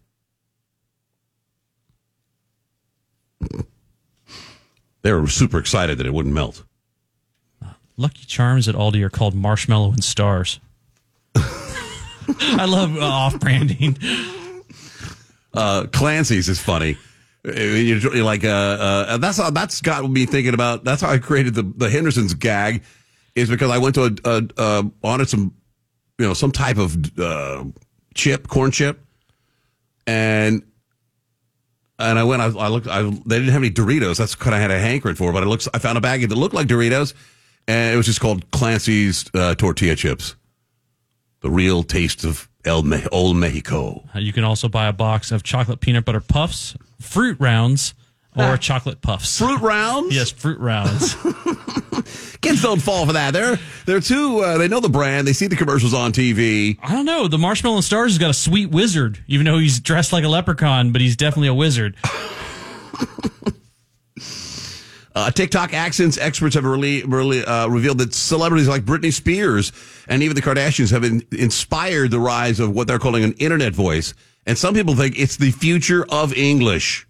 They 5.06 5.12
were 5.12 5.28
super 5.28 5.60
excited 5.60 5.98
that 5.98 6.06
it 6.08 6.12
wouldn't 6.12 6.34
melt. 6.34 6.64
Lucky 7.96 8.24
Charms 8.26 8.66
at 8.66 8.74
Aldi 8.74 9.04
are 9.04 9.08
called 9.08 9.36
Marshmallow 9.36 9.92
and 9.92 10.02
Stars. 10.02 10.58
I 11.36 12.64
love 12.64 12.96
uh, 12.96 13.04
off 13.04 13.38
branding. 13.38 13.96
uh, 15.54 15.86
Clancy's 15.92 16.48
is 16.48 16.58
funny. 16.58 16.98
Uh, 17.46 17.52
You're 17.52 18.24
like, 18.24 18.42
uh, 18.42 18.48
uh, 18.48 19.16
that's 19.18 19.38
how 19.38 19.50
that's 19.50 19.80
got 19.80 20.10
me 20.10 20.26
thinking 20.26 20.54
about. 20.54 20.82
That's 20.82 21.02
how 21.02 21.10
I 21.10 21.18
created 21.18 21.54
the 21.54 21.62
the 21.62 21.88
Henderson's 21.88 22.34
gag, 22.34 22.82
is 23.36 23.48
because 23.48 23.70
I 23.70 23.78
went 23.78 23.94
to 23.94 24.06
a, 24.06 24.28
a 24.28 24.48
uh, 24.56 24.82
wanted 25.02 25.28
some, 25.28 25.54
you 26.18 26.26
know, 26.26 26.34
some 26.34 26.50
type 26.50 26.78
of 26.78 27.16
uh, 27.16 27.62
chip, 28.14 28.48
corn 28.48 28.72
chip, 28.72 28.98
and 30.04 30.64
and 31.98 32.18
I 32.18 32.24
went. 32.24 32.42
I, 32.42 32.46
I 32.46 32.68
looked. 32.68 32.86
I, 32.88 33.02
they 33.02 33.36
didn't 33.38 33.52
have 33.52 33.62
any 33.62 33.70
Doritos. 33.70 34.16
That's 34.18 34.38
what 34.38 34.52
I 34.54 34.58
had 34.60 34.70
a 34.70 34.78
hankering 34.78 35.14
for. 35.16 35.32
But 35.32 35.42
I 35.42 35.46
looked. 35.46 35.68
I 35.74 35.78
found 35.78 35.98
a 35.98 36.00
baggie 36.00 36.28
that 36.28 36.34
looked 36.34 36.54
like 36.54 36.66
Doritos, 36.66 37.14
and 37.68 37.94
it 37.94 37.96
was 37.96 38.06
just 38.06 38.20
called 38.20 38.50
Clancy's 38.50 39.30
uh, 39.34 39.54
tortilla 39.54 39.96
chips. 39.96 40.36
The 41.40 41.50
real 41.50 41.82
taste 41.82 42.24
of 42.24 42.48
El 42.64 42.82
Me- 42.82 43.04
Old 43.12 43.36
Mexico. 43.36 44.04
Uh, 44.14 44.18
You 44.18 44.32
can 44.32 44.42
also 44.44 44.68
buy 44.68 44.86
a 44.86 44.92
box 44.92 45.30
of 45.30 45.42
chocolate 45.42 45.80
peanut 45.80 46.04
butter 46.04 46.20
puffs, 46.20 46.76
fruit 47.00 47.36
rounds, 47.38 47.94
or 48.36 48.56
chocolate 48.56 49.00
puffs. 49.00 49.38
Fruit 49.38 49.60
rounds? 49.60 50.14
Yes, 50.14 50.30
fruit 50.30 50.58
rounds. 50.60 51.14
Kids 52.40 52.62
don't 52.62 52.80
fall 52.80 53.06
for 53.06 53.14
that. 53.14 53.32
They're 53.32 53.58
they're 53.86 54.00
too. 54.00 54.40
Uh, 54.40 54.58
they 54.58 54.68
know 54.68 54.80
the 54.80 54.88
brand. 54.88 55.26
They 55.26 55.32
see 55.32 55.46
the 55.46 55.56
commercials 55.56 55.94
on 55.94 56.12
TV. 56.12 56.78
I 56.82 56.92
don't 56.92 57.06
know. 57.06 57.28
The 57.28 57.38
Marshmallow 57.38 57.76
and 57.76 57.84
Stars 57.84 58.12
has 58.12 58.18
got 58.18 58.30
a 58.30 58.34
sweet 58.34 58.70
wizard, 58.70 59.24
even 59.26 59.46
though 59.46 59.58
he's 59.58 59.80
dressed 59.80 60.12
like 60.12 60.24
a 60.24 60.28
leprechaun, 60.28 60.92
but 60.92 61.00
he's 61.00 61.16
definitely 61.16 61.48
a 61.48 61.54
wizard. 61.54 61.96
Uh, 65.16 65.30
TikTok 65.30 65.72
accents 65.72 66.18
experts 66.18 66.56
have 66.56 66.64
really, 66.66 67.02
really 67.04 67.42
uh, 67.42 67.66
revealed 67.68 67.96
that 67.96 68.12
celebrities 68.12 68.68
like 68.68 68.84
Britney 68.84 69.10
Spears 69.10 69.72
and 70.08 70.22
even 70.22 70.34
the 70.34 70.42
Kardashians 70.42 70.90
have 70.90 71.04
in, 71.04 71.26
inspired 71.32 72.10
the 72.10 72.20
rise 72.20 72.60
of 72.60 72.74
what 72.74 72.86
they're 72.86 72.98
calling 72.98 73.24
an 73.24 73.32
internet 73.38 73.72
voice. 73.72 74.12
And 74.44 74.58
some 74.58 74.74
people 74.74 74.94
think 74.94 75.18
it's 75.18 75.38
the 75.38 75.52
future 75.52 76.04
of 76.10 76.34
English. 76.34 77.05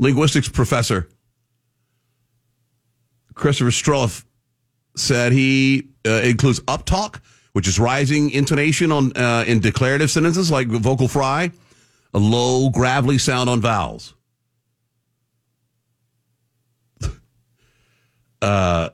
Linguistics 0.00 0.48
professor 0.48 1.08
Christopher 3.34 3.70
Strelluf 3.70 4.24
said 4.96 5.32
he 5.32 5.88
uh, 6.06 6.22
includes 6.24 6.58
uptalk, 6.60 7.20
which 7.52 7.68
is 7.68 7.78
rising 7.78 8.30
intonation 8.30 8.90
on 8.92 9.16
uh, 9.16 9.44
in 9.46 9.60
declarative 9.60 10.10
sentences 10.10 10.50
like 10.50 10.68
vocal 10.68 11.06
fry, 11.06 11.52
a 12.12 12.18
low, 12.18 12.70
gravelly 12.70 13.18
sound 13.18 13.50
on 13.50 13.60
vowels. 13.60 14.14
uh, 18.42 18.88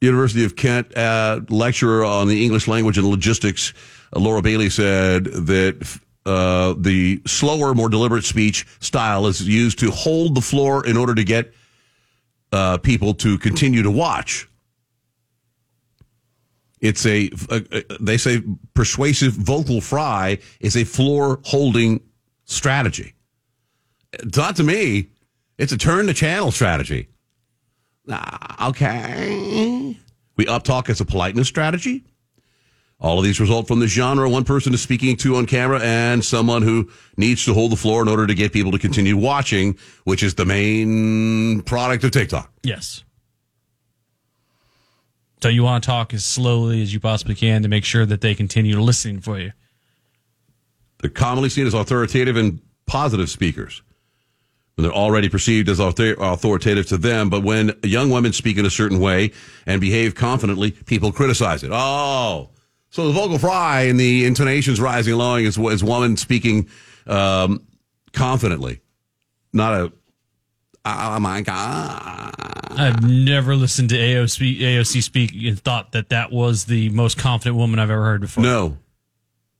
University 0.00 0.44
of 0.44 0.56
Kent 0.56 0.96
uh, 0.96 1.40
lecturer 1.50 2.04
on 2.04 2.26
the 2.28 2.42
English 2.44 2.66
language 2.68 2.96
and 2.98 3.06
logistics, 3.06 3.74
Laura 4.14 4.40
Bailey 4.42 4.70
said 4.70 5.24
that 5.24 6.00
uh, 6.26 6.74
the 6.76 7.22
slower, 7.24 7.72
more 7.72 7.88
deliberate 7.88 8.24
speech 8.24 8.66
style 8.80 9.26
is 9.26 9.46
used 9.46 9.78
to 9.78 9.90
hold 9.92 10.34
the 10.34 10.40
floor 10.40 10.84
in 10.84 10.96
order 10.96 11.14
to 11.14 11.22
get 11.22 11.54
uh, 12.52 12.78
people 12.78 13.14
to 13.14 13.38
continue 13.38 13.82
to 13.82 13.90
watch. 13.90 14.48
It's 16.80 17.06
a, 17.06 17.30
uh, 17.48 17.60
uh, 17.72 17.80
they 18.00 18.16
say 18.16 18.42
persuasive 18.74 19.32
vocal 19.34 19.80
fry 19.80 20.38
is 20.60 20.76
a 20.76 20.84
floor 20.84 21.40
holding 21.44 22.00
strategy. 22.44 23.14
Not 24.36 24.56
to 24.56 24.64
me. 24.64 25.10
It's 25.58 25.72
a 25.72 25.78
turn 25.78 26.06
the 26.06 26.14
channel 26.14 26.50
strategy. 26.50 27.08
Okay. 28.60 29.96
We 30.36 30.44
uptalk 30.46 30.90
as 30.90 31.00
a 31.00 31.04
politeness 31.04 31.48
strategy. 31.48 32.04
All 32.98 33.18
of 33.18 33.24
these 33.24 33.40
result 33.40 33.68
from 33.68 33.80
the 33.80 33.86
genre 33.86 34.28
one 34.28 34.44
person 34.44 34.72
is 34.72 34.80
speaking 34.80 35.16
to 35.18 35.36
on 35.36 35.46
camera 35.46 35.80
and 35.82 36.24
someone 36.24 36.62
who 36.62 36.90
needs 37.16 37.44
to 37.44 37.52
hold 37.52 37.72
the 37.72 37.76
floor 37.76 38.00
in 38.00 38.08
order 38.08 38.26
to 38.26 38.34
get 38.34 38.52
people 38.52 38.72
to 38.72 38.78
continue 38.78 39.16
watching, 39.16 39.76
which 40.04 40.22
is 40.22 40.34
the 40.34 40.46
main 40.46 41.60
product 41.62 42.04
of 42.04 42.10
TikTok. 42.10 42.50
Yes. 42.62 43.04
So 45.42 45.50
you 45.50 45.62
want 45.62 45.84
to 45.84 45.86
talk 45.86 46.14
as 46.14 46.24
slowly 46.24 46.80
as 46.82 46.94
you 46.94 47.00
possibly 47.00 47.34
can 47.34 47.62
to 47.62 47.68
make 47.68 47.84
sure 47.84 48.06
that 48.06 48.22
they 48.22 48.34
continue 48.34 48.80
listening 48.80 49.20
for 49.20 49.38
you. 49.38 49.52
They're 51.00 51.10
commonly 51.10 51.50
seen 51.50 51.66
as 51.66 51.74
authoritative 51.74 52.36
and 52.36 52.60
positive 52.86 53.28
speakers. 53.28 53.82
When 54.74 54.84
they're 54.84 54.92
already 54.92 55.28
perceived 55.28 55.68
as 55.68 55.80
author- 55.80 56.16
authoritative 56.18 56.86
to 56.88 56.96
them, 56.98 57.28
but 57.28 57.42
when 57.42 57.72
young 57.82 58.08
women 58.08 58.32
speak 58.32 58.56
in 58.56 58.64
a 58.64 58.70
certain 58.70 59.00
way 59.00 59.32
and 59.66 59.80
behave 59.80 60.14
confidently, 60.14 60.70
people 60.70 61.12
criticize 61.12 61.62
it. 61.62 61.70
Oh, 61.72 62.50
so 62.96 63.08
the 63.08 63.12
vocal 63.12 63.38
fry 63.38 63.82
and 63.82 64.00
the 64.00 64.24
intonations 64.24 64.80
rising 64.80 65.20
and 65.20 65.44
is, 65.44 65.58
is 65.58 65.84
woman 65.84 66.16
speaking 66.16 66.66
um, 67.06 67.62
confidently, 68.14 68.80
not 69.52 69.74
a 69.74 69.92
oh 70.86 71.20
my 71.20 71.42
god. 71.42 72.34
I've 72.70 73.02
never 73.06 73.54
listened 73.54 73.90
to 73.90 73.96
AOC, 73.96 74.60
AOC 74.60 75.02
speak 75.02 75.32
and 75.34 75.60
thought 75.60 75.92
that 75.92 76.08
that 76.08 76.32
was 76.32 76.64
the 76.64 76.88
most 76.88 77.18
confident 77.18 77.56
woman 77.56 77.78
I've 77.78 77.90
ever 77.90 78.02
heard 78.02 78.22
before. 78.22 78.42
No, 78.42 78.78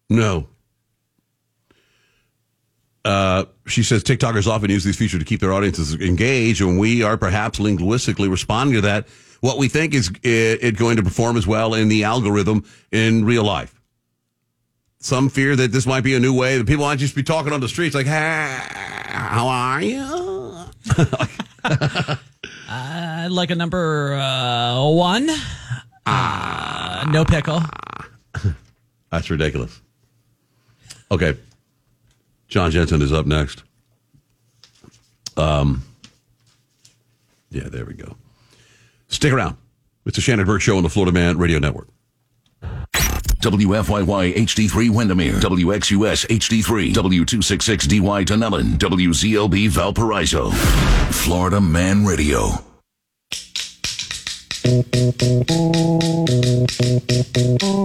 no. 0.08 0.48
Uh, 3.04 3.44
she 3.66 3.82
says 3.82 4.02
TikTokers 4.02 4.46
often 4.46 4.70
use 4.70 4.82
these 4.82 4.96
features 4.96 5.18
to 5.18 5.26
keep 5.26 5.40
their 5.40 5.52
audiences 5.52 5.94
engaged, 5.94 6.62
and 6.62 6.78
we 6.78 7.02
are 7.02 7.18
perhaps 7.18 7.60
linguistically 7.60 8.28
responding 8.28 8.76
to 8.76 8.80
that. 8.80 9.06
What 9.40 9.58
we 9.58 9.68
think 9.68 9.94
is 9.94 10.10
it, 10.22 10.76
going 10.76 10.96
to 10.96 11.02
perform 11.02 11.36
as 11.36 11.46
well 11.46 11.74
in 11.74 11.88
the 11.88 12.04
algorithm 12.04 12.64
in 12.90 13.24
real 13.24 13.44
life. 13.44 13.74
Some 14.98 15.28
fear 15.28 15.54
that 15.56 15.72
this 15.72 15.86
might 15.86 16.02
be 16.02 16.14
a 16.14 16.20
new 16.20 16.34
way 16.34 16.58
that 16.58 16.66
people 16.66 16.84
might 16.84 16.98
just 16.98 17.14
be 17.14 17.22
talking 17.22 17.52
on 17.52 17.60
the 17.60 17.68
streets 17.68 17.94
like, 17.94 18.06
"Hey, 18.06 18.58
how 19.08 19.46
are 19.46 19.82
you?" 19.82 20.64
I'd 22.68 23.30
like 23.30 23.50
a 23.50 23.54
number 23.54 24.14
uh, 24.14 24.88
one. 24.88 25.28
Uh, 26.06 27.06
no 27.10 27.24
pickle. 27.24 27.60
That's 29.10 29.30
ridiculous. 29.30 29.80
Okay. 31.10 31.36
John 32.48 32.70
Jensen 32.70 33.02
is 33.02 33.12
up 33.12 33.26
next. 33.26 33.62
Um, 35.36 35.82
yeah, 37.50 37.68
there 37.68 37.84
we 37.84 37.94
go. 37.94 38.16
Stick 39.08 39.32
around. 39.32 39.56
It's 40.04 40.16
the 40.16 40.22
Shannon 40.22 40.46
Burke 40.46 40.60
Show 40.60 40.76
on 40.76 40.82
the 40.82 40.88
Florida 40.88 41.12
Man 41.12 41.38
Radio 41.38 41.58
Network. 41.58 41.88
WFYY 42.62 44.34
HD3 44.34 44.90
Windermere, 44.90 45.34
WXUS 45.34 46.26
HD3, 46.26 46.92
W266DY 46.92 48.24
Dunnellon, 48.24 48.76
WZLB 48.78 49.68
Valparaiso, 49.68 50.50
Florida 51.10 51.60
Man 51.60 52.04
Radio. 52.04 52.48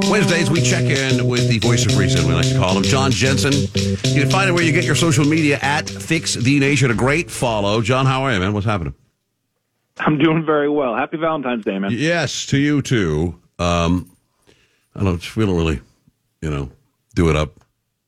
Wednesdays, 0.09 0.49
we 0.49 0.61
check 0.61 0.83
in 0.85 1.27
with 1.27 1.47
the 1.47 1.59
voice 1.61 1.85
of 1.85 1.95
reason, 1.97 2.27
we 2.27 2.33
like 2.33 2.47
to 2.47 2.57
call 2.57 2.75
him, 2.75 2.83
John 2.83 3.11
Jensen. 3.11 3.53
You 3.53 4.21
can 4.21 4.31
find 4.31 4.49
it 4.49 4.53
where 4.53 4.63
you 4.63 4.71
get 4.71 4.83
your 4.83 4.95
social 4.95 5.25
media 5.25 5.59
at 5.61 5.87
Fix 5.87 6.33
the 6.33 6.59
Nation. 6.59 6.89
A 6.89 6.95
great 6.95 7.29
follow. 7.29 7.81
John, 7.81 8.07
how 8.07 8.23
are 8.23 8.33
you, 8.33 8.39
man? 8.39 8.53
What's 8.53 8.65
happening? 8.65 8.95
I'm 9.97 10.17
doing 10.17 10.45
very 10.45 10.69
well. 10.69 10.95
Happy 10.95 11.17
Valentine's 11.17 11.65
Day, 11.65 11.77
man. 11.77 11.91
Yes, 11.93 12.45
to 12.47 12.57
you 12.57 12.81
too. 12.81 13.39
Um, 13.59 14.11
I 14.95 15.03
don't. 15.03 15.35
We 15.35 15.45
don't 15.45 15.55
really, 15.55 15.81
you 16.41 16.49
know, 16.49 16.71
do 17.15 17.29
it 17.29 17.35
up 17.35 17.59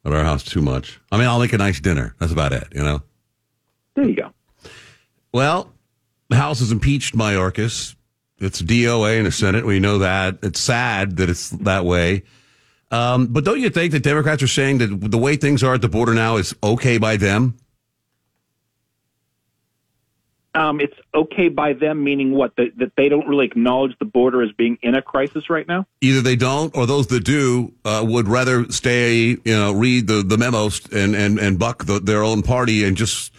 at 0.05 0.13
our 0.13 0.23
house 0.23 0.43
too 0.43 0.61
much. 0.61 0.99
I 1.11 1.17
mean, 1.17 1.27
I'll 1.27 1.39
make 1.39 1.53
a 1.53 1.57
nice 1.57 1.79
dinner. 1.79 2.15
That's 2.19 2.31
about 2.31 2.53
it. 2.53 2.67
You 2.73 2.83
know. 2.83 3.01
There 3.95 4.07
you 4.07 4.15
go. 4.15 4.31
Well, 5.31 5.71
the 6.29 6.35
House 6.35 6.59
has 6.59 6.71
impeached 6.71 7.15
Mayorkas. 7.15 7.95
It's 8.39 8.61
DOA 8.61 9.17
in 9.19 9.25
the 9.25 9.31
Senate. 9.31 9.65
We 9.65 9.79
know 9.79 9.99
that. 9.99 10.39
It's 10.41 10.59
sad 10.59 11.17
that 11.17 11.29
it's 11.29 11.49
that 11.51 11.85
way. 11.85 12.23
Um, 12.91 13.27
but 13.27 13.43
don't 13.43 13.59
you 13.59 13.69
think 13.69 13.91
that 13.93 14.03
Democrats 14.03 14.43
are 14.43 14.47
saying 14.47 14.79
that 14.79 15.11
the 15.11 15.17
way 15.17 15.35
things 15.35 15.63
are 15.63 15.73
at 15.75 15.81
the 15.81 15.89
border 15.89 16.13
now 16.13 16.37
is 16.37 16.55
okay 16.63 16.97
by 16.97 17.17
them? 17.17 17.57
Um, 20.55 20.79
it's 20.79 20.95
okay 21.15 21.49
by 21.49 21.73
them, 21.73 22.03
meaning 22.03 22.31
what? 22.31 22.55
That, 22.57 22.77
that 22.77 22.91
they 22.95 23.09
don't 23.09 23.27
really 23.27 23.45
acknowledge 23.45 23.97
the 23.97 24.05
border 24.05 24.43
as 24.43 24.51
being 24.51 24.77
in 24.83 24.93
a 24.93 25.01
crisis 25.01 25.49
right 25.49 25.67
now? 25.67 25.87
Either 26.01 26.21
they 26.21 26.35
don't, 26.35 26.75
or 26.77 26.85
those 26.85 27.07
that 27.07 27.23
do 27.23 27.73
uh, 27.83 28.03
would 28.07 28.27
rather 28.27 28.69
stay, 28.71 29.29
you 29.29 29.39
know, 29.45 29.71
read 29.71 30.07
the, 30.07 30.21
the 30.21 30.37
memos 30.37 30.85
and 30.91 31.15
and 31.15 31.39
and 31.39 31.57
buck 31.57 31.85
the, 31.85 31.99
their 31.99 32.23
own 32.23 32.43
party 32.43 32.83
and 32.83 32.95
just 32.95 33.33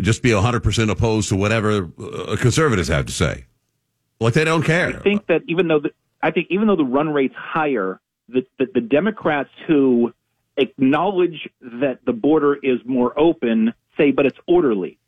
just 0.00 0.22
be 0.22 0.32
hundred 0.32 0.62
percent 0.62 0.90
opposed 0.90 1.28
to 1.28 1.36
whatever 1.36 1.90
uh, 1.98 2.36
conservatives 2.40 2.88
have 2.88 3.06
to 3.06 3.12
say. 3.12 3.44
Like 4.20 4.32
they 4.32 4.44
don't 4.44 4.62
care. 4.62 4.88
I 4.88 4.92
think 5.00 5.26
that 5.26 5.42
even 5.46 5.68
though 5.68 5.80
the, 5.80 5.90
I 6.22 6.30
think 6.30 6.46
even 6.50 6.66
though 6.66 6.76
the 6.76 6.84
run 6.84 7.10
rate's 7.10 7.34
higher, 7.36 8.00
the, 8.28 8.46
the, 8.58 8.66
the 8.72 8.80
Democrats 8.80 9.50
who 9.66 10.14
acknowledge 10.56 11.48
that 11.60 11.98
the 12.06 12.12
border 12.12 12.54
is 12.54 12.78
more 12.86 13.18
open 13.18 13.74
say, 13.98 14.12
but 14.12 14.24
it's 14.26 14.38
orderly. 14.46 14.98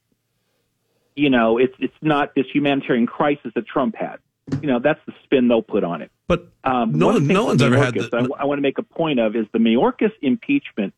You 1.17 1.31
know, 1.31 1.59
it's 1.59 1.75
it's 1.79 1.95
not 2.03 2.35
this 2.35 2.47
humanitarian 2.53 3.07
crisis 3.07 3.51
that 3.55 3.67
Trump 3.67 3.97
had. 3.97 4.17
You 4.63 4.69
know, 4.69 4.79
that's 4.79 5.01
the 5.07 5.13
spin 5.25 5.49
they'll 5.49 5.63
put 5.63 5.83
on 5.83 6.03
it. 6.03 6.11
But 6.29 6.49
um, 6.63 6.93
no 6.93 7.09
one 7.09 7.27
no 7.27 7.45
one's 7.47 7.63
ever 7.63 7.77
had 7.77 7.95
the- 7.95 8.17
I, 8.39 8.43
I 8.43 8.45
want 8.45 8.59
to 8.59 8.63
make 8.63 8.79
a 8.79 8.83
point 8.83 9.19
of 9.19 9.35
is 9.35 9.47
the 9.53 9.59
Mayorkas 9.59 10.13
impeachment 10.23 10.95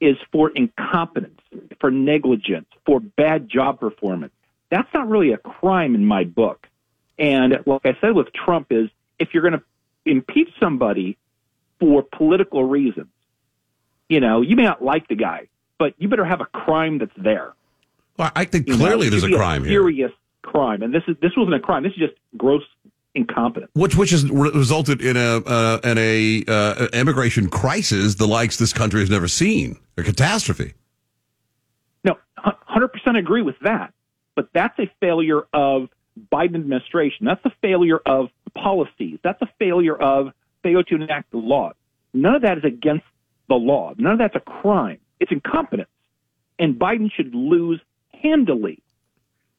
is 0.00 0.16
for 0.30 0.50
incompetence, 0.50 1.40
for 1.80 1.90
negligence, 1.90 2.66
for 2.84 3.00
bad 3.00 3.48
job 3.48 3.80
performance. 3.80 4.32
That's 4.70 4.92
not 4.92 5.08
really 5.08 5.32
a 5.32 5.38
crime 5.38 5.94
in 5.94 6.04
my 6.04 6.24
book. 6.24 6.66
And 7.18 7.58
like 7.66 7.86
I 7.86 7.96
said 8.00 8.14
with 8.14 8.32
Trump 8.34 8.66
is 8.70 8.90
if 9.18 9.32
you're 9.32 9.42
going 9.42 9.54
to 9.54 9.62
impeach 10.04 10.50
somebody 10.60 11.16
for 11.80 12.02
political 12.02 12.62
reasons, 12.64 13.08
you 14.08 14.20
know, 14.20 14.42
you 14.42 14.54
may 14.54 14.64
not 14.64 14.82
like 14.84 15.08
the 15.08 15.14
guy, 15.14 15.48
but 15.78 15.94
you 15.98 16.08
better 16.08 16.24
have 16.24 16.40
a 16.40 16.46
crime 16.46 16.98
that's 16.98 17.16
there. 17.16 17.54
Well, 18.18 18.30
I 18.34 18.44
think 18.44 18.66
You 18.66 18.74
know, 18.76 18.84
clearly 18.84 19.08
it 19.08 19.10
there's 19.10 19.24
a 19.24 19.30
crime 19.30 19.64
here. 19.64 19.72
serious 19.80 20.12
crime, 20.42 20.82
and 20.82 20.94
this 20.94 21.02
is 21.08 21.16
this 21.20 21.32
wasn't 21.36 21.54
a 21.56 21.60
crime. 21.60 21.82
This 21.82 21.92
is 21.92 21.98
just 21.98 22.14
gross 22.36 22.62
incompetence. 23.14 23.70
Which 23.74 23.96
which 23.96 24.10
has 24.10 24.28
re- 24.30 24.50
resulted 24.54 25.00
in 25.02 25.16
a 25.16 25.38
uh, 25.46 25.80
in 25.84 25.98
a 25.98 26.44
uh, 26.48 26.86
immigration 26.92 27.48
crisis 27.48 28.14
the 28.16 28.26
likes 28.26 28.56
this 28.56 28.72
country 28.72 29.00
has 29.00 29.10
never 29.10 29.28
seen, 29.28 29.78
a 29.96 30.02
catastrophe. 30.02 30.74
No, 32.04 32.16
hundred 32.36 32.88
percent 32.88 33.16
agree 33.16 33.42
with 33.42 33.58
that. 33.62 33.92
But 34.34 34.48
that's 34.52 34.78
a 34.78 34.90
failure 35.00 35.46
of 35.52 35.88
Biden 36.32 36.56
administration. 36.56 37.26
That's 37.26 37.44
a 37.44 37.52
failure 37.62 38.00
of 38.04 38.28
policies. 38.54 39.18
That's 39.22 39.40
a 39.42 39.48
failure 39.58 39.96
of 39.96 40.32
failure 40.62 40.82
to 40.84 40.94
enact 40.94 41.30
the 41.30 41.38
law. 41.38 41.72
None 42.12 42.34
of 42.34 42.42
that 42.42 42.58
is 42.58 42.64
against 42.64 43.04
the 43.48 43.54
law. 43.54 43.94
None 43.96 44.12
of 44.12 44.18
that's 44.18 44.36
a 44.36 44.40
crime. 44.40 44.98
It's 45.20 45.32
incompetence. 45.32 45.88
And 46.58 46.74
Biden 46.78 47.10
should 47.12 47.34
lose 47.34 47.80
handily 48.22 48.82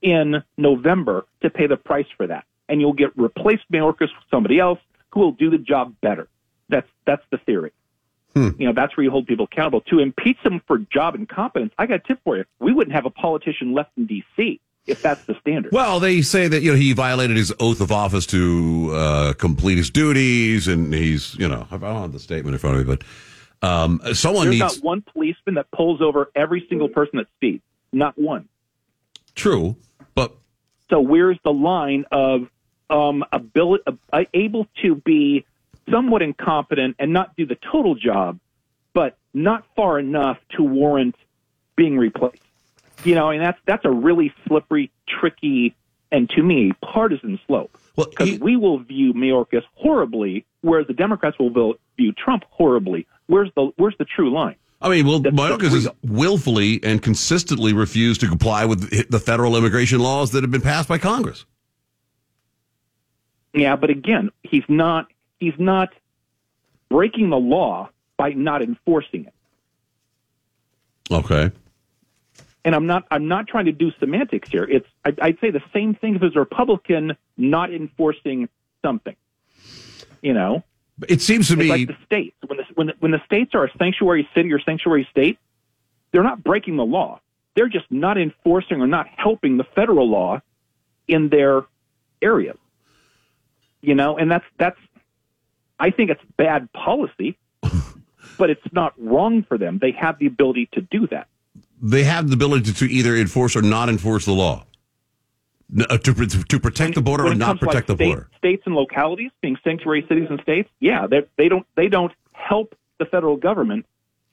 in 0.02 0.44
November 0.58 1.26
to 1.42 1.50
pay 1.50 1.68
the 1.68 1.77
price 1.77 2.08
for 2.16 2.27
that. 2.27 2.45
And 2.69 2.82
you'll 2.82 2.94
get 2.94 3.18
replaced 3.18 3.64
Mayorkas 3.72 4.00
with 4.00 4.26
somebody 4.30 4.60
else 4.60 4.80
who 5.11 5.22
will 5.22 5.32
do 5.32 5.50
the 5.50 5.58
job 5.58 5.95
better. 6.02 6.27
That's 6.69 6.88
that's 7.06 7.24
the 7.32 7.38
theory. 7.38 7.72
You 8.60 8.68
know, 8.68 8.74
that's 8.74 8.95
where 8.95 9.03
you 9.03 9.10
hold 9.10 9.26
people 9.26 9.45
accountable. 9.52 9.82
To 9.90 10.00
impeach 10.00 10.38
them 10.44 10.61
for 10.68 10.77
job 10.77 11.16
incompetence, 11.16 11.74
I 11.77 11.88
got 11.88 11.95
a 11.95 12.00
tip 12.00 12.19
for 12.24 12.38
you. 12.38 12.45
We 12.60 12.72
wouldn't 12.72 12.95
have 12.95 13.06
a 13.06 13.10
politician 13.10 13.74
left 13.74 13.92
in 13.98 14.06
D.C. 14.06 14.60
if 14.86 15.02
that's 15.02 15.26
the 15.26 15.36
standard. 15.40 15.72
Well, 15.72 16.00
they 16.00 16.22
say 16.22 16.48
that 16.48 16.61
you 16.61 16.72
know 16.72 16.77
he 16.77 16.94
violated 16.94 17.36
his 17.36 17.53
oath 17.60 17.82
of 17.82 17.92
office 17.92 18.26
to 18.27 18.92
uh, 18.94 19.34
complete 19.34 19.77
his 19.77 19.90
duties, 19.90 20.68
and 20.68 20.94
he's 20.94 21.36
you 21.36 21.48
know 21.48 21.68
I 21.72 21.77
don't 21.77 22.02
have 22.02 22.11
the 22.11 22.19
statement 22.19 22.53
in 22.53 22.60
front 22.60 22.77
of 22.77 22.88
me, 22.88 22.95
but 22.95 23.68
um, 23.68 24.02
someone 24.14 24.48
There's 24.48 24.60
needs 24.60 24.76
not 24.77 24.84
one 24.84 25.02
policeman 25.02 25.56
that 25.56 25.72
pulls 25.72 26.02
over 26.02 26.30
every 26.36 26.66
single 26.69 26.90
person 26.90 27.18
that 27.18 27.27
speeds. 27.38 27.64
Not 27.91 28.17
one. 28.17 28.48
true, 29.35 29.75
but 30.16 30.35
So 30.90 30.99
where's 30.99 31.38
the 31.43 31.53
line 31.53 32.06
of 32.11 32.48
um, 32.90 33.24
ability, 33.32 33.83
uh, 34.11 34.24
able 34.33 34.67
to 34.82 34.95
be 34.95 35.45
somewhat 35.90 36.22
incompetent 36.22 36.95
and 36.99 37.14
not 37.14 37.35
do 37.35 37.45
the 37.45 37.56
total 37.56 37.95
job, 37.95 38.40
but 38.93 39.17
not 39.33 39.66
far 39.75 39.99
enough 39.99 40.38
to 40.56 40.64
warrant 40.64 41.16
being 41.75 41.98
replaced? 41.98 42.41
You 43.03 43.16
know, 43.16 43.30
and 43.30 43.41
that's 43.41 43.59
that's 43.66 43.85
a 43.85 43.91
really 43.91 44.33
slippery, 44.48 44.91
tricky, 45.07 45.75
and 46.11 46.30
to 46.32 46.41
me 46.41 46.72
partisan 46.82 47.40
slope. 47.45 47.77
Because 47.95 48.40
we 48.40 48.56
will 48.56 48.80
view 48.80 49.14
Mayorkas 49.14 49.64
horribly, 49.75 50.45
whereas 50.61 50.85
the 50.88 50.93
Democrats 50.93 51.38
will 51.40 51.75
view 51.98 52.11
Trump 52.14 52.43
horribly. 52.49 53.07
Where's 53.27 53.49
the 53.56 53.72
where's 53.77 53.95
the 53.98 54.06
true 54.06 54.32
line? 54.32 54.56
I 54.80 54.89
mean, 54.89 55.07
well, 55.07 55.22
Mayorkas 55.22 55.72
has 55.72 55.88
willfully 56.03 56.80
and 56.83 57.01
consistently 57.01 57.73
refused 57.73 58.22
to 58.22 58.27
comply 58.27 58.65
with 58.65 59.09
the 59.09 59.19
federal 59.19 59.57
immigration 59.57 59.99
laws 59.99 60.31
that 60.31 60.43
have 60.43 60.51
been 60.51 60.61
passed 60.61 60.88
by 60.88 60.99
Congress. 60.99 61.45
Yeah, 63.53 63.75
but 63.75 63.89
again, 63.89 64.30
he's 64.43 64.64
not 64.67 65.07
he's 65.39 65.57
not 65.57 65.89
breaking 66.89 67.31
the 67.31 67.38
law 67.38 67.89
by 68.17 68.33
not 68.33 68.61
enforcing 68.61 69.25
it. 69.25 69.33
Okay. 71.11 71.51
And 72.64 72.75
I'm 72.75 72.85
not 72.85 73.06
I'm 73.09 73.27
not 73.27 73.47
trying 73.47 73.65
to 73.65 73.72
do 73.72 73.91
semantics 73.99 74.49
here. 74.49 74.64
It's 74.64 74.88
I'd, 75.06 75.19
I'd 75.19 75.39
say 75.39 75.49
the 75.49 75.64
same 75.73 75.95
thing 75.95 76.15
if 76.15 76.22
it 76.22 76.25
was 76.25 76.35
a 76.35 76.39
Republican 76.39 77.17
not 77.35 77.73
enforcing 77.73 78.47
something. 78.83 79.15
You 80.22 80.33
know, 80.33 80.64
it 81.07 81.22
seems 81.22 81.47
to 81.47 81.53
it's 81.53 81.59
me 81.59 81.69
like 81.69 81.88
the 81.88 81.97
states 82.06 82.35
when 82.45 82.57
when 82.77 82.88
the, 82.88 82.93
when 82.99 83.11
the 83.11 83.22
states 83.25 83.56
are 83.56 83.65
a 83.65 83.72
sanctuary 83.80 84.30
city 84.35 84.53
or 84.53 84.59
sanctuary 84.59 85.07
state, 85.09 85.39
they're 86.11 86.23
not 86.23 86.43
breaking 86.43 86.77
the 86.77 86.85
law. 86.85 87.19
They're 87.56 87.67
just 87.67 87.85
not 87.89 88.19
enforcing 88.19 88.81
or 88.81 88.88
not 88.88 89.07
helping 89.17 89.57
the 89.57 89.64
federal 89.64 90.07
law 90.07 90.41
in 91.07 91.30
their 91.30 91.64
areas. 92.22 92.57
You 93.81 93.95
know, 93.95 94.17
and 94.17 94.30
that's 94.30 94.45
that's 94.59 94.77
I 95.80 95.89
think 95.89 96.11
it's 96.11 96.22
bad 96.38 96.72
policy, 96.73 97.38
but 98.38 98.51
it's 98.51 98.61
not 98.72 98.93
wrong 98.97 99.43
for 99.43 99.57
them. 99.57 99.80
They 99.81 99.91
have 99.91 100.19
the 100.19 100.27
ability 100.27 100.69
to 100.73 100.81
do 100.81 101.07
that. 101.07 101.27
they 101.81 102.03
have 102.03 102.27
the 102.30 102.35
ability 102.35 102.73
to 102.73 102.85
either 102.85 103.15
enforce 103.15 103.56
or 103.56 103.64
not 103.64 103.89
enforce 103.89 104.25
the 104.25 104.33
law, 104.33 104.65
uh, 105.80 105.97
to 105.97 106.14
to 106.14 106.59
protect 106.59 106.93
the 106.93 107.01
border 107.01 107.25
or 107.25 107.33
not 107.33 107.59
protect 107.59 107.75
like, 107.75 107.85
the 107.88 107.95
state- 107.95 108.06
border. 108.06 108.30
States 108.38 108.64
and 108.67 108.75
localities 108.75 109.31
being 109.41 109.57
sanctuary 109.64 110.06
cities 110.07 110.27
and 110.30 110.39
states, 110.41 110.69
yeah, 110.80 111.07
they 111.07 111.22
they 111.38 111.49
don't 111.49 111.65
they 111.75 111.88
don't 111.88 112.11
help 112.38 112.75
the 112.99 113.06
federal 113.06 113.35
government 113.35 113.85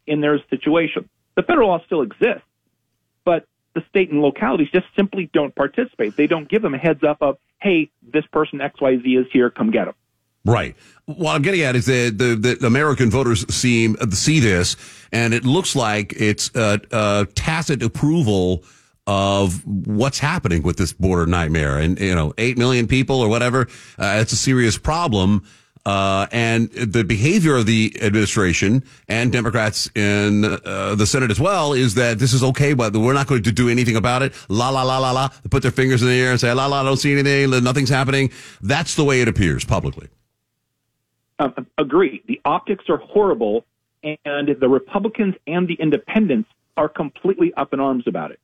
in 0.06 0.20
their 0.20 0.38
situation. 0.50 1.08
The 1.34 1.42
federal 1.42 1.68
law 1.68 1.82
still 1.86 2.02
exists, 2.02 2.46
but 3.24 3.46
the 3.74 3.82
state 3.88 4.10
and 4.10 4.20
localities 4.20 4.68
just 4.72 4.86
simply 4.94 5.30
don't 5.32 5.54
participate. 5.54 6.16
They 6.16 6.26
don't 6.26 6.48
give 6.48 6.62
them 6.62 6.74
a 6.74 6.78
heads 6.78 7.02
up 7.02 7.18
of, 7.20 7.38
hey, 7.60 7.90
this 8.02 8.24
person 8.26 8.60
X 8.60 8.80
Y 8.80 8.98
Z 9.02 9.16
is 9.16 9.26
here, 9.32 9.50
come 9.50 9.70
get 9.70 9.86
them. 9.86 9.94
Right. 10.44 10.76
What 11.06 11.34
I'm 11.34 11.42
getting 11.42 11.62
at 11.62 11.74
is 11.74 11.86
that 11.86 12.18
the, 12.18 12.56
the 12.60 12.66
American 12.66 13.10
voters 13.10 13.52
seem 13.52 13.96
see 14.10 14.40
this, 14.40 14.76
and 15.10 15.32
it 15.32 15.44
looks 15.44 15.74
like 15.74 16.12
it's 16.16 16.54
uh, 16.54 16.78
uh, 16.92 17.24
tacit 17.34 17.82
approval 17.82 18.62
of 19.06 19.66
what's 19.86 20.18
happening 20.18 20.62
with 20.62 20.76
this 20.76 20.92
border 20.92 21.26
nightmare. 21.26 21.78
And 21.78 21.98
you 21.98 22.14
know, 22.14 22.34
eight 22.36 22.58
million 22.58 22.86
people 22.86 23.20
or 23.20 23.28
whatever, 23.28 23.68
uh, 23.98 24.18
it's 24.20 24.32
a 24.32 24.36
serious 24.36 24.76
problem. 24.76 25.44
Uh, 25.86 26.26
and 26.32 26.70
the 26.70 27.04
behavior 27.04 27.56
of 27.56 27.66
the 27.66 27.94
administration 28.00 28.82
and 29.06 29.30
Democrats 29.30 29.90
in 29.94 30.44
uh, 30.44 30.94
the 30.94 31.06
Senate 31.06 31.30
as 31.30 31.38
well 31.38 31.74
is 31.74 31.94
that 31.94 32.18
this 32.18 32.32
is 32.32 32.42
okay, 32.42 32.72
but 32.72 32.96
we're 32.96 33.12
not 33.12 33.26
going 33.26 33.42
to 33.42 33.52
do 33.52 33.68
anything 33.68 33.94
about 33.94 34.22
it. 34.22 34.32
La 34.48 34.70
la 34.70 34.82
la 34.82 34.96
la 34.98 35.10
la. 35.10 35.28
They 35.28 35.48
put 35.50 35.62
their 35.62 35.70
fingers 35.70 36.00
in 36.00 36.08
the 36.08 36.18
air 36.18 36.30
and 36.30 36.40
say 36.40 36.50
la 36.52 36.66
la. 36.66 36.80
I 36.80 36.84
don't 36.84 36.96
see 36.96 37.12
anything. 37.12 37.50
Nothing's 37.62 37.90
happening. 37.90 38.30
That's 38.62 38.94
the 38.94 39.04
way 39.04 39.20
it 39.20 39.28
appears 39.28 39.64
publicly. 39.64 40.08
Uh, 41.38 41.50
agree. 41.76 42.22
The 42.26 42.40
optics 42.46 42.88
are 42.88 42.96
horrible, 42.96 43.66
and 44.02 44.48
the 44.58 44.68
Republicans 44.68 45.34
and 45.46 45.68
the 45.68 45.74
Independents 45.74 46.48
are 46.78 46.88
completely 46.88 47.52
up 47.54 47.74
in 47.74 47.80
arms 47.80 48.06
about 48.06 48.30
it. 48.30 48.40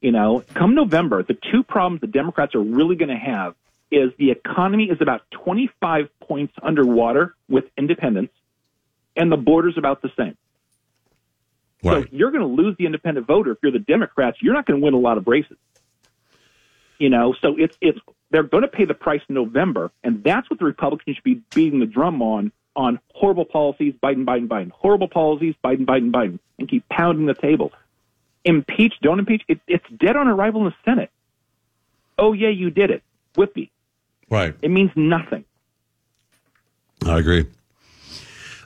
You 0.00 0.12
know, 0.12 0.44
come 0.54 0.74
November, 0.74 1.22
the 1.22 1.36
two 1.50 1.62
problems 1.62 2.00
the 2.00 2.06
Democrats 2.06 2.54
are 2.54 2.62
really 2.62 2.96
going 2.96 3.08
to 3.10 3.16
have 3.16 3.54
is 3.90 4.12
the 4.18 4.30
economy 4.30 4.84
is 4.90 5.00
about 5.00 5.22
25 5.30 6.08
points 6.28 6.54
underwater 6.62 7.34
with 7.48 7.64
independents, 7.76 8.34
and 9.16 9.32
the 9.32 9.36
border's 9.36 9.78
about 9.78 10.02
the 10.02 10.10
same. 10.16 10.36
So 11.82 12.04
you're 12.10 12.30
going 12.30 12.42
to 12.42 12.62
lose 12.62 12.76
the 12.76 12.86
independent 12.86 13.26
voter 13.26 13.52
if 13.52 13.58
you're 13.62 13.72
the 13.72 13.78
Democrats. 13.78 14.38
You're 14.40 14.54
not 14.54 14.66
going 14.66 14.80
to 14.80 14.84
win 14.84 14.94
a 14.94 14.98
lot 14.98 15.16
of 15.16 15.26
races. 15.26 15.56
You 16.98 17.08
know, 17.08 17.34
so 17.40 17.54
it's 17.56 17.76
it's 17.80 17.98
they're 18.30 18.42
going 18.42 18.62
to 18.62 18.68
pay 18.68 18.84
the 18.84 18.94
price 18.94 19.20
in 19.28 19.34
November, 19.36 19.92
and 20.02 20.22
that's 20.24 20.50
what 20.50 20.58
the 20.58 20.64
Republicans 20.64 21.16
should 21.16 21.24
be 21.24 21.40
beating 21.54 21.78
the 21.78 21.86
drum 21.86 22.20
on 22.20 22.50
on 22.74 22.98
horrible 23.14 23.44
policies, 23.44 23.94
Biden, 24.02 24.24
Biden, 24.24 24.48
Biden, 24.48 24.70
horrible 24.70 25.08
policies, 25.08 25.54
Biden, 25.64 25.84
Biden, 25.84 26.10
Biden, 26.10 26.38
and 26.58 26.68
keep 26.68 26.88
pounding 26.88 27.26
the 27.26 27.34
table. 27.34 27.72
Impeach, 28.44 28.94
don't 29.02 29.18
impeach. 29.18 29.42
It, 29.48 29.60
it's 29.66 29.84
dead 29.96 30.16
on 30.16 30.28
arrival 30.28 30.66
in 30.66 30.72
the 30.72 30.74
Senate. 30.84 31.10
Oh 32.18 32.32
yeah, 32.32 32.48
you 32.48 32.70
did 32.70 32.90
it. 32.90 33.02
Whippy. 33.36 33.70
Right. 34.28 34.54
It 34.60 34.70
means 34.70 34.90
nothing. 34.96 35.44
I 37.06 37.18
agree. 37.18 37.46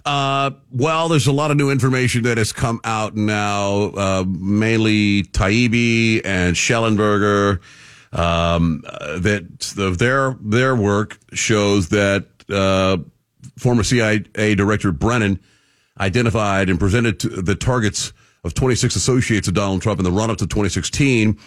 Uh, 0.04 0.50
well, 0.72 1.08
there's 1.08 1.28
a 1.28 1.32
lot 1.32 1.50
of 1.50 1.56
new 1.56 1.70
information 1.70 2.24
that 2.24 2.36
has 2.36 2.52
come 2.52 2.80
out 2.84 3.14
now, 3.14 3.90
uh, 3.90 4.24
mainly 4.26 5.22
Taibbi 5.24 6.22
and 6.24 6.56
Shellenberger. 6.56 7.60
Um, 8.14 8.84
uh, 8.86 9.20
that 9.20 9.60
the, 9.74 9.90
their 9.90 10.36
their 10.40 10.76
work 10.76 11.18
shows 11.32 11.88
that 11.90 12.26
uh, 12.50 12.98
former 13.56 13.82
CIA 13.82 14.54
Director 14.54 14.92
Brennan 14.92 15.40
identified 15.98 16.68
and 16.68 16.78
presented 16.78 17.20
the 17.20 17.54
targets 17.54 18.12
of 18.44 18.52
26 18.54 18.96
associates 18.96 19.48
of 19.48 19.54
Donald 19.54 19.80
Trump 19.80 19.98
in 19.98 20.04
the 20.04 20.12
run 20.12 20.30
up 20.30 20.38
to 20.38 20.46
2016 20.46 21.38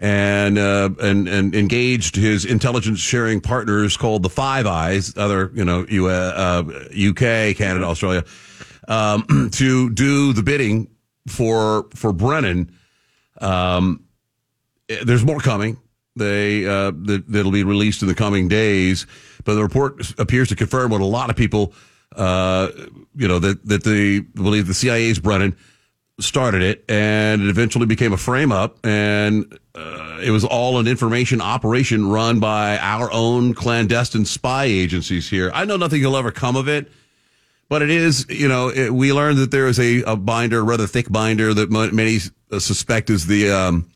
and 0.00 0.58
uh, 0.58 0.90
and 1.00 1.28
and 1.28 1.54
engaged 1.54 2.16
his 2.16 2.44
intelligence 2.44 2.98
sharing 2.98 3.40
partners 3.40 3.96
called 3.96 4.22
the 4.22 4.28
Five 4.28 4.66
Eyes, 4.66 5.16
other 5.16 5.50
you 5.54 5.64
know 5.64 5.86
U- 5.88 6.08
uh, 6.08 6.62
UK, 6.90 7.56
Canada, 7.56 7.84
Australia, 7.84 8.24
um, 8.88 9.50
to 9.52 9.90
do 9.90 10.32
the 10.32 10.42
bidding 10.42 10.90
for 11.28 11.86
for 11.94 12.12
Brennan. 12.12 12.76
Um, 13.40 14.04
there's 15.04 15.24
more 15.24 15.40
coming. 15.40 15.78
They 16.16 16.66
uh, 16.66 16.92
that, 17.04 17.24
that'll 17.28 17.52
be 17.52 17.64
released 17.64 18.02
in 18.02 18.08
the 18.08 18.14
coming 18.14 18.48
days, 18.48 19.06
but 19.44 19.54
the 19.54 19.62
report 19.62 20.12
appears 20.18 20.48
to 20.48 20.56
confirm 20.56 20.90
what 20.90 21.00
a 21.00 21.04
lot 21.04 21.30
of 21.30 21.36
people, 21.36 21.72
uh, 22.14 22.68
you 23.16 23.26
know, 23.26 23.38
that 23.38 23.64
that 23.66 23.84
they 23.84 24.20
believe 24.20 24.66
the 24.66 24.74
CIA's 24.74 25.18
Brennan 25.18 25.56
started 26.20 26.62
it, 26.62 26.84
and 26.88 27.42
it 27.42 27.48
eventually 27.48 27.86
became 27.86 28.12
a 28.12 28.16
frame 28.16 28.52
up, 28.52 28.78
and 28.84 29.58
uh, 29.74 30.18
it 30.22 30.30
was 30.30 30.44
all 30.44 30.78
an 30.78 30.86
information 30.86 31.40
operation 31.40 32.08
run 32.08 32.38
by 32.38 32.78
our 32.78 33.10
own 33.12 33.54
clandestine 33.54 34.24
spy 34.24 34.64
agencies 34.64 35.28
here. 35.28 35.50
I 35.52 35.64
know 35.64 35.76
nothing 35.76 36.02
will 36.02 36.16
ever 36.16 36.30
come 36.30 36.56
of 36.56 36.68
it, 36.68 36.90
but 37.68 37.82
it 37.82 37.90
is, 37.90 38.26
you 38.28 38.48
know, 38.48 38.68
it, 38.68 38.92
we 38.92 39.12
learned 39.12 39.38
that 39.38 39.50
there 39.50 39.66
is 39.66 39.80
a, 39.80 40.02
a 40.02 40.16
binder, 40.16 40.60
a 40.60 40.62
rather 40.62 40.86
thick 40.86 41.10
binder 41.10 41.52
that 41.54 41.70
many 41.70 42.18
suspect 42.58 43.10
is 43.10 43.26
the 43.26 43.50
um, 43.50 43.90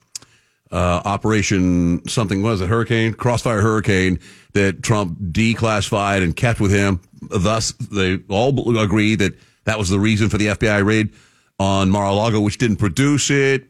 uh, 0.72 1.00
Operation 1.05 2.06
something 2.08 2.42
was 2.42 2.60
it 2.60 2.68
Hurricane 2.68 3.14
Crossfire 3.14 3.62
Hurricane 3.62 4.18
that 4.52 4.82
Trump 4.82 5.18
declassified 5.18 6.22
and 6.22 6.34
kept 6.34 6.60
with 6.60 6.72
him. 6.72 7.00
Thus, 7.22 7.72
they 7.72 8.18
all 8.28 8.76
agree 8.78 9.14
that 9.14 9.34
that 9.64 9.78
was 9.78 9.88
the 9.88 10.00
reason 10.00 10.28
for 10.28 10.38
the 10.38 10.48
FBI 10.48 10.84
raid 10.84 11.12
on 11.58 11.90
Mar-a-Lago, 11.90 12.40
which 12.40 12.58
didn't 12.58 12.76
produce 12.76 13.30
it. 13.30 13.64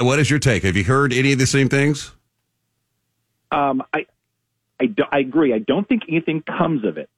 What 0.00 0.18
is 0.18 0.28
your 0.28 0.38
take? 0.38 0.64
Have 0.64 0.76
you 0.76 0.84
heard 0.84 1.12
any 1.12 1.32
of 1.32 1.38
the 1.38 1.46
same 1.46 1.68
things? 1.68 2.12
Um, 3.50 3.82
I, 3.92 4.06
I, 4.80 4.86
do, 4.86 5.04
I 5.10 5.20
agree. 5.20 5.54
I 5.54 5.58
don't 5.58 5.88
think 5.88 6.02
anything 6.08 6.42
comes 6.42 6.84
of 6.84 6.98
it, 6.98 7.08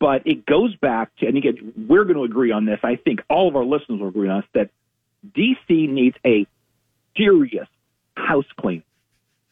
but 0.00 0.26
it 0.26 0.44
goes 0.44 0.74
back 0.76 1.14
to, 1.16 1.26
and 1.26 1.36
again, 1.36 1.72
we're 1.88 2.04
going 2.04 2.16
to 2.16 2.24
agree 2.24 2.50
on 2.50 2.64
this. 2.64 2.80
I 2.82 2.96
think 2.96 3.20
all 3.30 3.48
of 3.48 3.54
our 3.54 3.64
listeners 3.64 4.00
will 4.00 4.08
agree 4.08 4.28
on 4.28 4.40
this 4.40 4.48
that 4.54 4.70
DC 5.32 5.88
needs 5.88 6.16
a 6.26 6.46
serious 7.16 7.68
house 8.16 8.46
clean. 8.58 8.82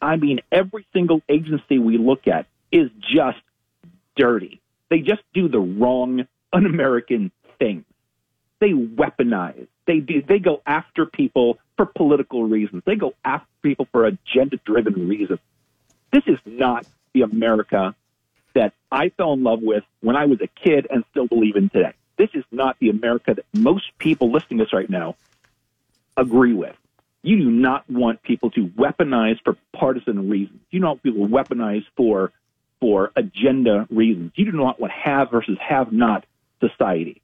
I 0.00 0.16
mean, 0.16 0.40
every 0.50 0.86
single 0.92 1.22
agency 1.28 1.78
we 1.78 1.98
look 1.98 2.26
at 2.26 2.46
is 2.72 2.90
just 3.00 3.38
dirty. 4.16 4.60
They 4.90 5.00
just 5.00 5.22
do 5.34 5.48
the 5.48 5.58
wrong, 5.58 6.26
un-American 6.52 7.30
things. 7.58 7.84
They 8.60 8.70
weaponize. 8.70 9.66
They 9.86 10.00
do. 10.00 10.22
They 10.22 10.38
go 10.38 10.62
after 10.66 11.06
people 11.06 11.58
for 11.76 11.86
political 11.86 12.44
reasons. 12.44 12.82
They 12.84 12.96
go 12.96 13.14
after 13.24 13.46
people 13.62 13.86
for 13.92 14.04
agenda-driven 14.04 15.08
reasons. 15.08 15.38
This 16.12 16.24
is 16.26 16.38
not 16.44 16.86
the 17.14 17.22
America 17.22 17.94
that 18.54 18.72
I 18.90 19.10
fell 19.10 19.34
in 19.34 19.44
love 19.44 19.62
with 19.62 19.84
when 20.00 20.16
I 20.16 20.26
was 20.26 20.40
a 20.40 20.48
kid 20.48 20.86
and 20.90 21.04
still 21.10 21.26
believe 21.26 21.56
in 21.56 21.68
today. 21.68 21.92
This 22.16 22.30
is 22.34 22.44
not 22.50 22.76
the 22.80 22.88
America 22.88 23.34
that 23.34 23.44
most 23.54 23.86
people 23.98 24.32
listening 24.32 24.58
to 24.58 24.64
this 24.64 24.72
right 24.72 24.90
now 24.90 25.14
agree 26.16 26.52
with. 26.52 26.76
You 27.22 27.36
do 27.36 27.50
not 27.50 27.88
want 27.88 28.22
people 28.22 28.50
to 28.52 28.66
weaponize 28.68 29.40
for 29.44 29.56
partisan 29.72 30.28
reasons. 30.28 30.60
You 30.70 30.80
don't 30.80 30.88
want 30.88 31.02
people 31.02 31.28
to 31.28 31.32
weaponize 31.32 31.84
for 31.96 32.32
for 32.80 33.12
agenda 33.16 33.86
reasons. 33.90 34.32
You 34.36 34.50
do 34.50 34.56
not 34.56 34.80
want 34.80 34.92
have 34.92 35.30
versus 35.30 35.58
have 35.60 35.92
not 35.92 36.24
society. 36.60 37.20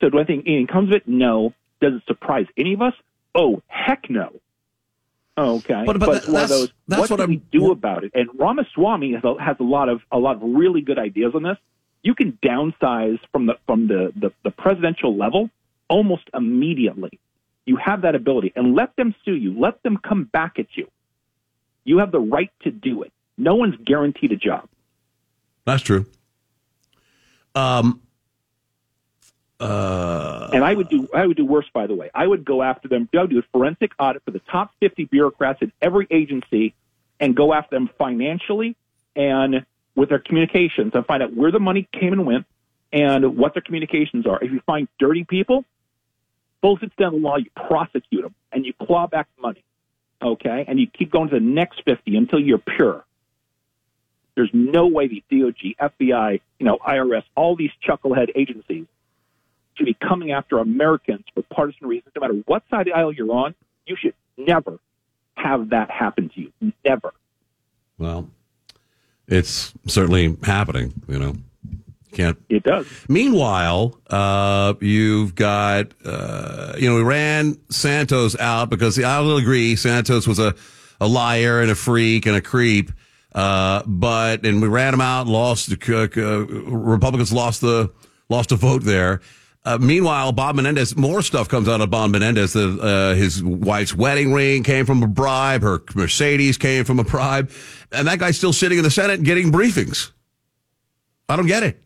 So 0.00 0.10
do 0.10 0.18
I 0.18 0.24
think 0.24 0.44
anything 0.46 0.66
comes 0.66 0.90
of 0.90 0.96
it? 0.96 1.08
No. 1.08 1.52
Does 1.80 1.94
it 1.94 2.02
surprise 2.06 2.46
any 2.56 2.74
of 2.74 2.82
us? 2.82 2.94
Oh, 3.34 3.62
heck 3.68 4.10
no. 4.10 4.40
Okay, 5.38 5.84
but, 5.86 5.98
but, 5.98 6.06
but 6.06 6.08
one 6.08 6.16
of 6.16 6.32
that's, 6.32 6.50
those. 6.50 6.72
that's 6.86 7.00
what, 7.08 7.18
what 7.18 7.20
do 7.20 7.26
we 7.26 7.36
do 7.36 7.70
about 7.70 8.04
it? 8.04 8.10
And 8.14 8.28
Ramaswamy 8.38 9.14
has 9.14 9.24
a, 9.24 9.42
has 9.42 9.56
a 9.58 9.62
lot 9.62 9.88
of 9.88 10.02
a 10.12 10.18
lot 10.18 10.36
of 10.36 10.42
really 10.42 10.82
good 10.82 10.98
ideas 10.98 11.32
on 11.34 11.42
this. 11.44 11.56
You 12.02 12.14
can 12.14 12.38
downsize 12.44 13.18
from 13.32 13.46
the 13.46 13.54
from 13.66 13.88
the, 13.88 14.12
the, 14.14 14.32
the 14.44 14.50
presidential 14.50 15.16
level 15.16 15.48
almost 15.88 16.24
immediately. 16.34 17.18
You 17.64 17.76
have 17.76 18.02
that 18.02 18.14
ability, 18.14 18.52
and 18.54 18.74
let 18.74 18.94
them 18.96 19.14
sue 19.24 19.34
you. 19.34 19.58
Let 19.58 19.82
them 19.82 19.96
come 19.96 20.24
back 20.24 20.58
at 20.58 20.66
you. 20.74 20.88
You 21.84 21.98
have 21.98 22.12
the 22.12 22.20
right 22.20 22.50
to 22.62 22.70
do 22.70 23.02
it. 23.02 23.12
No 23.38 23.54
one's 23.54 23.76
guaranteed 23.82 24.32
a 24.32 24.36
job. 24.36 24.68
That's 25.64 25.82
true. 25.82 26.04
Um. 27.54 28.02
Uh, 29.60 30.48
and 30.54 30.64
I 30.64 30.72
would 30.72 30.88
do 30.88 31.06
I 31.14 31.26
would 31.26 31.36
do 31.36 31.44
worse. 31.44 31.66
By 31.72 31.86
the 31.86 31.94
way, 31.94 32.10
I 32.14 32.26
would 32.26 32.44
go 32.46 32.62
after 32.62 32.88
them. 32.88 33.08
I 33.14 33.20
would 33.20 33.30
do 33.30 33.38
a 33.38 33.42
forensic 33.52 33.92
audit 33.98 34.24
for 34.24 34.30
the 34.30 34.38
top 34.50 34.72
50 34.80 35.04
bureaucrats 35.04 35.60
in 35.60 35.70
every 35.82 36.06
agency, 36.10 36.74
and 37.20 37.36
go 37.36 37.52
after 37.52 37.76
them 37.76 37.90
financially 37.98 38.74
and 39.14 39.66
with 39.94 40.08
their 40.08 40.18
communications, 40.18 40.92
and 40.94 41.04
find 41.04 41.22
out 41.22 41.34
where 41.34 41.50
the 41.52 41.60
money 41.60 41.86
came 41.92 42.14
and 42.14 42.24
went, 42.24 42.46
and 42.90 43.36
what 43.36 43.52
their 43.52 43.60
communications 43.60 44.26
are. 44.26 44.42
If 44.42 44.50
you 44.50 44.60
find 44.60 44.88
dirty 44.98 45.24
people, 45.24 45.66
both 46.62 46.82
it's 46.82 46.94
down 46.96 47.12
the 47.12 47.18
law, 47.18 47.36
you 47.36 47.50
prosecute 47.54 48.22
them 48.22 48.34
and 48.52 48.64
you 48.64 48.72
claw 48.72 49.08
back 49.08 49.28
money. 49.38 49.62
Okay, 50.22 50.64
and 50.68 50.78
you 50.78 50.86
keep 50.86 51.10
going 51.10 51.28
to 51.30 51.34
the 51.34 51.40
next 51.40 51.82
50 51.84 52.16
until 52.16 52.40
you're 52.40 52.58
pure. 52.58 53.04
There's 54.34 54.50
no 54.52 54.86
way 54.86 55.08
the 55.08 55.22
DOJ, 55.30 55.76
FBI, 55.76 56.40
you 56.58 56.66
know, 56.66 56.78
IRS, 56.78 57.24
all 57.34 57.56
these 57.56 57.70
chucklehead 57.86 58.30
agencies 58.34 58.86
should 59.80 59.86
be 59.86 60.06
coming 60.06 60.30
after 60.32 60.58
Americans 60.58 61.24
for 61.32 61.42
partisan 61.42 61.86
reasons, 61.88 62.12
no 62.14 62.20
matter 62.20 62.42
what 62.46 62.62
side 62.70 62.80
of 62.80 62.86
the 62.86 62.92
aisle 62.92 63.12
you're 63.12 63.32
on. 63.32 63.54
You 63.86 63.96
should 63.96 64.14
never 64.36 64.78
have 65.34 65.70
that 65.70 65.90
happen 65.90 66.28
to 66.34 66.40
you. 66.40 66.52
Never. 66.84 67.14
Well, 67.98 68.28
it's 69.26 69.72
certainly 69.86 70.36
happening, 70.42 70.92
you 71.08 71.18
know. 71.18 71.36
Can't. 72.12 72.36
It 72.48 72.64
does. 72.64 72.86
Meanwhile, 73.08 73.98
uh, 74.08 74.74
you've 74.80 75.34
got, 75.34 75.92
uh, 76.04 76.74
you 76.76 76.90
know, 76.90 76.96
we 76.96 77.02
ran 77.02 77.56
Santos 77.70 78.38
out 78.38 78.68
because 78.68 79.02
I 79.02 79.20
will 79.20 79.36
agree 79.36 79.76
Santos 79.76 80.26
was 80.26 80.40
a, 80.40 80.54
a 81.00 81.06
liar 81.06 81.62
and 81.62 81.70
a 81.70 81.76
freak 81.76 82.26
and 82.26 82.36
a 82.36 82.40
creep. 82.42 82.90
Uh, 83.32 83.82
but, 83.86 84.44
and 84.44 84.60
we 84.60 84.66
ran 84.66 84.92
him 84.92 85.00
out, 85.00 85.28
lost, 85.28 85.72
uh, 85.72 86.08
Republicans 86.18 87.32
lost 87.32 87.60
the, 87.60 87.92
lost 88.28 88.50
a 88.50 88.56
vote 88.56 88.82
there. 88.82 89.20
Uh, 89.62 89.76
meanwhile, 89.78 90.32
Bob 90.32 90.56
Menendez, 90.56 90.96
more 90.96 91.20
stuff 91.20 91.48
comes 91.48 91.68
out 91.68 91.82
of 91.82 91.90
Bob 91.90 92.10
Menendez. 92.10 92.54
That, 92.54 92.80
uh, 92.80 93.14
his 93.14 93.42
wife's 93.42 93.94
wedding 93.94 94.32
ring 94.32 94.62
came 94.62 94.86
from 94.86 95.02
a 95.02 95.06
bribe. 95.06 95.62
Her 95.62 95.82
Mercedes 95.94 96.56
came 96.56 96.84
from 96.84 96.98
a 96.98 97.04
bribe. 97.04 97.50
And 97.92 98.08
that 98.08 98.18
guy's 98.18 98.38
still 98.38 98.54
sitting 98.54 98.78
in 98.78 98.84
the 98.84 98.90
Senate 98.90 99.22
getting 99.22 99.52
briefings. 99.52 100.12
I 101.28 101.36
don't 101.36 101.46
get 101.46 101.62
it. 101.62 101.82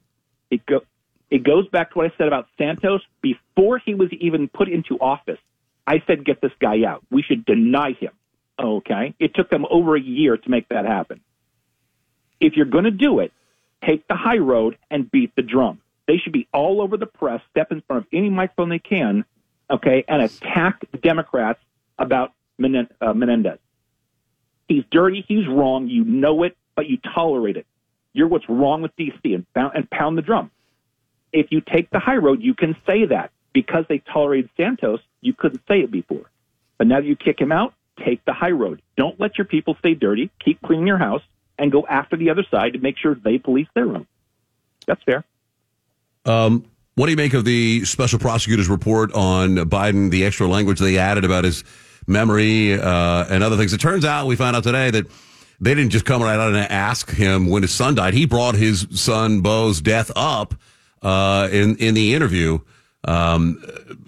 It, 0.50 0.64
go, 0.66 0.82
it 1.30 1.42
goes 1.42 1.66
back 1.68 1.90
to 1.92 1.98
what 1.98 2.06
I 2.06 2.16
said 2.16 2.28
about 2.28 2.46
Santos. 2.56 3.02
Before 3.20 3.78
he 3.78 3.94
was 3.94 4.12
even 4.12 4.48
put 4.48 4.68
into 4.68 4.96
office, 5.00 5.40
I 5.86 6.00
said, 6.06 6.24
get 6.24 6.40
this 6.40 6.52
guy 6.60 6.84
out. 6.84 7.02
We 7.10 7.22
should 7.22 7.44
deny 7.44 7.92
him. 7.92 8.12
Okay. 8.56 9.14
It 9.18 9.34
took 9.34 9.50
them 9.50 9.66
over 9.68 9.96
a 9.96 10.00
year 10.00 10.36
to 10.36 10.50
make 10.50 10.68
that 10.68 10.84
happen. 10.84 11.20
If 12.38 12.54
you're 12.54 12.66
going 12.66 12.84
to 12.84 12.92
do 12.92 13.18
it, 13.18 13.32
take 13.84 14.06
the 14.06 14.14
high 14.14 14.38
road 14.38 14.78
and 14.90 15.10
beat 15.10 15.34
the 15.34 15.42
drum. 15.42 15.80
They 16.06 16.18
should 16.18 16.32
be 16.32 16.48
all 16.52 16.80
over 16.82 16.96
the 16.96 17.06
press, 17.06 17.40
step 17.50 17.72
in 17.72 17.80
front 17.82 18.02
of 18.02 18.08
any 18.12 18.28
microphone 18.28 18.68
they 18.68 18.78
can, 18.78 19.24
okay, 19.70 20.04
and 20.06 20.22
attack 20.22 20.84
the 20.90 20.98
Democrats 20.98 21.60
about 21.98 22.32
uh, 22.62 23.12
Menendez. 23.12 23.58
He's 24.68 24.84
dirty. 24.90 25.24
He's 25.26 25.46
wrong. 25.46 25.88
You 25.88 26.04
know 26.04 26.42
it, 26.42 26.56
but 26.74 26.88
you 26.88 26.98
tolerate 27.14 27.56
it. 27.56 27.66
You're 28.12 28.28
what's 28.28 28.48
wrong 28.48 28.82
with 28.82 28.94
DC 28.96 29.18
and 29.24 29.46
pound, 29.54 29.72
and 29.74 29.90
pound 29.90 30.16
the 30.16 30.22
drum. 30.22 30.50
If 31.32 31.46
you 31.50 31.60
take 31.60 31.90
the 31.90 31.98
high 31.98 32.16
road, 32.16 32.42
you 32.42 32.54
can 32.54 32.76
say 32.86 33.06
that 33.06 33.32
because 33.52 33.84
they 33.88 33.98
tolerated 33.98 34.50
Santos. 34.56 35.00
You 35.20 35.32
couldn't 35.32 35.62
say 35.66 35.80
it 35.80 35.90
before, 35.90 36.30
but 36.78 36.86
now 36.86 37.00
that 37.00 37.06
you 37.06 37.16
kick 37.16 37.40
him 37.40 37.50
out, 37.50 37.74
take 38.04 38.24
the 38.24 38.32
high 38.32 38.50
road. 38.50 38.82
Don't 38.96 39.18
let 39.18 39.36
your 39.36 39.46
people 39.46 39.74
stay 39.78 39.94
dirty. 39.94 40.30
Keep 40.44 40.62
cleaning 40.62 40.86
your 40.86 40.98
house 40.98 41.22
and 41.58 41.72
go 41.72 41.86
after 41.86 42.16
the 42.16 42.30
other 42.30 42.44
side 42.50 42.74
to 42.74 42.78
make 42.78 42.98
sure 42.98 43.14
they 43.14 43.38
police 43.38 43.68
their 43.74 43.86
own. 43.86 44.06
That's 44.86 45.02
fair. 45.02 45.24
Um, 46.24 46.64
what 46.94 47.06
do 47.06 47.10
you 47.10 47.16
make 47.16 47.34
of 47.34 47.44
the 47.44 47.84
special 47.84 48.18
prosecutor's 48.18 48.68
report 48.68 49.12
on 49.14 49.56
Biden, 49.56 50.10
the 50.10 50.24
extra 50.24 50.46
language 50.46 50.78
they 50.78 50.98
added 50.98 51.24
about 51.24 51.44
his 51.44 51.64
memory 52.06 52.74
uh, 52.74 53.26
and 53.28 53.42
other 53.42 53.56
things? 53.56 53.72
It 53.72 53.80
turns 53.80 54.04
out 54.04 54.26
we 54.26 54.36
found 54.36 54.56
out 54.56 54.62
today 54.62 54.90
that 54.90 55.06
they 55.60 55.74
didn't 55.74 55.90
just 55.90 56.04
come 56.04 56.22
right 56.22 56.38
out 56.38 56.48
and 56.48 56.56
ask 56.56 57.10
him 57.10 57.48
when 57.48 57.62
his 57.62 57.72
son 57.72 57.96
died. 57.96 58.14
He 58.14 58.26
brought 58.26 58.54
his 58.54 58.86
son 58.90 59.40
Bo's 59.40 59.80
death 59.80 60.10
up 60.14 60.54
uh, 61.02 61.48
in 61.50 61.76
in 61.76 61.94
the 61.94 62.14
interview. 62.14 62.58
Um, 63.06 63.62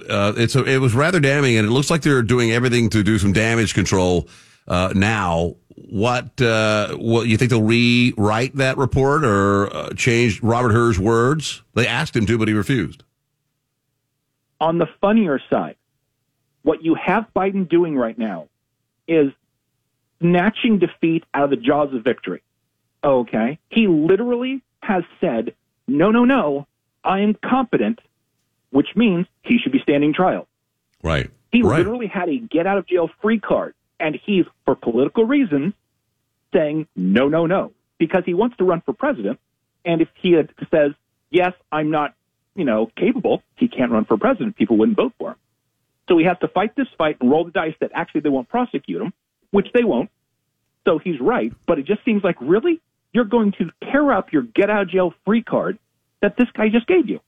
uh, 0.09 0.33
it's 0.36 0.57
a, 0.57 0.65
it 0.65 0.78
was 0.78 0.95
rather 0.95 1.20
damning, 1.20 1.57
and 1.57 1.67
it 1.67 1.70
looks 1.70 1.91
like 1.91 2.03
they're 2.03 2.23
doing 2.23 2.53
everything 2.53 2.89
to 2.91 3.03
do 3.03 3.19
some 3.19 3.33
damage 3.33 3.75
control 3.75 4.28
uh, 4.69 4.93
now. 4.95 5.57
What 5.76 6.40
uh, 6.40 6.96
what 6.96 7.28
you 7.28 7.36
think 7.36 7.50
they'll 7.50 7.62
rewrite 7.62 8.56
that 8.56 8.78
report 8.78 9.24
or 9.24 9.74
uh, 9.74 9.90
change 9.90 10.42
Robert 10.42 10.72
Hur's 10.72 10.98
words? 10.98 11.62
They 11.74 11.86
asked 11.86 12.16
him 12.16 12.26
to, 12.26 12.38
but 12.38 12.48
he 12.48 12.55
refused. 12.55 13.05
On 14.58 14.78
the 14.78 14.86
funnier 15.00 15.38
side, 15.50 15.76
what 16.62 16.82
you 16.82 16.94
have 16.94 17.26
Biden 17.36 17.68
doing 17.68 17.94
right 17.94 18.16
now 18.18 18.48
is 19.06 19.32
snatching 20.20 20.78
defeat 20.78 21.24
out 21.34 21.44
of 21.44 21.50
the 21.50 21.56
jaws 21.56 21.92
of 21.94 22.02
victory. 22.02 22.42
Okay. 23.05 23.58
He 23.70 23.86
literally 23.86 24.62
has 24.82 25.05
said, 25.20 25.55
no, 25.86 26.10
no, 26.10 26.24
no, 26.24 26.66
I 27.05 27.20
am 27.20 27.34
competent, 27.34 28.00
which 28.70 28.88
means 28.96 29.26
he 29.42 29.58
should 29.58 29.72
be 29.72 29.80
standing 29.80 30.12
trial. 30.12 30.48
Right. 31.02 31.30
He 31.52 31.62
right. 31.62 31.78
literally 31.78 32.06
had 32.06 32.28
a 32.28 32.38
get 32.38 32.66
out 32.66 32.78
of 32.78 32.86
jail 32.86 33.10
free 33.22 33.38
card, 33.38 33.74
and 33.99 34.18
he's, 34.25 34.44
for 34.65 34.75
political 34.75 35.25
reasons, 35.25 35.75
saying, 36.52 36.86
no, 36.94 37.28
no, 37.28 37.47
no, 37.47 37.73
because 37.99 38.23
he 38.25 38.34
wants 38.34 38.57
to 38.58 38.65
run 38.65 38.83
for 38.84 38.92
president. 38.92 39.39
And 39.84 40.00
if 40.00 40.08
he 40.20 40.36
says, 40.70 40.92
yes, 41.31 41.52
I'm 41.70 41.91
not, 41.91 42.15
you 42.55 42.65
know, 42.65 42.91
capable, 42.97 43.42
he 43.57 43.68
can't 43.68 43.91
run 43.91 44.05
for 44.05 44.16
president, 44.16 44.57
people 44.57 44.76
wouldn't 44.76 44.97
vote 44.97 45.12
for 45.18 45.31
him. 45.31 45.36
So 46.08 46.18
he 46.18 46.25
has 46.25 46.39
to 46.41 46.49
fight 46.49 46.76
this 46.76 46.86
fight 46.97 47.16
and 47.20 47.31
roll 47.31 47.44
the 47.44 47.50
dice 47.50 47.75
that 47.81 47.91
actually 47.94 48.20
they 48.23 48.28
won't 48.28 48.49
prosecute 48.49 49.02
him, 49.02 49.12
which 49.50 49.68
they 49.75 49.84
won't. 49.84 50.10
So 50.86 50.99
he's 50.99 51.20
right, 51.20 51.52
but 51.66 51.78
it 51.78 51.86
just 51.86 52.05
seems 52.05 52.23
like 52.23 52.36
really 52.41 52.81
you're 53.12 53.25
going 53.25 53.52
to 53.58 53.70
tear 53.91 54.12
up 54.12 54.33
your 54.33 54.42
get 54.42 54.70
out 54.70 54.83
of 54.83 54.91
jail 54.91 55.15
free 55.25 55.42
card 55.42 55.78
that 56.23 56.36
this 56.36 56.49
guy 56.57 56.68
just 56.68 56.86
gave 56.86 57.08
you. 57.08 57.20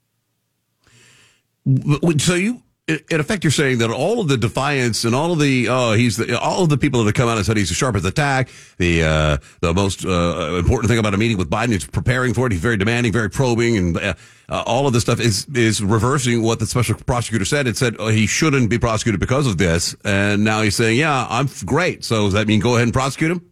So 2.19 2.35
you, 2.35 2.63
in 2.89 3.19
effect, 3.19 3.43
you're 3.43 3.51
saying 3.51 3.77
that 3.79 3.91
all 3.91 4.19
of 4.19 4.27
the 4.27 4.37
defiance 4.37 5.03
and 5.03 5.13
all 5.13 5.31
of 5.31 5.39
the 5.39 5.67
oh, 5.69 5.93
he's 5.93 6.17
the, 6.17 6.39
all 6.39 6.63
of 6.63 6.69
the 6.69 6.77
people 6.77 6.99
that 6.99 7.05
have 7.05 7.13
come 7.13 7.29
out 7.29 7.37
and 7.37 7.45
said 7.45 7.55
he's 7.55 7.69
as 7.69 7.77
sharp 7.77 7.95
as 7.95 8.03
a 8.03 8.11
tack. 8.11 8.49
The 8.77 9.03
uh, 9.03 9.37
the 9.61 9.73
most 9.73 10.05
uh, 10.05 10.55
important 10.57 10.89
thing 10.89 10.97
about 10.97 11.13
a 11.13 11.17
meeting 11.17 11.37
with 11.37 11.49
Biden 11.49 11.71
is 11.71 11.85
preparing 11.85 12.33
for 12.33 12.47
it. 12.47 12.51
He's 12.51 12.61
very 12.61 12.77
demanding, 12.77 13.11
very 13.11 13.29
probing, 13.29 13.77
and 13.77 13.97
uh, 13.97 14.13
uh, 14.49 14.63
all 14.65 14.87
of 14.87 14.93
this 14.93 15.03
stuff 15.03 15.19
is 15.19 15.45
is 15.53 15.83
reversing 15.83 16.41
what 16.41 16.59
the 16.59 16.65
special 16.65 16.95
prosecutor 16.95 17.45
said. 17.45 17.67
It 17.67 17.77
said 17.77 17.95
oh, 17.99 18.07
he 18.07 18.25
shouldn't 18.25 18.69
be 18.69 18.79
prosecuted 18.79 19.19
because 19.19 19.45
of 19.45 19.57
this, 19.57 19.95
and 20.03 20.43
now 20.43 20.61
he's 20.61 20.75
saying, 20.75 20.97
yeah, 20.97 21.27
I'm 21.29 21.47
great. 21.65 22.03
So 22.03 22.25
does 22.25 22.33
that 22.33 22.47
mean 22.47 22.59
go 22.59 22.75
ahead 22.75 22.83
and 22.87 22.93
prosecute 22.93 23.31
him? 23.31 23.51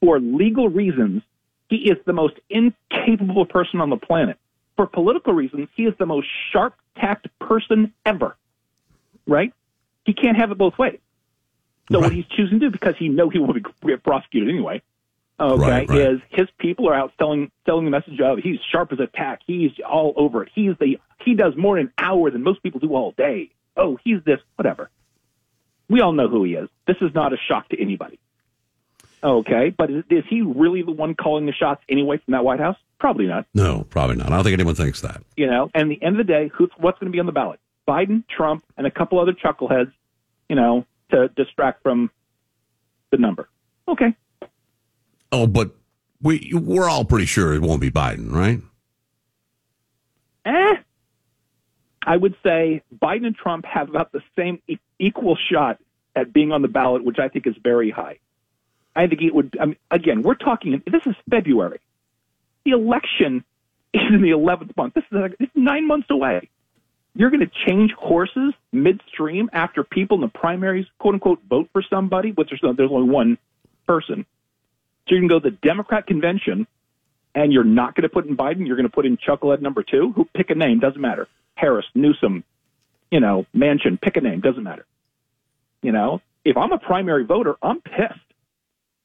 For 0.00 0.20
legal 0.20 0.68
reasons, 0.68 1.22
he 1.68 1.76
is 1.76 1.96
the 2.06 2.12
most 2.12 2.34
incapable 2.50 3.46
person 3.46 3.80
on 3.80 3.90
the 3.90 3.96
planet. 3.96 4.38
For 4.76 4.86
political 4.86 5.32
reasons, 5.32 5.68
he 5.76 5.84
is 5.84 5.94
the 5.98 6.06
most 6.06 6.28
sharp 6.52 6.74
tacked 6.96 7.28
person 7.38 7.92
ever. 8.04 8.36
Right? 9.26 9.52
He 10.04 10.14
can't 10.14 10.36
have 10.36 10.50
it 10.50 10.58
both 10.58 10.78
ways. 10.78 10.98
So 11.90 11.98
right. 11.98 12.06
what 12.06 12.12
he's 12.12 12.26
choosing 12.26 12.60
to 12.60 12.66
do, 12.66 12.70
because 12.70 12.94
he 12.98 13.08
know 13.08 13.28
he 13.28 13.38
will 13.38 13.54
get 13.86 14.02
prosecuted 14.02 14.48
anyway, 14.48 14.82
okay, 15.38 15.60
right, 15.62 15.88
right. 15.88 16.00
is 16.00 16.20
his 16.30 16.48
people 16.58 16.88
are 16.88 16.94
out 16.94 17.12
selling 17.18 17.50
selling 17.66 17.84
the 17.84 17.90
message 17.90 18.20
of 18.20 18.38
he's 18.38 18.58
sharp 18.70 18.92
as 18.92 19.00
a 19.00 19.06
tack. 19.06 19.40
He's 19.46 19.72
all 19.88 20.14
over 20.16 20.44
it. 20.44 20.50
He's 20.54 20.72
the 20.80 20.98
he 21.24 21.34
does 21.34 21.54
more 21.56 21.78
in 21.78 21.86
an 21.86 21.92
hour 21.98 22.30
than 22.30 22.42
most 22.42 22.62
people 22.62 22.80
do 22.80 22.94
all 22.94 23.12
day. 23.12 23.50
Oh, 23.76 23.98
he's 24.04 24.22
this 24.24 24.40
whatever. 24.56 24.90
We 25.88 26.00
all 26.00 26.12
know 26.12 26.28
who 26.28 26.44
he 26.44 26.54
is. 26.54 26.68
This 26.86 26.96
is 27.00 27.14
not 27.14 27.32
a 27.32 27.36
shock 27.48 27.68
to 27.70 27.80
anybody. 27.80 28.18
Okay, 29.24 29.70
but 29.76 29.90
is, 29.90 30.04
is 30.10 30.24
he 30.28 30.42
really 30.42 30.82
the 30.82 30.90
one 30.90 31.14
calling 31.14 31.46
the 31.46 31.52
shots 31.52 31.82
anyway 31.88 32.18
from 32.24 32.32
that 32.32 32.44
White 32.44 32.58
House? 32.58 32.76
Probably 32.98 33.26
not. 33.26 33.46
No, 33.54 33.84
probably 33.88 34.16
not. 34.16 34.28
I 34.28 34.36
don't 34.36 34.44
think 34.44 34.54
anyone 34.54 34.74
thinks 34.74 35.00
that. 35.02 35.22
You 35.36 35.46
know, 35.46 35.70
and 35.74 35.92
at 35.92 35.98
the 36.00 36.04
end 36.04 36.18
of 36.18 36.26
the 36.26 36.32
day, 36.32 36.50
who's 36.52 36.70
what's 36.76 36.98
going 36.98 37.10
to 37.10 37.14
be 37.14 37.20
on 37.20 37.26
the 37.26 37.32
ballot? 37.32 37.60
Biden, 37.88 38.24
Trump, 38.28 38.64
and 38.76 38.86
a 38.86 38.90
couple 38.90 39.18
other 39.20 39.32
chuckleheads. 39.32 39.92
You 40.48 40.56
know, 40.56 40.86
to 41.10 41.28
distract 41.28 41.82
from 41.82 42.10
the 43.10 43.16
number. 43.16 43.48
Okay. 43.86 44.14
Oh, 45.30 45.46
but 45.46 45.74
we 46.20 46.50
we're 46.52 46.88
all 46.88 47.04
pretty 47.04 47.26
sure 47.26 47.54
it 47.54 47.62
won't 47.62 47.80
be 47.80 47.90
Biden, 47.90 48.32
right? 48.32 48.60
Eh. 50.44 50.74
I 52.04 52.16
would 52.16 52.34
say 52.42 52.82
Biden 53.00 53.26
and 53.26 53.36
Trump 53.36 53.64
have 53.64 53.88
about 53.88 54.10
the 54.10 54.22
same 54.36 54.60
e- 54.66 54.78
equal 54.98 55.36
shot 55.50 55.78
at 56.16 56.32
being 56.32 56.50
on 56.50 56.62
the 56.62 56.68
ballot, 56.68 57.04
which 57.04 57.18
I 57.18 57.28
think 57.28 57.46
is 57.46 57.54
very 57.62 57.90
high. 57.90 58.18
I 58.94 59.06
think 59.06 59.22
it 59.22 59.34
would. 59.34 59.56
I 59.60 59.66
mean, 59.66 59.76
again, 59.90 60.22
we're 60.22 60.34
talking. 60.34 60.82
This 60.86 61.02
is 61.06 61.14
February. 61.30 61.80
The 62.64 62.72
election 62.72 63.44
is 63.94 64.02
in 64.10 64.22
the 64.22 64.30
11th 64.30 64.76
month. 64.76 64.94
This 64.94 65.04
is, 65.10 65.48
nine 65.54 65.86
months 65.86 66.08
away. 66.10 66.48
You're 67.14 67.30
going 67.30 67.40
to 67.40 67.50
change 67.66 67.92
horses 67.92 68.54
midstream 68.72 69.50
after 69.52 69.84
people 69.84 70.16
in 70.16 70.20
the 70.22 70.28
primaries, 70.28 70.86
quote 70.98 71.14
unquote, 71.14 71.42
vote 71.48 71.68
for 71.72 71.82
somebody, 71.82 72.30
but 72.30 72.48
there's, 72.48 72.60
there's 72.76 72.90
only 72.90 73.10
one 73.10 73.36
person. 73.86 74.24
So 75.08 75.14
you 75.14 75.20
can 75.20 75.28
go 75.28 75.38
to 75.38 75.50
the 75.50 75.56
Democrat 75.56 76.06
convention, 76.06 76.66
and 77.34 77.52
you're 77.52 77.64
not 77.64 77.94
going 77.94 78.04
to 78.04 78.08
put 78.08 78.26
in 78.26 78.36
Biden. 78.36 78.66
You're 78.66 78.76
going 78.76 78.88
to 78.88 78.94
put 78.94 79.04
in 79.04 79.18
Chucklehead 79.18 79.60
number 79.60 79.82
two. 79.82 80.12
Who 80.12 80.24
pick 80.34 80.50
a 80.50 80.54
name? 80.54 80.80
Doesn't 80.80 81.00
matter. 81.00 81.28
Harris, 81.54 81.84
Newsom, 81.94 82.44
you 83.10 83.20
know, 83.20 83.46
Manchin. 83.54 84.00
Pick 84.00 84.16
a 84.16 84.20
name. 84.20 84.40
Doesn't 84.40 84.62
matter. 84.62 84.86
You 85.82 85.92
know, 85.92 86.22
if 86.44 86.56
I'm 86.56 86.72
a 86.72 86.78
primary 86.78 87.24
voter, 87.24 87.56
I'm 87.62 87.80
pissed 87.80 88.31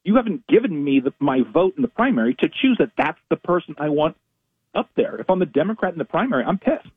you 0.08 0.16
haven't 0.16 0.48
given 0.48 0.82
me 0.86 1.02
the, 1.02 1.14
my 1.20 1.42
vote 1.54 1.74
in 1.76 1.82
the 1.82 1.90
primary 1.90 2.34
to 2.36 2.48
choose 2.48 2.78
that 2.80 2.92
that's 2.98 3.20
the 3.30 3.36
person 3.36 3.76
I 3.78 3.90
want 3.90 4.16
up 4.74 4.90
there. 4.96 5.18
If 5.20 5.30
I'm 5.30 5.40
the 5.40 5.46
Democrat 5.46 5.92
in 5.92 6.00
the 6.00 6.06
primary, 6.06 6.46
I'm 6.46 6.58
pissed. 6.58 6.88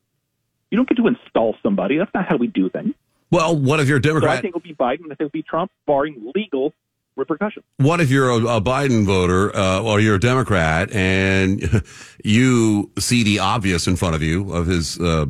You 0.71 0.77
don't 0.77 0.89
get 0.89 0.97
to 0.97 1.09
install 1.09 1.57
somebody. 1.61 1.99
That's 1.99 2.15
not 2.15 2.29
how 2.29 2.37
we 2.37 2.47
do 2.47 2.71
things. 2.71 2.95
Well, 3.33 3.57
what 3.57 3.81
if 3.81 3.89
you're 3.89 3.97
a 3.97 4.03
Democrat? 4.03 4.31
So 4.31 4.39
I 4.39 4.41
think 4.41 4.55
it'll 4.55 4.61
be 4.61 4.75
Biden. 4.75 5.07
I 5.07 5.09
think 5.09 5.23
it'll 5.23 5.31
be 5.31 5.43
Trump, 5.43 5.73
barring 5.87 6.31
legal 6.37 6.73
repercussions. 7.17 7.65
What 7.79 8.01
if 8.01 8.11
you're 8.11 8.31
a, 8.31 8.37
a 8.37 8.61
Biden 8.61 9.05
voter 9.05 9.55
uh, 9.57 9.83
or 9.83 9.99
you're 9.99 10.15
a 10.15 10.21
Democrat 10.21 10.93
and 10.93 11.83
you 12.25 12.93
see 12.97 13.25
the 13.25 13.41
obvious 13.41 13.89
in 13.89 13.97
front 13.97 14.15
of 14.15 14.23
you 14.23 14.53
of 14.53 14.69
his 14.69 15.01
uh, 15.01 15.27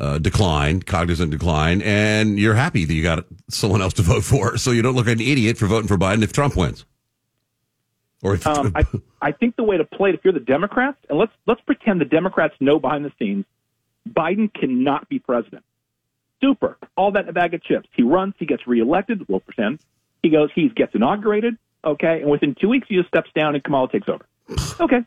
uh, 0.00 0.16
decline, 0.16 0.80
cognizant 0.80 1.30
decline, 1.30 1.82
and 1.82 2.38
you're 2.38 2.54
happy 2.54 2.86
that 2.86 2.94
you 2.94 3.02
got 3.02 3.26
someone 3.50 3.82
else 3.82 3.92
to 3.94 4.02
vote 4.02 4.24
for, 4.24 4.56
so 4.56 4.70
you 4.70 4.80
don't 4.80 4.94
look 4.94 5.06
like 5.06 5.16
an 5.16 5.20
idiot 5.20 5.58
for 5.58 5.66
voting 5.66 5.88
for 5.88 5.98
Biden 5.98 6.22
if 6.22 6.32
Trump 6.32 6.56
wins? 6.56 6.86
Or 8.22 8.38
um, 8.46 8.72
I, 8.76 8.84
I 9.20 9.32
think 9.32 9.56
the 9.56 9.64
way 9.64 9.76
to 9.76 9.84
play 9.84 10.10
it, 10.10 10.14
if 10.14 10.20
you're 10.22 10.32
the 10.32 10.40
Democrats, 10.40 10.98
and 11.10 11.18
let's 11.18 11.32
let's 11.46 11.60
pretend 11.62 12.00
the 12.00 12.04
Democrats 12.06 12.54
know 12.60 12.78
behind 12.78 13.04
the 13.04 13.12
scenes, 13.18 13.44
Biden 14.08 14.52
cannot 14.54 15.08
be 15.08 15.18
president. 15.18 15.64
Super, 16.40 16.78
all 16.96 17.12
that 17.12 17.24
in 17.24 17.28
a 17.28 17.32
bag 17.32 17.54
of 17.54 17.62
chips. 17.62 17.88
He 17.92 18.02
runs, 18.02 18.34
he 18.38 18.46
gets 18.46 18.66
reelected. 18.66 19.28
We'll 19.28 19.40
pretend 19.40 19.80
he 20.22 20.30
goes, 20.30 20.50
he 20.54 20.68
gets 20.68 20.94
inaugurated. 20.94 21.58
Okay, 21.84 22.20
and 22.20 22.30
within 22.30 22.54
two 22.54 22.68
weeks, 22.68 22.86
he 22.88 22.96
just 22.96 23.08
steps 23.08 23.30
down 23.34 23.56
and 23.56 23.64
Kamala 23.64 23.88
takes 23.88 24.08
over. 24.08 24.26
Okay, 24.80 25.04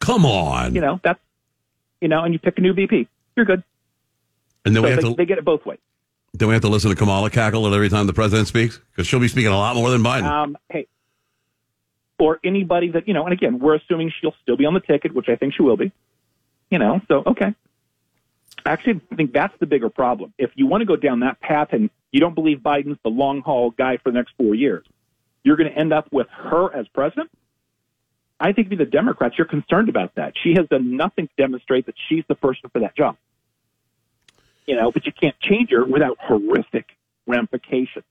come 0.00 0.24
on. 0.24 0.74
You 0.74 0.80
know 0.80 1.00
that's 1.04 1.20
you 2.00 2.08
know, 2.08 2.22
and 2.22 2.32
you 2.32 2.38
pick 2.38 2.58
a 2.58 2.60
new 2.60 2.72
VP. 2.72 3.06
You're 3.36 3.46
good. 3.46 3.62
And 4.64 4.74
then 4.74 4.82
so 4.82 4.84
we 4.86 4.90
have 4.90 5.02
they, 5.02 5.08
to 5.10 5.14
they 5.16 5.26
get 5.26 5.38
it 5.38 5.44
both 5.44 5.64
ways. 5.66 5.78
Then 6.32 6.48
we 6.48 6.54
have 6.54 6.62
to 6.62 6.68
listen 6.68 6.90
to 6.90 6.96
Kamala 6.96 7.30
cackle 7.30 7.72
every 7.72 7.88
time 7.88 8.06
the 8.06 8.12
president 8.12 8.48
speaks 8.48 8.80
because 8.90 9.06
she'll 9.06 9.20
be 9.20 9.28
speaking 9.28 9.52
a 9.52 9.56
lot 9.56 9.76
more 9.76 9.90
than 9.90 10.02
Biden. 10.02 10.24
Um, 10.24 10.58
hey, 10.68 10.86
or 12.18 12.40
anybody 12.44 12.90
that, 12.90 13.08
you 13.08 13.14
know, 13.14 13.24
and 13.24 13.32
again, 13.32 13.58
we're 13.58 13.74
assuming 13.74 14.12
she'll 14.20 14.34
still 14.42 14.56
be 14.56 14.66
on 14.66 14.74
the 14.74 14.80
ticket, 14.80 15.14
which 15.14 15.28
I 15.28 15.36
think 15.36 15.54
she 15.54 15.62
will 15.62 15.76
be, 15.76 15.92
you 16.70 16.78
know, 16.78 17.00
so, 17.08 17.22
okay. 17.26 17.54
Actually, 18.64 19.00
I 19.10 19.16
think 19.16 19.32
that's 19.32 19.54
the 19.58 19.66
bigger 19.66 19.90
problem. 19.90 20.32
If 20.38 20.50
you 20.54 20.66
want 20.66 20.82
to 20.82 20.86
go 20.86 20.96
down 20.96 21.20
that 21.20 21.40
path 21.40 21.72
and 21.72 21.90
you 22.12 22.20
don't 22.20 22.34
believe 22.34 22.58
Biden's 22.58 22.98
the 23.02 23.10
long 23.10 23.42
haul 23.42 23.70
guy 23.70 23.96
for 23.98 24.10
the 24.10 24.16
next 24.16 24.32
four 24.36 24.54
years, 24.54 24.86
you're 25.42 25.56
going 25.56 25.70
to 25.70 25.76
end 25.76 25.92
up 25.92 26.10
with 26.12 26.28
her 26.30 26.74
as 26.74 26.86
president. 26.88 27.30
I 28.40 28.52
think 28.52 28.68
be 28.68 28.76
the 28.76 28.84
Democrats, 28.84 29.36
you're 29.36 29.46
concerned 29.46 29.88
about 29.88 30.14
that. 30.14 30.34
She 30.42 30.54
has 30.54 30.66
done 30.68 30.96
nothing 30.96 31.28
to 31.28 31.32
demonstrate 31.36 31.86
that 31.86 31.94
she's 32.08 32.24
the 32.28 32.34
person 32.34 32.70
for 32.70 32.80
that 32.80 32.96
job. 32.96 33.16
You 34.66 34.76
know, 34.76 34.90
but 34.90 35.04
you 35.04 35.12
can't 35.12 35.38
change 35.40 35.70
her 35.70 35.84
without 35.84 36.16
horrific 36.18 36.86
ramifications. 37.26 38.04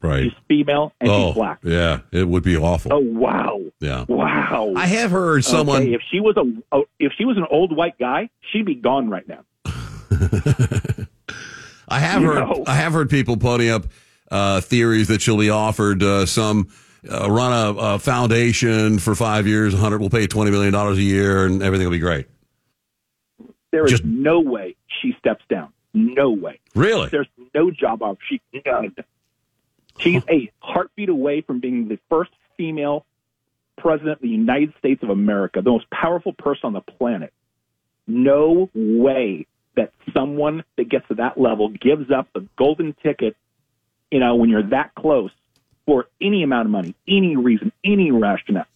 Right. 0.00 0.24
She's 0.24 0.32
female 0.46 0.92
and 1.00 1.10
oh, 1.10 1.26
she's 1.28 1.34
black. 1.34 1.58
Yeah, 1.62 2.00
it 2.12 2.28
would 2.28 2.42
be 2.44 2.56
awful. 2.56 2.92
Oh 2.92 2.98
wow. 3.00 3.60
Yeah. 3.80 4.04
Wow. 4.08 4.72
I 4.76 4.86
have 4.86 5.10
heard 5.10 5.44
someone. 5.44 5.82
Okay, 5.82 5.94
if 5.94 6.02
she 6.10 6.20
was 6.20 6.36
a 6.36 6.82
if 7.00 7.12
she 7.18 7.24
was 7.24 7.36
an 7.36 7.46
old 7.50 7.74
white 7.76 7.98
guy, 7.98 8.30
she'd 8.52 8.66
be 8.66 8.74
gone 8.76 9.08
right 9.10 9.26
now. 9.28 9.44
I 11.88 11.98
have 12.00 12.22
You 12.22 12.28
heard. 12.28 12.40
know. 12.40 12.64
I 12.66 12.74
have 12.74 12.92
heard 12.92 13.08
people 13.10 13.36
putting 13.36 13.70
up 13.70 13.86
uh, 14.30 14.60
theories 14.60 15.08
that 15.08 15.22
she'll 15.22 15.38
be 15.38 15.50
offered 15.50 16.02
uh, 16.02 16.26
some 16.26 16.68
uh, 17.10 17.30
run 17.30 17.52
a, 17.52 17.78
a 17.78 17.98
foundation 17.98 18.98
for 18.98 19.14
five 19.14 19.46
years. 19.46 19.72
Hundred 19.74 20.00
will 20.00 20.10
pay 20.10 20.26
twenty 20.26 20.50
million 20.50 20.72
dollars 20.72 20.98
a 20.98 21.02
year, 21.02 21.46
and 21.46 21.62
everything 21.62 21.86
will 21.86 21.92
be 21.92 21.98
great. 21.98 22.26
There 23.72 23.84
is 23.84 24.02
no 24.04 24.40
way 24.40 24.76
she 25.00 25.14
steps 25.18 25.44
down. 25.48 25.72
No 25.94 26.30
way. 26.30 26.60
Really? 26.74 27.08
There's 27.08 27.28
no 27.54 27.70
job 27.70 28.02
offer. 28.02 28.18
She 28.28 28.40
none. 28.66 28.94
She's 29.98 30.22
a 30.30 30.50
heartbeat 30.60 31.08
away 31.08 31.40
from 31.42 31.60
being 31.60 31.88
the 31.88 31.98
first 32.08 32.30
female 32.56 33.04
president 33.76 34.12
of 34.16 34.20
the 34.22 34.28
United 34.28 34.72
States 34.78 35.02
of 35.02 35.10
America, 35.10 35.60
the 35.62 35.70
most 35.70 35.88
powerful 35.90 36.32
person 36.32 36.66
on 36.66 36.72
the 36.72 36.80
planet. 36.80 37.32
No 38.06 38.70
way 38.74 39.46
that 39.76 39.92
someone 40.12 40.64
that 40.76 40.88
gets 40.88 41.06
to 41.08 41.14
that 41.14 41.38
level 41.38 41.68
gives 41.68 42.10
up 42.10 42.28
the 42.32 42.46
golden 42.56 42.94
ticket, 43.02 43.36
you 44.10 44.18
know, 44.18 44.34
when 44.36 44.50
you're 44.50 44.62
that 44.70 44.94
close 44.94 45.30
for 45.86 46.06
any 46.20 46.42
amount 46.42 46.66
of 46.66 46.72
money, 46.72 46.94
any 47.06 47.36
reason, 47.36 47.70
any 47.84 48.10
rationale. 48.10 48.66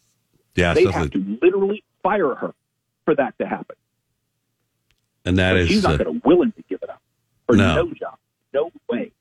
Yeah, 0.54 0.74
they 0.74 0.84
have 0.84 1.10
to 1.10 1.38
literally 1.42 1.82
fire 2.02 2.34
her 2.34 2.54
for 3.04 3.14
that 3.14 3.36
to 3.38 3.46
happen. 3.46 3.76
and 5.24 5.38
that 5.38 5.52
But 5.52 5.60
is 5.60 5.68
she's 5.68 5.82
not 5.82 5.94
uh, 6.00 6.04
going 6.04 6.20
to 6.20 6.28
willing 6.28 6.52
to 6.52 6.62
give 6.68 6.80
it 6.82 6.90
up 6.90 7.00
for 7.46 7.56
No. 7.56 7.74
no. 7.84 7.92
job, 7.94 8.18
no 8.52 8.70
way. 8.88 9.12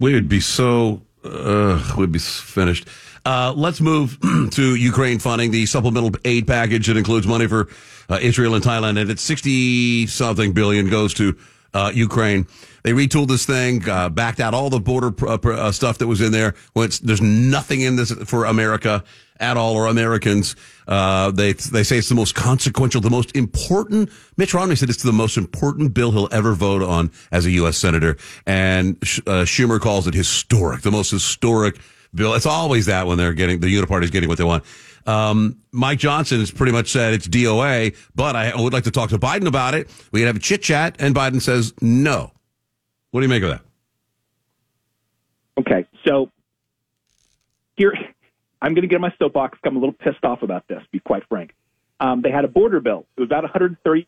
We 0.00 0.12
would 0.14 0.28
be 0.28 0.40
so 0.40 1.02
uh, 1.24 1.94
we'd 1.96 2.12
be 2.12 2.18
finished. 2.18 2.88
Uh, 3.24 3.54
let's 3.56 3.80
move 3.80 4.18
to 4.50 4.74
Ukraine 4.74 5.18
funding 5.18 5.50
the 5.50 5.66
supplemental 5.66 6.10
aid 6.24 6.46
package 6.46 6.88
that 6.88 6.96
includes 6.96 7.26
money 7.26 7.46
for 7.46 7.68
uh, 8.10 8.18
Israel 8.20 8.54
and 8.54 8.62
Taiwan, 8.62 8.98
and 8.98 9.10
it's 9.10 9.22
sixty 9.22 10.06
something 10.06 10.52
billion 10.52 10.90
goes 10.90 11.14
to 11.14 11.36
uh, 11.72 11.90
Ukraine. 11.94 12.46
They 12.82 12.92
retooled 12.92 13.28
this 13.28 13.46
thing, 13.46 13.88
uh, 13.88 14.10
backed 14.10 14.40
out 14.40 14.52
all 14.52 14.68
the 14.68 14.78
border 14.78 15.10
pr- 15.10 15.28
uh, 15.28 15.38
pr- 15.38 15.52
uh, 15.52 15.72
stuff 15.72 15.98
that 15.98 16.06
was 16.06 16.20
in 16.20 16.32
there. 16.32 16.54
When 16.74 16.86
it's, 16.86 16.98
there's 16.98 17.22
nothing 17.22 17.80
in 17.80 17.96
this 17.96 18.12
for 18.12 18.44
America 18.44 19.02
at 19.40 19.56
all 19.56 19.74
or 19.74 19.86
Americans. 19.86 20.56
Uh, 20.86 21.30
they 21.30 21.52
they 21.52 21.82
say 21.82 21.98
it's 21.98 22.08
the 22.08 22.14
most 22.14 22.34
consequential, 22.34 23.00
the 23.00 23.10
most 23.10 23.34
important. 23.36 24.10
Mitch 24.36 24.54
Romney 24.54 24.76
said 24.76 24.90
it's 24.90 25.02
the 25.02 25.12
most 25.12 25.36
important 25.36 25.94
bill 25.94 26.10
he'll 26.12 26.28
ever 26.32 26.54
vote 26.54 26.82
on 26.82 27.10
as 27.32 27.46
a 27.46 27.50
U.S. 27.52 27.76
senator, 27.76 28.16
and 28.46 28.96
uh, 29.26 29.44
Schumer 29.44 29.80
calls 29.80 30.06
it 30.06 30.14
historic, 30.14 30.82
the 30.82 30.90
most 30.90 31.10
historic 31.10 31.78
bill. 32.14 32.34
It's 32.34 32.46
always 32.46 32.86
that 32.86 33.06
when 33.06 33.18
they're 33.18 33.34
getting 33.34 33.60
the 33.60 33.74
uniparty's 33.74 34.10
getting 34.10 34.28
what 34.28 34.38
they 34.38 34.44
want. 34.44 34.64
Um, 35.06 35.58
Mike 35.70 35.98
Johnson 35.98 36.40
has 36.40 36.50
pretty 36.50 36.72
much 36.72 36.90
said 36.90 37.12
it's 37.12 37.28
DOA, 37.28 37.94
but 38.14 38.36
I 38.36 38.54
would 38.56 38.72
like 38.72 38.84
to 38.84 38.90
talk 38.90 39.10
to 39.10 39.18
Biden 39.18 39.46
about 39.46 39.74
it. 39.74 39.90
We 40.12 40.20
can 40.20 40.28
have 40.28 40.36
a 40.36 40.40
chit 40.40 40.62
chat, 40.62 40.96
and 40.98 41.14
Biden 41.14 41.42
says 41.42 41.74
no. 41.80 42.32
What 43.10 43.20
do 43.20 43.24
you 43.24 43.28
make 43.28 43.42
of 43.42 43.50
that? 43.50 43.60
Okay, 45.58 45.86
so 46.04 46.30
here, 47.76 47.94
I'm 48.64 48.72
going 48.72 48.80
to 48.80 48.88
get 48.88 48.94
on 48.96 49.02
my 49.02 49.12
soapbox. 49.18 49.58
I'm 49.62 49.76
a 49.76 49.78
little 49.78 49.92
pissed 49.92 50.24
off 50.24 50.42
about 50.42 50.66
this. 50.68 50.82
to 50.82 50.88
Be 50.90 50.98
quite 50.98 51.22
frank. 51.28 51.54
Um, 52.00 52.22
they 52.22 52.30
had 52.30 52.46
a 52.46 52.48
border 52.48 52.80
bill. 52.80 53.04
It 53.14 53.20
was 53.20 53.26
about 53.28 53.42
130 53.42 54.06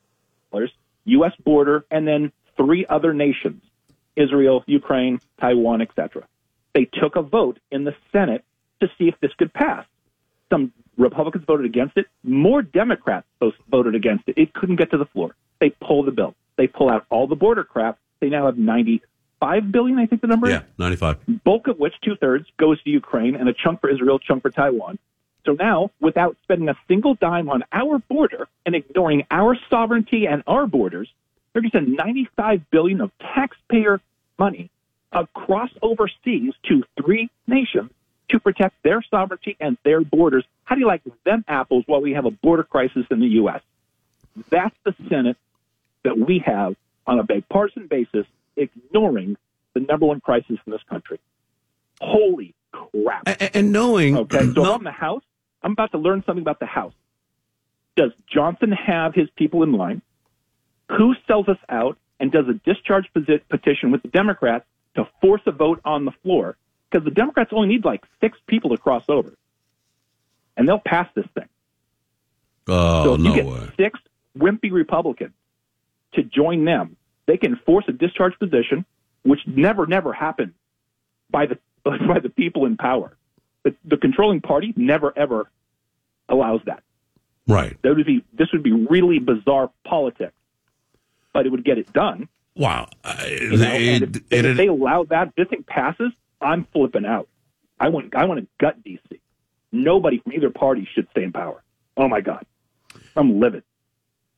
dollars, 0.51 0.71
U.S. 1.05 1.33
border, 1.45 1.85
and 1.91 2.09
then 2.09 2.33
three 2.57 2.87
other 2.87 3.13
nations: 3.13 3.63
Israel, 4.17 4.65
Ukraine, 4.67 5.21
Taiwan, 5.39 5.83
etc. 5.83 6.27
They 6.73 6.87
took 6.87 7.17
a 7.17 7.23
vote 7.23 7.59
in 7.71 7.85
the 7.85 7.95
Senate 8.13 8.47
to 8.81 8.89
see 8.97 9.09
if 9.09 9.21
this 9.21 9.31
could 9.37 9.53
pass. 9.53 9.85
Some 10.49 10.73
Republicans 10.97 11.45
voted 11.47 11.67
against 11.67 11.99
it. 11.99 12.07
More 12.25 12.63
Democrats 12.63 13.27
voted 13.71 13.95
against 13.95 14.27
it. 14.27 14.39
It 14.39 14.55
couldn't 14.55 14.77
get 14.77 14.91
to 14.93 14.97
the 14.97 15.05
floor. 15.05 15.37
They 15.61 15.69
pull 15.69 16.03
the 16.03 16.13
bill. 16.13 16.35
They 16.57 16.67
pull 16.67 16.89
out 16.89 17.05
all 17.11 17.27
the 17.27 17.37
border 17.37 17.63
crap. 17.63 17.99
They 18.21 18.31
now 18.31 18.47
have 18.47 18.57
95 19.43 19.73
billion, 19.73 19.99
I 19.99 20.07
think 20.07 20.23
the 20.23 20.29
number 20.29 20.49
Yeah, 20.49 20.63
95. 20.79 21.45
bulk 21.45 21.69
of 21.69 21.79
which 21.79 21.95
two 22.03 22.17
thirds 22.17 22.47
goes 22.59 22.83
to 22.83 22.91
Ukraine 22.91 23.37
and 23.37 23.49
a 23.49 23.53
chunk 23.53 23.81
for 23.81 23.91
Israel, 23.91 24.19
chunk 24.19 24.43
for 24.43 24.51
Taiwan. 24.51 24.99
So 25.45 25.53
now, 25.53 25.91
without 26.01 26.37
spending 26.43 26.69
a 26.69 26.77
single 26.89 27.15
dime 27.15 27.49
on 27.49 27.63
our 27.73 27.99
border 27.99 28.49
and 28.65 28.75
ignoring 28.75 29.25
our 29.31 29.57
sovereignty 29.71 30.27
and 30.27 30.43
our 30.47 30.67
borders, 30.67 31.09
they're 31.53 31.63
going 31.63 31.71
to 31.71 31.79
send 31.79 31.97
95 31.97 32.69
billion 32.71 33.01
of 33.01 33.13
taxpayer 33.19 34.01
money 34.39 34.71
across 35.13 35.71
overseas 35.83 36.53
to 36.65 36.83
three 37.01 37.31
nations 37.47 37.91
to 38.29 38.41
protect 38.41 38.83
their 38.83 39.03
sovereignty 39.03 39.57
and 39.61 39.79
their 39.85 40.01
borders. 40.01 40.45
How 40.65 40.75
do 40.75 40.81
you 40.81 40.87
like 40.89 41.03
them 41.25 41.45
apples 41.47 41.85
while 41.87 42.01
we 42.01 42.13
have 42.15 42.25
a 42.25 42.31
border 42.31 42.65
crisis 42.65 43.07
in 43.11 43.21
the 43.21 43.29
U.S.? 43.29 43.63
That's 44.51 44.75
the 44.85 44.95
Senate 45.09 45.37
that 46.03 46.19
we 46.19 46.41
have 46.41 46.75
on 47.07 47.21
a 47.21 47.23
bipartisan 47.23 47.87
basis, 47.87 48.27
ignoring 48.57 49.37
the 49.75 49.81
number 49.81 50.07
one 50.07 50.21
crisis 50.21 50.59
in 50.67 50.73
this 50.73 50.83
country. 50.89 51.21
Holy 52.01 52.55
crap. 52.73 53.23
And, 53.27 53.51
and 53.55 53.73
knowing. 53.73 54.17
Okay, 54.17 54.53
so 54.55 54.75
I'm 54.75 54.85
the 54.85 54.91
House. 54.91 55.23
I'm 55.63 55.73
about 55.73 55.93
to 55.93 55.99
learn 55.99 56.23
something 56.27 56.43
about 56.43 56.61
the 56.61 56.67
House. 56.67 56.95
Does 57.97 58.13
Johnson 58.33 58.73
have 58.73 59.15
his 59.15 59.29
people 59.37 59.63
in 59.63 59.73
line? 59.73 60.03
Who 60.91 61.15
sells 61.27 61.49
us 61.49 61.59
out 61.69 61.99
and 62.21 62.31
does 62.31 62.47
a 62.49 62.55
discharge 62.71 63.07
petition 63.13 63.91
with 63.91 64.03
the 64.03 64.09
Democrats 64.09 64.65
to 64.95 65.09
force 65.21 65.41
a 65.47 65.53
vote 65.53 65.81
on 65.85 66.05
the 66.05 66.13
floor? 66.23 66.57
Because 66.91 67.05
the 67.05 67.11
Democrats 67.11 67.51
only 67.53 67.69
need 67.69 67.85
like 67.85 68.05
six 68.21 68.39
people 68.47 68.71
to 68.71 68.77
cross 68.77 69.05
over, 69.09 69.33
and 70.57 70.69
they'll 70.69 70.79
pass 70.79 71.09
this 71.15 71.27
thing. 71.35 71.49
Oh, 72.69 73.05
so 73.05 73.15
if 73.15 73.21
no 73.21 73.31
you 73.31 73.37
get 73.37 73.47
way. 73.47 73.71
six 73.77 73.99
wimpy 74.39 74.71
Republicans 74.71 75.35
to 76.15 76.23
join 76.23 76.65
them, 76.65 76.96
they 77.27 77.37
can 77.37 77.57
force 77.67 77.85
a 77.89 77.93
discharge 77.93 78.39
position, 78.39 78.85
which 79.23 79.41
never, 79.47 79.87
never 79.87 80.13
happened 80.13 80.55
by 81.31 81.47
the 81.47 81.59
by 81.85 82.19
the 82.21 82.31
people 82.31 82.67
in 82.67 82.77
power. 82.77 83.17
The, 83.65 83.75
the 83.85 83.97
controlling 83.97 84.41
party 84.41 84.73
never 84.77 85.17
ever 85.17 85.51
allows 86.29 86.61
that. 86.67 86.83
Right. 87.47 87.77
That 87.83 87.97
would 87.97 88.07
be 88.07 88.25
this 88.33 88.49
would 88.53 88.63
be 88.63 88.73
really 88.73 89.19
bizarre 89.19 89.71
politics, 89.85 90.35
but 91.33 91.47
it 91.47 91.51
would 91.51 91.65
get 91.65 91.79
it 91.79 91.93
done. 91.93 92.29
Wow. 92.55 92.89
You 93.29 93.57
know? 93.57 93.67
and 93.67 94.03
if, 94.03 94.23
and 94.31 94.47
if 94.47 94.57
they 94.57 94.67
allow 94.67 95.05
that, 95.05 95.33
this 95.37 95.49
thing 95.49 95.65
passes. 95.67 96.13
I'm 96.41 96.67
flipping 96.73 97.07
out. 97.07 97.29
I 97.79 97.89
want 97.89 98.15
I 98.15 98.25
want 98.25 98.41
to 98.41 98.47
gut 98.59 98.83
DC. 98.85 99.21
Nobody 99.73 100.19
from 100.19 100.33
either 100.33 100.51
party 100.51 100.89
should 100.95 101.09
stay 101.11 101.23
in 101.23 101.33
power. 101.33 101.63
Oh 101.97 102.09
my 102.09 102.21
God, 102.21 102.45
I'm 103.15 103.41
livid. 103.41 103.63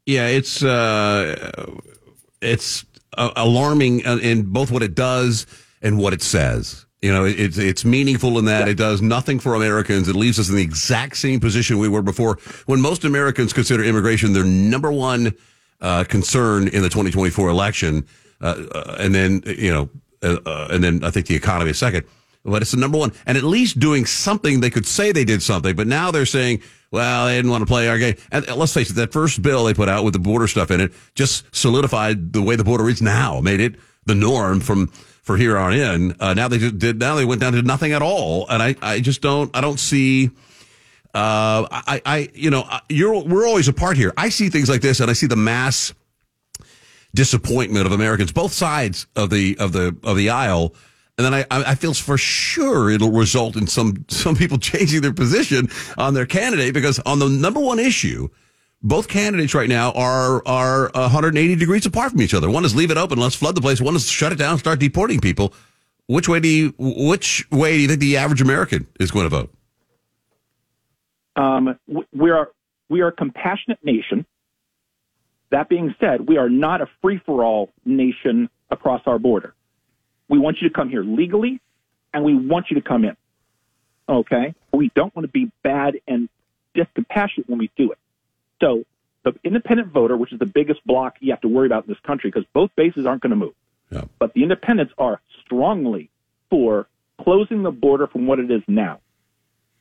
Yeah, 0.06 0.28
it's 0.28 0.62
uh, 0.62 1.54
it's 2.40 2.84
uh, 3.16 3.30
alarming 3.36 4.00
in- 4.00 4.20
in 4.20 4.42
both 4.44 4.70
what 4.70 4.82
it 4.82 4.94
does 4.94 5.46
and 5.82 5.98
what 5.98 6.12
it 6.12 6.22
says. 6.22 6.86
You 7.02 7.12
know, 7.12 7.24
it's 7.24 7.58
it's 7.58 7.84
meaningful 7.84 8.38
in 8.40 8.46
that 8.46 8.66
it 8.66 8.76
does 8.76 9.00
nothing 9.00 9.38
for 9.38 9.54
Americans. 9.54 10.08
It 10.08 10.16
leaves 10.16 10.38
us 10.40 10.48
in 10.48 10.56
the 10.56 10.62
exact 10.62 11.16
same 11.16 11.38
position 11.38 11.78
we 11.78 11.88
were 11.88 12.02
before. 12.02 12.38
When 12.66 12.80
most 12.80 13.04
Americans 13.04 13.52
consider 13.52 13.84
immigration 13.84 14.32
their 14.32 14.42
number 14.44 14.90
one 14.90 15.32
uh, 15.80 16.02
concern 16.02 16.66
in 16.66 16.82
the 16.82 16.88
2024 16.88 17.48
election, 17.50 18.04
uh, 18.40 18.64
uh, 18.74 18.96
and 18.98 19.14
then 19.14 19.42
you 19.46 19.72
know, 19.72 19.88
uh, 20.24 20.38
uh, 20.44 20.68
and 20.72 20.82
then 20.82 21.04
I 21.04 21.10
think 21.10 21.28
the 21.28 21.36
economy 21.36 21.70
is 21.70 21.78
second. 21.78 22.04
But 22.44 22.62
it's 22.62 22.72
the 22.72 22.78
number 22.78 22.98
one, 22.98 23.12
and 23.26 23.38
at 23.38 23.44
least 23.44 23.78
doing 23.78 24.04
something. 24.04 24.58
They 24.58 24.70
could 24.70 24.86
say 24.86 25.12
they 25.12 25.24
did 25.24 25.40
something, 25.40 25.76
but 25.76 25.86
now 25.86 26.10
they're 26.10 26.26
saying, 26.26 26.62
"Well, 26.90 27.26
they 27.26 27.36
didn't 27.36 27.50
want 27.50 27.62
to 27.62 27.66
play 27.66 27.88
our 27.88 27.98
game." 27.98 28.16
And 28.30 28.48
uh, 28.48 28.56
let's 28.56 28.72
face 28.74 28.90
it, 28.90 28.94
that 28.94 29.12
first 29.12 29.42
bill 29.42 29.64
they 29.64 29.74
put 29.74 29.88
out 29.88 30.04
with 30.04 30.12
the 30.12 30.20
border 30.20 30.46
stuff 30.46 30.70
in 30.70 30.80
it 30.80 30.92
just 31.14 31.44
solidified 31.54 32.32
the 32.32 32.42
way 32.42 32.56
the 32.56 32.64
border 32.64 32.88
is 32.88 33.02
now, 33.02 33.40
made 33.40 33.60
it 33.60 33.76
the 34.06 34.14
norm 34.14 34.60
from 34.60 34.88
for 35.28 35.36
here 35.36 35.58
on 35.58 35.74
in. 35.74 36.16
Uh, 36.18 36.34
now 36.34 36.48
they 36.48 36.58
just 36.58 36.78
did. 36.78 36.98
Now 36.98 37.14
they 37.14 37.24
went 37.24 37.40
down 37.40 37.52
to 37.52 37.62
nothing 37.62 37.92
at 37.92 38.02
all, 38.02 38.46
and 38.48 38.62
I, 38.62 38.74
I 38.80 39.00
just 39.00 39.20
don't. 39.20 39.54
I 39.54 39.60
don't 39.60 39.78
see. 39.78 40.30
Uh, 41.14 41.68
I, 41.70 42.02
I, 42.04 42.28
you 42.34 42.50
know, 42.50 42.68
you're 42.88 43.22
we're 43.24 43.46
always 43.46 43.68
apart 43.68 43.96
here. 43.96 44.12
I 44.16 44.30
see 44.30 44.48
things 44.48 44.68
like 44.68 44.80
this, 44.80 45.00
and 45.00 45.10
I 45.10 45.12
see 45.12 45.26
the 45.26 45.36
mass 45.36 45.92
disappointment 47.14 47.86
of 47.86 47.92
Americans, 47.92 48.32
both 48.32 48.52
sides 48.52 49.06
of 49.14 49.30
the 49.30 49.56
of 49.58 49.72
the 49.72 49.96
of 50.02 50.16
the 50.16 50.30
aisle. 50.30 50.74
And 51.18 51.24
then 51.24 51.34
I, 51.34 51.44
I 51.50 51.74
feel 51.74 51.92
for 51.94 52.16
sure 52.16 52.90
it'll 52.90 53.10
result 53.10 53.56
in 53.56 53.66
some 53.66 54.04
some 54.08 54.36
people 54.36 54.56
changing 54.72 55.02
their 55.02 55.12
position 55.12 55.68
on 55.98 56.14
their 56.14 56.26
candidate 56.26 56.72
because 56.72 57.00
on 57.00 57.18
the 57.18 57.28
number 57.28 57.58
one 57.58 57.80
issue, 57.80 58.28
both 58.82 59.08
candidates 59.08 59.52
right 59.52 59.68
now 59.68 59.90
are 59.92 60.46
are 60.46 60.90
180 60.94 61.56
degrees 61.56 61.84
apart 61.84 62.12
from 62.12 62.22
each 62.22 62.34
other. 62.34 62.48
One 62.48 62.64
is 62.64 62.76
leave 62.76 62.92
it 62.92 62.96
open, 62.96 63.18
let's 63.18 63.34
flood 63.34 63.56
the 63.56 63.60
place. 63.60 63.80
One 63.80 63.96
is 63.96 64.08
shut 64.08 64.30
it 64.30 64.38
down, 64.38 64.58
start 64.58 64.78
deporting 64.78 65.18
people. 65.18 65.52
Which 66.06 66.28
way 66.28 66.38
do 66.38 66.48
you 66.48 66.74
which 66.78 67.50
way 67.50 67.72
do 67.72 67.80
you 67.80 67.88
think 67.88 68.00
the 68.00 68.16
average 68.16 68.40
American 68.40 68.86
is 69.00 69.10
going 69.10 69.24
to 69.24 69.30
vote? 69.30 69.52
Um, 71.34 71.78
we 72.12 72.30
are 72.30 72.50
we 72.88 73.00
are 73.00 73.08
a 73.08 73.12
compassionate 73.12 73.80
nation. 73.82 74.24
That 75.50 75.68
being 75.68 75.94
said, 75.98 76.28
we 76.28 76.36
are 76.36 76.48
not 76.48 76.80
a 76.80 76.86
free 77.02 77.20
for 77.26 77.42
all 77.42 77.70
nation 77.84 78.48
across 78.70 79.02
our 79.06 79.18
border. 79.18 79.54
We 80.28 80.38
want 80.38 80.60
you 80.60 80.68
to 80.68 80.74
come 80.74 80.88
here 80.88 81.02
legally, 81.02 81.60
and 82.12 82.24
we 82.24 82.34
want 82.34 82.70
you 82.70 82.76
to 82.76 82.82
come 82.82 83.04
in. 83.04 83.16
Okay, 84.08 84.54
we 84.72 84.90
don't 84.94 85.14
want 85.14 85.24
to 85.24 85.32
be 85.32 85.50
bad 85.62 86.00
and 86.06 86.28
discompassionate 86.74 87.48
when 87.48 87.58
we 87.58 87.70
do 87.76 87.92
it. 87.92 87.98
So 88.60 88.84
the 89.24 89.34
independent 89.44 89.88
voter, 89.88 90.16
which 90.16 90.32
is 90.32 90.38
the 90.38 90.46
biggest 90.46 90.84
block 90.86 91.16
you 91.20 91.32
have 91.32 91.40
to 91.42 91.48
worry 91.48 91.66
about 91.66 91.84
in 91.86 91.92
this 91.92 92.00
country, 92.00 92.30
because 92.30 92.46
both 92.52 92.70
bases 92.76 93.06
aren't 93.06 93.22
going 93.22 93.30
to 93.30 93.36
move. 93.36 93.54
But 94.18 94.34
the 94.34 94.42
independents 94.42 94.92
are 94.98 95.20
strongly 95.44 96.10
for 96.50 96.86
closing 97.22 97.62
the 97.62 97.70
border 97.70 98.06
from 98.06 98.26
what 98.26 98.38
it 98.38 98.50
is 98.50 98.62
now. 98.68 99.00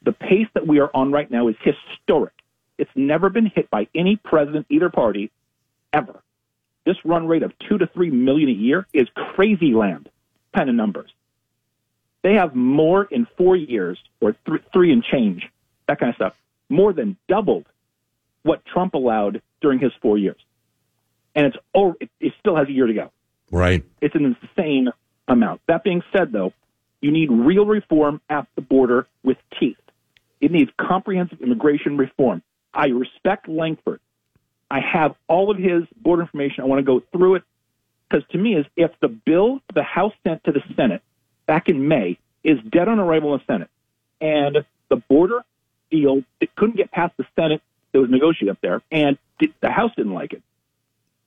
The 0.01 0.13
pace 0.13 0.47
that 0.53 0.67
we 0.67 0.79
are 0.79 0.89
on 0.93 1.11
right 1.11 1.29
now 1.29 1.47
is 1.47 1.55
historic. 1.61 2.33
It's 2.77 2.91
never 2.95 3.29
been 3.29 3.47
hit 3.47 3.69
by 3.69 3.87
any 3.95 4.15
president, 4.15 4.67
either 4.69 4.89
party, 4.89 5.31
ever. 5.91 6.21
This 6.85 6.97
run 7.03 7.27
rate 7.27 7.43
of 7.43 7.51
two 7.59 7.77
to 7.77 7.87
three 7.87 8.09
million 8.09 8.49
a 8.49 8.53
year 8.53 8.87
is 8.93 9.07
crazy 9.13 9.73
land 9.73 10.09
kind 10.55 10.69
of 10.69 10.75
numbers. 10.75 11.09
They 12.23 12.33
have 12.33 12.55
more 12.55 13.05
in 13.05 13.27
four 13.37 13.55
years, 13.55 13.97
or 14.19 14.35
th- 14.45 14.61
three 14.73 14.91
and 14.91 15.03
change, 15.03 15.47
that 15.87 15.99
kind 15.99 16.09
of 16.09 16.15
stuff, 16.15 16.33
more 16.69 16.93
than 16.93 17.17
doubled 17.29 17.65
what 18.43 18.65
Trump 18.65 18.93
allowed 18.93 19.41
during 19.61 19.79
his 19.79 19.91
four 20.01 20.17
years. 20.17 20.37
And 21.35 21.45
it's 21.45 21.57
oh, 21.75 21.95
it, 21.99 22.09
it 22.19 22.33
still 22.39 22.55
has 22.55 22.67
a 22.67 22.71
year 22.71 22.87
to 22.87 22.93
go. 22.93 23.11
Right. 23.51 23.83
It's 24.01 24.15
an 24.15 24.35
insane 24.35 24.89
amount. 25.27 25.61
That 25.67 25.83
being 25.83 26.01
said, 26.11 26.31
though, 26.31 26.53
you 27.01 27.11
need 27.11 27.31
real 27.31 27.65
reform 27.65 28.21
at 28.29 28.47
the 28.55 28.61
border 28.61 29.07
with 29.23 29.37
teeth. 29.59 29.77
It 30.41 30.51
needs 30.51 30.71
comprehensive 30.79 31.41
immigration 31.41 31.97
reform. 31.97 32.41
I 32.73 32.87
respect 32.87 33.47
Langford. 33.47 33.99
I 34.69 34.79
have 34.81 35.15
all 35.27 35.49
of 35.49 35.57
his 35.57 35.83
border 35.95 36.23
information. 36.23 36.63
I 36.63 36.67
want 36.67 36.79
to 36.79 36.83
go 36.83 37.01
through 37.11 37.35
it 37.35 37.43
because 38.09 38.27
to 38.29 38.37
me 38.37 38.55
is 38.55 38.65
if 38.75 38.91
the 39.01 39.07
bill 39.07 39.61
the 39.73 39.83
House 39.83 40.13
sent 40.25 40.43
to 40.45 40.51
the 40.51 40.61
Senate 40.75 41.01
back 41.45 41.69
in 41.69 41.87
May 41.87 42.17
is 42.43 42.59
dead 42.69 42.87
on 42.87 42.99
arrival 42.99 43.33
in 43.33 43.39
the 43.39 43.53
Senate 43.53 43.69
and 44.21 44.65
the 44.89 44.95
border 44.95 45.43
deal 45.91 46.23
it 46.39 46.55
couldn't 46.55 46.77
get 46.77 46.91
past 46.91 47.15
the 47.17 47.25
Senate 47.35 47.61
that 47.91 47.99
was 47.99 48.09
negotiated 48.09 48.49
up 48.49 48.59
there 48.61 48.81
and 48.91 49.17
the 49.39 49.69
House 49.69 49.91
didn't 49.95 50.13
like 50.13 50.33
it. 50.33 50.41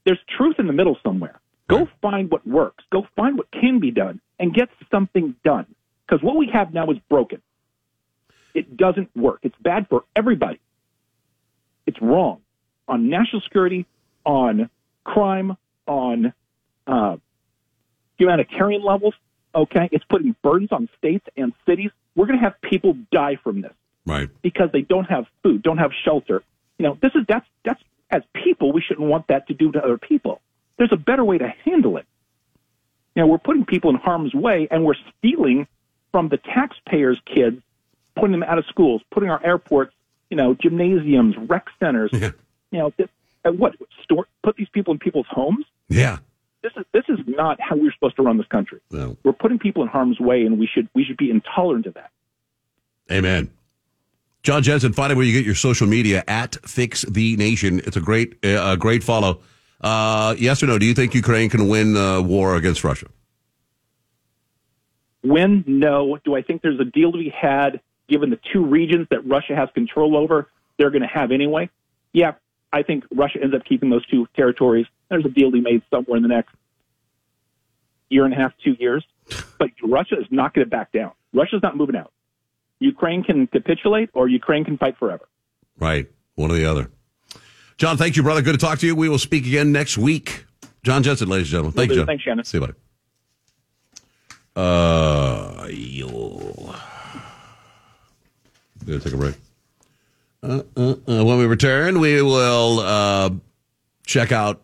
There's 0.04 0.18
truth 0.36 0.56
in 0.58 0.66
the 0.66 0.72
middle 0.72 0.96
somewhere. 1.02 1.40
Go 1.68 1.88
find 2.02 2.30
what 2.30 2.46
works. 2.46 2.82
Go 2.90 3.06
find 3.14 3.38
what 3.38 3.50
can 3.52 3.78
be 3.78 3.92
done 3.92 4.20
and 4.40 4.52
get 4.52 4.68
something 4.90 5.36
done. 5.44 5.66
Because 6.06 6.22
what 6.22 6.36
we 6.36 6.48
have 6.52 6.74
now 6.74 6.90
is 6.90 6.98
broken. 7.08 7.40
It 8.54 8.76
doesn't 8.76 9.14
work. 9.16 9.40
It's 9.42 9.54
bad 9.60 9.86
for 9.88 10.04
everybody. 10.16 10.58
It's 11.86 12.00
wrong 12.02 12.40
on 12.88 13.08
national 13.08 13.42
security, 13.42 13.86
on 14.26 14.68
crime, 15.04 15.56
on 15.86 16.32
uh, 16.86 17.16
humanitarian 18.18 18.82
levels. 18.82 19.14
Okay, 19.54 19.88
it's 19.90 20.04
putting 20.04 20.36
burdens 20.42 20.70
on 20.70 20.88
states 20.96 21.26
and 21.36 21.52
cities. 21.66 21.90
We're 22.14 22.26
going 22.26 22.38
to 22.38 22.44
have 22.44 22.60
people 22.60 22.96
die 23.12 23.36
from 23.42 23.62
this 23.62 23.72
Right. 24.06 24.28
because 24.42 24.70
they 24.72 24.82
don't 24.82 25.04
have 25.04 25.26
food, 25.42 25.62
don't 25.62 25.78
have 25.78 25.90
shelter. 26.04 26.42
You 26.78 26.86
know, 26.86 26.98
this 27.00 27.12
is 27.14 27.22
that's 27.28 27.46
that's 27.64 27.82
as 28.10 28.22
people 28.32 28.72
we 28.72 28.80
shouldn't 28.80 29.08
want 29.08 29.26
that 29.28 29.48
to 29.48 29.54
do 29.54 29.72
to 29.72 29.82
other 29.82 29.98
people. 29.98 30.40
There's 30.78 30.92
a 30.92 30.96
better 30.96 31.24
way 31.24 31.38
to 31.38 31.48
handle 31.64 31.96
it. 31.96 32.06
You 33.14 33.22
know, 33.22 33.26
we're 33.26 33.38
putting 33.38 33.64
people 33.64 33.90
in 33.90 33.96
harm's 33.96 34.32
way 34.34 34.68
and 34.70 34.84
we're 34.84 34.94
stealing 35.18 35.66
from 36.12 36.28
the 36.28 36.36
taxpayers' 36.38 37.20
kids, 37.26 37.60
putting 38.14 38.32
them 38.32 38.42
out 38.42 38.58
of 38.58 38.66
schools, 38.66 39.02
putting 39.10 39.30
our 39.30 39.44
airports, 39.44 39.92
you 40.30 40.36
know, 40.36 40.54
gymnasiums, 40.54 41.36
rec 41.36 41.66
centers. 41.80 42.10
You 42.12 42.78
know, 42.78 42.92
this, 42.96 43.08
what 43.44 43.74
store 44.04 44.26
put 44.42 44.56
these 44.56 44.68
people 44.68 44.92
in 44.92 44.98
people's 45.00 45.26
homes? 45.28 45.66
Yeah. 45.88 46.18
This 46.62 46.72
is 46.76 46.84
this 46.92 47.04
is 47.08 47.18
not 47.26 47.58
how 47.60 47.76
we're 47.76 47.92
supposed 47.92 48.16
to 48.16 48.22
run 48.22 48.36
this 48.36 48.46
country. 48.48 48.80
No. 48.90 49.16
We're 49.22 49.32
putting 49.32 49.58
people 49.58 49.82
in 49.82 49.88
harm's 49.88 50.20
way, 50.20 50.44
and 50.44 50.58
we 50.58 50.66
should 50.66 50.88
we 50.94 51.04
should 51.04 51.16
be 51.16 51.30
intolerant 51.30 51.86
of 51.86 51.94
that. 51.94 52.10
Amen. 53.10 53.50
John 54.42 54.62
Jensen, 54.62 54.92
find 54.92 55.12
out 55.12 55.16
where 55.16 55.26
you 55.26 55.32
get 55.32 55.44
your 55.44 55.54
social 55.54 55.86
media 55.86 56.24
at 56.26 56.56
Fix 56.66 57.02
the 57.02 57.36
Nation. 57.36 57.80
It's 57.84 57.96
a 57.96 58.00
great, 58.00 58.38
uh, 58.42 58.72
a 58.72 58.76
great 58.76 59.04
follow. 59.04 59.40
Uh, 59.82 60.34
yes 60.38 60.62
or 60.62 60.66
no? 60.66 60.78
Do 60.78 60.86
you 60.86 60.94
think 60.94 61.14
Ukraine 61.14 61.50
can 61.50 61.68
win 61.68 61.96
uh, 61.96 62.22
war 62.22 62.56
against 62.56 62.82
Russia? 62.82 63.06
When? 65.22 65.64
No. 65.66 66.18
Do 66.24 66.34
I 66.34 66.42
think 66.42 66.62
there's 66.62 66.80
a 66.80 66.84
deal 66.84 67.12
to 67.12 67.18
be 67.18 67.28
had 67.28 67.80
given 68.08 68.30
the 68.30 68.38
two 68.52 68.64
regions 68.64 69.08
that 69.10 69.26
Russia 69.26 69.54
has 69.54 69.68
control 69.74 70.16
over? 70.16 70.48
They're 70.78 70.90
going 70.90 71.02
to 71.02 71.08
have 71.08 71.32
anyway. 71.32 71.68
Yeah, 72.12 72.34
I 72.72 72.82
think 72.82 73.04
Russia 73.10 73.40
ends 73.42 73.54
up 73.54 73.64
keeping 73.64 73.90
those 73.90 74.06
two 74.06 74.26
territories. 74.34 74.86
There's 75.10 75.24
a 75.24 75.28
deal 75.28 75.50
to 75.50 75.52
be 75.52 75.60
made 75.60 75.82
somewhere 75.90 76.16
in 76.16 76.22
the 76.22 76.28
next 76.28 76.54
year 78.08 78.24
and 78.24 78.32
a 78.32 78.36
half, 78.36 78.52
two 78.64 78.76
years. 78.78 79.04
But 79.58 79.70
Russia 79.82 80.16
is 80.18 80.26
not 80.30 80.54
going 80.54 80.64
to 80.64 80.70
back 80.70 80.92
down. 80.92 81.12
Russia's 81.32 81.62
not 81.62 81.76
moving 81.76 81.96
out. 81.96 82.12
Ukraine 82.78 83.22
can 83.22 83.46
capitulate, 83.46 84.10
or 84.14 84.26
Ukraine 84.28 84.64
can 84.64 84.78
fight 84.78 84.96
forever. 84.98 85.28
Right. 85.78 86.08
One 86.34 86.50
or 86.50 86.54
the 86.54 86.64
other. 86.64 86.90
John, 87.76 87.96
thank 87.96 88.16
you, 88.16 88.22
brother. 88.22 88.42
Good 88.42 88.58
to 88.58 88.66
talk 88.66 88.78
to 88.78 88.86
you. 88.86 88.94
We 88.94 89.08
will 89.08 89.18
speak 89.18 89.46
again 89.46 89.72
next 89.72 89.98
week. 89.98 90.44
John 90.82 91.02
Jensen, 91.02 91.28
ladies 91.28 91.48
and 91.48 91.52
gentlemen. 91.52 91.72
Thank 91.72 91.90
you. 91.90 91.96
John. 91.98 92.06
Thanks, 92.06 92.24
Shannon. 92.24 92.44
See 92.44 92.58
you, 92.58 92.62
later. 92.62 92.76
Uh, 94.56 95.66
yo. 95.70 96.74
Gonna 98.86 98.98
take 98.98 99.12
a 99.12 99.16
break. 99.16 99.34
Uh, 100.42 100.62
uh, 100.76 100.94
uh, 101.06 101.24
when 101.24 101.38
we 101.38 101.44
return, 101.44 102.00
we 102.00 102.22
will 102.22 102.80
uh, 102.80 103.30
check 104.06 104.32
out 104.32 104.62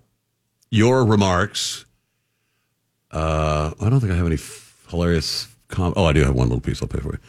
your 0.76 1.04
remarks. 1.04 1.84
Uh, 3.10 3.72
I 3.80 3.88
don't 3.88 4.00
think 4.00 4.12
I 4.12 4.16
have 4.16 4.26
any 4.26 4.34
f- 4.36 4.84
hilarious. 4.90 5.48
Com- 5.68 5.94
oh, 5.96 6.04
I 6.04 6.12
do 6.12 6.22
have 6.24 6.34
one 6.34 6.48
little 6.48 6.60
piece. 6.60 6.82
I'll 6.82 6.88
pay 6.88 7.00
for 7.00 7.14
it. 7.14 7.20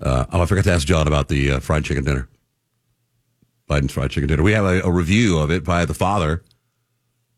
Uh, 0.00 0.26
oh, 0.32 0.42
I 0.42 0.46
forgot 0.46 0.64
to 0.64 0.72
ask 0.72 0.86
John 0.86 1.06
about 1.06 1.28
the 1.28 1.52
uh, 1.52 1.60
fried 1.60 1.84
chicken 1.84 2.04
dinner. 2.04 2.28
Biden's 3.68 3.92
fried 3.92 4.10
chicken 4.10 4.28
dinner. 4.28 4.42
We 4.42 4.52
have 4.52 4.64
a, 4.64 4.80
a 4.82 4.90
review 4.90 5.38
of 5.38 5.50
it 5.50 5.64
by 5.64 5.84
the 5.84 5.94
father. 5.94 6.42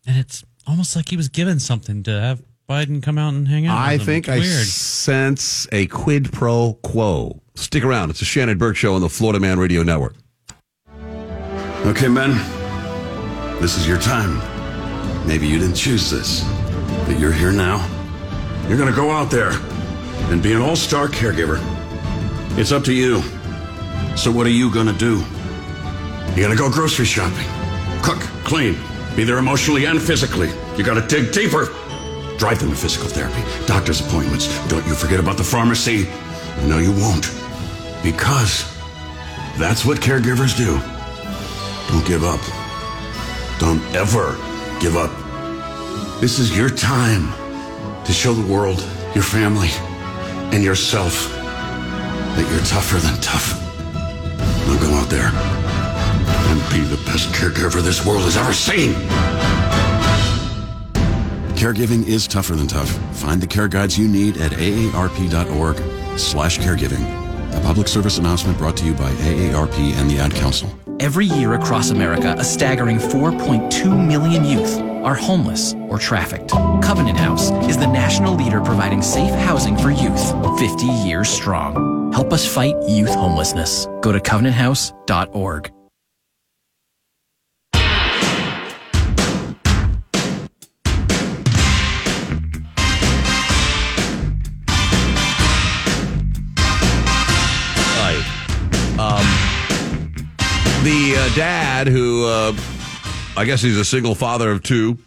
And 0.06 0.16
it's 0.16 0.44
almost 0.66 0.96
like 0.96 1.08
he 1.08 1.16
was 1.16 1.28
given 1.28 1.60
something 1.60 2.02
to 2.04 2.10
have 2.20 2.42
Biden 2.68 3.02
come 3.02 3.18
out 3.18 3.34
and 3.34 3.46
hang 3.48 3.66
out. 3.66 3.76
I 3.76 3.92
with 3.94 4.00
him. 4.02 4.06
think 4.06 4.28
It's 4.28 4.34
I 4.34 4.38
weird. 4.38 4.66
sense 4.66 5.68
a 5.72 5.86
quid 5.88 6.32
pro 6.32 6.74
quo. 6.82 7.42
Stick 7.54 7.84
around. 7.84 8.10
It's 8.10 8.22
a 8.22 8.24
Shannon 8.24 8.56
Burke 8.58 8.76
show 8.76 8.94
on 8.94 9.00
the 9.02 9.08
Florida 9.08 9.38
Man 9.40 9.58
Radio 9.58 9.82
Network. 9.82 10.14
Okay, 11.84 12.08
men, 12.08 12.30
this 13.60 13.76
is 13.76 13.86
your 13.88 13.98
time. 13.98 14.40
Maybe 15.26 15.46
you 15.46 15.58
didn't 15.58 15.76
choose 15.76 16.10
this, 16.10 16.42
but 17.06 17.18
you're 17.18 17.32
here 17.32 17.52
now. 17.52 17.86
You're 18.68 18.78
gonna 18.78 18.94
go 18.94 19.10
out 19.10 19.30
there 19.30 19.52
and 20.30 20.42
be 20.42 20.52
an 20.52 20.60
all 20.60 20.76
star 20.76 21.08
caregiver. 21.08 21.58
It's 22.58 22.72
up 22.72 22.84
to 22.84 22.92
you. 22.92 23.22
So, 24.16 24.30
what 24.30 24.46
are 24.46 24.50
you 24.50 24.72
gonna 24.72 24.92
do? 24.92 25.24
You're 26.34 26.48
gonna 26.48 26.56
go 26.56 26.70
grocery 26.70 27.04
shopping, 27.04 27.46
cook, 28.02 28.20
clean, 28.44 28.76
be 29.16 29.24
there 29.24 29.38
emotionally 29.38 29.86
and 29.86 30.00
physically. 30.00 30.50
You 30.76 30.84
gotta 30.84 31.06
dig 31.06 31.32
deeper. 31.32 31.66
Drive 32.38 32.58
them 32.58 32.70
to 32.70 32.76
physical 32.76 33.08
therapy, 33.08 33.42
doctor's 33.66 34.00
appointments. 34.00 34.48
Don't 34.68 34.84
you 34.86 34.94
forget 34.94 35.20
about 35.20 35.36
the 35.36 35.44
pharmacy. 35.44 36.08
No, 36.66 36.78
you 36.78 36.90
won't. 36.92 37.30
Because 38.02 38.68
that's 39.58 39.84
what 39.84 39.98
caregivers 39.98 40.56
do. 40.56 40.80
Don't 41.88 42.06
give 42.06 42.24
up. 42.24 42.40
Don't 43.60 43.82
ever 43.94 44.36
give 44.82 44.96
up. 44.96 45.12
This 46.20 46.40
is 46.40 46.56
your 46.56 46.68
time 46.68 47.32
to 48.04 48.12
show 48.12 48.34
the 48.34 48.52
world, 48.52 48.80
your 49.14 49.22
family, 49.22 49.68
and 50.52 50.64
yourself 50.64 51.30
that 51.30 52.48
you're 52.50 52.64
tougher 52.66 52.98
than 52.98 53.14
tough. 53.20 53.60
Now 54.66 54.80
go 54.80 54.92
out 54.94 55.08
there 55.08 55.30
and 55.30 56.60
be 56.72 56.80
the 56.80 57.00
best 57.04 57.28
caregiver 57.32 57.80
this 57.80 58.04
world 58.04 58.22
has 58.22 58.36
ever 58.36 58.52
seen. 58.52 58.92
Caregiving 61.54 62.04
is 62.08 62.26
tougher 62.26 62.56
than 62.56 62.66
tough. 62.66 62.90
Find 63.16 63.40
the 63.40 63.46
care 63.46 63.68
guides 63.68 63.96
you 63.96 64.08
need 64.08 64.38
at 64.38 64.50
aarp.org 64.50 65.76
slash 66.18 66.58
caregiving. 66.58 67.04
A 67.56 67.60
public 67.60 67.86
service 67.86 68.18
announcement 68.18 68.58
brought 68.58 68.76
to 68.78 68.84
you 68.84 68.94
by 68.94 69.12
AARP 69.12 69.78
and 69.78 70.10
the 70.10 70.18
Ad 70.18 70.32
Council. 70.32 70.76
Every 71.02 71.26
year 71.26 71.54
across 71.54 71.90
America, 71.90 72.36
a 72.38 72.44
staggering 72.44 72.98
4.2 72.98 74.06
million 74.06 74.44
youth 74.44 74.78
are 75.02 75.16
homeless 75.16 75.74
or 75.88 75.98
trafficked. 75.98 76.52
Covenant 76.80 77.18
House 77.18 77.50
is 77.68 77.76
the 77.76 77.88
national 77.88 78.36
leader 78.36 78.60
providing 78.60 79.02
safe 79.02 79.34
housing 79.34 79.76
for 79.76 79.90
youth, 79.90 80.24
50 80.60 80.86
years 80.86 81.28
strong. 81.28 82.12
Help 82.12 82.32
us 82.32 82.46
fight 82.46 82.76
youth 82.86 83.12
homelessness. 83.12 83.86
Go 84.00 84.12
to 84.12 84.20
covenanthouse.org. 84.20 85.72
the 100.82 101.14
uh, 101.16 101.34
dad 101.36 101.86
who, 101.86 102.26
uh, 102.26 102.52
I 103.36 103.44
guess 103.44 103.62
he's 103.62 103.78
a 103.78 103.84
single 103.84 104.16
father 104.16 104.50
of 104.50 104.64
two, 104.64 104.98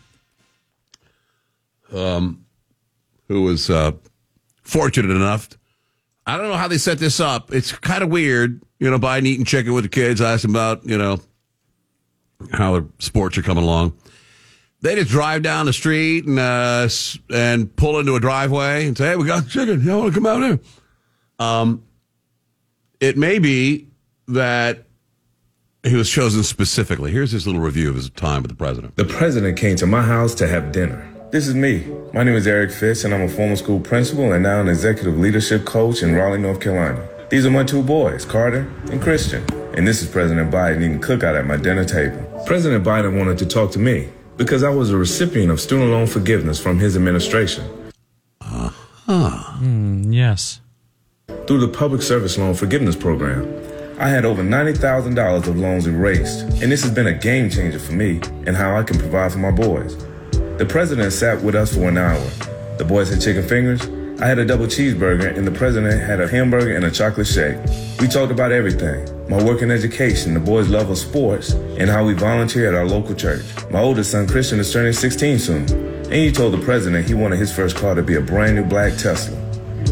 um, 1.93 2.45
who 3.27 3.41
was 3.41 3.69
uh, 3.69 3.91
fortunate 4.61 5.13
enough. 5.13 5.49
I 6.25 6.37
don't 6.37 6.47
know 6.47 6.55
how 6.55 6.69
they 6.69 6.77
set 6.77 6.97
this 6.97 7.19
up. 7.19 7.53
It's 7.53 7.73
kind 7.73 8.03
of 8.03 8.09
weird, 8.09 8.61
you 8.79 8.89
know. 8.89 8.97
Biden 8.97 9.25
eating 9.25 9.43
chicken 9.43 9.73
with 9.73 9.83
the 9.83 9.89
kids. 9.89 10.21
I 10.21 10.33
asked 10.33 10.45
him 10.45 10.51
about, 10.51 10.85
you 10.85 10.97
know, 10.97 11.19
how 12.53 12.79
the 12.79 12.87
sports 12.99 13.37
are 13.37 13.43
coming 13.43 13.63
along. 13.63 13.97
They 14.81 14.95
just 14.95 15.09
drive 15.09 15.41
down 15.41 15.65
the 15.65 15.73
street 15.73 16.25
and 16.25 16.39
uh, 16.39 16.87
and 17.33 17.75
pull 17.75 17.99
into 17.99 18.15
a 18.15 18.19
driveway 18.19 18.87
and 18.87 18.97
say, 18.97 19.09
"Hey, 19.09 19.15
we 19.17 19.25
got 19.25 19.49
chicken. 19.49 19.83
You 19.83 19.97
want 19.97 20.13
to 20.13 20.19
come 20.19 20.25
out 20.25 20.41
here?" 20.41 20.59
Um, 21.37 21.83
it 23.01 23.17
may 23.17 23.39
be 23.39 23.89
that 24.29 24.85
he 25.85 25.95
was 25.95 26.09
chosen 26.09 26.43
specifically. 26.43 27.11
Here's 27.11 27.31
his 27.31 27.45
little 27.45 27.61
review 27.61 27.89
of 27.89 27.95
his 27.95 28.09
time 28.09 28.41
with 28.41 28.49
the 28.49 28.57
president. 28.57 28.95
The 28.95 29.05
president 29.05 29.57
came 29.57 29.75
to 29.77 29.85
my 29.85 30.01
house 30.01 30.33
to 30.35 30.47
have 30.47 30.71
dinner. 30.71 31.11
This 31.31 31.47
is 31.47 31.55
me. 31.55 31.85
My 32.13 32.23
name 32.23 32.35
is 32.35 32.47
Eric 32.47 32.71
Fitz, 32.71 33.03
and 33.03 33.13
I'm 33.13 33.21
a 33.21 33.29
former 33.29 33.55
school 33.55 33.79
principal 33.79 34.31
and 34.31 34.43
now 34.43 34.61
an 34.61 34.67
executive 34.67 35.17
leadership 35.17 35.65
coach 35.65 36.01
in 36.01 36.15
Raleigh, 36.15 36.39
North 36.39 36.61
Carolina. 36.61 37.07
These 37.29 37.45
are 37.45 37.51
my 37.51 37.63
two 37.63 37.83
boys, 37.83 38.25
Carter 38.25 38.71
and 38.91 39.01
Christian. 39.01 39.45
And 39.75 39.87
this 39.87 40.01
is 40.01 40.09
President 40.09 40.51
Biden 40.51 40.77
eating 40.77 41.01
cookout 41.01 41.37
at 41.37 41.45
my 41.45 41.57
dinner 41.57 41.83
table. 41.83 42.23
President 42.45 42.85
Biden 42.85 43.17
wanted 43.17 43.37
to 43.39 43.45
talk 43.45 43.71
to 43.71 43.79
me 43.79 44.09
because 44.37 44.63
I 44.63 44.69
was 44.69 44.91
a 44.91 44.97
recipient 44.97 45.51
of 45.51 45.59
student 45.59 45.91
loan 45.91 46.07
forgiveness 46.07 46.59
from 46.59 46.79
his 46.79 46.95
administration. 46.95 47.65
Hmm, 48.41 50.11
yes. 50.11 50.61
Through 51.47 51.59
the 51.59 51.67
Public 51.67 52.01
Service 52.01 52.37
Loan 52.37 52.53
Forgiveness 52.53 52.95
Program, 52.95 53.43
I 53.97 54.09
had 54.09 54.25
over 54.25 54.43
$90,000 54.43 55.47
of 55.47 55.57
loans 55.57 55.87
erased, 55.87 56.41
and 56.61 56.71
this 56.71 56.83
has 56.83 56.91
been 56.91 57.07
a 57.07 57.13
game 57.13 57.49
changer 57.49 57.79
for 57.79 57.93
me 57.93 58.19
and 58.45 58.55
how 58.55 58.75
I 58.75 58.83
can 58.83 58.99
provide 58.99 59.31
for 59.31 59.39
my 59.39 59.51
boys. 59.51 59.95
The 60.57 60.65
president 60.67 61.13
sat 61.13 61.41
with 61.41 61.55
us 61.55 61.73
for 61.73 61.87
an 61.87 61.97
hour. 61.97 62.19
The 62.77 62.85
boys 62.85 63.09
had 63.09 63.21
chicken 63.21 63.47
fingers, 63.47 63.81
I 64.21 64.27
had 64.27 64.39
a 64.39 64.45
double 64.45 64.65
cheeseburger, 64.65 65.37
and 65.37 65.45
the 65.45 65.51
president 65.51 66.01
had 66.01 66.21
a 66.21 66.27
hamburger 66.27 66.73
and 66.73 66.85
a 66.85 66.91
chocolate 66.91 67.27
shake. 67.27 67.57
We 67.99 68.07
talked 68.07 68.31
about 68.31 68.53
everything 68.53 69.05
my 69.27 69.43
work 69.43 69.61
in 69.61 69.71
education, 69.71 70.33
the 70.35 70.39
boys' 70.39 70.69
love 70.69 70.89
of 70.89 70.97
sports, 70.97 71.51
and 71.51 71.89
how 71.89 72.05
we 72.05 72.13
volunteer 72.13 72.69
at 72.69 72.75
our 72.75 72.85
local 72.85 73.15
church. 73.15 73.43
My 73.71 73.79
oldest 73.79 74.11
son, 74.11 74.27
Christian, 74.27 74.59
is 74.59 74.71
turning 74.71 74.93
16 74.93 75.39
soon, 75.39 75.69
and 75.69 76.13
he 76.13 76.31
told 76.31 76.53
the 76.53 76.63
president 76.63 77.07
he 77.07 77.13
wanted 77.13 77.39
his 77.39 77.51
first 77.51 77.75
car 77.75 77.95
to 77.95 78.03
be 78.03 78.15
a 78.15 78.21
brand 78.21 78.55
new 78.55 78.63
black 78.63 78.93
Tesla. 78.97 79.44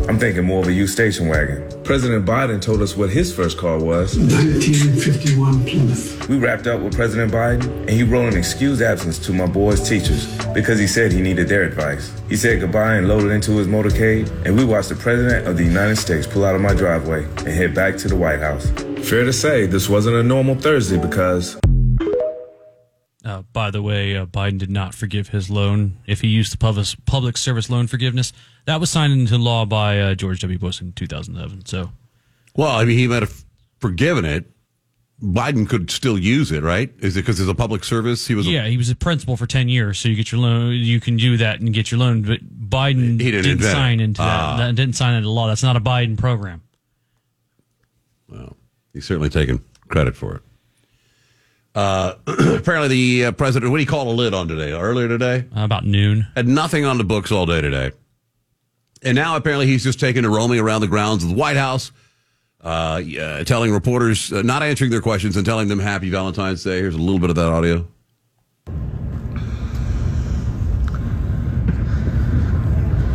I'm 0.08 0.20
thinking 0.20 0.44
more 0.44 0.62
of 0.62 0.68
a 0.68 0.74
used 0.74 0.94
station 0.94 1.28
wagon. 1.28 1.68
President 1.84 2.26
Biden 2.26 2.62
told 2.62 2.82
us 2.82 2.96
what 2.96 3.10
his 3.10 3.34
first 3.34 3.58
car 3.58 3.78
was. 3.78 4.18
1951 4.18 5.66
Plymouth. 5.66 6.30
We 6.30 6.38
wrapped 6.38 6.68
up 6.68 6.82
with 6.82 6.94
President 6.94 7.32
Biden, 7.32 7.66
and 7.82 7.90
he 7.90 8.04
wrote 8.04 8.32
an 8.32 8.38
excused 8.38 8.82
absence 8.82 9.20
to 9.20 9.34
my 9.34 9.46
boys' 9.46 9.88
teachers 9.88 10.28
because 10.54 10.80
he 10.80 10.88
said 10.88 11.12
he 11.12 11.22
needed 11.22 11.48
their 11.48 11.64
advice. 11.64 12.12
He 12.30 12.36
said 12.36 12.60
goodbye 12.60 12.96
and 12.96 13.08
loaded 13.08 13.32
into 13.32 13.52
his 13.54 13.68
motorcade, 13.68 14.30
and 14.46 14.58
we 14.58 14.66
watched 14.66 14.90
the 14.90 14.96
President 14.96 15.48
of 15.48 15.58
the 15.58 15.64
United 15.64 15.98
States 15.98 16.28
pull 16.28 16.46
out 16.46 16.56
of 16.56 16.62
my 16.62 16.74
driveway 16.74 17.24
and 17.24 17.48
head 17.48 17.74
back 17.74 17.98
to 17.98 18.08
the 18.08 18.16
White 18.16 18.40
House. 18.40 18.70
Fair 19.08 19.26
to 19.26 19.34
say, 19.34 19.66
this 19.66 19.90
wasn't 19.90 20.16
a 20.16 20.24
normal 20.24 20.56
Thursday 20.56 20.98
because 20.98 21.58
Uh, 23.24 23.42
by 23.54 23.72
the 23.72 23.82
way, 23.82 24.18
uh, 24.18 24.26
Biden 24.26 24.58
did 24.58 24.70
not 24.70 24.94
forgive 24.94 25.30
his 25.30 25.50
loan. 25.50 25.98
If 26.06 26.20
he 26.22 26.28
used 26.28 26.52
the 26.52 26.58
public, 26.58 26.88
public 27.06 27.38
service 27.38 27.70
loan 27.70 27.88
forgiveness, 27.88 28.34
that 28.66 28.80
was 28.82 28.90
signed 28.90 29.14
into 29.14 29.38
law 29.38 29.66
by 29.66 30.00
uh, 30.00 30.14
George 30.16 30.42
W. 30.42 30.60
Bush 30.60 30.82
in 30.82 30.92
2011. 30.92 31.66
So, 31.66 31.92
Well, 32.56 32.72
I 32.76 32.84
mean, 32.84 32.98
he 32.98 33.08
might 33.08 33.22
have 33.22 33.46
forgiven 33.80 34.26
it. 34.26 34.50
Biden 35.22 35.70
could 35.70 35.90
still 35.90 36.18
use 36.20 36.52
it, 36.52 36.64
right? 36.64 36.92
Is 37.00 37.16
it 37.16 37.22
because 37.22 37.40
it's 37.40 37.50
a 37.50 37.56
public 37.56 37.86
service? 37.86 38.28
He 38.28 38.36
was. 38.36 38.46
yeah, 38.46 38.68
he 38.68 38.76
was 38.76 38.90
a 38.90 38.96
principal 38.96 39.38
for 39.38 39.46
10 39.48 39.70
years, 39.70 39.98
so 40.00 40.10
you 40.10 40.16
get 40.16 40.34
your 40.34 40.42
loan. 40.42 40.74
You 40.74 41.00
can 41.00 41.16
do 41.16 41.38
that 41.38 41.62
and 41.62 41.74
get 41.74 41.92
your 41.92 42.00
loan. 42.02 42.24
But 42.24 42.42
Biden 42.70 43.22
He 43.22 43.32
didn't 43.32 43.58
didn't, 43.60 43.72
sign 43.72 44.02
into 44.02 44.22
Ah. 44.22 44.58
that. 44.58 44.68
that. 44.68 44.76
Didn't 44.76 44.98
sign 44.98 45.14
into 45.14 45.30
law. 45.30 45.48
That's 45.48 45.64
not 45.64 45.78
a 45.78 45.82
Biden 45.82 46.18
program. 46.18 46.62
Well, 48.28 48.58
he's 48.92 49.06
certainly 49.06 49.30
taken 49.30 49.64
credit 49.88 50.18
for 50.18 50.36
it. 50.36 50.42
Uh, 51.76 52.14
apparently, 52.28 52.88
the 52.88 53.26
uh, 53.26 53.32
president. 53.32 53.72
What 53.72 53.78
do 53.78 53.84
you 53.84 53.90
call 53.90 54.12
a 54.12 54.14
lid 54.14 54.34
on 54.34 54.48
today? 54.48 54.74
Earlier 54.74 55.08
today, 55.08 55.46
about 55.56 55.86
noon, 55.86 56.28
had 56.36 56.48
nothing 56.48 56.86
on 56.86 56.98
the 56.98 57.04
books 57.04 57.32
all 57.32 57.46
day 57.46 57.62
today, 57.62 57.92
and 59.02 59.16
now 59.16 59.36
apparently 59.36 59.66
he's 59.66 59.84
just 59.84 60.00
taken 60.00 60.24
to 60.24 60.30
roaming 60.30 60.60
around 60.60 60.82
the 60.82 60.88
grounds 60.88 61.24
of 61.24 61.30
the 61.30 61.36
White 61.36 61.58
House, 61.58 61.92
uh, 62.62 63.02
yeah, 63.04 63.44
telling 63.44 63.72
reporters, 63.72 64.32
uh, 64.32 64.44
not 64.44 64.62
answering 64.62 64.92
their 64.92 65.02
questions, 65.02 65.36
and 65.36 65.46
telling 65.46 65.68
them 65.68 65.80
Happy 65.80 66.12
Valentine's 66.12 66.64
Day. 66.64 66.78
Here's 66.78 66.96
a 66.96 67.00
little 67.00 67.20
bit 67.20 67.32
of 67.32 67.36
that 67.38 67.48
audio. 67.48 67.88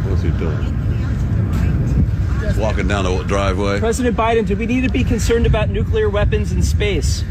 What's 0.09 0.23
he 0.23 0.31
doing? 0.33 0.75
Walking 2.59 2.89
down 2.89 3.05
the 3.05 3.23
driveway. 3.23 3.79
President 3.79 4.17
Biden, 4.17 4.45
do 4.45 4.57
we 4.57 4.67
need 4.67 4.81
to 4.81 4.91
be 4.91 5.05
concerned 5.05 5.47
about 5.47 5.71
nuclear 5.71 6.11
weapons 6.11 6.51
in 6.51 6.61
space? 6.61 7.23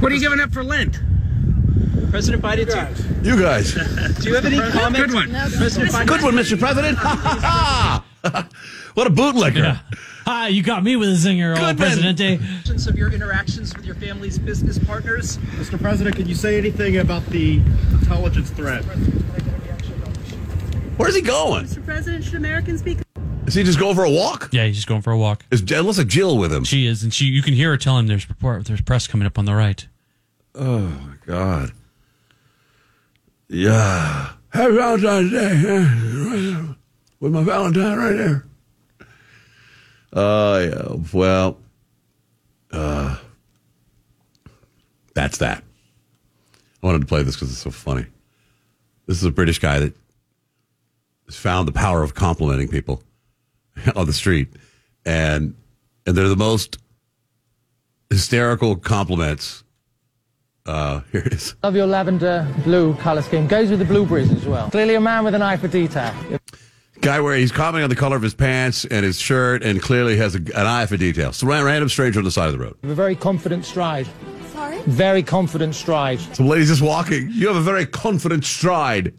What 0.00 0.12
are 0.12 0.14
you 0.14 0.20
giving 0.20 0.38
up 0.38 0.52
for 0.52 0.62
Lent? 0.62 1.00
President 2.10 2.40
Biden, 2.40 2.66
do, 3.22 3.28
You 3.28 3.40
guys. 3.40 3.74
do 4.20 4.28
you 4.28 4.34
have 4.36 4.46
any 4.46 4.58
comments? 4.58 5.12
Good 5.12 5.12
one. 5.12 5.30
President 5.30 5.90
Biden, 5.90 6.06
Good 6.06 6.22
one, 6.22 6.34
Mr. 6.34 6.58
President. 6.58 6.98
what 8.94 9.06
a 9.08 9.10
bootlicker. 9.10 9.80
Hi, 10.24 10.48
you 10.48 10.62
got 10.62 10.84
me 10.84 10.94
with 10.94 11.08
a 11.08 11.12
zinger, 11.12 11.56
uh, 11.56 11.74
Presidente. 11.74 12.38
of 12.88 12.96
your 12.96 13.12
interactions 13.12 13.74
with 13.76 13.84
your 13.84 13.96
family's 13.96 14.38
business 14.38 14.78
partners. 14.78 15.38
Mr. 15.56 15.80
President, 15.80 16.14
can 16.14 16.28
you 16.28 16.34
say 16.36 16.58
anything 16.58 16.98
about 16.98 17.26
the 17.26 17.56
intelligence 17.90 18.50
threat? 18.50 18.84
Where's 20.96 21.16
he 21.16 21.22
going? 21.22 21.64
Mr. 21.64 21.84
President, 21.84 22.24
should 22.24 22.34
Americans 22.36 22.82
be 22.82 22.98
Is 23.48 23.54
he 23.54 23.62
just 23.64 23.78
going 23.78 23.94
for 23.94 24.04
a 24.04 24.10
walk? 24.10 24.50
Yeah, 24.52 24.66
he's 24.66 24.76
just 24.76 24.86
going 24.86 25.00
for 25.00 25.10
a 25.10 25.16
walk. 25.16 25.42
Is 25.50 25.62
it 25.62 25.70
looks 25.80 25.96
like 25.96 26.06
Jill 26.06 26.36
with 26.36 26.52
him? 26.52 26.64
She 26.64 26.86
is, 26.86 27.02
and 27.02 27.14
she 27.14 27.24
you 27.24 27.40
can 27.40 27.54
hear 27.54 27.70
her 27.70 27.78
tell 27.78 27.96
him 27.96 28.06
there's 28.06 28.28
report, 28.28 28.66
there's 28.66 28.82
press 28.82 29.06
coming 29.06 29.26
up 29.26 29.38
on 29.38 29.46
the 29.46 29.54
right. 29.54 29.88
Oh 30.54 30.80
my 30.80 31.14
God. 31.24 31.72
Yeah. 33.48 34.32
Happy 34.50 34.74
Valentine's 34.74 35.30
Day. 35.30 36.74
With 37.20 37.32
my 37.32 37.42
Valentine 37.42 37.96
right 37.96 38.16
there. 38.16 38.46
Uh 40.12 40.66
yeah. 40.70 40.96
Well 41.14 41.58
uh 42.70 43.16
that's 45.14 45.38
that. 45.38 45.64
I 46.82 46.86
wanted 46.86 47.00
to 47.00 47.06
play 47.06 47.22
this 47.22 47.34
because 47.34 47.50
it's 47.50 47.60
so 47.60 47.70
funny. 47.70 48.04
This 49.06 49.16
is 49.16 49.24
a 49.24 49.30
British 49.30 49.58
guy 49.58 49.78
that 49.78 49.96
has 51.24 51.36
found 51.36 51.66
the 51.66 51.72
power 51.72 52.02
of 52.02 52.14
complimenting 52.14 52.68
people 52.68 53.02
on 53.96 54.06
the 54.06 54.12
street. 54.12 54.48
And 55.04 55.54
and 56.06 56.16
they're 56.16 56.28
the 56.28 56.36
most 56.36 56.78
hysterical 58.10 58.76
compliments. 58.76 59.64
Uh 60.66 61.00
here 61.12 61.22
it 61.24 61.32
is. 61.32 61.54
Love 61.62 61.76
your 61.76 61.86
lavender 61.86 62.46
blue 62.64 62.94
colour 62.94 63.22
scheme. 63.22 63.46
Goes 63.46 63.70
with 63.70 63.78
the 63.78 63.84
blueberries 63.84 64.30
as 64.30 64.46
well. 64.46 64.70
Clearly 64.70 64.94
a 64.94 65.00
man 65.00 65.24
with 65.24 65.34
an 65.34 65.42
eye 65.42 65.56
for 65.56 65.68
detail. 65.68 66.14
Guy 67.00 67.20
where 67.20 67.36
he's 67.36 67.52
commenting 67.52 67.84
on 67.84 67.90
the 67.90 67.96
color 67.96 68.16
of 68.16 68.22
his 68.22 68.34
pants 68.34 68.84
and 68.84 69.04
his 69.04 69.20
shirt 69.20 69.62
and 69.62 69.80
clearly 69.80 70.16
has 70.16 70.34
a, 70.34 70.38
an 70.38 70.66
eye 70.66 70.84
for 70.86 70.96
detail. 70.96 71.32
So 71.32 71.46
random 71.46 71.88
stranger 71.88 72.18
on 72.18 72.24
the 72.24 72.30
side 72.32 72.46
of 72.46 72.52
the 72.52 72.58
road. 72.58 72.76
A 72.82 72.88
very 72.88 73.14
confident 73.14 73.64
stride. 73.64 74.08
Sorry? 74.52 74.82
Very 74.86 75.22
confident 75.22 75.76
stride. 75.76 76.18
Some 76.34 76.48
lady's 76.48 76.68
just 76.68 76.82
walking. 76.82 77.28
You 77.30 77.46
have 77.46 77.56
a 77.56 77.60
very 77.60 77.86
confident 77.86 78.44
stride. 78.44 79.14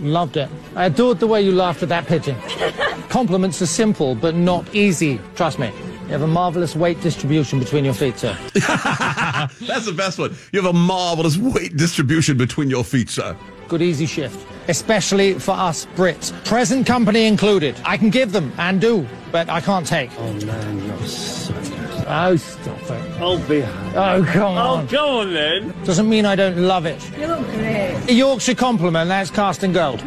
Loved 0.00 0.36
it. 0.36 0.50
I 0.74 0.86
adored 0.86 1.20
the 1.20 1.26
way 1.26 1.40
you 1.40 1.52
laughed 1.52 1.82
at 1.82 1.88
that 1.88 2.06
pigeon. 2.06 2.36
Compliments 3.16 3.62
are 3.62 3.66
simple, 3.66 4.14
but 4.14 4.34
not 4.34 4.74
easy. 4.74 5.18
Trust 5.36 5.58
me. 5.58 5.72
You 6.02 6.08
have 6.08 6.20
a 6.20 6.26
marvellous 6.26 6.76
weight 6.76 7.00
distribution 7.00 7.58
between 7.58 7.82
your 7.82 7.94
feet, 7.94 8.18
sir. 8.18 8.36
That's 8.52 9.86
the 9.86 9.94
best 9.96 10.18
one. 10.18 10.36
You 10.52 10.60
have 10.60 10.68
a 10.68 10.78
marvelous 10.78 11.38
weight 11.38 11.78
distribution 11.78 12.36
between 12.36 12.68
your 12.68 12.84
feet, 12.84 13.08
sir. 13.08 13.34
Good 13.68 13.80
easy 13.80 14.04
shift. 14.04 14.46
Especially 14.68 15.32
for 15.38 15.52
us 15.52 15.86
Brits. 15.96 16.30
Present 16.44 16.86
company 16.86 17.24
included. 17.24 17.74
I 17.86 17.96
can 17.96 18.10
give 18.10 18.32
them, 18.32 18.52
and 18.58 18.82
do, 18.82 19.08
but 19.32 19.48
I 19.48 19.62
can't 19.62 19.86
take. 19.86 20.10
Oh, 20.18 20.34
man, 20.44 20.84
you're 20.84 21.06
so 21.06 21.54
good. 21.54 22.04
Oh, 22.06 22.36
stop 22.36 22.82
it. 22.82 23.12
I'll 23.18 23.48
be. 23.48 23.62
Oh, 23.62 24.26
come 24.28 24.58
oh, 24.58 24.74
on. 24.74 24.84
Oh, 24.84 24.86
go 24.88 25.20
on 25.20 25.32
then. 25.32 25.74
Doesn't 25.84 26.06
mean 26.06 26.26
I 26.26 26.36
don't 26.36 26.58
love 26.58 26.84
it. 26.84 27.02
You 27.18 27.28
look 27.28 27.46
great. 27.46 27.96
A 28.10 28.12
Yorkshire 28.12 28.56
compliment, 28.56 29.08
that's 29.08 29.30
casting 29.30 29.72
gold. 29.72 30.04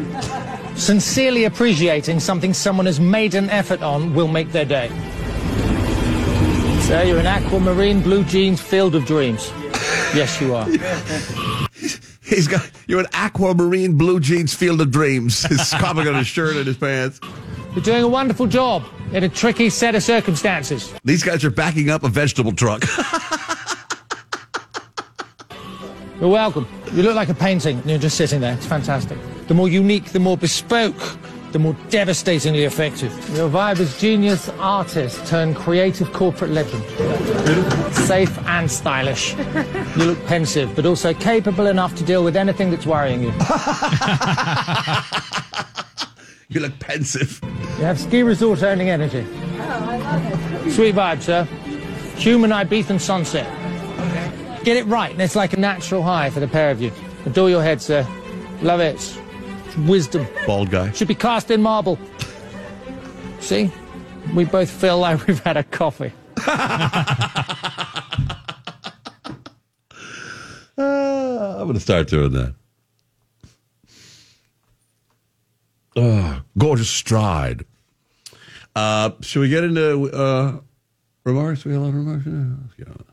Sincerely 0.80 1.44
appreciating 1.44 2.22
something 2.22 2.54
someone 2.54 2.86
has 2.86 3.02
made 3.02 3.36
an 3.36 3.50
effort 3.50 3.82
on 3.82 4.14
will 4.14 4.30
make 4.30 4.54
their 4.54 4.64
day. 4.64 4.88
So 6.84 7.02
you're 7.02 7.20
an 7.20 7.28
aquamarine 7.28 8.02
blue 8.02 8.24
jeans 8.24 8.62
field 8.62 8.96
of 8.96 9.06
dreams. 9.06 9.52
Yes, 10.16 10.40
you 10.40 10.56
are. 10.56 10.66
He's 12.24 12.48
got 12.48 12.72
you're 12.88 13.02
an 13.02 13.08
aquamarine 13.12 13.98
blue 13.98 14.22
jeans 14.22 14.54
field 14.54 14.80
of 14.80 14.90
dreams. 14.90 15.44
He's 15.50 15.70
copping 15.72 16.08
on 16.08 16.16
his 16.16 16.28
shirt 16.28 16.56
and 16.56 16.66
his 16.66 16.78
pants. 16.78 17.20
You're 17.76 17.84
doing 17.84 18.04
a 18.04 18.08
wonderful 18.08 18.48
job 18.48 18.86
in 19.12 19.26
a 19.26 19.30
tricky 19.30 19.70
set 19.70 19.96
of 19.96 20.04
circumstances. 20.04 20.94
These 21.04 21.24
guys 21.24 21.44
are 21.44 21.52
backing 21.52 21.90
up 21.90 22.04
a 22.04 22.08
vegetable 22.10 22.54
truck. 22.54 22.84
You're 26.22 26.30
welcome. 26.30 26.68
You 26.94 27.04
look 27.04 27.16
like 27.16 27.30
a 27.30 27.34
painting 27.34 27.80
and 27.80 27.90
you're 27.90 28.00
just 28.00 28.18
sitting 28.18 28.42
there. 28.42 28.54
It's 28.54 28.66
fantastic. 28.66 29.18
The 29.50 29.56
more 29.56 29.68
unique, 29.68 30.12
the 30.12 30.20
more 30.20 30.38
bespoke, 30.38 31.18
the 31.54 31.58
more 31.58 31.76
devastatingly 31.90 32.66
effective. 32.66 33.12
Your 33.36 33.50
vibe 33.50 33.80
is 33.80 34.00
genius 34.00 34.48
artist 34.60 35.26
turned 35.26 35.56
creative 35.56 36.14
corporate 36.14 36.52
legend. 36.52 36.84
Safe 37.92 38.38
and 38.46 38.70
stylish. 38.70 39.36
You 39.98 40.06
look 40.06 40.24
pensive, 40.28 40.76
but 40.76 40.86
also 40.86 41.16
capable 41.16 41.66
enough 41.66 41.96
to 41.96 42.04
deal 42.04 42.24
with 42.24 42.36
anything 42.36 42.70
that's 42.70 42.86
worrying 42.86 43.24
you. 43.24 43.32
you 46.50 46.60
look 46.60 46.78
pensive. 46.78 47.40
You 47.80 47.86
have 47.86 48.00
ski 48.00 48.22
resort 48.22 48.62
earning 48.62 48.92
energy. 48.92 49.26
Oh, 49.32 49.62
I 49.62 49.98
love 49.98 50.68
it. 50.68 50.72
Sweet 50.74 50.94
vibe, 50.94 51.24
sir. 51.24 51.46
Human 52.18 52.52
Ibethan 52.52 53.02
sunset. 53.02 53.48
Okay. 53.98 54.32
Get 54.64 54.78
it 54.78 54.86
right, 54.86 55.12
and 55.12 55.20
it's 55.20 55.36
like 55.36 55.54
a 55.54 55.60
natural 55.60 56.04
high 56.04 56.30
for 56.30 56.40
the 56.40 56.48
pair 56.48 56.70
of 56.70 56.80
you. 56.80 56.92
Adore 57.26 57.50
your 57.50 57.64
head, 57.64 57.82
sir. 57.82 58.06
Love 58.62 58.80
it. 58.80 59.20
Wisdom. 59.88 60.28
Bald 60.46 60.70
guy. 60.70 60.92
Should 60.92 61.08
be 61.08 61.16
cast 61.16 61.52
in 61.52 61.62
marble. 61.62 61.98
See? 63.40 63.72
We 64.34 64.46
both 64.46 64.70
feel 64.70 65.00
like 65.00 65.26
we've 65.28 65.40
had 65.44 65.58
a 65.58 65.64
coffee. 65.64 66.12
Uh, 66.46 67.56
I'm 70.78 71.64
going 71.64 71.74
to 71.74 71.80
start 71.80 72.08
doing 72.08 72.32
that. 72.34 72.54
Oh, 75.96 76.42
gorgeous 76.58 76.90
stride. 76.90 77.66
Uh, 78.76 79.12
should 79.22 79.42
we 79.42 79.50
get 79.50 79.64
into 79.64 80.10
uh, 80.12 80.60
remarks? 81.26 81.66
We 81.66 81.76
lot 81.76 81.90
of 81.90 81.96
remarks. 81.96 82.26
Yeah, 82.26 82.56
let's 82.62 82.74
get 82.76 82.88
on. 82.88 83.06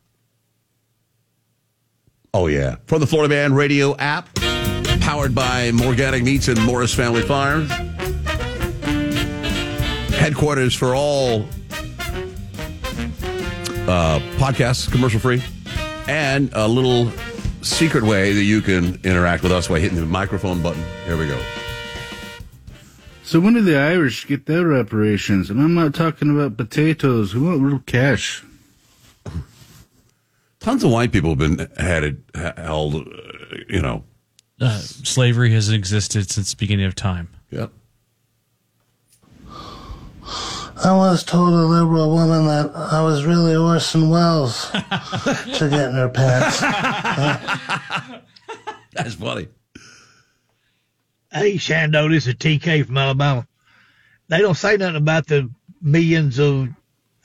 Oh 2.35 2.47
yeah, 2.49 2.77
from 2.87 3.01
the 3.01 3.07
Florida 3.07 3.35
Man 3.35 3.55
Radio 3.55 3.97
app, 3.97 4.29
powered 5.07 5.37
by 5.37 5.71
Morganic 5.71 6.25
Meats 6.25 6.49
and 6.49 6.61
Morris 6.65 6.93
Family 6.93 7.23
Farms. 7.23 7.71
Headquarters 10.17 10.75
for 10.75 10.97
all 10.97 11.43
uh, 13.87 14.19
podcasts, 14.35 14.91
commercial 14.91 15.21
free, 15.21 15.41
and 16.09 16.51
a 16.55 16.67
little 16.67 17.13
secret 17.63 18.03
way 18.03 18.33
that 18.33 18.43
you 18.43 18.61
can 18.61 19.01
interact 19.05 19.45
with 19.45 19.53
us 19.53 19.69
by 19.69 19.79
hitting 19.79 19.97
the 19.97 20.05
microphone 20.05 20.61
button. 20.61 20.83
Here 21.05 21.17
we 21.17 21.29
go. 21.29 21.41
So 23.23 23.39
when 23.39 23.55
do 23.55 23.63
the 23.63 23.79
Irish 23.79 24.27
get 24.27 24.47
their 24.47 24.67
reparations? 24.67 25.51
And 25.51 25.61
I'm 25.61 25.75
not 25.75 25.95
talking 25.95 26.31
about 26.31 26.57
potatoes. 26.57 27.33
We 27.33 27.43
want 27.43 27.63
real 27.63 27.79
cash. 27.87 28.43
Tons 30.59 30.83
of 30.83 30.91
white 30.91 31.13
people 31.13 31.31
have 31.31 31.39
been 31.39 31.71
had 31.79 32.03
it 32.03 32.17
held, 32.35 32.97
uh, 32.97 33.03
you 33.69 33.81
know. 33.81 34.03
Uh, 34.61 34.79
slavery 34.79 35.53
has 35.53 35.71
existed 35.71 36.31
since 36.31 36.53
the 36.53 36.57
beginning 36.57 36.87
of 36.87 36.95
time. 36.95 37.29
Yep. 37.51 37.73
I 40.85 40.95
once 40.95 41.23
told 41.23 41.51
a 41.51 41.65
liberal 41.65 42.11
woman 42.11 42.47
that 42.47 42.75
I 42.75 43.03
was 43.03 43.25
really 43.25 43.57
Orson 43.57 44.11
Welles 44.11 44.71
to 44.71 45.69
get 45.71 45.89
in 45.89 45.95
her 45.95 46.09
pants. 46.09 46.61
That's 48.93 49.15
funny. 49.15 49.49
Hey, 51.33 51.55
Shando, 51.55 52.11
this 52.11 52.27
is 52.27 52.35
TK 52.35 52.87
from 52.87 52.99
Alabama. 52.99 53.47
They 54.29 54.39
don't 54.39 54.55
say 54.55 54.77
nothing 54.77 54.97
about 54.97 55.27
the 55.27 55.51
millions 55.81 56.39
of 56.39 56.69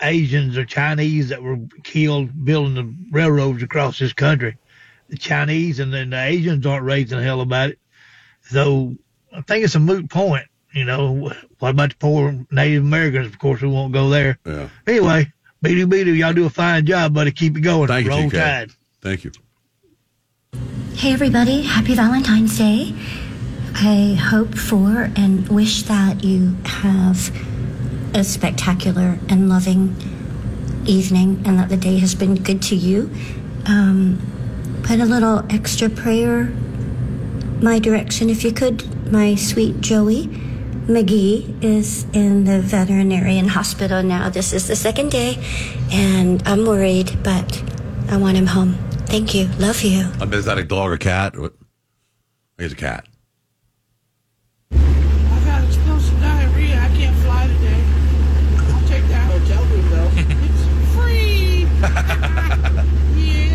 Asians 0.01 0.57
or 0.57 0.65
Chinese 0.65 1.29
that 1.29 1.41
were 1.41 1.57
killed 1.83 2.45
building 2.45 2.75
the 2.75 2.95
railroads 3.11 3.63
across 3.63 3.99
this 3.99 4.13
country. 4.13 4.57
The 5.11 5.17
Chinese 5.17 5.79
and 5.79 5.93
then 5.93 6.09
the 6.09 6.23
Asians 6.23 6.65
aren't 6.65 6.85
raising 6.85 7.21
hell 7.21 7.41
about 7.41 7.69
it. 7.69 7.79
So 8.49 8.95
I 9.31 9.41
think 9.41 9.63
it's 9.63 9.75
a 9.75 9.79
moot 9.79 10.09
point. 10.09 10.45
You 10.73 10.85
know, 10.85 11.31
what 11.59 11.69
about 11.69 11.89
the 11.89 11.95
poor 11.97 12.45
Native 12.49 12.83
Americans? 12.83 13.27
Of 13.27 13.37
course, 13.37 13.61
we 13.61 13.67
won't 13.67 13.93
go 13.93 14.09
there. 14.09 14.39
Yeah. 14.45 14.69
Anyway, 14.87 15.31
beady 15.61 15.85
beady, 15.85 16.11
y'all 16.13 16.33
do 16.33 16.45
a 16.45 16.49
fine 16.49 16.85
job, 16.85 17.13
buddy. 17.13 17.31
Keep 17.31 17.57
it 17.57 17.61
going. 17.61 17.87
Thank 17.87 18.05
you, 18.05 18.11
Roll 18.11 18.29
TK. 18.29 18.31
Tide. 18.31 18.71
Thank 19.01 19.23
you. 19.25 19.31
Hey, 20.95 21.13
everybody. 21.13 21.63
Happy 21.63 21.93
Valentine's 21.93 22.57
Day. 22.57 22.93
I 23.73 24.13
hope 24.13 24.55
for 24.57 25.09
and 25.15 25.47
wish 25.49 25.83
that 25.83 26.23
you 26.23 26.55
have 26.65 27.35
a 28.13 28.23
spectacular 28.23 29.17
and 29.29 29.49
loving 29.49 29.95
evening 30.85 31.41
and 31.45 31.59
that 31.59 31.69
the 31.69 31.77
day 31.77 31.97
has 31.99 32.15
been 32.15 32.35
good 32.35 32.61
to 32.63 32.75
you. 32.75 33.09
Um, 33.65 34.21
put 34.83 34.99
a 34.99 35.05
little 35.05 35.45
extra 35.49 35.89
prayer 35.89 36.51
my 37.61 37.77
direction 37.79 38.29
if 38.29 38.43
you 38.43 38.51
could. 38.51 38.83
My 39.11 39.35
sweet 39.35 39.81
Joey 39.81 40.27
McGee 40.87 41.63
is 41.63 42.05
in 42.13 42.45
the 42.45 42.59
veterinarian 42.59 43.47
hospital 43.47 44.01
now. 44.01 44.29
This 44.29 44.51
is 44.51 44.67
the 44.67 44.75
second 44.75 45.11
day, 45.11 45.37
and 45.91 46.41
I'm 46.47 46.65
worried, 46.65 47.23
but 47.23 47.63
I 48.09 48.17
want 48.17 48.37
him 48.37 48.47
home. 48.47 48.73
Thank 49.05 49.35
you. 49.35 49.47
Love 49.59 49.81
you. 49.83 50.09
Bet 50.17 50.33
is 50.33 50.45
that 50.45 50.57
a 50.57 50.63
dog 50.63 50.91
or 50.91 50.97
cat? 50.97 51.35
Think 51.35 52.71
a 52.71 52.75
cat. 52.75 53.07
I've 54.71 55.43
had 55.43 55.63
explosive 55.65 56.19
diarrhea. 56.19 56.79
I 56.79 56.87
can't 56.95 57.15
fly 57.17 57.47
today. 57.47 57.83
I'll 58.73 58.87
take 58.87 59.07
that 59.07 59.31
hotel 59.31 59.63
room 59.65 59.89
though. 59.91 60.11
it's 60.47 60.63
free. 60.95 61.67
yeah. 63.21 63.51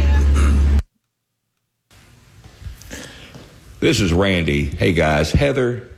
This 3.86 4.00
is 4.00 4.12
Randy. 4.12 4.64
Hey 4.64 4.92
guys, 4.92 5.30
Heather, 5.30 5.88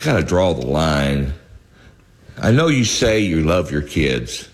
kind 0.00 0.18
of 0.18 0.26
draw 0.26 0.52
the 0.52 0.66
line. 0.66 1.32
I 2.36 2.50
know 2.50 2.66
you 2.66 2.84
say 2.84 3.20
you 3.20 3.40
love 3.40 3.72
your 3.72 3.80
kids, 3.80 4.50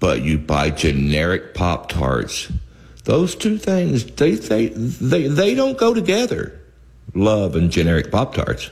but 0.00 0.22
you 0.22 0.38
buy 0.38 0.70
generic 0.70 1.52
Pop 1.52 1.90
Tarts. 1.90 2.50
Those 3.04 3.34
two 3.34 3.58
things, 3.58 4.06
they, 4.06 4.36
they, 4.36 4.68
they, 4.68 5.28
they 5.28 5.54
don't 5.54 5.76
go 5.76 5.92
together. 5.92 6.58
Love 7.14 7.56
and 7.56 7.70
generic 7.70 8.10
Pop 8.10 8.32
Tarts. 8.32 8.70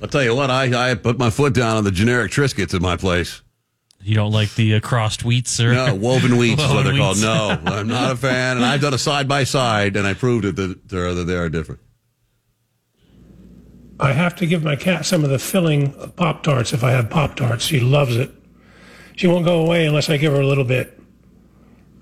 I'll 0.00 0.06
tell 0.06 0.22
you 0.22 0.36
what, 0.36 0.48
I, 0.48 0.92
I 0.92 0.94
put 0.94 1.18
my 1.18 1.30
foot 1.30 1.54
down 1.54 1.76
on 1.76 1.82
the 1.82 1.90
generic 1.90 2.30
Triscuits 2.30 2.72
at 2.72 2.82
my 2.82 2.96
place. 2.96 3.42
You 4.02 4.14
don't 4.14 4.32
like 4.32 4.54
the 4.54 4.76
uh, 4.76 4.80
crossed 4.80 5.22
wheats 5.24 5.60
or 5.60 5.72
No, 5.74 5.94
woven 5.94 6.32
wheats 6.38 6.62
is 6.62 6.70
what 6.72 6.84
they're 6.84 6.96
called. 6.96 7.20
No, 7.20 7.60
I'm 7.66 7.86
not 7.86 8.12
a 8.12 8.16
fan, 8.16 8.56
and 8.56 8.64
I've 8.64 8.80
done 8.80 8.94
a 8.94 8.98
side 8.98 9.28
by 9.28 9.44
side, 9.44 9.96
and 9.96 10.06
I 10.06 10.14
proved 10.14 10.44
it 10.46 10.56
that 10.56 10.88
they're, 10.88 11.12
that 11.14 11.24
they 11.24 11.36
are 11.36 11.48
different. 11.50 11.80
I 13.98 14.12
have 14.12 14.34
to 14.36 14.46
give 14.46 14.64
my 14.64 14.76
cat 14.76 15.04
some 15.04 15.24
of 15.24 15.30
the 15.30 15.38
filling 15.38 15.94
of 15.96 16.16
Pop 16.16 16.42
Tarts 16.42 16.72
if 16.72 16.82
I 16.82 16.92
have 16.92 17.10
Pop 17.10 17.36
Tarts. 17.36 17.64
She 17.64 17.80
loves 17.80 18.16
it. 18.16 18.30
She 19.16 19.26
won't 19.26 19.44
go 19.44 19.60
away 19.60 19.84
unless 19.86 20.08
I 20.08 20.16
give 20.16 20.32
her 20.32 20.40
a 20.40 20.46
little 20.46 20.64
bit. 20.64 20.98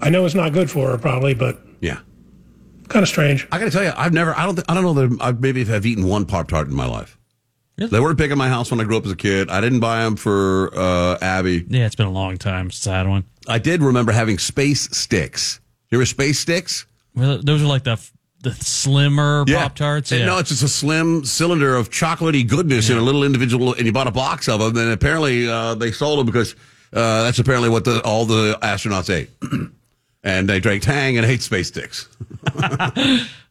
I 0.00 0.08
know 0.10 0.24
it's 0.24 0.36
not 0.36 0.52
good 0.52 0.70
for 0.70 0.90
her, 0.90 0.98
probably, 0.98 1.34
but 1.34 1.60
Yeah. 1.80 1.98
kind 2.86 3.02
of 3.02 3.08
strange. 3.08 3.48
I 3.50 3.58
got 3.58 3.64
to 3.64 3.70
tell 3.72 3.82
you, 3.82 3.92
I've 3.96 4.12
never, 4.12 4.32
I 4.38 4.46
don't, 4.46 4.54
th- 4.54 4.66
I 4.68 4.74
don't 4.74 4.84
know 4.84 4.94
that 4.94 5.18
I 5.20 5.32
maybe 5.32 5.64
have 5.64 5.84
eaten 5.84 6.06
one 6.06 6.24
Pop 6.24 6.46
Tart 6.46 6.68
in 6.68 6.74
my 6.76 6.86
life. 6.86 7.17
They 7.86 8.00
weren't 8.00 8.18
big 8.18 8.32
in 8.32 8.38
my 8.38 8.48
house 8.48 8.70
when 8.70 8.80
I 8.80 8.84
grew 8.84 8.96
up 8.96 9.06
as 9.06 9.12
a 9.12 9.16
kid. 9.16 9.50
I 9.50 9.60
didn't 9.60 9.80
buy 9.80 10.02
them 10.02 10.16
for 10.16 10.70
uh, 10.76 11.16
Abby. 11.22 11.64
Yeah, 11.68 11.86
it's 11.86 11.94
been 11.94 12.08
a 12.08 12.12
long 12.12 12.36
time 12.36 12.72
since 12.72 12.86
I 12.88 12.98
had 12.98 13.08
one. 13.08 13.24
I 13.46 13.58
did 13.58 13.82
remember 13.82 14.10
having 14.10 14.38
space 14.38 14.88
sticks. 14.96 15.60
You 15.90 15.98
remember 15.98 16.06
space 16.06 16.40
sticks? 16.40 16.86
Well, 17.14 17.40
those 17.42 17.62
are 17.62 17.66
like 17.66 17.84
the 17.84 17.98
the 18.42 18.52
slimmer 18.52 19.44
Pop 19.46 19.74
Tarts. 19.74 20.12
Yeah. 20.12 20.26
No, 20.26 20.38
it's 20.38 20.50
just 20.50 20.62
a 20.62 20.68
slim 20.68 21.24
cylinder 21.24 21.74
of 21.74 21.90
chocolatey 21.90 22.48
goodness 22.48 22.88
in 22.90 22.96
a 22.96 23.00
little 23.00 23.24
individual, 23.24 23.74
and 23.74 23.86
you 23.86 23.92
bought 23.92 24.06
a 24.06 24.12
box 24.12 24.48
of 24.48 24.60
them. 24.60 24.76
And 24.76 24.92
apparently, 24.92 25.48
uh, 25.48 25.74
they 25.74 25.90
sold 25.90 26.20
them 26.20 26.26
because 26.26 26.54
uh, 26.92 27.24
that's 27.24 27.38
apparently 27.38 27.68
what 27.68 27.84
the, 27.84 28.00
all 28.04 28.24
the 28.24 28.58
astronauts 28.62 29.10
ate. 29.10 29.30
and 30.22 30.48
they 30.48 30.60
drank 30.60 30.82
Tang 30.82 31.16
and 31.16 31.26
ate 31.26 31.42
space 31.42 31.68
sticks. 31.68 32.08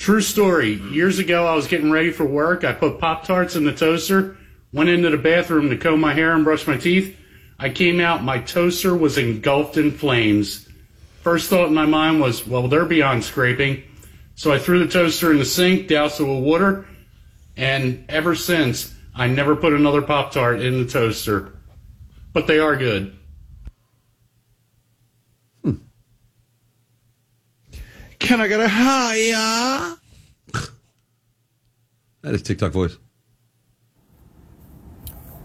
True 0.00 0.22
story. 0.22 0.80
Years 0.90 1.18
ago, 1.18 1.46
I 1.46 1.54
was 1.54 1.66
getting 1.66 1.90
ready 1.90 2.10
for 2.10 2.24
work. 2.24 2.64
I 2.64 2.72
put 2.72 2.98
Pop 2.98 3.24
Tarts 3.24 3.54
in 3.54 3.64
the 3.64 3.72
toaster, 3.74 4.38
went 4.72 4.88
into 4.88 5.10
the 5.10 5.18
bathroom 5.18 5.68
to 5.68 5.76
comb 5.76 6.00
my 6.00 6.14
hair 6.14 6.34
and 6.34 6.42
brush 6.42 6.66
my 6.66 6.78
teeth. 6.78 7.14
I 7.58 7.68
came 7.68 8.00
out, 8.00 8.24
my 8.24 8.38
toaster 8.38 8.96
was 8.96 9.18
engulfed 9.18 9.76
in 9.76 9.90
flames. 9.90 10.66
First 11.20 11.50
thought 11.50 11.68
in 11.68 11.74
my 11.74 11.84
mind 11.84 12.18
was, 12.18 12.46
well, 12.46 12.66
they're 12.66 12.86
beyond 12.86 13.24
scraping. 13.24 13.82
So 14.36 14.50
I 14.50 14.58
threw 14.58 14.78
the 14.78 14.90
toaster 14.90 15.32
in 15.32 15.38
the 15.38 15.44
sink, 15.44 15.88
doused 15.88 16.18
it 16.18 16.24
with 16.24 16.42
water, 16.42 16.86
and 17.58 18.06
ever 18.08 18.34
since, 18.34 18.94
I 19.14 19.26
never 19.26 19.54
put 19.54 19.74
another 19.74 20.00
Pop 20.00 20.32
Tart 20.32 20.62
in 20.62 20.82
the 20.82 20.90
toaster. 20.90 21.52
But 22.32 22.46
they 22.46 22.58
are 22.58 22.74
good. 22.74 23.14
Can 28.20 28.40
I 28.40 28.46
get 28.46 28.60
a 28.60 28.68
hiya? 28.68 29.96
that 32.22 32.34
is 32.34 32.42
TikTok 32.42 32.72
voice. 32.72 32.96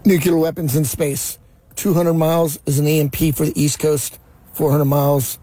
nuclear 0.04 0.36
weapons 0.38 0.76
in 0.76 0.84
space. 0.84 1.38
200 1.74 2.14
miles 2.14 2.58
is 2.64 2.78
an 2.78 2.86
EMP 2.86 3.34
for 3.34 3.44
the 3.44 3.52
East 3.60 3.80
Coast. 3.80 4.18
400 4.52 4.84
miles 4.84 5.38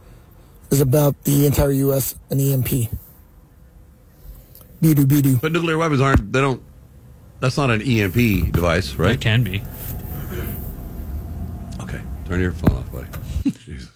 is 0.72 0.80
about 0.80 1.22
the 1.26 1.46
entire 1.46 1.72
U.S. 1.72 2.16
an 2.30 2.40
EMP. 2.40 2.90
Beedoo, 4.82 5.06
beedoo. 5.06 5.42
But 5.42 5.52
nuclear 5.52 5.78
weapons 5.78 6.02
aren't, 6.02 6.32
they 6.32 6.40
don't, 6.42 6.62
that's 7.40 7.58
not 7.58 7.70
an 7.70 7.82
EMP 7.82 8.52
device, 8.54 8.96
right? 8.96 9.16
It 9.16 9.22
can 9.22 9.44
be. 9.44 9.62
Okay, 11.82 12.02
turn 12.26 12.40
your 12.40 12.54
phone 12.54 12.78
off, 12.78 12.92
buddy. 12.92 13.08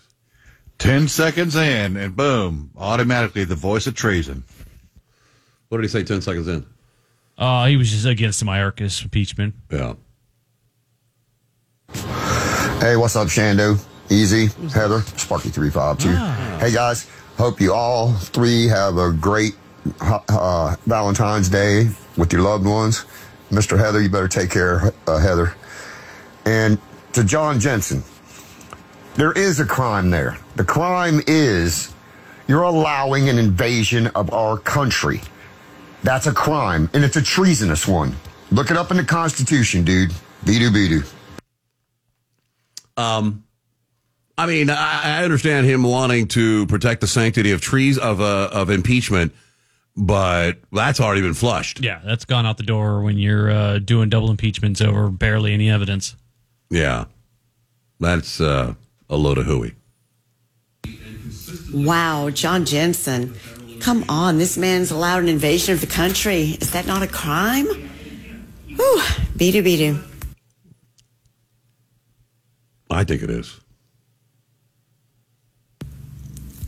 10 0.79 1.07
seconds 1.07 1.55
in, 1.55 1.97
and 1.97 2.15
boom, 2.15 2.71
automatically 2.77 3.43
the 3.43 3.55
voice 3.55 3.87
of 3.87 3.95
treason. 3.95 4.43
What 5.69 5.79
did 5.79 5.83
he 5.83 5.89
say 5.89 6.03
10 6.03 6.21
seconds 6.21 6.47
in? 6.47 6.65
Uh, 7.37 7.65
he 7.65 7.77
was 7.77 7.91
just 7.91 8.05
against 8.05 8.39
the 8.39 8.45
Mayorkas 8.45 9.03
impeachment. 9.03 9.55
Yeah. 9.71 9.93
Hey, 12.79 12.95
what's 12.95 13.15
up, 13.15 13.27
Shando? 13.27 13.79
Easy, 14.09 14.47
Heather, 14.73 14.99
Sparky352. 14.99 16.59
Hey, 16.59 16.71
guys, 16.71 17.09
hope 17.37 17.59
you 17.59 17.73
all 17.73 18.13
three 18.13 18.67
have 18.67 18.97
a 18.97 19.11
great 19.11 19.55
uh, 19.99 20.75
Valentine's 20.85 21.49
Day 21.49 21.89
with 22.17 22.31
your 22.31 22.41
loved 22.41 22.65
ones. 22.65 23.05
Mr. 23.51 23.77
Heather, 23.77 24.01
you 24.01 24.09
better 24.09 24.27
take 24.27 24.49
care, 24.49 24.93
uh, 25.07 25.17
Heather. 25.17 25.55
And 26.45 26.79
to 27.13 27.23
John 27.23 27.59
Jensen. 27.59 28.03
There 29.17 29.31
is 29.31 29.59
a 29.59 29.65
crime 29.65 30.11
there. 30.11 30.37
The 30.57 30.63
crime 30.63 31.21
is 31.25 31.91
you're 32.47 32.61
allowing 32.61 33.29
an 33.29 33.39
invasion 33.39 34.07
of 34.07 34.31
our 34.31 34.57
country. 34.59 35.21
That's 36.03 36.27
a 36.27 36.31
crime, 36.31 36.87
and 36.93 37.03
it's 37.03 37.15
a 37.15 37.23
treasonous 37.23 37.87
one. 37.87 38.15
Look 38.51 38.69
it 38.69 38.77
up 38.77 38.91
in 38.91 38.97
the 38.97 39.03
Constitution, 39.03 39.83
dude. 39.83 40.11
Beedoo 40.45 40.69
beedoo. 40.69 41.13
Um, 42.95 43.43
I 44.37 44.45
mean, 44.45 44.69
I, 44.69 45.19
I 45.19 45.23
understand 45.23 45.65
him 45.65 45.81
wanting 45.81 46.27
to 46.29 46.67
protect 46.67 47.01
the 47.01 47.07
sanctity 47.07 47.51
of 47.51 47.59
trees 47.59 47.97
of 47.97 48.21
uh, 48.21 48.49
of 48.51 48.69
impeachment, 48.69 49.33
but 49.95 50.59
that's 50.71 51.01
already 51.01 51.21
been 51.21 51.33
flushed. 51.33 51.83
Yeah, 51.83 52.01
that's 52.05 52.25
gone 52.25 52.45
out 52.45 52.57
the 52.57 52.63
door 52.63 53.01
when 53.01 53.17
you're 53.17 53.49
uh, 53.49 53.79
doing 53.79 54.09
double 54.09 54.29
impeachments 54.29 54.79
over 54.79 55.09
barely 55.09 55.53
any 55.53 55.71
evidence. 55.71 56.15
Yeah, 56.69 57.05
that's 57.99 58.39
uh, 58.39 58.75
a 59.09 59.15
load 59.15 59.37
of 59.37 59.45
hooey. 59.45 59.73
Wow, 61.73 62.29
John 62.29 62.65
Jensen. 62.65 63.35
Come 63.79 64.05
on, 64.09 64.37
this 64.37 64.57
man's 64.57 64.91
allowed 64.91 65.23
an 65.23 65.29
invasion 65.29 65.73
of 65.73 65.81
the 65.81 65.87
country. 65.87 66.57
Is 66.61 66.71
that 66.71 66.87
not 66.87 67.03
a 67.03 67.07
crime? 67.07 67.65
Whew, 67.65 69.01
beedoo 69.37 69.63
beedoo. 69.63 70.03
I 72.89 73.03
think 73.03 73.21
it 73.21 73.29
is. 73.29 73.59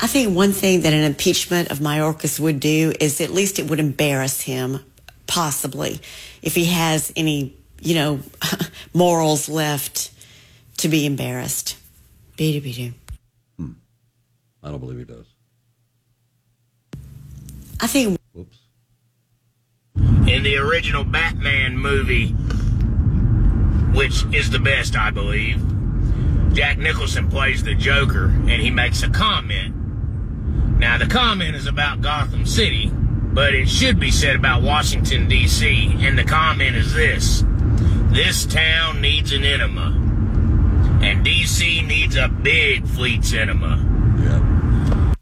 I 0.01 0.07
think 0.07 0.35
one 0.35 0.53
thing 0.53 0.81
that 0.81 0.93
an 0.93 1.03
impeachment 1.03 1.71
of 1.71 1.79
Mayorkas 1.79 2.39
would 2.39 2.59
do 2.59 2.93
is 2.99 3.19
at 3.19 3.31
least 3.31 3.59
it 3.59 3.69
would 3.69 3.79
embarrass 3.79 4.41
him, 4.41 4.79
possibly, 5.27 5.99
if 6.41 6.55
he 6.55 6.65
has 6.65 7.11
any, 7.15 7.57
you 7.81 7.95
know, 7.95 8.19
morals 8.93 9.49
left 9.49 10.11
to 10.77 10.87
be 10.87 11.05
embarrassed. 11.05 11.75
Beedoo 12.39 12.61
beedoo. 12.61 12.93
Hmm. 13.57 13.71
I 14.63 14.69
don't 14.69 14.79
believe 14.79 14.99
he 14.99 15.03
does. 15.03 15.25
I 17.81 17.87
think 17.87 18.17
Whoops. 18.31 18.59
in 20.25 20.43
the 20.43 20.55
original 20.55 21.03
Batman 21.03 21.77
movie, 21.77 22.29
which 23.93 24.23
is 24.33 24.49
the 24.49 24.59
best, 24.59 24.95
I 24.95 25.11
believe. 25.11 25.61
Jack 26.53 26.77
Nicholson 26.77 27.29
plays 27.29 27.61
the 27.61 27.75
Joker, 27.75 28.27
and 28.27 28.61
he 28.61 28.71
makes 28.71 29.03
a 29.03 29.09
comment. 29.09 29.75
Now, 30.79 30.97
the 30.97 31.07
comment 31.07 31.57
is 31.57 31.67
about 31.67 31.99
Gotham 31.99 32.45
City, 32.45 32.89
but 32.93 33.53
it 33.53 33.67
should 33.67 33.99
be 33.99 34.11
said 34.11 34.37
about 34.37 34.61
Washington, 34.61 35.27
D.C., 35.27 35.97
and 35.99 36.17
the 36.17 36.23
comment 36.23 36.77
is 36.77 36.93
this 36.93 37.43
This 38.13 38.45
town 38.45 39.01
needs 39.01 39.33
an 39.33 39.43
enema, 39.43 40.08
and 41.01 41.23
D.C. 41.23 41.81
needs 41.81 42.15
a 42.15 42.27
big 42.27 42.87
fleet 42.87 43.23
cinema. 43.23 43.77
Yeah. 44.19 45.13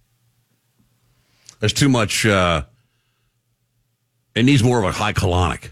There's 1.60 1.74
too 1.74 1.90
much. 1.90 2.26
Uh, 2.26 2.64
it 4.36 4.44
needs 4.44 4.64
more 4.64 4.80
of 4.80 4.86
a 4.86 4.92
high 4.92 5.14
colonic, 5.14 5.72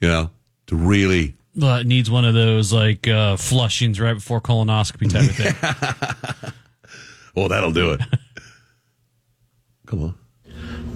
you 0.00 0.08
know, 0.08 0.30
to 0.66 0.76
really. 0.76 1.36
Well, 1.54 1.76
it 1.76 1.86
needs 1.86 2.10
one 2.10 2.24
of 2.24 2.34
those 2.34 2.72
like 2.72 3.06
uh, 3.06 3.36
flushings 3.36 4.00
right 4.00 4.14
before 4.14 4.40
colonoscopy 4.40 5.10
type 5.10 5.30
of 5.30 5.36
thing. 5.36 6.52
Well, 7.34 7.48
that'll 7.48 7.72
do 7.72 7.92
it. 7.92 8.00
Come 9.86 10.02
on. 10.02 10.18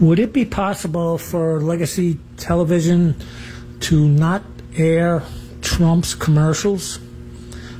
Would 0.00 0.18
it 0.18 0.32
be 0.32 0.44
possible 0.44 1.16
for 1.16 1.60
legacy 1.60 2.18
television 2.36 3.16
to 3.80 4.06
not 4.06 4.42
air 4.76 5.22
Trump's 5.62 6.14
commercials? 6.14 6.98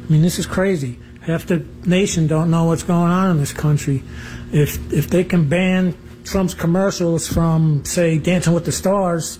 I 0.07 0.13
mean, 0.13 0.23
this 0.23 0.39
is 0.39 0.47
crazy. 0.47 0.99
Half 1.23 1.47
the 1.47 1.65
nation 1.85 2.29
don't 2.29 2.51
know 2.51 2.65
what's 2.65 2.85
going 2.85 3.11
on 3.11 3.33
in 3.33 3.39
this 3.39 3.53
country. 3.53 4.05
If 4.53 4.93
if 4.93 5.09
they 5.11 5.25
can 5.25 5.49
ban 5.49 5.97
Trump's 6.25 6.55
commercials 6.55 7.27
from, 7.27 7.85
say, 7.85 8.19
Dancing 8.19 8.53
with 8.53 8.65
the 8.65 8.73
Stars, 8.73 9.39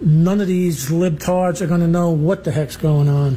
none 0.00 0.40
of 0.40 0.46
these 0.46 0.90
libtards 0.90 1.60
are 1.60 1.66
going 1.66 1.80
to 1.80 1.88
know 1.88 2.10
what 2.10 2.44
the 2.44 2.52
heck's 2.52 2.76
going 2.76 3.08
on. 3.08 3.36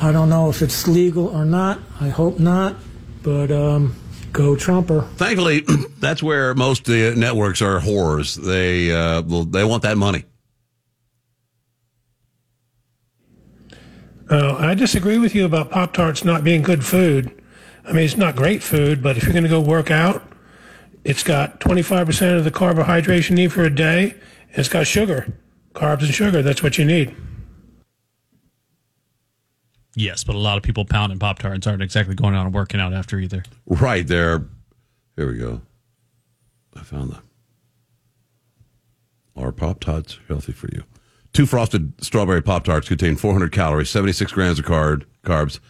I 0.00 0.12
don't 0.12 0.28
know 0.28 0.50
if 0.50 0.62
it's 0.62 0.86
legal 0.86 1.28
or 1.28 1.44
not. 1.44 1.80
I 2.00 2.08
hope 2.08 2.38
not. 2.38 2.76
But 3.22 3.50
um, 3.50 3.96
go 4.30 4.54
Trumper. 4.54 5.02
Thankfully, 5.16 5.64
that's 5.98 6.22
where 6.22 6.54
most 6.54 6.88
of 6.88 6.94
the 6.94 7.14
networks 7.16 7.62
are 7.62 7.80
whores. 7.80 8.36
They 8.36 8.92
uh, 8.92 9.22
they 9.44 9.64
want 9.64 9.82
that 9.82 9.96
money. 9.96 10.24
Uh, 14.28 14.56
I 14.56 14.74
disagree 14.74 15.18
with 15.18 15.34
you 15.34 15.44
about 15.44 15.70
Pop 15.70 15.92
Tarts 15.92 16.24
not 16.24 16.42
being 16.42 16.62
good 16.62 16.84
food. 16.84 17.42
I 17.84 17.92
mean, 17.92 18.04
it's 18.04 18.16
not 18.16 18.34
great 18.34 18.62
food, 18.62 19.02
but 19.02 19.16
if 19.16 19.22
you're 19.22 19.32
going 19.32 19.44
to 19.44 19.48
go 19.48 19.60
work 19.60 19.90
out, 19.90 20.22
it's 21.04 21.22
got 21.22 21.60
25% 21.60 22.36
of 22.36 22.44
the 22.44 22.50
carbohydrates 22.50 23.30
you 23.30 23.36
need 23.36 23.52
for 23.52 23.62
a 23.62 23.72
day, 23.72 24.10
and 24.50 24.58
it's 24.58 24.68
got 24.68 24.86
sugar, 24.88 25.32
carbs 25.74 26.00
and 26.00 26.12
sugar. 26.12 26.42
That's 26.42 26.62
what 26.62 26.78
you 26.78 26.84
need. 26.84 27.14
yes, 29.94 30.24
but 30.24 30.34
a 30.34 30.38
lot 30.38 30.56
of 30.56 30.62
people 30.64 30.84
pounding 30.84 31.18
Pop 31.18 31.38
Tarts 31.38 31.66
aren't 31.66 31.82
exactly 31.82 32.14
going 32.16 32.34
out 32.34 32.44
and 32.44 32.54
working 32.54 32.80
out 32.80 32.92
after 32.92 33.18
either. 33.18 33.44
Right 33.66 34.06
there. 34.06 34.44
Here 35.14 35.30
we 35.30 35.38
go. 35.38 35.62
I 36.74 36.80
found 36.82 37.12
them. 37.12 37.22
Are 39.36 39.52
Pop 39.52 39.80
Tarts 39.80 40.18
healthy 40.28 40.52
for 40.52 40.68
you? 40.72 40.82
Two 41.36 41.44
frosted 41.44 41.92
strawberry 42.02 42.40
Pop 42.42 42.64
Tarts 42.64 42.88
contain 42.88 43.14
400 43.14 43.52
calories, 43.52 43.90
76 43.90 44.32
grams 44.32 44.58
of 44.58 44.64
card, 44.64 45.04
carbs, 45.22 45.60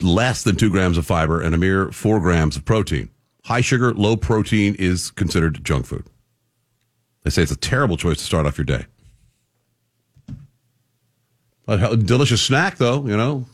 less 0.00 0.44
than 0.44 0.54
two 0.54 0.70
grams 0.70 0.96
of 0.96 1.04
fiber, 1.04 1.42
and 1.42 1.56
a 1.56 1.58
mere 1.58 1.90
four 1.90 2.20
grams 2.20 2.56
of 2.56 2.64
protein. 2.64 3.10
High 3.46 3.62
sugar, 3.62 3.92
low 3.92 4.16
protein 4.16 4.76
is 4.78 5.10
considered 5.10 5.64
junk 5.64 5.86
food. 5.86 6.04
They 7.24 7.30
say 7.30 7.42
it's 7.42 7.50
a 7.50 7.56
terrible 7.56 7.96
choice 7.96 8.18
to 8.18 8.22
start 8.22 8.46
off 8.46 8.58
your 8.58 8.64
day. 8.64 8.86
A 11.66 11.96
delicious 11.96 12.40
snack, 12.40 12.76
though, 12.76 13.04
you 13.08 13.16
know. 13.16 13.44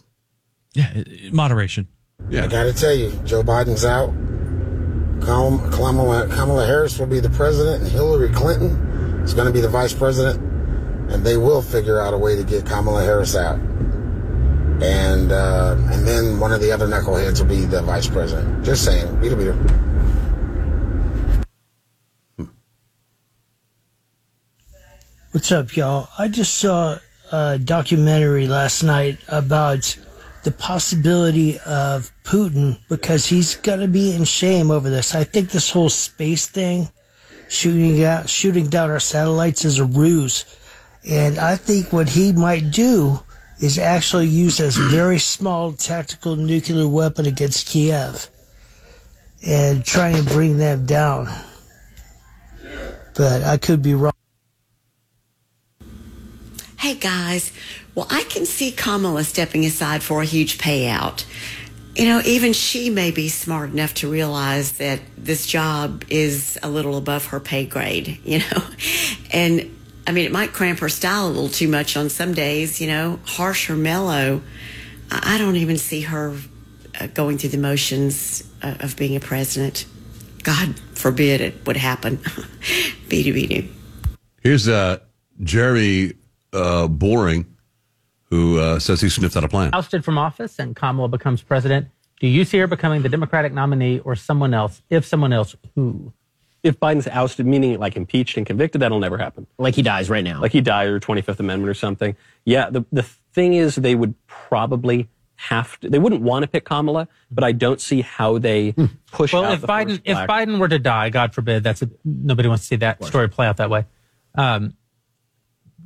Yeah, 0.74 1.02
moderation. 1.32 1.88
Yeah. 2.28 2.44
I 2.44 2.48
got 2.48 2.64
to 2.64 2.74
tell 2.74 2.92
you, 2.92 3.10
Joe 3.24 3.42
Biden's 3.42 3.86
out. 3.86 4.10
Kamala, 5.24 6.28
Kamala 6.28 6.66
Harris 6.66 6.98
will 6.98 7.06
be 7.06 7.20
the 7.20 7.30
president, 7.30 7.84
and 7.84 7.90
Hillary 7.90 8.28
Clinton 8.28 9.22
is 9.24 9.32
going 9.32 9.46
to 9.46 9.52
be 9.52 9.62
the 9.62 9.70
vice 9.70 9.94
president, 9.94 10.51
and 11.12 11.24
they 11.24 11.36
will 11.36 11.62
figure 11.62 12.00
out 12.00 12.14
a 12.14 12.18
way 12.18 12.36
to 12.36 12.42
get 12.42 12.64
Kamala 12.64 13.02
Harris 13.04 13.36
out. 13.36 13.58
And 14.82 15.30
uh, 15.30 15.76
and 15.92 16.06
then 16.08 16.40
one 16.40 16.52
of 16.52 16.60
the 16.60 16.72
other 16.72 16.88
knuckleheads 16.88 17.40
will 17.40 17.48
be 17.48 17.64
the 17.64 17.82
vice 17.82 18.08
president. 18.08 18.64
Just 18.64 18.84
saying, 18.84 19.20
beat 19.20 19.36
beater. 19.36 19.54
What's 25.30 25.52
up, 25.52 25.76
y'all? 25.76 26.08
I 26.18 26.28
just 26.28 26.56
saw 26.56 26.98
a 27.30 27.58
documentary 27.58 28.46
last 28.46 28.82
night 28.82 29.18
about 29.28 29.96
the 30.42 30.50
possibility 30.50 31.58
of 31.60 32.10
Putin 32.24 32.78
because 32.88 33.26
he's 33.26 33.54
going 33.56 33.80
to 33.80 33.88
be 33.88 34.14
in 34.14 34.24
shame 34.24 34.70
over 34.70 34.90
this. 34.90 35.14
I 35.14 35.24
think 35.24 35.50
this 35.50 35.70
whole 35.70 35.88
space 35.88 36.46
thing, 36.46 36.90
shooting 37.48 38.02
out, 38.04 38.28
shooting 38.28 38.66
down 38.66 38.90
our 38.90 39.00
satellites, 39.00 39.64
is 39.64 39.78
a 39.78 39.84
ruse, 39.84 40.44
and 41.08 41.38
I 41.38 41.56
think 41.56 41.92
what 41.92 42.08
he 42.08 42.32
might 42.32 42.70
do 42.70 43.20
is 43.60 43.78
actually 43.78 44.26
use 44.26 44.58
this 44.58 44.76
very 44.76 45.18
small 45.18 45.72
tactical 45.72 46.36
nuclear 46.36 46.88
weapon 46.88 47.26
against 47.26 47.66
Kiev 47.66 48.28
and 49.44 49.84
try 49.84 50.08
and 50.08 50.26
bring 50.26 50.58
them 50.58 50.86
down. 50.86 51.28
But 53.14 53.42
I 53.42 53.56
could 53.56 53.82
be 53.82 53.94
wrong. 53.94 54.12
Hey 56.78 56.94
guys, 56.94 57.52
well, 57.94 58.06
I 58.10 58.24
can 58.24 58.46
see 58.46 58.72
Kamala 58.72 59.22
stepping 59.24 59.64
aside 59.64 60.02
for 60.02 60.22
a 60.22 60.24
huge 60.24 60.58
payout. 60.58 61.24
You 61.94 62.06
know, 62.06 62.22
even 62.24 62.52
she 62.54 62.90
may 62.90 63.10
be 63.10 63.28
smart 63.28 63.70
enough 63.70 63.94
to 63.94 64.10
realize 64.10 64.72
that 64.78 65.00
this 65.16 65.46
job 65.46 66.04
is 66.08 66.58
a 66.62 66.70
little 66.70 66.96
above 66.96 67.26
her 67.26 67.38
pay 67.38 67.66
grade, 67.66 68.18
you 68.24 68.38
know? 68.38 68.64
And 69.34 69.70
I 70.06 70.12
mean, 70.12 70.24
it 70.24 70.32
might 70.32 70.52
cramp 70.52 70.80
her 70.80 70.88
style 70.88 71.26
a 71.26 71.28
little 71.28 71.48
too 71.48 71.68
much 71.68 71.96
on 71.96 72.08
some 72.08 72.34
days, 72.34 72.80
you 72.80 72.88
know, 72.88 73.20
harsh 73.24 73.70
or 73.70 73.76
mellow. 73.76 74.42
I 75.10 75.34
I 75.34 75.38
don't 75.38 75.56
even 75.56 75.78
see 75.78 76.02
her 76.02 76.36
uh, 77.00 77.06
going 77.08 77.38
through 77.38 77.50
the 77.50 77.58
motions 77.58 78.42
uh, 78.62 78.76
of 78.80 78.96
being 78.96 79.16
a 79.16 79.20
president. 79.20 79.86
God 80.42 80.78
forbid 80.94 81.40
it 81.40 81.66
would 81.66 81.76
happen. 81.76 82.18
beady 83.08 83.32
beady. 83.32 83.72
Here's 84.42 84.68
uh, 84.68 84.98
Jeremy 85.42 86.14
uh, 86.52 86.88
Boring, 86.88 87.46
who 88.24 88.58
uh, 88.58 88.78
says 88.78 89.00
he 89.00 89.08
sniffed 89.08 89.36
out 89.36 89.44
a 89.44 89.48
plan. 89.48 89.70
ousted 89.72 90.04
from 90.04 90.18
office 90.18 90.58
and 90.58 90.74
Kamala 90.74 91.08
becomes 91.08 91.42
president, 91.42 91.88
do 92.20 92.26
you 92.26 92.44
see 92.44 92.58
her 92.58 92.66
becoming 92.66 93.02
the 93.02 93.08
Democratic 93.08 93.52
nominee 93.52 94.00
or 94.00 94.16
someone 94.16 94.54
else? 94.54 94.82
If 94.90 95.04
someone 95.04 95.32
else, 95.32 95.56
who? 95.74 96.12
If 96.62 96.78
Biden's 96.78 97.08
ousted, 97.08 97.46
meaning 97.46 97.78
like 97.78 97.96
impeached 97.96 98.36
and 98.36 98.46
convicted, 98.46 98.82
that'll 98.82 99.00
never 99.00 99.18
happen. 99.18 99.46
Like 99.58 99.74
he 99.74 99.82
dies 99.82 100.08
right 100.08 100.22
now. 100.22 100.40
Like 100.40 100.52
he 100.52 100.60
died 100.60 100.88
or 100.88 101.00
25th 101.00 101.40
Amendment 101.40 101.68
or 101.68 101.74
something. 101.74 102.16
Yeah, 102.44 102.70
the, 102.70 102.84
the 102.92 103.02
thing 103.02 103.54
is, 103.54 103.74
they 103.74 103.94
would 103.94 104.14
probably 104.26 105.08
have 105.36 105.78
to. 105.80 105.90
They 105.90 105.98
wouldn't 105.98 106.22
want 106.22 106.44
to 106.44 106.46
pick 106.46 106.64
Kamala, 106.64 107.08
but 107.30 107.42
I 107.42 107.50
don't 107.52 107.80
see 107.80 108.02
how 108.02 108.38
they 108.38 108.74
push 109.10 109.32
Well, 109.32 109.44
out 109.44 109.54
if 109.54 109.60
the 109.62 109.66
Biden 109.66 109.88
first 109.88 110.02
if 110.04 110.16
Biden 110.18 110.58
were 110.58 110.68
to 110.68 110.78
die, 110.78 111.10
God 111.10 111.34
forbid, 111.34 111.64
that's 111.64 111.82
a, 111.82 111.90
nobody 112.04 112.48
wants 112.48 112.64
to 112.64 112.68
see 112.68 112.76
that 112.76 113.02
story 113.04 113.28
play 113.28 113.46
out 113.46 113.56
that 113.56 113.70
way. 113.70 113.86
Um, 114.36 114.76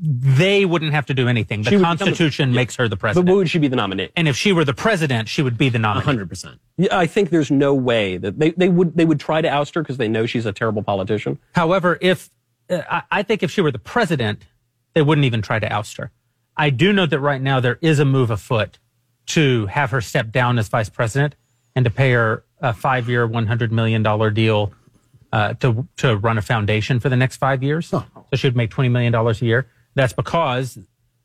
they 0.00 0.64
wouldn't 0.64 0.92
have 0.92 1.06
to 1.06 1.14
do 1.14 1.28
anything. 1.28 1.62
The 1.62 1.70
She 1.70 1.76
would 1.76 1.82
become 1.82 1.96
the- 1.96 2.04
Constitution 2.04 2.52
makes 2.52 2.76
her 2.76 2.88
the 2.88 2.96
president. 2.96 3.26
But 3.26 3.34
would 3.36 3.48
she 3.50 3.58
be 3.58 3.68
the 3.68 3.76
nominee? 3.76 4.10
And 4.16 4.28
if 4.28 4.36
she 4.36 4.52
were 4.52 4.64
the 4.64 4.74
president, 4.74 5.28
she 5.28 5.42
would 5.42 5.56
be 5.56 5.68
the 5.68 5.78
nominee. 5.78 6.04
hundred 6.04 6.28
percent. 6.28 6.60
Yeah, 6.76 6.96
I 6.98 7.06
think 7.06 7.30
there's 7.30 7.50
no 7.50 7.72
way 7.74 8.16
that 8.18 8.38
they, 8.38 8.50
they 8.50 8.68
would 8.68 8.96
they 8.96 9.04
would 9.04 9.20
try 9.20 9.40
to 9.40 9.48
oust 9.48 9.74
her 9.74 9.82
because 9.82 9.96
they 9.96 10.08
know 10.08 10.26
she's 10.26 10.46
a 10.46 10.52
terrible 10.52 10.82
politician. 10.82 11.38
However, 11.54 11.98
if 12.00 12.28
uh, 12.68 12.82
I, 12.90 13.02
I 13.10 13.22
think 13.22 13.42
if 13.42 13.50
she 13.50 13.60
were 13.62 13.70
the 13.72 13.78
president, 13.78 14.42
they 14.94 15.02
wouldn't 15.02 15.24
even 15.24 15.40
try 15.42 15.58
to 15.58 15.72
oust 15.72 15.96
her. 15.96 16.10
I 16.56 16.70
do 16.70 16.92
know 16.92 17.06
that 17.06 17.20
right 17.20 17.40
now 17.40 17.60
there 17.60 17.78
is 17.80 17.98
a 17.98 18.04
move 18.04 18.30
afoot 18.30 18.78
to 19.26 19.66
have 19.66 19.90
her 19.90 20.00
step 20.00 20.30
down 20.30 20.58
as 20.58 20.68
vice 20.68 20.88
president 20.88 21.34
and 21.74 21.84
to 21.84 21.90
pay 21.90 22.12
her 22.12 22.44
a 22.60 22.72
five-year, 22.72 23.26
one 23.26 23.46
hundred 23.46 23.72
million 23.72 24.02
dollar 24.02 24.30
deal 24.30 24.72
uh, 25.32 25.54
to 25.54 25.86
to 25.96 26.16
run 26.16 26.38
a 26.38 26.42
foundation 26.42 27.00
for 27.00 27.08
the 27.08 27.16
next 27.16 27.36
five 27.36 27.62
years. 27.62 27.86
So 27.88 28.04
she 28.34 28.46
would 28.46 28.56
make 28.56 28.70
twenty 28.70 28.88
million 28.88 29.12
dollars 29.12 29.40
a 29.42 29.46
year. 29.46 29.66
That's 29.96 30.12
because 30.12 30.78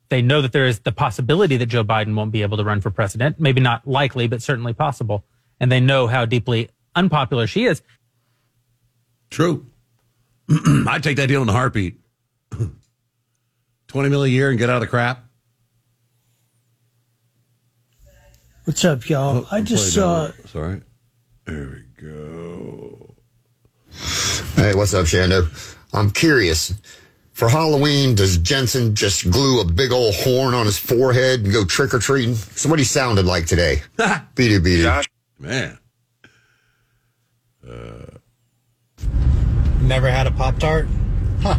they 0.09 0.21
know 0.21 0.41
that 0.41 0.53
there 0.53 0.65
is 0.65 0.79
the 0.79 0.91
possibility 0.93 1.57
that 1.57 1.67
Joe 1.67 1.83
Biden 1.83 2.15
won't 2.15 2.31
be 2.31 2.41
able 2.41 2.57
to 2.57 2.63
run 2.63 2.81
for 2.81 2.89
president. 2.89 3.39
Maybe 3.39 3.61
not 3.61 3.85
likely, 3.85 4.27
but 4.27 4.41
certainly 4.41 4.73
possible. 4.73 5.25
And 5.59 5.71
they 5.71 5.79
know 5.79 6.07
how 6.07 6.25
deeply 6.25 6.69
unpopular 6.95 7.45
she 7.45 7.65
is. 7.65 7.83
True. 9.29 9.67
I'd 10.49 11.03
take 11.03 11.17
that 11.17 11.27
deal 11.27 11.41
in 11.43 11.49
a 11.49 11.53
heartbeat. 11.53 11.99
20 13.87 14.09
mil 14.09 14.23
a 14.23 14.27
year 14.27 14.49
and 14.49 14.57
get 14.57 14.69
out 14.69 14.77
of 14.77 14.81
the 14.81 14.87
crap. 14.87 15.25
What's 18.63 18.85
up, 18.85 19.07
y'all? 19.09 19.39
Oh, 19.39 19.47
I 19.51 19.61
just 19.61 19.93
saw. 19.93 20.23
Uh, 20.25 20.31
Sorry. 20.45 20.81
There 21.45 21.83
we 21.99 22.09
go. 22.09 23.15
Hey, 24.55 24.73
what's 24.75 24.93
up, 24.93 25.05
Shando? 25.07 25.47
I'm 25.93 26.09
curious. 26.11 26.73
For 27.41 27.49
Halloween, 27.49 28.13
does 28.13 28.37
Jensen 28.37 28.93
just 28.93 29.31
glue 29.31 29.61
a 29.61 29.65
big 29.65 29.91
old 29.91 30.13
horn 30.13 30.53
on 30.53 30.67
his 30.67 30.77
forehead 30.77 31.39
and 31.43 31.51
go 31.51 31.65
trick 31.65 31.91
or 31.91 31.97
treating? 31.97 32.35
So 32.35 32.69
what 32.69 32.77
he 32.77 32.85
sounded 32.85 33.25
like 33.25 33.47
today. 33.47 33.81
beady 34.35 34.59
beady. 34.59 34.87
Man. 35.39 35.79
Uh. 37.67 38.05
Never 39.81 40.11
had 40.11 40.27
a 40.27 40.31
Pop 40.31 40.59
Tart? 40.59 40.87
Huh. 41.41 41.57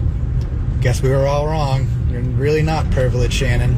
Guess 0.83 1.03
we 1.03 1.09
were 1.09 1.27
all 1.27 1.49
wrong. 1.49 1.89
You're 2.13 2.21
really 2.21 2.63
not 2.63 2.89
privileged, 2.93 3.35
Shannon. 3.35 3.75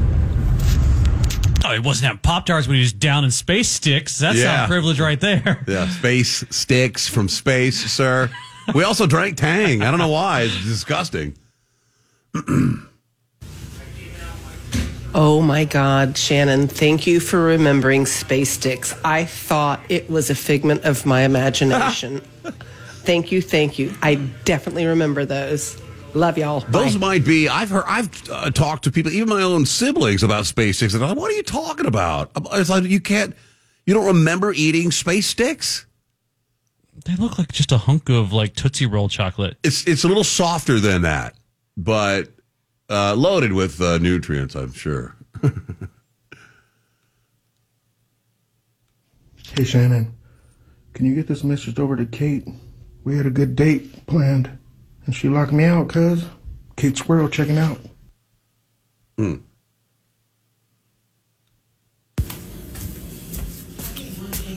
Oh, 1.64 1.72
he 1.72 1.78
wasn't 1.78 2.08
having 2.08 2.18
Pop 2.18 2.44
Tarts 2.44 2.66
when 2.68 2.74
he 2.74 2.82
was 2.82 2.92
down 2.92 3.24
in 3.24 3.30
space 3.30 3.70
sticks. 3.70 4.18
That's 4.18 4.36
Yeah. 4.36 4.58
some 4.64 4.68
privilege 4.68 5.00
right 5.00 5.18
there. 5.18 5.64
Yeah, 5.66 5.88
space 5.88 6.44
sticks 6.50 7.08
from 7.08 7.30
space, 7.30 7.90
sir. 7.90 8.28
We 8.74 8.84
also 8.84 9.06
drank 9.06 9.38
Tang. 9.38 9.80
I 9.80 9.90
don't 9.90 9.98
know 9.98 10.08
why. 10.08 10.42
It's 10.42 10.64
disgusting. 10.64 11.38
Oh 15.16 15.40
my 15.40 15.64
God, 15.64 16.18
Shannon, 16.18 16.66
thank 16.66 17.06
you 17.06 17.20
for 17.20 17.40
remembering 17.40 18.04
Space 18.04 18.50
Sticks. 18.50 18.96
I 19.04 19.24
thought 19.24 19.78
it 19.88 20.10
was 20.10 20.28
a 20.28 20.34
figment 20.34 20.82
of 20.82 21.06
my 21.06 21.22
imagination. 21.22 22.20
thank 23.04 23.30
you, 23.30 23.40
thank 23.40 23.78
you. 23.78 23.94
I 24.02 24.16
definitely 24.44 24.86
remember 24.86 25.24
those. 25.24 25.80
Love 26.14 26.36
y'all. 26.36 26.60
Those 26.68 26.98
might 26.98 27.24
be. 27.24 27.48
I've 27.48 27.70
heard. 27.70 27.84
I've 27.86 28.28
uh, 28.28 28.50
talked 28.50 28.84
to 28.84 28.90
people, 28.90 29.12
even 29.12 29.28
my 29.28 29.42
own 29.42 29.66
siblings, 29.66 30.24
about 30.24 30.46
space 30.46 30.78
sticks. 30.78 30.94
And 30.94 31.02
I'm 31.04 31.10
like, 31.10 31.18
what 31.18 31.30
are 31.30 31.36
you 31.36 31.44
talking 31.44 31.86
about? 31.86 32.32
It's 32.52 32.70
like 32.70 32.82
you 32.82 33.00
can't. 33.00 33.36
You 33.86 33.94
don't 33.94 34.06
remember 34.06 34.52
eating 34.52 34.90
space 34.90 35.28
sticks? 35.28 35.86
They 37.04 37.14
look 37.14 37.38
like 37.38 37.52
just 37.52 37.70
a 37.70 37.78
hunk 37.78 38.08
of 38.08 38.32
like 38.32 38.54
Tootsie 38.54 38.86
Roll 38.86 39.08
chocolate. 39.08 39.58
It's 39.62 39.86
it's 39.86 40.02
a 40.02 40.08
little 40.08 40.24
softer 40.24 40.80
than 40.80 41.02
that, 41.02 41.34
but 41.76 42.28
uh, 42.90 43.14
loaded 43.14 43.52
with 43.52 43.80
uh, 43.80 43.98
nutrients. 43.98 44.54
I'm 44.54 44.72
sure. 44.72 45.16
Hey 49.56 49.62
Shannon, 49.62 50.12
can 50.94 51.06
you 51.06 51.14
get 51.14 51.28
this 51.28 51.44
message 51.44 51.78
over 51.78 51.94
to 51.94 52.06
Kate? 52.06 52.44
We 53.04 53.16
had 53.16 53.24
a 53.24 53.30
good 53.30 53.54
date 53.54 54.04
planned, 54.06 54.58
and 55.06 55.14
she 55.14 55.28
locked 55.28 55.52
me 55.52 55.62
out, 55.62 55.88
cuz. 55.88 56.24
Kate 56.76 56.96
Squirrel 56.96 57.28
checking 57.28 57.58
out. 57.58 57.78
Hmm. 59.16 59.36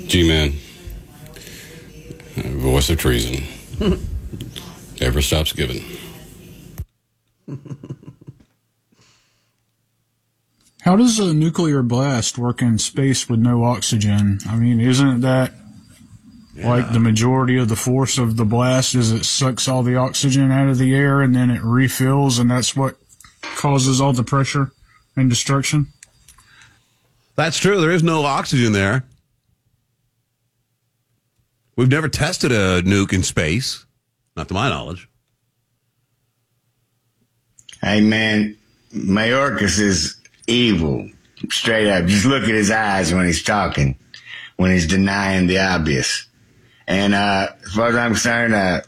G 0.07 0.27
Man, 0.27 0.53
voice 2.59 2.89
of 2.89 2.97
treason, 2.97 3.43
never 4.99 5.21
stops 5.21 5.53
giving. 5.53 5.83
How 10.81 10.95
does 10.95 11.19
a 11.19 11.33
nuclear 11.33 11.81
blast 11.83 12.37
work 12.37 12.61
in 12.61 12.77
space 12.77 13.27
with 13.29 13.39
no 13.39 13.63
oxygen? 13.63 14.39
I 14.47 14.55
mean, 14.55 14.79
isn't 14.79 15.21
that 15.21 15.51
like 16.55 16.91
the 16.91 16.99
majority 16.99 17.57
of 17.57 17.69
the 17.69 17.75
force 17.75 18.17
of 18.17 18.35
the 18.35 18.45
blast 18.45 18.95
is 18.95 19.11
it 19.11 19.25
sucks 19.25 19.67
all 19.67 19.83
the 19.83 19.95
oxygen 19.95 20.51
out 20.51 20.69
of 20.69 20.79
the 20.79 20.95
air 20.95 21.21
and 21.21 21.35
then 21.35 21.51
it 21.51 21.61
refills 21.61 22.39
and 22.39 22.49
that's 22.49 22.75
what 22.75 22.95
causes 23.41 24.01
all 24.01 24.13
the 24.13 24.23
pressure 24.23 24.71
and 25.15 25.29
destruction? 25.29 25.87
That's 27.35 27.59
true. 27.59 27.79
There 27.79 27.91
is 27.91 28.01
no 28.01 28.23
oxygen 28.23 28.71
there. 28.73 29.03
We've 31.75 31.87
never 31.87 32.09
tested 32.09 32.51
a 32.51 32.81
nuke 32.81 33.13
in 33.13 33.21
space, 33.21 33.85
not 34.35 34.47
to 34.47 34.55
my 34.55 34.69
knowledge. 34.69 35.07
Hey 37.81 38.01
man, 38.01 38.57
Mayorkas 38.93 39.79
is 39.79 40.15
evil. 40.47 41.09
Straight 41.49 41.89
up. 41.89 42.05
Just 42.05 42.25
look 42.25 42.43
at 42.43 42.49
his 42.49 42.71
eyes 42.71 43.13
when 43.13 43.25
he's 43.25 43.43
talking, 43.43 43.97
when 44.55 44.71
he's 44.71 44.87
denying 44.87 45.47
the 45.47 45.59
obvious. 45.59 46.25
And 46.87 47.13
uh 47.13 47.49
as 47.65 47.73
far 47.73 47.89
as 47.89 47.95
I'm 47.95 48.11
concerned, 48.11 48.53
uh 48.53 48.81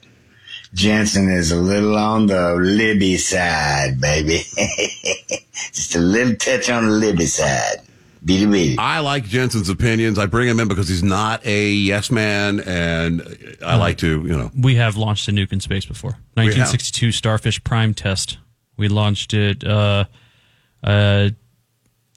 Jensen 0.73 1.29
is 1.31 1.51
a 1.51 1.55
little 1.55 1.97
on 1.97 2.27
the 2.27 2.55
Libby 2.55 3.17
side, 3.17 3.99
baby. 3.99 4.43
Just 5.73 5.95
a 5.95 5.99
little 5.99 6.35
touch 6.35 6.69
on 6.69 6.85
the 6.85 6.91
Libby 6.91 7.25
side. 7.25 7.81
Beady 8.23 8.45
beady. 8.45 8.75
I 8.77 8.99
like 8.99 9.23
Jensen's 9.23 9.69
opinions. 9.69 10.19
I 10.19 10.25
bring 10.25 10.47
him 10.49 10.59
in 10.59 10.67
because 10.67 10.89
he's 10.89 11.01
not 11.03 11.45
a 11.45 11.69
yes 11.69 12.11
man, 12.11 12.59
and 12.59 13.21
I 13.65 13.77
like 13.77 13.97
to, 13.99 14.07
you 14.25 14.37
know. 14.37 14.51
We 14.59 14.75
have 14.75 14.97
launched 14.97 15.29
a 15.29 15.31
nuke 15.31 15.53
in 15.53 15.61
space 15.61 15.85
before. 15.85 16.11
1962 16.33 17.13
Starfish 17.13 17.63
Prime 17.63 17.93
test. 17.93 18.37
We 18.79 18.87
launched 18.87 19.33
it. 19.33 19.63
Uh, 19.63 20.05
uh, 20.81 21.29
let's 21.29 21.35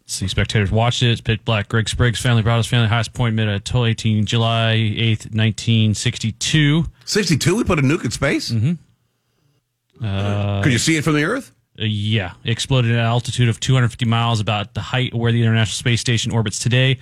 see, 0.07 0.28
spectators 0.28 0.70
watched 0.70 1.02
it. 1.02 1.10
It's 1.10 1.20
pitch 1.20 1.44
black. 1.44 1.68
Greg 1.68 1.89
Spriggs, 1.89 2.20
family, 2.20 2.42
Brothers, 2.42 2.68
family, 2.68 2.89
highest 2.89 3.12
point 3.12 3.39
at 3.41 3.65
total 3.65 3.86
18 3.86 4.24
July 4.24 4.76
8th, 4.76 5.34
1962. 5.34 6.84
62? 7.05 7.57
We 7.57 7.65
put 7.65 7.81
a 7.81 7.82
nuke 7.82 8.05
in 8.05 8.12
space? 8.12 8.52
Mm-hmm. 8.52 10.05
Uh, 10.05 10.62
Could 10.62 10.73
you 10.73 10.78
see 10.78 10.97
it 10.97 11.02
from 11.02 11.15
the 11.15 11.24
Earth? 11.24 11.52
Uh, 11.78 11.84
yeah, 11.84 12.34
it 12.44 12.50
exploded 12.50 12.92
at 12.92 12.99
an 12.99 13.05
altitude 13.05 13.49
of 13.49 13.58
250 13.58 14.05
miles, 14.05 14.39
about 14.39 14.74
the 14.74 14.81
height 14.81 15.12
where 15.12 15.32
the 15.32 15.42
International 15.42 15.74
Space 15.74 16.00
Station 16.00 16.31
orbits 16.32 16.58
today. 16.60 16.99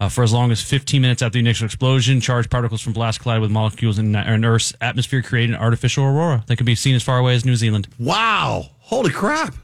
Uh, 0.00 0.08
for 0.08 0.24
as 0.24 0.32
long 0.32 0.50
as 0.50 0.60
15 0.60 1.00
minutes 1.00 1.22
after 1.22 1.34
the 1.34 1.38
initial 1.38 1.66
explosion, 1.66 2.20
charged 2.20 2.50
particles 2.50 2.80
from 2.80 2.92
blast 2.92 3.20
collided 3.20 3.42
with 3.42 3.50
molecules 3.52 3.96
in, 3.96 4.16
in 4.16 4.44
Earth's 4.44 4.74
atmosphere, 4.80 5.22
creating 5.22 5.54
an 5.54 5.60
artificial 5.60 6.04
aurora 6.04 6.42
that 6.48 6.56
can 6.56 6.66
be 6.66 6.74
seen 6.74 6.96
as 6.96 7.02
far 7.04 7.18
away 7.18 7.36
as 7.36 7.44
New 7.44 7.54
Zealand. 7.54 7.86
Wow! 7.98 8.70
Holy 8.84 9.10
crap! 9.10 9.54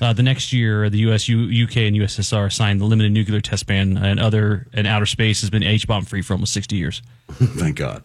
Uh, 0.00 0.12
the 0.12 0.22
next 0.22 0.52
year, 0.52 0.90
the 0.90 0.98
U.S., 0.98 1.28
U- 1.28 1.64
UK, 1.64 1.76
and 1.78 1.96
USSR 1.96 2.52
signed 2.52 2.80
the 2.80 2.84
limited 2.84 3.12
nuclear 3.12 3.40
test 3.40 3.66
ban, 3.66 3.96
and 3.96 4.18
other 4.20 4.66
and 4.72 4.86
outer 4.86 5.06
space 5.06 5.40
has 5.42 5.50
been 5.50 5.62
H 5.62 5.86
bomb 5.86 6.04
free 6.04 6.20
for 6.22 6.34
almost 6.34 6.52
60 6.52 6.76
years. 6.76 7.02
Thank 7.32 7.76
God. 7.76 8.02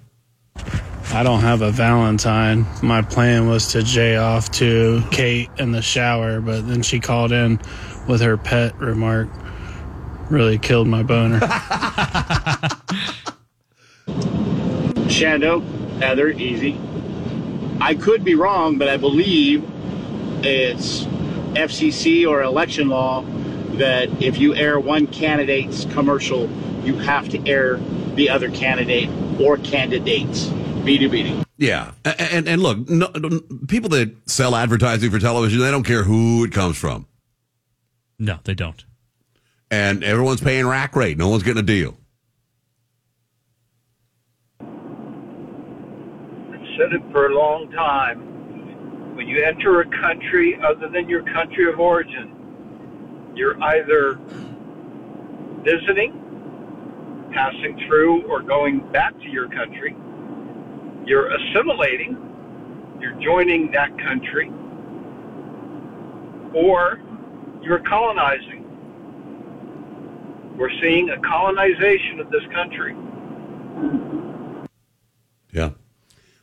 I 1.12 1.24
don't 1.24 1.40
have 1.40 1.62
a 1.62 1.72
Valentine. 1.72 2.66
My 2.84 3.02
plan 3.02 3.48
was 3.48 3.72
to 3.72 3.82
jay 3.82 4.18
off 4.18 4.52
to 4.52 5.02
Kate 5.12 5.50
in 5.58 5.72
the 5.72 5.82
shower, 5.82 6.40
but 6.42 6.68
then 6.68 6.82
she 6.82 7.00
called 7.00 7.32
in 7.32 7.60
with 8.08 8.22
her 8.22 8.38
pet 8.38 8.78
remark. 8.78 9.30
Really 10.30 10.58
killed 10.60 10.88
my 10.88 11.02
boner. 11.04 11.40
Shando, 15.08 15.62
Heather, 16.00 16.30
easy. 16.30 16.78
I 17.82 17.96
could 17.96 18.24
be 18.24 18.36
wrong, 18.36 18.78
but 18.78 18.90
I 18.90 18.98
believe 18.98 19.64
it's 20.44 21.04
FCC 21.56 22.28
or 22.28 22.42
election 22.44 22.90
law 22.90 23.24
that 23.78 24.22
if 24.22 24.38
you 24.38 24.54
air 24.56 24.80
one 24.80 25.08
candidate's 25.08 25.86
commercial, 25.86 26.50
you 26.84 26.96
have 26.96 27.30
to 27.30 27.48
air 27.50 27.78
the 28.16 28.30
other 28.30 28.50
candidate 28.52 29.10
or 29.40 29.58
candidates. 29.58 30.46
Beady 30.84 31.08
beady. 31.08 31.44
Yeah, 31.58 31.92
and 32.06 32.48
and 32.48 32.62
look, 32.64 32.90
no, 32.90 33.10
no- 33.16 33.42
people 33.68 33.90
that 33.90 34.16
sell 34.30 34.56
advertising 34.56 35.12
for 35.12 35.20
television, 35.20 35.60
they 35.60 35.72
don't 35.72 35.84
care 35.84 36.04
who 36.04 36.44
it 36.46 36.52
comes 36.54 36.78
from, 36.78 37.06
No, 38.18 38.40
they 38.46 38.54
don't. 38.54 38.86
and 39.70 40.02
everyone's 40.04 40.40
paying 40.42 40.66
rack 40.68 40.96
rate. 40.96 41.18
No 41.18 41.28
one's 41.28 41.44
getting 41.44 41.60
a 41.60 41.66
deal. 41.66 41.98
Said 46.80 46.94
it 46.94 47.02
for 47.12 47.28
a 47.28 47.36
long 47.36 47.70
time. 47.72 49.16
When 49.16 49.28
you 49.28 49.44
enter 49.44 49.82
a 49.82 49.86
country 50.02 50.58
other 50.64 50.88
than 50.88 51.10
your 51.10 51.24
country 51.24 51.72
of 51.72 51.80
origin, 51.80 53.34
you're 53.36 53.62
either 53.62 54.18
visiting, 55.64 56.14
passing 57.34 57.78
through, 57.86 58.24
or 58.28 58.42
going 58.42 58.80
back 58.94 59.14
to 59.20 59.28
your 59.28 59.50
country. 59.50 59.94
You're 61.06 61.36
assimilating, 61.36 62.16
you're 63.02 63.20
joining 63.20 63.72
that 63.72 63.90
country, 64.00 64.50
or 66.54 67.02
you're 67.62 67.84
colonizing. 67.90 68.66
We're 70.58 70.72
seeing 70.82 71.10
a 71.10 71.20
colonization 71.20 72.22
of 72.22 72.30
this 72.32 72.44
country. 72.54 72.96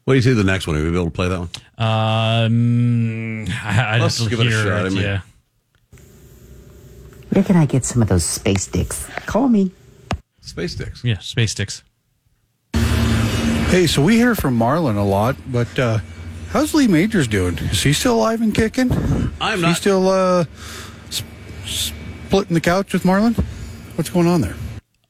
Yeah. 0.07 0.13
What 0.13 0.13
do 0.13 0.17
you 0.19 0.23
see 0.23 0.33
the 0.35 0.45
next 0.45 0.67
one? 0.69 0.77
Are 0.77 0.81
you 0.81 0.93
able 0.95 1.07
to 1.07 1.11
play 1.11 1.29
that 1.29 1.39
one? 1.41 1.49
Um, 1.79 3.47
I, 3.65 3.97
I 3.97 3.99
Let's 3.99 4.19
just 4.19 4.31
give 4.31 4.39
it 4.41 4.47
a 4.47 4.51
shot, 4.51 4.67
it, 4.67 4.87
I 4.87 4.89
mean. 4.91 5.03
yeah. 5.03 5.21
Where 7.31 7.43
can 7.43 7.57
I 7.57 7.67
get 7.67 7.85
some 7.85 8.03
of 8.03 8.09
those 8.09 8.25
space 8.25 8.63
sticks? 8.65 9.05
Call 9.27 9.49
me. 9.49 9.73
Space 10.41 10.73
sticks. 10.75 11.03
Yeah, 11.03 11.19
space 11.19 11.51
sticks. 11.53 11.83
Hey, 12.75 13.89
so 13.89 14.01
we 14.01 14.15
hear 14.17 14.37
from 14.37 14.57
Marlon 14.57 14.97
a 14.97 15.03
lot, 15.03 15.35
but 15.49 15.77
uh, 15.79 15.99
how's 16.51 16.73
Lee 16.73 16.87
Majors 16.87 17.27
doing? 17.27 17.59
Is 17.59 17.83
he 17.83 17.93
still 17.93 18.15
alive 18.15 18.41
and 18.41 18.55
kicking? 18.55 18.93
I'm 19.41 19.57
Is 19.57 19.63
not- 19.63 19.69
He 19.71 19.75
still 19.75 20.09
uh, 20.09 20.45
sp- 21.11 21.27
splitting 21.67 22.55
the 22.55 22.61
couch 22.61 22.93
with 22.93 23.03
Marlon? 23.03 23.37
What's 23.99 24.09
going 24.09 24.29
on 24.29 24.41
there? 24.41 24.55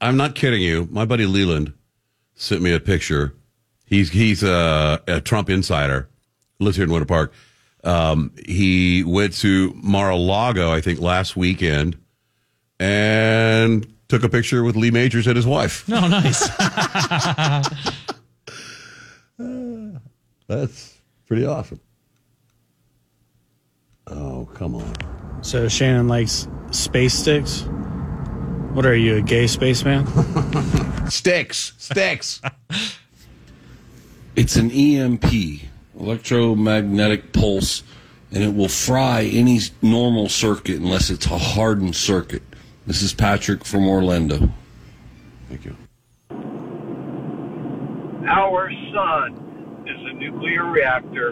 I'm 0.01 0.17
not 0.17 0.35
kidding 0.35 0.63
you. 0.63 0.89
My 0.91 1.05
buddy 1.05 1.27
Leland 1.27 1.75
sent 2.35 2.63
me 2.63 2.73
a 2.73 2.81
picture. 2.81 3.35
He's 3.87 4.11
he's 4.11 4.43
a, 4.43 5.01
a 5.07 5.21
Trump 5.21 5.49
insider. 5.49 6.09
Lives 6.59 6.77
here 6.77 6.85
in 6.85 6.91
Winter 6.91 7.07
Park. 7.07 7.33
Um, 7.85 8.33
he 8.45 9.05
went 9.05 9.35
to 9.35 9.73
Mar-a-Lago, 9.77 10.73
I 10.73 10.81
think, 10.81 11.01
last 11.01 11.37
weekend, 11.37 11.97
and 12.81 13.87
took 14.09 14.25
a 14.25 14.29
picture 14.29 14.65
with 14.65 14.75
Lee 14.75 14.91
Majors 14.91 15.29
and 15.29 15.37
his 15.37 15.47
wife. 15.47 15.89
No, 15.89 16.09
nice. 16.09 16.49
That's 20.49 20.97
pretty 21.27 21.45
awesome. 21.45 21.81
Oh, 24.09 24.49
come 24.55 24.77
on. 24.77 25.43
So 25.43 25.69
Shannon 25.69 26.09
likes 26.09 26.49
space 26.71 27.15
sticks. 27.15 27.63
What 28.73 28.87
are 28.87 28.97
you, 28.97 29.17
a 29.17 29.23
gay 29.23 29.47
spaceman? 29.47 30.07
sticks, 31.11 31.73
sticks. 31.79 32.41
It's 34.37 34.57
an 34.57 34.71
EMP, 34.71 35.25
electromagnetic 35.99 37.33
pulse, 37.33 37.83
and 38.31 38.45
it 38.45 38.55
will 38.55 38.69
fry 38.69 39.23
any 39.23 39.61
normal 39.81 40.29
circuit 40.29 40.77
unless 40.77 41.09
it's 41.09 41.25
a 41.27 41.39
hardened 41.39 41.97
circuit. 41.97 42.43
This 42.87 43.01
is 43.01 43.15
Patrick 43.15 43.65
from 43.65 43.89
Orlando. 43.89 44.51
Thank 45.49 45.65
you. 45.65 45.75
Our 48.29 48.71
sun 48.93 49.85
is 49.87 49.97
a 49.99 50.13
nuclear 50.13 50.67
reactor 50.67 51.31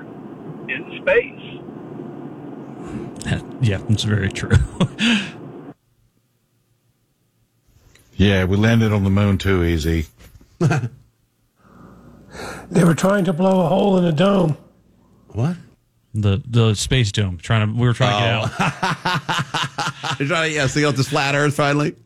in 0.69 0.99
space. 1.03 1.41
yeah, 3.61 3.83
it's 3.89 4.05
very 4.05 4.31
true. 4.31 4.57
Yeah, 8.17 8.45
we 8.45 8.57
landed 8.57 8.93
on 8.93 9.03
the 9.03 9.11
moon 9.11 9.39
too 9.39 9.65
easy. 9.65 10.07
They 12.71 12.85
were 12.85 12.95
trying 12.95 13.25
to 13.27 13.33
blow 13.33 13.65
a 13.65 13.69
hole 13.69 13.97
in 13.99 14.05
a 14.05 14.13
dome. 14.13 14.57
What? 15.29 15.57
the 16.17 16.41
the 16.47 16.75
space 16.75 17.11
dome. 17.11 17.39
Trying 17.39 17.67
to 17.69 17.75
we 17.81 17.87
were 17.87 17.93
trying 17.93 18.13
to 18.13 18.49
Oh. 18.55 18.57
get 18.59 18.61
out. 18.61 20.19
You're 20.21 20.29
trying 20.29 20.51
to, 20.51 20.55
yeah, 20.57 20.67
see 20.69 20.87
out 20.87 20.95
this 20.95 21.09
flat 21.09 21.35
Earth 21.35 21.57
finally. 21.57 21.97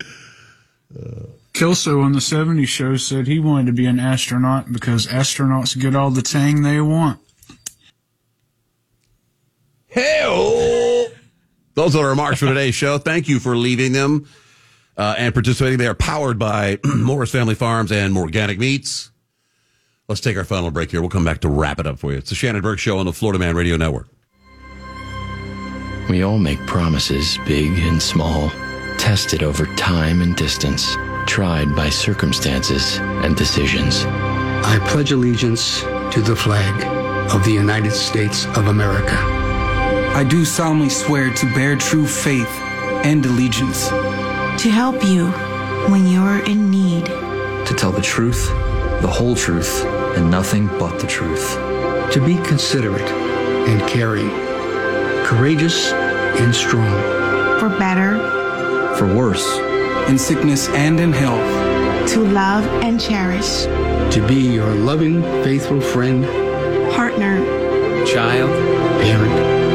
Kelso 1.53 2.01
on 2.01 2.13
the 2.13 2.21
70s 2.21 2.69
show 2.69 2.97
said 2.97 3.27
he 3.27 3.39
wanted 3.39 3.67
to 3.67 3.73
be 3.73 3.85
an 3.87 3.99
astronaut 4.01 4.73
because 4.73 5.07
astronauts 5.09 5.79
get 5.79 5.95
all 5.95 6.11
the 6.11 6.23
tang 6.23 6.63
they 6.63 6.81
want. 6.81 7.21
Hell! 9.91 11.07
those 11.75 11.95
are 11.97 12.03
the 12.03 12.09
remarks 12.09 12.41
for 12.41 12.47
today's 12.47 12.75
show. 12.75 12.99
Thank 12.99 13.29
you 13.29 13.39
for 13.39 13.57
leaving 13.57 13.93
them 13.93 14.27
uh, 14.97 15.15
and 15.19 15.33
participating. 15.35 15.79
They 15.79 15.87
are 15.87 15.95
powered 15.95 16.39
by 16.39 16.79
Morris 16.85 17.31
Family 17.31 17.55
Farms 17.55 17.93
and 17.93 18.17
Organic 18.17 18.59
Meats. 18.59 19.11
Let's 20.09 20.23
take 20.23 20.39
our 20.39 20.45
final 20.45 20.71
break 20.71 20.91
here. 20.91 21.03
We'll 21.03 21.11
come 21.11 21.27
back 21.27 21.41
to 21.41 21.51
wrap 21.51 21.79
it 21.79 21.87
up 21.87 21.99
for 21.99 22.13
you. 22.13 22.17
It's 22.17 22.31
the 22.31 22.35
Shannon 22.35 22.63
Burke 22.63 22.79
Show 22.79 22.99
on 22.99 23.05
the 23.05 23.13
Florida 23.13 23.39
Man 23.39 23.55
Radio 23.55 23.77
Network. 23.77 24.09
We 26.09 26.23
all 26.23 26.39
make 26.39 26.59
promises, 26.67 27.39
big 27.47 27.79
and 27.81 28.01
small, 28.01 28.49
tested 28.97 29.43
over 29.43 29.67
time 29.77 30.23
and 30.23 30.35
distance, 30.35 30.97
tried 31.27 31.77
by 31.77 31.91
circumstances 31.91 32.97
and 33.01 33.37
decisions. 33.37 34.05
I 34.07 34.83
pledge 34.89 35.13
allegiance 35.13 35.83
to 35.83 36.23
the 36.23 36.35
flag 36.35 36.87
of 37.35 37.45
the 37.45 37.53
United 37.53 37.93
States 37.93 38.47
of 38.57 38.69
America. 38.69 39.19
I 40.15 40.25
do 40.25 40.47
solemnly 40.47 40.89
swear 40.89 41.35
to 41.35 41.55
bear 41.55 41.77
true 41.77 42.07
faith 42.07 42.49
and 43.05 43.27
allegiance. 43.27 43.89
To 43.91 44.71
help 44.71 45.05
you 45.05 45.27
when 45.93 46.07
you're 46.07 46.43
in 46.47 46.71
need. 46.71 47.05
To 47.05 47.75
tell 47.77 47.93
the 47.93 48.01
truth, 48.01 48.51
the 49.01 49.09
whole 49.09 49.35
truth, 49.35 49.85
and 50.17 50.31
nothing 50.31 50.67
but 50.79 50.99
the 50.99 51.07
truth. 51.07 51.55
To 52.13 52.23
be 52.25 52.37
considerate 52.39 53.09
and 53.69 53.81
caring. 53.89 54.29
Courageous 55.25 55.93
and 55.93 56.55
strong. 56.55 56.89
For 57.61 57.69
better. 57.69 58.19
For 58.97 59.07
worse. 59.07 59.47
In 60.09 60.19
sickness 60.19 60.69
and 60.69 60.99
in 60.99 61.13
health. 61.13 62.09
To 62.15 62.21
love 62.25 62.65
and 62.83 63.01
cherish. 63.01 63.65
To 64.15 64.25
be 64.27 64.55
your 64.55 64.75
loving, 64.75 65.23
faithful 65.45 65.81
friend. 65.81 66.25
Partner. 66.93 67.39
Child. 68.07 68.51
Parent. 69.03 69.68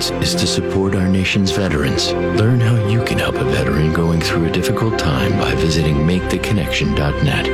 Important 0.00 0.22
commitments 0.22 0.34
is 0.34 0.40
to 0.40 0.46
support 0.46 0.94
our 0.94 1.08
nation's 1.08 1.50
veterans. 1.50 2.12
Learn 2.38 2.60
how 2.60 2.88
you 2.88 3.04
can 3.04 3.18
help 3.18 3.34
a 3.36 3.44
veteran 3.44 3.92
going 3.92 4.20
through 4.20 4.46
a 4.46 4.50
difficult 4.50 4.98
time 4.98 5.32
by 5.32 5.54
visiting 5.56 5.96
maketheconnection.net. 5.96 7.46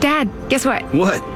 Dad, 0.00 0.30
guess 0.48 0.66
what? 0.66 0.82
What? 0.94 1.35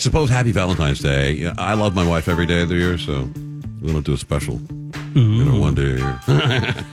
Suppose 0.00 0.30
Happy 0.30 0.52
Valentine's 0.52 1.00
Day. 1.00 1.32
Yeah, 1.32 1.54
I 1.58 1.74
love 1.74 1.94
my 1.94 2.06
wife 2.06 2.28
every 2.28 2.46
day 2.46 2.62
of 2.62 2.68
the 2.68 2.76
year, 2.76 2.98
so 2.98 3.30
we 3.80 3.92
don't 3.92 4.04
do 4.04 4.14
a 4.14 4.18
special, 4.18 4.60
you 5.14 5.44
know, 5.44 5.60
one 5.60 5.74
day 5.74 5.82
a 5.82 5.96
year. 5.96 6.20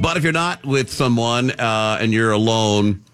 but 0.00 0.16
if 0.16 0.22
you're 0.22 0.32
not 0.32 0.64
with 0.64 0.90
someone 0.90 1.50
uh, 1.52 1.98
and 2.00 2.12
you're 2.12 2.30
alone, 2.30 3.04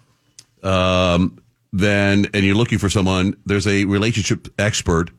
um, 0.62 1.38
then 1.72 2.26
and 2.34 2.44
you're 2.44 2.54
looking 2.54 2.78
for 2.78 2.90
someone, 2.90 3.36
there's 3.46 3.66
a 3.66 3.84
relationship 3.86 4.48
expert, 4.58 5.10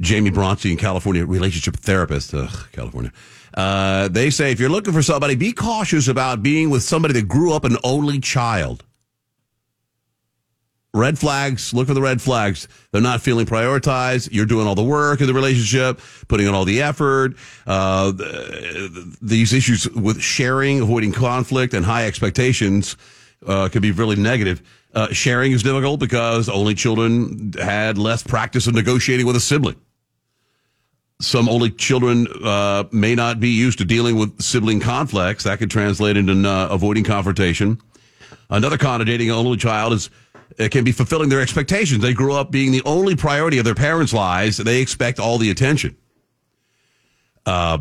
Jamie 0.00 0.30
Bronstein, 0.30 0.72
in 0.72 0.76
California 0.76 1.24
relationship 1.24 1.76
therapist, 1.76 2.34
ugh, 2.34 2.68
California. 2.72 3.12
Uh, 3.54 4.08
they 4.08 4.30
say 4.30 4.50
if 4.50 4.58
you're 4.58 4.68
looking 4.68 4.92
for 4.92 5.02
somebody, 5.02 5.36
be 5.36 5.52
cautious 5.52 6.08
about 6.08 6.42
being 6.42 6.70
with 6.70 6.82
somebody 6.82 7.14
that 7.14 7.28
grew 7.28 7.52
up 7.52 7.64
an 7.64 7.76
only 7.84 8.18
child. 8.18 8.84
Red 10.94 11.18
flags. 11.18 11.74
Look 11.74 11.88
for 11.88 11.94
the 11.94 12.00
red 12.00 12.22
flags. 12.22 12.68
They're 12.92 13.02
not 13.02 13.20
feeling 13.20 13.44
prioritized. 13.44 14.30
You're 14.32 14.46
doing 14.46 14.66
all 14.66 14.76
the 14.76 14.84
work 14.84 15.20
in 15.20 15.26
the 15.26 15.34
relationship, 15.34 16.00
putting 16.28 16.46
in 16.46 16.54
all 16.54 16.64
the 16.64 16.80
effort. 16.80 17.34
Uh, 17.66 18.12
th- 18.12 18.90
these 19.20 19.52
issues 19.52 19.90
with 19.90 20.22
sharing, 20.22 20.80
avoiding 20.80 21.12
conflict, 21.12 21.74
and 21.74 21.84
high 21.84 22.06
expectations 22.06 22.96
uh, 23.46 23.68
can 23.68 23.82
be 23.82 23.90
really 23.90 24.16
negative. 24.16 24.62
Uh, 24.94 25.12
sharing 25.12 25.50
is 25.50 25.64
difficult 25.64 25.98
because 25.98 26.48
only 26.48 26.74
children 26.74 27.52
had 27.60 27.98
less 27.98 28.22
practice 28.22 28.68
of 28.68 28.74
negotiating 28.74 29.26
with 29.26 29.34
a 29.34 29.40
sibling. 29.40 29.76
Some 31.20 31.48
only 31.48 31.70
children 31.70 32.28
uh, 32.44 32.84
may 32.92 33.14
not 33.14 33.40
be 33.40 33.48
used 33.48 33.78
to 33.78 33.84
dealing 33.84 34.16
with 34.16 34.40
sibling 34.40 34.78
conflicts. 34.78 35.44
That 35.44 35.58
could 35.58 35.70
translate 35.70 36.16
into 36.16 36.48
uh, 36.48 36.68
avoiding 36.70 37.02
confrontation. 37.02 37.80
Another 38.50 38.78
con 38.78 39.00
of 39.00 39.06
dating 39.06 39.30
an 39.30 39.36
only 39.36 39.56
child 39.56 39.92
is 39.92 40.10
can 40.70 40.84
be 40.84 40.92
fulfilling 40.92 41.28
their 41.28 41.40
expectations. 41.40 42.02
They 42.02 42.14
grew 42.14 42.34
up 42.34 42.50
being 42.50 42.72
the 42.72 42.82
only 42.84 43.16
priority 43.16 43.58
of 43.58 43.64
their 43.64 43.74
parents' 43.74 44.12
lives. 44.12 44.56
They 44.56 44.80
expect 44.80 45.18
all 45.18 45.38
the 45.38 45.50
attention. 45.50 45.96
Uh, 47.46 47.78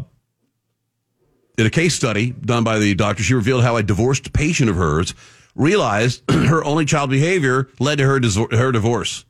in 1.58 1.66
a 1.66 1.69
case 1.69 1.93
study 1.93 2.32
done 2.32 2.64
by 2.64 2.80
the 2.80 2.95
doctor, 2.95 3.24
she 3.24 3.34
revealed 3.34 3.64
how 3.64 3.77
a 3.77 3.84
divorced 3.84 4.34
patient 4.34 4.69
of 4.69 4.76
hers 4.76 5.14
realized 5.56 6.24
her 6.30 6.64
only 6.64 6.85
child 6.85 7.10
behavior 7.10 7.69
led 7.80 8.00
to 8.00 8.06
her, 8.06 8.19
her 8.58 8.72
divorce. 8.72 9.26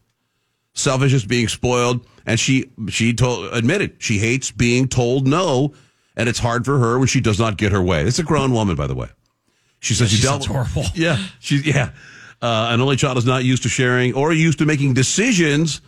Selfishness, 0.76 1.24
being 1.24 1.48
spoiled, 1.48 2.08
and 2.26 2.40
she 2.40 2.72
she 2.90 3.14
told 3.14 3.54
admitted 3.54 3.98
she 4.00 4.18
hates 4.18 4.50
being 4.50 4.88
told 4.88 5.28
no, 5.28 5.74
and 6.16 6.28
it's 6.28 6.40
hard 6.40 6.66
for 6.66 6.80
her 6.80 6.98
when 6.98 7.08
she 7.08 7.22
does 7.22 7.40
not 7.40 7.58
get 7.58 7.72
her 7.72 7.82
way. 7.82 8.04
It's 8.06 8.18
a 8.18 8.24
grown 8.24 8.52
woman, 8.54 8.76
by 8.76 8.88
the 8.88 8.96
way. 8.96 9.10
She 9.82 9.94
says 9.94 10.10
She 10.10 10.16
she 10.16 10.24
dealt 10.24 10.46
horrible. 10.46 10.86
Yeah, 10.96 11.24
she 11.40 11.58
yeah. 11.58 11.92
Uh, 12.44 12.68
an 12.72 12.82
only 12.82 12.98
child 12.98 13.18
is 13.18 13.26
not 13.26 13.46
used 13.46 13.64
to 13.64 13.70
sharing 13.70 14.14
or 14.16 14.34
used 14.34 14.60
to 14.60 14.66
making 14.66 14.94
decisions, 14.94 15.80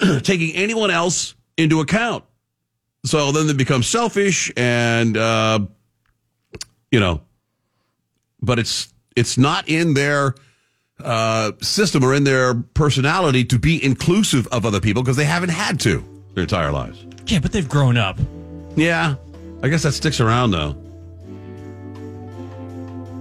taking 0.22 0.54
anyone 0.54 0.88
else 0.88 1.34
into 1.56 1.80
account. 1.80 2.22
So 3.04 3.32
then 3.32 3.48
they 3.48 3.54
become 3.54 3.82
selfish, 3.82 4.52
and 4.56 5.16
uh, 5.16 5.58
you 6.92 7.00
know, 7.00 7.22
but 8.40 8.60
it's 8.60 8.94
it's 9.16 9.36
not 9.36 9.68
in 9.68 9.94
their 9.94 10.36
uh, 11.02 11.52
system 11.60 12.04
or 12.04 12.14
in 12.14 12.22
their 12.22 12.54
personality 12.54 13.44
to 13.46 13.58
be 13.58 13.82
inclusive 13.84 14.46
of 14.48 14.64
other 14.64 14.80
people 14.80 15.02
because 15.02 15.16
they 15.16 15.24
haven't 15.24 15.48
had 15.48 15.80
to 15.80 16.04
their 16.34 16.42
entire 16.42 16.70
lives. 16.70 17.04
Yeah, 17.26 17.40
but 17.40 17.50
they've 17.50 17.68
grown 17.68 17.96
up. 17.96 18.16
Yeah, 18.76 19.16
I 19.60 19.68
guess 19.68 19.82
that 19.82 19.92
sticks 19.92 20.20
around 20.20 20.52
though. 20.52 20.76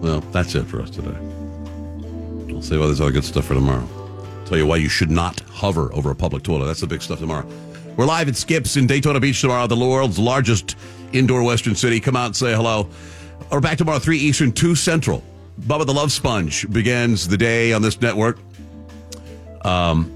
Well, 0.01 0.19
that's 0.31 0.53
it 0.53 0.65
for 0.65 0.83
us 0.83 0.91
today. 0.91 1.17
We'll 2.59 2.67
see 2.67 2.77
why 2.77 2.87
there's 2.87 2.99
other 2.99 3.13
good 3.13 3.23
stuff 3.23 3.45
for 3.45 3.53
tomorrow. 3.53 3.87
Tell 4.45 4.57
you 4.57 4.65
why 4.65 4.75
you 4.75 4.89
should 4.89 5.09
not 5.09 5.39
hover 5.49 5.93
over 5.93 6.11
a 6.11 6.15
public 6.15 6.43
toilet. 6.43 6.65
That's 6.65 6.81
the 6.81 6.87
big 6.87 7.01
stuff 7.01 7.19
tomorrow. 7.19 7.47
We're 7.95 8.05
live 8.05 8.27
at 8.27 8.35
Skips 8.35 8.75
in 8.75 8.85
Daytona 8.85 9.21
Beach 9.21 9.39
tomorrow, 9.39 9.65
the 9.65 9.77
world's 9.77 10.19
largest 10.19 10.75
indoor 11.13 11.41
Western 11.41 11.73
city. 11.73 12.01
Come 12.01 12.17
out 12.17 12.25
and 12.25 12.35
say 12.35 12.53
hello. 12.53 12.89
We're 13.49 13.61
back 13.61 13.77
tomorrow, 13.77 13.97
3 13.97 14.17
Eastern, 14.17 14.51
2 14.51 14.75
Central. 14.75 15.23
Bubba 15.61 15.85
the 15.85 15.93
Love 15.93 16.11
Sponge 16.11 16.69
begins 16.69 17.29
the 17.29 17.37
day 17.37 17.71
on 17.71 17.81
this 17.81 18.01
network 18.01 18.37
um, 19.61 20.11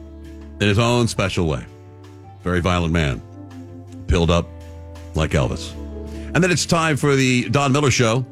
in 0.59 0.67
his 0.67 0.79
own 0.79 1.07
special 1.07 1.47
way. 1.47 1.65
Very 2.41 2.59
violent 2.59 2.91
man. 2.91 3.21
Pilled 4.07 4.29
up 4.29 4.49
like 5.15 5.31
Elvis. 5.31 5.71
And 6.35 6.43
then 6.43 6.51
it's 6.51 6.65
time 6.65 6.97
for 6.97 7.15
the 7.15 7.47
Don 7.47 7.71
Miller 7.71 7.89
Show. 7.89 8.25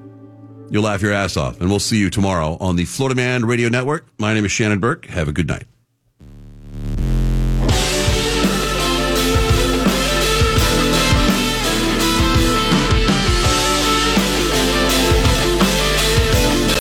You'll 0.72 0.84
laugh 0.84 1.02
your 1.02 1.12
ass 1.12 1.36
off. 1.36 1.60
And 1.60 1.70
we'll 1.70 1.80
see 1.80 1.98
you 1.98 2.10
tomorrow 2.10 2.56
on 2.62 2.78
the 2.78 2.86
Florida 2.86 3.14
Man 3.14 3.46
Radio 3.46 3.68
Network. 3.68 4.08
My 4.18 4.34
name 4.34 4.46
is 4.46 4.54
Shannon 4.54 4.80
Burke. 4.80 5.06
Have 5.08 5.28
a 5.28 5.34
good 5.34 5.48
night. 5.48 5.66